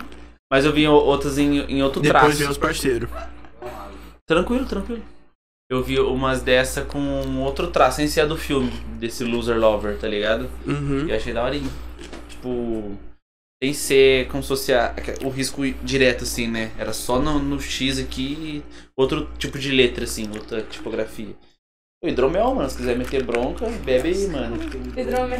Mas 0.51 0.63
eu 0.65 0.71
vi 0.71 0.87
o- 0.87 0.91
outras 0.93 1.37
em, 1.37 1.57
em 1.59 1.81
outro 1.83 2.01
Depois 2.01 2.23
traço. 2.23 2.37
vem 2.37 2.47
os 2.49 2.57
parceiros. 2.57 3.09
Tranquilo, 4.27 4.65
tranquilo. 4.65 5.03
Eu 5.69 5.81
vi 5.83 5.99
umas 5.99 6.41
dessa 6.41 6.83
com 6.83 7.39
outro 7.41 7.67
traço, 7.71 7.97
sem 7.97 8.07
ser 8.07 8.21
a 8.21 8.25
do 8.25 8.37
filme, 8.37 8.69
desse 8.99 9.23
Loser 9.23 9.57
Lover, 9.57 9.97
tá 9.97 10.07
ligado? 10.07 10.49
Uhum. 10.67 11.07
E 11.07 11.13
achei 11.13 11.33
daorinha. 11.33 11.69
Tipo, 12.29 12.97
sem 13.63 13.73
ser 13.73 14.27
como 14.29 14.41
se 14.41 14.49
fosse 14.49 14.73
a- 14.73 14.93
o 15.23 15.29
risco 15.29 15.61
direto, 15.83 16.23
assim, 16.23 16.47
né? 16.47 16.71
Era 16.79 16.93
só 16.93 17.19
no, 17.19 17.37
no 17.37 17.61
X 17.61 17.99
aqui, 17.99 18.63
outro 18.97 19.29
tipo 19.37 19.59
de 19.59 19.71
letra, 19.71 20.03
assim, 20.03 20.27
outra 20.33 20.63
tipografia. 20.63 21.35
O 22.03 22.07
hidromel, 22.07 22.55
mano, 22.55 22.67
se 22.67 22.77
quiser 22.77 22.97
meter 22.97 23.23
bronca, 23.23 23.69
bebe 23.85 24.09
aí, 24.09 24.27
mano. 24.27 24.57
Hidromel. 24.97 25.39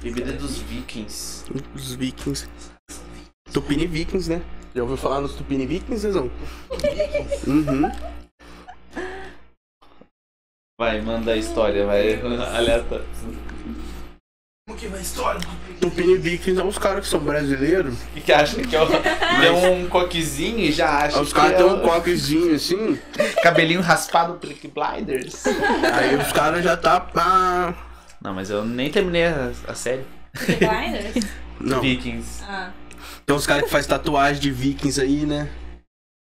Bebida 0.00 0.32
dos 0.32 0.58
vikings. 0.58 1.44
Os 1.74 1.94
vikings. 1.94 2.48
Tupini 3.52 3.86
Vikings, 3.86 4.30
né? 4.30 4.40
Já 4.72 4.82
ouviu 4.82 4.96
falar 4.96 5.20
nos 5.20 5.34
Tupini 5.34 5.66
Vikings, 5.66 6.02
Zezão? 6.02 6.30
Uhum. 7.48 7.90
Vai, 10.78 11.00
manda 11.00 11.32
a 11.32 11.36
história, 11.36 11.84
vai. 11.84 12.14
Aleatório. 12.54 13.04
Como 14.68 14.78
que 14.78 14.86
vai 14.86 14.98
a 14.98 15.02
história? 15.02 15.40
Tupini 15.80 16.18
Vikings 16.18 16.56
são 16.60 16.68
os 16.68 16.76
caras 16.76 17.00
que 17.04 17.08
são 17.08 17.20
brasileiros. 17.20 17.94
O 17.94 18.06
que, 18.12 18.20
que 18.20 18.32
acha 18.34 18.54
que 18.60 18.76
é 18.76 18.82
o... 18.82 18.86
tem 19.40 19.50
um 19.50 19.88
coquezinho 19.88 20.58
e 20.58 20.70
já 20.70 20.90
acha 21.04 21.18
Os 21.22 21.28
que 21.32 21.34
caras 21.36 21.52
é 21.52 21.56
têm 21.56 21.64
o- 21.64 21.76
um 21.76 21.80
coquezinho 21.80 22.54
assim. 22.54 22.98
cabelinho 23.42 23.80
raspado 23.80 24.34
Peaky 24.34 24.68
Blinders. 24.68 25.46
Aí 25.94 26.16
os 26.16 26.30
caras 26.32 26.62
já 26.62 26.76
tá 26.76 27.00
pá. 27.00 27.74
Não, 28.22 28.34
mas 28.34 28.50
eu 28.50 28.62
nem 28.62 28.90
terminei 28.90 29.24
a, 29.24 29.52
a 29.66 29.74
série. 29.74 30.04
Blinders? 30.34 31.26
Não. 31.58 31.80
Vikings. 31.80 32.44
Ah. 32.46 32.70
Tem 33.24 33.34
uns 33.34 33.46
caras 33.46 33.64
que 33.64 33.70
faz 33.70 33.86
tatuagem 33.86 34.38
de 34.38 34.50
Vikings 34.50 35.00
aí, 35.00 35.24
né? 35.24 35.48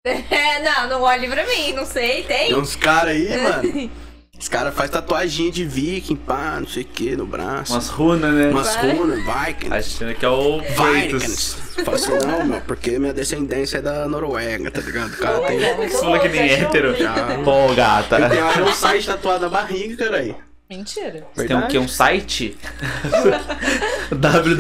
É, 0.06 0.62
não, 0.62 0.88
não 0.90 1.02
olhe 1.02 1.28
pra 1.28 1.46
mim, 1.46 1.74
não 1.74 1.86
sei, 1.86 2.24
tem? 2.24 2.48
Tem 2.50 2.56
uns 2.56 2.76
caras 2.78 3.16
aí, 3.16 3.28
mano. 3.42 3.92
Os 4.40 4.48
caras 4.48 4.74
fazem 4.76 4.92
tatuagem 4.92 5.50
de 5.50 5.66
Viking, 5.66 6.16
pá, 6.16 6.58
não 6.60 6.68
sei 6.68 6.84
o 6.84 6.86
que, 6.86 7.16
no 7.16 7.26
braço. 7.26 7.74
Umas 7.74 7.90
runas, 7.90 8.34
né? 8.34 8.50
Umas 8.50 8.76
runas, 8.76 9.18
Vikings. 9.18 9.74
Achando 9.74 10.16
que 10.16 10.26
é 10.26 10.30
o 10.30 10.60
Vikings. 10.62 11.56
Fala 11.84 11.98
assim, 11.98 12.12
não, 12.26 12.46
meu, 12.46 12.62
porque 12.62 13.00
minha 13.00 13.14
descendência 13.14 13.80
é 13.80 13.82
da 13.82 14.08
Noruega, 14.08 14.70
tá 14.70 14.80
ligado? 14.82 15.14
O 15.14 15.18
cara 15.18 15.40
tem. 15.48 15.60
Você 15.60 15.98
falou 15.98 16.20
que 16.20 16.30
nem 16.30 16.52
hétero. 16.52 16.96
Já. 16.96 17.16
Pô, 17.44 17.74
gata. 17.74 18.20
Eu 18.20 18.30
tenho 18.30 18.48
até 18.48 18.64
um 18.64 18.74
site 18.74 19.08
tatuado 19.08 19.42
na 19.42 19.50
barriga, 19.50 20.06
caralho. 20.06 20.36
Mentira. 20.70 21.26
Você 21.34 21.48
tem 21.48 21.58
o 21.58 21.68
quê? 21.68 21.80
Um 21.80 21.88
site? 21.88 22.58
w 24.12 24.58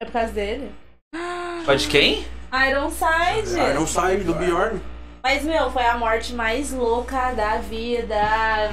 É 0.00 0.04
por 0.04 0.12
causa 0.12 0.32
dele? 0.32 0.70
Pode 1.64 1.88
quem? 1.88 2.24
Ironside. 2.52 3.58
É 3.58 3.86
site 3.86 4.24
do 4.24 4.34
Bjorn. 4.34 4.80
Mas, 5.22 5.42
meu, 5.44 5.70
foi 5.70 5.84
a 5.84 5.96
morte 5.98 6.32
mais 6.32 6.72
louca 6.72 7.32
da 7.32 7.56
vida. 7.58 8.14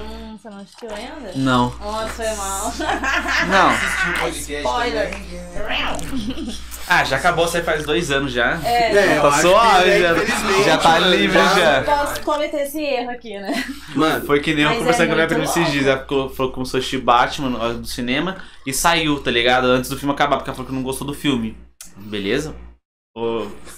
Hum, 0.02 0.38
você 0.38 0.50
não 0.50 0.58
assistiu 0.60 0.90
ainda? 0.90 1.32
Não. 1.36 1.70
Nossa, 1.80 2.10
foi 2.10 2.36
mal. 2.36 2.74
Não. 3.50 4.30
Spoiler. 4.32 5.12
Ah, 6.88 7.04
já 7.04 7.16
acabou, 7.16 7.48
você 7.48 7.64
faz 7.64 7.84
dois 7.84 8.12
anos 8.12 8.32
já. 8.32 8.60
É, 8.64 9.18
eu 9.18 9.22
Tá 9.24 9.28
acho 9.30 9.42
suave, 9.42 9.84
que, 9.86 9.90
né, 9.90 10.00
já, 10.02 10.14
infelizmente, 10.14 10.64
já 10.66 10.78
tá 10.78 10.90
mano, 11.00 11.16
livre 11.16 11.40
já- 11.40 11.56
já. 11.56 11.82
posso 11.84 12.22
cometer 12.22 12.58
esse 12.62 12.80
erro 12.80 13.10
aqui, 13.10 13.40
né? 13.40 13.66
Mano, 13.96 14.24
Foi 14.28 14.40
que 14.40 14.54
nem 14.54 14.66
eu 14.66 14.76
conversando 14.76 15.06
é 15.06 15.08
com 15.08 15.14
a 15.14 15.16
minha 15.16 15.28
prima 15.28 15.44
esses 15.46 15.72
dias. 15.72 15.88
Ela 15.88 16.06
falou 16.06 16.30
que 16.30 16.54
começou 16.54 16.78
a 16.78 16.80
assistir 16.80 17.00
Batman 17.00 17.74
do 17.74 17.88
cinema 17.88 18.38
e 18.68 18.72
saiu, 18.72 19.20
tá 19.20 19.32
ligado? 19.32 19.66
Antes 19.66 19.90
do 19.90 19.98
filme 19.98 20.14
acabar, 20.14 20.38
porque 20.38 20.52
ela 20.52 20.56
falou 20.56 20.70
que 20.70 20.76
não 20.76 20.84
gostou 20.84 21.08
do 21.08 21.14
filme. 21.16 21.58
Beleza? 21.98 22.54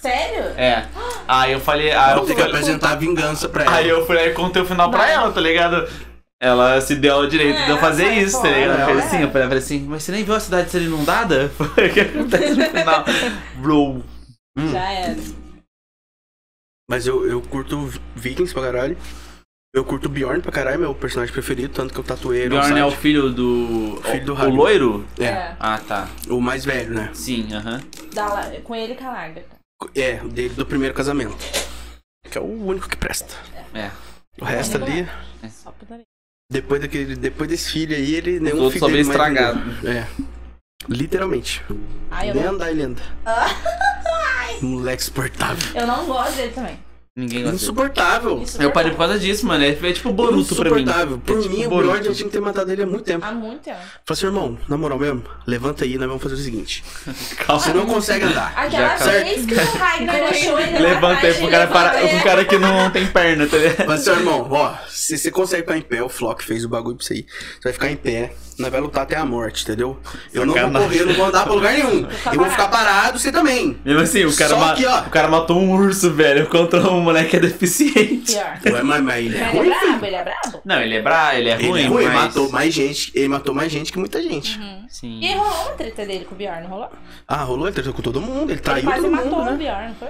Sério? 0.00 0.42
é. 0.56 0.86
Aí 1.28 1.52
eu 1.52 1.60
falei. 1.60 1.92
Aí 1.92 2.16
eu, 2.16 2.20
ter 2.24 2.34
que 2.34 2.40
falei- 2.40 2.56
apresentar 2.56 2.90
a 2.92 2.96
vingança 2.96 3.48
pra 3.48 3.64
ela. 3.64 3.76
aí 3.76 3.88
eu 3.88 4.04
fui 4.06 4.16
e 4.16 4.30
contei 4.32 4.62
o 4.62 4.66
final 4.66 4.90
pra 4.90 5.08
ela, 5.08 5.30
tá 5.30 5.40
ligado? 5.40 5.88
Ela 6.40 6.80
se 6.80 6.94
deu 6.96 7.16
o 7.18 7.26
direito 7.28 7.58
É, 7.58 7.64
de 7.64 7.70
eu 7.70 7.78
fazer 7.78 8.04
sai 8.06 8.18
isso, 8.18 8.40
tá 8.40 8.48
ligado? 8.48 8.78
Eu 8.80 8.86
falei 8.86 9.00
é. 9.02 9.04
assim, 9.06 9.22
eu 9.22 9.30
falei 9.30 9.58
assim, 9.58 9.86
mas 9.88 10.02
você 10.04 10.12
nem 10.12 10.24
viu 10.24 10.34
a 10.34 10.40
cidade 10.40 10.70
ser 10.70 10.82
inundada? 10.82 11.48
Foi 11.58 11.88
o 11.88 11.92
que 11.92 12.00
acontece 12.00 12.54
no 12.54 12.64
final. 12.66 13.04
Bro. 13.56 14.04
Hum. 14.56 14.68
Já 14.72 14.92
era. 14.92 15.16
Mas 16.90 17.06
eu, 17.06 17.28
eu 17.28 17.42
curto 17.42 17.92
Vikings 18.16 18.52
pra 18.54 18.62
caralho. 18.62 18.96
Eu 19.74 19.84
curto 19.84 20.08
Bjorn 20.08 20.40
pra 20.40 20.50
caralho, 20.50 20.78
meu 20.80 20.94
personagem 20.94 21.32
preferido, 21.32 21.74
tanto 21.74 21.92
que 21.92 22.00
eu 22.00 22.04
tatuei 22.04 22.40
ele 22.40 22.48
Bjorn 22.50 22.78
é 22.80 22.84
o 22.84 22.90
filho 22.90 23.30
do. 23.30 24.00
Filho 24.02 24.24
do 24.24 24.34
o, 24.34 24.40
o 24.46 24.48
loiro? 24.48 25.06
É, 25.18 25.54
Ah, 25.60 25.78
tá. 25.86 26.08
o 26.30 26.40
mais 26.40 26.64
velho, 26.64 26.94
né? 26.94 27.10
Sim, 27.12 27.52
aham. 27.52 27.80
Da 28.14 28.26
la- 28.32 28.50
Com 28.64 28.74
ele 28.74 28.94
e 28.94 28.96
com 28.96 29.04
a 29.04 29.12
Lagarta. 29.12 29.44
É, 29.94 30.20
o 30.24 30.28
dele 30.28 30.54
do 30.54 30.64
primeiro 30.64 30.94
casamento. 30.94 31.36
Que 32.30 32.38
é 32.38 32.40
o 32.40 32.44
único 32.66 32.88
que 32.88 32.96
presta. 32.96 33.34
É. 33.74 33.90
O 34.40 34.44
resto 34.44 34.76
ali, 34.78 35.06
Só 35.50 35.70
putaria. 35.72 36.04
depois, 36.50 36.80
daquele, 36.80 37.14
depois 37.16 37.48
desse 37.50 37.70
filho 37.70 37.94
aí, 37.94 38.14
ele 38.14 38.36
Os 38.36 38.40
nenhum 38.42 38.56
outros 38.62 38.72
filho 38.74 38.86
só 38.86 38.88
veio 38.90 39.02
estragado. 39.02 39.60
É. 39.86 40.06
Literalmente. 40.88 41.62
Ai, 42.10 42.30
eu 42.30 42.34
Nem 42.34 42.44
não, 42.44 42.66
ele 42.66 42.82
anda. 42.82 43.02
Moleque 44.62 45.02
insuportável. 45.02 45.80
eu 45.80 45.86
não 45.86 46.06
gosto 46.06 46.34
dele 46.36 46.52
também. 46.52 46.78
Ninguém 47.18 47.42
gosta. 47.42 47.56
Insuportável. 47.56 48.44
Eu 48.60 48.70
parei 48.70 48.92
por 48.92 48.98
causa 48.98 49.18
disso, 49.18 49.44
mano. 49.44 49.64
É 49.64 49.70
é 49.70 49.92
tipo 49.92 50.12
Boruto 50.12 50.54
pra 50.54 50.70
mim. 50.70 50.82
Insuportável. 50.82 51.18
Por 51.18 51.38
É 51.38 51.42
tipo 51.42 51.54
mim, 51.56 51.66
o. 51.66 51.68
Bjorn 51.70 52.04
já 52.04 52.14
tinha 52.14 52.26
que 52.26 52.32
ter 52.32 52.40
matado 52.40 52.70
ele 52.70 52.84
há 52.84 52.86
muito 52.86 53.02
tempo. 53.04 53.26
Há 53.26 53.32
muito 53.32 53.62
tempo. 53.62 53.76
Falei 53.76 53.96
assim, 54.10 54.26
irmão, 54.26 54.56
na 54.68 54.76
moral 54.76 55.00
mesmo, 55.00 55.24
levanta 55.44 55.82
aí, 55.82 55.98
nós 55.98 56.06
vamos 56.06 56.22
fazer 56.22 56.36
o 56.36 56.38
seguinte. 56.38 56.84
Calma. 57.44 57.60
Você 57.60 57.72
não 57.72 57.86
consegue 57.86 58.24
andar. 58.24 58.52
Aquela 58.56 58.96
Já 58.96 59.06
vez 59.06 59.44
que 59.44 59.52
o 59.52 59.56
deixou 60.06 60.60
ele 60.60 60.78
Levanta 60.78 61.26
aí 61.26 61.34
pro 61.34 61.48
cara, 61.50 61.66
para, 61.66 61.92
levanta 61.92 62.06
pro 62.06 62.16
ele. 62.16 62.22
cara 62.24 62.44
que 62.44 62.58
não 62.58 62.90
tem 62.92 63.06
perna, 63.08 63.46
tá 63.48 63.56
ligado? 63.56 63.86
Mas, 63.88 64.00
seu 64.02 64.14
irmão, 64.14 64.46
ó, 64.48 64.74
se 64.88 65.18
você 65.18 65.32
consegue 65.32 65.62
ficar 65.62 65.76
em 65.76 65.82
pé, 65.82 66.00
o 66.00 66.08
Flock 66.08 66.44
fez 66.44 66.64
o 66.64 66.68
bagulho 66.68 66.96
pra 66.96 67.04
você 67.04 67.14
aí. 67.14 67.26
Você 67.54 67.60
vai 67.64 67.72
ficar 67.72 67.90
em 67.90 67.96
pé, 67.96 68.32
nós 68.58 68.70
vai 68.70 68.80
lutar 68.80 69.04
até 69.04 69.16
a 69.16 69.24
morte, 69.24 69.62
entendeu? 69.62 69.98
Eu 70.32 70.44
não 70.44 70.54
vou 70.54 70.82
correr, 70.82 71.00
eu 71.00 71.06
não 71.06 71.14
vou 71.14 71.26
andar 71.26 71.44
pra 71.44 71.52
lugar 71.54 71.72
nenhum. 71.74 72.06
Eu 72.32 72.38
vou 72.38 72.50
ficar 72.50 72.68
parado, 72.68 73.18
você 73.18 73.30
também. 73.30 73.78
Mesmo 73.84 74.00
assim, 74.00 74.24
o 74.24 74.34
cara, 74.36 74.50
Só 74.50 74.58
ma- 74.58 74.74
que, 74.74 74.84
ó. 74.84 75.00
o 75.02 75.10
cara 75.10 75.28
matou 75.28 75.58
um 75.58 75.70
urso, 75.72 76.10
velho, 76.12 76.46
contra 76.48 76.80
um 76.90 77.00
moleque 77.00 77.30
que 77.30 77.36
é 77.36 77.40
deficiente. 77.40 78.32
Pior. 78.32 78.74
Ué, 78.74 78.82
mas, 78.82 79.02
mas 79.02 79.24
ele 79.24 79.36
é 79.36 79.40
Ele 79.40 79.44
é 79.44 79.50
ruim. 79.58 79.68
brabo, 79.70 80.06
ele 80.06 80.16
é 80.16 80.24
brabo. 80.24 80.60
Não, 80.64 80.80
ele 80.82 80.94
é 80.96 81.02
bra, 81.02 81.34
ele 81.38 81.48
é 81.50 81.54
Ele 81.54 81.68
ruim, 81.68 81.82
é 81.82 81.86
ruim, 81.86 82.04
mas... 82.06 82.14
matou 82.14 82.50
mais 82.50 82.74
gente. 82.74 83.12
Ele 83.14 83.28
matou 83.28 83.54
mais 83.54 83.70
gente 83.72 83.92
que 83.92 83.98
muita 83.98 84.22
gente. 84.22 84.58
Sim. 84.88 85.20
E 85.22 85.34
rolou 85.34 85.52
uma 85.62 85.70
treta 85.72 86.04
dele 86.04 86.24
com 86.24 86.34
o 86.34 86.38
Bjorn, 86.38 86.62
não 86.62 86.68
rolou? 86.70 86.90
Ah, 87.26 87.42
rolou, 87.44 87.66
ele 87.66 87.74
tretou 87.74 87.92
com 87.92 88.02
todo 88.02 88.20
mundo, 88.20 88.44
ele 88.50 88.52
Ele 88.54 88.60
traiu 88.60 88.84
quase 88.84 89.02
todo 89.02 89.10
matou 89.12 89.30
mundo, 89.30 89.40
o 89.42 89.44
né? 89.52 89.56
Bjorn, 89.56 89.88
não 89.88 89.94
foi? 89.94 90.08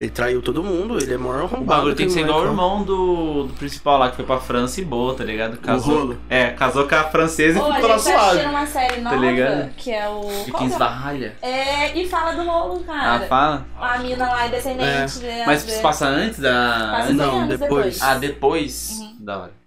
Ele 0.00 0.12
traiu 0.12 0.40
todo 0.40 0.62
mundo, 0.62 0.96
ele 0.96 1.12
é 1.12 1.16
o 1.16 1.20
maior 1.20 1.40
O 1.40 1.44
arrombado. 1.46 1.64
bagulho 1.64 1.96
tem 1.96 2.06
que 2.06 2.12
ser 2.12 2.20
igual 2.20 2.42
o 2.42 2.44
irmão 2.46 2.84
do, 2.84 3.42
do 3.48 3.54
principal 3.54 3.98
lá, 3.98 4.08
que 4.10 4.14
foi 4.14 4.24
pra 4.24 4.38
França 4.38 4.80
e 4.80 4.84
boa, 4.84 5.12
tá 5.16 5.24
ligado? 5.24 5.56
Casou, 5.56 5.98
rolo. 5.98 6.18
É, 6.30 6.50
casou 6.50 6.86
com 6.86 6.94
a 6.94 7.02
francesa 7.02 7.58
e 7.58 7.60
Ô, 7.60 7.74
ficou 7.74 7.88
lá 7.88 7.98
gente 7.98 8.04
tá 8.04 8.16
assistindo 8.20 8.40
suave. 8.42 8.46
uma 8.54 8.66
série 8.66 9.00
nova, 9.00 9.16
ligado? 9.16 9.70
que 9.76 9.90
é 9.90 10.08
o... 10.08 10.20
que 10.44 10.50
é? 10.64 10.68
Valhalla. 10.68 11.32
É, 11.42 11.98
e 11.98 12.08
fala 12.08 12.30
do 12.30 12.48
rolo, 12.48 12.84
Ah, 12.86 12.92
cara. 12.92 13.26
fala? 13.26 13.66
A 13.80 13.98
mina 13.98 14.24
lá 14.28 14.44
é 14.44 14.48
descendente. 14.50 15.18
né, 15.18 15.42
Mas 15.44 15.64
passa 15.80 16.06
antes 16.06 16.38
da... 16.38 16.90
Passa 16.96 17.12
Não, 17.14 17.38
anos 17.40 17.58
depois. 17.58 18.00
Ah, 18.00 18.14
depois? 18.14 18.98
Uhum. 19.00 19.16
Da 19.18 19.38
hora. 19.38 19.57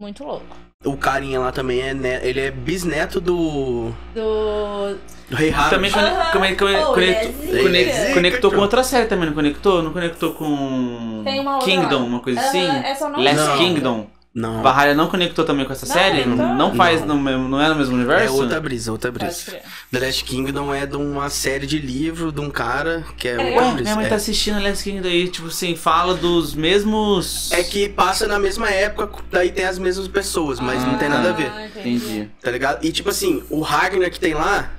Muito 0.00 0.24
louco. 0.24 0.56
O 0.82 0.96
carinha 0.96 1.38
lá 1.38 1.52
também 1.52 1.80
é, 1.82 1.92
ne- 1.92 2.20
ele 2.26 2.40
é 2.40 2.50
bisneto 2.50 3.20
do, 3.20 3.92
Do... 4.14 4.94
do 5.28 5.36
Rei 5.36 5.52
Harold. 5.52 5.70
Também 5.70 5.90
come- 5.90 6.56
come- 6.56 6.76
Oh, 6.82 6.94
conectou, 6.94 7.68
é 7.90 7.92
zica. 7.92 8.14
conectou 8.14 8.50
com 8.50 8.58
outra 8.60 8.82
série 8.82 9.06
também, 9.06 9.26
não 9.26 9.34
conectou? 9.34 9.82
Não 9.82 9.92
conectou 9.92 10.32
com 10.32 11.20
Tem 11.22 11.38
uma 11.38 11.56
outra 11.56 11.70
Kingdom, 11.70 11.98
lá. 11.98 12.04
uma 12.04 12.20
coisa 12.20 12.40
Aham, 12.40 12.48
assim? 12.48 12.66
essa 12.82 13.04
eu 13.04 13.08
não 13.10 13.22
Last 13.22 13.36
Não. 13.36 13.58
Kingdom. 13.58 14.06
Não. 14.32 14.62
Valhalla 14.62 14.94
não 14.94 15.08
conectou 15.08 15.44
também 15.44 15.66
com 15.66 15.72
essa 15.72 15.84
Não, 15.86 15.92
série? 15.92 16.22
conectou. 16.22 16.54
Não 16.54 16.74
faz, 16.76 17.00
Não. 17.00 17.16
No 17.16 17.20
mesmo, 17.20 17.48
não 17.48 17.60
é 17.60 17.68
no 17.68 17.74
mesmo 17.74 17.94
É 17.94 17.96
universo? 17.96 18.34
outra 18.34 18.60
brisa, 18.60 18.92
outra 18.92 19.10
brisa. 19.10 19.60
The 19.90 19.98
Last 19.98 20.22
Kingdom 20.24 20.72
é 20.72 20.86
de 20.86 20.96
uma 20.96 21.28
série 21.28 21.66
de 21.66 21.80
livro 21.80 22.30
de 22.30 22.40
um 22.40 22.48
cara 22.48 23.04
que 23.16 23.26
é, 23.26 23.32
É 23.32 23.38
outra? 23.38 23.50
Ué, 23.56 23.68
brisa. 23.72 23.82
minha 23.82 23.96
mãe 23.96 24.06
É. 24.06 24.08
tá 24.08 24.14
assistindo 24.14 24.62
Last 24.62 24.84
Kingdom 24.84 25.08
aí, 25.08 25.28
tipo 25.28 25.48
assim, 25.48 25.74
fala 25.74 26.14
dos 26.14 26.54
mesmos... 26.54 27.50
É 27.50 27.64
que 27.64 27.88
passa 27.88 28.28
na 28.28 28.38
mesma 28.38 28.70
época, 28.70 29.20
daí 29.32 29.50
tem 29.50 29.64
as 29.64 29.80
mesmas 29.80 30.06
pessoas, 30.06 30.60
mas 30.60 30.84
não 30.84 30.96
tem 30.96 31.08
nada 31.08 31.30
a 31.30 31.32
ver, 31.32 31.50
Ah, 31.52 31.66
entendi. 31.66 31.96
Entendi. 31.96 32.30
tá 32.40 32.50
ligado? 32.52 32.84
E 32.84 32.92
tipo 32.92 33.10
assim, 33.10 33.42
o 33.50 33.60
Ragnar 33.62 34.10
que 34.12 34.20
tem 34.20 34.34
lá, 34.34 34.70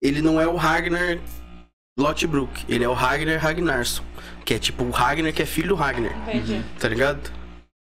ele 0.00 0.22
não 0.22 0.40
é 0.40 0.46
o 0.46 0.54
Ragnar 0.54 1.18
Lothbrok, 1.98 2.64
ele 2.68 2.84
é 2.84 2.88
o 2.88 2.92
Ragnar 2.92 3.40
Ragnarsson, 3.40 4.04
que 4.44 4.54
é 4.54 4.58
tipo 4.58 4.84
o 4.84 4.90
Ragnar 4.90 5.32
que 5.32 5.42
é 5.42 5.46
filho 5.46 5.68
do 5.70 5.74
Ragnar, 5.74 6.12
Entendi. 6.28 6.62
tá 6.78 6.88
ligado? 6.88 7.32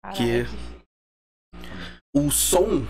Caralho, 0.02 0.18
Que- 0.46 0.46
O 2.16 2.32
som, 2.32 2.84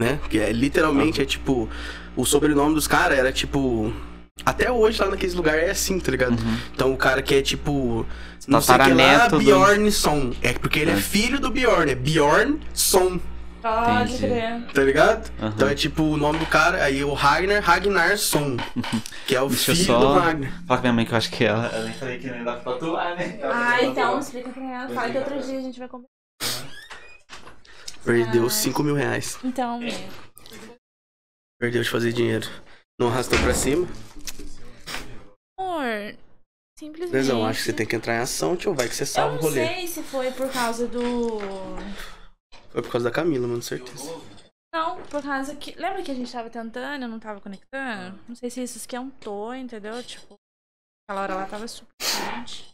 né, 0.00 0.18
que 0.30 0.38
é 0.40 0.50
literalmente 0.52 1.20
é 1.20 1.24
tipo, 1.26 1.68
o 2.16 2.24
sobrenome 2.24 2.74
dos 2.74 2.88
caras 2.88 3.18
era 3.18 3.30
tipo... 3.30 3.92
Até 4.46 4.72
hoje 4.72 4.98
lá 5.02 5.10
naqueles 5.10 5.34
lugares 5.34 5.64
é 5.64 5.70
assim, 5.70 6.00
tá 6.00 6.10
ligado? 6.10 6.30
Uhum. 6.40 6.56
Então 6.74 6.92
o 6.94 6.96
cara 6.96 7.20
que 7.20 7.34
é 7.34 7.42
tipo. 7.42 8.06
Não 8.48 8.62
sei 8.62 8.74
o 8.74 8.78
que 8.84 8.90
lá, 8.94 9.28
do- 9.28 9.38
Bjorn 9.38 9.92
Son. 9.92 10.32
É 10.40 10.54
porque 10.54 10.78
ele 10.78 10.92
é 10.92 10.94
É. 10.94 10.96
filho 10.96 11.38
do 11.38 11.50
Bjorn, 11.50 11.92
é 11.92 11.94
Bjorn 11.94 12.58
Son. 12.72 13.20
Crer. 14.18 14.62
Tá 14.72 14.82
ligado? 14.82 15.30
Aham. 15.38 15.52
Então 15.54 15.68
é 15.68 15.74
tipo 15.74 16.02
o 16.02 16.16
nome 16.16 16.38
do 16.38 16.46
cara, 16.46 16.82
aí 16.82 17.04
o 17.04 17.12
Ragnar 17.12 17.62
Ragnarsson, 17.62 18.56
que 19.28 19.36
é 19.36 19.42
o 19.42 19.48
Deixa 19.48 19.74
filho 19.74 19.84
só- 19.86 20.00
do 20.00 20.18
Ragnar. 20.18 20.50
Fala 20.66 20.78
com 20.78 20.82
minha 20.84 20.92
mãe 20.94 21.04
que 21.04 21.12
eu 21.12 21.18
acho 21.18 21.30
que 21.30 21.44
ela. 21.44 21.66
Eu 21.74 21.84
nem 21.84 21.92
falei 21.92 22.18
que 22.18 22.30
nem 22.30 22.42
dá 22.42 22.54
pra 22.56 22.72
tatuar, 22.72 23.16
né? 23.16 23.38
Ah, 23.42 23.82
então 23.82 24.18
explica 24.20 24.48
pra 24.48 24.64
ela. 24.64 24.88
Fala 24.88 25.10
que 25.10 25.18
outro 25.18 25.38
dia 25.42 25.58
a 25.58 25.60
gente 25.60 25.78
vai 25.78 25.86
comer. 25.88 26.06
Perdeu 28.04 28.48
5 28.48 28.82
mil 28.82 28.94
reais. 28.94 29.38
Então. 29.44 29.80
Perdeu 31.58 31.82
de 31.82 31.90
fazer 31.90 32.12
dinheiro. 32.12 32.46
Não 32.98 33.08
arrastou 33.08 33.38
pra 33.40 33.54
cima. 33.54 33.86
Amor, 35.58 36.16
simplesmente. 36.78 37.12
Lesão, 37.12 37.44
acho 37.44 37.58
que 37.60 37.64
você 37.66 37.72
tem 37.72 37.86
que 37.86 37.96
entrar 37.96 38.14
em 38.16 38.18
ação, 38.20 38.56
tio. 38.56 38.74
Vai 38.74 38.88
que 38.88 38.94
você 38.94 39.02
Eu 39.02 39.06
salva 39.06 39.32
o 39.32 39.36
não 39.36 39.42
rolê. 39.42 39.66
sei 39.66 39.86
se 39.86 40.02
foi 40.02 40.30
por 40.32 40.50
causa 40.50 40.86
do. 40.86 41.38
Foi 42.70 42.82
por 42.82 42.90
causa 42.92 43.08
da 43.08 43.14
Camila, 43.14 43.46
mano, 43.46 43.62
certeza. 43.62 44.10
Não, 44.72 45.02
por 45.02 45.22
causa 45.22 45.54
que. 45.56 45.74
Lembra 45.78 46.02
que 46.02 46.10
a 46.10 46.14
gente 46.14 46.30
tava 46.32 46.48
tentando, 46.48 47.02
eu 47.02 47.08
não 47.08 47.18
tava 47.18 47.40
conectando? 47.40 48.18
Não 48.28 48.34
sei 48.34 48.50
se 48.50 48.62
isso 48.62 48.78
esquentou, 48.78 49.54
entendeu? 49.54 50.02
Tipo, 50.02 50.36
aquela 51.08 51.22
hora 51.22 51.34
lá 51.34 51.46
tava 51.46 51.66
super 51.68 51.88
quente. 51.98 52.70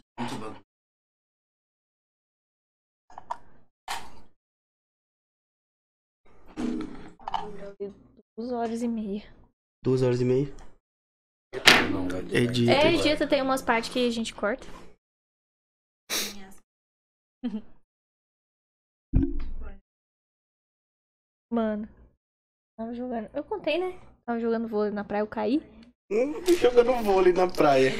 Duas 8.37 8.51
horas 8.51 8.83
e 8.83 8.87
meia. 8.87 9.23
Duas 9.83 10.03
horas 10.03 10.21
e 10.21 10.25
meia. 10.25 10.45
Edita. 12.31 12.71
É, 12.71 12.93
edita, 12.93 13.27
tem 13.27 13.41
umas 13.41 13.63
partes 13.63 13.91
que 13.91 14.07
a 14.07 14.11
gente 14.11 14.35
corta. 14.35 14.67
Mano. 21.51 21.89
Tava 22.77 22.93
jogando. 22.93 23.27
Eu 23.33 23.43
contei, 23.43 23.79
né? 23.79 23.99
Tava 24.23 24.39
jogando 24.39 24.67
vôlei 24.67 24.91
na 24.91 25.03
praia, 25.03 25.21
eu 25.21 25.27
caí. 25.27 25.57
Hum, 26.11 26.45
Jogando 26.61 27.03
vôlei 27.03 27.33
na 27.33 27.47
praia. 27.47 27.91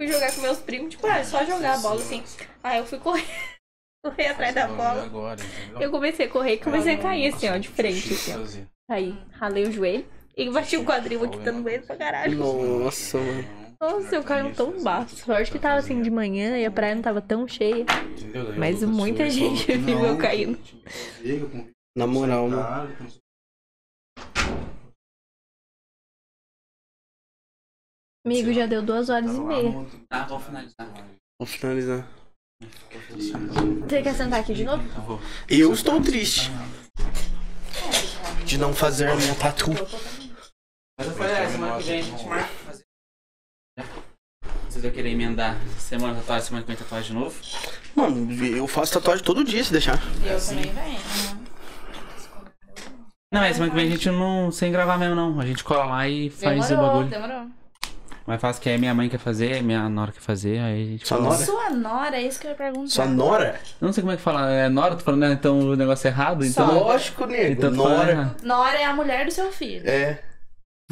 Fui 0.00 0.06
jogar 0.06 0.32
com 0.32 0.42
meus 0.42 0.60
primos, 0.60 0.94
tipo, 0.94 1.06
ah, 1.08 1.24
só 1.24 1.44
jogar 1.44 1.74
a 1.74 1.78
bola 1.78 2.00
assim. 2.00 2.22
Aí 2.62 2.78
eu 2.78 2.86
fui 2.86 3.00
correr. 3.00 3.59
Correr 4.04 4.28
atrás 4.28 4.54
da 4.54 4.66
bola. 4.66 5.04
Agora? 5.04 5.40
Eu 5.78 5.90
comecei 5.90 6.26
a 6.26 6.30
correr 6.30 6.54
e 6.54 6.58
comecei 6.58 6.94
a 6.94 6.98
cair 6.98 7.32
assim, 7.32 7.48
ó, 7.48 7.56
de 7.58 7.68
frente, 7.68 8.14
assim, 8.14 8.32
ó. 8.32 8.66
Caí, 8.88 9.12
ralei 9.32 9.64
o 9.64 9.72
joelho 9.72 10.06
e 10.36 10.50
bati 10.50 10.76
o 10.76 10.84
quadril 10.84 11.24
aqui, 11.24 11.38
dando 11.38 11.62
medo 11.62 11.86
pra 11.86 11.96
caralho. 11.96 12.38
Nossa, 12.38 13.18
mano. 13.18 13.60
Nossa, 13.80 14.16
eu 14.16 14.22
caí 14.22 14.54
tão 14.54 14.82
baixo. 14.82 15.16
Sorte 15.16 15.50
que 15.50 15.58
tava 15.58 15.78
assim 15.78 16.02
de 16.02 16.10
manhã 16.10 16.58
e 16.58 16.66
a 16.66 16.70
praia 16.70 16.94
não 16.94 17.02
tava 17.02 17.22
tão 17.22 17.46
cheia. 17.46 17.86
Mas 18.58 18.82
muita 18.82 19.28
gente 19.30 19.72
viu 19.76 20.04
eu 20.04 20.18
caindo. 20.18 20.58
Na 21.96 22.06
moral, 22.06 22.48
mano. 22.48 23.20
Amigo, 28.26 28.52
já 28.52 28.66
deu 28.66 28.82
duas 28.82 29.08
horas 29.08 29.34
e 29.34 29.40
meia. 29.40 29.72
Tá, 30.08 30.24
vamos 30.24 30.44
finalizar. 30.44 31.08
Vamos 31.38 31.54
finalizar. 31.54 32.19
Você 33.88 34.02
quer 34.02 34.14
sentar 34.14 34.40
aqui 34.40 34.54
de 34.54 34.64
novo? 34.64 35.20
Eu 35.48 35.72
estou 35.72 36.00
triste. 36.00 36.50
De 38.44 38.58
não 38.58 38.72
fazer 38.72 39.08
a 39.08 39.16
minha 39.16 39.34
tatu. 39.34 39.70
Mas 40.98 41.08
ah, 41.08 41.48
semana 41.50 41.76
que 41.78 41.82
vem 41.84 42.00
a 42.00 42.02
gente 42.02 42.26
marca 42.26 42.48
fazer. 42.66 42.84
Vocês 44.68 44.82
vão 44.84 44.92
querer 44.92 45.10
emendar 45.10 45.56
semana 45.78 46.14
tatuagem, 46.16 46.46
semana 46.46 46.62
que 46.62 46.68
vem 46.68 46.76
tatuagem 46.76 47.08
de 47.08 47.18
novo? 47.18 47.40
Mano, 47.94 48.32
eu 48.46 48.66
faço 48.66 48.92
tatuagem 48.92 49.24
todo 49.24 49.44
dia 49.44 49.64
se 49.64 49.72
deixar. 49.72 50.00
Eu 50.24 50.40
também 50.40 50.72
venho. 50.72 51.00
Não, 53.32 53.40
mas 53.40 53.56
semana 53.56 53.70
que 53.70 53.76
vem 53.76 53.86
a 53.86 53.90
gente 53.90 54.10
não. 54.10 54.50
sem 54.50 54.70
gravar 54.72 54.98
mesmo, 54.98 55.14
não. 55.14 55.40
A 55.40 55.46
gente 55.46 55.64
cola 55.64 55.84
lá 55.84 56.08
e 56.08 56.30
faz 56.30 56.64
o 56.64 56.68
Demorou, 56.68 56.88
bagulho. 56.90 57.08
demorou. 57.10 57.50
Mais 58.26 58.40
fácil 58.40 58.62
que 58.62 58.68
é 58.70 58.78
minha 58.78 58.94
mãe 58.94 59.08
quer 59.08 59.18
fazer, 59.18 59.62
minha 59.62 59.88
nora 59.88 60.12
quer 60.12 60.20
fazer, 60.20 60.58
aí 60.60 60.82
a 60.82 60.86
gente 60.92 61.08
Sua 61.08 61.16
fala. 61.18 61.30
nora? 61.30 61.44
Sua 61.44 61.70
nora, 61.70 62.16
é 62.16 62.22
isso 62.22 62.38
que 62.40 62.46
eu 62.46 62.50
ia 62.50 62.56
perguntar. 62.56 62.88
Sua 62.90 63.06
nora? 63.06 63.60
Eu 63.80 63.86
não 63.86 63.92
sei 63.92 64.02
como 64.02 64.12
é 64.12 64.16
que 64.16 64.22
fala. 64.22 64.50
É 64.52 64.68
nora? 64.68 64.94
Tô 64.94 65.00
falando, 65.04 65.20
né? 65.20 65.32
Então 65.32 65.58
o 65.60 65.76
negócio 65.76 66.06
é 66.06 66.10
errado? 66.10 66.44
Então. 66.44 66.74
Lógico, 66.78 67.26
nego. 67.26 67.52
então 67.52 67.74
falando 67.74 67.96
Nora. 67.98 68.36
Nora 68.42 68.78
é 68.78 68.84
a 68.84 68.92
mulher 68.94 69.24
do 69.24 69.30
seu 69.32 69.50
filho. 69.50 69.82
É. 69.88 70.20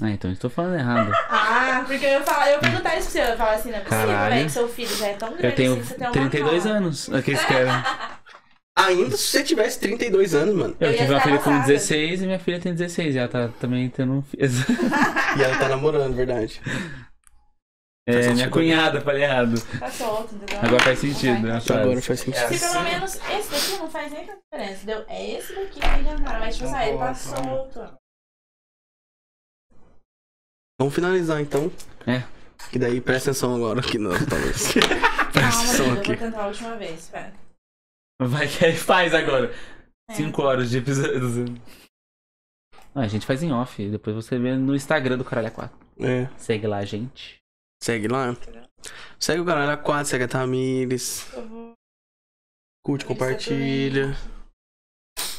Ah, 0.00 0.10
então 0.10 0.31
eu 0.31 0.36
tô 0.36 0.48
falando 0.48 0.78
errado. 0.78 1.10
Ah, 1.31 1.82
porque 1.86 2.05
eu 2.07 2.10
ia, 2.10 2.23
falar, 2.23 2.48
eu 2.48 2.52
ia 2.55 2.58
perguntar 2.58 2.97
isso 2.97 3.10
pra 3.10 3.20
você. 3.20 3.20
Eu 3.20 3.31
ia 3.32 3.36
falar 3.36 3.52
assim, 3.55 3.70
não 3.70 3.78
é 3.78 3.81
possível, 3.81 4.07
Caralho. 4.07 4.34
velho, 4.34 4.47
que 4.47 4.52
seu 4.52 4.68
filho 4.68 4.97
já 4.97 5.07
é 5.08 5.12
tão 5.15 5.28
grande 5.31 5.47
Eu 5.47 5.55
tenho 5.55 5.73
assim, 5.74 5.82
você 5.82 5.94
tem 5.94 6.07
uma 6.07 6.12
32 6.12 6.65
nora. 6.65 6.76
anos. 6.78 7.08
O 7.08 7.23
que 7.23 7.31
eles 7.31 7.44
querem? 7.44 7.73
Ainda 8.78 9.16
se 9.16 9.24
você 9.24 9.42
tivesse 9.42 9.81
32 9.81 10.34
anos, 10.36 10.55
mano. 10.55 10.76
Eu 10.78 10.90
Eu 10.92 10.97
tive 10.97 11.10
uma 11.12 11.20
filha 11.20 11.39
com 11.39 11.50
passada. 11.50 11.66
16 11.66 12.23
e 12.23 12.26
minha 12.26 12.39
filha 12.39 12.60
tem 12.60 12.73
16. 12.73 13.15
E 13.15 13.18
ela 13.18 13.26
tá 13.28 13.48
também 13.60 13.89
tendo 13.89 14.12
um 14.12 14.23
filho. 14.23 14.44
E 15.36 15.42
ela 15.42 15.57
tá 15.58 15.68
namorando, 15.68 16.15
verdade. 16.15 16.60
É, 18.10 18.32
minha 18.32 18.48
cunhada, 18.50 19.02
falei 19.02 19.22
errado. 19.24 19.54
Tá 19.78 19.90
solto, 19.90 20.34
entendeu? 20.34 20.58
Agora 20.62 20.82
faz 20.82 20.98
sentido, 20.98 21.42
né? 21.42 21.58
Agora 21.58 22.00
faz 22.00 22.20
sentido. 22.20 22.48
Se 22.48 22.58
pelo 22.58 22.82
menos 22.84 23.14
esse 23.16 23.50
daqui 23.50 23.82
não 23.82 23.90
faz 23.90 24.12
nem 24.12 24.20
diferença, 24.24 24.82
entendeu? 24.82 25.04
É 25.08 25.30
esse 25.30 25.54
daqui 25.54 25.72
que 25.74 25.80
tem 25.80 26.04
que 26.04 26.10
entrar, 26.10 26.40
mas 26.40 26.56
tipo 26.56 26.68
assim, 26.68 26.88
ele 26.88 26.98
tá 26.98 27.14
solto. 27.14 27.98
Vamos 30.80 30.94
finalizar 30.94 31.40
então. 31.40 31.70
É. 32.06 32.22
Que 32.70 32.78
daí 32.78 33.00
presta 33.00 33.30
atenção 33.30 33.54
agora 33.56 33.80
aqui 33.80 33.98
não, 33.98 34.10
talvez. 34.26 34.72
presta 34.72 34.88
Calma, 35.32 35.48
atenção 35.48 35.86
amiga, 35.86 35.96
eu 35.96 36.00
aqui. 36.00 36.08
vou 36.08 36.16
tentar 36.16 36.42
a 36.42 36.46
última 36.46 36.76
vez, 36.76 37.08
pera. 37.08 37.32
Vai 38.22 38.48
que 38.48 38.64
ele 38.64 38.76
faz 38.76 39.14
agora. 39.14 39.54
É. 40.08 40.14
5 40.14 40.42
horas 40.42 40.70
de 40.70 40.78
episódio. 40.78 41.44
Ah, 42.94 43.02
a 43.02 43.06
gente 43.08 43.26
faz 43.26 43.42
em 43.42 43.52
off. 43.52 43.86
Depois 43.90 44.16
você 44.16 44.38
vê 44.38 44.56
no 44.56 44.74
Instagram 44.74 45.18
do 45.18 45.24
Caralho 45.24 45.52
4. 45.52 45.76
É. 46.00 46.26
Segue 46.38 46.66
lá, 46.66 46.82
gente. 46.84 47.38
Segue 47.82 48.08
lá. 48.08 48.36
Segue 49.18 49.40
o 49.40 49.44
canal 49.44 49.76
A4, 49.76 50.05
segue 50.05 50.24
a 50.24 50.28
Tamires. 50.28 51.26
Curte, 52.84 53.05
compartilha. 53.05 54.16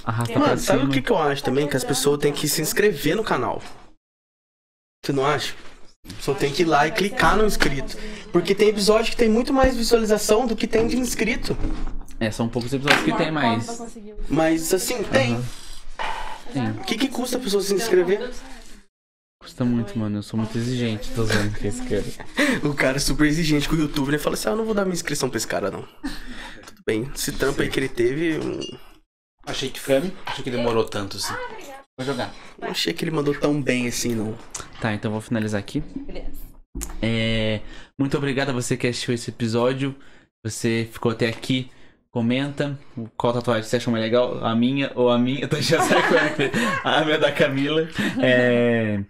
Arrasta 0.04 0.34
pra 0.34 0.42
Mano, 0.42 0.58
sabe 0.58 0.86
o 0.86 0.90
que, 0.90 1.02
que 1.02 1.12
eu 1.12 1.18
acho 1.18 1.44
também? 1.44 1.68
Que 1.68 1.78
as 1.78 1.84
pessoas 1.84 2.20
têm 2.20 2.34
que 2.34 2.48
se 2.48 2.62
inscrever 2.62 3.16
no 3.16 3.24
canal. 3.24 3.62
Você 5.04 5.14
não 5.14 5.26
acha? 5.26 5.56
A 6.08 6.14
pessoa 6.14 6.38
tem 6.38 6.52
que 6.52 6.64
ir 6.64 6.66
lá 6.66 6.88
e 6.88 6.92
clicar 6.92 7.38
no 7.38 7.46
inscrito. 7.46 7.98
Porque 8.32 8.56
tem 8.56 8.70
episódio 8.70 9.12
que 9.12 9.18
tem 9.18 9.30
muito 9.30 9.54
mais 9.54 9.76
visualização 9.76 10.48
do 10.48 10.56
que 10.56 10.68
tem 10.68 10.88
de 10.88 10.98
inscrito. 10.98 11.56
É, 12.20 12.32
são 12.32 12.50
poucos 12.50 12.74
episódios 12.74 13.04
que 13.04 13.16
tem 13.16 13.32
mais. 13.32 13.82
Mas 14.28 14.74
assim, 14.74 15.04
tem. 15.04 15.42
Sim. 16.52 16.70
O 16.72 16.84
que, 16.84 16.98
que 16.98 17.08
custa 17.08 17.38
a 17.38 17.40
pessoa 17.40 17.62
se 17.62 17.74
inscrever? 17.74 18.32
Custa 19.50 19.66
muito, 19.66 19.98
mano. 19.98 20.20
Eu 20.20 20.24
sou 20.24 20.40
muito 20.40 20.56
exigente. 20.56 21.10
Tô 21.12 21.24
usando 21.24 21.52
que 21.58 21.68
esse 21.68 21.82
cara. 21.82 22.04
O 22.64 22.74
cara 22.76 22.98
é 22.98 23.00
super 23.00 23.26
exigente 23.26 23.68
com 23.68 23.76
o 23.76 23.80
YouTube, 23.80 24.12
né? 24.12 24.20
Fala 24.20 24.36
assim: 24.36 24.48
ah, 24.48 24.52
eu 24.52 24.58
não 24.58 24.66
vou 24.66 24.76
dar 24.76 24.86
minha 24.86 24.94
inscrição 24.94 25.28
pra 25.28 25.38
esse 25.38 25.48
cara, 25.48 25.72
não. 25.72 25.82
Tudo 26.68 26.84
bem. 26.86 27.10
Esse 27.16 27.32
trampo 27.32 27.60
aí 27.62 27.68
que 27.68 27.80
ele 27.80 27.90
teve, 27.90 28.38
hum, 28.38 28.60
Achei 29.48 29.70
que 29.72 29.80
foi. 29.80 30.14
Achei 30.28 30.44
que 30.44 30.52
demorou 30.52 30.84
tanto 30.86 31.18
assim. 31.18 31.34
Vou 31.98 32.06
jogar. 32.06 32.32
não 32.62 32.70
achei 32.70 32.94
que 32.94 33.04
ele 33.04 33.12
mandou 33.12 33.34
tão 33.34 33.60
bem 33.60 33.88
assim, 33.88 34.14
não. 34.14 34.38
Tá, 34.80 34.94
então 34.94 35.12
vou 35.12 35.20
finalizar 35.20 35.60
aqui. 35.60 35.80
Beleza. 35.80 36.40
É, 37.02 37.62
muito 37.98 38.16
obrigado 38.16 38.50
a 38.50 38.54
você 38.54 38.78
que 38.78 38.86
assistiu 38.86 39.16
esse 39.16 39.32
episódio. 39.32 39.96
Você 40.46 40.88
ficou 40.92 41.12
até 41.12 41.28
aqui. 41.28 41.72
Comenta 42.12 42.80
qual 43.18 43.34
tatuagem 43.34 43.64
você 43.64 43.78
achou 43.78 43.92
mais 43.92 44.04
legal, 44.04 44.44
a 44.44 44.56
minha 44.56 44.92
ou 44.94 45.10
a 45.10 45.18
minha. 45.18 45.42
Eu 45.42 45.48
tô 45.50 45.58
enchendo 45.58 45.84
o 45.84 45.88
saco, 45.88 46.14
né? 46.14 46.52
a 46.84 47.04
minha 47.04 47.18
da 47.18 47.32
Camila. 47.32 47.88
É, 48.22 49.04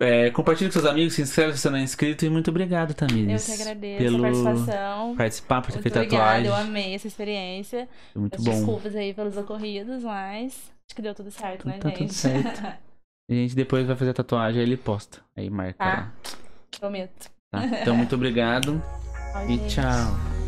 é, 0.00 0.30
compartilhe 0.30 0.68
com 0.70 0.72
seus 0.74 0.84
amigos, 0.86 1.14
se 1.14 1.22
inscreve 1.22 1.52
se 1.52 1.58
você 1.58 1.70
não 1.70 1.78
é 1.78 1.82
inscrito. 1.82 2.24
E 2.24 2.30
muito 2.30 2.50
obrigado, 2.50 2.90
Eu 2.90 2.94
Tamires. 2.94 3.44
que 3.46 3.52
agradeço 3.52 3.98
pelo 4.02 4.18
a 4.18 4.20
participação. 4.20 5.16
participar, 5.16 5.62
por 5.62 5.72
ter 5.72 5.82
feito 5.82 5.96
obrigada, 5.96 6.24
tatuagem. 6.24 6.46
eu 6.46 6.54
amei 6.54 6.94
essa 6.94 7.06
experiência. 7.06 7.88
Foi 8.12 8.20
muito 8.20 8.32
Peço 8.32 8.44
bom. 8.44 8.50
Desculpas 8.56 8.96
aí 8.96 9.12
pelos 9.14 9.36
ocorridos, 9.36 10.02
mas 10.02 10.52
acho 10.86 10.94
que 10.96 11.02
deu 11.02 11.14
tudo 11.14 11.30
certo, 11.30 11.66
né, 11.66 11.78
Tá 11.78 11.88
gente? 11.90 11.98
tudo 11.98 12.12
certo. 12.12 12.62
A 13.30 13.34
gente 13.34 13.54
depois 13.54 13.86
vai 13.86 13.96
fazer 13.96 14.10
a 14.10 14.14
tatuagem, 14.14 14.60
aí 14.60 14.66
ele 14.66 14.76
posta. 14.76 15.20
Aí 15.36 15.48
marca 15.48 15.78
Tá. 15.78 15.84
lá. 15.86 16.12
Prometo. 16.78 17.30
Tá? 17.50 17.64
Então, 17.80 17.96
muito 17.96 18.14
obrigado 18.14 18.82
e 19.48 19.52
gente. 19.56 19.74
tchau. 19.76 20.41